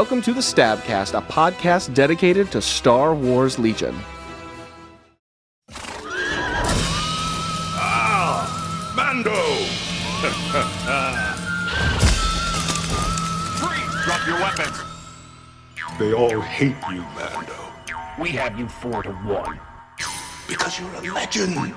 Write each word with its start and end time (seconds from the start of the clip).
Welcome 0.00 0.22
to 0.22 0.32
the 0.32 0.40
Stabcast, 0.40 1.12
a 1.12 1.20
podcast 1.20 1.92
dedicated 1.92 2.50
to 2.52 2.62
Star 2.62 3.14
Wars 3.14 3.58
Legion. 3.58 3.94
Ah, 7.76 8.92
Mando! 8.96 9.30
Freeze! 13.58 14.04
Drop 14.06 14.26
your 14.26 14.40
weapons! 14.40 14.80
They 15.98 16.14
all 16.14 16.40
hate 16.40 16.76
you, 16.90 17.02
Mando. 17.14 17.52
We 18.18 18.30
have 18.30 18.58
you 18.58 18.68
four 18.68 19.02
to 19.02 19.12
one. 19.12 19.60
Because 20.48 20.80
you're 20.80 20.94
a 20.94 21.02
legend. 21.12 21.74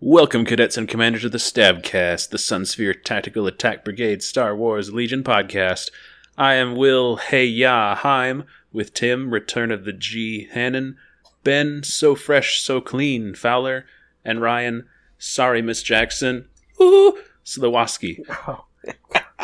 Welcome, 0.00 0.46
cadets 0.46 0.78
and 0.78 0.88
commanders 0.88 1.26
of 1.26 1.32
the 1.32 1.38
Stabcast, 1.38 2.30
the 2.30 2.38
Sunsphere 2.38 2.94
Tactical 3.04 3.46
Attack 3.46 3.84
Brigade 3.84 4.22
Star 4.22 4.56
Wars 4.56 4.94
Legion 4.94 5.22
podcast. 5.22 5.90
I 6.38 6.54
am 6.54 6.76
Will 6.76 7.16
Hey 7.16 7.44
Ya 7.46 7.96
Heim 7.96 8.44
with 8.72 8.94
Tim, 8.94 9.30
Return 9.32 9.72
of 9.72 9.84
the 9.84 9.92
G 9.92 10.48
Hannon, 10.52 10.96
Ben, 11.42 11.82
So 11.82 12.14
Fresh, 12.14 12.60
So 12.60 12.80
Clean 12.80 13.34
Fowler, 13.34 13.86
and 14.24 14.40
Ryan, 14.40 14.86
Sorry 15.18 15.60
Miss 15.62 15.82
Jackson, 15.82 16.48
Ooh, 16.80 17.18
Slowoski. 17.44 18.20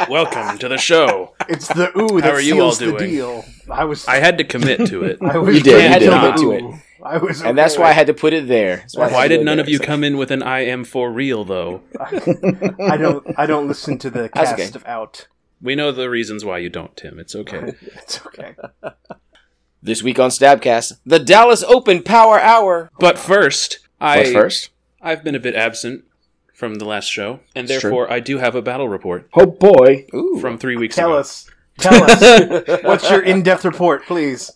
Welcome 0.08 0.58
to 0.58 0.68
the 0.68 0.78
show. 0.78 1.34
It's 1.48 1.66
the 1.68 1.90
ooh 2.00 2.20
that 2.20 2.24
How 2.30 2.36
are 2.36 2.40
you 2.40 2.60
all 2.60 2.70
seals 2.72 2.78
the 2.78 2.98
doing? 2.98 3.10
deal. 3.10 3.44
I 3.70 3.84
was 3.84 4.06
I 4.06 4.16
had 4.16 4.38
to 4.38 4.44
commit 4.44 4.86
to 4.88 5.02
it. 5.04 5.18
I 5.22 5.36
was 5.38 5.56
You 5.56 5.62
did, 5.62 5.82
you 5.82 5.88
had 5.88 5.98
to 6.00 6.10
commit 6.10 6.36
to 6.38 6.52
it. 6.52 6.80
I 7.02 7.18
was 7.18 7.42
and 7.42 7.58
that's 7.58 7.76
why 7.76 7.88
I 7.90 7.92
had 7.92 8.06
to 8.06 8.14
put 8.14 8.32
it 8.32 8.46
there. 8.48 8.76
That's 8.78 8.96
I 8.96 9.00
Why 9.08 9.22
had 9.22 9.22
to 9.22 9.28
did 9.30 9.38
put 9.40 9.44
none 9.44 9.58
it 9.58 9.62
of 9.62 9.66
there. 9.66 9.72
you 9.72 9.78
come 9.80 10.04
in 10.04 10.16
with 10.16 10.30
an 10.30 10.42
I 10.42 10.60
am 10.60 10.84
for 10.84 11.12
real, 11.12 11.44
though? 11.44 11.82
I 12.00 12.96
don't 12.96 13.26
I 13.38 13.46
don't 13.46 13.66
listen 13.68 13.98
to 13.98 14.10
the 14.10 14.30
That's 14.34 14.50
cast 14.52 14.54
okay. 14.54 14.72
of 14.76 14.86
out. 14.86 15.26
We 15.64 15.74
know 15.74 15.90
the 15.92 16.08
reasons 16.10 16.44
why 16.44 16.58
you 16.58 16.68
don't, 16.68 16.94
Tim. 16.96 17.18
It's 17.18 17.34
okay. 17.34 17.72
It's 17.82 18.24
okay. 18.26 18.54
This 19.82 20.02
week 20.02 20.18
on 20.18 20.30
Stabcast, 20.30 20.94
the 21.04 21.18
Dallas 21.18 21.62
Open 21.62 22.02
Power 22.02 22.40
Hour. 22.40 22.90
But 22.98 23.18
first, 23.18 23.80
I 24.00 24.18
What 24.20 24.32
first? 24.32 24.70
I've 25.02 25.22
been 25.22 25.34
a 25.34 25.38
bit 25.38 25.54
absent 25.54 26.04
from 26.54 26.76
the 26.76 26.86
last 26.86 27.06
show, 27.10 27.40
and 27.54 27.68
It's 27.68 27.80
true. 27.82 27.90
therefore 27.90 28.10
I 28.10 28.20
do 28.20 28.38
have 28.38 28.54
a 28.54 28.62
battle 28.62 28.88
report 28.88 29.28
Oh 29.34 29.44
boy! 29.44 30.06
Ooh. 30.14 30.38
from 30.40 30.56
three 30.56 30.76
weeks 30.76 30.96
Tell 30.96 31.10
ago. 31.10 31.18
us. 31.18 31.50
Tell 31.78 32.02
us. 32.02 32.22
What's 32.82 33.10
your 33.10 33.20
in-depth 33.20 33.66
report, 33.66 34.06
please? 34.06 34.50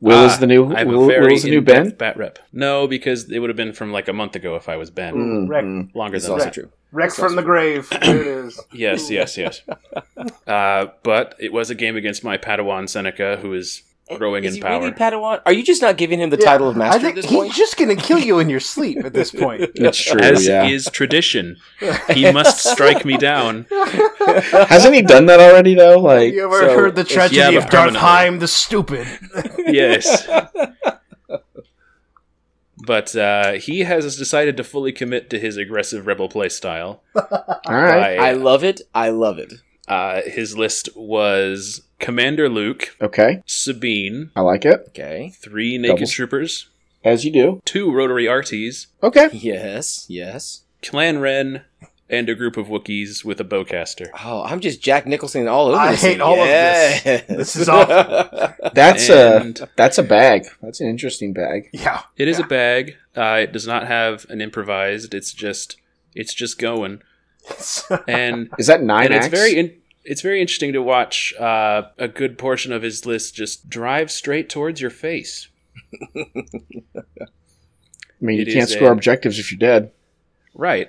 Will 0.00 0.16
Ah, 0.16 0.26
is 0.32 0.38
the 0.38 0.46
new 0.46 0.74
I 0.74 0.78
have 0.78 0.88
Will, 0.88 1.04
a 1.04 1.06
very 1.08 1.26
Will 1.26 1.32
is 1.34 1.42
the 1.42 1.50
new 1.50 1.60
Ben. 1.60 1.90
bat 1.90 2.16
rep. 2.16 2.38
No, 2.50 2.86
because 2.86 3.30
it 3.30 3.40
would 3.40 3.50
have 3.50 3.56
been 3.58 3.74
from 3.74 3.92
like 3.92 4.08
a 4.08 4.12
month 4.14 4.34
ago 4.34 4.56
if 4.56 4.70
I 4.70 4.76
was 4.76 4.90
Ben. 4.90 5.12
Mm, 5.14 5.48
Wreck- 5.48 5.64
mm. 5.66 5.94
Longer 5.94 6.16
It's 6.16 6.24
than 6.24 6.32
also 6.32 6.44
that. 6.46 6.54
true. 6.54 6.70
Rex 6.94 7.16
from 7.18 7.34
the 7.36 7.42
grave. 7.42 7.88
There 8.02 8.20
it 8.20 8.26
is. 8.26 8.60
Yes, 8.72 9.10
yes, 9.10 9.36
yes. 9.36 9.60
uh, 10.46 10.86
but 11.02 11.34
it 11.38 11.52
was 11.52 11.68
a 11.70 11.74
game 11.74 11.96
against 11.96 12.22
my 12.24 12.38
Padawan 12.38 12.88
Seneca, 12.88 13.36
who 13.42 13.52
is 13.52 13.82
growing 14.16 14.44
Is 14.44 14.52
in 14.52 14.56
he 14.56 14.62
power. 14.62 14.80
really 14.80 14.92
Padawan? 14.92 15.40
Are 15.46 15.52
you 15.52 15.64
just 15.64 15.80
not 15.82 15.96
giving 15.96 16.20
him 16.20 16.30
the 16.30 16.36
Yeah, 16.38 16.44
title 16.44 16.68
of 16.68 16.76
master 16.76 16.98
I 16.98 17.02
think 17.02 17.16
at 17.16 17.22
this 17.22 17.30
he's 17.30 17.38
point? 17.38 17.52
just 17.54 17.76
gonna 17.78 17.96
kill 17.96 18.18
you 18.18 18.38
in 18.38 18.48
your 18.50 18.60
sleep 18.60 18.98
at 19.04 19.12
this 19.14 19.30
point. 19.30 19.70
That's 19.74 20.00
true. 20.02 20.20
As 20.20 20.46
yeah. 20.46 20.64
is 20.66 20.84
tradition, 20.92 21.56
he 22.12 22.30
must 22.38 22.64
strike 22.64 23.04
me 23.04 23.16
down. 23.16 23.66
Hasn't 24.70 24.94
he 24.94 25.02
done 25.02 25.26
that 25.26 25.40
already 25.40 25.74
though? 25.74 25.98
Like, 25.98 26.26
Have 26.26 26.34
you 26.34 26.44
ever 26.44 26.60
so- 26.68 26.76
heard 26.76 26.94
the 26.96 27.04
tragedy 27.04 27.38
yeah, 27.40 27.50
of 27.50 27.68
Darth. 27.70 27.96
Heim 27.96 28.38
the 28.38 28.48
Stupid? 28.48 29.06
Yes. 29.66 30.28
But 32.86 33.14
uh, 33.16 33.52
he 33.52 33.80
has 33.80 34.16
decided 34.16 34.56
to 34.56 34.64
fully 34.64 34.92
commit 34.92 35.30
to 35.30 35.38
his 35.38 35.56
aggressive 35.56 36.06
rebel 36.06 36.28
play 36.28 36.48
style. 36.48 37.02
All 37.14 37.22
right. 37.68 38.16
By- 38.18 38.28
I 38.28 38.32
love 38.32 38.64
it. 38.64 38.80
I 38.94 39.10
love 39.10 39.38
it. 39.38 39.52
Uh, 39.86 40.22
his 40.22 40.56
list 40.56 40.88
was 40.96 41.82
Commander 41.98 42.48
Luke, 42.48 42.96
Okay, 43.02 43.42
Sabine, 43.44 44.30
I 44.34 44.40
like 44.40 44.64
it. 44.64 44.80
Okay. 44.88 45.32
three 45.36 45.76
Naked 45.76 45.96
Doubles. 45.96 46.10
Troopers, 46.12 46.70
As 47.04 47.24
you 47.26 47.30
do. 47.30 47.60
two 47.66 47.92
Rotary 47.92 48.24
RTs, 48.24 48.86
Okay. 49.02 49.28
Yes. 49.34 50.06
Yes. 50.08 50.62
Clan 50.82 51.18
Wren, 51.18 51.64
and 52.10 52.28
a 52.28 52.34
group 52.34 52.56
of 52.56 52.66
Wookiees 52.66 53.24
with 53.24 53.40
a 53.40 53.44
bowcaster. 53.44 54.08
Oh, 54.24 54.42
I'm 54.44 54.60
just 54.60 54.82
Jack 54.82 55.06
Nicholson 55.06 55.48
all 55.48 55.68
over 55.68 55.76
I 55.78 55.92
this. 55.92 56.02
hate 56.02 56.12
thing. 56.12 56.20
all 56.20 56.40
of 56.40 56.46
this. 56.46 57.22
This 57.28 57.56
is 57.56 57.68
awful. 57.70 58.54
That's 58.74 59.08
And- 59.10 59.58
a 59.60 59.68
that's 59.76 59.98
a 59.98 60.02
bag. 60.02 60.46
That's 60.62 60.80
an 60.80 60.88
interesting 60.88 61.32
bag. 61.32 61.70
Yeah. 61.72 62.02
It 62.16 62.28
is 62.28 62.38
Yeah. 62.38 62.44
a 62.44 62.48
bag. 62.48 62.96
Uh, 63.16 63.38
it 63.42 63.52
does 63.52 63.66
not 63.66 63.86
have 63.86 64.26
an 64.28 64.40
improvised. 64.40 65.14
It's 65.14 65.32
just 65.32 65.76
it's 66.14 66.34
just 66.34 66.58
going. 66.58 67.00
And 68.08 68.48
Is 68.58 68.66
that 68.68 68.82
nine 68.82 69.06
and 69.06 69.14
it's 69.14 69.26
very 69.28 69.56
in, 69.58 69.74
it's 70.04 70.20
very 70.22 70.40
interesting 70.40 70.72
to 70.74 70.82
watch 70.82 71.32
uh, 71.38 71.82
a 71.98 72.08
good 72.08 72.36
portion 72.38 72.72
of 72.72 72.82
his 72.82 73.04
list 73.06 73.34
just 73.34 73.68
drive 73.70 74.10
straight 74.10 74.48
towards 74.48 74.80
your 74.80 74.90
face. 74.90 75.48
I 76.16 76.24
mean, 78.20 78.38
you 78.38 78.46
can't 78.52 78.68
score 78.68 78.88
a- 78.88 78.92
objectives 78.92 79.38
if 79.38 79.50
you're 79.52 79.58
dead. 79.58 79.92
Right. 80.54 80.88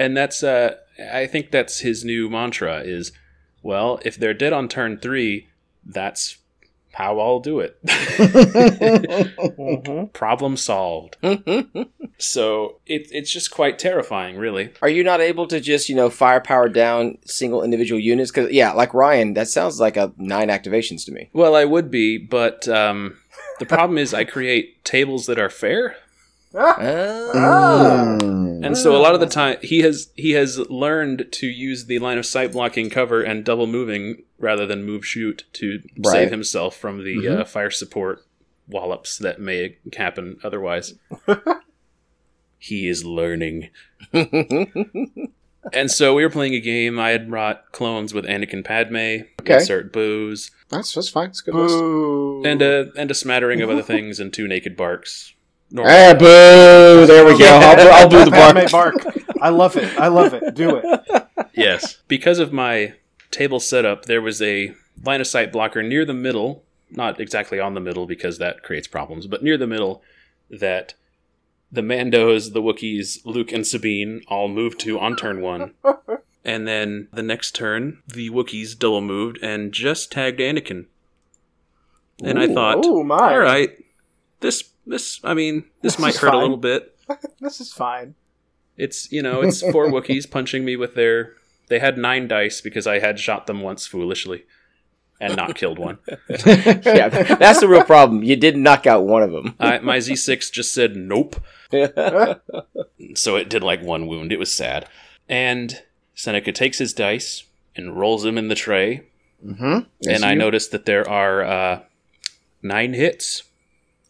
And 0.00 0.16
that's 0.16 0.42
uh 0.42 0.76
I 1.12 1.26
think 1.26 1.50
that's 1.50 1.80
his 1.80 2.04
new 2.04 2.30
mantra 2.30 2.80
is 2.80 3.12
well, 3.62 4.00
if 4.04 4.16
they're 4.16 4.34
dead 4.34 4.54
on 4.54 4.68
turn 4.68 4.98
3, 4.98 5.46
that's 5.84 6.38
how 6.92 7.20
I'll 7.20 7.40
do 7.40 7.60
it. 7.60 7.76
Mhm. 7.84 10.12
Problem 10.12 10.56
solved. 10.56 11.16
so 12.18 12.78
it, 12.86 13.08
it's 13.12 13.32
just 13.32 13.50
quite 13.50 13.78
terrifying, 13.78 14.36
really. 14.36 14.70
Are 14.82 14.88
you 14.88 15.04
not 15.04 15.20
able 15.20 15.46
to 15.48 15.60
just, 15.60 15.88
you 15.88 15.94
know, 15.94 16.10
firepower 16.10 16.68
down 16.68 17.18
single 17.24 17.62
individual 17.62 18.00
units? 18.00 18.30
Because, 18.30 18.50
yeah, 18.50 18.72
like 18.72 18.94
Ryan, 18.94 19.34
that 19.34 19.48
sounds 19.48 19.78
like 19.78 19.96
a 19.96 20.12
nine 20.16 20.48
activations 20.48 21.04
to 21.06 21.12
me. 21.12 21.30
Well, 21.32 21.54
I 21.54 21.64
would 21.64 21.90
be, 21.90 22.18
but 22.18 22.66
um, 22.68 23.18
the 23.58 23.66
problem 23.66 23.98
is 23.98 24.14
I 24.14 24.24
create 24.24 24.84
tables 24.84 25.26
that 25.26 25.38
are 25.38 25.50
fair, 25.50 25.96
Oh. 26.52 28.18
Mm. 28.20 28.66
and 28.66 28.76
so 28.76 28.96
a 28.96 28.98
lot 28.98 29.14
of 29.14 29.20
the 29.20 29.26
time 29.26 29.56
he 29.62 29.80
has 29.80 30.10
he 30.16 30.32
has 30.32 30.58
learned 30.70 31.28
to 31.32 31.46
use 31.46 31.86
the 31.86 31.98
line 32.00 32.18
of 32.18 32.26
sight 32.26 32.52
blocking 32.52 32.90
cover 32.90 33.22
and 33.22 33.44
double 33.44 33.66
moving 33.68 34.24
rather 34.38 34.66
than 34.66 34.84
move 34.84 35.06
shoot 35.06 35.44
to 35.54 35.80
Right. 35.98 36.12
save 36.12 36.30
himself 36.30 36.76
from 36.76 37.04
the 37.04 37.28
uh, 37.28 37.44
fire 37.44 37.70
support 37.70 38.24
wallops 38.66 39.16
that 39.18 39.40
may 39.40 39.76
happen 39.96 40.38
otherwise. 40.42 40.94
he 42.58 42.88
is 42.88 43.04
learning. 43.04 43.68
And 45.72 45.90
so 45.90 46.14
we 46.14 46.22
were 46.24 46.30
playing 46.30 46.54
a 46.54 46.60
game. 46.60 46.98
I 46.98 47.10
had 47.10 47.28
brought 47.28 47.70
clones 47.72 48.14
with 48.14 48.24
Anakin 48.24 48.64
Padme, 48.64 49.26
Okay. 49.42 49.54
insert 49.54 49.92
booze, 49.92 50.50
That's 50.70 50.94
that's 50.94 51.10
fine. 51.10 51.28
It's 51.28 51.42
a 51.42 51.44
good 51.44 51.54
list. 51.54 51.74
Boo. 51.78 52.42
and 52.46 52.62
a 52.62 52.90
and 52.96 53.10
a 53.10 53.14
smattering 53.14 53.60
of 53.60 53.68
other 53.70 53.82
things, 53.82 54.18
and 54.20 54.32
two 54.32 54.48
naked 54.48 54.74
BARCs. 54.76 55.34
Normal. 55.70 55.92
Hey, 55.92 56.12
boo! 56.14 57.06
There 57.06 57.24
we 57.24 57.38
go. 57.38 57.46
I'll, 57.46 57.92
I'll 57.92 58.08
do 58.08 58.24
the 58.24 58.30
Padme 58.30 58.66
bark. 58.70 59.02
bark. 59.04 59.16
I 59.40 59.50
love 59.50 59.76
it. 59.76 59.98
I 59.98 60.08
love 60.08 60.34
it. 60.34 60.54
Do 60.54 60.76
it. 60.82 61.28
Yes. 61.54 61.98
Because 62.08 62.38
of 62.38 62.52
my 62.52 62.94
table 63.30 63.60
setup, 63.60 64.06
there 64.06 64.20
was 64.20 64.42
a 64.42 64.74
line 65.04 65.20
of 65.20 65.26
sight 65.26 65.52
blocker 65.52 65.82
near 65.82 66.04
the 66.04 66.14
middle, 66.14 66.64
not 66.90 67.20
exactly 67.20 67.60
on 67.60 67.74
the 67.74 67.80
middle 67.80 68.06
because 68.06 68.38
that 68.38 68.62
creates 68.62 68.88
problems, 68.88 69.26
but 69.26 69.42
near 69.42 69.56
the 69.56 69.66
middle 69.66 70.02
that 70.50 70.94
the 71.70 71.82
Mandos, 71.82 72.52
the 72.52 72.60
Wookiees, 72.62 73.24
Luke, 73.24 73.52
and 73.52 73.64
Sabine 73.64 74.22
all 74.26 74.48
moved 74.48 74.80
to 74.80 74.98
on 74.98 75.14
turn 75.16 75.40
one. 75.40 75.74
And 76.44 76.66
then 76.66 77.06
the 77.12 77.22
next 77.22 77.54
turn, 77.54 78.02
the 78.08 78.30
Wookiees 78.30 78.76
double 78.76 79.00
moved 79.02 79.38
and 79.42 79.72
just 79.72 80.10
tagged 80.10 80.40
Anakin. 80.40 80.86
And 82.24 82.38
I 82.38 82.52
thought, 82.52 82.84
Ooh, 82.84 83.04
my. 83.04 83.16
all 83.34 83.38
right, 83.38 83.70
this, 84.40 84.70
this, 84.86 85.20
I 85.24 85.34
mean, 85.34 85.64
this, 85.82 85.94
This 85.94 85.98
might 85.98 86.16
hurt 86.16 86.34
a 86.34 86.38
little 86.38 86.56
bit. 86.56 86.96
This 87.40 87.60
is 87.60 87.72
fine. 87.72 88.14
It's 88.76 89.10
you 89.10 89.20
know, 89.20 89.42
it's 89.42 89.60
four 89.60 89.86
Wookiees 89.90 90.30
punching 90.30 90.64
me 90.64 90.76
with 90.76 90.94
their. 90.94 91.32
They 91.68 91.80
had 91.80 91.98
nine 91.98 92.28
dice 92.28 92.60
because 92.60 92.86
I 92.86 93.00
had 93.00 93.18
shot 93.18 93.46
them 93.48 93.62
once 93.62 93.84
foolishly, 93.86 94.44
and 95.20 95.36
not 95.36 95.56
killed 95.56 95.78
one. 95.80 95.98
yeah, 96.28 97.08
that's 97.08 97.58
the 97.60 97.66
real 97.68 97.82
problem. 97.82 98.22
You 98.22 98.36
did 98.36 98.56
knock 98.56 98.86
out 98.86 99.04
one 99.04 99.24
of 99.24 99.32
them. 99.32 99.56
I, 99.58 99.78
my 99.80 99.98
Z6 99.98 100.52
just 100.52 100.72
said 100.72 100.94
nope, 100.96 101.34
so 103.14 103.36
it 103.36 103.48
did 103.48 103.62
like 103.62 103.82
one 103.82 104.06
wound. 104.06 104.32
It 104.32 104.38
was 104.38 104.52
sad. 104.54 104.88
And 105.28 105.82
Seneca 106.14 106.52
takes 106.52 106.78
his 106.78 106.92
dice 106.92 107.44
and 107.76 107.96
rolls 107.98 108.22
them 108.22 108.38
in 108.38 108.48
the 108.48 108.54
tray, 108.54 109.06
Mm-hmm. 109.44 109.78
and 110.08 110.24
I 110.24 110.34
noticed 110.34 110.70
that 110.70 110.84
there 110.84 111.08
are 111.08 111.42
uh, 111.42 111.80
nine 112.62 112.92
hits 112.92 113.42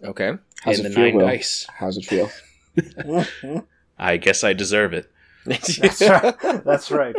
Okay. 0.04 0.32
How's 0.62 0.78
in 0.80 0.86
it 0.86 0.88
the 0.90 0.94
feel, 0.94 1.04
nine 1.04 1.14
Will? 1.16 1.26
dice. 1.26 1.66
How's 1.74 1.96
it 1.96 2.04
feel? 2.04 2.30
I 3.98 4.16
guess 4.16 4.44
I 4.44 4.52
deserve 4.52 4.92
it. 4.92 5.10
That's 5.46 5.78
right. 6.00 6.34
That's 6.64 6.90
right. 6.90 7.16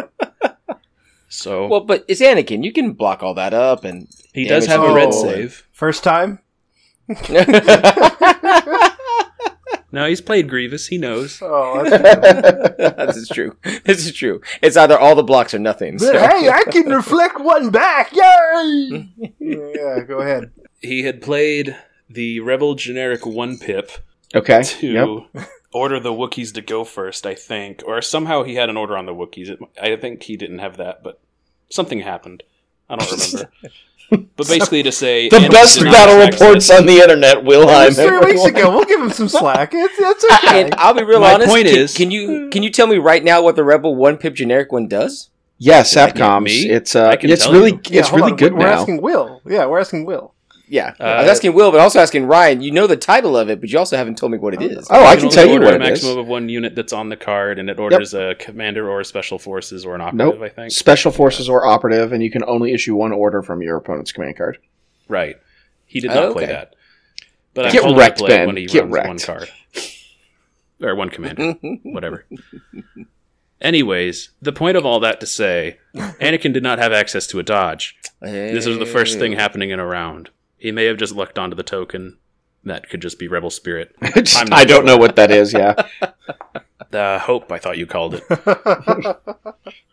So 1.29 1.67
well, 1.67 1.79
but 1.81 2.05
it's 2.07 2.21
Anakin. 2.21 2.63
You 2.63 2.71
can 2.73 2.93
block 2.93 3.23
all 3.23 3.33
that 3.35 3.53
up 3.53 3.83
and. 3.83 4.07
he 4.33 4.45
does 4.45 4.65
have 4.67 4.81
damage 4.81 4.91
a 4.91 4.95
red 4.95 5.09
roll. 5.09 5.23
save. 5.23 5.67
First 5.71 6.03
time. 6.03 6.39
No, 9.93 10.07
he's 10.07 10.21
played 10.21 10.47
Grievous. 10.47 10.87
He 10.87 10.97
knows. 10.97 11.39
Oh, 11.41 11.83
that's 11.83 12.77
this 13.15 13.17
is 13.17 13.27
true. 13.27 13.57
This 13.83 14.05
is 14.05 14.13
true. 14.13 14.39
It's 14.61 14.77
either 14.77 14.97
all 14.97 15.15
the 15.15 15.23
blocks 15.23 15.53
or 15.53 15.59
nothing. 15.59 15.97
But 15.97 16.05
so- 16.13 16.17
hey, 16.19 16.47
I 16.49 16.63
can 16.71 16.87
reflect 16.89 17.41
one 17.41 17.71
back. 17.71 18.13
Yay! 18.15 19.09
yeah, 19.39 19.99
go 20.07 20.19
ahead. 20.19 20.51
He 20.79 21.03
had 21.03 21.21
played 21.21 21.75
the 22.13 22.39
Rebel 22.39 22.75
generic 22.75 23.25
one 23.25 23.57
pip 23.57 23.91
Okay. 24.33 24.63
to 24.63 25.23
Yep. 25.33 25.47
order 25.73 25.99
the 25.99 26.11
Wookiees 26.11 26.53
to 26.53 26.61
go 26.61 26.83
first, 26.83 27.25
I 27.25 27.33
think, 27.35 27.83
or 27.85 28.01
somehow 28.01 28.43
he 28.43 28.55
had 28.55 28.69
an 28.69 28.77
order 28.77 28.97
on 28.97 29.05
the 29.05 29.13
Wookiees. 29.13 29.57
I 29.81 29.95
think 29.95 30.23
he 30.23 30.37
didn't 30.37 30.59
have 30.59 30.77
that, 30.77 31.03
but 31.03 31.19
something 31.69 31.99
happened. 31.99 32.43
I 32.89 32.95
don't 32.97 33.11
remember. 33.11 33.51
but 34.35 34.47
basically, 34.47 34.83
to 34.83 34.91
say 34.91 35.29
The 35.29 35.47
best 35.49 35.79
battle 35.81 36.17
reports 36.17 36.69
access- 36.69 36.79
on 36.81 36.85
the 36.85 36.97
internet, 36.99 37.37
It 37.37 37.45
Wilhelm. 37.45 37.85
was 37.85 37.95
three 37.97 38.19
weeks 38.19 38.43
ago. 38.45 38.69
We'll 38.71 38.83
give 38.85 38.99
him 39.01 39.11
some 39.11 39.29
slack. 39.39 39.71
It's, 39.73 39.93
it's 39.97 40.25
okay. 40.45 40.63
And 40.63 40.75
I'll 40.75 40.93
be 40.93 41.03
real 41.03 41.21
My 41.21 41.33
honest. 41.35 41.49
point 41.49 41.67
can, 41.67 41.77
is- 41.77 41.95
can 41.95 42.11
you 42.11 42.49
can 42.49 42.63
you 42.63 42.69
tell 42.69 42.87
me 42.87 42.97
right 42.97 43.23
now 43.23 43.41
what 43.41 43.55
the 43.55 43.63
Rebel 43.63 43.95
One 43.95 44.17
Pip 44.17 44.33
generic 44.33 44.71
one 44.73 44.87
does? 44.89 45.29
Yeah, 45.57 45.83
That 45.83 46.15
Sapcoms. 46.15 46.65
It's 46.65 46.95
uh, 46.95 47.15
it's 47.21 47.47
really 47.47 47.71
you. 47.71 47.81
Yeah, 47.89 47.99
it's 47.99 48.09
hold 48.09 48.21
really 48.21 48.31
on. 48.31 48.37
good 48.37 48.53
We're 48.53 48.59
now. 48.65 48.79
asking 48.81 49.01
Will. 49.01 49.41
Yeah, 49.45 49.67
we're 49.67 49.79
asking 49.79 50.05
Will. 50.05 50.33
Yeah, 50.73 50.93
Uh, 51.01 51.03
I 51.03 51.21
was 51.23 51.29
asking 51.31 51.53
Will, 51.53 51.69
but 51.69 51.81
also 51.81 51.99
asking 51.99 52.27
Ryan. 52.27 52.61
You 52.61 52.71
know 52.71 52.87
the 52.87 52.95
title 52.95 53.35
of 53.35 53.49
it, 53.49 53.59
but 53.59 53.69
you 53.69 53.77
also 53.77 53.97
haven't 53.97 54.17
told 54.17 54.31
me 54.31 54.37
what 54.37 54.53
it 54.53 54.61
is. 54.61 54.87
Oh, 54.89 55.03
I 55.03 55.15
You 55.15 55.19
can 55.19 55.29
tell 55.29 55.45
you 55.45 55.53
order 55.55 55.65
what 55.65 55.73
a 55.73 55.77
it 55.77 55.81
is. 55.81 55.89
maximum 55.89 56.17
of 56.19 56.27
one 56.29 56.47
unit 56.47 56.75
that's 56.75 56.93
on 56.93 57.09
the 57.09 57.17
card, 57.17 57.59
and 57.59 57.69
it 57.69 57.77
orders 57.77 58.13
a 58.13 58.35
commander 58.35 58.89
or 58.89 59.01
a 59.01 59.05
special 59.05 59.37
forces 59.37 59.85
or 59.85 59.95
an 59.95 60.01
operative. 60.01 60.39
Nope. 60.39 60.41
I 60.41 60.47
think. 60.47 60.71
Special 60.71 61.11
forces 61.11 61.49
or 61.49 61.65
operative, 61.65 62.13
and 62.13 62.23
you 62.23 62.31
can 62.31 62.45
only 62.47 62.71
issue 62.73 62.95
one 62.95 63.11
order 63.11 63.41
from 63.41 63.61
your 63.61 63.75
opponent's 63.75 64.13
command 64.13 64.37
card. 64.37 64.59
Right. 65.09 65.35
He 65.85 65.99
did 65.99 66.11
Oh, 66.11 66.27
not 66.27 66.31
play 66.33 66.45
that. 66.45 66.73
But 67.53 67.65
I 67.65 67.71
Get 67.71 67.83
told 67.83 67.97
wrecked, 67.97 68.19
play 68.19 68.29
Ben. 68.29 68.47
when 68.47 68.55
he 68.55 68.65
Get 68.65 68.83
runs 68.87 68.93
wrecked. 68.93 69.07
one 69.09 69.19
card. 69.19 69.49
or 70.81 70.95
one 70.95 71.09
commander. 71.09 71.51
Whatever. 71.83 72.25
Anyways, 73.59 74.29
the 74.41 74.53
point 74.53 74.77
of 74.77 74.85
all 74.85 75.01
that 75.01 75.19
to 75.19 75.25
say, 75.25 75.79
Anakin 75.95 76.53
did 76.53 76.63
not 76.63 76.79
have 76.79 76.93
access 76.93 77.27
to 77.27 77.39
a 77.39 77.43
dodge. 77.43 77.95
This 78.21 78.65
was 78.65 78.79
the 78.79 78.85
first 78.85 79.19
thing 79.19 79.33
happening 79.33 79.69
in 79.71 79.79
a 79.79 79.85
round. 79.85 80.29
He 80.61 80.71
may 80.71 80.85
have 80.85 80.97
just 80.97 81.15
lucked 81.15 81.39
onto 81.39 81.55
the 81.55 81.63
token. 81.63 82.19
That 82.63 82.87
could 82.87 83.01
just 83.01 83.17
be 83.17 83.27
Rebel 83.27 83.49
Spirit. 83.49 83.95
I'm 84.01 84.53
I 84.53 84.63
don't 84.63 84.85
know 84.85 84.95
what 84.95 85.15
that 85.15 85.31
is. 85.31 85.53
Yeah, 85.53 85.73
The 86.91 87.19
hope, 87.23 87.51
I 87.51 87.57
thought 87.57 87.77
you 87.79 87.87
called 87.87 88.15
it. 88.15 88.23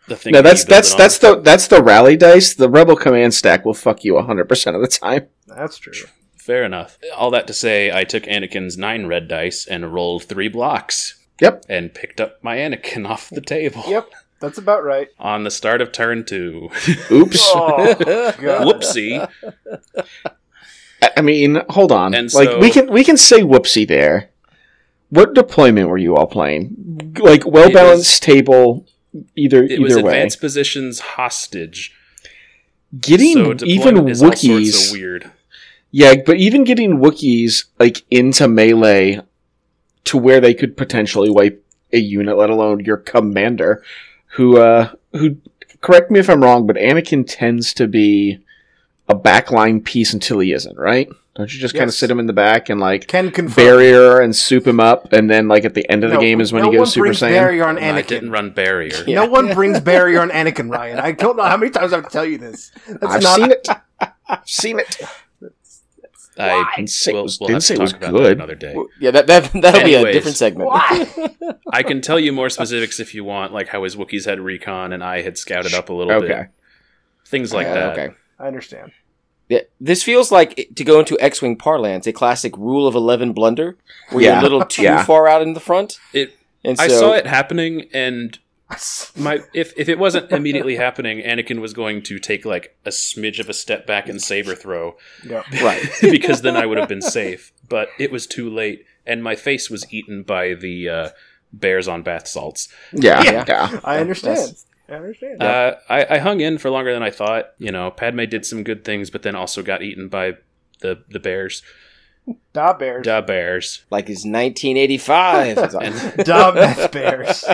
The 0.08 0.16
thing 0.16 0.32
no, 0.32 0.40
that 0.40 0.42
that's 0.42 0.64
that's 0.64 0.92
on. 0.92 0.98
that's 0.98 1.18
the 1.18 1.40
that's 1.40 1.66
the 1.68 1.82
rally 1.82 2.16
dice. 2.16 2.54
The 2.54 2.70
rebel 2.70 2.96
command 2.96 3.34
stack 3.34 3.66
will 3.66 3.74
fuck 3.74 4.04
you 4.04 4.18
hundred 4.18 4.48
percent 4.48 4.74
of 4.74 4.80
the 4.80 4.88
time. 4.88 5.28
That's 5.46 5.76
true. 5.76 5.92
Fair 6.34 6.64
enough. 6.64 6.96
All 7.14 7.30
that 7.32 7.46
to 7.48 7.52
say, 7.52 7.92
I 7.92 8.04
took 8.04 8.22
Anakin's 8.22 8.78
nine 8.78 9.06
red 9.06 9.28
dice 9.28 9.66
and 9.66 9.92
rolled 9.92 10.24
three 10.24 10.48
blocks. 10.48 11.22
Yep. 11.42 11.66
And 11.68 11.92
picked 11.92 12.22
up 12.22 12.42
my 12.42 12.56
Anakin 12.56 13.06
off 13.06 13.28
the 13.28 13.42
table. 13.42 13.84
Yep, 13.86 14.10
that's 14.40 14.56
about 14.56 14.82
right. 14.82 15.08
On 15.18 15.44
the 15.44 15.50
start 15.50 15.82
of 15.82 15.92
turn 15.92 16.24
two. 16.24 16.70
Oops. 17.10 17.38
Oh, 17.54 17.94
Whoopsie. 17.98 19.28
I 21.16 21.20
mean, 21.20 21.62
hold 21.68 21.92
on. 21.92 22.14
And 22.14 22.32
like 22.34 22.48
so- 22.48 22.58
we 22.58 22.70
can 22.70 22.90
we 22.92 23.04
can 23.04 23.16
say 23.16 23.40
whoopsie 23.42 23.86
there. 23.86 24.30
What 25.10 25.34
deployment 25.34 25.88
were 25.88 25.96
you 25.98 26.16
all 26.16 26.26
playing? 26.26 27.16
Like 27.20 27.46
well 27.46 27.70
balanced 27.72 28.22
table, 28.22 28.86
either 29.36 29.62
It 29.64 29.80
was 29.80 29.92
either 29.92 30.02
way. 30.04 30.12
advanced 30.12 30.40
positions 30.40 31.00
hostage. 31.00 31.94
Getting 33.00 33.34
so 33.58 33.66
even 33.66 33.94
deployment 33.94 34.10
is 34.10 34.22
all 34.22 34.30
Wookiees, 34.30 34.92
weird. 34.92 35.30
yeah, 35.90 36.14
but 36.24 36.36
even 36.36 36.64
getting 36.64 36.98
Wookiees 36.98 37.64
like 37.78 38.02
into 38.10 38.48
melee 38.48 39.20
to 40.04 40.16
where 40.18 40.40
they 40.40 40.54
could 40.54 40.76
potentially 40.76 41.28
wipe 41.30 41.64
a 41.92 41.98
unit, 41.98 42.36
let 42.36 42.50
alone 42.50 42.80
your 42.84 42.96
commander, 42.96 43.82
who 44.36 44.56
uh 44.58 44.90
who 45.12 45.36
correct 45.80 46.10
me 46.10 46.18
if 46.18 46.28
I'm 46.30 46.42
wrong, 46.42 46.66
but 46.66 46.76
Anakin 46.76 47.24
tends 47.26 47.72
to 47.74 47.86
be 47.86 48.38
a 49.08 49.14
backline 49.14 49.84
piece 49.84 50.12
until 50.12 50.38
he 50.40 50.52
isn't, 50.52 50.76
right? 50.78 51.08
Don't 51.34 51.52
you 51.54 51.60
just 51.60 51.74
kind 51.74 51.86
of 51.88 51.94
sit 51.94 52.10
him 52.10 52.18
in 52.18 52.26
the 52.26 52.32
back 52.32 52.68
and 52.68 52.80
like 52.80 53.06
Can 53.06 53.30
confirm. 53.30 53.54
barrier 53.64 54.20
and 54.20 54.34
soup 54.34 54.66
him 54.66 54.80
up, 54.80 55.12
and 55.12 55.30
then 55.30 55.46
like 55.46 55.64
at 55.64 55.74
the 55.74 55.88
end 55.88 56.02
of 56.02 56.10
the 56.10 56.16
No, 56.16 56.20
game 56.20 56.40
is 56.40 56.52
when 56.52 56.64
no 56.64 56.70
he 56.72 56.76
goes 56.76 56.92
Super 56.92 57.04
brings 57.04 57.20
Saiyan. 57.20 57.28
barrier 57.30 57.64
on 57.64 57.76
Anakin. 57.76 57.94
I 57.94 58.02
didn't 58.02 58.30
run 58.32 58.50
barrier. 58.50 59.04
No 59.06 59.26
one 59.26 59.54
brings 59.54 59.78
barrier 59.80 60.20
on 60.20 60.30
Anakin, 60.30 60.68
Ryan. 60.70 60.98
I 60.98 61.12
don't 61.12 61.36
know 61.36 61.44
how 61.44 61.56
many 61.56 61.70
times 61.70 61.92
I 61.92 61.96
have 61.96 62.06
to 62.06 62.10
tell 62.10 62.24
you 62.24 62.38
this. 62.38 62.72
That's 62.88 63.04
I've 63.04 63.22
not, 63.22 63.36
seen 63.36 63.50
it. 63.52 63.68
I've 64.28 64.48
seen 64.48 64.78
it. 64.80 65.00
I 66.40 66.72
Didn't 66.76 66.90
say 66.90 67.10
it 67.10 67.14
we'll, 67.14 67.22
was- 67.24 67.38
we'll 67.40 67.48
didn't 67.48 67.56
have 67.56 67.64
say 67.64 67.74
to 67.74 67.80
it 67.80 67.82
was 67.82 67.92
talk 67.92 68.00
about 68.02 68.12
that 68.12 68.18
good. 68.18 68.32
another 68.32 68.54
day. 68.54 68.74
Yeah, 69.00 69.10
that, 69.12 69.26
that 69.26 69.50
that'll 69.60 69.84
be 69.84 69.94
a 69.94 70.12
different 70.12 70.36
segment. 70.36 70.70
I 71.72 71.82
can 71.82 72.00
tell 72.00 72.18
you 72.20 72.32
more 72.32 72.48
specifics 72.48 73.00
if 73.00 73.12
you 73.14 73.24
want, 73.24 73.52
like 73.52 73.68
how 73.68 73.82
his 73.84 73.96
Wookiees 73.96 74.24
had 74.24 74.38
recon 74.40 74.92
and 74.92 75.02
I 75.02 75.22
had 75.22 75.36
scouted 75.36 75.74
up 75.74 75.88
a 75.88 75.92
little 75.92 76.12
Okay. 76.14 76.26
bit. 76.28 76.46
Things 77.26 77.52
like 77.52 77.66
Yeah, 77.66 77.74
that. 77.74 77.98
Okay. 77.98 78.14
I 78.38 78.46
understand. 78.46 78.92
Yeah, 79.48 79.60
this 79.80 80.02
feels 80.02 80.30
like 80.30 80.68
to 80.76 80.84
go 80.84 80.98
into 81.00 81.18
X-wing 81.20 81.56
parlance, 81.56 82.06
a 82.06 82.12
classic 82.12 82.56
rule 82.56 82.86
of 82.86 82.94
eleven 82.94 83.32
blunder, 83.32 83.76
where 84.10 84.22
Yeah. 84.24 84.30
you're 84.32 84.38
a 84.40 84.42
little 84.42 84.64
too 84.66 84.82
Yeah. 84.82 85.04
far 85.04 85.26
out 85.26 85.40
in 85.42 85.54
the 85.54 85.60
front. 85.60 85.98
It 86.12 86.36
And 86.64 86.76
so, 86.76 86.84
I 86.84 86.88
saw 86.88 87.12
it 87.12 87.26
happening, 87.26 87.88
and 87.94 88.38
my 89.16 89.40
if 89.54 89.72
if 89.76 89.88
it 89.88 89.98
wasn't 89.98 90.30
immediately 90.32 90.76
happening, 90.76 91.22
Anakin 91.22 91.60
was 91.60 91.72
going 91.72 92.02
to 92.02 92.18
take 92.18 92.44
like 92.44 92.76
a 92.84 92.90
smidge 92.90 93.38
of 93.40 93.48
a 93.48 93.54
step 93.54 93.86
back 93.86 94.06
and 94.08 94.20
saber 94.20 94.54
throw, 94.54 94.96
Yeah. 95.26 95.42
right. 95.62 95.82
because 96.02 96.42
then 96.42 96.54
I 96.56 96.66
would 96.66 96.76
have 96.76 96.88
been 96.88 97.00
safe. 97.02 97.50
But 97.68 97.88
it 97.98 98.10
was 98.12 98.26
too 98.26 98.50
late, 98.50 98.84
and 99.06 99.22
my 99.24 99.34
face 99.34 99.70
was 99.70 99.86
eaten 99.90 100.22
by 100.24 100.52
the 100.54 100.88
uh, 100.90 101.08
bears 101.54 101.88
on 101.88 102.02
bath 102.02 102.28
salts. 102.28 102.68
Yeah, 102.92 103.22
Yeah. 103.32 103.44
yeah. 103.48 103.80
I 103.82 103.96
understand. 103.98 104.36
That's- 104.36 104.66
I 104.88 104.94
understand. 104.94 105.42
Uh, 105.42 105.76
I, 105.88 106.06
I 106.14 106.18
hung 106.18 106.40
in 106.40 106.58
for 106.58 106.70
longer 106.70 106.92
than 106.92 107.02
I 107.02 107.10
thought. 107.10 107.50
You 107.58 107.70
know, 107.72 107.90
Padme 107.90 108.24
did 108.24 108.46
some 108.46 108.62
good 108.64 108.84
things, 108.84 109.10
but 109.10 109.22
then 109.22 109.34
also 109.34 109.62
got 109.62 109.82
eaten 109.82 110.08
by 110.08 110.34
the 110.80 111.02
the 111.10 111.18
bears, 111.20 111.62
da 112.52 112.72
Bears. 112.72 113.04
da 113.04 113.20
bears. 113.20 113.84
Like 113.90 114.04
it's 114.08 114.24
1985. 114.24 115.58
It's 115.58 115.74
like- 115.74 115.86
And 115.86 116.16
Da 116.26 116.52
Meth 116.52 116.90
Bears. 116.92 117.44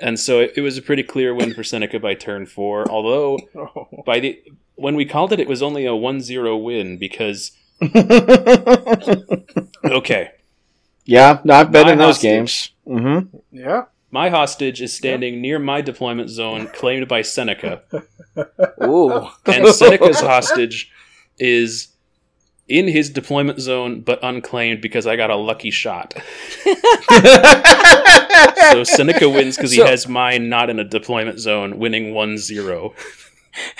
and 0.00 0.18
so 0.20 0.40
it, 0.40 0.52
it 0.56 0.60
was 0.60 0.76
a 0.76 0.82
pretty 0.82 1.02
clear 1.02 1.34
win 1.34 1.54
for 1.54 1.64
Seneca 1.64 1.98
by 1.98 2.14
turn 2.14 2.44
four. 2.46 2.90
Although 2.90 3.38
by 4.06 4.20
the 4.20 4.42
when 4.74 4.94
we 4.96 5.06
called 5.06 5.32
it, 5.32 5.40
it 5.40 5.48
was 5.48 5.62
only 5.62 5.86
a 5.86 5.90
1-0 5.90 6.62
win 6.62 6.98
because 6.98 7.52
okay, 9.84 10.30
yeah, 11.04 11.40
no, 11.44 11.54
I've 11.54 11.72
been 11.72 11.86
My 11.86 11.92
in 11.92 11.98
those 11.98 12.16
hostage. 12.16 12.22
games. 12.30 12.70
Mm-hmm. 12.86 13.36
yeah. 13.52 13.84
My 14.16 14.30
hostage 14.30 14.80
is 14.80 14.94
standing 14.96 15.42
near 15.42 15.58
my 15.58 15.82
deployment 15.82 16.30
zone, 16.30 16.68
claimed 16.68 17.06
by 17.06 17.20
Seneca, 17.20 17.82
Ooh. 18.82 19.28
and 19.44 19.68
Seneca's 19.68 20.20
hostage 20.20 20.90
is 21.38 21.88
in 22.66 22.88
his 22.88 23.10
deployment 23.10 23.60
zone 23.60 24.00
but 24.00 24.18
unclaimed 24.22 24.80
because 24.80 25.06
I 25.06 25.16
got 25.16 25.28
a 25.28 25.36
lucky 25.36 25.70
shot. 25.70 26.14
so 28.70 28.84
Seneca 28.84 29.28
wins 29.28 29.56
because 29.56 29.72
he 29.72 29.76
So- 29.80 29.86
has 29.86 30.08
mine 30.08 30.48
not 30.48 30.70
in 30.70 30.78
a 30.80 30.84
deployment 30.84 31.38
zone, 31.38 31.78
winning 31.78 32.14
1-0. 32.14 32.94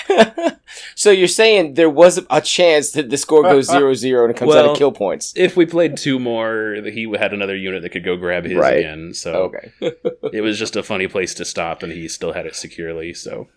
so 0.95 1.11
you're 1.11 1.29
saying 1.29 1.75
there 1.75 1.91
was 1.91 2.21
a 2.31 2.41
chance 2.41 2.93
that 2.93 3.11
the 3.11 3.17
score 3.17 3.43
goes 3.43 3.69
0-0 3.71 4.23
and 4.23 4.31
it 4.31 4.37
comes 4.37 4.55
out 4.55 4.65
of 4.67 4.77
kill 4.77 4.93
points. 4.93 5.33
If 5.37 5.57
we 5.57 5.67
played 5.67 5.97
two 5.97 6.19
more, 6.19 6.77
he 6.85 7.11
had 7.19 7.33
another 7.33 7.57
unit 7.57 7.83
that 7.83 7.91
could 7.91 8.05
go 8.05 8.17
grab 8.17 8.45
his 8.45 8.55
Right. 8.55 8.79
again. 8.79 9.15
So 9.15 9.53
Okay. 9.55 9.73
it 10.33 10.43
was 10.43 10.59
just 10.59 10.77
a 10.77 10.83
funny 10.83 11.07
place 11.09 11.35
to 11.35 11.45
stop, 11.45 11.83
and 11.83 11.93
he 11.93 12.09
still 12.09 12.33
had 12.33 12.47
it 12.47 12.57
securely. 12.57 13.13
So 13.15 13.49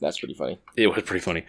That's 0.00 0.18
pretty 0.18 0.34
funny. 0.34 0.58
it 0.76 0.88
was 0.88 1.02
pretty 1.04 1.20
funny. 1.22 1.44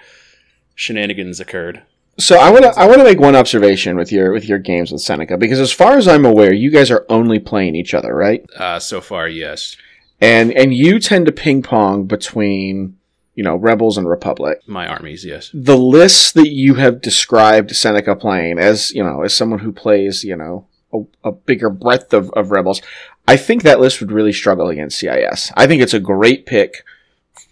Shenanigans 0.76 1.40
occurred. 1.40 1.84
So 2.20 2.38
I 2.38 2.52
want 2.52 2.64
to 2.66 2.78
I 2.78 2.86
want 2.86 2.98
to 3.00 3.04
make 3.04 3.20
one 3.20 3.36
observation 3.36 3.96
with 3.96 4.12
your 4.12 4.32
with 4.32 4.46
your 4.46 4.60
games 4.60 4.92
with 4.92 5.02
Seneca 5.02 5.38
because 5.38 5.60
as 5.60 5.72
far 5.72 5.98
as 5.98 6.08
I'm 6.08 6.26
aware, 6.26 6.54
you 6.54 6.70
guys 6.70 6.92
are 6.92 7.06
only 7.10 7.40
playing 7.40 7.76
each 7.76 7.94
other, 7.94 8.14
right? 8.14 8.44
Uh, 8.56 8.80
so 8.80 9.00
far, 9.02 9.28
yes. 9.28 9.76
And 10.20 10.52
and 10.52 10.74
you 10.74 11.00
tend 11.00 11.26
to 11.28 11.32
ping 11.32 11.64
pong 11.64 12.06
between 12.06 12.98
you 13.36 13.44
know 13.44 13.56
rebels 13.56 13.98
and 13.98 14.08
republic. 14.08 14.60
My 14.68 14.88
armies, 14.88 15.26
yes. 15.26 15.52
The 15.54 15.78
lists 15.78 16.32
that 16.34 16.50
you 16.50 16.76
have 16.76 17.02
described 17.02 17.76
Seneca 17.76 18.16
playing 18.16 18.60
as 18.60 18.92
you 18.92 19.04
know 19.04 19.24
as 19.24 19.34
someone 19.34 19.60
who 19.60 19.72
plays 19.72 20.24
you 20.24 20.36
know 20.36 20.68
a, 20.94 21.30
a 21.30 21.32
bigger 21.32 21.70
breadth 21.70 22.14
of, 22.14 22.30
of 22.32 22.52
rebels, 22.52 22.82
I 23.28 23.38
think 23.38 23.64
that 23.64 23.80
list 23.80 24.00
would 24.02 24.12
really 24.12 24.34
struggle 24.34 24.70
against 24.70 25.00
CIS. 25.00 25.52
I 25.56 25.68
think 25.68 25.82
it's 25.82 25.94
a 25.94 26.00
great 26.00 26.46
pick 26.46 26.84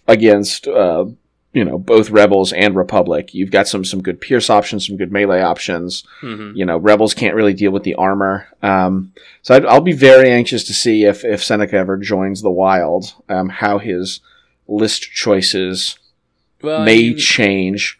against 0.06 0.68
uh, 0.68 1.06
you 1.52 1.64
know 1.64 1.78
both 1.78 2.10
rebels 2.10 2.52
and 2.52 2.76
republic. 2.76 3.34
You've 3.34 3.50
got 3.50 3.66
some 3.66 3.84
some 3.84 4.02
good 4.02 4.20
Pierce 4.20 4.50
options, 4.50 4.86
some 4.86 4.96
good 4.96 5.12
melee 5.12 5.40
options. 5.40 6.04
hmm 6.20 6.52
You 6.54 6.66
know, 6.66 6.76
rebels 6.76 7.14
can't 7.14 7.34
really 7.34 7.54
deal 7.54 7.72
with 7.72 7.84
the 7.84 7.94
armor. 7.94 8.48
Um, 8.62 9.12
so 9.42 9.54
I'd, 9.54 9.66
I'll 9.66 9.80
be 9.80 9.92
very 9.92 10.30
anxious 10.30 10.64
to 10.64 10.74
see 10.74 11.04
if 11.04 11.24
if 11.24 11.42
Seneca 11.42 11.76
ever 11.76 11.96
joins 11.96 12.42
the 12.42 12.50
wild, 12.50 13.14
um, 13.28 13.48
how 13.48 13.78
his 13.78 14.20
list 14.70 15.02
choices 15.02 15.98
Well, 16.62 16.82
I 16.82 16.84
may 16.84 17.08
mean, 17.10 17.18
change. 17.18 17.98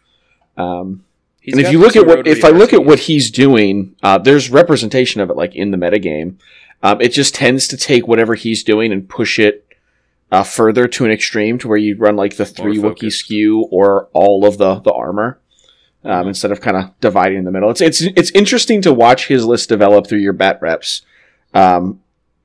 Um, 0.57 1.03
and 1.45 1.59
if 1.59 1.71
you 1.71 1.79
look 1.79 1.95
at 1.95 2.05
what 2.05 2.27
if 2.27 2.43
I 2.45 2.49
look 2.49 2.71
at 2.73 2.85
what 2.85 2.99
he's 2.99 3.31
doing, 3.31 3.95
uh, 4.03 4.17
there's 4.17 4.49
representation 4.49 5.21
of 5.21 5.29
it 5.29 5.35
like 5.35 5.55
in 5.55 5.71
the 5.71 5.77
metagame. 5.77 6.35
Um, 6.83 7.01
it 7.01 7.09
just 7.09 7.35
tends 7.35 7.67
to 7.69 7.77
take 7.77 8.07
whatever 8.07 8.35
he's 8.35 8.63
doing 8.63 8.91
and 8.91 9.07
push 9.07 9.37
it 9.39 9.67
uh, 10.31 10.43
further 10.43 10.87
to 10.87 11.05
an 11.05 11.11
extreme 11.11 11.57
to 11.59 11.67
where 11.67 11.77
you 11.77 11.95
run 11.97 12.15
like 12.15 12.37
the 12.37 12.45
three 12.45 12.77
Wookiee 12.77 13.11
skew 13.11 13.67
or 13.71 14.07
all 14.13 14.45
of 14.45 14.57
the 14.57 14.79
the 14.79 14.93
armor. 14.93 15.39
Um, 16.03 16.11
Mm-hmm. 16.11 16.27
Instead 16.29 16.51
of 16.51 16.61
kind 16.61 16.77
of 16.77 16.99
dividing 16.99 17.37
in 17.37 17.45
the 17.45 17.51
middle, 17.51 17.69
it's 17.69 17.81
it's 17.81 18.01
it's 18.01 18.31
interesting 18.31 18.81
to 18.83 18.91
watch 18.93 19.27
his 19.27 19.45
list 19.45 19.69
develop 19.69 20.07
through 20.07 20.19
your 20.19 20.33
bat 20.33 20.57
reps. 20.61 21.03
Um, 21.53 22.01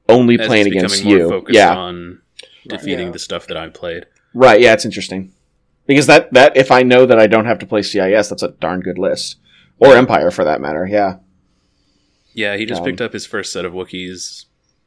only 0.08 0.38
As 0.38 0.46
playing 0.46 0.66
against 0.66 1.04
you, 1.04 1.44
yeah, 1.48 1.74
on 1.74 2.20
defeating 2.66 3.06
Yeah. 3.06 3.12
the 3.12 3.18
stuff 3.18 3.46
that 3.46 3.56
I've 3.56 3.72
played. 3.72 4.06
Right, 4.36 4.60
yeah, 4.60 4.72
it's 4.72 4.84
interesting 4.84 5.32
because 5.86 6.06
that 6.06 6.32
that 6.32 6.56
if 6.56 6.70
I 6.70 6.82
know 6.82 7.06
that 7.06 7.18
I 7.18 7.26
don't 7.26 7.46
have 7.46 7.58
to 7.60 7.66
play 7.66 7.82
CIS, 7.82 8.28
that's 8.28 8.42
a 8.42 8.48
darn 8.48 8.80
good 8.80 8.98
list, 8.98 9.36
or 9.78 9.96
Empire 9.96 10.30
for 10.30 10.44
that 10.44 10.60
matter. 10.60 10.86
Yeah, 10.86 11.16
Yeah, 12.34 12.56
he 12.56 12.66
just 12.66 12.80
Um, 12.80 12.86
picked 12.86 13.00
up 13.00 13.12
his 13.12 13.26
first 13.26 13.52
set 13.52 13.64
of 13.64 13.72
Wookiees 13.72 14.44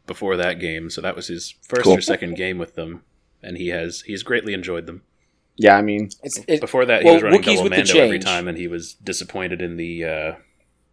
before 0.08 0.38
that 0.38 0.60
game, 0.60 0.89
so 0.89 1.01
that 1.01 1.15
was 1.15 1.27
his 1.27 1.56
first 1.68 1.84
Cool. 1.84 1.98
or 1.98 2.01
second 2.01 2.36
game 2.36 2.58
with 2.58 2.75
them, 2.75 3.03
and 3.44 3.58
he 3.58 3.70
has 3.70 4.01
he's 4.01 4.24
greatly 4.24 4.53
enjoyed 4.53 4.86
them. 4.86 5.01
yeah. 5.58 5.75
I 5.77 5.82
mean, 5.82 6.10
It's, 6.24 6.39
it, 6.48 6.62
Before 6.62 6.86
that, 6.86 7.03
he 7.03 7.12
was 7.12 7.22
running 7.22 7.41
Wookiees 7.41 7.46
double 7.58 7.63
with 7.63 7.72
the 7.74 7.77
Mando 7.79 8.00
every 8.00 8.20
time, 8.20 8.48
and 8.48 8.58
he 8.58 8.68
was 8.68 8.94
disappointed 8.94 9.62
in 9.62 9.75
the 9.77 10.03
uh, 10.06 10.32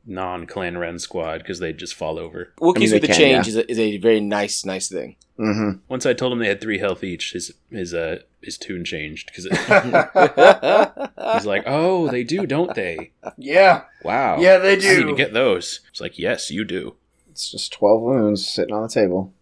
non-Clan 0.07 0.79
Wren 0.79 0.99
squad 0.99 1.39
because 1.39 1.59
they'd 1.59 1.79
just 1.79 1.95
fall 1.95 2.19
over. 2.19 2.53
Wookiees 2.61 2.77
I 2.77 2.81
mean, 2.81 2.93
with 2.93 3.03
the 3.03 3.09
can, 3.09 3.17
change 3.17 3.47
yeah. 3.47 3.51
is, 3.51 3.57
a, 3.57 3.71
is 3.71 3.79
a 3.79 3.97
very 3.99 4.21
nice, 4.21 4.65
nice 4.65 4.89
thing. 4.89 5.17
hmm 5.37 5.73
Once 5.89 6.07
I 6.07 6.13
told 6.13 6.33
him 6.33 6.39
they 6.39 6.49
had 6.49 6.61
three 6.61 6.79
health 6.79 7.03
each, 7.05 7.33
his 7.33 7.53
his 7.71 7.93
uh 7.93 8.21
his 8.43 8.57
tune 8.57 8.85
changed 8.85 9.27
because 9.27 9.45
he's 11.35 11.47
like, 11.47 11.65
"Oh, 11.67 12.09
they 12.09 12.25
do, 12.25 12.47
don't 12.47 12.75
they? 12.75 13.13
yeah, 13.37 13.83
Wow, 14.05 14.39
yeah, 14.41 14.59
they 14.59 14.77
do. 14.77 14.89
I 14.91 14.97
need 14.99 15.11
to 15.11 15.17
get 15.17 15.33
those." 15.33 15.81
It's 15.91 16.01
like, 16.01 16.19
"Yes, 16.19 16.51
you 16.51 16.65
do." 16.65 16.95
It's 17.31 17.51
just 17.51 17.73
12 17.75 18.01
wounds 18.03 18.49
sitting 18.49 18.75
on 18.75 18.83
the 18.83 18.89
table. 18.89 19.35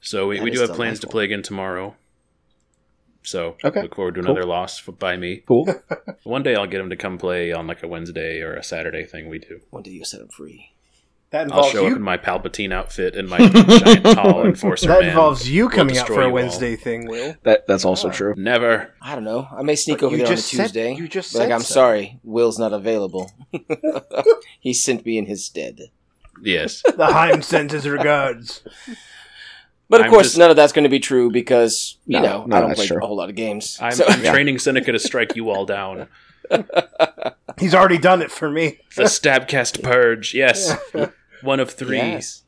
So 0.00 0.26
we, 0.26 0.38
That 0.38 0.44
we 0.44 0.50
do 0.50 0.60
have 0.60 0.72
plans 0.72 0.98
to 1.00 1.06
play 1.06 1.24
again 1.24 1.42
tomorrow. 1.42 1.94
So 3.24 3.56
Okay, 3.64 3.82
look 3.82 3.94
forward 3.96 4.14
to 4.16 4.20
cool. 4.22 4.30
another 4.30 4.46
loss 4.46 4.80
by 4.82 5.16
me. 5.16 5.42
Cool. 5.48 5.66
One 6.24 6.42
day 6.42 6.54
I'll 6.54 6.66
get 6.66 6.80
him 6.80 6.90
to 6.90 6.96
come 6.96 7.18
play 7.18 7.52
on 7.52 7.66
like 7.66 7.82
a 7.82 7.88
Wednesday 7.88 8.40
or 8.42 8.54
a 8.54 8.62
Saturday 8.62 9.04
thing 9.04 9.28
we 9.28 9.38
do. 9.38 9.60
One 9.70 9.82
day 9.82 9.90
you 9.92 10.04
set 10.04 10.20
him 10.20 10.28
free. 10.28 10.70
That 11.30 11.38
I'll 11.38 11.44
involves 11.46 11.70
show 11.72 11.84
up 11.86 11.90
you. 11.90 11.96
in 11.96 12.02
my 12.02 12.16
Palpatine 12.16 12.72
outfit 12.72 13.16
and 13.16 13.28
my 13.28 13.38
giant 13.48 14.04
tall 14.04 14.44
enforcer 14.46 14.86
That 14.86 15.00
man. 15.00 15.08
involves 15.08 15.50
you 15.50 15.64
will 15.64 15.70
coming 15.70 15.98
out 15.98 16.06
for 16.06 16.12
a 16.12 16.16
you 16.18 16.22
all. 16.26 16.32
Wednesday 16.32 16.76
thing, 16.76 17.08
Will. 17.08 17.34
That 17.42 17.66
That's 17.66 17.84
also 17.84 18.08
true. 18.10 18.34
Never. 18.36 18.94
I 19.02 19.14
don't 19.16 19.24
know. 19.24 19.48
I 19.50 19.62
may 19.62 19.74
sneak 19.74 19.98
But 19.98 20.06
over 20.06 20.12
you 20.16 20.18
there 20.18 20.26
on 20.28 20.32
a 20.34 20.36
just 20.36 20.48
said- 20.50 20.64
Tuesday. 20.66 20.94
you 20.94 21.08
just 21.08 21.32
Be 21.32 21.40
like, 21.40 21.50
I'm 21.50 21.60
so." 21.60 21.74
sorry, 21.74 22.20
Will's 22.22 22.58
not 22.58 22.72
available. 22.72 23.32
he 24.60 24.72
sent 24.74 25.04
me 25.04 25.18
in 25.18 25.26
his 25.26 25.44
stead. 25.44 25.80
Yes. 26.42 26.82
The 26.96 27.06
Heim 27.06 27.42
sends 27.42 27.72
his 27.72 27.88
regards. 27.88 28.62
But 29.88 30.00
of 30.00 30.06
I'm 30.06 30.10
course, 30.12 30.26
just- 30.28 30.38
none 30.38 30.50
of 30.50 30.56
that's 30.56 30.72
going 30.72 30.84
to 30.84 30.88
be 30.90 31.00
true 31.00 31.30
because 31.30 31.98
you 32.06 32.18
No, 32.20 32.22
know 32.26 32.44
no, 32.46 32.56
I 32.56 32.60
don't 32.60 32.74
play 32.74 32.86
true. 32.86 32.96
a 33.02 33.06
whole 33.06 33.16
lot 33.16 33.28
of 33.28 33.34
games. 33.36 33.78
I'm, 33.80 33.92
So- 33.92 34.06
I'm 34.08 34.22
training 34.22 34.58
Seneca 34.58 34.92
to 34.92 34.98
strike 34.98 35.36
you 35.36 35.50
all 35.50 35.66
down. 35.66 36.08
He's 37.58 37.74
already 37.74 37.98
done 37.98 38.20
it 38.22 38.30
for 38.30 38.50
me. 38.50 38.78
The 38.96 39.04
Stabcast 39.04 39.82
Purge. 39.82 40.34
Yes. 40.34 40.76
One 41.42 41.60
of 41.60 41.70
three. 41.70 41.98
Yes. 41.98 42.42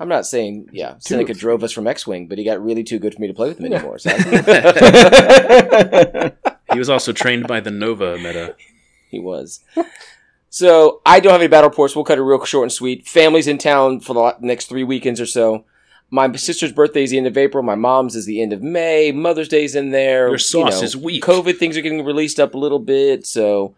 I'm 0.00 0.08
not 0.08 0.26
saying 0.26 0.68
yeah. 0.72 0.94
Seneca 0.98 1.34
drove 1.34 1.62
us 1.64 1.72
from 1.72 1.86
X-wing, 1.86 2.28
but 2.28 2.38
he 2.38 2.44
got 2.44 2.62
really 2.62 2.84
too 2.84 2.98
good 2.98 3.14
for 3.14 3.20
me 3.20 3.26
to 3.28 3.34
play 3.34 3.48
with 3.48 3.58
him 3.60 3.72
anymore. 3.72 3.98
So 3.98 4.10
He 6.72 6.78
was 6.78 6.88
also 6.90 7.12
trained 7.12 7.46
by 7.48 7.60
the 7.60 7.70
Nova 7.70 8.16
meta. 8.18 8.54
he 9.10 9.18
was. 9.18 9.60
So 10.50 11.00
I 11.04 11.20
don't 11.20 11.32
have 11.32 11.40
any 11.40 11.48
battle 11.48 11.70
reports. 11.70 11.94
We'll 11.96 12.04
cut 12.04 12.18
it 12.18 12.22
real 12.22 12.44
short 12.44 12.64
and 12.64 12.72
sweet. 12.72 13.06
Family's 13.08 13.46
in 13.48 13.58
town 13.58 14.00
for 14.00 14.14
the 14.14 14.36
next 14.40 14.66
three 14.66 14.84
weekends 14.84 15.20
or 15.20 15.26
so. 15.26 15.64
My 16.10 16.32
sister's 16.36 16.72
birthday 16.72 17.02
is 17.02 17.10
the 17.10 17.18
end 17.18 17.26
of 17.26 17.36
April. 17.36 17.62
My 17.62 17.74
mom's 17.74 18.16
is 18.16 18.24
the 18.24 18.40
end 18.40 18.52
of 18.54 18.62
May. 18.62 19.12
Mother's 19.12 19.48
Day's 19.48 19.74
in 19.74 19.90
there. 19.90 20.28
Your 20.28 20.38
sauce 20.38 20.82
is 20.82 20.96
weak. 20.96 21.22
COVID 21.22 21.58
things 21.58 21.76
are 21.76 21.82
getting 21.82 22.04
released 22.04 22.40
up 22.40 22.54
a 22.54 22.58
little 22.58 22.78
bit. 22.78 23.26
So 23.26 23.74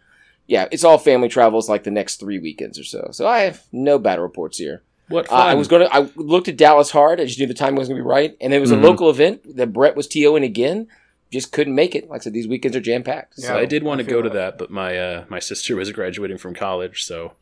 yeah, 0.47 0.69
it's 0.71 0.85
all 0.85 0.99
family 0.99 1.29
travels 1.29 1.69
like 1.69 1.83
the 1.85 1.91
next 1.91 2.17
three 2.21 2.39
weekends 2.39 2.79
or 2.79 2.85
so. 2.85 3.09
So 3.13 3.27
I 3.27 3.41
have 3.41 3.63
no 3.73 3.99
battle 3.99 4.23
reports 4.23 4.59
here. 4.59 4.83
What 5.09 5.31
Uh. 5.31 5.35
I 5.35 5.55
was 5.55 5.67
gonna. 5.67 5.89
I 5.91 6.09
looked 6.15 6.47
at 6.47 6.57
Dallas 6.57 6.91
hard. 6.91 7.21
I 7.21 7.25
just 7.25 7.39
knew 7.41 7.47
the 7.49 7.55
timing 7.55 7.79
was 7.81 7.89
gonna 7.89 7.99
be 8.01 8.07
right, 8.07 8.37
and 8.41 8.55
it 8.55 8.61
was 8.61 8.71
Mhm. 8.71 8.79
a 8.79 8.87
local 8.87 9.11
event 9.11 9.57
that 9.57 9.73
Brett 9.73 9.97
was 9.97 10.07
TOing 10.07 10.45
again. 10.45 10.87
Just 11.33 11.51
couldn't 11.53 11.75
make 11.75 11.95
it. 11.97 12.09
Like 12.09 12.23
I 12.23 12.25
said, 12.25 12.33
these 12.33 12.47
weekends 12.49 12.77
are 12.77 12.81
jam 12.81 13.03
packed. 13.03 13.41
So 13.41 13.53
Yeah. 13.55 13.61
I 13.61 13.65
did 13.65 13.83
want 13.83 13.99
to 13.99 14.05
go 14.05 14.23
to 14.23 14.29
that. 14.31 14.35
that, 14.35 14.59
but 14.59 14.71
my 14.71 14.97
uh, 14.97 15.25
my 15.29 15.41
sister 15.41 15.75
was 15.75 15.91
graduating 15.91 16.39
from 16.39 16.55
college, 16.55 17.03
so 17.05 17.33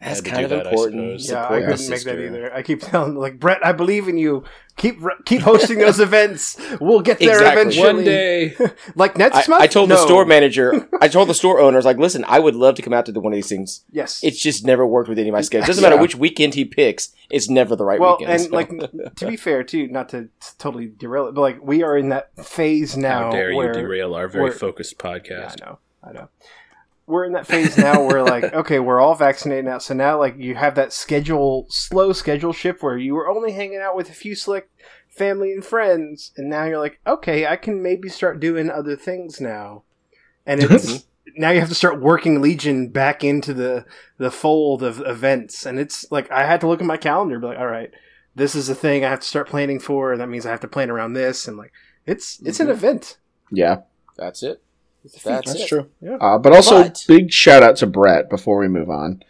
That's 0.00 0.20
kind 0.20 0.44
of 0.44 0.50
that, 0.50 0.66
important. 0.66 1.20
suppose. 1.22 1.30
Yeah, 1.30 1.38
I 1.38 1.42
Support 1.42 1.60
your 1.62 1.70
couldn't 1.70 1.90
make 1.90 2.04
that 2.04 2.20
either. 2.20 2.54
I 2.54 2.62
keep 2.62 2.80
telling 2.82 3.14
like 3.16 3.40
Brett, 3.40 3.64
I 3.64 3.72
believe 3.72 4.08
in 4.08 4.18
you. 4.18 4.44
Keep 4.76 4.98
keep 5.24 5.40
hosting 5.40 5.78
those 5.78 5.98
events. 6.08 6.60
We'll 6.82 7.00
get 7.00 7.18
there 7.18 7.30
Exactly. 7.30 7.60
eventually. 7.62 7.94
one 7.94 8.04
day 8.04 8.56
like 8.94 9.16
next 9.16 9.48
I, 9.48 9.50
month. 9.50 9.62
I 9.62 9.66
told 9.66 9.88
the 9.88 9.96
store 9.96 10.24
manager, 10.36 10.86
I 11.00 11.08
told 11.08 11.30
the 11.30 11.34
store 11.34 11.60
owners, 11.60 11.86
like, 11.86 11.96
listen, 11.96 12.26
I 12.28 12.40
would 12.40 12.54
love 12.54 12.74
to 12.74 12.82
come 12.82 12.92
out 12.92 13.06
to 13.06 13.12
the, 13.12 13.20
one 13.20 13.32
of 13.32 13.36
these 13.38 13.48
things. 13.48 13.84
Yes. 13.90 14.22
It's 14.22 14.38
just 14.40 14.66
never 14.66 14.86
worked 14.86 15.08
with 15.08 15.18
any 15.18 15.30
of 15.30 15.32
my 15.32 15.40
schedules. 15.40 15.66
Doesn't 15.68 15.82
matter 15.82 15.96
which 15.96 16.14
weekend 16.14 16.52
he 16.54 16.66
picks, 16.66 17.14
it's 17.30 17.48
never 17.48 17.74
the 17.74 17.86
right 17.86 17.98
weekend. 17.98 18.52
well, 18.52 18.58
weekend. 18.60 18.82
and 18.92 19.00
like 19.02 19.16
to 19.16 19.26
be 19.26 19.36
fair 19.36 19.62
too, 19.64 19.88
not 19.88 20.10
to 20.10 20.28
totally 20.58 20.88
derail 20.88 21.26
it, 21.28 21.34
but 21.34 21.40
like 21.40 21.58
we 21.62 21.82
are 21.82 21.96
in 21.96 22.10
that 22.10 22.36
phase 22.44 22.98
now. 22.98 23.24
how 23.24 23.30
dare 23.30 23.54
where, 23.56 23.68
you 23.68 23.72
derail 23.80 24.14
our 24.14 24.28
very 24.28 24.44
where- 24.44 24.52
focused 24.52 24.94
Yeah, 25.02 25.10
podcast. 25.10 25.56
I 25.62 25.64
know. 25.64 25.78
I 26.04 26.12
know. 26.12 26.28
We're 27.06 27.24
in 27.24 27.32
that 27.32 27.46
phase 27.46 27.78
now 27.78 28.04
where 28.04 28.22
like, 28.22 28.44
okay, 28.54 28.80
we're 28.80 29.00
all 29.00 29.14
vaccinated 29.14 29.64
now. 29.64 29.78
So 29.78 29.94
now 29.94 30.18
like 30.18 30.36
you 30.38 30.54
have 30.54 30.74
that 30.74 30.92
schedule 30.92 31.66
slow 31.68 32.12
schedule 32.12 32.52
shift 32.52 32.82
where 32.82 32.98
you 32.98 33.14
were 33.14 33.28
only 33.28 33.52
hanging 33.52 33.80
out 33.80 33.96
with 33.96 34.10
a 34.10 34.14
few 34.14 34.34
select 34.34 34.70
family 35.08 35.52
and 35.52 35.64
friends, 35.64 36.32
and 36.36 36.48
now 36.48 36.64
you're 36.64 36.78
like, 36.78 37.00
okay, 37.06 37.46
I 37.46 37.56
can 37.56 37.82
maybe 37.82 38.08
start 38.08 38.40
doing 38.40 38.70
other 38.70 38.96
things 38.96 39.40
now. 39.40 39.82
And 40.44 40.62
it's 40.62 41.06
now 41.36 41.50
you 41.50 41.60
have 41.60 41.68
to 41.68 41.74
start 41.74 42.00
working 42.00 42.40
Legion 42.40 42.88
back 42.88 43.24
into 43.24 43.54
the 43.54 43.84
the 44.18 44.30
fold 44.30 44.82
of 44.82 45.00
events. 45.00 45.66
And 45.66 45.78
it's 45.78 46.10
like 46.10 46.30
I 46.30 46.44
had 46.44 46.60
to 46.60 46.68
look 46.68 46.80
at 46.80 46.86
my 46.86 46.96
calendar 46.96 47.36
and 47.36 47.42
be 47.42 47.48
like, 47.48 47.58
all 47.58 47.66
right, 47.66 47.90
this 48.34 48.54
is 48.54 48.68
a 48.68 48.74
thing 48.74 49.04
I 49.04 49.10
have 49.10 49.20
to 49.20 49.26
start 49.26 49.48
planning 49.48 49.80
for, 49.80 50.12
and 50.12 50.20
that 50.20 50.28
means 50.28 50.46
I 50.46 50.50
have 50.50 50.60
to 50.60 50.68
plan 50.68 50.90
around 50.90 51.14
this 51.14 51.48
and 51.48 51.56
like 51.56 51.72
it's 52.06 52.40
it's 52.44 52.60
an 52.60 52.66
mm-hmm. 52.66 52.74
event. 52.74 53.18
Yeah, 53.50 53.82
That's 54.16 54.42
it. 54.42 54.62
It's 55.06 55.16
a 55.16 55.20
feat. 55.20 55.24
That's, 55.30 55.52
that's 55.54 55.66
true. 55.68 55.88
Yeah. 56.00 56.16
Uh, 56.16 56.36
but 56.38 56.52
also, 56.52 56.82
But- 56.82 57.04
big 57.08 57.32
shout 57.32 57.62
out 57.62 57.76
to 57.76 57.86
Brett 57.86 58.28
before 58.28 58.58
we 58.58 58.68
move 58.68 58.90
on. 58.90 59.22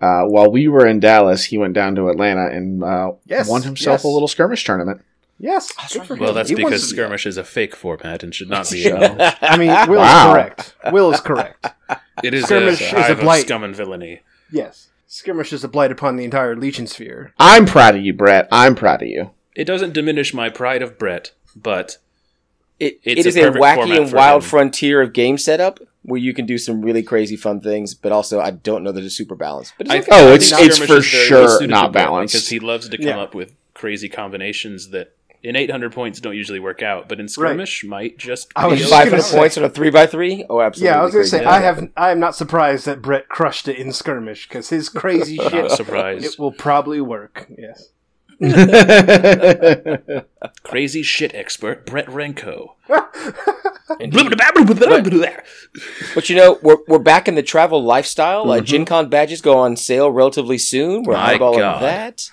Uh, 0.00 0.22
while 0.24 0.50
we 0.50 0.68
were 0.68 0.86
in 0.86 1.00
Dallas, 1.00 1.44
he 1.44 1.58
went 1.58 1.74
down 1.74 1.94
to 1.96 2.08
Atlanta 2.08 2.46
and 2.46 2.82
uh, 2.84 3.12
Yes, 3.26 3.48
won 3.48 3.62
himself 3.62 3.98
yes. 4.00 4.04
a 4.04 4.08
little 4.08 4.28
skirmish 4.28 4.64
tournament. 4.64 5.02
Yes, 5.40 5.72
That's 5.76 5.92
good 5.96 6.10
right. 6.10 6.20
Well, 6.20 6.32
that's 6.32 6.48
He 6.48 6.54
because 6.56 6.82
to 6.82 6.86
skirmish 6.88 7.24
is 7.26 7.36
a 7.36 7.44
fake 7.44 7.76
format 7.76 8.22
and 8.24 8.34
should 8.34 8.48
not 8.50 8.68
be. 8.70 8.90
Uh, 8.90 8.98
Yeah. 9.16 9.34
I 9.42 9.56
mean, 9.56 9.68
Will 9.88 9.98
Wow. 10.00 10.28
is 10.30 10.32
correct. 10.34 10.74
Will 10.92 11.12
is 11.12 11.20
correct. 11.20 11.66
it 12.24 12.34
is 12.34 12.44
Skirmish 12.46 12.80
a 12.80 12.84
is 12.86 12.92
a 12.92 13.02
hive 13.02 13.10
of 13.18 13.20
blight. 13.20 13.44
scum 13.46 13.62
and 13.64 13.74
villainy. 13.74 14.20
Yes, 14.50 14.88
skirmish 15.06 15.52
is 15.52 15.62
a 15.64 15.68
blight 15.68 15.92
upon 15.92 16.16
the 16.16 16.24
entire 16.24 16.56
Legion 16.56 16.86
sphere. 16.86 17.34
I'm 17.38 17.66
proud 17.66 17.94
of 17.96 18.02
you, 18.04 18.12
Brett. 18.14 18.48
I'm 18.50 18.74
proud 18.74 19.02
of 19.02 19.08
you. 19.08 19.30
It 19.54 19.64
doesn't 19.64 19.92
diminish 19.94 20.32
my 20.32 20.48
pride 20.48 20.82
of 20.82 20.96
Brett, 20.98 21.32
but 21.56 21.98
It, 22.80 23.00
It's 23.02 23.20
it 23.20 23.26
is 23.26 23.36
a 23.36 23.48
a, 23.48 23.52
wacky 23.52 24.00
and 24.00 24.12
wild 24.12 24.42
him. 24.42 24.48
frontier 24.48 25.02
of 25.02 25.12
game 25.12 25.36
setup 25.38 25.80
where 26.02 26.20
you 26.20 26.32
can 26.32 26.46
do 26.46 26.56
some 26.58 26.80
really 26.80 27.02
crazy 27.02 27.36
fun 27.36 27.60
things, 27.60 27.92
but 27.94 28.12
also 28.12 28.40
I 28.40 28.52
don't 28.52 28.82
know 28.84 28.92
that 28.92 29.02
it's 29.04 29.16
super 29.16 29.34
balanced. 29.34 29.74
But 29.78 29.88
it's 29.88 29.94
I 29.94 29.98
okay. 29.98 30.08
Oh, 30.12 30.30
I 30.30 30.34
it's- 30.34 30.52
it's 30.58 30.78
for 30.78 31.02
sure 31.02 31.66
not 31.66 31.92
balanced. 31.92 32.34
because 32.34 32.48
he 32.48 32.60
loves 32.60 32.88
to 32.88 32.96
come 32.96 33.06
Yeah. 33.06 33.20
up 33.20 33.34
with 33.34 33.52
crazy 33.74 34.08
combinations 34.08 34.90
that 34.90 35.12
in 35.42 35.54
800 35.54 35.92
points 35.92 36.18
don't 36.20 36.34
usually 36.34 36.58
work 36.58 36.82
out, 36.82 37.08
but 37.08 37.20
in 37.20 37.28
skirmish 37.28 37.84
might 37.84 38.18
just. 38.18 38.50
I 38.56 38.66
was 38.66 38.74
be 38.76 38.78
just 38.80 38.90
five 38.92 39.02
okay. 39.02 39.10
gonna 39.10 39.22
hundred 39.22 39.30
say- 39.30 39.38
points 39.38 39.58
on 39.58 39.64
a 39.64 39.68
three 39.70 39.90
by 39.90 40.06
three. 40.06 40.44
Oh, 40.50 40.60
absolutely. 40.60 40.92
Yeah, 40.92 41.00
I 41.00 41.04
was 41.04 41.12
going 41.12 41.24
to 41.24 41.30
crazy. 41.30 41.44
say 41.44 41.48
I 41.48 41.60
have. 41.60 41.88
I 41.96 42.10
am 42.10 42.18
not 42.20 42.34
surprised 42.34 42.86
that 42.86 43.02
Brett 43.02 43.28
crushed 43.28 43.68
it 43.68 43.76
in 43.76 43.92
skirmish 43.92 44.48
because 44.48 44.70
his 44.70 44.88
crazy 44.88 45.36
shit. 45.50 45.70
surprised. 45.70 46.24
It 46.24 46.38
will 46.40 46.52
probably 46.52 47.00
work. 47.00 47.46
Yes. 47.56 47.90
Crazy 50.62 51.02
shit 51.02 51.34
expert 51.34 51.86
Brett 51.86 52.06
Renko. 52.06 52.74
But 56.14 56.28
you 56.28 56.36
know, 56.36 56.58
we're, 56.62 56.76
we're 56.86 56.98
back 56.98 57.28
in 57.28 57.34
the 57.34 57.42
travel 57.42 57.82
lifestyle. 57.82 58.42
Mm-hmm. 58.42 58.50
Uh, 58.50 58.60
Gen 58.60 58.84
Con 58.84 59.08
badges 59.08 59.40
go 59.40 59.58
on 59.58 59.76
sale 59.76 60.10
relatively 60.10 60.58
soon. 60.58 61.02
We're 61.04 61.14
My 61.14 61.36
eyeballing 61.36 61.58
God. 61.58 61.82
that. 61.82 62.30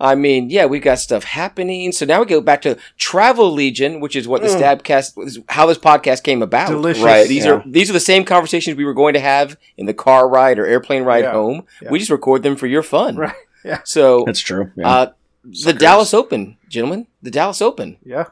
I 0.00 0.14
mean, 0.14 0.50
yeah, 0.50 0.66
we've 0.66 0.82
got 0.82 0.98
stuff 0.98 1.24
happening. 1.24 1.92
So 1.92 2.04
now 2.06 2.20
we 2.20 2.26
go 2.26 2.40
back 2.40 2.62
to 2.62 2.76
Travel 2.98 3.52
Legion, 3.52 4.00
which 4.00 4.16
is 4.16 4.26
what 4.26 4.42
the 4.42 4.48
Stabcast, 4.48 5.22
is 5.26 5.38
how 5.48 5.66
this 5.66 5.78
podcast 5.78 6.24
came 6.24 6.42
about. 6.42 6.68
Mm. 6.68 6.72
Delicious. 6.74 7.02
Right. 7.04 7.28
These 7.28 7.44
Yeah. 7.44 7.52
are 7.52 7.62
these 7.66 7.90
are 7.90 7.92
the 7.92 8.00
same 8.00 8.24
conversations 8.24 8.76
we 8.76 8.84
were 8.84 8.94
going 8.94 9.14
to 9.14 9.20
have 9.20 9.56
in 9.76 9.86
the 9.86 9.94
car 9.94 10.28
ride 10.28 10.58
or 10.58 10.66
airplane 10.66 11.04
ride 11.04 11.24
Yeah. 11.24 11.32
home. 11.32 11.66
Yeah. 11.82 11.90
We 11.90 11.98
just 11.98 12.10
record 12.10 12.42
them 12.42 12.56
for 12.56 12.66
your 12.66 12.82
fun. 12.82 13.16
Right. 13.16 13.34
Yeah. 13.64 13.80
So 13.84 14.24
That's 14.26 14.40
true. 14.40 14.72
Yeah. 14.76 15.10
Uh, 15.44 15.48
the 15.64 15.72
Dallas 15.72 16.14
Open, 16.14 16.56
gentlemen, 16.68 17.06
the 17.22 17.30
Dallas 17.30 17.60
Open. 17.62 17.96
Yeah. 18.04 18.26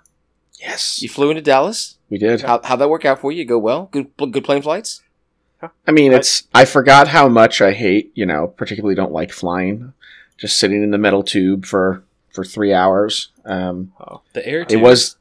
yes, 0.60 1.02
You 1.02 1.08
flew 1.08 1.30
into 1.30 1.42
Dallas. 1.42 1.98
we 2.08 2.18
did. 2.18 2.42
How 2.42 2.60
how'd 2.62 2.78
that 2.80 2.90
work 2.90 3.04
out 3.04 3.20
for 3.20 3.32
you? 3.32 3.44
Go 3.44 3.58
well? 3.58 3.88
Good 3.92 4.10
good 4.16 4.44
plane 4.44 4.62
flights. 4.62 5.02
I 5.86 5.90
mean, 5.92 6.12
it's 6.12 6.44
I 6.54 6.64
forgot 6.64 7.08
how 7.08 7.28
much 7.28 7.60
I 7.60 7.72
hate, 7.72 8.12
you 8.14 8.24
know, 8.24 8.46
particularly 8.46 8.94
don't 8.94 9.12
like 9.12 9.30
flying. 9.32 9.92
Just 10.38 10.58
sitting 10.58 10.82
in 10.82 10.90
the 10.90 10.98
metal 10.98 11.22
tube 11.22 11.66
for 11.66 12.02
for 12.32 12.44
three 12.44 12.72
hours. 12.72 13.28
Um, 13.44 13.92
The 14.32 14.46
air 14.46 14.64
it 14.68 14.80
was 14.80 15.16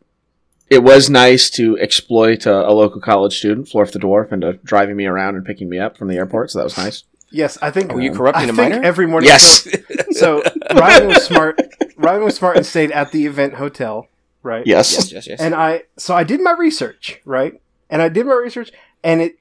it 0.69 0.84
was 0.84 1.10
nice 1.10 1.50
to 1.51 1.77
exploit 1.79 2.46
a, 2.46 2.69
a 2.69 2.72
local 2.72 3.01
college 3.01 3.38
student, 3.38 3.67
Florf 3.67 3.91
the 3.91 4.00
dwarf, 4.00 4.31
into 4.31 4.53
driving 4.63 4.96
me 4.96 5.08
around 5.08 5.36
and 5.36 5.43
picking 5.46 5.67
me 5.67 5.79
up 5.79 5.98
from 5.98 6.08
the 6.08 6.15
airport. 6.15 6.51
So 6.51 6.60
that 6.60 6.65
was 6.65 6.77
nice. 6.77 7.03
Yes, 7.31 7.57
I 7.62 7.71
think. 7.71 7.91
Were 7.93 8.01
you 8.01 8.12
corrupting 8.13 8.50
I 8.50 8.53
a 8.53 8.53
think 8.53 8.74
minor? 8.74 8.83
every 8.83 9.07
morning. 9.07 9.27
Yes, 9.29 9.67
So 10.12 10.41
Ryan 10.74 11.07
was 11.07 11.24
smart. 11.24 11.59
Ryan 11.98 12.24
was 12.24 12.36
smart 12.36 12.57
and 12.57 12.65
stayed 12.65 12.91
at 12.91 13.12
the 13.12 13.25
event 13.25 13.55
hotel, 13.55 14.07
right? 14.41 14.65
yes. 14.65 14.93
yes, 14.93 15.12
yes, 15.12 15.27
yes. 15.27 15.39
And 15.39 15.53
I 15.53 15.83
so 15.98 16.15
I 16.15 16.24
did 16.24 16.41
my 16.41 16.51
research, 16.51 17.21
right? 17.25 17.62
And 17.89 18.01
I 18.01 18.09
did 18.09 18.25
my 18.25 18.33
research, 18.33 18.71
and 19.03 19.21
it 19.21 19.39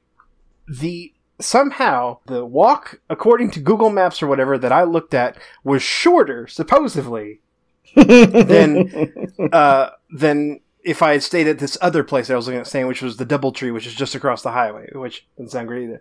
the 0.66 1.12
somehow 1.40 2.18
the 2.26 2.44
walk 2.44 3.00
according 3.08 3.50
to 3.52 3.60
Google 3.60 3.90
Maps 3.90 4.22
or 4.22 4.26
whatever 4.26 4.58
that 4.58 4.72
I 4.72 4.82
looked 4.82 5.14
at 5.14 5.38
was 5.64 5.82
shorter, 5.82 6.46
supposedly, 6.46 7.40
than 7.94 9.12
uh, 9.52 9.90
than 10.10 10.60
if 10.82 11.02
I 11.02 11.12
had 11.12 11.22
stayed 11.22 11.46
at 11.48 11.58
this 11.58 11.76
other 11.80 12.02
place 12.04 12.30
I 12.30 12.36
was 12.36 12.46
looking 12.46 12.60
at 12.60 12.66
staying, 12.66 12.86
which 12.86 13.02
was 13.02 13.16
the 13.16 13.26
DoubleTree, 13.26 13.72
which 13.72 13.86
is 13.86 13.94
just 13.94 14.14
across 14.14 14.42
the 14.42 14.52
highway, 14.52 14.88
which 14.94 15.26
doesn't 15.36 15.50
sound 15.50 15.68
great 15.68 15.84
either. 15.84 16.00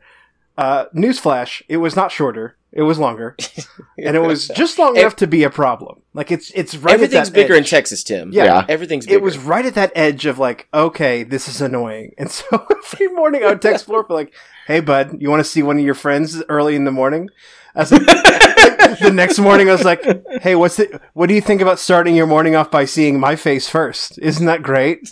Uh, 0.58 0.86
newsflash: 0.96 1.62
it 1.70 1.78
was 1.78 1.96
not 1.96 2.12
shorter; 2.12 2.58
it 2.72 2.82
was 2.82 2.98
longer, 2.98 3.36
and 4.04 4.16
it 4.16 4.22
was 4.22 4.48
just 4.50 4.80
long 4.80 4.98
enough 4.98 5.16
to 5.18 5.28
be 5.28 5.44
a 5.44 5.50
problem. 5.50 6.02
Like 6.14 6.32
it's 6.32 6.50
it's 6.52 6.76
right. 6.76 6.94
at 6.94 6.96
Everything's 6.96 7.30
that 7.30 7.36
bigger 7.36 7.54
in. 7.56 7.64
Texas, 7.64 8.04
Tim. 8.04 8.32
Yeah. 8.34 8.46
Yeah. 8.46 8.66
Everything's 8.68 9.06
bigger. 9.06 9.18
It 9.18 9.22
was 9.22 9.38
right 9.38 9.66
at 9.66 9.76
that 9.76 9.92
edge 9.96 10.26
of 10.26 10.40
like, 10.40 10.68
okay, 10.74 11.24
this 11.24 11.48
is 11.48 11.62
annoying. 11.62 12.14
And 12.18 12.32
so 12.32 12.46
every 12.94 13.08
morning 13.10 13.44
I 13.44 13.48
would 13.50 13.62
text 13.62 13.88
Florf 13.88 14.10
like, 14.10 14.34
"Hey, 14.66 14.80
bud, 14.80 15.22
you 15.22 15.30
want 15.30 15.42
to 15.42 15.50
see 15.50 15.62
one 15.62 15.78
of 15.78 15.86
your 15.86 15.94
friends 15.94 16.42
early 16.50 16.76
in 16.76 16.86
the 16.86 16.92
morning?" 16.92 17.30
I 17.76 17.82
was 17.82 17.92
like, 17.92 18.02
the 19.00 19.12
next 19.14 19.38
morning 19.38 19.70
I 19.70 19.74
was 19.74 19.86
like, 19.86 20.04
"Hey, 20.42 20.56
what's 20.56 20.80
it? 20.80 21.00
What 21.14 21.28
do 21.28 21.36
you 21.36 21.42
think 21.42 21.62
about 21.62 21.78
starting 21.78 22.16
your 22.16 22.26
morning 22.26 22.56
off 22.56 22.72
by 22.72 22.86
seeing 22.86 23.20
my 23.20 23.36
face 23.36 23.70
first? 23.70 24.18
Isn't 24.18 24.48
that 24.48 24.64
great?" 24.64 25.12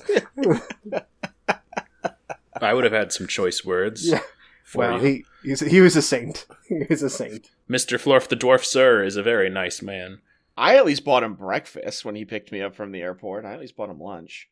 I 2.62 2.74
would 2.74 2.84
have 2.86 2.94
had 2.94 3.12
some 3.12 3.28
choice 3.28 3.64
words. 3.64 4.08
Yeah. 4.08 4.22
For 4.64 4.80
Well, 4.80 4.98
you. 5.02 5.06
he 5.06 5.26
he's, 5.46 5.60
he 5.62 5.82
was 5.82 5.96
a 5.96 6.02
saint. 6.02 6.46
He 6.68 6.84
was 6.90 7.04
a 7.04 7.10
saint. 7.10 7.52
Mr. 7.70 7.98
Florf 8.00 8.28
the 8.28 8.36
Dwarf 8.36 8.64
Sir 8.66 9.04
is 9.04 9.16
a 9.16 9.24
very 9.24 9.50
nice 9.50 9.82
man. 9.82 10.20
I 10.58 10.78
at 10.78 10.86
least 10.86 11.04
bought 11.06 11.24
him 11.24 11.36
breakfast 11.36 12.04
when 12.06 12.16
he 12.16 12.26
picked 12.26 12.52
me 12.52 12.62
up 12.62 12.76
from 12.76 12.92
the 12.92 13.02
airport. 13.02 13.46
I 13.46 13.54
at 13.54 13.60
least 13.60 13.76
bought 13.76 13.90
him 13.90 14.00
lunch. 14.00 14.50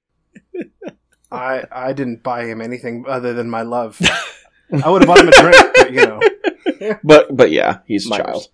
I 1.32 1.64
I 1.72 1.94
didn't 1.94 2.22
buy 2.24 2.46
him 2.46 2.62
anything 2.62 3.06
other 3.08 3.34
than 3.34 3.50
my 3.50 3.62
love. 3.64 4.00
I 4.84 4.90
would 4.90 5.02
have 5.04 5.08
bought 5.08 5.20
him 5.20 5.30
a 5.30 5.32
drink, 5.32 5.74
but 5.76 5.94
you 5.94 6.06
know. 6.06 6.20
But 7.04 7.36
but 7.36 7.52
yeah, 7.52 7.80
he's 7.86 8.06
a 8.06 8.10
Minors. 8.10 8.26
child. 8.26 8.48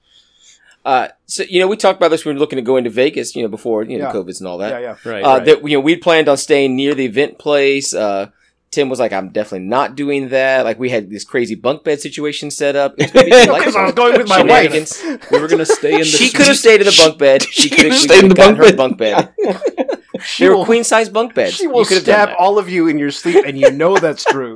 Uh, 0.86 1.08
so 1.26 1.44
you 1.44 1.60
know, 1.60 1.68
we 1.68 1.76
talked 1.76 1.98
about 1.98 2.10
this 2.10 2.24
when 2.24 2.36
we 2.36 2.38
were 2.38 2.42
looking 2.42 2.58
to 2.58 2.62
go 2.64 2.78
into 2.78 2.90
Vegas. 2.90 3.36
You 3.36 3.42
know, 3.44 3.48
before 3.50 3.84
you 3.84 3.98
know 3.98 4.06
Yeah. 4.06 4.12
the 4.14 4.24
COVIDs 4.24 4.40
and 4.40 4.48
all 4.48 4.60
that. 4.60 4.82
Yeah, 4.82 4.96
yeah. 5.04 5.10
Right. 5.12 5.24
Uh, 5.24 5.28
right. 5.30 5.46
that 5.46 5.68
you 5.68 5.76
know, 5.78 5.82
we'd 5.82 6.02
planned 6.02 6.30
on 6.30 6.38
staying 6.38 6.76
near 6.76 6.94
the 6.96 7.06
event 7.06 7.38
place. 7.40 7.94
Uh, 7.94 8.28
Tim 8.72 8.88
was 8.90 9.00
like, 9.00 9.12
"I'm 9.14 9.30
definitely 9.30 9.68
not 9.68 9.96
doing 9.96 10.30
that." 10.30 10.64
Like, 10.64 10.78
we 10.80 10.90
had 10.90 11.10
this 11.10 11.24
crazy 11.24 11.56
bunk 11.56 11.84
bed 11.84 12.00
situation 12.02 12.52
set 12.52 12.76
up. 12.76 12.94
It 12.98 13.04
was 13.04 13.12
gonna 13.12 13.26
be 13.26 13.32
Because 13.60 13.76
I 13.76 13.84
was 13.86 13.94
going 13.94 14.18
with 14.18 14.28
my 14.30 14.44
wife. 14.44 15.04
We 15.32 15.40
were 15.40 15.48
going 15.48 15.60
to 15.60 15.66
stay 15.66 15.94
in 15.94 16.00
the 16.00 16.06
She 16.06 16.30
could 16.30 16.46
have 16.48 16.58
stayed 16.58 16.82
in 16.82 16.86
the 16.86 16.96
bunk 16.98 17.18
bed. 17.18 17.42
She 17.52 17.70
could 17.70 17.86
have 17.92 17.96
stayed 17.96 18.24
in 18.24 18.30
the 18.30 18.36
bunk 18.36 18.58
her 18.58 18.64
bed. 18.66 18.78
bunk 18.78 18.98
bed. 18.98 19.34
She 20.24 20.44
They 20.44 20.50
were 20.50 20.66
queen 20.66 20.84
size 20.84 21.08
bunk 21.08 21.34
beds. 21.34 21.54
She 21.56 21.66
will 21.68 21.86
could 21.86 21.98
have 21.98 22.06
done 22.06 22.28
stab 22.28 22.36
all 22.38 22.60
of 22.60 22.68
you 22.70 22.88
in 22.88 22.98
your 23.00 23.10
sleep, 23.10 23.46
and 23.46 23.58
you 23.58 23.72
know 23.72 23.98
that's 23.98 24.26
true. 24.26 24.54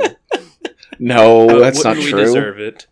No, 0.99 1.47
But 1.47 1.59
that's 1.59 1.83
not 1.83 1.95
wouldn't 1.95 2.05
we 2.05 2.11
true. 2.11 2.25
deserve 2.25 2.59
it? 2.59 2.85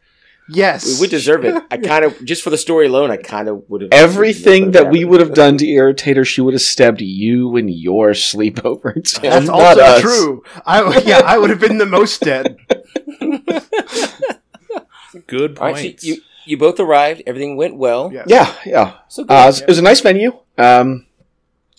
Yes, 0.54 0.86
We 0.98 1.02
would 1.02 1.10
deserve 1.10 1.46
it. 1.46 1.62
I 1.72 1.78
kind 1.78 2.06
of 2.06 2.24
just 2.26 2.44
for 2.44 2.50
the 2.50 2.58
story 2.58 2.88
alone. 2.88 3.12
I 3.12 3.18
kind 3.18 3.48
of 3.48 3.64
would 3.70 3.82
have 3.82 3.92
Everything 3.94 4.72
that 4.72 4.90
we 4.92 5.06
would 5.06 5.20
have 5.20 5.34
done 5.34 5.58
to 5.58 5.68
irritate 5.68 6.18
her, 6.18 6.26
she 6.26 6.42
would 6.42 6.54
have 6.54 6.62
stabbed 6.62 7.02
you 7.02 7.56
in 7.58 7.68
your 7.70 8.12
sleepover. 8.12 8.94
Tim, 9.04 9.30
That's 9.30 9.48
not 9.48 9.60
also 9.60 9.82
us. 9.82 10.02
true. 10.02 10.44
I 10.66 11.00
yeah, 11.06 11.22
I 11.26 11.38
would 11.38 11.50
have 11.50 11.60
been 11.60 11.78
the 11.78 11.86
most 11.86 12.22
dead. 12.22 12.58
Good 15.28 15.56
point. 15.58 15.76
right, 15.76 16.00
so 16.00 16.08
you 16.08 16.18
you 16.46 16.58
both 16.58 16.80
arrived. 16.80 17.24
Everything 17.28 17.58
went 17.58 17.76
well. 17.78 18.12
Yes. 18.14 18.26
Yeah, 18.28 18.54
yeah. 18.66 18.98
So 19.08 19.24
good. 19.24 19.34
Uh, 19.34 19.44
it, 19.44 19.48
was, 19.48 19.62
it 19.62 19.68
was 19.68 19.80
a 19.80 19.82
nice 19.82 20.00
venue. 20.02 20.38
Um, 20.58 21.06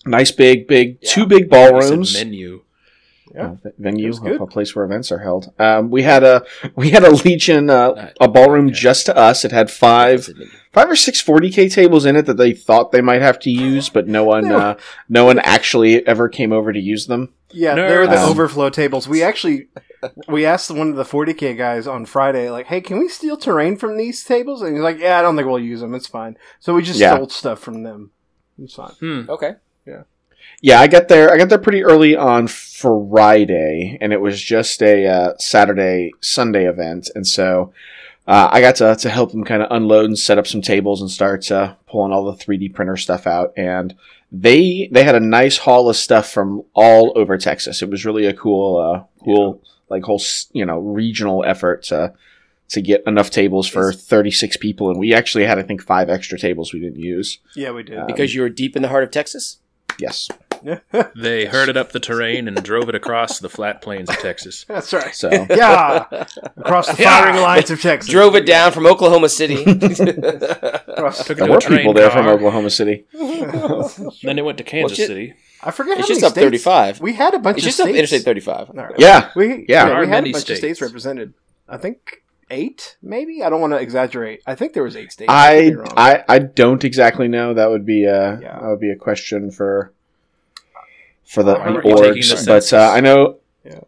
nice 0.05 0.31
big, 0.31 0.67
big, 0.67 1.01
two 1.01 1.25
big 1.25 1.39
You 1.39 1.43
said 1.45 1.49
ballrooms. 1.71 2.13
menu. 2.13 2.61
Yeah. 3.33 3.55
Uh, 3.65 3.69
venue, 3.79 4.13
a 4.23 4.43
a 4.43 4.47
place 4.47 4.75
where 4.75 4.85
events 4.85 5.11
are 5.11 5.17
held. 5.19 5.51
Um, 5.57 5.89
we 5.89 6.03
had 6.03 6.23
a 6.23 6.43
we 6.75 6.91
had 6.91 7.03
a 7.03 7.09
Legion, 7.11 7.69
uh, 7.69 8.11
a 8.21 8.27
ballroom 8.27 8.67
okay. 8.67 8.75
just 8.75 9.07
to 9.07 9.17
us. 9.17 9.43
It 9.43 9.51
had 9.51 9.71
five 9.71 10.29
five 10.71 10.89
or 10.89 10.95
six 10.95 11.21
40k 11.23 11.73
tables 11.73 12.05
in 12.05 12.15
it 12.15 12.25
that 12.27 12.37
they 12.37 12.53
thought 12.53 12.91
they 12.91 13.01
might 13.01 13.21
have 13.21 13.39
to 13.39 13.49
use, 13.49 13.89
but 13.89 14.07
no 14.07 14.23
one 14.23 14.51
uh, 14.51 14.77
no 15.09 15.25
one 15.25 15.39
actually 15.39 16.05
ever 16.05 16.29
came 16.29 16.53
over 16.53 16.71
to 16.71 16.79
use 16.79 17.07
them. 17.07 17.33
Yeah, 17.51 17.75
they 17.75 17.97
were 17.97 18.07
the 18.07 18.15
Nerds. 18.15 18.27
overflow 18.29 18.69
tables. 18.69 19.07
We 19.07 19.23
actually 19.23 19.67
we 20.27 20.45
asked 20.45 20.69
one 20.69 20.89
of 20.89 20.95
the 20.95 21.03
40k 21.03 21.57
guys 21.57 21.87
on 21.87 22.05
Friday, 22.05 22.49
like, 22.49 22.67
"Hey, 22.67 22.81
can 22.81 22.99
we 22.99 23.07
steal 23.07 23.37
terrain 23.37 23.77
from 23.77 23.97
these 23.97 24.23
tables?" 24.23 24.61
And 24.61 24.75
he's 24.75 24.83
like, 24.83 24.99
"Yeah, 24.99 25.17
I 25.19 25.21
don't 25.21 25.35
think 25.35 25.47
we'll 25.47 25.59
use 25.59 25.81
them. 25.81 25.95
It's 25.95 26.07
fine." 26.07 26.37
So 26.59 26.73
we 26.75 26.83
just 26.83 26.99
Yeah. 26.99 27.15
stole 27.15 27.29
stuff 27.29 27.59
from 27.59 27.83
them. 27.83 28.11
It's 28.61 28.75
fine. 28.75 28.91
Hmm. 28.99 29.29
Okay. 29.29 29.55
Yeah, 30.63 30.79
I 30.79 30.87
got 30.87 31.09
there. 31.09 31.29
I 31.29 31.37
got 31.37 31.49
there 31.49 31.57
pretty 31.57 31.83
early 31.83 32.15
on 32.15 32.47
Friday, 32.47 33.97
and 33.99 34.13
it 34.13 34.21
was 34.21 34.41
just 34.41 34.81
a 34.81 35.05
uh, 35.05 35.33
Saturday 35.37 36.13
Sunday 36.21 36.65
event, 36.69 37.09
and 37.13 37.27
so 37.27 37.73
uh, 38.27 38.47
I 38.49 38.61
got 38.61 38.75
to 38.77 38.95
to 38.95 39.09
help 39.09 39.31
them 39.31 39.43
kind 39.43 39.61
of 39.61 39.67
unload 39.71 40.05
and 40.05 40.17
set 40.17 40.37
up 40.37 40.47
some 40.47 40.61
tables 40.61 41.01
and 41.01 41.11
start 41.11 41.51
uh, 41.51 41.75
pulling 41.85 42.13
all 42.13 42.23
the 42.23 42.37
three 42.37 42.55
D 42.55 42.69
printer 42.69 42.95
stuff 42.95 43.27
out. 43.27 43.51
And 43.57 43.93
they 44.31 44.87
they 44.89 45.03
had 45.03 45.15
a 45.15 45.19
nice 45.19 45.57
haul 45.57 45.89
of 45.89 45.97
stuff 45.97 46.31
from 46.31 46.63
all 46.73 47.11
over 47.17 47.37
Texas. 47.37 47.81
It 47.81 47.89
was 47.89 48.05
really 48.05 48.25
a 48.25 48.33
cool 48.33 48.77
uh, 48.77 49.03
cool 49.21 49.61
like 49.89 50.03
whole 50.03 50.21
you 50.53 50.65
know 50.65 50.79
regional 50.79 51.43
effort 51.43 51.83
to 51.83 52.13
to 52.69 52.81
get 52.81 53.03
enough 53.05 53.31
tables 53.31 53.67
for 53.67 53.91
thirty 53.91 54.31
six 54.31 54.55
people, 54.55 54.89
and 54.89 54.97
we 54.97 55.13
actually 55.13 55.43
had 55.43 55.59
I 55.59 55.63
think 55.63 55.81
five 55.83 56.09
extra 56.09 56.39
tables 56.39 56.71
we 56.71 56.79
didn't 56.79 57.01
use. 57.01 57.39
Yeah, 57.53 57.71
we 57.71 57.83
did. 57.83 57.97
Uh, 57.99 58.05
Because 58.05 58.33
you 58.33 58.43
were 58.43 58.49
deep 58.49 58.77
in 58.77 58.81
the 58.81 58.87
heart 58.87 59.03
of 59.03 59.11
Texas. 59.11 59.59
Yes, 59.99 60.27
They 61.15 61.45
herded 61.45 61.77
up 61.77 61.91
the 61.91 61.99
terrain 61.99 62.47
and 62.47 62.61
drove 62.63 62.89
it 62.89 62.95
across 62.95 63.39
the 63.39 63.49
flat 63.49 63.81
plains 63.81 64.09
of 64.09 64.17
Texas. 64.19 64.63
That's 64.67 64.91
right. 64.93 65.13
so. 65.15 65.29
Yeah, 65.49 66.05
across 66.57 66.87
the 66.87 66.95
firing 67.03 67.41
lines 67.41 67.69
of 67.71 67.81
Texas. 67.81 68.11
Drove 68.11 68.35
it 68.35 68.45
down 68.45 68.71
from 68.71 68.85
Oklahoma 68.85 69.29
City. 69.29 69.63
Across- 69.63 71.25
Took 71.25 71.37
it 71.37 71.39
There 71.39 71.47
to 71.47 71.51
were 71.51 71.57
a 71.57 71.61
train 71.61 71.77
people 71.79 71.93
there 71.93 72.09
from 72.09 72.25
car. 72.25 72.33
Oklahoma 72.33 72.69
City. 72.69 73.05
Then 73.13 74.37
it 74.39 74.45
went 74.45 74.57
to 74.57 74.63
Kansas 74.63 74.97
shit. 74.97 75.07
City. 75.07 75.33
I 75.63 75.71
forget 75.71 75.97
It's 75.97 76.07
how 76.07 76.13
just 76.15 76.21
many 76.21 76.27
up 76.27 76.31
states- 76.57 76.63
35. 76.63 77.01
We 77.01 77.13
had 77.13 77.33
a 77.33 77.39
bunch 77.39 77.57
it's 77.57 77.65
of 77.65 77.69
just 77.69 77.79
up 77.79 77.85
states. 77.85 77.97
Interstate 77.97 78.23
35. 78.23 78.69
All 78.69 78.75
right. 78.75 78.93
Yeah, 78.97 79.29
We 79.35 79.47
Yeah. 79.47 79.55
yeah, 79.67 79.85
There 79.85 79.95
are 79.95 80.01
we 80.01 80.07
had 80.07 80.13
a 80.17 80.21
many 80.21 80.31
bunch 80.33 80.41
of 80.49 80.57
states 80.57 80.59
states. 80.59 80.81
represented. 80.81 81.33
I 81.69 81.77
think 81.77 82.23
eight, 82.49 82.97
maybe. 83.01 83.41
I 83.43 83.49
don't 83.49 83.61
want 83.61 83.71
to 83.73 83.79
exaggerate. 83.79 84.41
I 84.45 84.55
think 84.55 84.73
there 84.73 84.83
was 84.83 84.95
eight 84.97 85.11
states. 85.11 85.29
could 85.29 85.33
I, 85.35 85.69
be 85.69 85.75
wrong. 85.75 85.93
I 85.95 86.23
I 86.27 86.39
don't 86.39 86.83
exactly 86.83 87.27
know. 87.29 87.53
That 87.53 87.69
would 87.69 87.85
be 87.85 88.05
uh 88.07 88.37
Yeah. 88.41 88.59
that 88.59 88.67
would 88.67 88.81
be 88.81 88.91
a 88.91 88.95
question 88.97 89.49
for 89.51 89.93
for 91.25 91.43
the, 91.43 91.57
Are 91.57 91.81
the 91.81 91.87
you 91.89 91.95
the 91.95 92.01
orgs. 92.01 92.45
But 92.45 92.73
uh, 92.73 92.89
I 92.91 92.99
know 92.99 93.37
Yeah. 93.65 93.79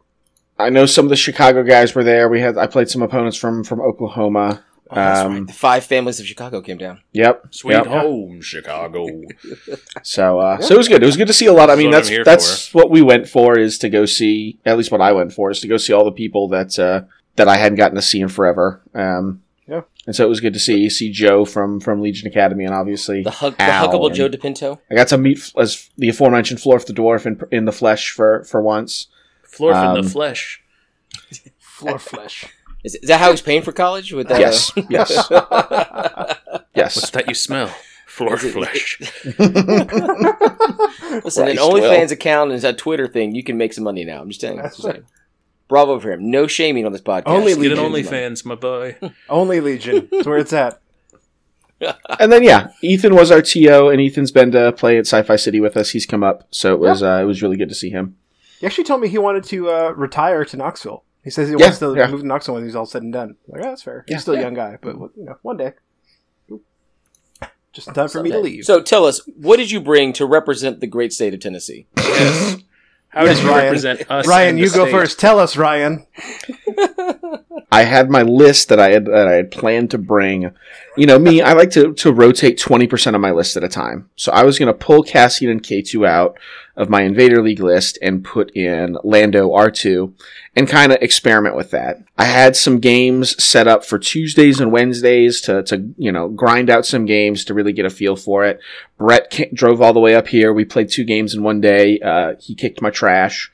I 0.58 0.70
know 0.70 0.86
some 0.86 1.06
of 1.06 1.10
the 1.10 1.16
Chicago 1.16 1.64
guys 1.64 1.94
were 1.96 2.04
there. 2.04 2.30
We 2.30 2.42
had 2.42 2.58
I 2.58 2.68
played 2.68 2.90
some 2.90 3.02
opponents 3.02 3.38
from 3.38 3.64
from 3.64 3.82
Oklahoma. 3.82 4.64
Oh, 4.92 5.02
Um, 5.02 5.34
right. 5.34 5.48
The 5.48 5.54
five 5.54 5.84
families 5.84 6.20
of 6.20 6.28
Chicago 6.28 6.62
came 6.62 6.78
down. 6.78 7.02
Yep. 7.14 7.48
Sweet 7.52 7.74
yep. 7.74 7.88
home, 7.88 8.42
Chicago. 8.42 9.08
So 10.04 10.40
uh, 10.40 10.62
so 10.62 10.76
it 10.76 10.78
was 10.78 10.88
good. 10.88 11.02
It 11.02 11.06
was 11.06 11.18
good 11.18 11.28
to 11.28 11.34
see 11.34 11.48
a 11.48 11.54
lot. 11.54 11.70
I 11.72 11.76
mean, 11.76 11.90
what 11.90 12.08
I'm 12.08 12.24
that's 12.24 12.26
that's 12.26 12.74
what 12.74 12.92
we 12.92 13.02
went 13.02 13.28
for 13.28 13.58
is 13.58 13.80
to 13.80 13.90
go 13.90 14.06
see. 14.06 14.60
At 14.66 14.78
least 14.78 14.92
what 14.92 15.02
I 15.02 15.12
went 15.14 15.34
for 15.34 15.50
is 15.50 15.60
to 15.62 15.68
go 15.68 15.78
see 15.78 15.94
all 15.94 16.06
the 16.06 16.12
people 16.12 16.48
that 16.50 16.78
uh, 16.78 17.02
that 17.36 17.48
I 17.48 17.58
hadn't 17.58 17.78
gotten 17.78 17.96
to 17.96 18.02
see 18.02 18.22
in 18.22 18.28
forever. 18.30 18.82
Um, 18.94 19.26
Yeah. 19.26 19.45
And 20.08 20.16
so 20.16 20.24
it 20.24 20.30
was 20.30 20.40
good 20.40 20.54
to 20.54 20.60
see 20.60 20.90
see 20.90 21.12
Joe 21.12 21.46
from 21.46 21.80
from 21.80 22.02
Legion 22.02 22.28
Academy, 22.28 22.64
and 22.66 22.74
obviously 22.76 23.24
The, 23.24 23.32
hug, 23.32 23.58
the 23.58 23.64
huggable 23.64 24.14
Joe 24.14 24.30
DePinto. 24.30 24.80
I 24.92 24.96
got 24.96 25.08
to 25.08 25.18
meet 25.18 25.52
as 25.58 25.90
the 25.98 26.10
aforementioned 26.10 26.60
Florf 26.60 26.86
the 26.86 26.94
dwarf 26.94 27.26
in 27.26 27.40
in 27.52 27.66
the 27.66 27.72
flesh 27.72 28.12
for 28.12 28.44
for 28.44 28.62
once. 28.62 29.08
Florf 29.48 29.72
in 29.82 29.98
Um, 29.98 30.04
the 30.04 30.10
flesh. 30.10 30.62
floor 31.60 31.98
flesh. 31.98 32.46
Is, 32.84 32.96
is 32.96 33.08
that 33.10 33.20
how 33.20 33.32
he's 33.32 33.42
paying 33.42 33.64
for 33.64 33.72
college? 33.72 34.14
With 34.14 34.28
that, 34.28 34.40
Yes, 34.40 34.72
yes, 34.90 35.10
yes. 36.76 36.96
What's 36.96 37.10
that 37.12 37.28
you 37.28 37.34
smell? 37.34 37.74
Floor 38.06 38.36
Is 38.36 38.44
it- 38.44 38.54
flesh. 38.54 39.00
Listen, 41.24 41.48
an 41.48 41.58
OnlyFans 41.58 42.12
account 42.12 42.52
is 42.52 42.64
a 42.64 42.74
Twitter 42.74 43.08
thing. 43.08 43.34
You 43.36 43.44
can 43.44 43.58
make 43.58 43.74
some 43.74 43.84
money 43.84 44.06
now. 44.06 44.22
I'm 44.22 44.30
just 44.30 44.42
telling 44.42 44.60
you. 44.60 45.06
That's 45.70 45.78
Just 45.78 45.86
saying. 45.86 45.88
Bravo 45.88 46.00
for 46.00 46.12
him. 46.12 46.32
No 46.32 46.48
shaming 46.48 46.86
on 46.86 46.92
this 46.92 47.02
podcast. 47.02 47.24
Only 47.28 47.56
Get 47.56 47.78
an 47.78 47.92
Legion. 47.92 48.12
OnlyFans, 48.14 48.46
my 48.46 48.56
boy. 48.56 48.96
Only 49.30 49.60
Legion. 49.62 50.08
That's 50.12 50.28
where 50.28 50.38
it's 50.38 50.54
at. 50.54 50.82
And 52.20 52.32
then 52.32 52.42
yeah, 52.42 52.70
Ethan 52.82 53.14
was 53.14 53.32
our 53.32 53.42
TO, 53.42 53.90
and 53.90 54.00
Ethan's 54.00 54.32
been 54.32 54.50
to 54.54 54.72
play 54.72 54.98
at 54.98 55.06
Sci-Fi 55.06 55.36
City 55.36 55.60
with 55.60 55.76
us. 55.76 55.90
He's 55.90 56.06
come 56.06 56.24
up, 56.24 56.48
so 56.50 56.74
it 56.74 56.80
was 56.80 57.04
uh, 57.04 57.20
it 57.22 57.26
was 57.26 57.42
really 57.42 57.58
good 57.58 57.68
to 57.68 57.76
see 57.76 57.90
him. 57.90 58.16
He 58.62 58.66
actually 58.66 58.86
told 58.86 59.02
me 59.02 59.10
he 59.10 59.18
wanted 59.18 59.44
to 59.46 59.70
uh, 59.70 59.90
retire 59.92 60.46
to 60.46 60.56
Knoxville. 60.58 61.04
He 61.24 61.30
says 61.30 61.50
he 61.50 61.56
Yeah, 61.60 61.66
wants 61.66 61.80
to 61.80 61.94
yeah. 61.96 62.08
move 62.08 62.22
to 62.22 62.28
Knoxville 62.28 62.56
when 62.56 62.64
he's 62.64 62.76
all 62.78 62.86
said 62.86 63.04
and 63.04 63.12
done. 63.12 63.36
Like, 63.50 63.62
oh, 63.66 63.70
that's 63.70 63.84
fair. 63.84 64.06
Yeah. 64.08 64.16
He's 64.16 64.22
still 64.22 64.36
a 64.36 64.40
young 64.40 64.54
guy, 64.54 64.78
but 64.82 64.96
you 64.96 65.12
know, 65.18 65.36
one 65.42 65.58
day. 65.58 65.74
Just 67.74 67.90
in 67.90 67.94
time 67.94 68.08
for 68.08 68.24
me 68.24 68.32
to 68.32 68.40
leave. 68.40 68.64
So 68.64 68.82
tell 68.82 69.06
us, 69.06 69.20
what 69.36 69.58
did 69.58 69.70
you 69.70 69.82
bring 69.82 70.14
to 70.14 70.26
represent 70.26 70.80
the 70.80 70.88
great 70.88 71.12
state 71.12 71.34
of 71.34 71.42
Tennessee? 71.42 71.88
Yes. 71.98 72.55
How 73.16 73.24
Yes, 73.24 73.38
did 73.38 73.44
you 73.46 73.50
Ryan. 73.52 73.64
represent 73.64 74.12
us? 74.12 74.28
Ryan, 74.28 74.50
in 74.50 74.56
the 74.58 74.62
you 74.64 74.70
go 74.70 74.84
state? 74.84 74.92
first. 74.92 75.20
Tell 75.20 75.40
us, 75.40 75.56
Ryan. 75.56 76.06
I 77.72 77.84
had 77.84 78.10
my 78.10 78.22
list 78.24 78.68
that 78.70 78.80
I 78.80 78.92
had 78.92 79.06
that 79.06 79.28
I 79.28 79.34
had 79.34 79.52
planned 79.52 79.92
to 79.92 79.98
bring. 79.98 80.52
You 80.98 81.06
know, 81.06 81.20
me, 81.20 81.42
I 81.42 81.54
like 81.54 81.72
to 81.72 81.94
to 81.94 82.14
rotate 82.14 82.58
twenty 82.58 82.88
percent 82.88 83.16
of 83.16 83.22
my 83.22 83.32
list 83.32 83.58
at 83.58 83.64
a 83.64 83.68
time. 83.70 84.10
So 84.16 84.32
I 84.32 84.44
was 84.44 84.58
going 84.58 84.68
to 84.68 84.74
pull 84.74 85.04
Cassian 85.04 85.50
and 85.50 85.62
K 85.62 85.82
two 85.82 86.06
out 86.06 86.38
of 86.78 86.90
my 86.90 87.02
Invader 87.02 87.42
League 87.42 87.60
list 87.60 87.98
and 88.02 88.24
put 88.24 88.56
in 88.56 88.98
Lando 89.04 89.54
R 89.54 89.70
two, 89.70 90.14
and 90.56 90.70
kind 90.70 90.94
of 90.94 91.02
experiment 91.02 91.56
with 91.56 91.72
that. 91.72 91.98
I 92.18 92.26
had 92.26 92.56
some 92.56 92.80
games 92.80 93.42
set 93.44 93.68
up 93.68 93.84
for 93.84 94.00
Tuesdays 94.00 94.62
and 94.62 94.72
Wednesdays 94.72 95.42
to 95.42 95.64
to 95.64 95.94
you 95.98 96.12
know 96.12 96.30
grind 96.30 96.70
out 96.70 96.86
some 96.86 97.06
games 97.06 97.44
to 97.46 97.54
really 97.54 97.74
get 97.74 97.86
a 97.86 97.90
feel 97.90 98.16
for 98.16 98.46
it. 98.46 98.62
Brett 98.98 99.32
ca- 99.32 99.52
drove 99.54 99.82
all 99.82 99.94
the 99.94 100.00
way 100.00 100.16
up 100.16 100.28
here. 100.28 100.54
We 100.54 100.64
played 100.64 100.90
two 100.90 101.04
games 101.04 101.34
in 101.34 101.44
one 101.44 101.60
day. 101.60 102.00
Uh, 102.00 102.36
he 102.40 102.56
kicked 102.56 102.82
my 102.82 102.90
trash. 102.90 103.52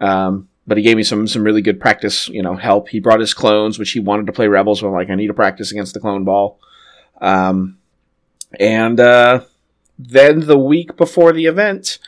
Um, 0.00 0.48
but 0.66 0.76
he 0.76 0.82
gave 0.82 0.96
me 0.96 1.02
some 1.02 1.26
some 1.26 1.44
really 1.44 1.62
good 1.62 1.80
practice, 1.80 2.28
you 2.28 2.42
know, 2.42 2.54
help. 2.56 2.88
He 2.88 3.00
brought 3.00 3.20
his 3.20 3.34
clones, 3.34 3.78
which 3.78 3.92
he 3.92 4.00
wanted 4.00 4.26
to 4.26 4.32
play 4.32 4.48
rebels. 4.48 4.82
Well, 4.82 4.92
like 4.92 5.10
I 5.10 5.14
need 5.14 5.26
to 5.26 5.34
practice 5.34 5.72
against 5.72 5.94
the 5.94 6.00
clone 6.00 6.24
ball. 6.24 6.58
Um, 7.20 7.78
and 8.58 9.00
uh, 9.00 9.40
then 9.98 10.40
the 10.40 10.58
week 10.58 10.96
before 10.96 11.32
the 11.32 11.46
event, 11.46 11.98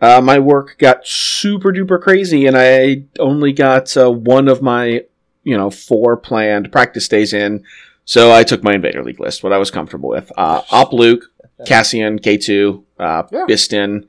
uh, 0.00 0.20
my 0.20 0.38
work 0.38 0.76
got 0.78 1.06
super 1.06 1.72
duper 1.72 2.00
crazy, 2.00 2.46
and 2.46 2.56
I 2.56 3.04
only 3.18 3.52
got 3.52 3.96
uh, 3.96 4.10
one 4.10 4.48
of 4.48 4.62
my 4.62 5.04
you 5.42 5.56
know 5.56 5.70
four 5.70 6.16
planned 6.16 6.70
practice 6.70 7.08
days 7.08 7.32
in. 7.32 7.64
So 8.04 8.32
I 8.32 8.42
took 8.42 8.62
my 8.62 8.74
Invader 8.74 9.02
League 9.04 9.20
list, 9.20 9.42
what 9.42 9.52
I 9.52 9.58
was 9.58 9.70
comfortable 9.70 10.08
with. 10.08 10.30
Uh, 10.36 10.62
Op 10.70 10.92
Luke, 10.92 11.24
Cassian, 11.66 12.18
K 12.18 12.36
two, 12.38 12.84
uh, 12.98 13.24
Yeah. 13.30 13.44
Bistan. 13.48 14.06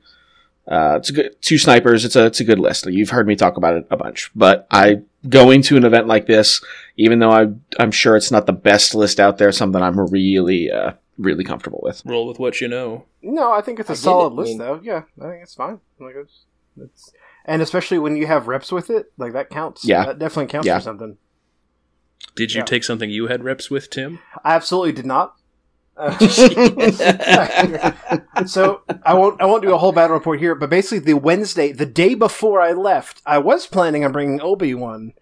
Uh, 0.70 0.94
it's 0.98 1.10
a 1.10 1.12
good 1.12 1.42
two 1.42 1.58
snipers. 1.58 2.04
It's 2.04 2.14
a 2.16 2.26
it's 2.26 2.38
a 2.40 2.44
good 2.44 2.60
list. 2.60 2.86
You've 2.86 3.10
heard 3.10 3.26
me 3.26 3.34
talk 3.34 3.56
about 3.56 3.74
it 3.76 3.86
a 3.90 3.96
bunch, 3.96 4.30
but 4.36 4.66
I 4.70 5.02
going 5.28 5.62
to 5.62 5.76
an 5.76 5.84
event 5.84 6.06
like 6.06 6.26
this, 6.26 6.62
even 6.96 7.18
though 7.18 7.32
I 7.32 7.48
I'm 7.80 7.90
sure 7.90 8.16
it's 8.16 8.30
not 8.30 8.46
the 8.46 8.52
best 8.52 8.94
list 8.94 9.18
out 9.18 9.38
there, 9.38 9.50
something 9.50 9.82
I'm 9.82 9.98
really 9.98 10.70
uh, 10.70 10.92
really 11.18 11.42
comfortable 11.42 11.80
with. 11.82 12.02
Roll 12.06 12.28
with 12.28 12.38
what 12.38 12.60
you 12.60 12.68
know. 12.68 13.04
No, 13.20 13.50
I 13.52 13.62
think 13.62 13.80
it's 13.80 13.90
a 13.90 13.94
I 13.94 13.96
solid 13.96 14.28
it. 14.28 14.34
I 14.34 14.36
list, 14.36 14.48
mean- 14.50 14.58
though. 14.58 14.80
Yeah, 14.82 15.02
I 15.20 15.28
think 15.30 15.42
it's 15.42 15.54
fine. 15.54 15.80
Like 15.98 16.14
it's, 16.16 16.44
it's, 16.80 17.12
and 17.44 17.60
especially 17.62 17.98
when 17.98 18.16
you 18.16 18.28
have 18.28 18.46
reps 18.46 18.70
with 18.70 18.90
it, 18.90 19.12
like 19.18 19.32
that 19.32 19.50
counts. 19.50 19.84
Yeah. 19.84 20.06
that 20.06 20.18
definitely 20.20 20.52
counts 20.52 20.66
Yeah. 20.68 20.78
for 20.78 20.84
something. 20.84 21.16
Did 22.36 22.54
you 22.54 22.60
Yeah. 22.60 22.64
take 22.66 22.84
something 22.84 23.10
you 23.10 23.26
had 23.26 23.42
reps 23.42 23.70
with, 23.70 23.90
Tim? 23.90 24.20
I 24.44 24.54
absolutely 24.54 24.92
did 24.92 25.06
not. 25.06 25.34
Uh, 26.00 26.18
so 28.46 28.82
I 29.04 29.14
won't 29.14 29.40
I 29.40 29.46
won't 29.46 29.62
do 29.62 29.74
a 29.74 29.78
whole 29.78 29.92
battle 29.92 30.16
report 30.16 30.40
here, 30.40 30.54
but 30.54 30.70
basically 30.70 30.98
the 31.00 31.14
Wednesday, 31.14 31.72
the 31.72 31.86
day 31.86 32.14
before 32.14 32.60
I 32.60 32.72
left, 32.72 33.22
I 33.26 33.38
was 33.38 33.66
planning 33.66 34.04
on 34.04 34.12
bringing 34.12 34.40
Obi 34.40 34.74
Wan, 34.74 35.12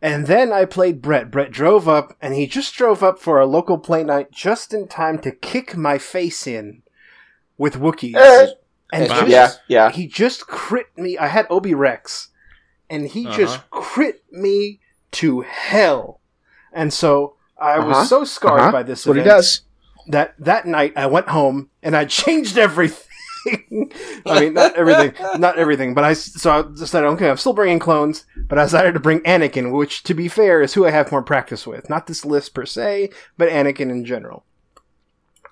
and 0.00 0.26
then 0.26 0.52
I 0.52 0.64
played 0.64 1.02
Brett. 1.02 1.30
Brett 1.30 1.50
drove 1.50 1.88
up, 1.88 2.16
and 2.22 2.34
he 2.34 2.46
just 2.46 2.74
drove 2.74 3.02
up 3.02 3.18
for 3.18 3.40
a 3.40 3.46
local 3.46 3.78
play 3.78 4.02
night 4.04 4.30
just 4.32 4.72
in 4.72 4.88
time 4.88 5.18
to 5.20 5.30
kick 5.30 5.76
my 5.76 5.98
face 5.98 6.46
in 6.46 6.82
with 7.58 7.74
Wookiees. 7.74 8.16
Eh. 8.16 8.46
and 8.92 9.08
Wow. 9.10 9.20
just, 9.26 9.30
Yeah, 9.30 9.50
yeah. 9.68 9.90
he 9.90 10.06
just 10.06 10.46
crit 10.46 10.86
me. 10.96 11.18
I 11.18 11.26
had 11.26 11.46
Obi 11.50 11.74
Rex, 11.74 12.28
and 12.88 13.08
he 13.08 13.26
Uh-huh. 13.26 13.36
just 13.36 13.70
crit 13.70 14.22
me 14.30 14.80
to 15.12 15.40
hell. 15.42 16.20
And 16.72 16.92
so 16.92 17.34
I 17.58 17.78
was 17.80 17.96
Uh-huh. 17.96 18.04
so 18.06 18.24
scarred 18.24 18.60
Uh-huh. 18.60 18.72
by 18.72 18.82
this 18.82 19.00
That's 19.00 19.06
what 19.08 19.16
he 19.16 19.22
does. 19.24 19.62
That 20.08 20.34
that 20.38 20.66
night 20.66 20.92
I 20.96 21.06
went 21.06 21.28
home 21.28 21.70
and 21.82 21.96
I 21.96 22.04
changed 22.06 22.58
everything. 22.58 23.02
I 24.26 24.40
mean, 24.40 24.54
not 24.54 24.74
everything, 24.74 25.14
not 25.38 25.56
everything, 25.58 25.94
but 25.94 26.04
I 26.04 26.14
so 26.14 26.50
I 26.50 26.62
decided, 26.62 27.06
okay, 27.10 27.30
I'm 27.30 27.36
still 27.36 27.52
bringing 27.52 27.78
clones, 27.78 28.24
but 28.36 28.58
I 28.58 28.64
decided 28.64 28.94
to 28.94 29.00
bring 29.00 29.20
Anakin, 29.20 29.72
which, 29.72 30.02
to 30.04 30.14
be 30.14 30.26
fair, 30.26 30.62
is 30.62 30.74
who 30.74 30.84
I 30.84 30.90
have 30.90 31.12
more 31.12 31.22
practice 31.22 31.66
with. 31.66 31.88
Not 31.88 32.06
this 32.06 32.24
list 32.24 32.54
per 32.54 32.66
se, 32.66 33.10
but 33.38 33.48
Anakin 33.48 33.90
in 33.90 34.04
general. 34.04 34.44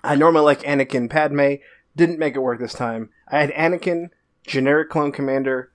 I 0.03 0.15
normally 0.15 0.43
like 0.43 0.61
Anakin 0.63 1.09
Padme. 1.09 1.55
Didn't 1.95 2.19
make 2.19 2.35
it 2.35 2.39
work 2.39 2.59
this 2.59 2.73
time. 2.73 3.09
I 3.29 3.39
had 3.39 3.51
Anakin, 3.51 4.09
generic 4.45 4.89
clone 4.89 5.13
commander, 5.13 5.71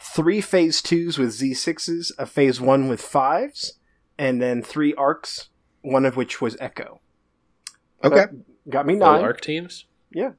three 0.00 0.40
phase 0.40 0.82
twos 0.82 1.18
with 1.18 1.30
Z6s, 1.30 2.10
a 2.18 2.26
phase 2.26 2.60
one 2.60 2.88
with 2.88 3.00
fives, 3.00 3.74
and 4.18 4.42
then 4.42 4.62
three 4.62 4.94
arcs, 4.94 5.48
one 5.82 6.04
of 6.04 6.16
which 6.16 6.40
was 6.40 6.56
Echo. 6.58 7.00
Okay. 8.12 8.26
Got 8.68 8.86
me 8.86 8.94
Full 8.94 9.00
nine. 9.00 9.22
arc 9.22 9.40
teams? 9.40 9.86
Yeah. 10.10 10.30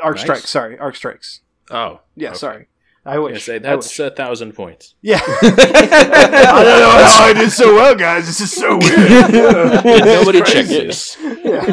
Arc 0.00 0.14
Nice. 0.16 0.20
strikes, 0.22 0.48
sorry. 0.50 0.78
Arc 0.78 0.96
strikes. 0.96 1.40
Oh. 1.70 2.00
Yeah, 2.16 2.30
okay. 2.30 2.38
sorry. 2.38 2.68
I 3.08 3.14
I 3.14 3.18
wish. 3.18 3.44
say 3.44 3.56
I 3.56 3.58
that's 3.58 3.88
wish. 3.88 4.00
a 4.00 4.10
thousand 4.10 4.52
points. 4.54 4.94
Yeah. 5.02 5.20
I 5.26 6.62
don't 6.64 6.80
know 6.80 6.90
how 6.90 7.24
I 7.24 7.32
did 7.32 7.50
so 7.50 7.74
well, 7.74 7.94
guys. 7.94 8.26
This 8.26 8.40
is 8.40 8.52
so 8.52 8.76
weird. 8.78 9.32
Nobody 10.04 10.38
checked 10.40 10.68
crazy. 10.68 10.86
this. 10.86 11.16
Yeah. 11.44 11.64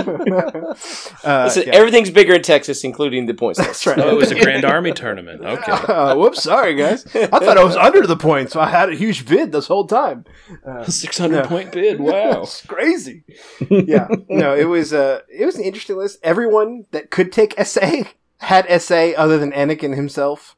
uh, 1.23 1.43
Listen, 1.45 1.63
yeah. 1.67 1.73
everything's 1.73 2.09
bigger 2.09 2.33
in 2.33 2.41
Texas, 2.41 2.83
including 2.83 3.25
the 3.25 3.33
points. 3.33 3.59
That's 3.59 3.85
right. 3.85 3.97
Oh, 3.99 4.09
it 4.09 4.15
was 4.17 4.31
a 4.31 4.39
Grand 4.39 4.65
Army 4.65 4.91
tournament. 4.93 5.41
Okay. 5.43 5.71
Uh, 5.71 6.15
whoops, 6.15 6.43
sorry 6.43 6.75
guys. 6.75 7.05
I 7.15 7.27
thought 7.27 7.57
I 7.57 7.63
was 7.63 7.75
under 7.75 8.05
the 8.07 8.17
point, 8.17 8.51
so 8.51 8.59
I 8.59 8.69
had 8.69 8.89
a 8.89 8.95
huge 8.95 9.27
bid 9.27 9.51
this 9.51 9.67
whole 9.67 9.85
time. 9.87 10.25
Uh, 10.65 10.83
600 10.85 11.35
Yeah. 11.35 11.47
point 11.47 11.71
bid. 11.71 11.99
Wow. 11.99 12.43
it's 12.43 12.65
crazy. 12.65 13.23
Yeah, 13.69 14.07
no, 14.29 14.55
it 14.55 14.65
was 14.65 14.93
uh, 14.93 15.21
it 15.29 15.45
was 15.45 15.55
an 15.57 15.63
interesting 15.63 15.97
list. 15.97 16.19
Everyone 16.23 16.85
that 16.91 17.09
could 17.11 17.31
take 17.31 17.53
SA 17.65 18.03
had 18.39 18.81
SA, 18.81 19.11
other 19.17 19.37
than 19.37 19.51
Anakin 19.51 19.95
himself, 19.95 20.55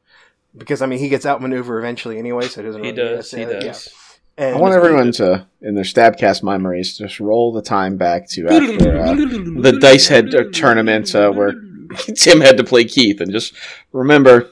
because 0.56 0.82
I 0.82 0.86
mean 0.86 0.98
he 0.98 1.08
gets 1.08 1.26
outmaneuvered 1.26 1.78
eventually 1.82 2.18
anyway, 2.18 2.48
so 2.48 2.60
it 2.60 2.64
doesn't. 2.64 2.82
He 2.84 2.90
really 2.92 3.02
need 3.10 3.16
does. 3.16 3.30
SA. 3.30 3.36
He 3.36 3.42
Yeah. 3.44 3.60
does. 3.60 3.94
And 4.36 4.54
I 4.54 4.58
want 4.60 4.72
everyone 4.74 5.10
to, 5.14 5.48
in 5.62 5.74
their 5.74 5.82
Stabcast 5.82 6.44
memories, 6.44 6.96
just 6.96 7.18
roll 7.18 7.52
the 7.52 7.60
time 7.60 7.96
back 7.96 8.28
to 8.30 8.46
after 8.46 8.96
uh, 9.00 9.14
the 9.16 9.76
Dice 9.80 10.06
Head 10.06 10.32
uh, 10.32 10.44
tournament 10.52 11.12
uh, 11.12 11.32
where 11.32 11.54
Tim 12.16 12.40
had 12.40 12.56
to 12.58 12.62
play 12.64 12.84
Keith, 12.84 13.20
and 13.20 13.32
just 13.32 13.52
remember 13.92 14.48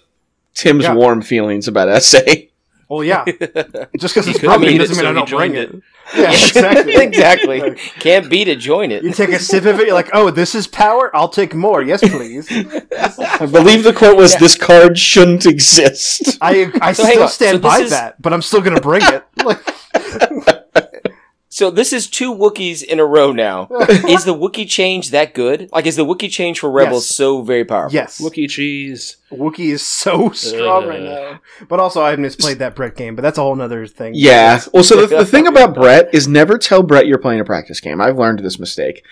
Tim's 0.54 0.82
Yeah. 0.84 0.94
warm 0.94 1.22
feelings 1.22 1.68
about 1.68 2.02
SA. 2.02 2.18
Well, 2.88 3.04
yeah, 3.04 3.24
just 3.96 4.14
because 4.14 4.26
it's 4.26 4.40
couldn't 4.40 4.60
broken 4.60 4.76
doesn't 4.78 4.96
mean 4.96 5.04
so 5.04 5.10
I 5.10 5.12
don't 5.12 5.28
bring 5.30 5.52
joined 5.52 5.56
it. 5.56 5.82
Yeah, 6.14 6.30
exactly. 6.46 6.94
exactly. 6.96 7.74
Can't 7.98 8.28
beat 8.30 8.48
it, 8.48 8.56
join 8.56 8.92
it. 8.92 9.02
You 9.02 9.12
take 9.12 9.30
a 9.30 9.38
sip 9.38 9.64
of 9.64 9.80
it, 9.80 9.86
you're 9.86 9.94
like, 9.94 10.10
oh, 10.12 10.30
this 10.30 10.54
is 10.54 10.66
power. 10.66 11.10
I'll 11.16 11.28
take 11.28 11.54
more. 11.54 11.82
Yes, 11.82 12.00
please. 12.00 12.46
I 12.50 13.46
believe 13.46 13.82
the 13.82 13.92
quote 13.92 14.16
was, 14.16 14.36
"This 14.36 14.56
card 14.56 14.98
shouldn't 14.98 15.46
exist." 15.46 16.38
I 16.40 16.70
I 16.80 16.92
So 16.92 17.04
still 17.04 17.28
stand 17.28 17.56
So 17.56 17.62
by 17.62 17.78
is- 17.80 17.90
that, 17.90 18.20
but 18.22 18.32
I'm 18.32 18.42
still 18.42 18.60
gonna 18.60 18.80
bring 18.80 19.02
it. 19.04 19.24
Like, 19.44 19.58
So 21.56 21.70
this 21.70 21.94
is 21.94 22.06
two 22.06 22.34
Wookiees 22.34 22.82
in 22.84 23.00
a 23.00 23.06
row 23.06 23.32
now. 23.32 23.68
is 24.06 24.26
the 24.26 24.34
Wookiee 24.34 24.68
change 24.68 25.10
that 25.12 25.32
good? 25.32 25.70
Like, 25.72 25.86
is 25.86 25.96
the 25.96 26.04
Wookiee 26.04 26.30
change 26.30 26.60
for 26.60 26.70
Rebels 26.70 27.08
Yes. 27.08 27.16
so 27.16 27.40
very 27.40 27.64
powerful? 27.64 27.94
yes, 27.94 28.20
Wookie 28.20 28.46
cheese. 28.46 29.16
Wookiee 29.32 29.72
is 29.72 29.80
so 29.80 30.28
strong 30.32 30.86
right 30.86 31.00
Uh. 31.00 31.04
now. 31.04 31.40
But 31.66 31.80
also, 31.80 32.02
I've 32.02 32.18
misplayed 32.18 32.58
that 32.58 32.74
Brett 32.76 32.94
game, 32.94 33.16
but 33.16 33.22
that's 33.22 33.38
a 33.38 33.40
whole 33.40 33.56
nother 33.56 33.86
thing. 33.86 34.12
Yeah. 34.14 34.60
Well, 34.74 34.84
so 34.84 35.06
the, 35.06 35.16
the 35.16 35.24
thing 35.34 35.46
about 35.46 35.74
Brett 35.74 36.10
is 36.14 36.28
never 36.28 36.58
tell 36.58 36.82
Brett 36.82 37.06
you're 37.06 37.16
playing 37.16 37.40
a 37.40 37.44
practice 37.46 37.80
game. 37.80 38.02
I've 38.02 38.18
learned 38.18 38.40
this 38.40 38.58
mistake. 38.58 39.02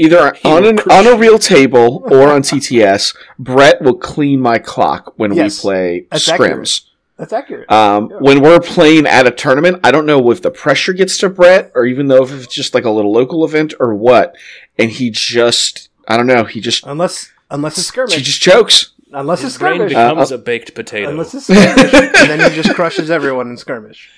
Either 0.00 0.36
on 0.44 0.64
an 0.64 0.80
on 0.90 1.06
a 1.06 1.14
real 1.16 1.38
table 1.38 2.02
or 2.10 2.28
on 2.28 2.42
TTS, 2.42 3.16
Brett 3.38 3.80
will 3.80 3.96
clean 3.96 4.40
my 4.40 4.58
clock 4.58 5.12
when 5.18 5.32
Yes. 5.34 5.58
we 5.58 5.62
play 5.62 6.06
That's 6.10 6.28
scrims. 6.28 6.32
accurate. 6.32 6.80
That's 7.16 7.32
accurate. 7.32 7.70
Um, 7.72 8.10
When 8.20 8.42
we're 8.42 8.60
playing 8.60 9.06
at 9.06 9.26
a 9.26 9.30
tournament, 9.30 9.80
I 9.82 9.90
don't 9.90 10.04
know 10.06 10.30
if 10.30 10.42
the 10.42 10.50
pressure 10.50 10.92
gets 10.92 11.16
to 11.18 11.30
Brett 11.30 11.72
or 11.74 11.86
even 11.86 12.08
though 12.08 12.22
if 12.24 12.32
it's 12.32 12.54
just 12.54 12.74
like 12.74 12.84
a 12.84 12.90
little 12.90 13.12
local 13.12 13.44
event 13.44 13.72
or 13.80 13.94
what. 13.94 14.36
And 14.78 14.90
he 14.90 15.10
just, 15.10 15.88
I 16.06 16.16
don't 16.18 16.26
know, 16.26 16.44
he 16.44 16.60
just, 16.60 16.84
unless 16.86 17.32
unless 17.50 17.78
it's 17.78 17.86
skirmish. 17.86 18.16
he 18.16 18.22
just 18.22 18.40
chokes. 18.42 18.92
unless 19.12 19.38
it's 19.42 19.54
His 19.54 19.58
brain 19.58 19.76
skirmish. 19.76 19.90
becomes 19.92 20.30
Uh, 20.32 20.34
a 20.34 20.38
baked 20.38 20.74
potato. 20.74 21.08
unless 21.08 21.32
it's 21.34 21.46
skirmish, 21.46 21.94
and 21.94 22.30
then 22.40 22.50
he 22.50 22.54
just 22.54 22.74
crushes 22.74 23.10
everyone 23.10 23.48
in 23.48 23.56
skirmish. 23.56 24.10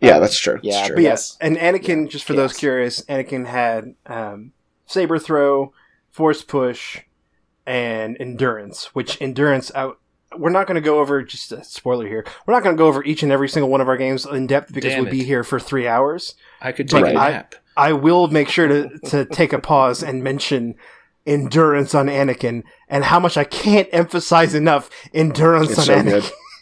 Yeah, 0.00 0.18
that's 0.18 0.38
true. 0.38 0.58
Yeah, 0.62 0.72
that's 0.74 0.86
true. 0.88 0.96
But 0.96 1.02
Yes. 1.02 1.10
yes, 1.30 1.38
and 1.40 1.56
Anakin, 1.56 2.10
just 2.10 2.26
for 2.26 2.34
those 2.34 2.52
curious, 2.52 3.00
Anakin 3.02 3.46
had 3.46 3.94
um, 4.06 4.52
saber 4.84 5.18
throw, 5.18 5.72
force 6.10 6.42
push, 6.42 7.00
and 7.64 8.16
endurance. 8.20 8.94
Which 8.94 9.16
endurance, 9.22 9.72
I, 9.74 9.92
we're 10.38 10.50
not 10.50 10.66
going 10.66 10.74
to 10.76 10.80
go 10.80 11.00
over. 11.00 11.22
Just 11.22 11.52
a 11.52 11.62
spoiler 11.64 12.06
here, 12.06 12.24
we're 12.46 12.54
not 12.54 12.62
going 12.62 12.76
to 12.76 12.78
go 12.78 12.86
over 12.86 13.02
each 13.04 13.22
and 13.22 13.30
every 13.32 13.48
single 13.48 13.68
one 13.70 13.80
of 13.80 13.88
our 13.88 13.96
games 13.96 14.26
in 14.26 14.46
depth 14.46 14.72
because 14.72 14.92
Damn 14.92 15.02
we'll 15.04 15.10
be 15.12 15.24
here 15.24 15.44
for 15.44 15.58
three 15.60 15.86
hours. 15.88 16.34
I 16.60 16.72
could 16.72 16.88
take 16.88 17.04
Right. 17.04 17.16
a 17.16 17.18
I- 17.18 17.30
nap. 17.30 17.54
I 17.76 17.92
will 17.92 18.28
make 18.28 18.48
sure 18.48 18.68
to 18.68 18.98
to 19.10 19.24
take 19.24 19.52
a 19.52 19.58
pause 19.58 20.02
and 20.02 20.22
mention 20.22 20.76
endurance 21.26 21.94
on 21.94 22.06
Anakin 22.06 22.62
and 22.88 23.02
how 23.04 23.18
much 23.18 23.36
I 23.36 23.44
can't 23.44 23.88
emphasize 23.92 24.54
enough 24.54 24.90
endurance 25.12 25.70
It's 25.70 25.78
on 25.80 25.84
so 25.86 25.94
Anakin. 25.96 26.10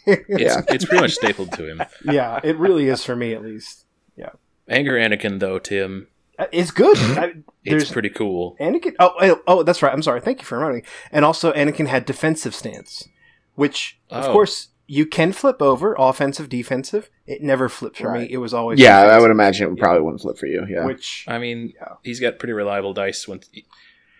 good. 0.05 0.25
It's, 0.27 0.55
it's 0.69 0.85
pretty 0.85 1.01
much 1.01 1.13
stapled 1.13 1.51
to 1.53 1.69
him. 1.69 1.81
yeah, 2.05 2.39
it 2.43 2.57
really 2.57 2.87
is 2.89 3.03
for 3.05 3.15
me 3.15 3.33
at 3.33 3.41
least. 3.43 3.85
Yeah. 4.17 4.29
Anger 4.67 4.93
Anakin, 4.93 5.39
though, 5.39 5.59
Tim, 5.59 6.07
Uh, 6.39 6.47
It's 6.51 6.71
good. 6.71 6.97
I, 6.99 7.33
it's 7.63 7.91
pretty 7.91 8.09
cool. 8.09 8.57
Anakin. 8.59 8.95
Oh, 8.99 9.11
oh, 9.21 9.41
oh, 9.47 9.63
that's 9.63 9.81
right. 9.81 9.93
I'm 9.93 10.01
sorry. 10.03 10.19
Thank 10.19 10.39
you 10.39 10.45
for 10.45 10.57
reminding. 10.57 10.81
me. 10.83 10.87
And 11.11 11.23
also, 11.23 11.53
Anakin 11.53 11.87
had 11.87 12.05
defensive 12.05 12.53
stance, 12.55 13.07
which 13.55 13.99
of 14.09 14.25
Oh. 14.25 14.31
course 14.33 14.69
you 14.85 15.05
can 15.05 15.31
flip 15.31 15.61
over 15.61 15.95
offensive, 15.97 16.49
defensive. 16.49 17.09
It 17.25 17.41
never 17.41 17.69
flipped 17.69 17.97
for 17.97 18.11
me. 18.11 18.27
It 18.29 18.37
was 18.37 18.53
always 18.53 18.79
Yeah, 18.79 18.99
I 18.99 19.19
would 19.19 19.31
imagine 19.31 19.65
it 19.65 19.69
would 19.69 19.79
probably 19.79 20.01
wouldn't 20.01 20.21
flip 20.21 20.37
for 20.37 20.45
you. 20.47 20.65
Yeah. 20.69 20.85
Which 20.85 21.25
I 21.27 21.37
mean, 21.37 21.73
Yeah. 21.75 21.93
he's 22.03 22.19
got 22.19 22.37
pretty 22.37 22.53
reliable 22.53 22.93
dice 22.93 23.27
once, 23.27 23.49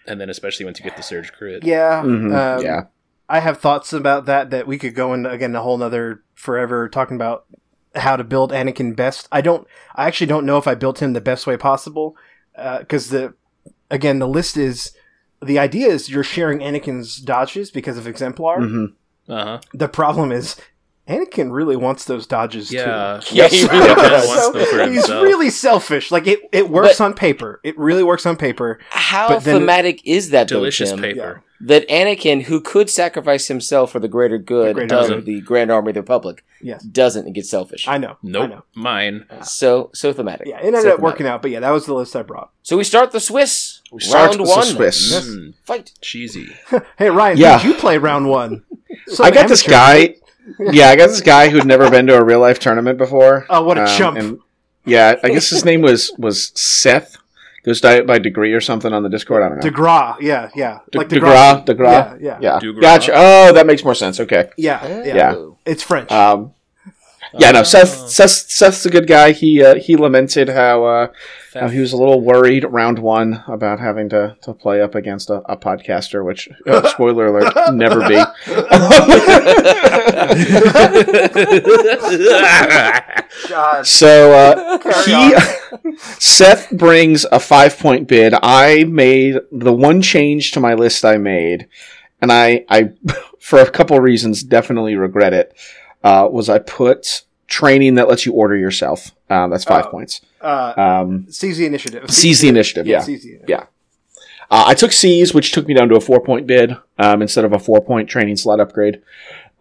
and 0.08 0.20
then 0.22 0.30
especially 0.30 0.66
once 0.66 0.80
you 0.80 0.86
get 0.86 0.96
the 0.98 1.04
surge 1.04 1.34
crit. 1.34 1.64
yeah, 1.66 2.02
Mhm, 2.04 2.34
um, 2.34 2.64
yeah. 2.64 2.84
I 3.30 3.40
have 3.40 3.58
thoughts 3.60 3.94
about 3.94 4.26
that 4.26 4.50
that 4.52 4.68
we 4.68 4.78
could 4.78 4.96
go 4.96 5.14
into 5.14 5.30
again 5.30 5.56
a 5.56 5.62
whole 5.62 5.78
nother 5.78 6.24
forever 6.34 6.88
talking 6.90 7.16
about 7.16 7.46
how 7.96 8.16
to 8.16 8.24
build 8.24 8.52
Anakin 8.52 8.96
best. 8.96 9.28
I 9.32 9.42
don't. 9.42 9.68
I 9.96 10.08
actually 10.08 10.28
don't 10.28 10.46
know 10.46 10.58
if 10.58 10.68
I 10.68 10.76
built 10.76 11.02
him 11.02 11.14
the 11.14 11.22
best 11.22 11.46
way 11.46 11.58
possible 11.58 12.16
because 12.80 13.10
the 13.10 13.34
again 13.92 14.20
the 14.20 14.28
list 14.28 14.58
is 14.58 14.92
the 15.42 15.60
idea 15.60 15.88
is 15.88 16.10
you're 16.10 16.24
sharing 16.24 16.60
Anakin's 16.60 17.18
dodges 17.18 17.70
because 17.70 17.98
of 17.98 18.08
exemplar. 18.08 18.60
hmm 18.62 18.86
Uh 19.30 19.44
huh. 19.46 19.60
The 19.74 19.88
problem 19.88 20.32
is 20.32 20.56
Anakin 21.08 21.52
really 21.52 21.76
wants 21.76 22.06
those 22.06 22.26
dodges 22.28 22.72
Yeah. 22.72 23.20
too. 23.24 23.36
Yeah, 23.36 23.48
he 23.48 23.66
really 23.68 23.88
kinda 23.96 24.22
wants 24.26 24.50
them 24.52 24.66
for 24.66 24.88
he's 24.92 25.10
really 25.10 25.50
selfish. 25.50 26.12
Like 26.12 26.28
it, 26.28 26.40
it 26.52 26.70
works 26.70 26.98
But- 26.98 27.04
on 27.06 27.14
paper. 27.14 27.60
It 27.64 27.78
really 27.78 28.04
works 28.04 28.26
on 28.26 28.36
paper. 28.38 28.80
How 28.90 29.28
But 29.30 29.44
then- 29.44 29.60
thematic 29.62 30.02
is 30.06 30.30
that, 30.32 30.48
though, 30.48 30.58
delicious 30.58 30.92
Tim? 30.92 31.02
paper. 31.02 31.44
That 31.66 31.88
Anakin, 31.88 32.44
who 32.44 32.60
could 32.60 32.90
sacrifice 32.90 33.48
himself 33.48 33.90
for 33.94 34.00
the 34.00 34.10
greater 34.10 34.38
good 34.38 34.76
The 34.76 34.86
greater 34.86 35.14
of 35.16 35.24
the 35.24 35.40
Grand 35.40 35.72
Army 35.72 35.92
of 35.92 35.94
the 35.94 36.02
Republic, 36.02 36.44
Yes, 36.62 36.84
doesn't 36.84 37.26
and 37.26 37.34
gets 37.34 37.50
selfish. 37.50 37.88
I 37.88 37.98
know. 37.98 38.12
I 38.12 38.16
Nope. 38.22 38.50
know. 38.50 38.64
Mine. 38.76 39.26
So 39.44 39.90
so 39.94 40.12
thematic. 40.12 40.48
Yeah, 40.48 40.58
it 40.58 40.66
ended 40.66 40.82
So 40.82 40.90
up 40.90 40.96
thematic. 40.98 41.04
working 41.04 41.26
out. 41.28 41.42
But 41.42 41.52
yeah, 41.52 41.62
that 41.62 41.70
was 41.70 41.86
the 41.86 41.94
list 41.94 42.18
I 42.18 42.22
brought. 42.24 42.50
So 42.64 42.76
we 42.76 42.84
start 42.84 43.12
the 43.12 43.22
Swiss. 43.22 43.80
We 43.94 44.02
start 44.02 44.32
round 44.32 44.42
with 44.42 44.50
the 44.50 44.56
one. 44.56 44.66
Swiss. 44.66 45.26
Mm, 45.26 45.54
Fight. 45.64 45.94
cheesy. 46.02 46.50
Hey 46.98 47.10
Ryan, 47.10 47.38
Yeah. 47.38 47.58
did 47.60 47.66
you 47.68 47.74
play 47.76 47.98
round 47.98 48.28
one? 48.28 48.64
So 49.08 49.24
I 49.24 49.32
got 49.32 49.48
this 49.48 49.68
amateur. 49.68 50.08
guy. 50.08 50.16
Yeah, 50.60 50.90
I 50.90 50.98
got 50.98 51.08
this 51.08 51.22
guy 51.22 51.48
who'd 51.48 51.66
never 51.66 51.90
been 51.90 52.06
to 52.08 52.18
a 52.18 52.24
real 52.24 52.42
life 52.42 52.60
tournament 52.60 52.98
before. 52.98 53.46
Oh, 53.50 53.64
what 53.64 53.78
a 53.78 53.84
Um, 53.84 53.88
chump! 53.98 54.18
and- 54.18 54.40
yeah, 54.86 55.16
I 55.24 55.30
guess 55.30 55.50
his 55.50 55.64
name 55.64 55.82
was 55.82 56.12
was 56.18 56.52
Seth. 56.60 57.16
Goes 57.64 57.80
by, 57.80 58.02
by 58.02 58.20
degree 58.20 58.52
or 58.52 58.60
something 58.60 58.92
on 58.92 59.04
the 59.04 59.10
Discord. 59.10 59.42
I 59.42 59.48
don't 59.48 59.64
know. 59.64 59.72
DeGraw, 59.72 60.18
yeah, 60.20 60.50
yeah, 60.54 60.80
De- 60.92 60.98
like 60.98 61.08
DeGraw, 61.08 61.64
DeGraw, 61.64 61.66
DeGraw. 61.66 62.18
yeah, 62.20 62.38
yeah, 62.42 62.60
Yeah, 62.62 62.72
gotcha. 62.82 63.14
Oh, 63.16 63.54
that 63.54 63.66
makes 63.66 63.86
more 63.86 63.96
sense. 63.96 64.20
Okay. 64.20 64.50
yeah, 64.58 64.86
yeah. 65.06 65.16
Yeah. 65.16 65.46
It's 65.66 65.82
French. 65.82 66.12
Um, 66.12 66.54
yeah, 67.38 67.52
no, 67.52 67.64
Seth, 67.64 68.10
Seth, 68.10 68.30
Seth's 68.30 68.86
a 68.86 68.90
good 68.90 69.08
guy. 69.08 69.32
He 69.32 69.64
uh, 69.64 69.76
he 69.76 69.96
lamented 69.96 70.50
how 70.50 70.84
uh, 70.86 71.08
how 71.54 71.68
he 71.68 71.80
was 71.80 71.94
a 71.94 71.98
little 71.98 72.22
worried 72.22 72.64
round 72.64 73.00
one 73.00 73.44
about 73.48 73.80
having 73.80 74.10
to, 74.10 74.38
to 74.42 74.54
play 74.54 74.82
up 74.82 74.96
against 74.96 75.30
a, 75.30 75.42
a 75.52 75.58
podcaster, 75.58 76.26
which 76.26 76.50
uh, 76.68 76.88
spoiler 76.90 77.28
alert, 77.28 77.54
never 77.74 78.08
be. 78.08 78.24
So 83.84 84.34
uh, 84.34 84.80
he 85.06 85.98
Seth 86.20 86.70
brings 86.72 87.26
a 87.26 87.40
five 87.40 87.78
point 87.78 88.08
bid. 88.08 88.34
I 88.42 88.84
made 88.86 89.40
the 89.52 89.74
one 89.74 90.02
change 90.02 90.52
to 90.54 90.60
my 90.60 90.74
list 90.74 91.06
I 91.06 91.18
made, 91.18 91.68
and 92.22 92.32
I 92.32 92.66
I 92.70 92.92
for 93.40 93.60
a 93.60 93.70
couple 93.70 93.98
of 93.98 94.04
reasons 94.04 94.44
definitely 94.44 94.96
regret 94.96 95.34
it. 95.34 95.54
Uh, 96.04 96.28
was 96.32 96.50
I 96.50 96.60
put 96.60 97.24
training 97.48 97.96
that 97.96 98.08
lets 98.10 98.26
you 98.26 98.34
order 98.34 98.56
yourself? 98.56 99.12
Um, 99.30 99.50
that's 99.52 99.64
five 99.64 99.86
Oh. 99.88 99.92
points. 99.92 100.22
uh, 100.42 100.74
Um, 100.76 101.26
seize 101.30 101.58
the 101.58 101.66
initiative. 101.66 102.10
seize 102.10 102.42
the 102.42 102.50
initiative. 102.50 102.86
Yeah. 102.88 103.00
seize 103.00 103.24
the 103.24 103.30
initiative. 103.30 103.50
Yeah. 103.50 103.64
Uh, 104.52 104.66
I 104.68 104.74
took 104.74 104.92
C's, 104.92 105.34
which 105.34 105.52
took 105.52 105.68
me 105.68 105.74
down 105.74 105.90
to 105.90 105.96
a 105.96 106.02
four 106.02 106.20
point 106.22 106.46
bid 106.46 106.76
um, 107.00 107.22
instead 107.22 107.46
of 107.46 107.54
a 107.54 107.60
four 107.60 107.80
point 107.82 108.10
training 108.10 108.36
slot 108.36 108.60
upgrade, 108.60 109.02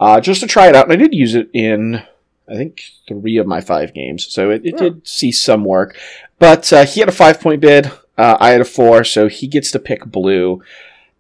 uh, 0.00 0.20
just 0.20 0.40
to 0.40 0.46
try 0.46 0.68
it 0.68 0.74
out. 0.74 0.84
And 0.84 0.92
I 0.92 0.96
did 0.96 1.14
use 1.14 1.34
it 1.34 1.48
in, 1.52 2.02
I 2.48 2.54
think, 2.54 2.82
three 3.08 3.36
of 3.38 3.46
my 3.46 3.60
five 3.60 3.94
games. 3.94 4.26
So 4.30 4.50
it, 4.50 4.62
it 4.66 4.76
did 4.76 5.06
see 5.06 5.30
some 5.32 5.64
work. 5.64 5.96
But 6.38 6.72
uh, 6.72 6.84
he 6.84 7.00
had 7.00 7.08
a 7.08 7.12
five 7.12 7.40
point 7.40 7.60
bid. 7.60 7.90
Uh, 8.18 8.36
I 8.40 8.50
had 8.50 8.60
a 8.60 8.64
four, 8.66 9.04
so 9.04 9.28
he 9.28 9.46
gets 9.46 9.70
to 9.70 9.78
pick 9.78 10.04
blue. 10.04 10.62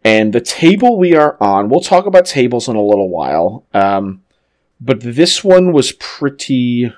And 0.04 0.32
the 0.32 0.40
table 0.40 0.98
we 0.98 1.14
are 1.14 1.36
on, 1.40 1.68
we'll 1.68 1.80
talk 1.80 2.06
about 2.06 2.26
tables 2.26 2.68
in 2.68 2.74
a 2.74 2.82
little 2.82 3.08
while. 3.08 3.64
Um, 3.72 4.21
but 4.84 5.00
this 5.00 5.42
one 5.44 5.72
was 5.72 5.92
pretty. 5.92 6.92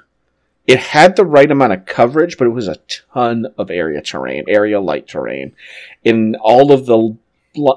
It 0.66 0.78
had 0.78 1.16
the 1.16 1.26
right 1.26 1.50
amount 1.50 1.74
of 1.74 1.84
coverage, 1.84 2.38
but 2.38 2.46
it 2.46 2.50
was 2.50 2.68
a 2.68 2.78
ton 3.12 3.46
of 3.58 3.70
area 3.70 4.00
terrain, 4.00 4.44
area 4.48 4.80
light 4.80 5.06
terrain. 5.06 5.54
In 6.02 6.36
all 6.36 6.72
of 6.72 6.86
the 6.86 7.16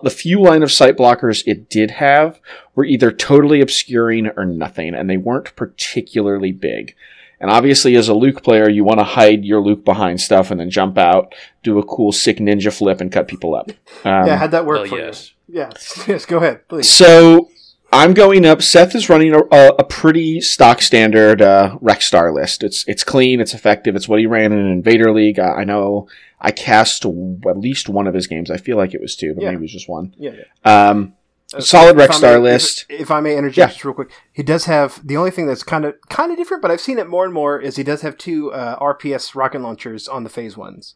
the 0.01 0.09
few 0.09 0.41
line 0.41 0.63
of 0.63 0.71
sight 0.71 0.97
blockers 0.97 1.43
it 1.45 1.69
did 1.69 1.91
have 1.91 2.39
were 2.73 2.85
either 2.85 3.11
totally 3.11 3.61
obscuring 3.61 4.27
or 4.37 4.45
nothing, 4.45 4.95
and 4.95 5.09
they 5.09 5.17
weren't 5.17 5.55
particularly 5.55 6.51
big. 6.51 6.95
And 7.39 7.51
obviously, 7.51 7.95
as 7.95 8.07
a 8.07 8.15
Luke 8.15 8.41
player, 8.41 8.67
you 8.67 8.83
want 8.83 8.99
to 8.99 9.03
hide 9.03 9.45
your 9.45 9.61
Luke 9.61 9.85
behind 9.85 10.19
stuff 10.19 10.49
and 10.49 10.59
then 10.59 10.71
jump 10.71 10.97
out, 10.97 11.35
do 11.61 11.77
a 11.77 11.83
cool 11.85 12.11
sick 12.11 12.37
ninja 12.37 12.75
flip, 12.75 12.99
and 13.01 13.11
cut 13.11 13.27
people 13.27 13.53
up. 13.53 13.69
Um, 14.03 14.25
yeah, 14.25 14.37
how'd 14.37 14.51
that 14.51 14.65
work 14.65 14.79
Well, 14.79 14.87
for 14.87 14.97
yes. 14.97 15.33
you? 15.47 15.59
Yes, 15.59 16.03
yes. 16.07 16.25
Go 16.25 16.37
ahead, 16.37 16.67
please. 16.67 16.89
so 16.89 17.49
I'm 17.91 18.13
going 18.13 18.45
up. 18.45 18.61
Seth 18.61 18.95
is 18.95 19.09
running 19.09 19.33
a, 19.33 19.39
a, 19.51 19.67
a 19.79 19.83
pretty 19.83 20.41
stock 20.41 20.81
standard 20.81 21.41
uh, 21.41 21.77
Rex 21.81 22.05
Star 22.05 22.33
list. 22.33 22.63
It's 22.63 22.83
it's 22.87 23.03
clean, 23.03 23.39
it's 23.39 23.53
effective. 23.53 23.95
It's 23.95 24.07
what 24.09 24.19
he 24.19 24.25
ran 24.25 24.51
in 24.51 24.67
Invader 24.71 25.13
League. 25.13 25.39
I, 25.39 25.47
I 25.59 25.63
know 25.63 26.07
I 26.41 26.51
cast 26.51 27.03
w- 27.03 27.39
at 27.49 27.57
least 27.57 27.87
one 27.89 28.05
of 28.07 28.13
his 28.13 28.27
games. 28.27 28.51
I 28.51 28.57
feel 28.57 28.75
like 28.77 28.93
it 28.93 29.01
was 29.01 29.15
two, 29.15 29.33
but 29.33 29.41
Yeah. 29.43 29.49
maybe 29.51 29.59
it 29.59 29.61
was 29.63 29.71
just 29.73 29.87
one. 29.89 30.13
Yeah, 30.17 30.31
yeah. 30.65 30.89
Um, 30.89 31.13
solid 31.59 31.91
If 31.91 31.97
Rex 31.97 32.17
Star 32.17 32.33
may- 32.37 32.43
list. 32.51 32.85
If, 32.89 33.01
if 33.01 33.11
I 33.11 33.21
may 33.21 33.37
interject 33.37 33.57
Yeah. 33.57 33.67
just 33.73 33.85
real 33.85 33.93
quick, 33.93 34.11
he 34.33 34.43
does 34.43 34.65
have 34.65 34.99
the 35.07 35.15
only 35.15 35.31
thing 35.31 35.47
that's 35.47 35.63
kind 35.63 35.85
of 35.85 35.95
kind 36.09 36.31
of 36.31 36.37
different, 36.37 36.61
but 36.61 36.71
I've 36.71 36.81
seen 36.81 36.99
it 36.99 37.07
more 37.07 37.23
and 37.23 37.33
more. 37.33 37.57
Is 37.59 37.77
he 37.77 37.83
does 37.83 38.01
have 38.01 38.17
two 38.17 38.51
uh, 38.51 38.77
RPS 38.79 39.33
rocket 39.33 39.61
launchers 39.61 40.07
on 40.09 40.23
the 40.25 40.29
phase 40.29 40.57
ones. 40.57 40.95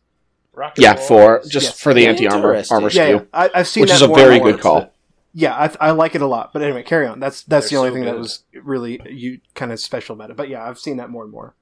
yeah, 0.77 0.95
for 0.95 1.39
just 1.47 1.67
Yes. 1.67 1.79
for 1.79 1.93
the 1.93 2.05
anti 2.05 2.27
armor 2.27 2.61
armor 2.69 2.89
Yeah, 2.89 3.05
skew, 3.05 3.15
yeah. 3.15 3.21
I, 3.33 3.49
I've 3.55 3.67
seen 3.69 3.81
which 3.81 3.91
that 3.91 3.95
is 3.95 4.01
a 4.01 4.07
more 4.09 4.17
very 4.17 4.39
good 4.39 4.59
call. 4.59 4.91
Yeah, 5.33 5.55
I, 5.55 5.87
I 5.87 5.91
like 5.91 6.15
it 6.15 6.21
a 6.21 6.27
lot. 6.27 6.51
But 6.53 6.61
anyway, 6.61 6.83
carry 6.83 7.07
on. 7.07 7.19
That's 7.19 7.43
that's 7.43 7.69
They're 7.69 7.77
the 7.77 7.87
only 7.87 7.89
so 7.89 7.93
thing 7.95 8.05
that 8.05 8.17
was 8.17 8.43
really 8.63 9.01
you 9.09 9.39
kind 9.55 9.71
of 9.71 9.79
special 9.79 10.13
about 10.13 10.29
it. 10.29 10.37
But 10.37 10.49
yeah, 10.49 10.67
I've 10.67 10.79
seen 10.79 10.97
that 10.97 11.09
more 11.09 11.23
and 11.23 11.31
more. 11.31 11.55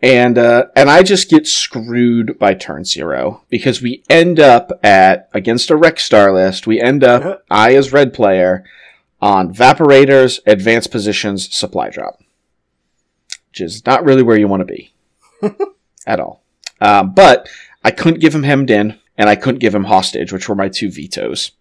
and 0.00 0.38
uh, 0.38 0.66
and 0.74 0.90
I 0.90 1.02
just 1.02 1.28
get 1.30 1.46
screwed 1.46 2.38
by 2.38 2.54
turn 2.54 2.84
zero 2.84 3.42
because 3.48 3.82
we 3.82 4.02
end 4.08 4.40
up 4.40 4.72
at 4.82 5.28
against 5.34 5.70
a 5.70 5.76
Rex 5.76 6.04
Star 6.04 6.32
list. 6.32 6.66
We 6.66 6.80
end 6.80 7.04
up 7.04 7.44
I 7.50 7.74
as 7.74 7.92
red 7.92 8.14
player 8.14 8.64
on 9.20 9.54
Vaporators, 9.54 10.40
Advanced 10.46 10.90
Positions, 10.90 11.54
Supply 11.54 11.88
Drop, 11.90 12.18
which 13.50 13.60
is 13.60 13.84
not 13.86 14.04
really 14.04 14.22
where 14.22 14.38
you 14.38 14.48
want 14.48 14.66
to 14.66 14.74
be 14.74 14.92
at 16.06 16.20
all. 16.20 16.42
Um, 16.80 17.14
but 17.14 17.48
I 17.82 17.90
couldn't 17.90 18.20
give 18.20 18.34
him 18.34 18.42
hemmed 18.42 18.70
in, 18.70 18.98
and 19.16 19.28
I 19.28 19.36
couldn't 19.36 19.60
give 19.60 19.74
him 19.74 19.84
hostage, 19.84 20.32
which 20.32 20.48
were 20.48 20.54
my 20.54 20.68
two 20.68 20.90
vetoes. 20.90 21.52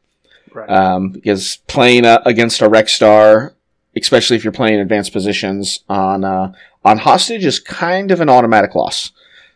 Right. 0.53 0.69
Um, 0.69 1.09
because 1.09 1.57
playing 1.67 2.05
uh, 2.05 2.21
against 2.25 2.61
a 2.61 2.69
Rex 2.69 2.93
Star, 2.93 3.53
especially 3.95 4.37
if 4.37 4.43
you're 4.43 4.53
playing 4.53 4.79
advanced 4.79 5.13
positions 5.13 5.83
on 5.89 6.23
uh, 6.23 6.53
on 6.85 6.99
hostage, 6.99 7.45
is 7.45 7.59
kind 7.59 8.11
of 8.11 8.21
an 8.21 8.29
automatic 8.29 8.75
loss. 8.75 9.11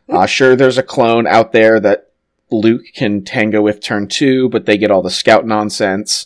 Uh, 0.10 0.26
sure, 0.26 0.56
there's 0.56 0.78
a 0.78 0.84
clone 0.84 1.28
out 1.28 1.52
there 1.52 1.80
that 1.80 2.12
Luke 2.50 2.84
can 2.96 3.24
tango 3.24 3.62
with 3.62 3.82
turn 3.82 4.08
two, 4.08 4.50
but 4.50 4.66
they 4.66 4.78
get 4.78 4.92
all 4.92 5.02
the 5.02 5.10
scout 5.10 5.46
nonsense. 5.46 6.26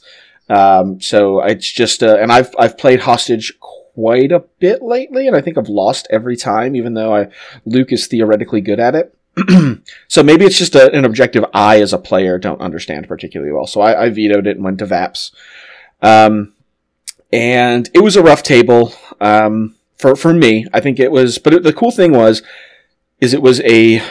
Um, 0.49 1.01
so 1.01 1.41
it's 1.41 1.71
just, 1.71 2.03
uh, 2.03 2.17
and 2.17 2.31
I've 2.31 2.53
I've 2.59 2.77
played 2.77 3.01
hostage 3.01 3.53
quite 3.59 4.31
a 4.31 4.43
bit 4.59 4.81
lately, 4.81 5.27
and 5.27 5.35
I 5.35 5.41
think 5.41 5.57
I've 5.57 5.69
lost 5.69 6.07
every 6.09 6.35
time, 6.37 6.75
even 6.75 6.93
though 6.93 7.15
I 7.15 7.29
Luke 7.65 7.91
is 7.91 8.07
theoretically 8.07 8.61
good 8.61 8.79
at 8.79 8.95
it. 8.95 9.15
so 10.07 10.23
maybe 10.23 10.45
it's 10.45 10.57
just 10.57 10.75
a, 10.75 10.91
an 10.93 11.05
objective 11.05 11.45
I, 11.53 11.81
as 11.81 11.93
a 11.93 11.97
player, 11.97 12.37
don't 12.37 12.61
understand 12.61 13.07
particularly 13.07 13.51
well. 13.51 13.67
So 13.67 13.81
I, 13.81 14.05
I 14.05 14.09
vetoed 14.09 14.47
it 14.47 14.57
and 14.57 14.65
went 14.65 14.79
to 14.79 14.85
Vaps. 14.85 15.31
Um, 16.01 16.53
and 17.31 17.89
it 17.93 17.99
was 17.99 18.15
a 18.15 18.23
rough 18.23 18.43
table 18.43 18.93
um, 19.19 19.75
for 19.97 20.15
for 20.15 20.33
me. 20.33 20.65
I 20.73 20.81
think 20.81 20.99
it 20.99 21.11
was, 21.11 21.37
but 21.37 21.53
it, 21.53 21.63
the 21.63 21.73
cool 21.73 21.91
thing 21.91 22.11
was, 22.11 22.43
is 23.19 23.33
it 23.33 23.41
was 23.41 23.61
a 23.61 24.01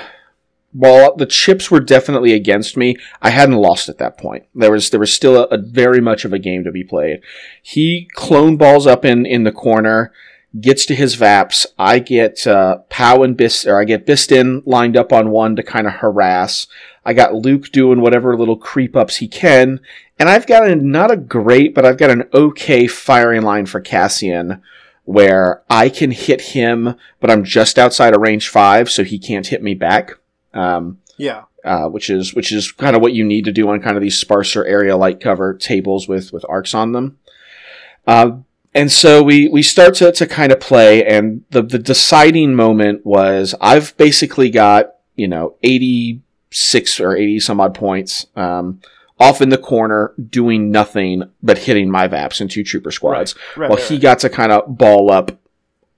while 0.73 1.17
the 1.17 1.27
chips 1.27 1.71
were 1.71 1.81
definitely 1.81 2.33
against 2.33 2.77
me, 2.77 2.97
I 3.21 3.31
hadn't 3.31 3.57
lost 3.57 3.89
at 3.89 3.99
that 3.99 4.17
point. 4.17 4.47
There 4.55 4.71
was 4.71 4.91
there 4.91 5.01
was 5.01 5.13
still 5.13 5.37
a, 5.37 5.47
a 5.47 5.59
very 5.59 6.01
much 6.01 6.25
of 6.25 6.33
a 6.33 6.39
game 6.39 6.65
to 6.65 6.71
be 6.71 6.85
played. 6.85 7.21
He 7.63 8.09
clone 8.15 8.57
balls 8.57 8.87
up 8.87 9.05
in 9.05 9.27
in 9.27 9.45
the 9.45 9.53
corner, 9.53 10.13
gets 10.59 10.87
to 10.87 10.95
his 10.95 11.15
Vaps. 11.15 11.67
I 11.79 11.99
get 11.99 12.47
uh, 12.47 12.79
Pao 12.89 13.23
and 13.23 13.37
Bist, 13.37 13.67
or 13.67 13.81
I 13.81 13.85
get 13.85 14.07
Bistan 14.07 14.63
lined 14.67 14.97
up 14.97 15.13
on 15.13 15.31
one 15.31 15.55
to 15.57 15.63
kind 15.63 15.87
of 15.87 15.95
harass. 15.95 16.67
I 17.05 17.13
got 17.13 17.35
Luke 17.35 17.71
doing 17.71 18.01
whatever 18.01 18.37
little 18.37 18.57
creep 18.57 18.97
ups 18.97 19.17
he 19.17 19.29
can, 19.29 19.81
and 20.19 20.29
I've 20.29 20.47
got 20.47 20.69
a 20.69 20.75
not 20.77 21.11
a 21.11 21.17
great, 21.17 21.75
but 21.75 21.85
I've 21.85 21.99
got 21.99 22.11
an 22.11 22.25
okay 22.35 22.87
firing 22.87 23.43
line 23.43 23.67
for 23.67 23.81
Cassian 23.81 24.61
where 25.05 25.63
I 25.71 25.89
can 25.89 26.11
hit 26.11 26.41
him, 26.41 26.95
but 27.21 27.31
I'm 27.31 27.43
just 27.43 27.79
outside 27.79 28.15
of 28.15 28.21
range 28.21 28.49
five, 28.49 28.91
so 28.91 29.03
he 29.03 29.19
can't 29.19 29.47
hit 29.47 29.63
me 29.63 29.75
back. 29.75 30.13
Um, 30.55 30.99
Yeah. 31.17 31.43
uh, 31.65 31.87
which 31.89 32.11
is 32.11 32.35
which 32.35 32.53
is 32.53 32.71
kind 32.73 32.95
of 32.97 33.03
what 33.03 33.13
you 33.13 33.25
need 33.25 33.45
to 33.47 33.53
do 33.53 33.69
on 33.71 33.81
kind 33.81 33.97
of 33.97 34.03
these 34.03 34.19
sparser 34.19 34.65
area 34.65 34.97
light 34.97 35.21
cover 35.21 35.55
tables 35.55 36.07
with 36.09 36.33
with 36.33 36.45
arcs 36.49 36.75
on 36.75 36.93
them. 36.93 37.19
Uh, 38.07 38.33
and 38.75 38.91
so 38.91 39.23
we 39.23 39.49
we 39.49 39.63
start 39.63 39.95
to, 39.95 40.13
to 40.13 40.27
kind 40.27 40.53
of 40.53 40.61
play, 40.61 41.05
and 41.05 41.45
the 41.51 41.63
the 41.63 41.79
deciding 41.79 42.55
moment 42.55 43.05
was 43.05 43.55
I've 43.61 43.97
basically 43.97 44.51
got 44.51 44.95
you 45.17 45.29
know 45.29 45.57
eighty 45.63 46.23
six 46.51 47.01
or 47.01 47.17
eighty 47.17 47.41
some 47.41 47.61
odd 47.61 47.75
points. 47.75 48.27
Um, 48.37 48.81
off 49.19 49.43
in 49.43 49.51
the 49.51 49.59
corner, 49.59 50.15
doing 50.31 50.71
nothing 50.71 51.23
but 51.43 51.59
hitting 51.59 51.91
my 51.91 52.09
Vaps 52.09 52.41
and 52.41 52.51
two 52.51 52.65
trooper 52.65 52.91
squads. 52.91 53.35
Right. 53.55 53.69
Well, 53.69 53.79
right, 53.79 53.87
he 53.87 53.97
right. 53.97 54.03
got 54.03 54.19
to 54.21 54.31
kind 54.31 54.51
of 54.51 54.79
ball 54.79 55.11
up 55.13 55.39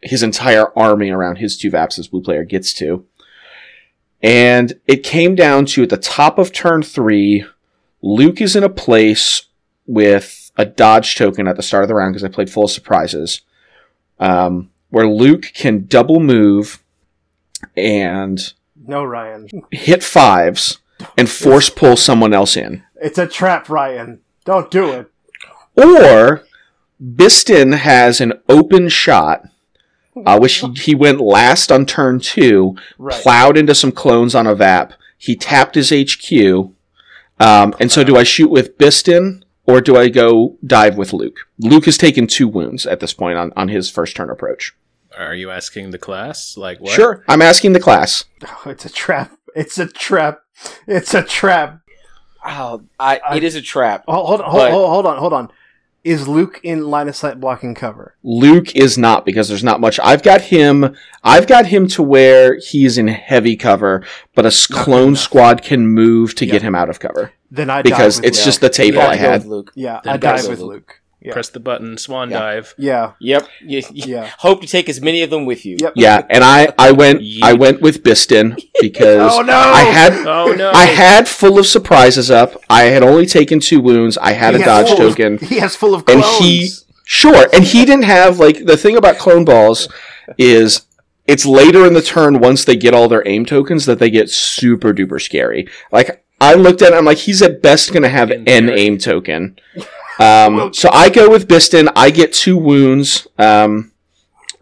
his 0.03 0.25
entire 0.25 0.77
army 0.77 1.11
around 1.11 1.37
his 1.37 1.57
two 1.57 1.71
Vaps 1.71 2.01
as 2.01 2.09
blue 2.09 2.21
player 2.21 2.43
gets 2.43 2.73
to. 2.75 3.07
And 4.21 4.75
it 4.89 5.05
came 5.05 5.37
down 5.37 5.67
to 5.67 5.85
at 5.85 5.91
the 5.91 5.97
top 5.97 6.39
of 6.39 6.53
turn 6.53 6.83
three, 6.83 7.45
Luke 8.03 8.41
is 8.41 8.57
in 8.57 8.65
a 8.65 8.69
place 8.69 9.47
with 9.87 10.42
a 10.57 10.65
dodge 10.65 11.17
token 11.17 11.47
at 11.49 11.57
the 11.57 11.62
start 11.62 11.85
of 11.85 11.88
the 11.88 11.95
round 11.95 12.12
because 12.15 12.25
I 12.25 12.29
played 12.29 12.51
full 12.51 12.65
of 12.65 12.71
surprises, 12.71 13.41
um, 14.19 14.71
where 14.91 15.07
Luke 15.09 15.47
can 15.55 15.87
double 15.87 16.21
move 16.21 16.83
and 17.77 18.38
No, 18.87 19.05
Ryan. 19.05 19.49
hit 19.71 20.03
fives 20.03 20.79
and 21.17 21.29
force 21.31 21.71
pull 21.71 21.97
someone 21.97 22.33
else 22.35 22.57
in. 22.57 22.83
It's 23.01 23.19
a 23.19 23.27
trap, 23.27 23.69
Ryan. 23.69 24.21
Don't 24.45 24.71
do 24.71 24.91
it. 24.93 25.11
Or 25.77 26.45
Bistan 27.03 27.75
has 27.79 28.21
an 28.21 28.35
open 28.49 28.88
shot, 28.88 29.43
uh, 30.27 30.38
which 30.38 30.57
he, 30.59 30.73
he 30.75 30.95
went 30.95 31.21
last 31.21 31.73
on 31.73 31.87
turn 31.87 32.21
two, 32.21 32.77
Right. 32.99 33.21
plowed 33.23 33.57
into 33.57 33.75
some 33.75 33.93
clones 33.93 34.35
on 34.35 34.47
a 34.47 34.55
VAP. 34.55 34.93
He 35.17 35.35
tapped 35.35 35.75
his 35.77 35.91
HQ. 35.91 36.33
Um, 37.41 37.75
and 37.81 37.91
so 37.91 38.05
do 38.05 38.17
I 38.17 38.23
shoot 38.23 38.51
with 38.51 38.77
Bistan 38.79 39.42
or 39.66 39.81
do 39.81 39.96
I 39.96 40.09
go 40.09 40.57
dive 40.66 40.96
with 40.96 41.12
Luke? 41.12 41.40
Luke 41.59 41.85
has 41.87 41.96
taken 41.98 42.27
two 42.27 42.48
wounds 42.48 42.87
at 42.87 43.01
this 43.01 43.12
point 43.12 43.38
on, 43.38 43.53
on 43.57 43.68
his 43.68 43.90
first 43.90 44.16
turn 44.16 44.31
approach. 44.31 44.75
Are 45.16 45.35
you 45.35 45.51
asking 45.51 45.90
the 45.90 45.98
class? 45.98 46.57
Like 46.57 46.81
what? 46.81 46.92
Sure. 46.92 47.25
I'm 47.29 47.42
asking 47.42 47.72
the 47.75 47.81
class. 47.81 48.25
Oh, 48.46 48.62
it's 48.70 48.85
a 48.85 48.90
trap. 48.90 49.33
It's 49.55 49.79
a 49.79 49.87
trap. 49.87 50.40
It's 50.87 51.12
a 51.14 51.22
trap. 51.22 51.81
Oh, 52.44 52.83
I, 52.98 53.20
it 53.37 53.44
is 53.44 53.55
a 53.55 53.62
trap. 53.62 54.05
Oh, 54.09 54.25
hold 54.25 54.40
on, 54.40 54.51
hold, 54.51 54.62
But- 54.62 54.70
hold, 54.72 54.88
hold 54.88 55.07
on, 55.07 55.18
hold 55.18 55.33
on. 55.33 55.51
Is 56.05 56.27
Luke 56.27 56.61
in 56.65 56.87
line 56.91 57.09
of 57.09 57.15
sight 57.15 57.38
blocking 57.38 57.75
cover? 57.77 58.17
Luke 58.25 58.75
is 58.75 58.99
not 58.99 59.25
because 59.25 59.49
there's 59.49 59.62
not 59.62 59.81
much. 59.81 60.01
I've 60.03 60.23
got 60.25 60.41
him. 60.41 60.97
I've 61.23 61.47
got 61.47 61.67
him 61.67 61.87
to 61.88 62.03
where 62.03 62.59
he's 62.59 62.99
in 62.99 63.07
heavy 63.07 63.55
cover, 63.55 64.05
but 64.35 64.45
a 64.45 64.49
Not 64.49 64.83
clone 64.85 65.15
squad 65.15 65.62
can 65.62 65.87
move 65.87 66.35
to 66.37 66.45
Yeah. 66.47 66.53
get 66.53 66.62
him 66.62 66.75
out 66.75 66.91
of 66.91 66.99
cover 66.99 67.33
Then 67.53 67.71
I 67.71 67.83
because 67.83 68.17
dive 68.17 68.25
with 68.25 68.29
it's 68.31 68.38
Luke. 68.38 68.45
just 68.47 68.61
the 68.62 68.69
table 68.69 68.99
You 69.01 69.07
I 69.07 69.15
have 69.15 69.19
to 69.19 69.23
go 69.25 69.31
had. 69.31 69.41
with 69.43 69.47
Luke. 69.47 69.73
yeah. 69.77 70.01
Then 70.03 70.15
I 70.15 70.17
go 70.17 70.29
dive 70.29 70.41
with 70.43 70.49
with 70.51 70.59
Luke. 70.61 70.71
Luke. 70.71 71.01
Yeah, 71.25 71.33
Press 71.33 71.51
the 71.51 71.61
button, 71.61 71.97
swan 71.99 72.31
Yeah. 72.31 72.39
dive. 72.41 72.75
yeah, 72.79 73.13
Yep. 73.21 73.49
You, 73.65 73.79
you 73.93 74.05
yeah. 74.15 74.31
hope 74.39 74.61
to 74.63 74.67
take 74.67 74.89
as 74.89 75.01
many 75.01 75.23
of 75.23 75.31
them 75.31 75.45
with 75.47 75.65
you. 75.65 75.77
Yep. 75.81 75.93
Yeah, 75.97 76.27
and 76.29 76.43
I 76.43 76.73
I 76.79 76.91
went 76.93 77.21
Yeet. 77.21 77.43
I 77.43 77.53
went 77.53 77.81
with 77.81 78.03
Bistan 78.03 78.57
oh, 78.61 78.63
because 78.81 79.33
Oh 79.33 79.43
no! 79.43 79.53
I 79.57 79.83
had 79.83 80.13
Oh 80.27 80.53
no! 80.53 80.71
I 80.73 80.87
had 80.87 81.29
full 81.29 81.59
of 81.59 81.67
surprises 81.67 82.31
up. 82.31 82.57
I 82.69 82.83
had 82.85 83.03
only 83.03 83.27
taken 83.27 83.61
two 83.61 83.81
wounds. 83.81 84.19
I 84.19 84.33
had 84.33 84.55
a 84.55 84.59
He 84.59 84.65
has 84.65 84.87
dodge 84.89 84.97
full 84.99 85.07
of- 85.07 85.17
token. 85.17 85.39
he 85.53 85.59
has 85.61 85.77
full 85.77 85.95
of 85.95 86.05
and 86.09 86.23
he 86.41 86.69
sure 87.05 87.47
and 87.53 87.65
he 87.65 87.85
didn't 87.85 88.05
have 88.05 88.39
like 88.39 88.65
the 88.65 88.77
thing 88.77 88.97
about 88.97 89.19
clone 89.19 89.45
balls 89.45 89.89
is 90.39 90.87
it's 91.27 91.45
later 91.47 91.87
in 91.87 91.93
the 91.95 92.03
turn 92.03 92.39
once 92.41 92.65
they 92.65 92.77
get 92.77 92.95
all 92.95 93.09
their 93.09 93.23
aim 93.29 93.45
tokens 93.45 93.87
that 93.87 93.99
they 93.99 94.09
get 94.11 94.31
super 94.31 94.93
duper 94.95 95.21
scary 95.21 95.69
like 95.91 96.25
i 96.41 96.55
looked 96.55 96.81
at 96.81 96.93
it 96.93 96.97
i'm 96.97 97.05
like 97.05 97.19
he's 97.19 97.43
at 97.43 97.61
best 97.61 97.93
going 97.93 98.03
to 98.05 98.09
have 98.09 98.29
Getting 98.29 98.49
an 98.49 98.71
aim 98.71 98.99
token 98.99 99.59
um, 100.18 100.72
so 100.75 100.88
i 100.92 101.09
go 101.09 101.29
with 101.31 101.48
bistan 101.48 101.90
i 101.96 102.11
get 102.11 102.33
two 102.33 102.57
wounds 102.57 103.27
um, 103.38 103.92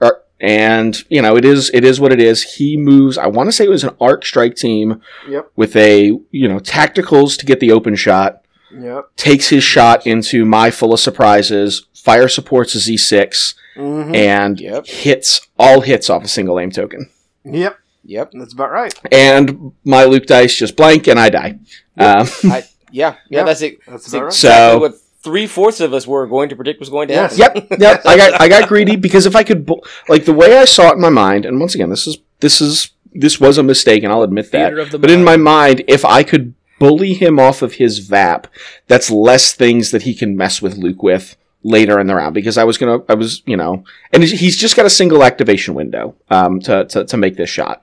er, 0.03 0.23
and 0.41 1.05
you 1.09 1.21
know 1.23 1.37
it 1.37 1.45
is 1.45 1.71
it 1.75 1.85
is 1.85 2.01
what 2.01 2.13
it 2.13 2.21
is 2.21 2.55
he 2.55 2.77
moves 2.77 3.19
i 3.19 3.27
want 3.27 3.47
to 3.49 3.53
say 3.53 3.65
it 3.65 3.71
was 3.71 3.85
an 3.85 3.95
arc 4.01 4.25
strike 4.25 4.55
team 4.57 5.01
Yep. 5.29 5.51
with 5.57 5.77
a 5.77 6.07
you 6.31 6.49
know 6.49 6.59
tacticals 6.61 7.39
to 7.39 7.47
get 7.47 7.61
the 7.61 7.73
open 7.73 7.95
shot 7.97 8.43
Yep. 8.73 9.17
takes 9.17 9.49
his 9.49 9.65
shot 9.65 10.07
into 10.07 10.45
my 10.45 10.71
full 10.71 10.93
of 10.93 11.01
surprises, 11.01 11.87
fire 11.93 12.29
supports 12.29 12.77
a 12.77 12.79
Z6, 12.79 13.55
hmm 13.75 14.15
and 14.15 14.61
Yep. 14.61 14.87
hits 14.87 15.41
all 15.59 15.81
hits 15.81 16.09
off 16.09 16.23
a 16.23 16.29
single 16.29 16.61
aim 16.61 16.71
token. 16.71 17.11
Yep. 17.45 17.77
Yep. 18.05 18.31
That's 18.35 18.53
about 18.53 18.71
right. 18.71 18.95
And 19.11 19.73
my 19.85 20.05
Luke 20.05 20.27
dice 20.27 20.55
just 20.55 20.77
blank 20.77 21.09
and 21.09 21.19
I 21.19 21.31
die. 21.31 21.59
Um, 21.99 22.29
I, 22.45 22.63
yeah. 22.93 23.17
Yeah. 23.29 23.39
Yep. 23.41 23.47
That's 23.47 23.63
it. 23.63 23.79
That's 23.89 24.05
That's 24.05 24.13
about 24.15 24.23
right. 24.27 24.33
So- 24.33 24.49
exactly 24.49 24.81
what 24.81 24.95
three 25.23 25.47
fourths 25.47 25.81
of 25.81 25.93
us 25.93 26.07
were 26.07 26.27
going 26.27 26.49
to 26.49 26.57
predict 26.57 26.81
was 26.81 26.89
going 26.91 27.09
to 27.09 27.15
Yes. 27.15 27.37
happen. 27.37 27.67
yep, 27.71 27.81
yep. 27.81 28.03
I 28.07 28.17
got 28.17 28.41
I 28.41 28.49
got 28.49 28.69
greedy 28.69 28.97
because 29.07 29.27
if 29.27 29.37
I 29.37 29.43
could 29.43 29.67
bu- 29.67 29.81
like 30.09 30.25
the 30.25 30.33
way 30.33 30.57
I 30.59 30.65
saw 30.65 30.91
it 30.91 30.95
in 30.95 31.01
my 31.01 31.09
mind, 31.11 31.45
and 31.47 31.61
once 31.61 31.75
again, 31.75 31.91
this 31.91 32.07
is 32.07 32.19
this 32.41 32.61
is 32.61 32.91
this 33.13 33.41
was 33.41 33.59
a 33.59 33.63
mistake, 33.63 34.03
and 34.05 34.13
I'll 34.13 34.23
admit 34.23 34.51
that. 34.53 34.69
Theater 34.69 34.81
of 34.81 34.91
the 34.93 34.99
But 34.99 35.11
in 35.11 35.25
my 35.25 35.37
mind. 35.37 35.79
mind, 35.79 35.85
if 35.89 36.05
I 36.05 36.23
could 36.23 36.55
bully 36.79 37.13
him 37.13 37.39
off 37.39 37.61
of 37.61 37.75
his 37.75 37.99
VAP, 37.99 38.47
that's 38.87 39.11
less 39.11 39.53
things 39.53 39.91
that 39.91 40.03
he 40.03 40.15
can 40.15 40.37
mess 40.37 40.63
with 40.63 40.77
Luke 40.79 41.03
with 41.03 41.37
later 41.63 42.01
in 42.01 42.07
the 42.07 42.15
round. 42.15 42.33
Because 42.35 42.57
I 42.57 42.65
was 42.65 42.79
gonna, 42.79 43.01
I 43.09 43.15
was, 43.15 43.43
you 43.45 43.57
know, 43.57 43.85
and 44.13 44.23
he's 44.25 44.57
just 44.57 44.77
got 44.77 44.87
a 44.87 44.91
single 44.91 45.23
activation 45.25 45.75
window 45.75 46.15
um, 46.31 46.61
to, 46.61 46.85
to 46.87 47.05
to 47.05 47.17
make 47.19 47.37
this 47.37 47.51
shot. 47.51 47.83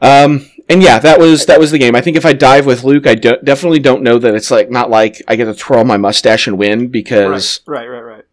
Um, 0.00 0.50
and 0.68 0.82
yeah, 0.82 0.98
that 0.98 1.18
was 1.18 1.46
that 1.46 1.58
was 1.60 1.70
the 1.70 1.78
game. 1.78 1.94
I 1.94 2.00
think 2.00 2.16
if 2.16 2.24
I 2.26 2.32
dive 2.32 2.66
with 2.66 2.84
Luke, 2.84 3.06
I 3.06 3.14
do- 3.14 3.38
definitely 3.44 3.78
don't 3.80 4.02
know 4.02 4.18
that 4.18 4.34
it's 4.34 4.50
like 4.50 4.70
not 4.70 4.90
like 4.90 5.20
I 5.28 5.36
get 5.36 5.44
to 5.46 5.54
twirl 5.54 5.84
my 5.84 5.96
mustache 5.96 6.46
and 6.46 6.58
win 6.58 6.88
because 6.88 7.60
Right. 7.66 7.86
Right. 7.88 8.00
Right. 8.00 8.24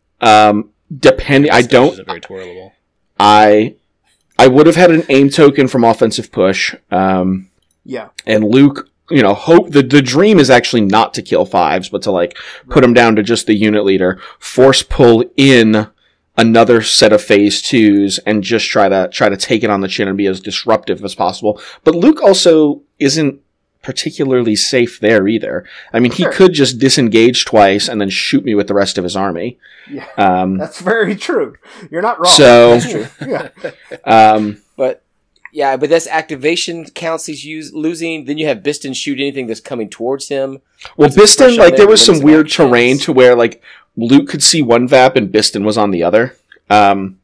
um, 0.50 0.70
depending, 0.96 1.52
I 1.52 1.62
don't. 1.62 2.06
very 2.06 2.22
twirlable. 2.22 2.72
I 3.20 3.76
I 4.40 4.48
would 4.48 4.66
have 4.66 4.76
had 4.76 4.92
an 4.92 5.04
aim 5.10 5.30
token 5.30 5.68
from 5.68 5.84
offensive 5.84 6.32
push. 6.32 6.74
Um, 6.90 7.50
Yeah. 7.86 8.08
and 8.26 8.44
Luke, 8.44 8.90
you 9.10 9.22
know, 9.22 9.34
hope 9.34 9.72
the 9.72 9.84
the 9.84 10.02
dream 10.02 10.40
is 10.40 10.50
actually 10.50 10.82
not 10.82 11.14
to 11.16 11.22
kill 11.22 11.46
fives, 11.46 11.90
but 11.90 12.02
to 12.04 12.12
like 12.12 12.38
put 12.70 12.82
them 12.82 12.94
down 12.94 13.16
to 13.18 13.24
just 13.24 13.46
the 13.46 13.54
unit 13.56 13.84
leader, 13.86 14.20
force 14.40 14.82
pull 14.84 15.24
in 15.38 15.88
another 16.42 16.82
set 16.82 17.14
of 17.14 17.22
phase 17.22 17.62
twos, 17.62 18.18
and 18.26 18.44
just 18.44 18.68
try 18.68 18.90
to 18.90 19.08
try 19.12 19.30
to 19.30 19.38
take 19.38 19.64
it 19.64 19.70
on 19.70 19.82
the 19.82 19.88
chin 19.88 20.08
and 20.08 20.18
be 20.18 20.28
as 20.28 20.40
disruptive 20.42 21.04
as 21.06 21.16
possible. 21.16 21.62
But 21.84 21.96
Luke 21.96 22.22
also 22.22 22.82
isn't 23.00 23.40
particularly 23.82 24.56
safe 24.56 25.00
there 25.00 25.28
either. 25.28 25.66
I 25.92 26.00
mean, 26.00 26.12
he 26.12 26.26
could 26.26 26.54
just 26.54 26.78
disengage 26.78 27.46
twice 27.46 27.88
and 27.90 28.00
then 28.00 28.10
shoot 28.12 28.46
me 28.46 28.54
with 28.54 28.68
the 28.68 28.76
rest 28.76 28.98
of 29.00 29.04
his 29.04 29.16
army. 29.16 29.58
Yeah. 29.90 30.06
Um, 30.18 30.58
That's 30.58 30.80
very 30.80 31.16
true. 31.16 31.56
You're 31.90 32.04
not 32.04 32.20
wrong. 32.20 32.32
So- 32.32 32.78
That's 32.78 32.92
true. 32.92 33.08
Yeah. 33.28 33.50
um, 34.06 34.62
But 34.78 35.02
yeah, 35.54 35.76
but 35.78 35.90
that's 35.90 36.08
activation 36.08 36.86
counts 36.92 37.26
he's 37.26 37.44
use, 37.44 37.74
losing. 37.74 38.24
Then 38.26 38.38
you 38.38 38.48
have 38.48 38.60
Bistan 38.60 38.96
shoot 38.96 39.20
anything 39.20 39.48
that's 39.48 39.60
coming 39.60 39.90
towards 39.90 40.30
him. 40.30 40.60
Well, 40.96 41.10
Bistan, 41.10 41.58
like 41.58 41.70
there 41.72 41.80
there, 41.80 41.88
was 41.88 42.06
some 42.06 42.22
weird 42.22 42.46
actions. 42.46 42.70
terrain 42.70 42.98
to 43.00 43.12
where 43.12 43.36
like 43.36 43.62
Luke 43.96 44.30
could 44.30 44.44
see 44.44 44.62
one 44.62 44.88
VAP 44.88 45.16
and 45.16 45.32
Bistan 45.32 45.66
was 45.66 45.78
on 45.78 45.92
the 45.92 46.04
other. 46.04 46.36
Um, 46.70 47.20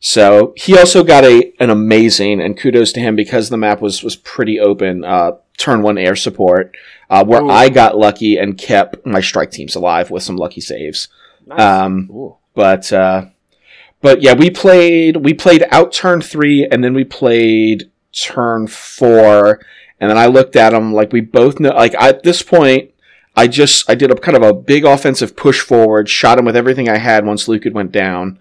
so 0.00 0.52
he 0.56 0.76
also 0.76 1.04
got 1.04 1.24
a 1.24 1.52
an 1.60 1.70
amazing 1.70 2.40
and 2.40 2.58
kudos 2.58 2.92
to 2.92 3.00
him 3.00 3.14
because 3.14 3.48
the 3.48 3.56
map 3.56 3.80
was 3.80 4.02
was 4.02 4.16
pretty 4.16 4.58
open. 4.58 5.04
Uh, 5.04 5.32
turn 5.56 5.82
one 5.82 5.96
air 5.96 6.16
support 6.16 6.76
uh, 7.08 7.24
where 7.24 7.42
Ooh. 7.42 7.50
I 7.50 7.68
got 7.68 7.96
lucky 7.96 8.36
and 8.36 8.58
kept 8.58 9.06
my 9.06 9.20
strike 9.20 9.50
teams 9.50 9.74
alive 9.74 10.10
with 10.10 10.22
some 10.22 10.36
lucky 10.36 10.60
saves. 10.60 11.08
Nice. 11.46 11.60
Um, 11.60 12.34
but 12.54 12.92
uh, 12.92 13.26
but 14.00 14.22
yeah, 14.22 14.34
we 14.34 14.50
played 14.50 15.16
we 15.18 15.34
played 15.34 15.64
out 15.70 15.92
turn 15.92 16.20
three, 16.20 16.66
and 16.66 16.82
then 16.82 16.94
we 16.94 17.04
played 17.04 17.90
turn 18.12 18.66
four, 18.66 19.60
and 20.00 20.10
then 20.10 20.18
I 20.18 20.26
looked 20.26 20.56
at 20.56 20.70
them 20.70 20.92
like 20.92 21.12
we 21.12 21.20
both 21.20 21.60
know. 21.60 21.70
Like 21.70 21.94
at 21.94 22.22
this 22.22 22.42
point, 22.42 22.91
I 23.36 23.48
just 23.48 23.88
I 23.88 23.94
did 23.94 24.10
a 24.10 24.14
kind 24.14 24.36
of 24.36 24.42
a 24.42 24.54
big 24.54 24.84
offensive 24.84 25.36
push 25.36 25.60
forward, 25.60 26.08
shot 26.08 26.38
him 26.38 26.44
with 26.44 26.56
everything 26.56 26.88
I 26.88 26.98
had 26.98 27.24
once 27.24 27.48
Luke 27.48 27.64
had 27.64 27.74
went 27.74 27.92
down, 27.92 28.38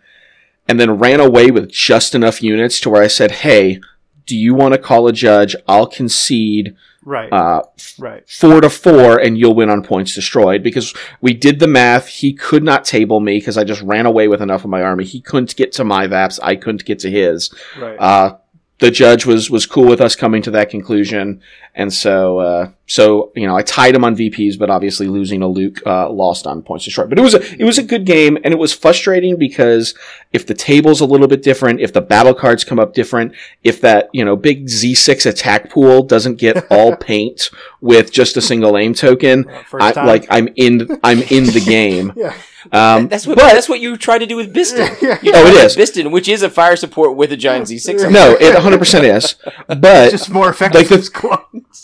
and 0.67 0.79
then 0.79 0.97
ran 0.97 1.19
away 1.19 1.51
with 1.51 1.71
just 1.71 2.13
enough 2.13 2.43
units 2.43 2.79
to 2.81 2.89
where 2.89 3.03
I 3.03 3.07
said, 3.07 3.31
"Hey, 3.31 3.79
do 4.25 4.35
you 4.35 4.53
want 4.53 4.73
to 4.73 4.79
call 4.79 5.07
a 5.07 5.13
judge? 5.13 5.55
I'll 5.67 5.87
concede." 5.87 6.75
right. 7.03 7.31
Uh, 7.31 7.63
right. 7.99 8.27
four 8.29 8.61
to 8.61 8.69
four 8.69 9.19
and 9.19 9.37
you'll 9.37 9.55
win 9.55 9.69
on 9.69 9.83
points 9.83 10.15
destroyed 10.15 10.63
because 10.63 10.93
we 11.19 11.33
did 11.33 11.59
the 11.59 11.67
math. 11.67 12.07
He 12.07 12.33
could 12.33 12.63
not 12.63 12.85
table 12.85 13.19
me 13.19 13.37
because 13.37 13.57
I 13.57 13.63
just 13.63 13.81
ran 13.81 14.05
away 14.05 14.27
with 14.27 14.41
enough 14.41 14.63
of 14.63 14.69
my 14.69 14.81
army. 14.81 15.05
He 15.05 15.21
couldn't 15.21 15.55
get 15.55 15.71
to 15.73 15.83
my 15.83 16.07
VAPs. 16.07 16.39
I 16.41 16.55
couldn't 16.55 16.85
get 16.85 16.99
to 16.99 17.09
his. 17.09 17.53
Right. 17.79 17.97
Uh, 17.97 18.37
the 18.79 18.91
judge 18.91 19.25
was, 19.25 19.49
was 19.49 19.65
cool 19.65 19.87
with 19.87 20.01
us 20.01 20.15
coming 20.15 20.41
to 20.43 20.51
that 20.51 20.69
conclusion. 20.69 21.41
And 21.75 21.93
so, 21.93 22.39
uh, 22.39 22.71
So 22.91 23.31
you 23.37 23.47
know, 23.47 23.55
I 23.55 23.61
tied 23.61 23.95
him 23.95 24.03
on 24.03 24.17
VPs, 24.17 24.59
but 24.59 24.69
obviously 24.69 25.07
losing 25.07 25.41
a 25.41 25.47
Luke 25.47 25.77
uh, 25.85 26.09
lost 26.09 26.45
on 26.45 26.61
points 26.61 26.83
to 26.85 26.91
short. 26.91 27.07
But 27.07 27.19
it 27.19 27.21
was 27.21 27.33
a 27.33 27.41
it 27.57 27.63
was 27.63 27.77
a 27.77 27.83
good 27.83 28.05
game, 28.05 28.37
and 28.43 28.53
it 28.53 28.57
was 28.57 28.73
frustrating 28.73 29.37
because 29.37 29.95
if 30.33 30.45
the 30.45 30.53
table's 30.53 30.99
a 30.99 31.05
little 31.05 31.29
bit 31.29 31.41
different, 31.41 31.79
if 31.79 31.93
the 31.93 32.01
battle 32.01 32.33
cards 32.33 32.65
come 32.65 32.79
up 32.79 32.93
different, 32.93 33.33
if 33.63 33.79
that 33.79 34.09
you 34.11 34.25
know 34.25 34.35
big 34.35 34.65
Z6 34.65 35.25
attack 35.25 35.69
pool 35.69 36.03
doesn't 36.03 36.35
get 36.35 36.65
all 36.71 36.93
paint 36.97 37.49
with 37.79 38.11
just 38.11 38.35
a 38.35 38.41
single 38.41 38.77
aim 38.77 38.93
token, 38.93 39.45
First 39.69 39.97
I, 39.97 40.03
like 40.05 40.25
I'm 40.29 40.49
in 40.57 40.99
I'm 41.01 41.21
in 41.21 41.45
the 41.45 41.63
game. 41.65 42.11
yeah. 42.17 42.33
Um, 42.73 43.07
That's 43.07 43.25
what 43.25 43.37
but- 43.37 43.53
that's 43.53 43.67
what 43.69 43.79
you 43.79 43.97
try 43.97 44.19
to 44.19 44.25
do 44.27 44.35
with 44.35 44.53
Bistan. 44.53 44.89
You 45.23 45.31
Oh, 45.33 45.47
it 45.47 45.53
tried 45.53 45.65
is. 45.65 45.75
Bistan, 45.77 46.11
which 46.11 46.27
is 46.27 46.43
a 46.43 46.49
fire 46.49 46.75
support 46.75 47.15
with 47.15 47.31
a 47.31 47.37
giant 47.37 47.65
Z6. 47.67 48.11
no, 48.11 48.35
it 48.39 48.53
100 48.53 48.77
percent 48.77 49.03
is. 49.05 49.33
But 49.67 50.11
Just 50.11 50.29
more 50.29 50.49
effective 50.49 50.81
Like 50.81 50.89
the- 50.89 50.97
as 50.97 51.09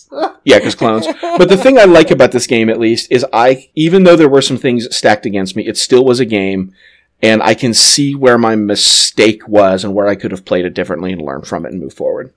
clones. 0.07 0.37
Yeah, 0.43 0.59
because 0.59 0.75
clones. 0.75 1.07
But 1.21 1.49
the 1.49 1.57
thing 1.57 1.77
I 1.77 1.85
like 1.85 2.11
about 2.11 2.31
this 2.31 2.47
game, 2.47 2.69
at 2.69 2.79
least, 2.79 3.11
is 3.11 3.25
I, 3.33 3.69
even 3.75 4.03
though 4.03 4.15
there 4.15 4.29
were 4.29 4.41
some 4.41 4.57
things 4.57 4.93
stacked 4.95 5.25
against 5.25 5.55
me, 5.55 5.67
it 5.67 5.77
still 5.77 6.05
was 6.05 6.19
a 6.19 6.25
game, 6.25 6.73
and 7.21 7.41
I 7.43 7.53
can 7.53 7.73
see 7.73 8.15
where 8.15 8.37
my 8.37 8.55
mistake 8.55 9.47
was 9.47 9.83
and 9.83 9.93
where 9.93 10.07
I 10.07 10.15
could 10.15 10.31
have 10.31 10.45
played 10.45 10.65
it 10.65 10.73
differently 10.73 11.11
and 11.11 11.21
learned 11.21 11.47
from 11.47 11.65
it 11.65 11.71
and 11.71 11.81
move 11.81 11.93
forward. 11.93 12.33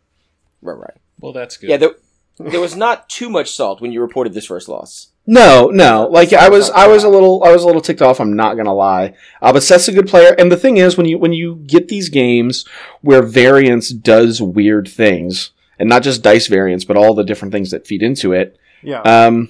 Right, 0.62 0.79
right. 0.79 0.97
Well, 1.21 1.33
that's 1.33 1.57
good. 1.57 1.71
Yeah, 1.71 1.77
there, 1.77 1.95
there 2.39 2.61
was 2.61 2.77
not 2.77 3.09
too 3.09 3.29
much 3.31 3.51
salt 3.51 3.81
when 3.81 3.93
you 3.93 4.01
reported 4.01 4.35
this 4.35 4.47
first 4.47 4.68
loss. 4.68 5.09
No, 5.27 5.68
no. 5.68 6.09
Like 6.11 6.33
I 6.33 6.49
was, 6.49 6.71
I 6.71 6.89
was 6.89 7.05
a 7.05 7.09
little, 7.09 7.45
I 7.45 7.53
was 7.53 7.62
a 7.62 7.66
little 7.66 7.83
ticked 7.83 8.03
off. 8.03 8.21
I'm 8.21 8.35
not 8.35 8.57
gonna 8.57 8.75
lie. 8.75 9.14
Uh, 9.41 9.53
but 9.53 9.62
Seth's 9.62 9.87
a 9.87 9.93
good 9.93 10.09
player, 10.09 10.35
and 10.39 10.51
the 10.51 10.57
thing 10.57 10.79
is, 10.79 10.97
when 10.97 11.07
you 11.07 11.18
when 11.18 11.33
you 11.33 11.57
get 11.66 11.89
these 11.89 12.09
games 12.09 12.66
where 13.03 13.23
variance 13.23 13.91
does 13.91 14.43
weird 14.43 14.89
things, 14.89 15.51
and 15.81 15.89
not 15.89 16.03
just 16.05 16.22
dice 16.22 16.47
variance, 16.47 16.85
but 16.85 16.97
all 16.97 17.14
the 17.14 17.24
different 17.24 17.51
things 17.53 17.72
that 17.72 17.87
feed 17.89 18.03
into 18.03 18.33
it, 18.33 18.57
Yeah. 18.85 19.01
um 19.01 19.49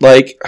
like 0.00 0.38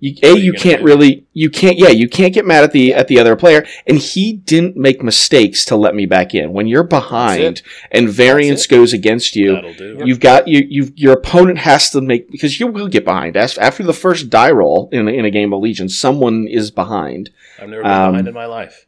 you, 0.00 0.14
a 0.22 0.28
you 0.36 0.36
you 0.44 0.52
can't 0.52 0.78
do? 0.80 0.84
really 0.86 1.26
you 1.32 1.50
can't 1.50 1.76
yeah 1.76 1.88
you 1.88 2.08
can't 2.08 2.32
get 2.32 2.46
mad 2.46 2.62
at 2.62 2.70
the 2.72 2.94
at 2.94 3.08
the 3.08 3.18
other 3.18 3.34
player 3.34 3.66
and 3.86 3.98
he 3.98 4.32
didn't 4.32 4.76
make 4.76 5.02
mistakes 5.02 5.64
to 5.64 5.74
let 5.76 5.92
me 5.94 6.06
back 6.06 6.34
in 6.36 6.52
when 6.52 6.68
you're 6.68 6.84
behind 6.84 7.62
and 7.90 8.08
variance 8.08 8.66
goes 8.68 8.92
against 8.92 9.34
you 9.34 9.60
do. 9.76 10.00
you've 10.04 10.20
got 10.20 10.46
you 10.46 10.64
you 10.68 10.92
your 10.94 11.14
opponent 11.14 11.58
has 11.58 11.90
to 11.90 12.00
make 12.00 12.30
because 12.30 12.60
you 12.60 12.68
will 12.68 12.86
get 12.86 13.04
behind 13.04 13.36
As- 13.36 13.58
after 13.58 13.82
the 13.82 13.92
first 13.92 14.30
die 14.30 14.52
roll 14.52 14.88
in, 14.92 15.08
a- 15.08 15.12
in 15.12 15.24
a 15.24 15.30
game 15.32 15.52
of 15.52 15.60
legion 15.60 15.88
someone 15.88 16.46
is 16.48 16.70
behind 16.70 17.30
I've 17.60 17.68
never 17.68 17.82
been 17.82 17.90
Um, 17.90 18.12
behind 18.12 18.28
in 18.28 18.34
my 18.34 18.46
life. 18.46 18.86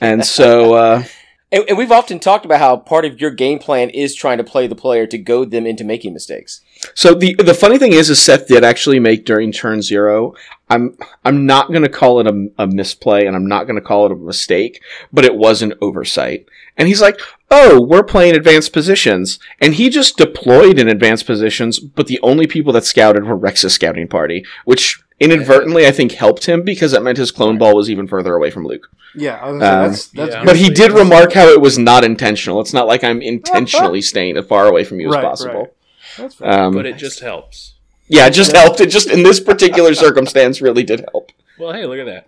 and 0.00 0.24
so 0.24 0.74
uh 0.74 1.02
And, 1.52 1.64
and 1.68 1.76
we've 1.76 1.92
often 1.92 2.20
talked 2.20 2.44
about 2.44 2.60
how 2.60 2.76
part 2.76 3.04
of 3.04 3.20
your 3.20 3.30
game 3.30 3.58
plan 3.58 3.90
is 3.90 4.14
trying 4.14 4.38
to 4.38 4.44
play 4.44 4.66
the 4.66 4.74
player 4.74 5.06
to 5.06 5.18
goad 5.18 5.50
them 5.50 5.66
into 5.66 5.84
making 5.84 6.12
mistakes. 6.12 6.60
So 6.94 7.14
the 7.14 7.34
the 7.34 7.54
funny 7.54 7.78
thing 7.78 7.92
is, 7.92 8.08
is 8.08 8.22
Seth 8.22 8.48
did 8.48 8.64
actually 8.64 9.00
make 9.00 9.24
during 9.24 9.52
turn 9.52 9.82
zero. 9.82 10.34
I'm 10.68 10.96
I'm 11.24 11.46
not 11.46 11.68
going 11.68 11.82
to 11.82 11.88
call 11.88 12.20
it 12.20 12.26
a, 12.26 12.48
a 12.58 12.66
misplay, 12.66 13.26
and 13.26 13.36
I'm 13.36 13.46
not 13.46 13.64
going 13.64 13.76
to 13.76 13.86
call 13.86 14.06
it 14.06 14.12
a 14.12 14.16
mistake, 14.16 14.80
but 15.12 15.24
it 15.24 15.34
was 15.34 15.60
an 15.60 15.74
oversight. 15.82 16.46
And 16.76 16.88
he's 16.88 17.02
like, 17.02 17.20
"Oh, 17.50 17.82
we're 17.82 18.04
playing 18.04 18.34
advanced 18.34 18.72
positions," 18.72 19.38
and 19.60 19.74
he 19.74 19.90
just 19.90 20.16
deployed 20.16 20.78
in 20.78 20.88
advanced 20.88 21.26
positions. 21.26 21.80
But 21.80 22.06
the 22.06 22.20
only 22.22 22.46
people 22.46 22.72
that 22.74 22.84
scouted 22.84 23.24
were 23.24 23.36
Rex's 23.36 23.74
scouting 23.74 24.08
party, 24.08 24.44
which 24.64 25.02
inadvertently 25.20 25.86
I 25.86 25.90
think 25.92 26.12
helped 26.12 26.46
him 26.46 26.62
because 26.62 26.92
it 26.92 27.02
meant 27.02 27.18
his 27.18 27.30
clone 27.30 27.58
ball 27.58 27.76
was 27.76 27.90
even 27.90 28.06
further 28.08 28.34
away 28.34 28.50
from 28.50 28.64
Luke. 28.66 28.90
yeah. 29.14 29.36
I 29.36 29.50
was 29.50 29.60
gonna 29.60 29.60
say, 29.60 29.68
um, 29.76 29.82
that's, 29.90 30.06
that's 30.08 30.30
yeah. 30.32 30.40
good 30.40 30.46
But 30.46 30.56
he 30.56 30.70
did 30.70 30.92
remark 30.92 31.32
how 31.32 31.48
it 31.48 31.60
was 31.60 31.78
not 31.78 32.04
intentional. 32.04 32.60
It's 32.60 32.72
not 32.72 32.86
like 32.86 33.04
I'm 33.04 33.20
intentionally 33.22 34.00
staying 34.02 34.36
as 34.36 34.46
far 34.46 34.66
away 34.66 34.84
from 34.84 34.98
you 35.00 35.08
as 35.10 35.14
Right, 35.16 35.24
possible. 35.24 35.60
right. 35.62 35.72
That's 36.16 36.34
fair. 36.34 36.50
Um, 36.50 36.74
But 36.74 36.86
it 36.86 36.96
just 36.96 37.20
helps. 37.20 37.74
yeah, 38.08 38.26
it 38.26 38.32
just 38.32 38.56
helped. 38.56 38.80
It 38.80 38.86
just 38.90 39.08
in 39.08 39.22
this 39.22 39.38
particular 39.40 39.94
circumstance 40.04 40.60
really 40.60 40.82
did 40.82 41.04
help. 41.12 41.30
Well, 41.58 41.72
hey, 41.72 41.84
look 41.86 41.98
at 41.98 42.06
that. 42.06 42.26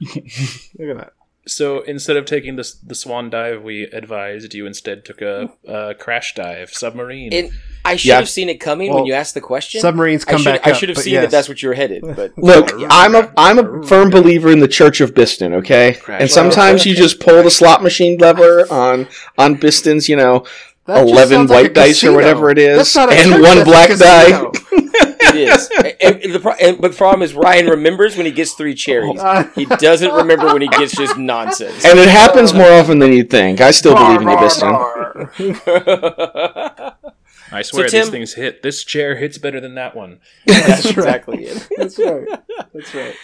Look 0.78 0.88
at 0.88 0.96
that. 0.96 1.12
So 1.50 1.80
instead 1.82 2.16
of 2.16 2.24
taking 2.24 2.56
the 2.56 2.72
the 2.86 2.94
swan 2.94 3.28
dive, 3.30 3.62
we 3.62 3.82
advised 3.84 4.54
you 4.54 4.66
instead 4.66 5.04
took 5.04 5.20
a, 5.20 5.50
a 5.66 5.94
crash 5.94 6.34
dive 6.34 6.70
submarine. 6.70 7.32
And 7.32 7.50
I 7.84 7.96
should 7.96 8.08
Yeah. 8.08 8.16
have 8.16 8.28
seen 8.28 8.48
it 8.48 8.60
coming 8.60 8.88
Well, 8.90 8.98
when 8.98 9.06
you 9.06 9.14
asked 9.14 9.34
the 9.34 9.40
question. 9.40 9.80
Submarines 9.80 10.24
I 10.26 10.30
come 10.32 10.42
should, 10.42 10.52
back 10.62 10.66
I 10.66 10.72
should 10.72 10.88
have 10.90 10.96
but 10.96 11.04
seen 11.04 11.14
yes. 11.14 11.24
that 11.24 11.30
that's 11.30 11.48
what 11.48 11.62
you're 11.62 11.74
headed. 11.74 12.02
But 12.02 12.32
Look, 12.38 12.70
I'm 12.90 13.14
a 13.14 13.32
I'm 13.36 13.58
a 13.58 13.82
firm 13.86 14.10
believer 14.10 14.50
in 14.50 14.60
the 14.60 14.68
Church 14.68 15.00
of 15.00 15.14
Bistan, 15.14 15.52
okay? 15.54 15.98
And 16.08 16.30
sometimes 16.30 16.86
you 16.86 16.94
just 16.94 17.20
pull 17.20 17.42
the 17.42 17.50
slot 17.50 17.82
machine 17.82 18.18
lever 18.18 18.70
on 18.70 19.08
on 19.36 19.56
Bistan's, 19.56 20.08
you 20.08 20.16
know, 20.16 20.44
That 20.86 21.06
eleven 21.06 21.38
sounds 21.38 21.50
like 21.50 21.62
white 21.64 21.70
a 21.72 21.74
dice 21.74 22.04
or 22.04 22.12
whatever 22.12 22.50
it 22.50 22.58
is, 22.58 22.76
That's 22.76 22.94
not 22.96 23.08
a 23.10 23.12
and 23.12 23.30
church, 23.32 23.42
one 23.42 23.64
black 23.64 23.90
die. 23.98 24.30
casino. 25.32 25.40
it 25.42 25.54
is. 25.54 25.70
and, 26.00 26.22
and 26.22 26.32
the 26.34 26.56
and, 26.60 26.80
but 26.80 26.90
the 26.92 26.96
problem 26.96 27.22
is 27.22 27.34
Ryan 27.34 27.66
remembers 27.66 28.16
when 28.16 28.26
he 28.26 28.32
gets 28.32 28.52
three 28.54 28.74
cherries. 28.74 29.18
Uh, 29.20 29.44
He 29.54 29.64
doesn't 29.66 30.12
remember 30.12 30.46
when 30.52 30.62
he 30.62 30.68
gets 30.68 30.96
just 30.96 31.16
nonsense. 31.18 31.84
And 31.84 31.98
it 31.98 32.08
happens 32.08 32.52
more 32.54 32.70
often 32.72 32.98
than 32.98 33.12
you'd 33.12 33.30
think. 33.30 33.60
I 33.60 33.70
still 33.70 33.94
believe 33.94 34.20
in 34.22 34.28
you, 34.28 34.34
bar, 34.36 35.30
Bistan. 35.38 36.94
I 37.52 37.62
swear 37.62 37.88
Tim- 37.88 38.00
these 38.02 38.10
things 38.10 38.34
hit. 38.34 38.62
This 38.62 38.84
chair 38.84 39.16
hits 39.16 39.38
better 39.38 39.60
than 39.60 39.74
that 39.74 39.96
one. 39.96 40.20
That's 40.46 40.86
exactly 40.88 41.44
it. 41.46 41.68
That's 41.76 41.98
right. 41.98 42.28
That's 42.72 42.94
right. 42.94 43.14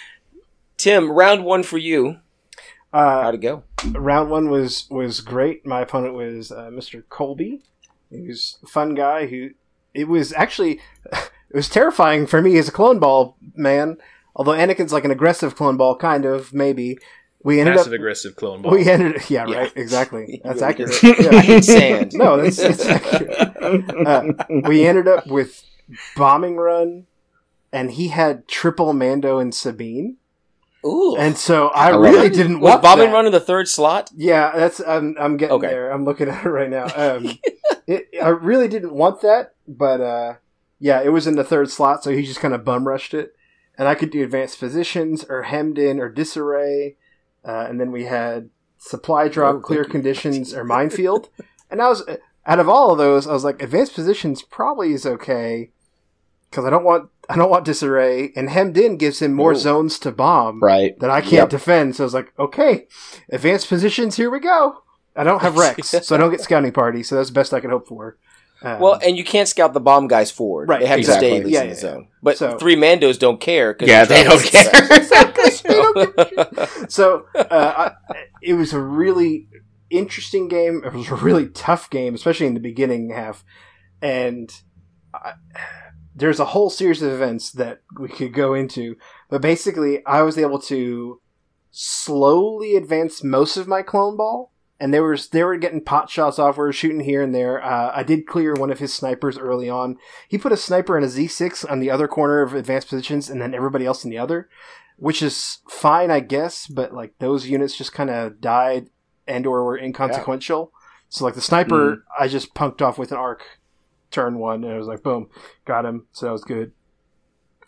Tim, 0.76 1.11
round 1.11 1.44
one 1.44 1.62
for 1.62 1.78
you. 1.78 2.16
Uh, 2.92 3.22
How'd 3.22 3.34
it 3.34 3.40
go? 3.40 3.62
round 3.92 4.30
one 4.30 4.48
was 4.50 4.86
was 4.90 5.20
great. 5.20 5.64
My 5.66 5.82
opponent 5.82 6.14
was 6.14 6.50
uh, 6.50 6.70
Mr. 6.72 7.02
Colby. 7.09 7.61
He 8.11 8.26
was 8.26 8.59
a 8.62 8.66
fun 8.66 8.94
guy 8.94 9.26
who. 9.26 9.50
It 9.94 10.09
was 10.09 10.32
actually 10.34 10.80
it 11.12 11.30
was 11.57 11.68
terrifying 11.68 12.26
for 12.26 12.40
me 12.40 12.57
as 12.59 12.68
a 12.68 12.72
clone 12.72 12.98
ball 12.98 13.36
man. 13.54 13.96
Although 14.34 14.52
Anakin's 14.52 14.92
like 14.92 15.04
an 15.04 15.11
aggressive 15.11 15.57
clone 15.57 15.76
ball, 15.76 15.96
kind 15.96 16.24
of 16.24 16.52
maybe. 16.52 16.98
We 17.42 17.61
ended 17.61 17.76
Passive 17.76 17.92
up. 17.92 17.98
aggressive 17.98 18.34
clone 18.36 18.61
ball. 18.62 18.72
We 18.72 18.88
ended. 18.88 19.30
Yeah, 19.30 19.46
Yeah. 19.48 19.57
right. 19.59 19.72
Exactly. 19.76 20.40
That's 20.44 20.61
really 20.61 20.72
accurate. 20.72 21.00
did. 21.00 21.18
Yeah. 21.24 21.30
I 21.38 21.40
hate 21.42 21.64
sand. 21.64 22.12
No, 22.14 22.36
that's, 22.42 22.57
that's 22.57 22.84
accurate. 22.84 24.07
Uh, 24.07 24.22
we 24.68 24.84
ended 24.86 25.07
up 25.09 25.26
with 25.28 25.62
bombing 26.16 26.57
run, 26.57 27.07
and 27.72 27.92
he 27.92 28.09
had 28.09 28.48
triple 28.48 28.92
Mando 28.92 29.38
and 29.38 29.54
Sabine, 29.54 30.16
Ooh. 30.84 31.14
and 31.16 31.36
so 31.38 31.68
I, 31.68 31.92
love 31.92 32.00
really 32.02 32.26
it. 32.26 32.32
didn't 32.34 32.59
was 32.61 32.70
want 32.72 32.82
bombing 32.82 33.07
that. 33.11 33.12
run 33.14 33.26
in 33.26 33.32
the 33.32 33.40
third 33.40 33.68
slot? 33.68 34.11
Yeah, 34.16 34.50
that's 34.57 34.80
I'm 34.80 35.14
I'm 35.18 35.36
getting 35.36 35.54
Okay. 35.57 35.68
there. 35.68 35.90
I'm 35.92 36.04
looking 36.04 36.28
at 36.28 36.44
it 36.44 36.48
right 36.48 36.70
now. 36.70 36.86
Um, 36.96 37.38
it, 37.86 38.09
I 38.20 38.28
really 38.30 38.66
didn't 38.68 38.92
want 38.92 39.20
that, 39.22 39.54
but 39.68 40.00
uh, 40.00 40.34
yeah, 40.78 41.00
it 41.02 41.08
was 41.10 41.26
in 41.26 41.36
the 41.36 41.44
third 41.44 41.70
slot, 41.70 42.02
so 42.04 42.10
he 42.10 42.22
just 42.24 42.40
kind 42.40 42.54
of 42.54 42.64
bum 42.64 42.86
rushed 42.86 43.14
it, 43.14 43.34
and 43.78 43.88
I 43.88 43.94
could 43.94 44.10
do 44.10 44.22
advanced 44.24 44.58
positions 44.58 45.24
or 45.28 45.42
hemmed 45.44 45.78
in 45.78 45.98
or 46.00 46.08
disarray, 46.08 46.96
uh, 47.44 47.66
and 47.68 47.80
then 47.80 47.92
we 47.92 48.04
had 48.04 48.50
supply 48.78 49.28
drop, 49.28 49.56
Oh, 49.56 49.60
clear 49.60 49.84
conditions, 49.84 50.52
or 50.54 50.64
minefield, 50.64 51.28
and 51.70 51.80
I 51.82 51.88
was 51.88 52.02
out 52.46 52.60
of 52.60 52.68
all 52.68 52.92
of 52.92 52.98
those, 52.98 53.26
I 53.26 53.32
was 53.32 53.44
like, 53.44 53.60
advanced 53.62 53.94
positions 53.94 54.42
probably 54.42 54.92
is 54.92 55.04
okay 55.06 55.70
because 56.50 56.64
I 56.64 56.70
don't 56.70 56.84
want 56.84 57.10
I 57.28 57.34
don't 57.36 57.50
want 57.50 57.64
disarray, 57.64 58.32
and 58.36 58.48
hemmed 58.50 58.78
in 58.78 58.98
gives 58.98 59.20
him 59.20 59.32
more 59.34 59.52
Ooh. 59.52 59.56
zones 59.56 59.98
to 60.00 60.12
bomb 60.12 60.60
Right. 60.62 60.96
that 61.00 61.10
I 61.10 61.20
can't 61.20 61.32
Yep. 61.32 61.48
defend. 61.48 61.96
So 61.96 62.04
I 62.04 62.06
was 62.06 62.14
like, 62.14 62.32
okay, 62.38 62.86
advanced 63.30 63.68
positions, 63.68 64.16
here 64.16 64.30
we 64.30 64.38
go. 64.38 64.76
I 65.16 65.24
don't 65.24 65.42
have 65.42 65.56
Rex, 65.58 65.88
so 65.88 66.14
I 66.14 66.18
don't 66.18 66.30
get 66.30 66.40
scouting 66.40 66.70
party. 66.70 67.02
So 67.02 67.16
that's 67.16 67.30
the 67.30 67.34
best 67.34 67.52
I 67.52 67.58
could 67.58 67.70
hope 67.70 67.88
for. 67.88 68.16
Um, 68.66 68.80
Well, 68.80 68.98
and 69.06 69.16
you 69.16 69.22
can't 69.24 69.48
scout 69.48 69.72
the 69.74 69.80
bomb 69.80 70.08
guys 70.08 70.30
forward. 70.30 70.68
Right, 70.68 70.80
They 70.80 70.86
have 70.86 70.98
exactly. 70.98 71.28
to 71.28 71.34
stay 71.34 71.38
at 71.38 71.44
least 71.46 71.54
Yeah, 71.54 71.62
in 71.62 71.68
the 71.68 71.74
yeah, 71.74 71.80
zone. 71.80 72.08
But 72.22 72.36
So- 72.38 72.58
three 72.58 72.74
Mandos 72.76 73.18
don't 73.18 73.40
care. 73.40 73.74
'cause 73.74 73.88
Yeah, 73.88 74.04
they're 74.04 74.24
don't 74.24 74.40
trying 74.50 74.64
to- 74.64 76.12
care. 76.56 76.88
so 76.88 77.26
uh, 77.34 77.90
I, 78.10 78.14
it 78.42 78.54
was 78.54 78.72
a 78.72 78.80
really 78.80 79.48
interesting 79.90 80.48
game. 80.48 80.82
It 80.84 80.92
was 80.92 81.08
a 81.10 81.14
really 81.14 81.48
tough 81.48 81.88
game, 81.90 82.14
especially 82.14 82.46
in 82.46 82.54
the 82.54 82.60
beginning 82.60 83.10
half. 83.10 83.44
And 84.02 84.50
I, 85.14 85.34
there's 86.14 86.40
a 86.40 86.44
whole 86.46 86.70
series 86.70 87.02
of 87.02 87.12
events 87.12 87.52
that 87.52 87.82
we 87.98 88.08
could 88.08 88.32
go 88.34 88.54
into, 88.54 88.96
but 89.30 89.40
basically, 89.42 90.04
I 90.06 90.22
was 90.22 90.38
able 90.38 90.58
to 90.62 91.20
slowly 91.70 92.74
advance 92.76 93.22
most 93.22 93.56
of 93.56 93.68
my 93.68 93.82
clone 93.82 94.16
ball. 94.16 94.52
And 94.78 94.92
they 94.92 95.00
were 95.00 95.16
they 95.32 95.42
were 95.42 95.56
getting 95.56 95.82
pot 95.82 96.10
shots 96.10 96.38
off. 96.38 96.58
We 96.58 96.62
were 96.62 96.72
shooting 96.72 97.00
here 97.00 97.22
and 97.22 97.34
there. 97.34 97.64
Uh, 97.64 97.92
I 97.94 98.02
did 98.02 98.26
clear 98.26 98.54
one 98.54 98.70
of 98.70 98.78
his 98.78 98.92
snipers 98.92 99.38
early 99.38 99.70
on. 99.70 99.96
He 100.28 100.36
put 100.36 100.52
a 100.52 100.56
sniper 100.56 100.96
and 100.96 101.04
a 101.04 101.08
Z6 101.08 101.70
on 101.70 101.80
the 101.80 101.90
other 101.90 102.06
corner 102.06 102.42
of 102.42 102.52
advanced 102.52 102.88
positions, 102.88 103.30
and 103.30 103.40
then 103.40 103.54
everybody 103.54 103.86
else 103.86 104.04
in 104.04 104.10
the 104.10 104.18
other 104.18 104.48
which 104.96 105.22
is 105.22 105.58
fine, 105.68 106.10
I 106.10 106.20
guess. 106.20 106.66
But 106.66 106.92
like 106.92 107.14
those 107.18 107.46
units 107.46 107.76
just 107.76 107.92
kind 107.92 108.10
of 108.10 108.40
died 108.40 108.90
and 109.26 109.46
or 109.46 109.64
were 109.64 109.78
inconsequential. 109.78 110.72
So 111.08 111.24
like 111.24 111.34
the 111.34 111.40
sniper, 111.40 112.04
I 112.18 112.28
just 112.28 112.54
punked 112.54 112.82
off 112.82 112.98
with 112.98 113.12
an 113.12 113.18
arc 113.18 113.42
turn 114.10 114.38
one, 114.38 114.64
and 114.64 114.72
I 114.72 114.78
was 114.78 114.88
like, 114.88 115.02
boom, 115.02 115.28
got 115.64 115.84
him. 115.84 116.06
So 116.12 116.26
that 116.26 116.32
was 116.32 116.44
good. 116.44 116.72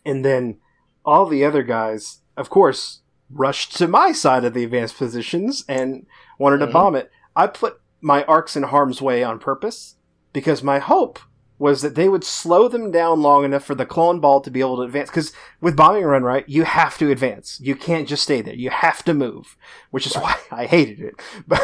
And 0.05 0.25
then 0.25 0.59
all 1.05 1.27
the 1.27 1.45
other 1.45 1.63
guys, 1.63 2.21
of 2.37 2.51
course, 2.51 3.01
rushed 3.31 3.77
to 3.77 3.87
my 3.89 4.13
side 4.13 4.45
of 4.45 4.55
the 4.55 4.65
advanced 4.65 4.97
positions 4.97 5.65
and 5.69 6.07
wanted 6.39 6.59
to 6.59 6.67
Mhm. 6.67 6.73
bomb 6.73 6.95
it. 6.97 7.11
I 7.37 7.47
put 7.47 7.81
my 8.01 8.25
arcs 8.25 8.57
in 8.57 8.63
harm's 8.65 9.03
way 9.03 9.23
on 9.23 9.39
purpose 9.39 9.97
because 10.33 10.63
my 10.63 10.79
hope 10.79 11.19
was 11.61 11.83
that 11.83 11.97
they 11.97 12.09
would 12.09 12.23
slow 12.23 12.69
them 12.69 12.93
down 12.93 13.21
long 13.21 13.45
enough 13.45 13.65
for 13.65 13.75
the 13.75 13.85
clone 13.85 14.21
ball 14.21 14.41
to 14.41 14.49
be 14.51 14.61
able 14.61 14.77
to 14.77 14.83
advance. 14.83 15.11
Because 15.11 15.33
with 15.61 15.75
bombing 15.75 16.05
run, 16.05 16.23
right, 16.23 16.49
you 16.49 16.63
have 16.63 16.97
to 16.97 17.11
advance. 17.11 17.59
You 17.61 17.75
can't 17.75 18.07
just 18.07 18.23
stay 18.23 18.41
there. 18.41 18.55
You 18.55 18.71
have 18.71 19.03
to 19.05 19.13
move, 19.13 19.57
which 19.91 20.07
is 20.07 20.15
why 20.15 20.37
I 20.53 20.67
hated 20.67 21.01
it. 21.01 21.15
But 21.49 21.61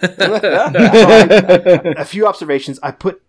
a 1.96 2.04
few 2.04 2.26
observations. 2.26 2.80
I 2.82 2.90
put 2.90 3.22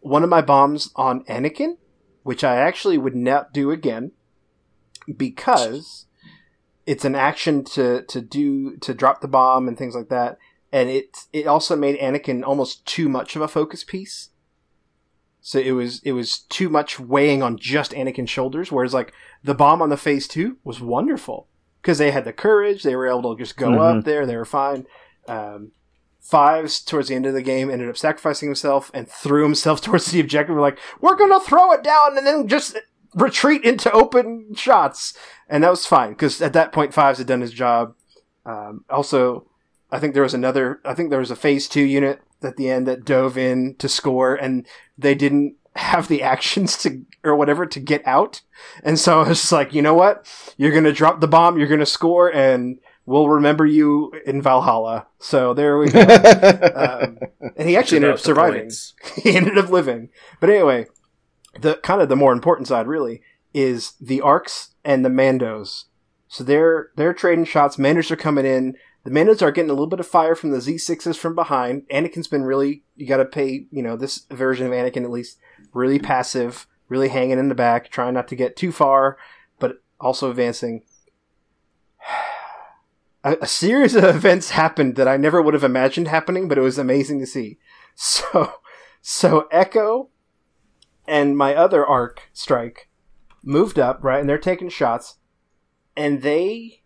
one 0.00 0.22
of 0.24 0.30
my 0.30 0.40
bombs 0.40 0.90
on 0.96 1.24
Anakin, 1.24 1.76
which 2.22 2.42
I 2.42 2.56
actually 2.56 2.96
would 2.98 3.14
not 3.16 3.52
do 3.52 3.70
again 3.70 4.12
because 5.14 6.06
it's 6.88 7.04
an 7.04 7.14
action 7.14 7.64
to 7.64 8.02
to 8.02 8.20
do 8.22 8.76
to 8.78 8.94
drop 8.94 9.20
the 9.20 9.28
bomb 9.28 9.68
and 9.68 9.76
things 9.76 9.94
like 9.94 10.08
that. 10.08 10.38
And 10.72 10.88
it 10.88 11.26
it 11.32 11.46
also 11.46 11.76
made 11.76 11.98
Anakin 12.00 12.42
almost 12.42 12.86
too 12.86 13.08
much 13.08 13.36
of 13.36 13.42
a 13.42 13.48
focus 13.48 13.84
piece. 13.84 14.30
So 15.40 15.58
it 15.58 15.72
was 15.72 16.00
it 16.02 16.12
was 16.12 16.38
too 16.38 16.68
much 16.70 16.98
weighing 16.98 17.42
on 17.42 17.58
just 17.58 17.92
Anakin's 17.92 18.30
shoulders. 18.30 18.72
Whereas 18.72 18.94
like 18.94 19.12
the 19.44 19.54
bomb 19.54 19.82
on 19.82 19.90
the 19.90 19.96
phase 19.96 20.26
two 20.26 20.56
was 20.64 20.80
wonderful 20.80 21.46
because 21.82 21.98
they 21.98 22.10
had 22.10 22.24
the 22.24 22.32
courage. 22.32 22.82
They 22.82 22.96
were 22.96 23.06
able 23.06 23.34
to 23.36 23.42
just 23.42 23.56
go 23.58 23.68
Mhm. 23.70 23.98
up 23.98 24.04
there. 24.04 24.24
They 24.26 24.36
were 24.36 24.44
fine. 24.46 24.86
Um, 25.26 25.72
Fives 26.20 26.82
towards 26.84 27.08
the 27.08 27.14
end 27.14 27.24
of 27.24 27.32
the 27.32 27.40
game 27.42 27.70
ended 27.70 27.88
up 27.88 27.96
sacrificing 27.96 28.48
himself 28.48 28.90
and 28.92 29.08
threw 29.08 29.44
himself 29.44 29.80
towards 29.84 30.06
the 30.10 30.20
objective. 30.20 30.54
We're 30.54 30.60
like, 30.60 30.78
we're 31.00 31.16
gonna 31.16 31.40
throw 31.40 31.72
it 31.72 31.82
down 31.82 32.18
and 32.18 32.26
then 32.26 32.48
just 32.48 32.76
retreat 33.14 33.64
into 33.64 33.90
open 33.92 34.54
shots, 34.54 35.14
and 35.48 35.64
that 35.64 35.70
was 35.70 35.86
fine 35.86 36.10
because 36.10 36.40
at 36.42 36.52
that 36.52 36.72
point 36.72 36.94
Fives 36.94 37.18
had 37.18 37.26
done 37.26 37.40
his 37.40 37.52
job. 37.52 37.94
Um, 38.44 38.84
also, 38.88 39.46
I 39.90 39.98
think 39.98 40.14
there 40.14 40.22
was 40.22 40.34
another. 40.34 40.80
I 40.84 40.94
think 40.94 41.10
there 41.10 41.18
was 41.18 41.30
a 41.30 41.36
phase 41.36 41.68
two 41.68 41.82
unit 41.82 42.20
at 42.42 42.56
the 42.56 42.70
end 42.70 42.86
that 42.86 43.04
dove 43.04 43.36
in 43.36 43.74
to 43.76 43.88
score, 43.88 44.34
and 44.34 44.66
they 44.96 45.14
didn't 45.14 45.56
have 45.76 46.08
the 46.08 46.22
actions 46.22 46.76
to 46.78 47.04
or 47.24 47.36
whatever 47.36 47.66
to 47.66 47.80
get 47.80 48.06
out. 48.06 48.42
And 48.82 48.98
so 48.98 49.20
I 49.20 49.28
was 49.28 49.40
just 49.40 49.52
like, 49.52 49.74
you 49.74 49.82
know 49.82 49.94
what? 49.94 50.26
You're 50.56 50.72
gonna 50.72 50.92
drop 50.92 51.20
the 51.20 51.28
bomb. 51.28 51.58
You're 51.58 51.68
gonna 51.68 51.86
score, 51.86 52.32
and 52.32 52.78
we'll 53.06 53.28
remember 53.28 53.64
you 53.64 54.12
in 54.26 54.42
Valhalla. 54.42 55.06
So 55.18 55.54
there 55.54 55.78
we 55.78 55.88
go. 55.88 56.00
um, 56.74 57.18
and 57.56 57.68
he 57.68 57.76
actually 57.76 57.96
ended 57.96 58.12
up 58.12 58.18
surviving. 58.18 58.70
he 59.16 59.34
ended 59.34 59.56
up 59.56 59.70
living. 59.70 60.10
But 60.40 60.50
anyway, 60.50 60.86
the 61.60 61.76
kind 61.76 62.00
of 62.00 62.08
the 62.08 62.16
more 62.16 62.32
important 62.32 62.68
side 62.68 62.86
really 62.86 63.22
is 63.54 63.94
the 64.00 64.20
arcs 64.20 64.74
and 64.84 65.04
the 65.04 65.08
Mandos. 65.08 65.84
So 66.28 66.44
they're 66.44 66.90
they're 66.96 67.14
trading 67.14 67.44
shots. 67.44 67.76
Mandos 67.76 68.10
are 68.10 68.16
coming 68.16 68.46
in. 68.46 68.76
The 69.04 69.10
Mandos 69.10 69.40
are 69.40 69.50
getting 69.50 69.70
a 69.70 69.74
little 69.74 69.86
bit 69.86 70.00
of 70.00 70.06
fire 70.06 70.34
from 70.34 70.50
the 70.50 70.58
Z6s 70.58 71.16
from 71.16 71.34
behind. 71.34 71.88
Anakin's 71.88 72.28
been 72.28 72.44
really 72.44 72.82
you 72.96 73.06
got 73.06 73.16
to 73.18 73.24
pay 73.24 73.66
you 73.70 73.82
know 73.82 73.96
this 73.96 74.26
version 74.30 74.66
of 74.66 74.72
Anakin 74.72 75.04
at 75.04 75.10
least 75.10 75.38
really 75.72 75.98
passive, 75.98 76.66
really 76.88 77.08
hanging 77.08 77.38
in 77.38 77.48
the 77.48 77.54
back, 77.54 77.90
trying 77.90 78.14
not 78.14 78.28
to 78.28 78.36
get 78.36 78.56
too 78.56 78.72
far, 78.72 79.16
but 79.58 79.82
also 80.00 80.30
advancing. 80.30 80.82
A, 83.24 83.36
a 83.40 83.46
series 83.48 83.96
of 83.96 84.04
events 84.16 84.50
happened 84.50 84.94
that 84.94 85.08
I 85.08 85.16
never 85.16 85.42
would 85.42 85.52
have 85.52 85.64
imagined 85.64 86.06
happening, 86.06 86.46
but 86.46 86.56
it 86.56 86.60
was 86.60 86.78
amazing 86.78 87.18
to 87.18 87.26
see. 87.26 87.58
So, 88.00 88.52
so 89.02 89.48
Echo 89.50 90.10
and 91.08 91.36
my 91.36 91.54
other 91.54 91.84
arc 91.84 92.28
strike 92.32 92.88
moved 93.42 93.78
up 93.78 93.98
right, 94.02 94.20
and 94.20 94.28
they're 94.28 94.38
taking 94.38 94.68
shots, 94.68 95.16
and 95.96 96.22
they 96.22 96.82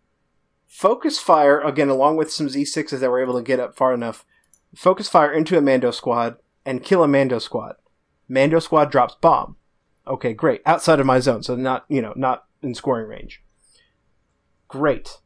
focus 0.65 1.19
fire 1.19 1.61
again 1.61 1.89
along 1.89 2.17
with 2.17 2.31
some 2.31 2.47
Z6s 2.47 2.99
that 2.99 3.11
were 3.11 3.21
able 3.21 3.37
to 3.37 3.43
get 3.43 3.59
up 3.59 3.75
far 3.75 3.93
enough. 3.93 4.25
Focus 4.73 5.07
fire 5.07 5.31
into 5.31 5.57
a 5.57 5.61
Mando 5.61 5.91
squad 5.91 6.37
and 6.65 6.83
kill 6.83 7.03
a 7.03 7.07
Mando 7.07 7.37
squad. 7.37 7.75
Mando 8.27 8.57
squad 8.59 8.89
drops 8.89 9.15
bomb. 9.21 9.57
Okay, 10.07 10.33
great. 10.33 10.61
Outside 10.65 10.99
of 10.99 11.05
my 11.05 11.19
zone, 11.19 11.43
so 11.43 11.55
not 11.55 11.85
you 11.89 12.01
know 12.01 12.13
not 12.15 12.45
in 12.61 12.73
scoring 12.73 13.07
range. 13.07 13.43
Great. 14.67 15.19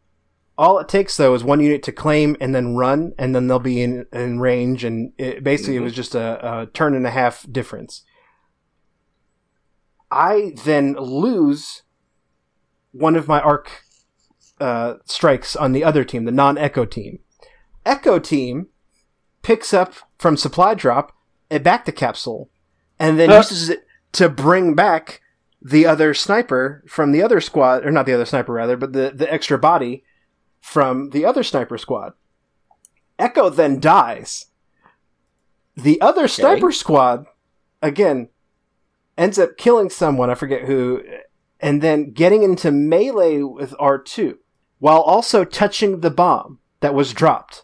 All 0.58 0.80
it 0.80 0.90
takes 0.90 1.16
though 1.16 1.36
is 1.36 1.44
one 1.44 1.60
unit 1.60 1.84
to 1.84 1.92
claim 1.92 2.36
and 2.42 2.54
then 2.54 2.76
run, 2.76 3.14
and 3.18 3.34
then 3.34 3.48
they'll 3.48 3.60
be 3.60 3.82
in, 3.82 4.08
in 4.12 4.40
range. 4.40 4.84
And 4.84 5.14
it, 5.18 5.44
basically, 5.44 5.76
it 5.76 5.78
mm-hmm. 5.78 5.84
was 5.86 5.94
just 5.94 6.16
a, 6.16 6.62
a 6.62 6.66
turn 6.66 6.96
and 6.96 7.08
a 7.08 7.12
half 7.12 7.46
difference. 7.52 8.04
I 10.12 10.54
then 10.64 10.94
lose 10.94 11.84
one 12.92 13.16
of 13.16 13.28
my 13.28 13.42
arc 13.42 13.84
uh, 14.60 14.96
strikes 15.06 15.56
on 15.56 15.72
the 15.72 15.84
other 15.84 16.04
team, 16.04 16.26
the 16.26 16.32
non-Echo 16.32 16.86
team. 16.86 17.20
Echo 17.86 18.20
team 18.20 18.68
picks 19.42 19.74
up 19.74 19.94
from 20.18 20.36
supply 20.38 20.74
drop 20.74 21.14
a 21.52 21.60
bacta 21.60 21.96
capsule, 21.96 22.50
and 23.00 23.20
then 23.20 23.30
Huh. 23.30 23.38
uses 23.38 23.70
it 23.70 23.86
to 24.14 24.30
bring 24.30 24.74
back 24.74 25.22
the 25.62 25.86
other 25.86 26.14
sniper 26.14 26.84
from 26.88 27.12
the 27.12 27.22
other 27.24 27.40
squad, 27.42 27.86
or 27.86 27.92
not 27.92 28.06
the 28.06 28.14
other 28.14 28.26
sniper 28.26 28.54
rather, 28.54 28.78
but 28.78 28.94
the 28.94 29.12
the 29.14 29.32
extra 29.32 29.58
body 29.58 30.04
from 30.60 31.12
the 31.12 31.24
other 31.26 31.44
sniper 31.44 31.78
squad. 31.78 32.14
Echo 33.20 33.50
then 33.50 33.80
dies. 33.80 34.48
The 35.76 36.02
other 36.02 36.28
sniper 36.28 36.72
squad, 36.72 37.26
again, 37.82 38.30
ends 39.18 39.40
up 39.40 39.58
killing 39.58 39.90
someone, 39.90 40.30
I 40.30 40.36
forget 40.36 40.64
who, 40.64 41.04
and 41.60 41.82
then 41.82 42.12
getting 42.12 42.44
into 42.44 42.72
melee 42.72 43.42
with 43.42 43.72
R2 43.74 44.38
while 44.80 45.02
also 45.02 45.44
touching 45.44 46.02
the 46.02 46.12
bomb 46.12 46.60
that 46.82 46.94
was 46.94 47.14
dropped. 47.14 47.64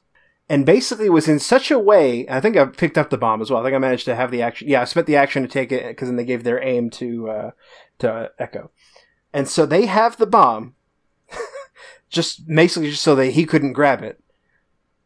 And 0.49 0.65
basically 0.65 1.09
was 1.09 1.27
in 1.27 1.39
such 1.39 1.71
a 1.71 1.79
way, 1.79 2.27
I 2.27 2.41
think 2.41 2.57
I 2.57 2.65
picked 2.65 2.97
up 2.97 3.09
the 3.09 3.17
bomb 3.17 3.41
as 3.41 3.49
well. 3.49 3.61
I 3.61 3.63
think 3.63 3.75
I 3.75 3.79
managed 3.79 4.05
to 4.05 4.15
have 4.15 4.29
the 4.29 4.41
action. 4.41 4.67
Yeah, 4.67 4.81
I 4.81 4.85
spent 4.85 5.07
the 5.07 5.15
action 5.15 5.41
to 5.43 5.47
take 5.47 5.71
it 5.71 5.87
because 5.87 6.09
then 6.09 6.15
they 6.15 6.25
gave 6.25 6.43
their 6.43 6.61
aim 6.61 6.89
to, 6.91 7.29
uh, 7.29 7.51
to 7.99 8.31
Echo. 8.37 8.71
And 9.31 9.47
so 9.47 9.65
they 9.65 9.85
have 9.85 10.17
the 10.17 10.27
bomb, 10.27 10.75
just 12.09 12.45
basically 12.47 12.89
just 12.89 13.03
so 13.03 13.15
that 13.15 13.31
he 13.31 13.45
couldn't 13.45 13.73
grab 13.73 14.03
it. 14.03 14.21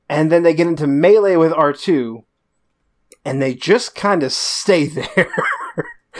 And 0.09 0.31
then 0.31 0.43
they 0.43 0.53
get 0.53 0.67
into 0.67 0.87
melee 0.87 1.35
with 1.35 1.51
R2, 1.51 2.23
and 3.23 3.41
they 3.41 3.53
just 3.53 3.93
kind 3.93 4.23
of 4.23 4.31
stay 4.33 4.85
there 5.15 5.31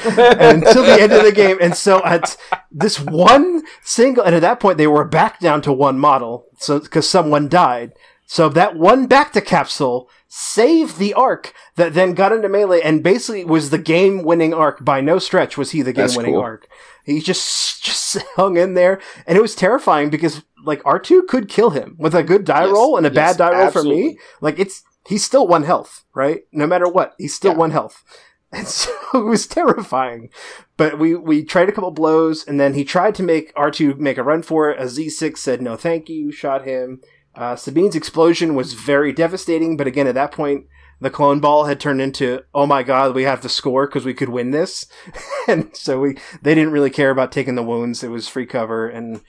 until 0.06 0.84
the 0.84 0.98
end 1.00 1.12
of 1.14 1.24
the 1.24 1.32
game. 1.32 1.58
And 1.62 1.76
so 1.76 2.04
at 2.06 2.38
this 2.72 3.00
one 3.00 3.64
single, 3.82 4.24
and 4.24 4.36
at 4.36 4.42
that 4.42 4.60
point 4.60 4.78
they 4.78 4.88
were 4.88 5.06
back 5.06 5.40
down 5.40 5.62
to 5.64 5.74
one 5.74 6.00
model, 6.00 6.46
so 6.58 6.80
because 6.80 7.08
someone 7.10 7.48
died. 7.50 7.94
So 8.30 8.50
that 8.50 8.76
one 8.76 9.08
bacta 9.08 9.44
capsule 9.46 10.10
saved 10.28 10.98
the 10.98 11.14
arc 11.14 11.54
that 11.78 11.94
then 11.94 12.14
got 12.14 12.34
into 12.34 12.50
melee 12.50 12.82
and 12.82 13.02
basically 13.02 13.46
was 13.46 13.70
the 13.70 13.78
game 13.78 14.24
winning 14.24 14.54
arc. 14.54 14.84
By 14.84 15.00
no 15.00 15.18
stretch 15.18 15.58
was 15.58 15.72
he 15.72 15.82
the 15.82 15.94
game 15.94 16.10
winning 16.16 16.34
cool. 16.34 16.42
arc. 16.42 16.68
He 17.06 17.22
just 17.22 17.82
just 17.84 18.18
hung 18.36 18.58
in 18.58 18.74
there, 18.74 19.00
and 19.26 19.38
it 19.38 19.42
was 19.42 19.56
terrifying 19.56 20.10
because 20.10 20.44
like 20.66 20.82
R 20.84 21.00
two 21.00 21.24
could 21.24 21.48
kill 21.48 21.70
him 21.70 21.96
with 21.98 22.14
a 22.14 22.24
good 22.24 22.44
die 22.44 22.66
Yes, 22.66 22.74
roll 22.74 22.98
and 22.98 23.06
a 23.06 23.10
yes, 23.10 23.16
bad 23.16 23.38
die 23.38 23.58
roll 23.62 23.72
for 23.72 23.84
me. 23.84 24.20
Like 24.42 24.60
it's 24.60 24.84
he's 25.08 25.24
still 25.24 25.48
one 25.48 25.64
health, 25.64 26.04
right? 26.14 26.42
No 26.52 26.68
matter 26.68 26.90
what, 26.90 27.14
he's 27.18 27.34
still 27.34 27.54
Yeah. 27.54 27.58
one 27.60 27.72
health. 27.72 28.04
And 28.54 28.68
so 28.68 28.92
it 29.14 29.26
was 29.26 29.46
terrifying. 29.46 30.30
But 30.78 30.98
we, 30.98 31.16
we 31.16 31.44
tried 31.44 31.68
a 31.68 31.74
couple 31.74 31.92
blows, 31.92 32.48
and 32.48 32.60
then 32.60 32.76
he 32.76 32.86
tried 32.86 33.14
to 33.16 33.24
make 33.24 33.54
R2 33.56 33.98
make 33.98 34.18
a 34.18 34.24
run 34.24 34.42
for 34.42 34.70
it. 34.70 34.80
A 34.80 34.86
Z6 34.86 35.38
said 35.38 35.62
no 35.62 35.76
thank 35.76 36.08
you, 36.08 36.32
shot 36.32 36.64
him. 36.66 37.02
Uh, 37.36 37.56
Sabine's 37.56 37.96
explosion 37.96 38.56
was 38.56 38.74
very 38.74 39.12
devastating, 39.12 39.76
but 39.76 39.86
again, 39.86 40.08
at 40.08 40.16
that 40.16 40.32
point, 40.32 40.66
the 41.00 41.10
clone 41.10 41.40
ball 41.40 41.66
had 41.66 41.80
turned 41.80 42.02
into, 42.02 42.42
oh 42.56 42.66
my 42.66 42.84
god, 42.84 43.14
we 43.14 43.24
have 43.24 43.42
to 43.42 43.50
score 43.50 43.86
because 43.86 44.06
we 44.06 44.14
could 44.14 44.30
win 44.30 44.52
this. 44.52 44.88
and 45.48 45.76
so 45.76 46.00
we, 46.00 46.18
they 46.42 46.56
didn't 46.56 46.72
really 46.72 46.90
care 46.90 47.12
about 47.12 47.32
taking 47.32 47.56
the 47.56 47.64
wounds. 47.64 48.04
It 48.04 48.10
was 48.10 48.28
free 48.28 48.48
cover, 48.48 48.88
and 48.88 49.22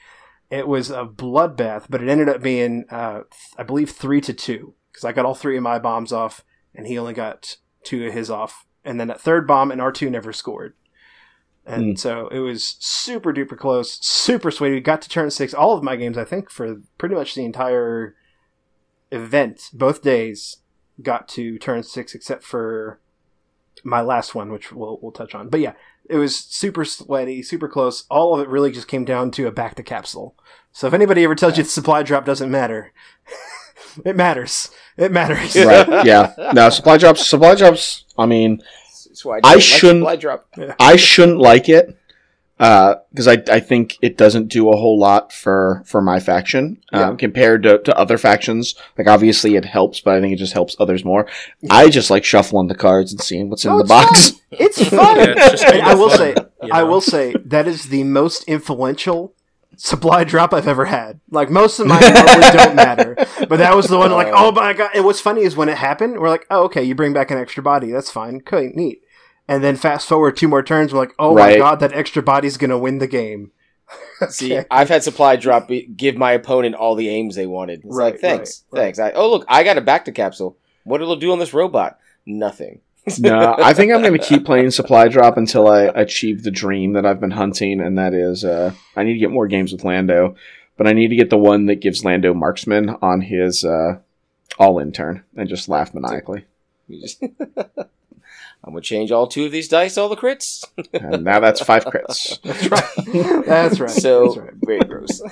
it 0.50 0.66
was 0.66 0.90
a 0.90 1.04
bloodbath, 1.04 1.86
but 1.90 2.02
it 2.02 2.08
ended 2.08 2.28
up 2.28 2.42
being, 2.42 2.84
uh, 2.90 3.22
I 3.58 3.62
believe, 3.64 3.90
three 3.90 4.20
to 4.22 4.32
two 4.32 4.74
because 4.90 5.04
I 5.04 5.12
got 5.12 5.26
all 5.26 5.34
three 5.34 5.56
of 5.56 5.62
my 5.62 5.78
bombs 5.78 6.12
off, 6.12 6.42
and 6.74 6.86
he 6.86 6.98
only 6.98 7.14
got 7.14 7.56
two 7.84 8.06
of 8.06 8.14
his 8.14 8.30
off. 8.30 8.64
And 8.88 8.98
then 8.98 9.08
that 9.08 9.20
third 9.20 9.46
bomb, 9.46 9.70
and 9.70 9.82
R2 9.82 10.10
never 10.10 10.32
scored. 10.32 10.72
And 11.66 11.90
hmm. 11.90 11.94
so 11.96 12.28
it 12.28 12.38
was 12.38 12.76
super 12.80 13.34
duper 13.34 13.58
close, 13.58 13.98
super 14.00 14.50
sweet. 14.50 14.70
We 14.70 14.80
got 14.80 15.02
to 15.02 15.10
turn 15.10 15.30
six. 15.30 15.52
All 15.52 15.76
of 15.76 15.82
my 15.82 15.94
games, 15.94 16.16
I 16.16 16.24
think, 16.24 16.48
for 16.48 16.76
pretty 16.96 17.14
much 17.14 17.34
the 17.34 17.44
entire 17.44 18.16
event, 19.12 19.68
both 19.74 20.00
days, 20.00 20.62
got 21.02 21.28
to 21.28 21.58
turn 21.58 21.82
six, 21.82 22.14
except 22.14 22.44
for 22.44 22.98
my 23.84 24.00
last 24.00 24.34
one, 24.34 24.50
which 24.50 24.72
we'll 24.72 24.98
we'll 25.02 25.12
touch 25.12 25.34
on. 25.34 25.50
But 25.50 25.60
yeah, 25.60 25.74
it 26.08 26.16
was 26.16 26.34
super 26.34 26.86
sweaty, 26.86 27.42
super 27.42 27.68
close. 27.68 28.06
All 28.08 28.34
of 28.34 28.40
it 28.40 28.48
really 28.48 28.72
just 28.72 28.88
came 28.88 29.04
down 29.04 29.30
to 29.32 29.46
a 29.46 29.52
bacta 29.52 29.84
capsule. 29.84 30.34
So 30.72 30.86
if 30.86 30.94
anybody 30.94 31.24
ever 31.24 31.34
tells 31.34 31.58
you 31.58 31.62
the 31.62 31.68
supply 31.68 32.02
drop 32.02 32.24
doesn't 32.24 32.50
matter, 32.50 32.94
it 34.04 34.16
matters. 34.16 34.70
It 34.96 35.12
matters. 35.12 35.54
right? 35.56 36.04
Yeah. 36.06 36.32
No 36.54 36.70
supply 36.70 36.98
drops. 36.98 37.26
Supply 37.26 37.54
drops. 37.54 38.04
I 38.16 38.26
mean, 38.26 38.62
why 39.22 39.36
I, 39.36 39.38
I 39.38 39.40
don't 39.40 39.54
like 39.54 39.60
shouldn't- 39.62 40.00
supply 40.02 40.16
drop. 40.16 40.46
I 40.80 40.96
shouldn't 40.96 41.38
like 41.38 41.68
it. 41.68 41.96
because 42.58 43.28
I 43.28 43.42
I 43.50 43.60
think 43.60 43.96
it 44.02 44.16
doesn't 44.16 44.48
do 44.48 44.68
a 44.70 44.76
whole 44.76 44.98
lot 44.98 45.32
for 45.32 45.82
for 45.86 46.00
my 46.00 46.18
faction 46.18 46.80
um, 46.92 47.16
compared 47.16 47.62
to, 47.62 47.78
to 47.78 47.96
other 47.96 48.18
factions. 48.18 48.74
Like 48.96 49.06
obviously 49.06 49.54
it 49.54 49.64
helps, 49.64 50.00
but 50.00 50.14
I 50.14 50.20
think 50.20 50.32
it 50.32 50.38
just 50.38 50.52
helps 50.54 50.74
others 50.80 51.04
more. 51.04 51.26
I 51.70 51.88
just 51.88 52.10
like 52.10 52.24
shuffling 52.24 52.66
the 52.68 52.74
cards 52.74 53.12
and 53.12 53.20
seeing 53.20 53.48
what's 53.50 53.64
in 53.64 53.72
the 53.72 53.80
it's 53.80 53.88
box. 53.88 54.30
fun. 54.30 54.40
It's 54.50 54.88
fun. 54.88 55.16
Yeah, 55.18 55.34
it's 55.36 55.62
just 55.62 55.64
I 55.90 55.94
will 55.94 56.08
fun, 56.10 56.18
say, 56.18 56.34
you 56.64 56.70
I 56.72 56.82
will 56.82 57.00
say 57.00 57.34
that 57.44 57.68
is 57.68 57.88
the 57.90 58.02
most 58.02 58.42
influential 58.44 59.34
supply 59.76 60.24
drop 60.24 60.52
I've 60.52 60.68
ever 60.68 60.86
had. 60.86 61.20
Like 61.30 61.50
most 61.50 61.78
of 61.78 61.86
mine 61.86 62.00
normally 62.14 62.50
don't 62.52 62.76
matter, 62.76 63.14
but 63.48 63.58
that 63.58 63.74
was 63.76 63.86
the 63.86 63.98
one. 63.98 64.10
Like, 64.10 64.28
oh. 64.28 64.48
oh 64.48 64.52
my 64.52 64.72
god! 64.72 64.90
And 64.94 65.04
what's 65.04 65.20
funny 65.20 65.42
is 65.42 65.56
when 65.56 65.68
it 65.68 65.78
happened, 65.78 66.18
we're 66.18 66.28
like, 66.28 66.46
oh 66.50 66.64
okay, 66.64 66.82
you 66.82 66.94
bring 66.94 67.12
back 67.12 67.30
an 67.30 67.38
extra 67.38 67.62
body. 67.62 67.90
That's 67.90 68.10
fine. 68.10 68.36
Okay, 68.36 68.72
neat. 68.74 69.02
And 69.46 69.64
then 69.64 69.76
fast 69.76 70.06
forward 70.06 70.36
two 70.36 70.48
more 70.48 70.62
turns, 70.62 70.92
we're 70.92 70.98
like, 71.00 71.14
oh 71.18 71.34
my 71.34 71.56
god, 71.56 71.80
that 71.80 71.92
extra 71.94 72.22
body's 72.22 72.56
gonna 72.56 72.78
win 72.78 72.98
the 72.98 73.06
game. 73.06 73.52
See, 74.28 74.60
I've 74.70 74.90
had 74.90 75.02
supply 75.02 75.36
drop 75.36 75.68
be- 75.68 75.86
give 75.86 76.16
my 76.16 76.32
opponent 76.32 76.74
all 76.74 76.94
the 76.94 77.08
aims 77.08 77.34
they 77.36 77.46
wanted. 77.46 77.82
It's 77.84 77.96
Right, 77.96 78.12
like, 78.12 78.20
thanks, 78.20 78.64
right, 78.70 78.78
right. 78.78 78.84
thanks. 78.84 78.98
I, 78.98 79.12
oh 79.12 79.30
look, 79.30 79.46
I 79.48 79.64
got 79.64 79.78
a 79.78 79.82
bacta 79.82 80.14
capsule. 80.14 80.58
What 80.84 81.00
it'll 81.00 81.16
do 81.16 81.32
on 81.32 81.38
this 81.38 81.54
robot? 81.54 81.98
Nothing. 82.26 82.80
No, 83.18 83.54
I 83.58 83.72
think 83.74 83.92
I'm 83.92 84.00
going 84.02 84.12
to 84.18 84.18
keep 84.24 84.44
playing 84.44 84.70
supply 84.70 85.08
drop 85.08 85.36
until 85.36 85.68
I 85.68 85.82
achieve 85.82 86.42
the 86.42 86.50
dream 86.50 86.92
that 86.94 87.06
I've 87.06 87.20
been 87.20 87.30
hunting, 87.30 87.80
and 87.80 87.96
that 87.98 88.14
is 88.14 88.44
uh, 88.44 88.72
I 88.96 89.04
need 89.04 89.14
to 89.14 89.18
get 89.18 89.30
more 89.30 89.46
games 89.46 89.72
with 89.72 89.84
Lando, 89.84 90.36
but 90.76 90.86
I 90.86 90.92
need 90.92 91.08
to 91.08 91.16
get 91.16 91.30
the 91.30 91.38
one 91.38 91.66
that 91.66 91.76
gives 91.76 92.04
Lando 92.04 92.34
marksman 92.34 92.90
on 93.02 93.20
his 93.22 93.64
uh, 93.64 93.98
all 94.58 94.78
in 94.78 94.92
turn 94.92 95.22
and 95.36 95.48
just 95.48 95.68
laugh 95.68 95.94
maniacally. 95.94 96.44
I'm 98.64 98.72
gonna 98.72 98.80
change 98.80 99.12
all 99.12 99.26
two 99.28 99.44
of 99.46 99.52
these 99.52 99.68
dice, 99.68 99.96
all 99.96 100.08
the 100.08 100.16
crits. 100.16 100.64
And 100.92 101.22
now 101.24 101.38
that's 101.40 101.60
five 101.62 101.84
crits. 101.84 102.40
That's 103.46 103.78
right. 103.80 103.90
So 103.90 104.24
That's 104.26 104.36
right. 104.38 104.54
very 104.56 104.80
gross. 104.80 105.22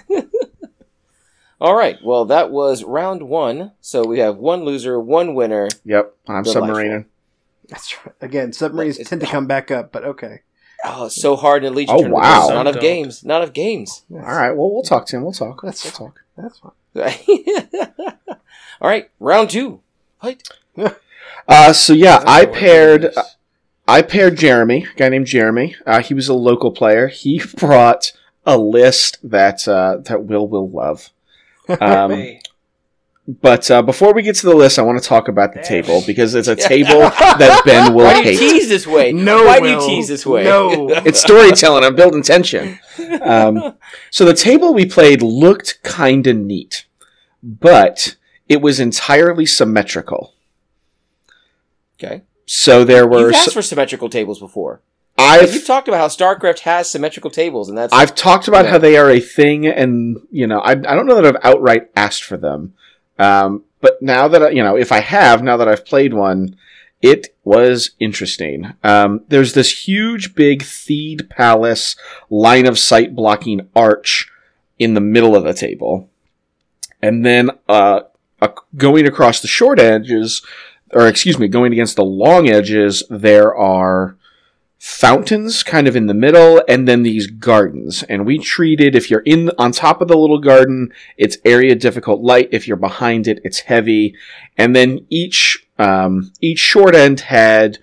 all 1.60 1.74
right. 1.74 1.98
Well, 2.04 2.26
that 2.26 2.50
was 2.50 2.84
round 2.84 3.22
one. 3.22 3.72
So 3.80 4.06
we 4.06 4.20
have 4.20 4.36
one 4.36 4.64
loser, 4.64 5.00
one 5.00 5.34
winner. 5.34 5.68
Yep, 5.84 6.14
I'm 6.28 6.44
Delightful. 6.44 6.62
submarining. 6.74 7.04
That's 7.68 7.96
right. 8.04 8.14
Again, 8.20 8.52
submarines 8.52 8.96
It's- 8.96 9.08
tend 9.10 9.20
to 9.22 9.26
come 9.26 9.46
back 9.46 9.70
up, 9.70 9.92
but 9.92 10.04
okay. 10.04 10.40
Oh, 10.84 11.06
it's 11.06 11.20
so 11.20 11.36
hard 11.36 11.64
in 11.64 11.72
a 11.72 11.76
Legion 11.76 11.96
Oh, 11.98 12.08
wow. 12.08 12.48
Not 12.50 12.66
enough 12.66 12.80
games. 12.80 13.24
Not 13.24 13.42
enough 13.42 13.52
games. 13.54 14.04
All 14.12 14.18
right, 14.18 14.52
well 14.52 14.70
we'll 14.72 14.82
talk 14.82 15.06
to 15.06 15.16
him. 15.16 15.22
We'll 15.22 15.32
talk. 15.32 15.62
That's 15.62 15.82
we'll 15.84 15.92
talk. 15.92 16.20
That's 16.36 16.58
fine. 16.58 16.72
all 18.80 18.88
right. 18.88 19.10
Round 19.20 19.50
two. 19.50 19.80
Fight. 20.20 20.42
Uh, 21.48 21.72
so 21.72 21.92
yeah, 21.92 22.24
I 22.26 22.44
That's 22.44 22.58
paired. 22.58 23.14
I 23.86 24.02
paired 24.02 24.36
Jeremy, 24.36 24.84
a 24.92 24.98
guy 24.98 25.08
named 25.08 25.26
Jeremy. 25.26 25.76
Uh, 25.86 26.02
he 26.02 26.12
was 26.12 26.26
a 26.28 26.34
local 26.34 26.72
player. 26.72 27.06
He 27.06 27.40
brought 27.56 28.10
a 28.44 28.58
list 28.58 29.18
that 29.22 29.68
uh, 29.68 29.98
that 30.06 30.24
Will 30.24 30.48
will 30.48 30.68
love. 30.68 31.10
Um, 31.68 32.38
but 33.28 33.70
uh, 33.70 33.82
before 33.82 34.14
we 34.14 34.22
get 34.22 34.36
to 34.36 34.46
the 34.46 34.54
list, 34.54 34.78
I 34.78 34.82
want 34.82 35.02
to 35.02 35.08
talk 35.08 35.26
about 35.28 35.52
the 35.52 35.62
table 35.62 36.02
because 36.06 36.34
it's 36.34 36.46
a 36.48 36.54
table 36.54 37.00
that 37.00 37.62
Ben 37.66 37.92
will 37.92 38.04
Why 38.04 38.22
do 38.22 38.30
you 38.30 38.38
tease 38.38 38.68
this 38.68 38.86
way? 38.86 39.12
No, 39.12 39.44
Why 39.44 39.58
do 39.60 39.68
you 39.68 39.80
tease 39.80 40.06
this 40.08 40.24
way? 40.24 40.44
No. 40.44 40.88
It's 41.04 41.20
storytelling. 41.20 41.82
I'm 41.84 41.96
building 41.96 42.22
tension. 42.22 42.78
Um, 43.22 43.74
so 44.10 44.24
the 44.24 44.34
table 44.34 44.72
we 44.74 44.86
played 44.86 45.22
looked 45.22 45.82
kind 45.82 46.26
of 46.26 46.36
neat, 46.36 46.86
but 47.42 48.16
it 48.48 48.60
was 48.62 48.78
entirely 48.78 49.44
symmetrical. 49.46 50.34
okay. 52.00 52.22
So 52.46 52.84
there 52.84 53.06
were. 53.08 53.26
You've 53.26 53.34
asked 53.34 53.54
for 53.54 53.62
symmetrical 53.62 54.08
tables 54.08 54.38
before. 54.38 54.80
I've 55.18 55.52
You've 55.54 55.66
talked 55.66 55.88
about 55.88 55.98
how 55.98 56.08
StarCraft 56.08 56.60
has 56.60 56.90
symmetrical 56.90 57.30
tables, 57.30 57.68
and 57.68 57.76
that's 57.76 57.92
I've 57.92 58.14
talked 58.14 58.48
about 58.48 58.66
Yeah. 58.66 58.72
how 58.72 58.78
they 58.78 58.96
are 58.96 59.10
a 59.10 59.18
thing, 59.18 59.66
and 59.66 60.18
you 60.30 60.46
know, 60.46 60.60
I, 60.60 60.72
I 60.72 60.74
don't 60.94 61.06
know 61.06 61.20
that 61.20 61.26
I've 61.26 61.42
outright 61.42 61.90
asked 61.96 62.22
for 62.22 62.36
them. 62.36 62.74
Um, 63.18 63.64
but 63.80 64.00
now 64.02 64.28
that 64.28 64.42
I, 64.42 64.50
you 64.50 64.62
know, 64.62 64.76
if 64.76 64.92
I 64.92 65.00
have, 65.00 65.42
now 65.42 65.56
that 65.56 65.68
I've 65.68 65.84
played 65.84 66.14
one, 66.14 66.56
it 67.02 67.34
was 67.44 67.90
interesting. 68.00 68.72
Um, 68.82 69.22
there's 69.28 69.52
this 69.52 69.86
huge, 69.86 70.34
big 70.34 70.62
Theed 70.62 71.28
Palace 71.28 71.96
line 72.30 72.66
of 72.66 72.78
sight 72.78 73.14
blocking 73.14 73.68
arch 73.76 74.30
in 74.78 74.94
the 74.94 75.00
middle 75.00 75.36
of 75.36 75.44
the 75.44 75.54
table, 75.54 76.10
and 77.02 77.24
then 77.24 77.50
uh, 77.68 78.00
uh, 78.40 78.48
going 78.76 79.06
across 79.06 79.40
the 79.40 79.48
short 79.48 79.78
edges, 79.78 80.42
or 80.92 81.06
excuse 81.06 81.38
me, 81.38 81.48
going 81.48 81.72
against 81.72 81.96
the 81.96 82.04
long 82.04 82.48
edges, 82.48 83.02
there 83.08 83.54
are 83.54 84.16
fountains 84.86 85.64
kind 85.64 85.88
of 85.88 85.96
in 85.96 86.06
the 86.06 86.14
middle 86.14 86.62
and 86.68 86.86
then 86.86 87.02
these 87.02 87.26
gardens. 87.26 88.04
And 88.04 88.24
we 88.24 88.38
treated 88.38 88.94
if 88.94 89.10
you're 89.10 89.20
in 89.26 89.50
on 89.58 89.72
top 89.72 90.00
of 90.00 90.06
the 90.06 90.16
little 90.16 90.38
garden 90.38 90.92
it's 91.16 91.38
area 91.44 91.74
difficult 91.74 92.20
light. 92.20 92.50
If 92.52 92.68
you're 92.68 92.76
behind 92.76 93.26
it 93.26 93.40
it's 93.42 93.58
heavy. 93.58 94.14
And 94.56 94.76
then 94.76 95.04
each 95.10 95.66
um, 95.80 96.32
each 96.40 96.60
short 96.60 96.94
end 96.94 97.18
had 97.18 97.78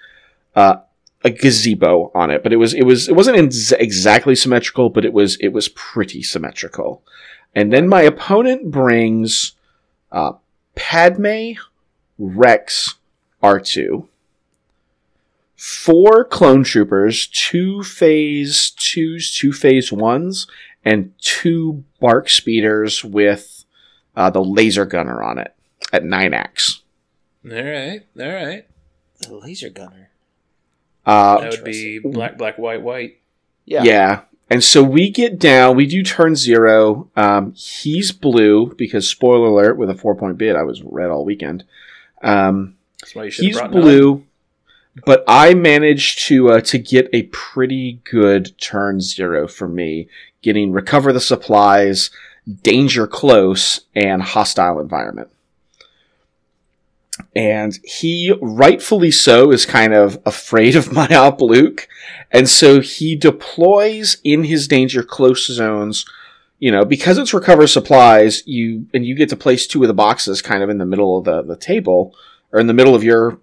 uh, 0.55 0.77
a 1.25 1.29
gazebo 1.29 2.09
on 2.15 2.31
it. 2.31 2.41
But 2.41 2.53
it 2.53 2.57
was 2.57 2.73
it 2.73 2.83
was 2.83 3.09
it 3.09 3.15
wasn't 3.17 3.37
ex- 3.37 3.73
exactly 3.73 4.33
symmetrical 4.33 4.89
but 4.89 5.03
it 5.03 5.11
was 5.11 5.35
it 5.41 5.49
was 5.49 5.67
pretty 5.67 6.23
symmetrical. 6.23 7.03
And 7.53 7.73
then 7.73 7.89
my 7.89 8.03
opponent 8.03 8.71
brings 8.71 9.51
uh, 10.09 10.33
padme 10.75 11.51
rex 12.17 12.95
r2 13.43 14.07
four 15.55 16.25
clone 16.25 16.63
troopers, 16.63 17.27
two 17.27 17.83
phase 17.83 18.71
twos, 18.71 19.35
two 19.35 19.53
phase 19.53 19.91
ones, 19.91 20.47
and 20.83 21.13
two 21.19 21.83
BARC 21.99 22.29
speeders 22.29 23.03
with 23.03 23.65
uh, 24.15 24.29
the 24.29 24.43
laser 24.43 24.85
gunner 24.85 25.21
on 25.23 25.37
it 25.37 25.55
at 25.91 26.03
nine 26.03 26.33
axe. 26.33 26.81
All 27.45 27.51
right, 27.51 28.01
all 28.19 28.27
right. 28.31 28.65
the 29.19 29.35
laser 29.35 29.69
gunner. 29.69 30.09
Uh, 31.05 31.41
That 31.41 31.51
would 31.51 31.63
be 31.63 31.99
black, 31.99 32.37
black, 32.37 32.57
white, 32.57 32.81
white. 32.81 33.19
Yeah. 33.65 33.83
yeah. 33.83 34.21
And 34.49 34.63
so 34.63 34.83
we 34.83 35.09
get 35.09 35.39
down, 35.39 35.75
we 35.75 35.85
do 35.85 36.03
turn 36.03 36.35
zero. 36.35 37.09
Um, 37.15 37.53
he's 37.53 38.11
blue 38.11 38.73
because, 38.77 39.09
spoiler 39.09 39.47
alert, 39.47 39.77
with 39.77 39.89
a 39.89 39.95
four 39.95 40.15
point 40.15 40.37
bid, 40.37 40.55
I 40.55 40.63
was 40.63 40.81
red 40.83 41.09
all 41.09 41.25
weekend. 41.25 41.63
Um, 42.21 42.75
That's 43.01 43.15
why 43.15 43.23
you 43.25 43.31
should 43.31 43.45
he's 43.45 43.59
have 43.59 43.71
brought 43.71 43.81
blue, 43.81 44.25
but 45.05 45.23
I 45.27 45.53
managed 45.53 46.27
to 46.27 46.51
uh, 46.51 46.61
to 46.61 46.77
get 46.77 47.09
a 47.13 47.23
pretty 47.23 48.01
good 48.03 48.57
turn 48.59 49.01
zero 49.01 49.47
for 49.47 49.67
me, 49.67 50.07
getting 50.41 50.71
recover 50.71 51.11
the 51.11 51.19
supplies, 51.19 52.11
danger 52.61 53.07
close, 53.07 53.81
and 53.95 54.21
hostile 54.21 54.79
environment. 54.79 55.29
And 57.35 57.79
he, 57.83 58.33
rightfully 58.41 59.11
so, 59.11 59.51
is 59.51 59.65
kind 59.65 59.93
of 59.93 60.19
afraid 60.25 60.75
of 60.77 60.91
my 60.91 61.07
op 61.07 61.41
Luke, 61.41 61.87
and 62.31 62.47
so 62.47 62.79
he 62.79 63.15
deploys 63.15 64.17
in 64.23 64.43
his 64.43 64.67
danger 64.67 65.03
close 65.03 65.47
zones. 65.47 66.05
You 66.59 66.71
know, 66.71 66.85
because 66.85 67.17
it's 67.17 67.33
recover 67.33 67.67
supplies, 67.67 68.43
you 68.45 68.85
and 68.93 69.05
you 69.05 69.15
get 69.15 69.27
to 69.29 69.35
place 69.35 69.67
two 69.67 69.81
of 69.81 69.87
the 69.87 69.93
boxes 69.93 70.41
kind 70.41 70.63
of 70.63 70.69
in 70.69 70.77
the 70.77 70.85
middle 70.85 71.17
of 71.17 71.25
the, 71.25 71.41
the 71.41 71.57
table, 71.57 72.15
or 72.53 72.59
in 72.59 72.67
the 72.67 72.73
middle 72.73 72.95
of 72.95 73.03
your 73.03 73.39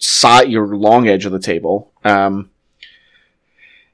side, 0.00 0.50
your 0.50 0.66
long 0.76 1.08
edge 1.08 1.24
of 1.26 1.32
the 1.32 1.38
table. 1.38 1.92
Um, 2.04 2.50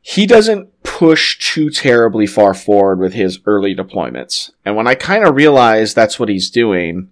he 0.01 0.27
doesn't 0.27 0.83
push 0.83 1.39
too 1.39 1.69
terribly 1.69 2.27
far 2.27 2.55
forward 2.55 3.01
with 3.01 3.13
his 3.13 3.41
early 3.45 3.75
deployments. 3.75 4.51
And 4.65 4.77
when 4.77 4.87
I 4.87 4.95
kind 4.95 5.25
of 5.27 5.35
realize 5.35 5.93
that's 5.95 6.19
what 6.19 6.29
he's 6.29 6.49
doing, 6.49 7.11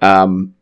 um, 0.00 0.54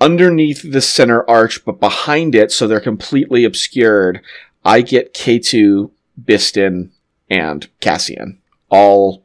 underneath 0.00 0.72
the 0.72 0.80
center 0.80 1.28
arch, 1.28 1.64
but 1.64 1.78
behind 1.78 2.34
it, 2.34 2.50
so 2.50 2.66
they're 2.66 2.80
completely 2.80 3.44
obscured, 3.44 4.20
I 4.64 4.80
get 4.80 5.14
K2, 5.14 5.90
Bistan, 6.24 6.90
and 7.30 7.68
Cassian 7.80 8.40
all 8.68 9.24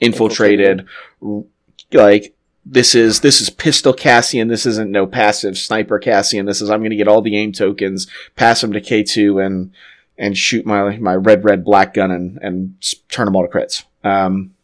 infiltrated. 0.00 0.86
r- 1.22 1.44
Like 1.92 2.34
this 2.68 2.96
is 2.96 3.20
this 3.20 3.40
is 3.40 3.48
pistol 3.48 3.92
Cassian. 3.92 4.48
This 4.48 4.66
isn't 4.66 4.90
no 4.90 5.06
passive 5.06 5.56
sniper 5.56 6.00
Cassian. 6.00 6.46
This 6.46 6.60
is 6.60 6.68
I'm 6.68 6.80
going 6.80 6.90
to 6.90 6.96
get 6.96 7.06
all 7.06 7.22
the 7.22 7.36
aim 7.36 7.52
tokens, 7.52 8.08
pass 8.34 8.60
them 8.60 8.72
to 8.72 8.80
K2, 8.80 9.44
and 9.44 9.72
and 10.18 10.36
shoot 10.36 10.66
my 10.66 10.96
my 10.98 11.14
red 11.14 11.44
red 11.44 11.64
black 11.64 11.94
gun 11.94 12.10
and 12.10 12.38
and 12.42 12.74
turn 13.08 13.26
them 13.26 13.36
all 13.36 13.46
to 13.46 13.52
crits. 13.52 13.84
Um, 14.02 14.54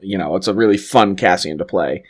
you 0.00 0.18
know, 0.18 0.36
it's 0.36 0.48
a 0.48 0.54
really 0.54 0.76
fun 0.76 1.16
Cassian 1.16 1.56
to 1.58 1.64
play. 1.64 2.04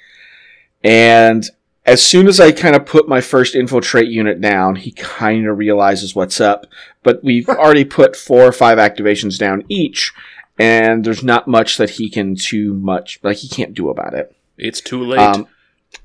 And 0.83 1.49
as 1.87 2.03
soon 2.03 2.27
as 2.27 2.41
I 2.41 2.51
kind 2.51 2.75
of 2.75 2.85
put 2.85 3.09
my 3.09 3.21
first 3.21 3.55
infiltrate 3.55 4.09
unit 4.09 4.41
down, 4.41 4.75
he 4.75 4.91
kind 4.91 5.47
of 5.47 5.59
realizes 5.59 6.17
what's 6.17 6.41
up. 6.41 6.67
But 7.05 7.23
we've 7.23 7.49
already 7.49 7.85
put 7.85 8.17
four 8.17 8.43
or 8.43 8.53
five 8.53 8.79
activations 8.79 9.39
down 9.39 9.63
each, 9.69 10.13
and 10.59 11.05
there's 11.05 11.23
not 11.23 11.47
much 11.47 11.77
that 11.77 11.91
he 11.91 12.11
can 12.11 12.35
too 12.35 12.75
much 12.75 13.21
like 13.23 13.37
he 13.37 13.49
can't 13.49 13.75
do 13.75 13.89
about 13.91 14.15
it. 14.15 14.35
It's 14.59 14.81
too 14.81 15.03
late. 15.03 15.21
Um, 15.21 15.47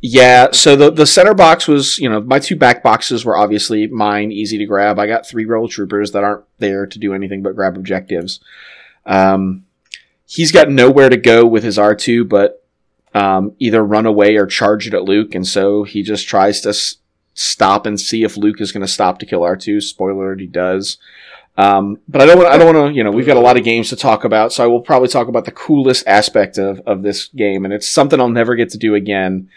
Yeah, 0.01 0.51
so 0.51 0.75
the 0.75 0.91
the 0.91 1.05
center 1.05 1.33
box 1.33 1.67
was, 1.67 1.97
you 1.97 2.07
know, 2.09 2.21
my 2.21 2.39
two 2.39 2.55
back 2.55 2.83
boxes 2.83 3.25
were 3.25 3.35
obviously 3.35 3.87
mine, 3.87 4.31
easy 4.31 4.57
to 4.59 4.65
grab. 4.65 4.99
I 4.99 5.07
got 5.07 5.27
three 5.27 5.45
rebel 5.45 5.67
troopers 5.67 6.11
that 6.11 6.23
aren't 6.23 6.45
there 6.59 6.85
to 6.85 6.99
do 6.99 7.13
anything 7.13 7.41
but 7.41 7.55
grab 7.55 7.75
objectives. 7.75 8.39
Um, 9.05 9.65
he's 10.27 10.51
got 10.51 10.69
nowhere 10.69 11.09
to 11.09 11.17
go 11.17 11.45
with 11.45 11.63
his 11.63 11.79
R 11.79 11.95
two, 11.95 12.23
but 12.23 12.63
um, 13.15 13.53
either 13.57 13.83
run 13.83 14.05
away 14.05 14.35
or 14.35 14.45
charge 14.45 14.87
it 14.87 14.93
at 14.93 15.03
Luke, 15.05 15.33
and 15.33 15.47
so 15.47 15.83
he 15.83 16.03
just 16.03 16.27
tries 16.27 16.61
to 16.61 16.69
s- 16.69 16.97
stop 17.33 17.87
and 17.87 17.99
see 17.99 18.23
if 18.23 18.37
Luke 18.37 18.61
is 18.61 18.71
going 18.71 18.85
to 18.85 18.87
stop 18.87 19.17
to 19.19 19.25
kill 19.25 19.43
R 19.43 19.55
two. 19.57 19.81
Spoiler: 19.81 20.35
he 20.37 20.45
does. 20.45 20.97
Um, 21.59 21.99
but 22.07 22.21
I 22.21 22.25
don't 22.25 22.37
want. 22.37 22.49
I 22.49 22.57
don't 22.57 22.73
want 22.73 22.93
to. 22.93 22.97
You 22.97 23.03
know, 23.03 23.11
we've 23.11 23.25
got 23.25 23.35
a 23.35 23.41
lot 23.41 23.57
of 23.57 23.65
games 23.65 23.89
to 23.89 23.95
talk 23.97 24.23
about, 24.23 24.53
so 24.53 24.63
I 24.63 24.67
will 24.67 24.79
probably 24.81 25.09
talk 25.09 25.27
about 25.27 25.43
the 25.43 25.51
coolest 25.51 26.07
aspect 26.07 26.57
of 26.57 26.79
of 26.85 27.03
this 27.03 27.27
game, 27.27 27.65
and 27.65 27.73
it's 27.73 27.87
something 27.87 28.19
I'll 28.19 28.29
never 28.29 28.55
get 28.55 28.69
to 28.69 28.77
do 28.77 28.95
again. 28.95 29.49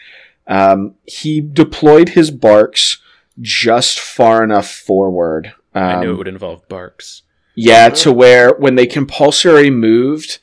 Um, 0.49 0.97
he 1.05 1.41
deployed 1.41 2.11
his 2.11 2.33
BARCs 2.33 2.99
just 3.41 4.01
far 4.01 4.43
enough 4.43 4.69
forward. 4.69 5.53
Um, 5.75 5.83
I 5.85 6.01
knew 6.01 6.13
it 6.13 6.19
would 6.19 6.29
involve 6.29 6.69
BARCs. 6.69 7.23
yeah, 7.55 7.89
to 7.91 8.13
where 8.13 8.55
when 8.55 8.75
they 8.75 8.87
compulsory 8.87 9.71
moved, 9.71 10.41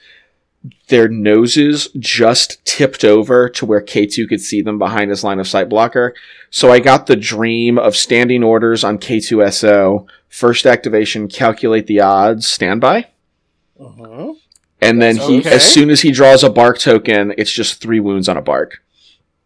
their 0.88 1.08
noses 1.10 1.90
just 2.00 2.64
tipped 2.66 3.04
over 3.04 3.50
to 3.50 3.66
where 3.66 3.82
K2 3.82 4.28
could 4.30 4.42
see 4.42 4.62
them 4.62 4.80
behind 4.80 5.10
his 5.10 5.24
line 5.24 5.40
of 5.40 5.48
sight 5.48 5.68
blocker. 5.70 6.16
So 6.52 6.72
I 6.72 6.80
got 6.80 7.06
the 7.08 7.16
dream 7.16 7.78
of 7.78 7.96
standing 7.96 8.44
orders 8.44 8.84
on 8.84 8.98
K2SO, 8.98 10.08
first 10.30 10.66
activation, 10.66 11.28
calculate 11.28 11.88
the 11.88 12.00
odds, 12.00 12.48
standby. 12.48 13.08
Uh-huh. 13.80 14.34
And 14.82 15.02
then 15.02 15.18
That's 15.18 15.28
he, 15.28 15.40
okay. 15.40 15.52
as 15.52 15.64
soon 15.64 15.90
as 15.90 16.02
he 16.02 16.12
draws 16.12 16.44
a 16.44 16.50
BARC 16.50 16.80
token, 16.80 17.34
it's 17.38 17.52
just 17.52 17.82
three 17.82 18.00
wounds 18.00 18.30
on 18.30 18.38
a 18.38 18.42
BARC. 18.42 18.82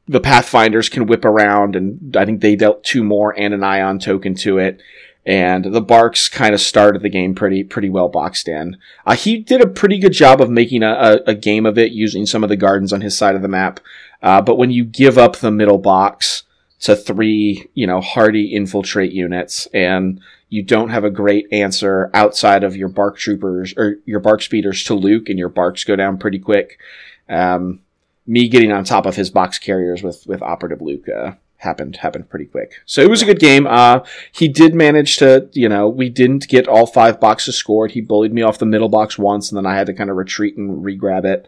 The 0.08 0.20
Pathfinders 0.20 0.90
can 0.90 1.08
whip 1.08 1.26
around, 1.26 1.76
and 1.76 2.16
I 2.16 2.26
think 2.26 2.42
they 2.42 2.56
dealt 2.56 2.84
two 2.84 3.04
more 3.04 3.38
and 3.38 3.54
an 3.54 3.64
ion 3.64 4.00
token 4.00 4.36
to 4.36 4.60
it. 4.60 4.82
And 5.26 5.64
the 5.64 5.82
BARCs 5.82 6.30
kind 6.30 6.54
of 6.54 6.60
started 6.60 7.02
the 7.02 7.10
game 7.10 7.34
pretty 7.34 7.64
pretty 7.64 7.90
well 7.90 8.10
boxed 8.10 8.50
in. 8.50 8.76
Uh, 9.06 9.16
he 9.16 9.38
did 9.38 9.62
a 9.62 9.68
pretty 9.68 9.98
good 9.98 10.12
job 10.12 10.42
of 10.42 10.50
making 10.50 10.84
a, 10.84 10.92
a, 10.92 11.32
a 11.32 11.36
game 11.36 11.66
of 11.66 11.78
it 11.78 11.94
using 11.94 12.26
some 12.26 12.44
of 12.44 12.50
the 12.50 12.58
gardens 12.58 12.92
on 12.92 13.00
his 13.00 13.18
side 13.18 13.34
of 13.34 13.42
the 13.42 13.48
map. 13.48 13.80
Uh, 14.22 14.42
but 14.42 14.58
when 14.58 14.72
you 14.72 14.84
give 14.84 15.18
up 15.18 15.38
the 15.38 15.52
middle 15.52 15.78
box 15.78 16.44
to 16.82 16.98
three, 16.98 17.70
you 17.74 17.88
know, 17.88 18.02
hardy 18.02 18.54
infiltrate 18.54 19.14
units, 19.14 19.68
and 19.74 20.20
you 20.54 20.62
don't 20.62 20.90
have 20.90 21.04
a 21.04 21.10
great 21.10 21.48
answer 21.52 22.12
outside 22.14 22.64
of 22.64 22.76
your 22.76 22.88
bark 22.88 23.18
troopers 23.18 23.74
or 23.76 23.96
your 24.06 24.20
BARC 24.20 24.44
speeders 24.44 24.84
to 24.84 24.94
Luke, 24.94 25.28
and 25.28 25.40
your 25.40 25.50
BARCs 25.50 25.84
go 25.84 25.96
down 25.96 26.20
pretty 26.20 26.38
quick. 26.38 26.80
Um, 27.28 27.80
me 28.28 28.48
getting 28.48 28.72
on 28.72 28.84
top 28.84 29.08
of 29.08 29.16
his 29.16 29.32
box 29.32 29.58
carriers 29.58 30.04
with 30.04 30.28
with 30.28 30.44
operative 30.44 30.80
Luke 30.80 31.10
uh, 31.10 31.32
happened 31.58 31.96
happened 31.96 32.30
pretty 32.30 32.46
quick. 32.46 32.74
So 32.86 33.02
it 33.02 33.10
was 33.10 33.24
a 33.24 33.26
good 33.26 33.40
game. 33.40 33.66
Uh, 33.66 34.02
he 34.32 34.48
did 34.48 34.76
manage 34.76 35.18
to, 35.18 35.50
you 35.54 35.68
know, 35.68 35.90
we 35.90 36.10
didn't 36.10 36.48
get 36.48 36.68
all 36.68 36.86
five 36.86 37.20
boxes 37.20 37.56
scored. 37.56 37.94
He 37.94 38.02
bullied 38.02 38.32
me 38.32 38.44
off 38.44 38.60
the 38.60 38.68
middle 38.68 38.90
box 38.90 39.18
once, 39.18 39.50
and 39.50 39.58
then 39.58 39.66
I 39.66 39.76
had 39.76 39.88
to 39.88 39.94
kind 39.94 40.12
of 40.12 40.18
retreat 40.18 40.56
and 40.56 40.86
re-grab 40.86 41.26
it. 41.26 41.48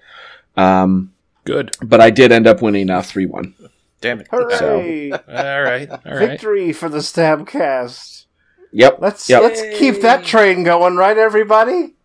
Um, 0.58 1.14
Good. 1.43 1.78
but 1.84 2.01
I 2.01 2.10
did 2.10 2.32
end 2.32 2.47
up 2.47 2.64
winning 2.64 2.89
uh, 2.89 3.03
three 3.03 3.28
one. 3.28 3.53
Damn 4.01 4.22
it. 4.22 4.28
Hooray! 4.32 5.12
All 5.12 5.62
right. 5.62 5.89
All 5.89 5.99
right. 6.06 6.30
Victory 6.30 6.74
for 6.74 6.89
the 6.89 6.99
Stabcast. 6.99 8.24
Yep. 8.76 8.97
Let's 8.99 9.30
Yep. 9.30 9.41
let's 9.41 9.61
keep 9.80 10.01
that 10.01 10.26
train 10.26 10.63
going, 10.63 10.97
right, 10.97 11.17
everybody? 11.17 11.95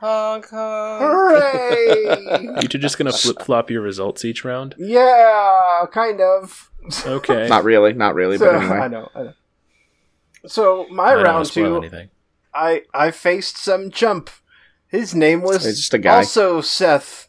Honk, 0.00 0.46
honk. 0.50 1.00
Hooray! 1.02 2.56
You 2.62 2.68
two 2.68 2.78
just 2.78 2.98
gonna 2.98 3.12
flip 3.12 3.42
flop 3.42 3.70
your 3.70 3.80
results 3.80 4.24
each 4.24 4.44
round? 4.44 4.74
yeah, 4.76 5.84
kind 5.92 6.20
of. 6.20 6.70
Okay. 7.06 7.46
Not 7.48 7.62
really, 7.64 7.92
not 7.92 8.14
really, 8.14 8.38
So, 8.38 8.44
but 8.52 8.54
I 8.72 8.88
know, 8.88 9.08
I 9.14 9.22
know. 9.22 9.32
So 10.46 10.86
my 10.90 11.10
I 11.12 11.14
round 11.22 11.46
two, 11.46 11.76
Anything. 11.76 12.10
I 12.54 12.82
I 12.92 13.10
faced 13.12 13.56
some 13.58 13.90
chump. 13.92 14.28
His 14.88 15.14
name 15.14 15.42
was 15.42 15.64
It's 15.64 15.78
just 15.78 15.94
a 15.94 15.98
guy. 15.98 16.16
also 16.16 16.60
Seth, 16.60 17.28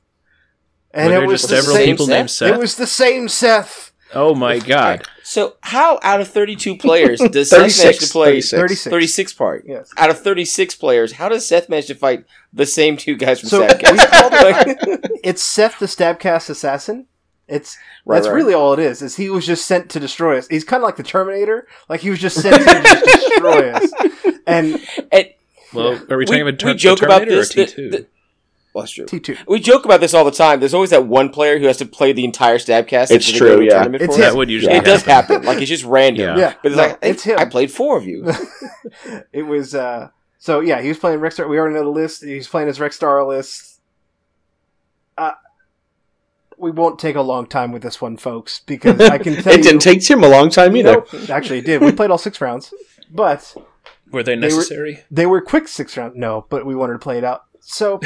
and 0.92 1.12
Were 1.14 1.24
it 1.24 1.28
was 1.28 1.42
just 1.42 1.50
the 1.52 1.56
several 1.58 1.76
same. 1.76 1.86
people 1.86 2.06
Seth? 2.08 2.16
named 2.18 2.32
Seth? 2.32 2.54
It 2.56 2.60
was 2.60 2.76
the 2.76 2.88
same 2.88 3.28
Seth. 3.30 3.87
Oh 4.14 4.34
my 4.36 4.60
god. 4.60 5.08
So, 5.24 5.56
how 5.62 6.00
out 6.04 6.22
of 6.22 6.28
32 6.30 6.78
players 6.78 7.20
does 7.32 7.50
Seth 7.50 7.60
manage 7.60 7.76
36, 7.76 8.08
to 8.08 8.12
play 8.14 8.26
36. 8.42 8.52
36. 8.52 8.90
36 8.92 9.34
part? 9.34 9.64
Yes. 9.68 9.92
Out 9.98 10.10
of 10.10 10.20
36 10.20 10.76
players, 10.76 11.12
how 11.14 11.30
does 11.30 11.46
Seth 11.48 11.68
manage 11.70 11.88
to 11.88 11.96
fight 11.96 12.26
the 12.54 12.66
same 12.66 12.96
two 12.98 13.16
guys 13.16 13.40
from 13.42 13.50
So 13.50 13.68
Sadcast? 13.68 13.92
we 13.92 13.98
called 14.08 14.34
it. 14.34 15.12
It's 15.24 15.44
Seth 15.44 15.80
the 15.80 15.88
Stabcast 15.88 16.50
assassin. 16.50 17.08
It's 17.48 17.78
Right, 18.06 18.16
that's 18.18 18.28
right. 18.28 18.36
really 18.36 18.54
all 18.54 18.72
it 18.74 18.80
is. 18.80 19.02
Is 19.02 19.16
he 19.18 19.30
was 19.30 19.46
just 19.46 19.66
sent 19.66 19.90
to 19.92 20.00
destroy 20.00 20.38
us. 20.38 20.48
He's 20.48 20.64
kind 20.64 20.82
of 20.82 20.86
like 20.88 20.96
the 20.96 21.04
Terminator. 21.04 21.68
Like 21.90 22.00
he 22.02 22.10
was 22.10 22.20
just 22.20 22.40
sent 22.42 22.56
to 22.56 22.64
just 22.82 23.06
destroy 23.06 23.72
us. 23.72 23.92
And 24.48 24.80
And 25.12 25.30
Well, 25.74 26.00
are 26.10 26.18
we 26.18 26.26
talking 26.26 26.44
we, 26.46 26.50
about 26.50 26.60
ter- 26.60 26.68
we 26.68 26.74
joke 26.76 27.02
about 27.02 27.20
Terminator 27.20 27.36
this. 27.38 27.52
or 27.58 27.66
that- 27.66 27.76
T2? 27.76 27.92
that- 27.92 28.10
well, 28.78 28.84
that's 28.84 28.92
true. 28.94 29.06
T 29.06 29.20
two. 29.20 29.36
We 29.48 29.60
joke 29.60 29.86
about 29.86 30.00
this 30.02 30.14
all 30.14 30.24
the 30.24 30.32
time. 30.32 30.60
There's 30.60 30.74
always 30.74 30.92
that 30.92 31.08
one 31.08 31.30
player 31.30 31.58
who 31.58 31.66
has 31.66 31.78
to 31.78 31.86
play 31.86 32.14
the 32.14 32.24
entire 32.24 32.58
Stabcast. 32.60 33.10
It's 33.12 33.30
true, 33.32 33.48
go 33.50 33.56
to 33.58 33.62
a 33.62 33.66
yeah. 33.66 33.72
tournament 33.74 34.04
It's 34.04 34.16
for 34.16 34.22
him. 34.22 34.28
it. 34.28 34.32
that 34.32 34.38
would 34.38 34.50
usually 34.50 34.74
It 34.76 34.86
does 34.86 35.02
happen. 35.04 35.42
Like 35.44 35.58
it's 35.60 35.70
just 35.70 35.84
random. 35.84 36.38
Yeah. 36.38 36.50
Yeah, 36.50 36.54
But 36.62 36.72
it's 36.72 36.78
no, 36.78 36.84
like 36.88 37.00
it's 37.02 37.24
him. 37.24 37.40
I 37.40 37.46
played 37.46 37.72
four 37.72 37.98
of 37.98 38.06
you. 38.06 38.32
it 39.34 39.44
was 39.44 39.74
uh 39.76 40.10
so 40.38 40.60
yeah 40.60 40.82
he 40.82 40.88
was 40.90 41.00
playing 41.00 41.20
Rexstar. 41.20 41.50
We 41.50 41.58
already 41.58 41.74
know 41.76 41.84
the 41.84 41.90
list. 41.90 42.24
He's 42.24 42.48
playing 42.48 42.68
his 42.68 42.78
Rexstar 42.80 43.28
list. 43.28 43.82
Uh, 45.18 45.32
we 46.60 46.70
won't 46.72 47.00
take 47.00 47.16
a 47.16 47.22
long 47.22 47.48
time 47.48 47.72
with 47.72 47.82
this 47.82 48.00
one, 48.02 48.18
folks, 48.18 48.60
because 48.66 49.00
I 49.02 49.18
can 49.18 49.36
tell 49.44 49.54
It 49.54 49.58
you. 49.58 49.64
didn't 49.64 49.82
take 49.82 50.02
Tim 50.02 50.24
a 50.24 50.28
long 50.30 50.50
time 50.50 50.76
either. 50.78 51.04
Nope, 51.12 51.30
actually, 51.30 51.60
it 51.60 51.66
did. 51.66 51.82
We 51.82 51.92
played 51.92 52.12
all 52.12 52.18
six 52.18 52.40
rounds, 52.42 52.74
but 53.12 53.56
Were 54.12 54.22
they 54.24 54.36
were- 54.36 54.42
necessary? 54.42 55.04
they 55.10 55.26
were 55.26 55.42
quick 55.42 55.68
six 55.68 55.98
rounds. 55.98 56.16
No, 56.16 56.46
but 56.50 56.66
we 56.66 56.76
wanted 56.76 56.94
to 56.94 57.00
play 57.00 57.18
it 57.18 57.24
out. 57.24 57.46
So 57.62 58.00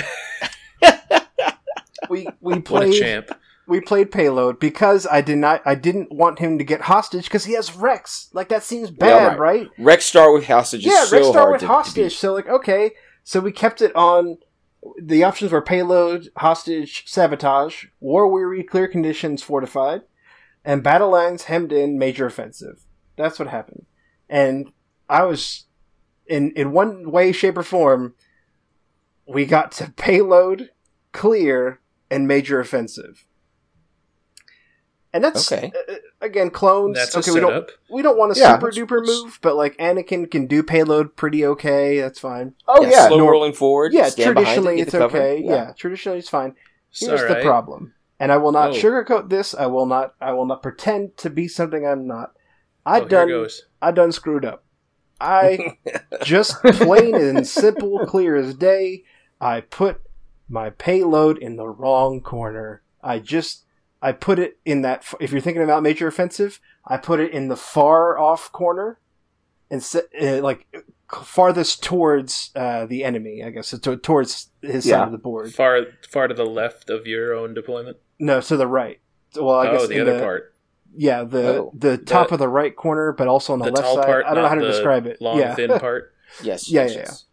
we 2.12 2.28
we 2.40 2.54
What 2.54 2.58
a 2.58 2.62
played 2.62 3.00
champ. 3.02 3.32
we 3.68 3.82
played 3.82 4.12
payload 4.12 4.60
because 4.60 5.08
I 5.08 5.22
did 5.22 5.38
not 5.38 5.62
I 5.66 5.76
didn't 5.76 6.12
want 6.12 6.40
him 6.40 6.58
to 6.58 6.64
get 6.64 6.82
hostage 6.82 7.24
because 7.24 7.46
he 7.46 7.54
has 7.54 7.76
Rex. 7.76 8.30
Like 8.34 8.50
that 8.50 8.64
seems 8.64 8.92
bad, 8.92 9.40
right. 9.40 9.60
right? 9.60 9.70
Rex 9.80 10.06
Star 10.06 10.32
with 10.32 10.46
hostage 10.46 10.86
yeah, 10.86 11.06
so 11.06 11.16
Rex 11.16 11.28
Star 11.30 11.42
hard 11.42 11.52
with 11.54 11.62
to, 11.62 11.68
to 11.68 11.74
hostage. 11.74 12.12
beat. 12.12 12.18
so 12.18 12.34
like, 12.34 12.48
okay, 12.48 12.92
so 13.24 13.40
we 13.40 13.52
kept 13.52 13.82
it 13.82 13.96
on. 13.96 14.38
The 15.00 15.24
options 15.24 15.52
were 15.52 15.62
payload, 15.62 16.30
hostage, 16.38 17.04
sabotage, 17.06 17.86
war 18.00 18.28
weary, 18.28 18.64
clear 18.64 18.88
conditions, 18.88 19.44
fortified, 19.44 20.02
and 20.66 20.82
battle 20.82 21.12
lines 21.12 21.44
hemmed 21.44 21.72
in, 21.72 22.00
major 22.00 22.26
offensive. 22.26 22.84
That's 23.16 23.38
what 23.38 23.48
happened, 23.48 23.86
and 24.28 24.72
I 25.08 25.24
was 25.24 25.66
in 26.26 26.52
in 26.54 26.72
one 26.72 27.12
way, 27.12 27.32
shape, 27.32 27.58
or 27.58 27.64
form. 27.64 28.16
We 29.28 29.46
got 29.46 29.72
to 29.74 29.92
payload, 29.92 30.72
clear, 31.12 31.80
and 32.12 32.28
major 32.28 32.60
offensive. 32.60 33.26
And 35.14 35.24
that's 35.24 35.52
Okay. 35.52 35.72
uh, 35.90 35.96
again 36.22 36.50
clones. 36.52 36.96
That's 36.98 37.18
okay, 37.18 37.32
a 37.32 37.34
we 37.34 37.40
don't 37.42 37.70
we 37.90 38.02
don't 38.02 38.18
want 38.18 38.36
a 38.38 38.40
Yeah, 38.40 38.54
super 38.58 38.72
duper 38.72 39.06
move, 39.06 39.40
but 39.42 39.56
like 39.58 39.76
Anakin 39.78 40.30
can 40.32 40.46
do 40.48 40.64
payload 40.64 41.18
pretty 41.18 41.46
okay. 41.46 42.00
That's 42.00 42.20
fine. 42.20 42.54
Oh 42.68 42.82
Yeah, 42.84 42.90
yeah, 42.92 43.08
slow 43.10 43.18
nor- 43.18 43.32
rolling 43.32 43.52
forward. 43.54 43.92
Yeah, 43.94 44.08
stand 44.08 44.36
behind 44.36 44.60
it, 44.60 44.62
traditionally 44.62 44.82
it's 44.82 44.96
okay. 44.96 45.42
Yeah. 45.44 45.74
traditionally 45.78 46.20
it's 46.20 46.30
fine. 46.30 46.56
It's 46.92 47.02
Here's 47.06 47.22
all 47.24 47.28
the 47.28 47.42
problem, 47.42 47.94
and 48.22 48.32
I 48.32 48.38
will 48.38 48.54
not 48.54 48.70
Oh. 48.70 48.74
sugarcoat 48.74 49.30
this. 49.30 49.54
I 49.54 49.66
will 49.66 49.86
not. 49.86 50.14
I 50.22 50.32
will 50.32 50.46
not 50.46 50.62
pretend 50.64 51.18
to 51.18 51.30
be 51.30 51.48
something 51.50 51.86
I'm 51.86 52.08
not. 52.08 52.32
I 52.86 53.02
Oh, 53.02 53.06
done. 53.06 53.28
goes. 53.28 53.66
I 53.82 53.92
done 53.92 54.12
screwed 54.14 54.46
up. 54.46 54.64
I 55.20 55.78
just 56.24 56.56
plain 56.64 57.16
and 57.16 57.46
simple, 57.46 58.06
clear 58.06 58.36
as 58.38 58.54
day. 58.56 59.04
I 59.42 59.60
put 59.62 60.02
my 60.52 60.70
payload 60.70 61.38
in 61.38 61.56
the 61.56 61.68
wrong 61.68 62.22
corner. 62.22 62.82
I 63.02 63.20
just 63.20 63.64
I 64.02 64.12
put 64.12 64.38
it 64.38 64.60
in 64.66 64.82
that. 64.82 65.06
If 65.20 65.32
you're 65.32 65.42
thinking 65.42 65.64
about 65.64 65.82
major 65.84 66.08
offensive, 66.08 66.60
I 66.86 66.98
put 66.98 67.20
it 67.20 67.32
in 67.32 67.48
the 67.48 67.56
far 67.56 68.20
off 68.20 68.52
corner, 68.52 69.00
and 69.70 69.82
se- 69.82 70.10
uh, 70.22 70.42
like 70.44 70.68
farthest 71.12 71.84
towards 71.84 72.52
uh, 72.56 72.86
the 72.86 73.04
enemy. 73.04 73.44
I 73.44 73.50
guess 73.52 73.70
so 73.70 73.78
to, 73.80 73.98
towards 73.98 74.50
his 74.62 74.86
Yeah. 74.86 74.98
side 74.98 75.06
of 75.08 75.12
the 75.12 75.18
board. 75.18 75.54
Far, 75.54 75.82
far 76.10 76.28
to 76.28 76.34
the 76.34 76.46
left 76.46 76.90
of 76.90 77.08
your 77.08 77.34
own 77.34 77.54
deployment. 77.54 77.98
No, 78.20 78.42
to 78.42 78.58
the 78.58 78.68
right. 78.68 79.00
Well, 79.36 79.56
I 79.60 79.72
guess 79.72 79.82
oh, 79.84 79.88
the 79.88 79.96
in 79.96 80.02
other 80.10 80.20
part. 80.20 80.54
Yeah, 80.96 81.24
the 81.24 81.58
Oh, 81.60 81.72
the 81.74 81.98
top 81.98 82.28
the- 82.30 82.34
of 82.36 82.40
the 82.40 82.50
right 82.50 82.76
corner, 82.76 83.14
but 83.14 83.28
also 83.28 83.54
on 83.54 83.60
the, 83.60 83.66
The 83.66 83.72
left 83.72 83.84
tall 83.86 83.96
side. 83.96 84.06
part. 84.06 84.26
I 84.26 84.34
don't 84.34 84.44
know 84.44 84.50
how 84.50 84.56
to 84.56 84.68
describe 84.68 85.06
it. 85.08 85.22
Long, 85.22 85.40
yeah. 85.40 85.56
thin 85.56 85.78
part. 85.80 86.14
Yes. 86.42 86.70
Yeah, 86.70 86.84
yes, 86.84 86.94
yeah, 86.94 87.00
yes. 87.02 87.26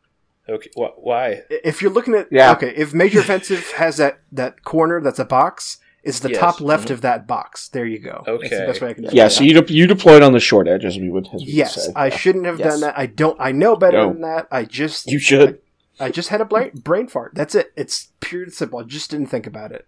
Okay. 0.49 0.71
Wh- 0.77 0.99
why? 1.05 1.43
if 1.51 1.83
you're 1.83 1.91
looking 1.91 2.15
at 2.15 2.29
Yeah. 2.31 2.53
okay, 2.53 2.73
if 2.77 2.95
major 2.95 3.21
offensive 3.21 3.71
has 3.77 3.97
that 3.99 4.21
that 4.33 4.65
corner 4.65 5.01
that's 5.01 5.19
a 5.19 5.25
box, 5.25 5.79
it's 6.03 6.21
the 6.21 6.31
Yes. 6.31 6.39
top 6.41 6.61
left 6.61 6.85
Mm-hmm. 6.85 6.93
of 6.95 7.01
that 7.03 7.27
box. 7.27 7.69
There 7.69 7.85
you 7.85 7.99
go. 7.99 8.25
Okay, 8.27 8.49
That's 8.49 8.51
the 8.51 8.57
Okay. 8.57 8.67
best 8.67 8.81
way 8.81 8.89
I 8.91 8.95
can. 8.95 9.05
yeah. 9.13 9.29
So 9.29 9.45
you 9.45 9.61
de- 9.61 9.73
you 9.75 9.87
deployed 9.87 10.23
on 10.23 10.33
the 10.33 10.41
short 10.41 10.67
edge, 10.69 10.85
as 10.85 10.97
we 10.99 11.11
would, 11.11 11.27
as 11.35 11.43
we 11.45 11.53
Yes, 11.53 11.87
say. 11.87 11.93
I 11.95 12.09
shouldn't 12.09 12.47
have 12.47 12.59
Yes. 12.59 12.69
done 12.73 12.81
that. 12.81 12.99
I 12.99 13.07
don't. 13.07 13.37
I 13.41 13.53
know 13.53 13.77
better 13.77 13.99
No. 13.99 14.13
than 14.13 14.23
that. 14.23 14.49
I 14.51 14.65
just 14.65 15.11
You 15.11 15.19
should. 15.19 15.59
I 16.01 16.11
just 16.11 16.29
had 16.29 16.41
a 16.41 16.45
bla- 16.45 16.71
brain 16.75 17.09
fart. 17.09 17.33
That's 17.35 17.55
it. 17.57 17.73
It's 17.77 18.09
pure 18.21 18.45
and 18.45 18.53
simple. 18.53 18.79
I 18.79 18.85
just 18.85 19.11
didn't 19.11 19.27
think 19.27 19.47
about 19.47 19.73
it. 19.73 19.87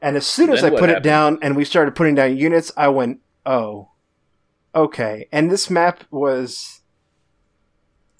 And 0.00 0.16
as 0.16 0.24
soon 0.26 0.50
as 0.50 0.60
Then 0.62 0.70
I 0.70 0.72
what 0.74 0.80
put 0.80 0.90
it 0.90 1.02
down 1.02 1.38
and 1.42 1.56
we 1.56 1.64
started 1.64 1.94
putting 1.96 2.14
down 2.14 2.36
units, 2.36 2.70
I 2.76 2.88
went, 2.88 3.18
"Oh, 3.44 3.88
okay." 4.74 5.28
And 5.32 5.50
this 5.50 5.68
map 5.68 6.04
was, 6.10 6.79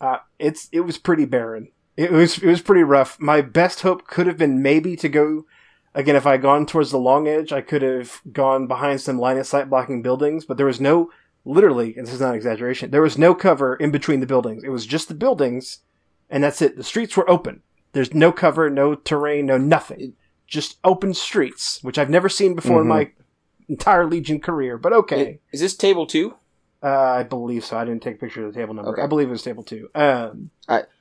uh, 0.00 0.18
it's 0.38 0.68
it 0.72 0.80
was 0.80 0.98
pretty 0.98 1.24
barren. 1.24 1.68
It 1.96 2.10
was 2.12 2.38
it 2.38 2.46
was 2.46 2.62
pretty 2.62 2.82
rough. 2.82 3.20
My 3.20 3.40
best 3.40 3.80
hope 3.80 4.06
could 4.06 4.26
have 4.26 4.38
been 4.38 4.62
maybe 4.62 4.96
to 4.96 5.08
go 5.08 5.46
again 5.94 6.16
if 6.16 6.26
I 6.26 6.32
had 6.32 6.42
gone 6.42 6.66
towards 6.66 6.90
the 6.90 6.98
long 6.98 7.28
edge. 7.28 7.52
I 7.52 7.60
could 7.60 7.82
have 7.82 8.20
gone 8.32 8.66
behind 8.66 9.00
some 9.00 9.18
line 9.18 9.38
of 9.38 9.46
sight 9.46 9.68
blocking 9.68 10.02
buildings, 10.02 10.44
but 10.44 10.56
there 10.56 10.66
was 10.66 10.80
no 10.80 11.10
literally, 11.44 11.96
and 11.96 12.06
this 12.06 12.14
is 12.14 12.20
not 12.20 12.30
an 12.30 12.36
exaggeration. 12.36 12.90
There 12.90 13.02
was 13.02 13.18
no 13.18 13.34
cover 13.34 13.76
in 13.76 13.90
between 13.90 14.20
the 14.20 14.26
buildings. 14.26 14.64
It 14.64 14.70
was 14.70 14.86
just 14.86 15.08
the 15.08 15.14
buildings, 15.14 15.80
and 16.28 16.42
that's 16.42 16.62
it. 16.62 16.76
The 16.76 16.84
streets 16.84 17.16
were 17.16 17.28
open. 17.28 17.62
There's 17.92 18.14
no 18.14 18.30
cover, 18.32 18.70
no 18.70 18.94
terrain, 18.94 19.46
no 19.46 19.58
nothing. 19.58 20.14
Just 20.46 20.78
open 20.84 21.14
streets, 21.14 21.82
which 21.82 21.98
I've 21.98 22.10
never 22.10 22.28
seen 22.28 22.54
before 22.54 22.80
in 22.82 22.88
my 22.88 23.10
entire 23.68 24.06
Legion 24.06 24.40
career. 24.40 24.78
But 24.78 24.92
okay. 24.92 25.40
Is 25.52 25.60
this 25.60 25.76
table 25.76 26.06
two? 26.06 26.34
Uh, 26.82 26.88
I 26.88 27.22
believe 27.24 27.64
so. 27.64 27.76
I 27.76 27.84
didn't 27.84 28.02
take 28.02 28.16
a 28.16 28.18
picture 28.18 28.46
of 28.46 28.52
the 28.54 28.58
table 28.60 28.74
number. 28.74 28.92
Okay. 28.92 29.02
I 29.02 29.06
believe 29.06 29.28
it 29.28 29.32
was 29.32 29.42
table 29.42 29.62
two. 29.62 29.88
Um, 29.94 30.50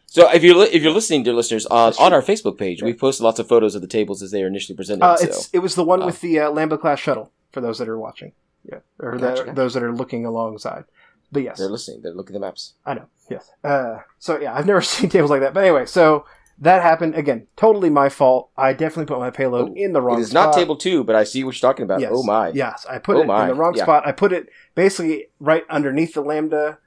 So 0.07 0.27
if 0.33 0.43
you're 0.43 0.55
li- 0.55 0.69
if 0.73 0.81
you're 0.81 0.91
listening, 0.91 1.21
dear 1.23 1.33
listeners, 1.33 1.65
on, 1.67 1.93
on 1.99 2.13
our 2.13 2.21
Facebook 2.23 2.57
page, 2.57 2.81
we've 2.81 2.97
posted 2.97 3.23
lots 3.23 3.37
of 3.39 3.47
photos 3.47 3.75
of 3.75 3.81
the 3.81 3.87
tables 3.87 4.23
as 4.23 4.31
they 4.31 4.41
are 4.43 4.47
initially 4.47 4.75
presented. 4.75 5.05
uh, 5.05 5.15
so. 5.17 5.49
it 5.53 5.59
was 5.59 5.75
the 5.75 5.83
one 5.83 6.01
uh, 6.01 6.07
with 6.07 6.19
the 6.21 6.39
uh, 6.39 6.49
Lambda 6.49 6.77
class 6.79 6.99
shuttle 6.99 7.31
for 7.51 7.61
those 7.61 7.77
that 7.77 7.87
are 7.87 7.99
watching. 7.99 8.31
Yeah, 8.65 8.79
or 8.99 9.17
Gotcha. 9.17 9.53
those 9.53 9.73
that 9.75 9.83
are 9.83 9.93
looking 9.93 10.25
alongside. 10.25 10.85
But 11.31 11.43
yes, 11.43 11.59
They're 11.59 11.69
listening. 11.69 12.01
They're 12.01 12.13
looking 12.13 12.35
at 12.35 12.39
the 12.41 12.45
maps. 12.45 12.73
I 12.85 12.95
know. 12.95 13.05
Yes. 13.29 13.51
Uh, 13.63 13.99
so 14.17 14.39
yeah, 14.39 14.53
I've 14.55 14.65
never 14.65 14.81
seen 14.95 15.09
tables 15.11 15.29
like 15.29 15.41
that. 15.41 15.53
But 15.53 15.63
anyway, 15.63 15.85
so 15.85 16.25
that 16.61 16.81
happened 16.81 17.15
again. 17.15 17.47
Totally 17.55 17.89
my 17.89 18.09
fault. 18.09 18.49
I 18.57 18.73
definitely 18.73 19.05
put 19.05 19.19
my 19.19 19.29
payload 19.29 19.69
Oh, 19.69 19.73
in 19.75 19.93
the 19.93 20.01
wrong. 20.01 20.17
It 20.19 20.21
is 20.21 20.33
not 20.33 20.53
table 20.53 20.75
two, 20.75 21.03
but 21.03 21.15
I 21.15 21.23
see 21.23 21.43
what 21.43 21.55
you're 21.61 21.69
talking 21.69 21.83
about. 21.83 22.01
Yes. 22.01 22.11
Oh 22.13 22.23
my! 22.23 22.49
Yes, 22.49 22.85
I 22.89 22.97
put 22.99 23.17
Oh 23.17 23.21
it 23.21 23.27
my. 23.27 23.43
in 23.43 23.47
the 23.49 23.55
wrong 23.55 23.73
Yeah. 23.75 23.83
spot. 23.83 24.05
I 24.07 24.11
put 24.11 24.33
it 24.33 24.49
basically 24.75 25.27
right 25.39 25.63
underneath 25.69 26.13
the 26.13 26.21
lambda, 26.21 26.77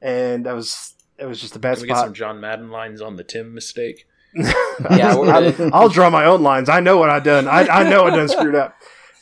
and 0.00 0.46
that 0.46 0.54
was 0.54 0.94
it 1.18 1.26
was 1.26 1.40
just 1.40 1.54
a 1.56 1.58
bad 1.58 1.74
Can 1.76 1.82
we 1.82 1.88
get 1.88 1.96
some 1.98 2.14
John 2.14 2.40
Madden 2.40 2.70
lines 2.70 3.00
on 3.00 3.16
the 3.16 3.24
Tim 3.24 3.54
mistake? 3.54 4.06
Yeah, 4.90 5.14
I'll, 5.14 5.74
I'll 5.74 5.88
draw 5.90 6.08
my 6.08 6.24
own 6.24 6.42
lines. 6.42 6.68
I 6.70 6.80
know 6.80 6.96
what 6.96 7.10
I've 7.10 7.22
done. 7.24 7.46
I, 7.46 7.66
I 7.68 7.88
know 7.90 8.06
I 8.06 8.10
done 8.10 8.28
screwed 8.28 8.54
up. 8.54 8.74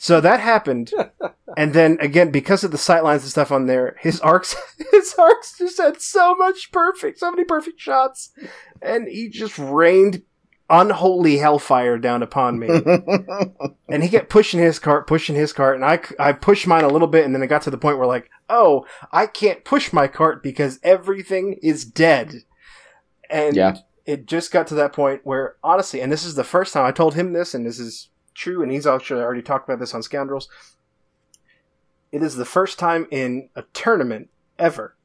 So 0.03 0.19
that 0.19 0.39
happened, 0.39 0.91
and 1.57 1.73
then 1.75 1.99
again 1.99 2.31
because 2.31 2.63
of 2.63 2.71
the 2.71 2.77
sightlines 2.77 3.19
and 3.21 3.29
stuff 3.29 3.51
on 3.51 3.67
there, 3.67 3.97
his 3.99 4.19
arcs, 4.21 4.55
his 4.91 5.13
arcs 5.13 5.55
just 5.59 5.77
had 5.77 6.01
so 6.01 6.33
much 6.33 6.71
perfect, 6.71 7.19
so 7.19 7.29
many 7.29 7.43
perfect 7.43 7.79
shots, 7.79 8.31
and 8.81 9.07
he 9.07 9.29
just 9.29 9.59
rained 9.59 10.23
unholy 10.71 11.37
hellfire 11.37 11.99
down 11.99 12.23
upon 12.23 12.57
me. 12.57 12.67
and 13.91 14.01
he 14.01 14.09
kept 14.09 14.29
pushing 14.29 14.59
his 14.59 14.79
cart, 14.79 15.05
pushing 15.05 15.35
his 15.35 15.53
cart, 15.53 15.75
and 15.75 15.85
I, 15.85 15.99
I 16.17 16.33
pushed 16.33 16.65
mine 16.65 16.83
a 16.83 16.87
little 16.89 17.07
bit, 17.07 17.23
and 17.23 17.35
then 17.35 17.43
it 17.43 17.47
got 17.47 17.61
to 17.63 17.69
the 17.69 17.77
point 17.77 17.99
where 17.99 18.07
like, 18.07 18.27
oh, 18.49 18.87
I 19.11 19.27
can't 19.27 19.63
push 19.63 19.93
my 19.93 20.07
cart 20.07 20.41
because 20.41 20.79
everything 20.81 21.59
is 21.61 21.85
dead. 21.85 22.37
And 23.29 23.55
Yeah. 23.55 23.75
it 24.07 24.25
just 24.25 24.51
got 24.51 24.65
to 24.67 24.75
that 24.75 24.93
point 24.93 25.21
where, 25.25 25.57
honestly, 25.63 26.01
and 26.01 26.11
this 26.11 26.25
is 26.25 26.33
the 26.33 26.43
first 26.43 26.73
time 26.73 26.87
I 26.87 26.91
told 26.91 27.13
him 27.13 27.33
this, 27.33 27.53
and 27.53 27.67
this 27.67 27.77
is 27.77 28.07
true, 28.33 28.61
and 28.63 28.71
he's 28.71 28.87
actually 28.87 29.21
already 29.21 29.41
talked 29.41 29.67
about 29.67 29.79
this 29.79 29.93
on 29.93 30.03
Scoundrels. 30.03 30.49
It 32.11 32.21
is 32.21 32.35
the 32.35 32.45
first 32.45 32.77
time 32.77 33.07
in 33.11 33.49
a 33.55 33.63
tournament 33.73 34.29
ever 34.59 34.95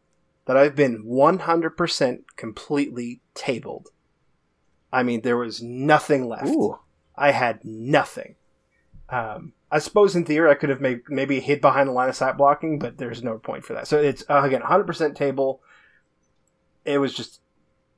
that 0.46 0.56
I've 0.56 0.74
been 0.74 1.04
100% 1.04 2.18
completely 2.36 3.20
tabled. 3.34 3.90
I 4.92 5.02
mean, 5.02 5.22
there 5.22 5.36
was 5.36 5.62
nothing 5.62 6.28
left. 6.28 6.48
Ooh. 6.48 6.78
I 7.16 7.32
had 7.32 7.64
nothing. 7.64 8.36
Um, 9.08 9.52
I 9.70 9.78
suppose 9.78 10.14
in 10.14 10.24
theory 10.24 10.50
I 10.50 10.54
could 10.54 10.70
have 10.70 10.80
made, 10.80 11.02
maybe 11.08 11.40
hid 11.40 11.60
behind 11.60 11.88
the 11.88 11.92
line 11.92 12.08
of 12.08 12.16
sight 12.16 12.36
blocking, 12.36 12.78
but 12.78 12.98
there's 12.98 13.22
no 13.22 13.38
point 13.38 13.64
for 13.64 13.74
that. 13.74 13.88
So 13.88 14.00
it's 14.00 14.24
uh, 14.28 14.42
again 14.42 14.62
100% 14.62 15.14
table. 15.14 15.60
It 16.84 16.98
was 16.98 17.14
just 17.14 17.40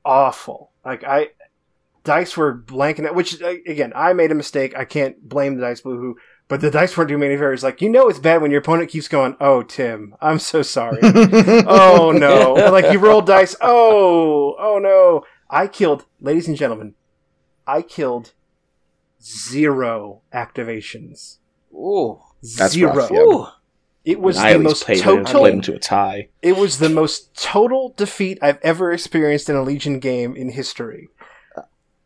awful. 0.03 0.71
Like 0.83 1.03
I, 1.03 1.29
dice 2.03 2.37
were 2.37 2.57
blanking 2.57 3.05
out. 3.05 3.15
Which 3.15 3.41
again, 3.41 3.93
I 3.95 4.13
made 4.13 4.31
a 4.31 4.35
mistake. 4.35 4.75
I 4.77 4.85
can't 4.85 5.27
blame 5.27 5.55
the 5.55 5.61
dice 5.61 5.81
boohoo. 5.81 6.15
But 6.47 6.61
the 6.61 6.71
dice 6.71 6.97
weren't 6.97 7.09
doing 7.09 7.21
me 7.21 7.27
any 7.27 7.35
favors. 7.35 7.63
Like 7.63 7.81
you 7.81 7.89
know, 7.89 8.09
it's 8.09 8.19
bad 8.19 8.41
when 8.41 8.49
your 8.51 8.61
opponent 8.61 8.89
keeps 8.89 9.07
going, 9.07 9.35
"Oh, 9.39 9.61
Tim, 9.61 10.15
I'm 10.19 10.39
so 10.39 10.61
sorry." 10.61 10.99
oh 11.03 12.11
no! 12.15 12.53
like 12.71 12.91
you 12.91 12.99
roll 12.99 13.21
dice. 13.21 13.55
Oh, 13.61 14.55
oh 14.57 14.79
no! 14.79 15.23
I 15.49 15.67
killed, 15.67 16.05
ladies 16.19 16.47
and 16.47 16.57
gentlemen, 16.57 16.95
I 17.67 17.81
killed 17.81 18.33
zero 19.21 20.21
activations. 20.33 21.37
Ooh. 21.73 22.19
That's 22.57 22.73
zero. 22.73 22.95
rough, 22.95 23.11
yeah. 23.11 23.19
Ooh. 23.19 23.47
It 24.05 24.21
was 24.21 24.37
the 24.37 24.47
at 24.47 24.61
most 24.61 24.85
played, 24.85 24.99
it, 24.99 25.03
total. 25.03 25.41
played 25.41 25.53
into 25.53 25.75
a 25.75 25.79
tie. 25.79 26.29
It 26.41 26.57
was 26.57 26.79
the 26.79 26.89
most 26.89 27.35
total 27.35 27.93
defeat 27.95 28.39
I've 28.41 28.59
ever 28.63 28.91
experienced 28.91 29.49
in 29.49 29.55
a 29.55 29.61
Legion 29.61 29.99
game 29.99 30.35
in 30.35 30.49
history. 30.49 31.09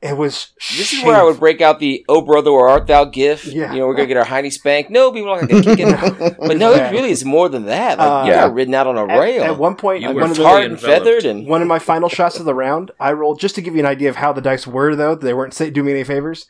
It 0.03 0.17
was. 0.17 0.49
This 0.57 0.87
shameful. 0.87 0.97
is 0.97 1.05
where 1.05 1.15
I 1.15 1.23
would 1.23 1.39
break 1.39 1.61
out 1.61 1.79
the 1.79 2.05
"Oh 2.09 2.21
brother, 2.21 2.51
where 2.51 2.67
art 2.67 2.87
thou?" 2.87 3.05
GIF. 3.05 3.45
Yeah. 3.45 3.71
You 3.71 3.79
know, 3.79 3.87
we're 3.87 3.95
gonna 3.95 4.07
get 4.07 4.17
our 4.17 4.25
Heidi 4.25 4.49
spanked. 4.49 4.91
No, 4.91 5.13
people 5.13 5.29
are 5.29 5.39
not 5.39 5.49
gonna 5.49 5.63
kick 5.63 5.79
it. 5.79 6.37
but 6.39 6.57
no, 6.57 6.75
yeah. 6.75 6.89
it 6.89 6.91
really 6.91 7.11
is 7.11 7.23
more 7.23 7.47
than 7.47 7.67
that. 7.67 7.99
Like 7.99 8.09
uh, 8.09 8.25
you 8.25 8.33
got 8.33 8.53
ridden 8.53 8.73
out 8.73 8.85
on 8.85 8.97
a 8.97 9.07
at, 9.07 9.17
rail. 9.17 9.43
At 9.43 9.57
one 9.57 9.75
point, 9.75 10.01
you 10.01 10.11
were 10.11 10.23
of 10.23 10.35
tarred 10.35 10.69
and 10.69 10.79
feathered, 10.79 11.23
and 11.23 11.47
one 11.47 11.61
of 11.61 11.69
my 11.69 11.79
final 11.79 12.09
shots 12.09 12.37
of 12.37 12.43
the 12.43 12.53
round, 12.53 12.91
I 12.99 13.13
rolled 13.13 13.39
just 13.39 13.55
to 13.55 13.61
give 13.61 13.75
you 13.75 13.79
an 13.79 13.85
idea 13.85 14.09
of 14.09 14.17
how 14.17 14.33
the 14.33 14.41
dice 14.41 14.67
were. 14.67 14.93
Though 14.93 15.15
they 15.15 15.33
weren't 15.33 15.55
doing 15.57 15.85
me 15.85 15.93
any 15.93 16.03
favors. 16.03 16.47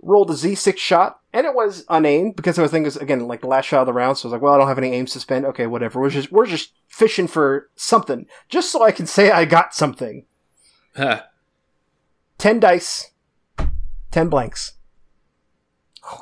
Rolled 0.00 0.30
a 0.30 0.34
Z6 0.34 0.76
shot, 0.78 1.18
and 1.32 1.44
it 1.44 1.54
was 1.54 1.84
unaimed 1.88 2.36
because 2.36 2.56
I 2.56 2.62
was 2.62 2.70
thinking, 2.70 3.02
again, 3.02 3.26
like 3.26 3.40
the 3.40 3.48
last 3.48 3.64
shot 3.64 3.80
of 3.80 3.86
the 3.86 3.92
round, 3.92 4.16
so 4.16 4.26
I 4.26 4.26
was 4.28 4.32
like, 4.32 4.42
well, 4.42 4.54
I 4.54 4.58
don't 4.58 4.68
have 4.68 4.78
any 4.78 4.92
aim 4.92 5.08
spend. 5.08 5.44
Okay, 5.44 5.66
whatever. 5.66 6.00
We're 6.00 6.10
just 6.10 6.32
we're 6.32 6.46
just 6.46 6.72
fishing 6.88 7.28
for 7.28 7.68
something, 7.76 8.26
just 8.48 8.72
so 8.72 8.82
I 8.82 8.90
can 8.90 9.06
say 9.06 9.30
I 9.30 9.44
got 9.44 9.74
something. 9.74 10.24
Huh. 10.96 11.22
10 12.38 12.60
dice, 12.60 13.10
10 14.10 14.28
blanks. 14.28 14.74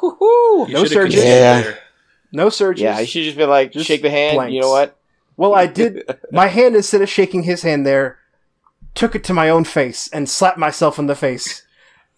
No 0.03 0.85
surges. 0.85 1.23
Yeah. 1.23 1.75
No 2.33 2.49
surges. 2.49 2.83
Yeah, 2.83 2.99
you 2.99 3.07
should 3.07 3.25
just 3.25 3.37
be 3.37 3.45
like, 3.45 3.73
just 3.73 3.87
shake 3.87 4.03
the 4.03 4.11
hand. 4.11 4.37
Blanks. 4.37 4.53
You 4.53 4.61
know 4.63 4.71
what? 4.71 4.99
Well, 5.37 5.55
I 5.55 5.67
did. 5.67 6.03
my 6.33 6.49
hand, 6.49 6.75
instead 6.75 7.03
of 7.03 7.09
shaking 7.09 7.45
his 7.45 7.63
hand 7.63 7.87
there, 7.87 8.19
took 8.95 9.15
it 9.15 9.23
to 9.25 9.35
my 9.35 9.49
own 9.49 9.65
face 9.65 10.09
and 10.09 10.29
slapped 10.29 10.59
myself 10.59 10.99
in 10.99 11.07
the 11.07 11.15
face. 11.15 11.63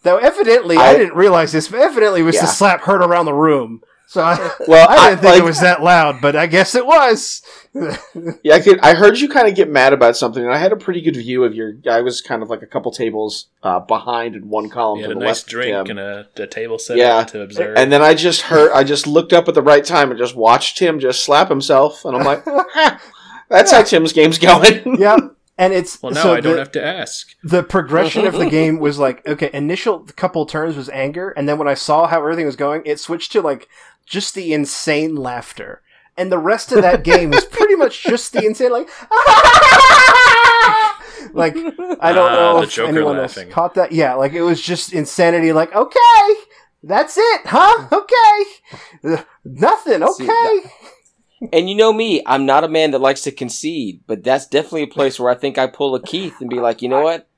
Though 0.02 0.18
evidently, 0.18 0.76
I, 0.76 0.90
I 0.90 0.96
didn't 0.96 1.16
realize 1.16 1.52
this, 1.52 1.68
but 1.68 1.80
evidently 1.80 2.20
it 2.20 2.24
was 2.24 2.36
yeah. 2.36 2.42
the 2.42 2.46
slap 2.46 2.82
heard 2.82 3.02
around 3.02 3.26
the 3.26 3.34
room. 3.34 3.82
So 4.10 4.22
I, 4.22 4.50
Well, 4.66 4.88
I 4.88 5.10
didn't 5.10 5.20
think 5.20 5.32
like, 5.34 5.42
it 5.42 5.44
was 5.44 5.60
that 5.60 5.82
loud, 5.82 6.22
but 6.22 6.34
I 6.34 6.46
guess 6.46 6.74
it 6.74 6.86
was. 6.86 7.42
Yeah, 8.42 8.54
I 8.54 8.60
could. 8.60 8.80
I 8.80 8.94
heard 8.94 9.18
you 9.20 9.28
kind 9.28 9.46
of 9.46 9.54
get 9.54 9.70
mad 9.70 9.92
about 9.92 10.16
something, 10.16 10.42
and 10.42 10.52
I 10.52 10.56
had 10.58 10.72
a 10.72 10.76
pretty 10.76 11.00
good 11.00 11.14
view 11.14 11.44
of 11.44 11.54
your. 11.54 11.74
I 11.88 12.00
was 12.00 12.20
kind 12.20 12.42
of 12.42 12.50
like 12.50 12.62
a 12.62 12.66
couple 12.66 12.90
tables 12.90 13.46
uh, 13.62 13.78
behind 13.78 14.34
in 14.34 14.48
one 14.48 14.68
column 14.68 14.98
You 14.98 15.04
to 15.04 15.08
had 15.10 15.16
a 15.16 15.20
the 15.20 15.24
nice 15.26 15.36
left. 15.36 15.42
of 15.44 15.48
drink 15.50 15.88
and 15.88 16.00
a, 16.00 16.26
a 16.36 16.46
table 16.48 16.78
set 16.80 16.96
Yeah. 16.96 17.22
to 17.24 17.42
observe. 17.42 17.76
And 17.76 17.92
then 17.92 18.02
I 18.02 18.14
just 18.14 18.40
heard. 18.42 18.72
I 18.72 18.82
just 18.82 19.06
looked 19.06 19.32
up 19.32 19.46
at 19.46 19.54
the 19.54 19.62
right 19.62 19.84
time 19.84 20.10
and 20.10 20.18
just 20.18 20.34
watched 20.34 20.78
Tim 20.78 20.98
just 20.98 21.22
slap 21.24 21.48
himself, 21.48 22.04
and 22.04 22.16
I'm 22.16 22.24
like, 22.24 22.42
"Ha, 22.46 23.00
"That's 23.48 23.70
how 23.70 23.82
Tim's 23.82 24.12
game's 24.12 24.38
going." 24.38 24.96
yeah. 24.98 25.16
And 25.60 25.72
it's 25.72 26.00
well, 26.00 26.12
now 26.12 26.22
so 26.22 26.34
I 26.34 26.40
don't 26.40 26.56
have 26.56 26.70
to 26.72 26.84
ask. 26.84 27.34
the 27.42 27.64
progression 27.64 28.26
of 28.28 28.34
the 28.34 28.48
game 28.48 28.78
was 28.78 28.98
like 29.00 29.26
okay. 29.26 29.50
Initial 29.52 30.00
couple 30.16 30.46
turns 30.46 30.76
was 30.76 30.88
anger, 30.88 31.30
and 31.30 31.48
then 31.48 31.58
when 31.58 31.66
I 31.68 31.74
saw 31.74 32.06
how 32.06 32.18
everything 32.18 32.46
was 32.46 32.54
going, 32.56 32.82
it 32.84 33.00
switched 33.00 33.32
to 33.32 33.42
like 33.42 33.68
just 34.08 34.34
the 34.34 34.52
insane 34.52 35.14
laughter. 35.16 35.82
And 36.16 36.32
the 36.32 36.38
rest 36.38 36.72
of 36.72 36.82
that 36.82 37.04
game 37.04 37.30
was 37.30 37.44
pretty 37.44 37.76
much 37.76 38.02
just 38.02 38.32
the 38.32 38.44
insane 38.44 38.72
like 38.72 38.88
like 41.32 41.54
I 42.00 42.12
don't 42.12 42.30
Ah, 42.32 42.52
know 42.52 42.56
the 42.58 42.64
if 42.64 42.70
Joker 42.72 42.88
anyone 42.88 43.16
laughing. 43.18 43.44
else 43.44 43.54
caught 43.54 43.74
that. 43.74 43.92
Yeah, 43.92 44.14
like 44.14 44.32
it 44.32 44.42
was 44.42 44.60
just 44.60 44.92
insanity. 44.92 45.52
Like 45.52 45.74
okay, 45.74 46.34
that's 46.82 47.16
it, 47.18 47.40
huh? 47.44 47.88
Okay, 47.92 48.44
Uh, 49.04 49.22
nothing. 49.44 50.06
See, 50.08 50.24
Okay, 50.28 50.60
And 51.52 51.68
you 51.70 51.76
know 51.76 51.92
me, 51.92 52.22
I'm 52.26 52.46
not 52.46 52.64
a 52.64 52.68
man 52.68 52.90
that 52.92 53.00
likes 53.00 53.20
to 53.22 53.30
concede, 53.32 54.00
but 54.06 54.24
that's 54.24 54.46
definitely 54.46 54.82
a 54.82 54.86
place 54.88 55.20
where 55.20 55.30
I 55.30 55.34
think 55.36 55.56
I 55.58 55.66
pull 55.68 55.94
a 55.94 56.02
Keith 56.02 56.40
and 56.40 56.50
be 56.50 56.58
like, 56.60 56.82
you 56.82 56.88
know 56.88 57.02
what? 57.02 57.28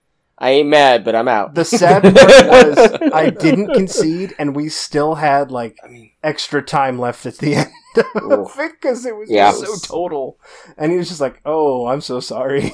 I 0.42 0.50
ain't 0.50 0.68
mad, 0.70 1.04
but 1.04 1.14
I'm 1.14 1.28
out. 1.28 1.54
the 1.54 1.64
sad 1.66 2.02
part 2.02 2.14
was 2.16 3.12
I 3.12 3.28
didn't 3.30 3.74
concede, 3.74 4.34
and 4.38 4.56
we 4.56 4.68
still 4.70 5.16
had 5.16 5.50
like 5.50 5.76
I 5.84 5.88
mean, 5.88 6.12
extra 6.22 6.62
time 6.62 6.98
left 6.98 7.26
at 7.26 7.36
the 7.38 7.54
end 7.56 7.70
of 7.96 8.58
it 8.58 8.72
because 8.72 9.04
it 9.04 9.14
was 9.16 9.30
Yeah. 9.30 9.50
just 9.52 9.84
so 9.84 9.94
total. 9.96 10.38
And 10.78 10.90
he 10.92 10.98
was 10.98 11.08
just 11.08 11.20
like, 11.20 11.40
"Oh, 11.44 11.86
I'm 11.86 12.00
so 12.00 12.20
sorry." 12.20 12.72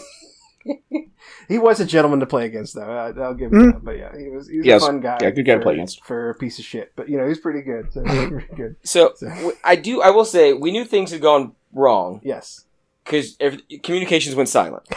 he 1.48 1.58
was 1.58 1.80
a 1.80 1.84
gentleman 1.84 2.20
to 2.20 2.26
play 2.26 2.46
against, 2.46 2.74
though. 2.74 2.82
I, 2.90 3.10
I'll 3.20 3.34
give 3.34 3.52
him 3.52 3.58
Mhm. 3.60 3.72
that. 3.74 3.84
But 3.84 3.98
yeah, 3.98 4.16
he 4.16 4.28
was. 4.28 4.48
He 4.48 4.58
was 4.58 4.66
Yes. 4.66 4.82
a 4.82 4.86
fun 4.86 5.00
guy. 5.00 5.18
Yeah, 5.20 5.30
good 5.30 5.44
guy 5.46 5.54
to 5.54 5.60
play 5.60 5.74
against. 5.74 6.04
for 6.04 6.30
a 6.30 6.34
piece 6.34 6.58
of 6.58 6.64
shit. 6.64 6.92
But 6.96 7.08
you 7.08 7.16
know, 7.18 7.26
he's 7.26 7.40
pretty 7.40 7.62
good. 7.62 7.92
So 7.92 8.04
he's 8.04 8.28
pretty 8.28 8.54
good. 8.54 8.76
so 8.82 9.12
So- 9.16 9.28
w- 9.28 9.56
I 9.64 9.76
do. 9.76 10.02
I 10.02 10.10
will 10.10 10.24
say 10.24 10.52
we 10.52 10.70
knew 10.72 10.84
things 10.84 11.10
had 11.10 11.20
gone 11.20 11.52
wrong 11.72 12.20
Yes. 12.22 12.64
because 13.04 13.36
communications 13.82 14.34
went 14.36 14.48
silent. 14.48 14.88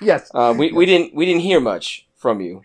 Yes. 0.00 0.30
Uh, 0.34 0.54
we, 0.56 0.72
we 0.72 0.86
didn't 0.86 1.14
we 1.14 1.26
didn't 1.26 1.40
hear 1.42 1.58
much 1.60 2.06
from 2.18 2.40
you. 2.42 2.62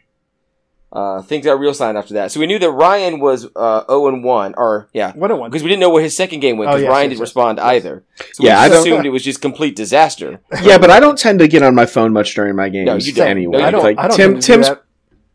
Uh, 0.92 1.24
things 1.24 1.44
got 1.44 1.58
real 1.60 1.74
silent 1.74 1.98
after 1.98 2.14
that. 2.14 2.32
So 2.32 2.40
we 2.40 2.46
knew 2.46 2.60
that 2.60 2.70
Ryan 2.70 3.20
was 3.20 3.48
uh, 3.56 3.84
0 3.88 4.10
and 4.10 4.24
1, 4.24 4.54
or 4.58 4.90
yeah, 4.94 5.12
One 5.14 5.32
on 5.32 5.40
one. 5.40 5.50
because 5.50 5.64
we 5.64 5.70
didn't 5.70 5.80
know 5.80 5.90
where 5.90 6.04
his 6.04 6.16
second 6.16 6.42
game 6.42 6.58
went 6.58 6.70
Oh, 6.70 6.74
because 6.74 6.84
yes, 6.84 6.90
Ryan 6.92 7.04
yes, 7.04 7.10
didn't 7.10 7.18
yes, 7.18 7.22
respond 7.22 7.58
yes. 7.58 7.66
either. 7.66 8.04
So 8.34 8.44
Yeah, 8.44 8.54
we 8.54 8.58
I 8.60 8.68
just 8.70 8.74
don't- 8.74 8.94
assumed 8.94 9.06
it 9.08 9.10
was 9.10 9.24
just 9.24 9.42
complete 9.42 9.76
disaster. 9.76 10.40
yeah, 10.62 10.78
but 10.78 10.92
I 10.92 11.00
don't 11.00 11.18
tend 11.18 11.40
to 11.40 11.48
get 11.48 11.64
on 11.64 11.74
my 11.74 11.88
phone 11.88 12.14
much 12.14 12.36
during 12.36 12.56
my 12.56 12.70
games. 12.70 12.86
No, 12.86 12.96
you 12.98 13.12
don't. 13.12 13.28
anyway. 13.28 13.58
No, 13.58 13.64
I 13.66 13.72
don't. 13.72 13.82
like 13.84 13.98
I 13.98 14.08
don't 14.08 14.18
Tim, 14.18 14.40
tend 14.40 14.64
do 14.64 14.68
Tim's. 14.68 14.80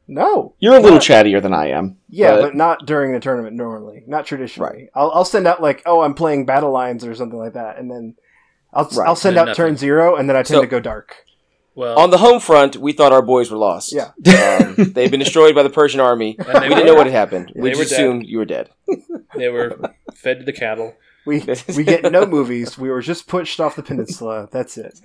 No. 0.06 0.54
you're 0.60 0.74
a 0.76 0.80
little 0.80 0.98
Not- 0.98 1.02
chattier 1.02 1.42
than 1.42 1.52
I 1.52 1.70
am. 1.70 1.96
Yeah, 2.08 2.36
but- 2.36 2.40
but, 2.42 2.54
not 2.54 2.86
during 2.86 3.12
the 3.12 3.18
tournament 3.20 3.56
normally. 3.56 4.04
Not 4.06 4.26
traditionally. 4.26 4.90
I'll, 4.94 5.10
I'll 5.10 5.24
send 5.24 5.48
out 5.48 5.60
like, 5.60 5.82
oh, 5.86 6.02
I'm 6.02 6.14
playing 6.14 6.46
battle 6.46 6.70
lines 6.70 7.04
or 7.04 7.16
something 7.16 7.38
like 7.38 7.54
that, 7.54 7.78
and 7.78 7.90
then 7.90 8.14
I'll 8.72 8.84
Right. 8.96 9.08
I'll 9.08 9.16
send 9.16 9.36
And 9.36 9.48
out 9.50 9.56
turn 9.56 9.76
zero, 9.76 10.14
and 10.14 10.28
then 10.28 10.36
I 10.36 10.40
tend 10.44 10.58
So- 10.58 10.60
to 10.60 10.66
go 10.68 10.78
dark. 10.78 11.16
Well, 11.78 11.96
On 11.96 12.10
the 12.10 12.18
home 12.18 12.40
front, 12.40 12.76
we 12.76 12.92
thought 12.92 13.12
our 13.12 13.22
boys 13.22 13.52
were 13.52 13.56
lost. 13.56 13.92
Yeah. 13.92 14.10
Um, 14.58 14.74
they'd 14.94 15.12
been 15.12 15.20
destroyed 15.20 15.54
by 15.54 15.62
the 15.62 15.70
Persian 15.70 16.00
army. 16.00 16.34
and 16.36 16.46
We 16.48 16.52
they, 16.54 16.60
didn't 16.60 16.78
were, 16.80 16.84
know 16.86 16.94
what 16.96 17.06
had 17.06 17.14
happened. 17.14 17.52
we 17.54 17.70
They 17.70 17.76
were 17.76 17.84
just 17.84 17.90
dead. 17.90 18.00
assumed 18.00 18.26
you 18.26 18.38
were 18.38 18.44
dead. 18.44 18.70
they 19.36 19.48
were 19.48 19.78
fed 20.12 20.40
to 20.40 20.44
the 20.44 20.52
cattle. 20.52 20.96
We 21.24 21.44
we 21.76 21.84
get 21.84 22.10
no 22.10 22.26
movies. 22.26 22.76
We 22.76 22.88
were 22.90 23.00
just 23.00 23.28
pushed 23.28 23.60
off 23.60 23.76
the 23.76 23.84
peninsula. 23.84 24.48
That's 24.50 24.76
it. 24.76 24.98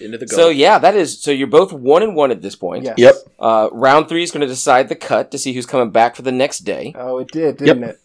Into 0.00 0.18
the 0.18 0.26
Gulf. 0.26 0.30
So 0.40 0.48
yeah, 0.48 0.78
that 0.78 0.94
is. 0.96 1.20
So 1.22 1.30
you're 1.30 1.46
both 1.46 1.72
one 1.72 2.02
and 2.02 2.16
one 2.16 2.30
at 2.30 2.42
this 2.42 2.56
point. 2.56 2.84
Yes. 2.84 2.96
Yep. 2.98 3.14
Uh, 3.38 3.68
round 3.72 4.08
three 4.08 4.22
is 4.22 4.30
going 4.30 4.40
to 4.42 4.46
decide 4.46 4.88
the 4.88 4.96
cut 4.96 5.30
to 5.30 5.38
see 5.38 5.52
who's 5.52 5.64
coming 5.66 5.90
back 5.90 6.16
for 6.16 6.22
the 6.22 6.32
next 6.32 6.60
day. 6.60 6.92
Oh, 6.96 7.18
it 7.18 7.28
did, 7.30 7.58
didn't 7.58 7.84
it? 7.84 8.00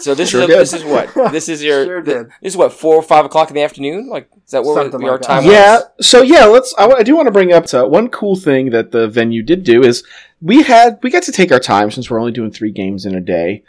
So 0.00 0.14
this 0.14 0.30
Sure 0.30 0.42
is 0.42 0.48
a, 0.50 0.52
this 0.58 0.72
is 0.72 0.84
what 0.84 1.14
this 1.32 1.48
is 1.48 1.62
your 1.62 1.84
Sure 1.84 2.02
did. 2.02 2.26
this 2.42 2.52
is 2.52 2.56
what 2.56 2.72
four 2.72 2.94
or 2.96 3.02
five 3.02 3.24
o'clock 3.24 3.48
in 3.50 3.54
the 3.54 3.62
afternoon. 3.62 4.08
Like 4.08 4.28
is 4.44 4.50
that 4.52 4.64
where 4.64 4.74
Something 4.74 5.00
we, 5.00 5.06
our 5.08 5.12
like 5.12 5.22
that. 5.22 5.40
time? 5.42 5.44
Yeah. 5.50 5.80
So 6.00 6.22
yeah, 6.22 6.44
let's. 6.44 6.74
I, 6.78 6.86
I 6.88 7.02
do 7.02 7.16
want 7.16 7.26
to 7.26 7.32
bring 7.32 7.52
up 7.52 7.72
uh, 7.74 7.84
one 7.86 8.08
cool 8.08 8.36
thing 8.36 8.70
that 8.70 8.92
the 8.92 9.08
venue 9.08 9.42
did 9.42 9.64
do 9.64 9.82
is 9.82 10.04
we 10.42 10.62
had 10.62 10.98
we 11.02 11.10
got 11.10 11.22
to 11.24 11.32
take 11.32 11.50
our 11.52 11.60
time 11.60 11.90
since 11.90 12.10
we're 12.10 12.18
only 12.20 12.32
doing 12.32 12.50
three 12.50 12.72
games 12.72 13.04
in 13.06 13.14
a 13.14 13.20
day. 13.20 13.62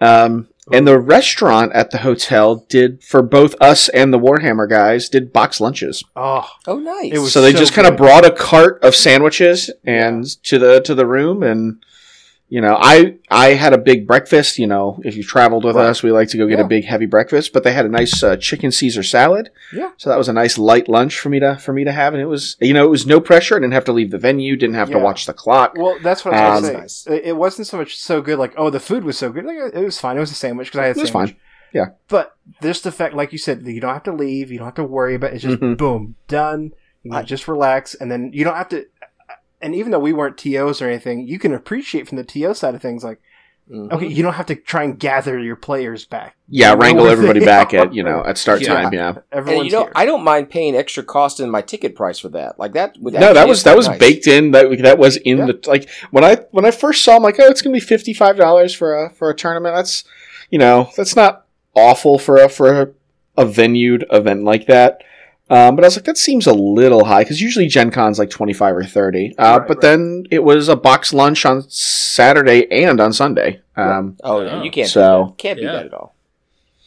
Um, 0.00 0.48
and 0.72 0.86
the 0.86 0.98
restaurant 1.00 1.72
at 1.72 1.90
the 1.90 1.98
hotel 1.98 2.64
did 2.68 3.02
for 3.02 3.22
both 3.22 3.54
us 3.60 3.88
and 3.88 4.12
the 4.14 4.18
Warhammer 4.20 4.68
guys 4.70 5.08
did 5.08 5.32
box 5.32 5.60
lunches. 5.60 6.04
Oh, 6.14 6.48
Oh, 6.66 6.78
nice. 6.78 7.12
It 7.12 7.18
was 7.18 7.32
so 7.32 7.42
they 7.42 7.52
so 7.52 7.58
just 7.58 7.72
kind 7.74 7.88
of 7.88 7.96
brought 7.96 8.24
a 8.24 8.30
cart 8.30 8.78
of 8.84 8.94
sandwiches 8.94 9.70
and 9.84 10.24
to 10.44 10.58
the 10.58 10.80
to 10.82 10.94
the 10.94 11.06
room 11.06 11.42
and 11.42 11.84
you 12.52 12.60
know 12.60 12.76
i 12.80 13.16
i 13.30 13.48
had 13.54 13.72
a 13.72 13.78
big 13.78 14.06
breakfast 14.06 14.58
you 14.58 14.66
know 14.66 15.00
if 15.04 15.14
you 15.16 15.22
traveled 15.22 15.64
with 15.64 15.76
Right. 15.76 15.86
us 15.90 16.02
we 16.02 16.10
like 16.10 16.28
to 16.30 16.36
go 16.36 16.46
get 16.48 16.58
Yeah. 16.58 16.64
a 16.64 16.68
big 16.68 16.84
heavy 16.84 17.06
breakfast 17.06 17.52
but 17.52 17.62
they 17.64 17.72
had 17.72 17.86
a 17.86 17.88
nice 17.88 18.22
uh, 18.24 18.36
chicken 18.36 18.70
caesar 18.72 19.02
salad 19.04 19.50
Yeah. 19.72 19.90
so 19.96 20.10
that 20.10 20.18
was 20.18 20.28
a 20.28 20.32
nice 20.32 20.58
light 20.58 20.88
lunch 20.88 21.18
for 21.20 21.28
me 21.28 21.38
to 21.40 21.56
for 21.56 21.72
me 21.72 21.84
to 21.84 21.92
have 21.92 22.12
and 22.12 22.20
it 22.20 22.26
was 22.26 22.56
you 22.60 22.74
know 22.74 22.84
it 22.84 22.90
was 22.90 23.06
no 23.06 23.20
pressure 23.20 23.54
i 23.56 23.60
didn't 23.60 23.72
have 23.72 23.84
to 23.84 23.92
leave 23.92 24.10
the 24.10 24.18
venue 24.18 24.56
didn't 24.56 24.74
have 24.74 24.90
to 24.90 24.98
watch 24.98 25.26
the 25.26 25.32
clock 25.32 25.74
well, 25.76 25.96
that's 26.02 26.24
what 26.24 26.34
I 26.34 26.50
was 26.50 26.68
Um, 26.68 26.88
say. 26.88 27.20
It- 27.24 27.36
wasn't 27.36 27.68
so 27.68 27.76
much 27.78 27.96
so 27.96 28.20
good. 28.20 28.38
Like, 28.38 28.52
oh, 28.56 28.68
the 28.68 28.80
food 28.80 29.02
was 29.04 29.16
so 29.16 29.30
good. 29.32 29.44
Like, 29.46 29.56
it 29.72 29.84
was 29.84 29.98
fine. 29.98 30.16
It 30.18 30.20
was 30.20 30.30
a 30.30 30.34
sandwich 30.34 30.66
because 30.68 30.80
I 30.80 30.86
had 30.88 30.96
it 30.96 31.00
was 31.00 31.10
sandwich. 31.10 31.30
fine 31.30 31.36
yeah 31.72 31.86
But 32.08 32.36
just 32.60 32.82
the 32.84 32.92
fact, 32.92 33.14
like 33.14 33.30
you 33.32 33.38
said, 33.38 33.62
you 33.66 33.80
don't 33.80 33.94
have 33.94 34.02
to 34.10 34.12
leave. 34.12 34.50
You 34.50 34.58
don't 34.58 34.66
have 34.66 34.74
to 34.74 34.84
worry 34.84 35.14
about. 35.14 35.30
it. 35.30 35.34
It's 35.36 35.44
just 35.44 35.60
Mhm. 35.60 35.78
boom, 35.78 36.16
done. 36.28 36.72
You 37.04 37.12
can 37.12 37.24
just 37.24 37.46
relax, 37.48 37.94
and 37.94 38.10
then 38.10 38.30
you 38.34 38.42
don't 38.44 38.56
have 38.56 38.68
to. 38.70 38.84
And 39.62 39.74
even 39.74 39.92
though 39.92 39.98
we 39.98 40.12
weren't 40.12 40.38
tos 40.38 40.80
or 40.80 40.88
anything, 40.88 41.26
you 41.26 41.38
can 41.38 41.52
appreciate 41.54 42.08
from 42.08 42.16
the 42.16 42.24
to 42.24 42.54
side 42.54 42.74
of 42.74 42.80
things. 42.82 43.04
Like, 43.04 43.20
Mhm. 43.70 43.92
okay, 43.92 44.06
you 44.08 44.22
don't 44.24 44.32
have 44.32 44.46
to 44.46 44.56
try 44.56 44.82
and 44.82 44.98
gather 44.98 45.38
your 45.38 45.54
players 45.54 46.04
back. 46.04 46.34
yeah 46.48 46.72
You 46.72 46.78
wrangle 46.80 47.06
everybody 47.06 47.38
back 47.44 47.72
at 47.72 47.94
you 47.94 48.02
know 48.02 48.20
at 48.26 48.36
start 48.36 48.60
Yeah. 48.62 48.74
time 48.74 48.92
yeah 48.92 49.14
And 49.30 49.46
you 49.48 49.70
know, 49.70 49.82
here. 49.84 49.92
I 49.94 50.06
don't 50.06 50.24
mind 50.24 50.50
paying 50.50 50.74
extra 50.74 51.04
cost 51.04 51.38
in 51.38 51.48
my 51.50 51.60
ticket 51.62 51.94
price 51.94 52.18
for 52.18 52.30
that. 52.30 52.58
Like 52.58 52.72
that. 52.72 52.96
Would 53.00 53.14
no, 53.14 53.32
that 53.32 53.46
was 53.46 53.62
that 53.62 53.76
was 53.76 53.86
nice. 53.86 53.98
baked 53.98 54.26
in. 54.26 54.50
That 54.50 54.76
that 54.82 54.98
was 54.98 55.18
in 55.18 55.38
Yeah. 55.38 55.46
the 55.46 55.60
like 55.68 55.88
when 56.10 56.24
I 56.24 56.38
when 56.50 56.64
I 56.64 56.72
first 56.72 57.04
saw, 57.04 57.14
I'm 57.14 57.22
like, 57.22 57.38
oh, 57.38 57.48
it's 57.48 57.62
gonna 57.62 57.74
be 57.74 57.78
fifty 57.80 58.12
five 58.12 58.36
dollars 58.36 58.74
for 58.74 59.04
a 59.04 59.10
for 59.10 59.30
a 59.30 59.34
tournament. 59.36 59.76
That's 59.76 60.02
you 60.50 60.58
know 60.58 60.90
that's 60.96 61.14
not 61.14 61.46
awful 61.76 62.18
for 62.18 62.38
a 62.38 62.48
for 62.48 62.82
a, 62.82 62.88
a 63.36 63.46
venued 63.46 64.04
event 64.10 64.42
like 64.42 64.66
that. 64.66 65.04
Um, 65.50 65.74
but 65.74 65.84
I 65.84 65.88
was 65.88 65.96
like, 65.96 66.04
that 66.04 66.16
seems 66.16 66.46
a 66.46 66.52
little 66.54 67.04
high 67.04 67.24
because 67.24 67.40
usually 67.42 67.66
Gen 67.66 67.90
Con's 67.90 68.18
like 68.18 68.30
twenty 68.30 68.52
five 68.52 68.76
or 68.76 68.84
thirty. 68.84 69.34
Uh, 69.36 69.58
Right, 69.58 69.68
but 69.68 69.76
right. 69.78 69.82
then 69.82 70.24
it 70.30 70.44
was 70.44 70.68
a 70.68 70.76
box 70.76 71.12
lunch 71.12 71.44
on 71.44 71.68
Saturday 71.68 72.66
and 72.70 73.00
on 73.00 73.12
Sunday. 73.12 73.60
Um, 73.76 74.16
Oh, 74.22 74.40
yeah, 74.42 74.62
you 74.62 74.70
can't. 74.70 74.88
So- 74.88 75.26
that. 75.30 75.38
can't 75.38 75.56
beat 75.58 75.64
Yeah. 75.64 75.72
that 75.72 75.86
at 75.86 75.94
all. 75.94 76.14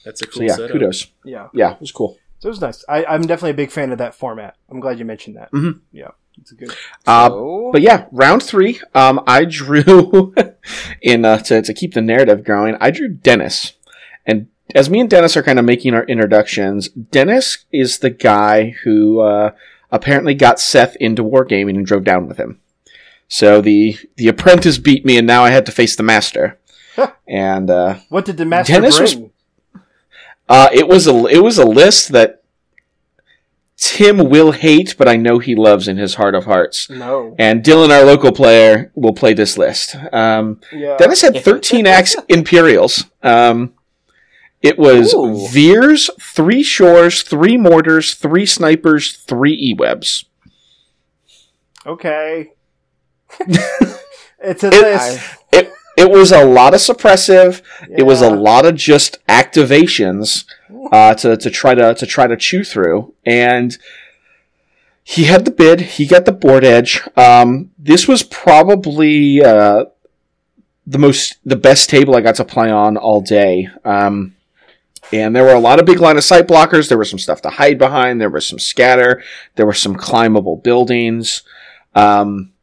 That's 0.05 0.21
a 0.21 0.27
cool 0.27 0.39
so 0.39 0.43
yeah, 0.43 0.53
setup. 0.55 0.71
kudos. 0.71 1.07
yeah, 1.25 1.47
Yeah, 1.53 1.73
it 1.73 1.79
was 1.81 1.91
cool. 1.91 2.17
so 2.39 2.47
it 2.47 2.51
was 2.51 2.61
nice. 2.61 2.83
I, 2.89 3.05
I'm 3.05 3.21
definitely 3.21 3.51
a 3.51 3.53
big 3.55 3.71
fan 3.71 3.91
of 3.91 3.97
that 3.99 4.15
format. 4.15 4.55
I'm 4.69 4.79
glad 4.79 4.97
you 4.99 5.05
mentioned 5.05 5.35
that. 5.37 5.51
Mhm. 5.51 5.79
Yeah, 5.91 6.09
it's 6.39 6.51
a 6.51 6.55
good. 6.55 6.71
Uh, 7.05 7.29
So, 7.29 7.69
But 7.73 7.81
yeah, 7.81 8.05
round 8.11 8.43
three, 8.43 8.79
um, 8.95 9.21
I 9.27 9.45
drew 9.45 10.33
in 11.01 11.25
uh, 11.25 11.37
to 11.39 11.61
to 11.61 11.73
keep 11.73 11.93
the 11.93 12.01
narrative 12.01 12.43
going. 12.43 12.77
I 12.81 12.91
drew 12.91 13.09
Dennis, 13.09 13.73
and 14.25 14.47
as 14.75 14.89
me 14.89 14.99
and 14.99 15.09
Dennis 15.09 15.35
are 15.37 15.43
kind 15.43 15.59
of 15.59 15.65
making 15.65 15.93
our 15.93 16.03
introductions, 16.05 16.89
Dennis 16.89 17.65
is 17.71 17.99
the 17.99 18.09
guy 18.09 18.71
who 18.83 19.19
uh, 19.19 19.51
apparently 19.91 20.33
got 20.33 20.59
Seth 20.59 20.95
into 20.97 21.23
wargaming 21.23 21.75
and 21.77 21.85
drove 21.85 22.03
down 22.03 22.27
with 22.27 22.37
him. 22.37 22.59
So 23.27 23.61
the 23.61 23.97
the 24.17 24.27
apprentice 24.27 24.77
beat 24.77 25.05
me, 25.05 25.17
and 25.17 25.25
now 25.27 25.43
I 25.43 25.49
had 25.49 25.65
to 25.65 25.71
face 25.71 25.95
the 25.95 26.03
master. 26.03 26.59
and 27.27 27.69
uh, 27.69 27.95
What 28.09 28.25
did 28.25 28.37
the 28.37 28.45
master 28.45 28.73
Dennis 28.73 28.99
was- 28.99 29.15
bring? 29.15 29.31
uh, 30.49 30.69
it 30.71 30.87
was 30.87 31.07
a 31.07 31.25
it 31.27 31.41
was 31.43 31.57
a 31.57 31.65
list 31.65 32.09
that 32.11 32.43
Tim 33.75 34.29
will 34.29 34.51
hate, 34.51 34.95
but 34.97 35.07
I 35.09 35.15
know 35.17 35.39
he 35.39 35.55
loves 35.55 35.87
in 35.87 35.97
his 35.97 36.15
heart 36.15 36.35
of 36.35 36.45
hearts. 36.45 36.89
No. 36.89 37.35
And 37.39 37.63
Dylan, 37.63 37.89
our 37.89 38.05
local 38.05 38.31
player, 38.31 38.91
will 38.95 39.13
play 39.13 39.33
this 39.33 39.57
list. 39.57 39.95
Um, 40.13 40.61
Yeah. 40.71 40.95
Dennis 40.97 41.21
had 41.21 41.35
13 41.43 41.85
axe 41.87 42.15
Imperials. 42.29 43.05
Um, 43.23 43.73
it 44.63 44.79
was 44.79 45.13
Ooh. 45.13 45.47
Veers, 45.49 46.09
three 46.19 46.63
Shores, 46.63 47.21
three 47.21 47.57
Mortars, 47.57 48.15
three 48.15 48.45
Snipers, 48.47 49.15
three 49.17 49.53
E-Webs. 49.53 50.25
Okay. 51.85 52.53
it's 53.39 54.63
a 54.63 54.67
It- 54.67 54.81
list. 54.81 55.35
It, 55.51 55.71
it 55.95 56.09
was 56.09 56.31
a 56.31 56.43
lot 56.43 56.73
of 56.73 56.79
suppressive. 56.79 57.61
It 57.87 58.03
was 58.03 58.21
a 58.23 58.31
lot 58.31 58.65
of 58.65 58.73
just 58.75 59.23
activations 59.27 60.45
uh, 60.91 61.13
to, 61.15 61.37
to 61.37 61.49
try 61.51 61.75
to 61.75 61.93
to 61.93 62.05
try 62.07 62.25
to 62.25 62.35
chew 62.35 62.63
through. 62.63 63.13
And 63.27 63.77
he 65.03 65.25
had 65.25 65.45
the 65.45 65.51
bid. 65.51 65.81
He 65.81 66.07
got 66.07 66.25
the 66.25 66.31
board 66.31 66.63
edge. 66.63 67.01
Um, 67.15 67.69
this 67.77 68.07
was 68.07 68.23
probably 68.23 69.43
uh, 69.43 69.85
the 70.87 70.97
most 70.97 71.35
the 71.45 71.55
best 71.57 71.91
table 71.91 72.15
I 72.15 72.21
got 72.21 72.35
to 72.35 72.45
play 72.45 72.71
on 72.71 72.97
all 72.97 73.21
day. 73.21 73.67
Um, 73.85 74.32
and 75.11 75.35
there 75.35 75.43
were 75.43 75.53
a 75.53 75.59
lot 75.59 75.79
of 75.79 75.85
big 75.85 75.99
line 75.99 76.17
of 76.17 76.23
sight 76.23 76.47
blockers. 76.47 76.89
There 76.89 76.97
was 76.97 77.09
some 77.09 77.19
stuff 77.19 77.41
to 77.41 77.49
hide 77.49 77.77
behind. 77.77 78.21
There 78.21 78.29
was 78.29 78.47
some 78.47 78.59
scatter. 78.59 79.21
There 79.55 79.65
were 79.65 79.73
some 79.73 79.95
climbable 79.95 80.57
buildings. 80.57 81.43
Um, 81.93 82.53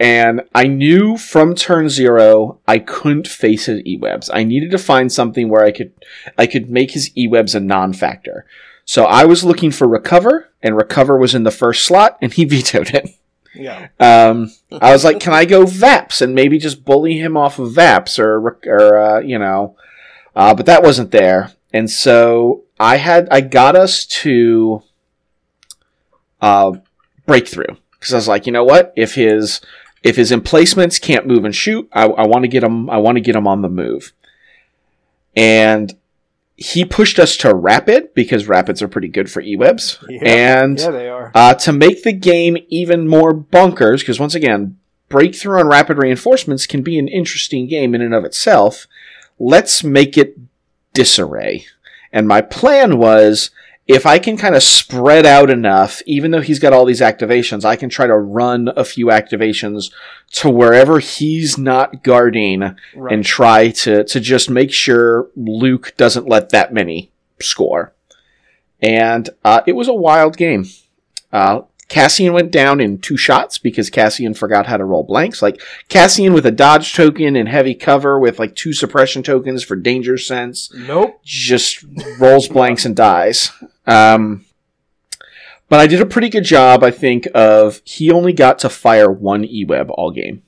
and 0.00 0.42
I 0.54 0.68
knew 0.68 1.16
from 1.16 1.54
turn 1.54 1.88
zero 1.88 2.60
I 2.68 2.78
couldn't 2.78 3.26
face 3.26 3.66
his 3.66 3.80
e-webs. 3.84 4.30
I 4.32 4.44
needed 4.44 4.70
to 4.70 4.78
find 4.78 5.10
something 5.10 5.48
where 5.48 5.64
I 5.64 5.72
could 5.72 5.92
I 6.36 6.46
could 6.46 6.70
make 6.70 6.92
his 6.92 7.10
e-webs 7.16 7.54
a 7.54 7.60
non-factor. 7.60 8.46
So 8.84 9.04
I 9.04 9.24
was 9.24 9.44
looking 9.44 9.70
for 9.70 9.86
recover, 9.86 10.48
and 10.62 10.76
recover 10.76 11.18
was 11.18 11.34
in 11.34 11.42
the 11.42 11.50
first 11.50 11.84
slot, 11.84 12.16
and 12.22 12.32
he 12.32 12.44
vetoed 12.46 12.94
it. 12.94 13.10
Yeah. 13.54 13.88
Um, 13.98 14.52
I 14.80 14.92
was 14.92 15.04
like, 15.04 15.20
can 15.20 15.32
I 15.32 15.44
go 15.44 15.66
Vaps 15.66 16.22
and 16.22 16.34
maybe 16.34 16.58
just 16.58 16.84
bully 16.84 17.18
him 17.18 17.36
off 17.36 17.58
of 17.58 17.72
Vaps 17.72 18.18
or 18.18 18.58
or 18.66 18.98
uh, 18.98 19.20
you 19.20 19.38
know, 19.38 19.76
uh, 20.36 20.54
but 20.54 20.66
that 20.66 20.82
wasn't 20.82 21.10
there, 21.10 21.52
and 21.72 21.90
so 21.90 22.64
I 22.80 22.96
had 22.96 23.28
I 23.30 23.40
got 23.40 23.76
us 23.76 24.04
to 24.06 24.82
uh, 26.40 26.72
breakthrough 27.26 27.76
because 27.92 28.12
I 28.12 28.16
was 28.16 28.28
like, 28.28 28.46
you 28.46 28.52
know 28.52 28.64
what, 28.64 28.92
if 28.96 29.14
his 29.14 29.60
if 30.02 30.16
his 30.16 30.30
emplacements 30.32 30.98
can't 30.98 31.26
move 31.26 31.44
and 31.44 31.54
shoot, 31.54 31.88
I, 31.92 32.04
I 32.04 32.26
want 32.26 32.44
to 32.44 32.48
get 32.48 32.62
him. 32.62 32.88
I 32.88 32.98
want 32.98 33.16
to 33.16 33.20
get 33.20 33.34
him 33.36 33.46
on 33.46 33.62
the 33.62 33.68
move, 33.68 34.12
and 35.36 35.94
he 36.56 36.84
pushed 36.84 37.18
us 37.18 37.36
to 37.38 37.54
rapid 37.54 38.14
because 38.14 38.48
rapids 38.48 38.82
are 38.82 38.88
pretty 38.88 39.08
good 39.08 39.30
for 39.30 39.40
e-webs, 39.40 39.98
Yeah. 40.08 40.20
and 40.24 40.78
Yeah, 40.78 40.90
they 40.90 41.08
are. 41.08 41.30
uh, 41.34 41.54
to 41.54 41.72
make 41.72 42.02
the 42.02 42.12
game 42.12 42.56
even 42.68 43.06
more 43.08 43.32
bonkers, 43.34 44.00
because 44.00 44.18
once 44.18 44.34
again, 44.34 44.76
breakthrough 45.08 45.60
on 45.60 45.68
rapid 45.68 45.98
reinforcements 45.98 46.66
can 46.66 46.82
be 46.82 46.98
an 46.98 47.06
interesting 47.08 47.68
game 47.68 47.94
in 47.94 48.00
and 48.02 48.12
of 48.14 48.24
itself. 48.24 48.86
Let's 49.38 49.84
make 49.84 50.18
it 50.18 50.36
disarray. 50.98 51.64
And 52.12 52.26
my 52.26 52.40
plan 52.40 52.98
was 52.98 53.50
if 53.86 54.04
I 54.04 54.18
can 54.18 54.36
kind 54.36 54.54
of 54.56 54.62
spread 54.62 55.24
out 55.24 55.48
enough, 55.48 56.02
even 56.06 56.30
though 56.32 56.40
he's 56.42 56.58
got 56.58 56.72
all 56.72 56.84
these 56.84 57.00
activations, 57.00 57.64
I 57.64 57.76
can 57.76 57.88
try 57.88 58.06
to 58.06 58.16
run 58.16 58.68
a 58.76 58.84
few 58.84 59.06
activations 59.06 59.90
to 60.32 60.50
wherever 60.50 60.98
he's 60.98 61.56
not 61.56 62.02
guarding 62.02 62.60
Right. 62.60 63.12
and 63.12 63.24
try 63.24 63.70
to, 63.70 64.02
to 64.04 64.20
just 64.20 64.50
make 64.50 64.72
sure 64.72 65.28
Luke 65.36 65.94
doesn't 65.96 66.28
let 66.28 66.50
that 66.50 66.72
many 66.72 67.10
score. 67.40 67.94
And 68.82 69.30
uh, 69.44 69.62
it 69.66 69.72
was 69.72 69.88
a 69.88 69.94
wild 69.94 70.36
game. 70.36 70.66
Uh, 71.32 71.60
Cassian 71.88 72.34
went 72.34 72.50
down 72.50 72.80
in 72.80 72.98
two 72.98 73.16
shots 73.16 73.56
because 73.56 73.88
Cassian 73.88 74.34
forgot 74.34 74.66
how 74.66 74.76
to 74.76 74.84
roll 74.84 75.04
blanks. 75.04 75.40
Like 75.40 75.62
Cassian 75.88 76.34
with 76.34 76.44
a 76.44 76.50
dodge 76.50 76.92
token 76.94 77.34
and 77.34 77.48
heavy 77.48 77.74
cover 77.74 78.18
with 78.18 78.38
like 78.38 78.54
two 78.54 78.74
suppression 78.74 79.22
tokens 79.22 79.64
for 79.64 79.74
danger 79.74 80.18
sense 80.18 80.70
Nope. 80.74 81.18
just 81.24 81.84
rolls 82.18 82.46
blanks 82.46 82.84
and 82.84 82.94
dies. 82.94 83.50
Um, 83.86 84.44
but 85.70 85.80
I 85.80 85.86
did 85.86 86.00
a 86.00 86.06
pretty 86.06 86.28
good 86.28 86.44
job, 86.44 86.82
I 86.82 86.90
think, 86.90 87.26
of 87.34 87.80
he 87.84 88.10
only 88.10 88.32
got 88.34 88.58
to 88.60 88.68
fire 88.68 89.10
one 89.10 89.44
E-web 89.44 89.90
all 89.90 90.10
game. 90.10 90.42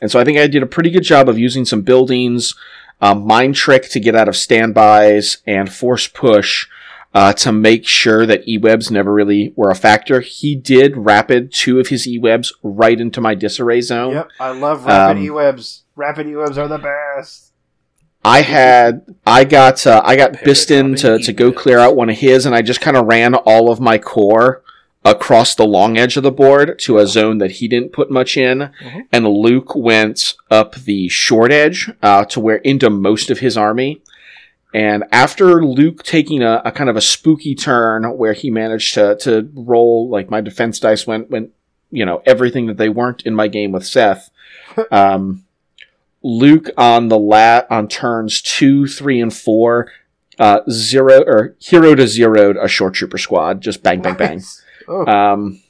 And 0.00 0.10
so 0.10 0.18
I 0.20 0.24
think 0.24 0.38
I 0.38 0.46
did 0.46 0.62
a 0.62 0.66
pretty 0.66 0.90
good 0.90 1.02
job 1.04 1.28
of 1.28 1.38
using 1.38 1.64
some 1.64 1.82
buildings, 1.82 2.54
um, 3.00 3.26
mind 3.26 3.54
trick 3.54 3.88
to 3.90 4.00
get 4.00 4.14
out 4.14 4.28
of 4.28 4.36
standbys, 4.36 5.38
and 5.46 5.72
force 5.72 6.06
push 6.06 6.66
uh, 7.16 7.32
to 7.32 7.50
make 7.50 7.86
sure 7.86 8.26
that 8.26 8.46
E-webs 8.46 8.90
never 8.90 9.10
really 9.10 9.54
were 9.56 9.70
a 9.70 9.74
factor. 9.74 10.20
He 10.20 10.54
did 10.54 10.98
rapid 10.98 11.50
two 11.50 11.80
of 11.80 11.88
his 11.88 12.06
E-webs 12.06 12.52
right 12.62 13.00
into 13.00 13.22
my 13.22 13.34
disarray 13.34 13.80
zone. 13.80 14.12
Yep. 14.12 14.28
I 14.38 14.50
love 14.50 14.84
rapid 14.84 15.16
Um, 15.16 15.24
e-webs. 15.24 15.84
Rapid 15.96 16.26
e-webs 16.26 16.58
are 16.58 16.68
the 16.68 16.76
best. 16.76 17.54
I 18.22 18.42
had 18.42 19.06
I 19.26 19.44
got 19.44 19.86
uh, 19.86 20.02
I 20.04 20.16
got 20.16 20.34
Bistan 20.34 20.92
Paratopic 20.92 21.18
to, 21.18 21.18
to 21.20 21.32
go 21.32 21.52
clear 21.52 21.78
out 21.78 21.96
one 21.96 22.10
of 22.10 22.18
his, 22.18 22.44
and 22.44 22.54
I 22.54 22.60
just 22.60 22.82
kind 22.82 22.98
of 22.98 23.06
ran 23.06 23.34
all 23.34 23.70
of 23.70 23.80
my 23.80 23.96
core 23.96 24.62
across 25.02 25.54
the 25.54 25.64
long 25.64 25.96
edge 25.96 26.18
of 26.18 26.22
the 26.22 26.32
board 26.32 26.78
to 26.80 26.98
a 26.98 27.06
zone 27.06 27.38
that 27.38 27.52
he 27.52 27.68
didn't 27.68 27.92
put 27.94 28.10
much 28.10 28.36
in, 28.36 28.70
and 29.10 29.26
Luke 29.26 29.74
went 29.74 30.34
up 30.50 30.74
the 30.74 31.08
short 31.08 31.50
edge 31.52 31.88
uh, 32.02 32.24
to 32.26 32.40
where 32.40 32.56
into 32.56 32.90
most 32.90 33.30
of 33.30 33.38
his 33.38 33.56
army. 33.56 34.02
And 34.76 35.04
after 35.10 35.64
Luke 35.64 36.02
taking 36.02 36.42
a, 36.42 36.60
a 36.62 36.70
kind 36.70 36.90
of 36.90 36.96
a 36.96 37.00
spooky 37.00 37.54
turn 37.54 38.04
where 38.18 38.34
he 38.34 38.50
managed 38.50 38.92
to 38.94 39.16
to 39.20 39.50
roll 39.54 40.10
like 40.10 40.28
my 40.30 40.42
defense 40.42 40.78
dice 40.78 41.06
went 41.06 41.30
went 41.30 41.52
you 41.90 42.04
know 42.04 42.22
everything 42.26 42.66
that 42.66 42.76
they 42.76 42.90
weren't 42.90 43.22
in 43.22 43.34
my 43.34 43.48
game 43.48 43.72
with 43.72 43.86
Seth. 43.86 44.30
Um, 44.92 45.44
Luke 46.22 46.68
on 46.76 47.08
the 47.08 47.18
lat 47.18 47.66
on 47.70 47.88
turns 47.88 48.42
two, 48.42 48.86
three, 48.86 49.22
and 49.22 49.34
four, 49.34 49.90
uh, 50.38 50.60
zero 50.68 51.22
or 51.26 51.56
hero 51.58 51.94
to 51.94 52.06
zeroed 52.06 52.56
a 52.58 52.68
short 52.68 52.92
trooper 52.94 53.16
squad. 53.16 53.62
Just 53.62 53.82
bang, 53.82 54.02
bang, 54.02 54.16
bang. 54.16 54.42
Oh, 54.88 55.06
Um, 55.06 55.62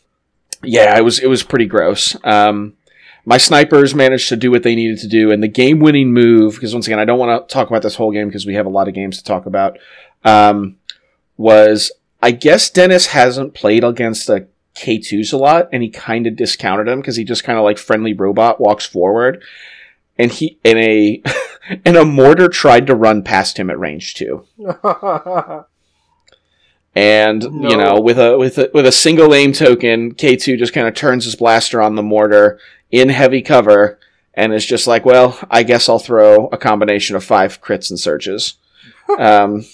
yeah, 0.65 0.99
it 0.99 1.05
was 1.05 1.21
it 1.21 1.29
was 1.29 1.45
pretty 1.45 1.67
gross. 1.67 2.17
Um, 2.25 2.73
my 3.27 3.37
snipers 3.37 3.95
managed 3.95 4.29
to 4.31 4.37
do 4.37 4.51
what 4.51 4.63
they 4.63 4.75
needed 4.75 4.99
to 5.01 5.09
do, 5.09 5.31
and 5.31 5.43
the 5.43 5.49
game-winning 5.49 6.13
move. 6.13 6.55
Because 6.55 6.73
once 6.73 6.87
again, 6.87 7.01
I 7.01 7.05
don't 7.05 7.19
want 7.19 7.47
to 7.47 7.53
talk 7.53 7.69
about 7.69 7.83
this 7.83 7.97
whole 7.97 8.13
game 8.13 8.29
because 8.29 8.47
we 8.47 8.55
have 8.55 8.67
a 8.67 8.71
lot 8.71 8.89
of 8.89 8.95
games 8.95 9.19
to 9.19 9.25
talk 9.25 9.45
about. 9.45 9.79
Um, 10.25 10.77
was 11.37 11.93
I 12.23 12.31
guess 12.31 12.71
Dennis 12.71 13.09
hasn't 13.09 13.53
played 13.53 13.85
against 13.85 14.27
the 14.27 14.49
K2s 14.77 15.33
a 15.33 15.37
lot, 15.37 15.69
and 15.73 15.83
he 15.83 15.91
kind 15.91 16.27
of 16.27 16.37
discounted 16.37 16.89
him 16.89 17.01
because 17.01 17.17
he 17.17 17.25
just 17.25 17.45
kind 17.45 17.59
of 17.59 17.65
like 17.65 17.79
friendly 17.79 18.15
robot 18.15 18.61
walks 18.61 18.87
forward, 18.87 19.43
and 20.17 20.31
he 20.31 20.59
in 20.65 20.79
a 20.79 21.23
and 21.85 21.97
a 21.97 22.05
mortar 22.05 22.49
tried 22.49 22.87
to 22.87 22.95
run 22.95 23.23
past 23.23 23.59
him 23.59 23.71
at 23.71 23.79
range 23.79 24.15
two 24.15 24.47
and 26.95 27.43
you 27.43 27.77
know 27.77 28.01
with 28.01 28.19
a 28.19 28.39
with 28.39 28.59
a 28.59 28.71
with 28.73 28.87
a 28.87 28.93
single 28.93 29.35
aim 29.35 29.53
token 29.53 30.15
k2 30.15 30.59
just 30.59 30.73
kind 30.73 30.89
of 30.89 30.95
turns 30.95 31.25
his 31.25 31.37
blaster 31.37 31.83
on 31.83 31.95
the 31.95 32.03
mortar 32.03 32.59
in 32.91 33.09
heavy 33.09 33.43
cover 33.43 33.99
and 34.35 34.53
is 34.55 34.65
just 34.67 34.87
like 34.87 35.05
well 35.05 35.39
i 35.51 35.63
guess 35.63 35.89
i'll 35.89 35.99
throw 35.99 36.47
a 36.49 36.57
combination 36.59 37.17
of 37.17 37.25
five 37.25 37.61
crits 37.61 37.91
and 37.91 37.99
surges 37.99 38.55
um, 39.19 39.65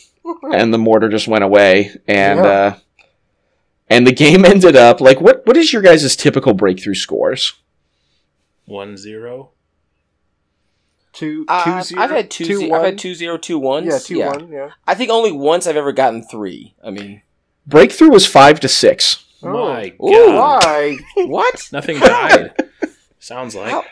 and 0.53 0.73
the 0.73 0.79
mortar 0.79 1.09
just 1.09 1.29
went 1.29 1.45
away 1.45 1.91
and 2.07 2.39
Yeah. 2.41 2.45
uh, 2.51 2.77
and 3.89 4.07
the 4.07 4.13
game 4.13 4.45
ended 4.55 4.77
up 4.77 5.01
like 5.01 5.21
what 5.21 5.47
what 5.47 5.57
is 5.57 5.73
your 5.73 5.83
guys' 5.83 6.17
typical 6.17 6.55
breakthrough 6.55 6.95
scores 6.95 7.55
One 8.67 8.97
zero. 8.97 9.51
two, 11.13 11.45
Uh, 11.49 11.65
two 11.65 11.83
zero, 11.83 12.03
I've 12.03 12.11
had 12.11 12.31
two. 12.31 12.45
two 12.45 12.59
ze- 12.59 12.69
one. 12.71 12.81
I've 12.81 12.87
had 12.87 12.99
two 12.99 13.15
zero 13.15 13.37
two 13.37 13.59
ones. 13.59 13.87
Yeah, 13.89 13.99
two 13.99 14.25
one. 14.25 14.51
Yeah. 14.51 14.71
I 14.87 14.95
think 14.95 15.11
only 15.11 15.33
once 15.33 15.67
I've 15.67 15.77
ever 15.77 15.93
gotten 15.93 16.23
three. 16.23 16.75
I 16.83 16.91
mean, 16.91 17.23
breakthrough 17.67 18.11
was 18.11 18.27
five 18.27 18.61
to 18.61 18.69
six 18.69 19.25
My 19.43 19.93
Ooh, 20.03 20.11
God. 20.11 20.63
Why? 20.65 20.97
what? 21.27 21.69
Nothing 21.73 21.99
died. 21.99 22.55
Sounds 23.23 23.55
like. 23.55 23.71
How- 23.71 23.85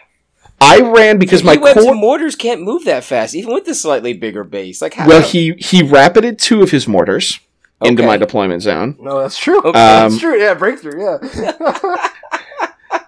i 0.62 0.80
ran 0.80 1.18
because 1.18 1.42
my 1.42 1.54
E-webs 1.54 1.80
core 1.82 1.94
mortars 1.94 2.36
can't 2.36 2.60
move 2.60 2.84
that 2.84 3.02
fast, 3.02 3.34
even 3.34 3.54
with 3.54 3.64
the 3.64 3.74
slightly 3.74 4.12
bigger 4.12 4.44
base. 4.44 4.82
Like 4.82 4.92
how? 4.94 5.08
well 5.08 5.22
he 5.22 5.54
he 5.58 5.82
rapided 5.82 6.38
two 6.38 6.62
of 6.62 6.70
his 6.70 6.86
mortars 6.86 7.40
into 7.82 8.02
my 8.02 8.18
deployment 8.18 8.60
zone 8.62 8.94
No, 9.00 9.20
that's 9.20 9.38
true. 9.38 9.60
Okay. 9.60 9.72
that's 9.72 10.14
Um, 10.14 10.20
true. 10.20 10.38
Yeah, 10.38 10.52
breakthrough. 10.54 11.00
Yeah. 11.02 12.06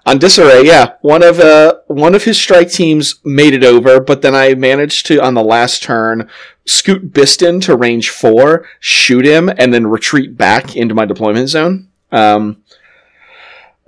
on 0.06 0.18
disarray 0.18 0.64
yeah 0.64 0.94
one 1.02 1.22
of 1.22 1.38
uh 1.40 1.74
one 1.88 2.14
of 2.14 2.24
his 2.24 2.36
strike 2.40 2.70
teams 2.70 3.16
made 3.24 3.52
it 3.52 3.64
over 3.64 4.00
but 4.00 4.22
then 4.22 4.34
i 4.34 4.54
managed 4.54 5.06
to 5.06 5.20
on 5.22 5.34
the 5.34 5.42
last 5.42 5.82
turn 5.82 6.28
scoot 6.66 7.12
bistan 7.12 7.60
to 7.62 7.76
range 7.76 8.08
four 8.10 8.64
shoot 8.80 9.24
him 9.24 9.48
and 9.58 9.72
then 9.74 9.86
retreat 9.86 10.36
back 10.36 10.74
into 10.76 10.94
my 10.94 11.04
deployment 11.04 11.48
zone 11.48 11.88
um 12.12 12.61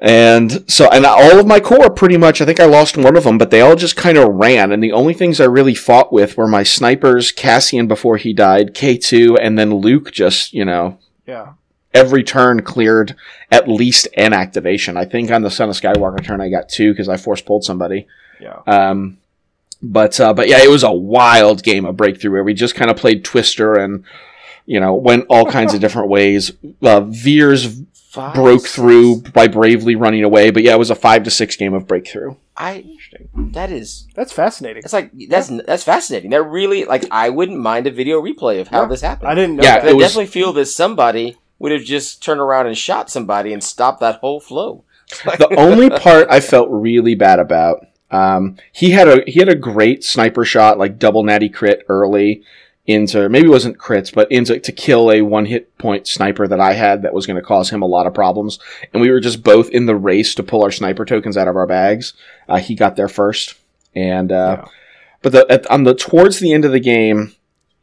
and 0.00 0.64
so 0.70 0.88
and 0.90 1.06
all 1.06 1.38
of 1.38 1.46
my 1.46 1.60
core 1.60 1.88
pretty 1.88 2.16
much 2.16 2.40
i 2.40 2.44
think 2.44 2.58
i 2.58 2.64
lost 2.64 2.96
one 2.96 3.16
of 3.16 3.22
them 3.22 3.38
but 3.38 3.50
they 3.50 3.60
all 3.60 3.76
just 3.76 3.94
kind 3.94 4.18
of 4.18 4.28
ran 4.34 4.72
and 4.72 4.82
the 4.82 4.90
only 4.90 5.14
things 5.14 5.40
i 5.40 5.44
really 5.44 5.74
fought 5.74 6.12
with 6.12 6.36
were 6.36 6.48
my 6.48 6.64
snipers 6.64 7.30
cassian 7.30 7.86
before 7.86 8.16
he 8.16 8.32
died 8.32 8.74
k2 8.74 9.38
and 9.40 9.56
then 9.56 9.76
luke 9.76 10.10
just 10.10 10.52
you 10.52 10.64
know 10.64 10.98
yeah. 11.26 11.52
every 11.92 12.24
turn 12.24 12.62
cleared 12.62 13.16
at 13.50 13.68
least 13.68 14.08
an 14.16 14.32
activation. 14.32 14.96
I 14.96 15.04
think 15.04 15.30
on 15.30 15.42
the 15.42 15.50
Son 15.50 15.68
of 15.68 15.76
Skywalker 15.76 16.22
turn 16.22 16.40
I 16.40 16.48
got 16.48 16.68
two 16.68 16.92
because 16.92 17.08
I 17.08 17.16
force 17.16 17.40
pulled 17.40 17.64
somebody. 17.64 18.06
Yeah. 18.40 18.60
Um, 18.66 19.18
but 19.82 20.18
uh, 20.18 20.34
but 20.34 20.48
yeah, 20.48 20.62
it 20.62 20.70
was 20.70 20.82
a 20.82 20.92
wild 20.92 21.62
game 21.62 21.84
of 21.84 21.96
breakthrough 21.96 22.32
where 22.32 22.44
we 22.44 22.54
just 22.54 22.74
kind 22.74 22.90
of 22.90 22.96
played 22.96 23.24
Twister 23.24 23.74
and 23.74 24.04
you 24.66 24.80
know 24.80 24.94
went 24.94 25.26
all 25.28 25.46
kinds 25.46 25.74
of 25.74 25.80
different 25.80 26.08
ways. 26.08 26.52
Uh, 26.82 27.00
Veers 27.00 27.66
Five, 28.14 28.34
broke 28.34 28.60
six. 28.62 28.74
through 28.76 29.22
by 29.32 29.48
bravely 29.48 29.96
running 29.96 30.22
away, 30.24 30.50
but 30.50 30.62
yeah, 30.62 30.74
it 30.74 30.78
was 30.78 30.90
a 30.90 30.94
five 30.94 31.24
to 31.24 31.30
six 31.30 31.56
game 31.56 31.74
of 31.74 31.86
breakthrough. 31.88 32.36
I. 32.56 32.84
That 33.34 33.70
is. 33.72 34.06
That's 34.14 34.32
fascinating. 34.32 34.82
That's 34.82 34.92
like 34.92 35.10
that's 35.28 35.48
that's 35.66 35.82
fascinating. 35.84 36.30
That 36.30 36.42
really 36.42 36.84
like 36.84 37.04
I 37.10 37.28
wouldn't 37.30 37.58
mind 37.58 37.86
a 37.86 37.90
video 37.90 38.22
replay 38.22 38.60
of 38.60 38.68
how 38.68 38.82
Yeah. 38.82 38.88
this 38.88 39.00
happened. 39.00 39.28
I 39.30 39.34
didn't 39.34 39.56
know 39.56 39.64
Yeah, 39.64 39.80
that. 39.80 39.88
I 39.88 39.92
was- 39.92 40.04
definitely 40.06 40.26
feel 40.26 40.52
that 40.52 40.66
somebody 40.66 41.36
would 41.58 41.72
have 41.72 41.82
just 41.82 42.22
turned 42.22 42.40
around 42.40 42.66
and 42.66 42.76
shot 42.78 43.10
somebody 43.10 43.52
and 43.52 43.62
stopped 43.62 44.00
that 44.00 44.16
whole 44.20 44.38
flow. 44.40 44.84
the 45.24 45.54
only 45.58 45.90
part 45.90 46.28
I 46.30 46.40
felt 46.40 46.68
really 46.70 47.14
bad 47.14 47.38
about, 47.38 47.86
um, 48.10 48.56
he 48.72 48.90
had 48.90 49.06
a 49.08 49.22
he 49.26 49.38
had 49.40 49.48
a 49.48 49.54
great 49.54 50.04
sniper 50.04 50.44
shot, 50.44 50.78
like 50.78 50.98
double 50.98 51.22
natty 51.24 51.48
crit 51.48 51.84
early 51.88 52.42
into 52.86 53.28
maybe 53.30 53.46
it 53.46 53.50
wasn't 53.50 53.78
crits, 53.78 54.12
but 54.12 54.30
into 54.30 54.58
to 54.60 54.72
kill 54.72 55.10
a 55.10 55.22
one 55.22 55.46
hit 55.46 55.76
point 55.78 56.06
sniper 56.06 56.46
that 56.46 56.60
I 56.60 56.74
had 56.74 57.02
that 57.02 57.14
was 57.14 57.26
going 57.26 57.36
to 57.36 57.42
cause 57.46 57.70
him 57.70 57.80
a 57.82 57.86
lot 57.86 58.06
of 58.06 58.12
problems, 58.14 58.58
and 58.92 59.00
we 59.00 59.10
were 59.10 59.20
just 59.20 59.42
both 59.42 59.70
in 59.70 59.86
the 59.86 59.96
race 59.96 60.34
to 60.34 60.42
pull 60.42 60.62
our 60.62 60.70
sniper 60.70 61.04
tokens 61.04 61.36
out 61.36 61.48
of 61.48 61.56
our 61.56 61.66
bags. 61.66 62.12
Uh, 62.48 62.58
he 62.58 62.74
got 62.74 62.96
there 62.96 63.08
first, 63.08 63.54
and 63.94 64.30
uh, 64.30 64.56
Yeah. 64.60 64.68
but 65.22 65.32
the, 65.32 65.46
at, 65.50 65.66
on 65.70 65.84
the 65.84 65.94
towards 65.94 66.38
the 66.40 66.52
end 66.52 66.64
of 66.64 66.72
the 66.72 66.80
game. 66.80 67.34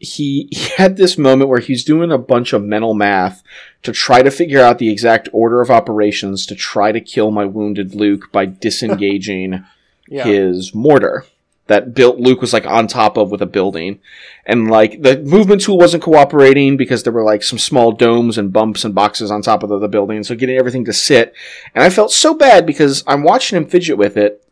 He, 0.03 0.47
he 0.51 0.69
had 0.77 0.97
this 0.97 1.15
moment 1.15 1.47
where 1.47 1.59
he's 1.59 1.83
doing 1.83 2.11
a 2.11 2.17
bunch 2.17 2.53
of 2.53 2.63
mental 2.63 2.95
math 2.95 3.43
to 3.83 3.91
try 3.91 4.23
to 4.23 4.31
figure 4.31 4.59
out 4.59 4.79
the 4.79 4.89
exact 4.89 5.29
order 5.31 5.61
of 5.61 5.69
operations 5.69 6.47
to 6.47 6.55
try 6.55 6.91
to 6.91 6.99
kill 6.99 7.29
my 7.29 7.45
wounded 7.45 7.93
Luke 7.93 8.31
by 8.31 8.45
disengaging 8.91 9.63
Yeah. 10.09 10.23
his 10.23 10.73
mortar 10.73 11.25
that 11.71 11.93
built 11.93 12.17
Luke 12.17 12.41
was 12.41 12.53
like 12.53 12.65
on 12.65 12.87
top 12.87 13.17
of 13.17 13.31
with 13.31 13.41
a 13.41 13.45
building. 13.47 13.99
And 14.45 14.69
like 14.69 15.01
the 15.01 15.19
movement 15.19 15.61
tool 15.61 15.77
wasn't 15.77 16.03
cooperating 16.03 16.77
because 16.77 17.03
there 17.03 17.13
were 17.13 17.23
like 17.23 17.43
some 17.43 17.59
small 17.59 17.91
domes 17.91 18.37
and 18.37 18.53
bumps 18.53 18.83
and 18.83 18.93
boxes 18.93 19.31
on 19.31 19.41
top 19.41 19.63
of 19.63 19.69
the, 19.69 19.79
the 19.79 19.87
building. 19.87 20.23
So 20.23 20.35
getting 20.35 20.57
everything 20.57 20.85
to 20.85 20.93
sit. 20.93 21.33
And 21.73 21.83
I 21.83 21.89
felt 21.89 22.11
so 22.11 22.33
bad 22.33 22.65
because 22.65 23.03
I'm 23.07 23.23
watching 23.23 23.57
him 23.57 23.65
fidget 23.65 23.97
with 23.97 24.17
it 24.17 24.45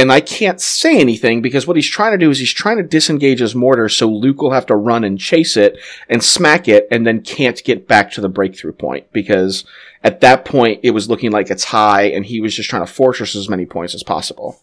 and 0.00 0.10
I 0.10 0.20
can't 0.20 0.60
say 0.60 0.98
anything 0.98 1.42
because 1.42 1.66
what 1.66 1.76
he's 1.76 1.88
trying 1.88 2.12
to 2.12 2.24
do 2.24 2.30
is 2.30 2.38
he's 2.38 2.52
trying 2.52 2.78
to 2.78 2.82
disengage 2.82 3.40
his 3.40 3.54
mortar 3.54 3.88
so 3.88 4.08
Luke 4.08 4.40
will 4.40 4.52
have 4.52 4.66
to 4.66 4.76
run 4.76 5.04
and 5.04 5.18
chase 5.18 5.56
it 5.56 5.78
and 6.08 6.24
smack 6.24 6.68
it 6.68 6.86
and 6.90 7.06
then 7.06 7.20
can't 7.20 7.62
get 7.64 7.86
back 7.86 8.10
to 8.12 8.20
the 8.20 8.28
breakthrough 8.28 8.72
point 8.72 9.12
because 9.12 9.64
at 10.02 10.20
that 10.22 10.44
point 10.44 10.80
it 10.82 10.92
was 10.92 11.10
looking 11.10 11.30
like 11.30 11.50
it's 11.50 11.64
high 11.64 12.04
and 12.04 12.24
he 12.24 12.40
was 12.40 12.54
just 12.54 12.70
trying 12.70 12.86
to 12.86 12.90
fortress 12.90 13.36
as 13.36 13.48
many 13.48 13.66
points 13.66 13.94
as 13.94 14.02
possible. 14.02 14.62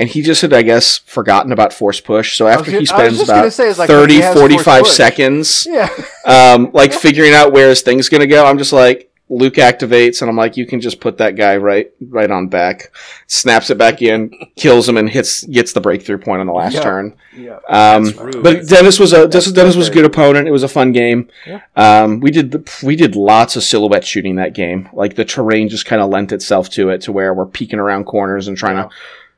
And 0.00 0.08
he 0.08 0.22
just 0.22 0.40
had, 0.42 0.52
I 0.54 0.62
guess, 0.62 0.98
forgotten 0.98 1.52
about 1.52 1.72
force 1.74 2.00
push. 2.00 2.34
So 2.36 2.46
after 2.48 2.70
he 2.72 2.86
spends 2.86 3.20
about 3.20 3.52
say, 3.52 3.72
like, 3.74 3.86
30, 3.88 4.22
45 4.22 4.86
seconds, 4.86 5.66
Yeah. 5.70 5.88
um, 6.24 6.70
like 6.72 6.92
figuring 6.92 7.34
out 7.34 7.52
where 7.52 7.68
his 7.68 7.82
thing's 7.82 8.08
going 8.08 8.22
to 8.22 8.26
go, 8.26 8.46
I'm 8.46 8.56
just 8.58 8.72
like, 8.72 9.06
Luke 9.32 9.54
activates, 9.54 10.22
and 10.22 10.28
I'm 10.28 10.36
like, 10.36 10.56
you 10.56 10.66
can 10.66 10.80
just 10.80 10.98
put 11.00 11.18
that 11.18 11.36
guy 11.36 11.56
right 11.56 11.92
right 12.08 12.28
on 12.30 12.48
back. 12.48 12.90
Snaps 13.28 13.70
it 13.70 13.78
back 13.78 14.02
in, 14.02 14.32
kills 14.56 14.88
him, 14.88 14.96
and 14.96 15.08
hits 15.08 15.44
gets 15.44 15.72
the 15.72 15.80
breakthrough 15.80 16.18
point 16.18 16.40
on 16.40 16.48
the 16.48 16.52
last 16.52 16.74
Yeah. 16.74 16.80
turn. 16.82 17.16
Yeah. 17.36 17.58
Um, 17.68 18.12
but 18.42 18.66
Dennis 18.66 18.98
was 18.98 19.12
a 19.12 19.28
Dennis, 19.28 19.52
Dennis 19.52 19.76
was 19.76 19.86
a 19.86 19.92
good 19.92 20.04
opponent. 20.04 20.48
It 20.48 20.50
was 20.50 20.64
a 20.64 20.68
fun 20.68 20.90
game. 20.90 21.28
Yeah. 21.46 21.60
Um, 21.76 22.18
we 22.18 22.32
did 22.32 22.50
the, 22.50 22.80
we 22.82 22.96
did 22.96 23.14
lots 23.14 23.54
of 23.54 23.62
silhouette 23.62 24.04
shooting 24.04 24.34
that 24.34 24.52
game. 24.52 24.88
Like 24.92 25.14
the 25.14 25.24
terrain 25.24 25.68
just 25.68 25.86
kind 25.86 26.02
of 26.02 26.10
lent 26.10 26.32
itself 26.32 26.68
to 26.70 26.88
it, 26.88 27.02
to 27.02 27.12
where 27.12 27.32
we're 27.32 27.46
peeking 27.46 27.78
around 27.78 28.06
corners 28.06 28.48
and 28.48 28.56
trying 28.58 28.76
to, 28.78 28.88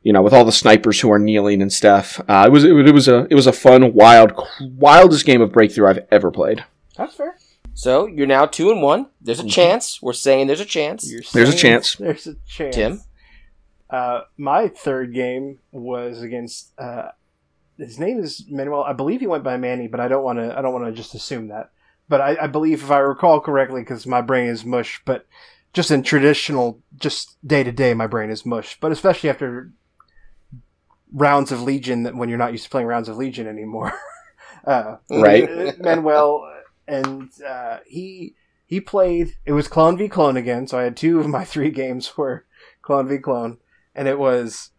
you 0.02 0.12
know, 0.12 0.22
with 0.22 0.32
all 0.32 0.44
the 0.44 0.52
snipers 0.52 1.00
who 1.00 1.10
are 1.12 1.18
kneeling 1.18 1.62
and 1.62 1.72
stuff. 1.72 2.20
Uh, 2.28 2.44
it 2.46 2.50
was 2.50 2.64
it, 2.64 2.72
was- 2.72 2.88
it 2.88 2.94
was 2.94 3.08
a 3.08 3.26
it 3.30 3.34
was 3.34 3.46
a 3.46 3.52
fun, 3.52 3.92
wild, 3.94 4.32
wildest 4.60 5.24
game 5.26 5.40
of 5.40 5.52
breakthrough 5.52 5.88
I've 5.88 6.06
ever 6.10 6.30
played. 6.30 6.64
That's 6.96 7.14
fair. 7.14 7.36
So 7.74 8.06
you're 8.06 8.26
now 8.26 8.44
two 8.46 8.70
and 8.70 8.82
one. 8.82 9.06
There's 9.20 9.40
a 9.40 9.46
chance. 9.48 10.02
We're 10.02 10.12
saying 10.12 10.46
there's 10.46 10.60
a 10.60 10.64
chance. 10.66 11.10
There's 11.32 11.48
a 11.48 11.56
chance. 11.56 11.96
There's 11.96 12.26
a 12.26 12.34
chance. 12.46 12.74
Tim? 12.76 13.00
Uh, 13.88 14.22
my 14.36 14.68
third 14.68 15.14
game 15.14 15.58
was 15.70 16.20
against. 16.22 16.72
Uh, 16.78 17.08
his 17.78 17.98
name 17.98 18.18
is 18.20 18.44
Manuel. 18.48 18.84
I 18.84 18.92
believe 18.92 19.20
he 19.20 19.26
went 19.26 19.44
by 19.44 19.56
Manny, 19.56 19.86
but 19.88 20.00
I 20.00 20.08
don't 20.08 20.22
want 20.24 20.38
to. 20.38 20.56
I 20.56 20.62
don't 20.62 20.72
want 20.72 20.84
to 20.86 20.92
just 20.92 21.14
assume 21.14 21.48
that. 21.48 21.70
But 22.08 22.20
I, 22.20 22.36
I 22.42 22.46
believe, 22.46 22.82
if 22.82 22.90
I 22.90 22.98
recall 22.98 23.40
correctly, 23.40 23.80
because 23.82 24.06
my 24.06 24.20
brain 24.20 24.48
is 24.48 24.64
mush. 24.64 25.00
But 25.06 25.26
just 25.72 25.90
in 25.90 26.02
traditional, 26.02 26.80
just 26.98 27.36
day 27.46 27.62
to 27.64 27.72
day, 27.72 27.94
my 27.94 28.06
brain 28.06 28.28
is 28.30 28.44
mush. 28.44 28.78
But 28.80 28.92
especially 28.92 29.30
after 29.30 29.70
rounds 31.12 31.52
of 31.52 31.62
Legion, 31.62 32.04
that 32.04 32.14
when 32.16 32.28
you're 32.28 32.38
not 32.38 32.52
used 32.52 32.64
to 32.64 32.70
playing 32.70 32.86
rounds 32.86 33.08
of 33.08 33.16
Legion 33.16 33.46
anymore. 33.46 33.92
uh, 34.66 34.96
Right. 35.10 35.78
Manuel, 35.78 36.48
and 36.86 37.30
uh, 37.46 37.78
he 37.86 38.34
he 38.66 38.80
played. 38.80 39.34
It 39.44 39.52
was 39.52 39.68
clone 39.68 39.96
v 39.96 40.08
clone 40.08 40.36
again. 40.36 40.66
So 40.66 40.78
I 40.78 40.84
had 40.84 40.96
two 40.96 41.20
of 41.20 41.28
my 41.28 41.44
three 41.52 41.70
games 41.70 42.16
were 42.16 42.46
clone 42.80 43.08
v 43.08 43.18
clone, 43.18 43.58
and 43.94 44.08
it 44.08 44.18
was 44.18 44.70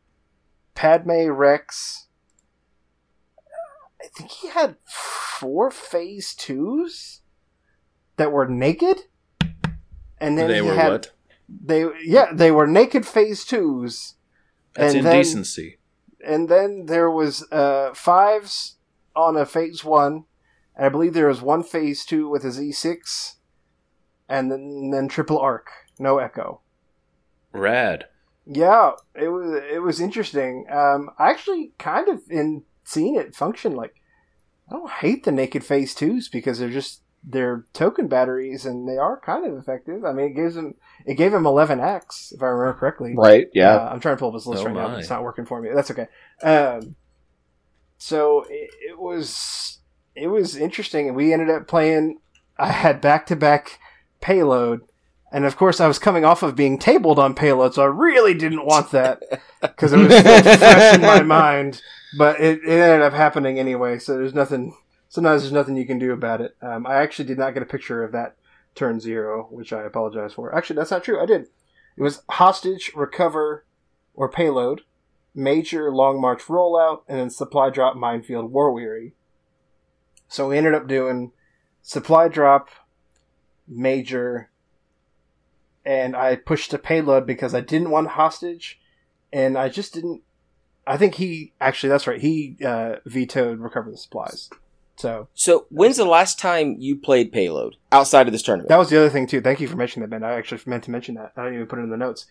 Padme 0.76 1.30
Rex. 1.30 2.08
I 4.02 4.08
think 4.08 4.32
he 4.32 4.50
had 4.50 4.76
four 4.86 5.72
phase 5.72 6.36
twos 6.36 7.22
that 8.18 8.32
were 8.32 8.48
naked, 8.48 9.02
and 10.20 10.38
then 10.38 10.50
they 10.50 10.56
he 10.56 10.62
were 10.62 10.76
had, 10.76 10.92
what? 10.92 11.12
They 11.48 11.86
yeah, 12.04 12.34
they 12.34 12.52
were 12.52 12.68
naked 12.68 13.06
phase 13.06 13.46
twos. 13.46 14.16
That's 14.74 14.94
and 14.94 15.06
indecency. 15.06 15.78
And 16.26 16.50
then 16.50 16.86
there 16.88 17.10
was 17.10 17.46
uh, 17.52 17.94
fives 17.94 18.78
on 19.16 19.38
a 19.38 19.46
phase 19.46 19.84
one, 19.84 20.26
and 20.76 20.86
I 20.86 20.90
believe 20.90 21.14
there 21.14 21.28
was 21.28 21.42
one 21.42 21.64
phase 21.64 22.06
two 22.06 22.30
with 22.30 22.44
a 22.44 22.50
Z6, 22.50 23.36
and 24.28 24.52
then 24.52 24.90
then 24.92 25.08
triple 25.08 25.40
arc, 25.40 25.68
no 26.00 26.18
echo. 26.18 26.62
Rad. 27.52 28.06
Yeah, 28.46 28.92
it 29.16 29.30
was 29.30 29.62
it 29.72 29.82
was 29.82 30.00
interesting. 30.00 30.66
Um, 30.70 31.10
I 31.18 31.30
actually 31.30 31.74
kind 31.78 32.10
of 32.10 32.22
in 32.30 32.64
seeing 32.84 33.16
it 33.16 33.36
function 33.36 33.76
like 33.76 33.96
I 34.70 34.74
don't 34.74 34.90
hate 34.90 35.24
the 35.24 35.32
naked 35.32 35.64
phase 35.64 35.94
twos 35.96 36.28
because 36.28 36.60
they're 36.60 36.70
just 36.70 37.02
they're 37.24 37.66
token 37.74 38.08
batteries 38.08 38.66
and 38.66 38.88
they 38.88 38.98
are 38.98 39.20
kind 39.20 39.46
of 39.46 39.58
effective. 39.58 40.04
I 40.04 40.12
mean, 40.12 40.32
it 40.32 40.36
gives 40.36 40.56
them 40.56 40.76
it 41.06 41.16
gave 41.16 41.34
him 41.34 41.44
11x 41.44 42.34
if 42.34 42.42
I 42.42 42.48
remember 42.48 42.80
correctly. 42.80 43.14
Right? 43.16 43.48
Yeah. 43.54 43.76
Uh, 43.76 43.90
I'm 43.92 44.00
trying 44.00 44.16
to 44.16 44.20
pull 44.20 44.30
up 44.30 44.34
his 44.36 44.48
list 44.48 44.64
Oh 44.64 44.66
right 44.66 44.76
now. 44.76 44.88
my. 44.88 44.94
But 44.94 45.00
it's 45.00 45.10
not 45.10 45.24
working 45.24 45.46
for 45.46 45.62
me. 45.62 45.70
That's 45.74 45.92
okay. 45.92 46.08
Um, 46.42 46.96
so 47.98 48.46
it, 48.50 48.70
it 48.90 49.00
was 49.00 49.80
it 50.16 50.28
was 50.28 50.56
interesting, 50.56 51.08
and 51.08 51.16
we 51.16 51.34
ended 51.34 51.50
up 51.50 51.68
playing. 51.68 52.20
I 52.58 52.68
had 52.72 53.02
back 53.02 53.26
to 53.28 53.36
back 53.36 53.80
payload, 54.22 54.82
and 55.32 55.46
of 55.46 55.58
course, 55.58 55.80
I 55.80 55.88
was 55.88 56.00
coming 56.00 56.24
off 56.26 56.44
of 56.44 56.56
being 56.56 56.78
tabled 56.78 57.18
on 57.20 57.34
payload, 57.34 57.74
so 57.74 57.82
I 57.82 57.88
really 57.88 58.34
didn't 58.34 58.66
want 58.66 58.92
that 58.92 59.22
because 59.62 59.94
it 59.94 59.98
was 59.98 60.14
still 60.16 60.58
fresh 60.58 60.96
in 60.96 61.02
my 61.02 61.22
mind. 61.24 61.82
But 62.18 62.40
it, 62.40 62.60
it 62.64 62.70
ended 62.80 63.02
up 63.02 63.14
happening 63.14 63.58
anyway. 63.58 63.98
So 64.00 64.16
there's 64.18 64.36
nothing. 64.36 64.76
Sometimes 65.10 65.42
there's 65.42 65.54
nothing 65.54 65.76
you 65.78 65.86
can 65.86 65.98
do 66.00 66.12
about 66.12 66.42
it. 66.42 66.56
Um, 66.62 66.86
I 66.86 66.96
actually 66.98 67.26
did 67.26 67.38
not 67.38 67.54
get 67.54 67.64
a 67.64 67.68
picture 67.68 68.04
of 68.04 68.12
that 68.12 68.36
turn 68.76 69.00
zero, 69.00 69.48
which 69.52 69.74
I 69.74 69.84
apologize 69.84 70.34
for. 70.34 70.54
Actually, 70.56 70.78
that's 70.78 70.92
not 70.92 71.04
true. 71.04 71.22
I 71.22 71.26
did. 71.26 71.48
It 71.96 72.02
was 72.02 72.24
hostage, 72.30 72.92
recover, 72.96 73.66
or 74.14 74.30
payload, 74.30 74.82
major 75.36 75.92
long 75.92 76.20
march 76.20 76.44
rollout, 76.44 77.02
and 77.08 77.20
then 77.20 77.30
supply 77.30 77.70
drop, 77.70 77.96
minefield, 77.96 78.52
war 78.52 78.72
weary. 78.72 79.14
So 80.28 80.50
we 80.50 80.58
ended 80.58 80.74
up 80.74 80.88
doing 80.88 81.32
supply 81.82 82.28
drop, 82.28 82.70
major, 83.68 84.50
and 85.86 86.16
I 86.16 86.36
pushed 86.36 86.74
a 86.74 86.80
payload 86.80 87.28
because 87.28 87.54
I 87.54 87.62
didn't 87.62 87.92
want 87.92 88.10
hostage, 88.10 88.80
and 89.32 89.58
I 89.58 89.70
just 89.70 89.94
didn't. 89.94 90.24
I 90.86 90.98
think 90.98 91.16
he 91.16 91.54
actually 91.62 91.90
that's 91.90 92.08
right. 92.08 92.22
He 92.22 92.58
uh, 92.66 92.96
vetoed 93.06 93.60
recover 93.60 93.92
the 93.92 93.98
supplies. 93.98 94.50
So 94.96 95.28
So 95.34 95.66
when's 95.70 95.98
the 95.98 96.06
last 96.06 96.40
time 96.40 96.76
you 96.80 96.96
played 96.96 97.32
Payload 97.32 97.76
outside 97.92 98.28
of 98.28 98.32
this 98.34 98.44
tournament? 98.44 98.70
That 98.70 98.78
was 98.78 98.90
the 98.90 98.98
other 98.98 99.10
thing 99.10 99.28
too. 99.28 99.42
Thank 99.42 99.60
you 99.60 99.68
for 99.68 99.76
mentioning 99.76 100.08
that, 100.08 100.14
Ben. 100.20 100.24
I 100.24 100.34
actually 100.36 100.62
meant 100.66 100.84
to 100.84 100.92
mention 100.92 101.16
that. 101.16 101.34
I 101.36 101.44
didn't 101.44 101.56
even 101.56 101.68
put 101.68 101.80
it 101.80 101.84
in 101.84 101.90
the 101.90 101.98
notes. 101.98 102.26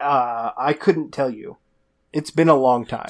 Uh, 0.00 0.50
I 0.56 0.72
couldn't 0.74 1.10
tell 1.12 1.30
you. 1.30 1.56
It's 2.12 2.30
been 2.30 2.48
a 2.48 2.54
long 2.56 2.86
time. 2.86 3.08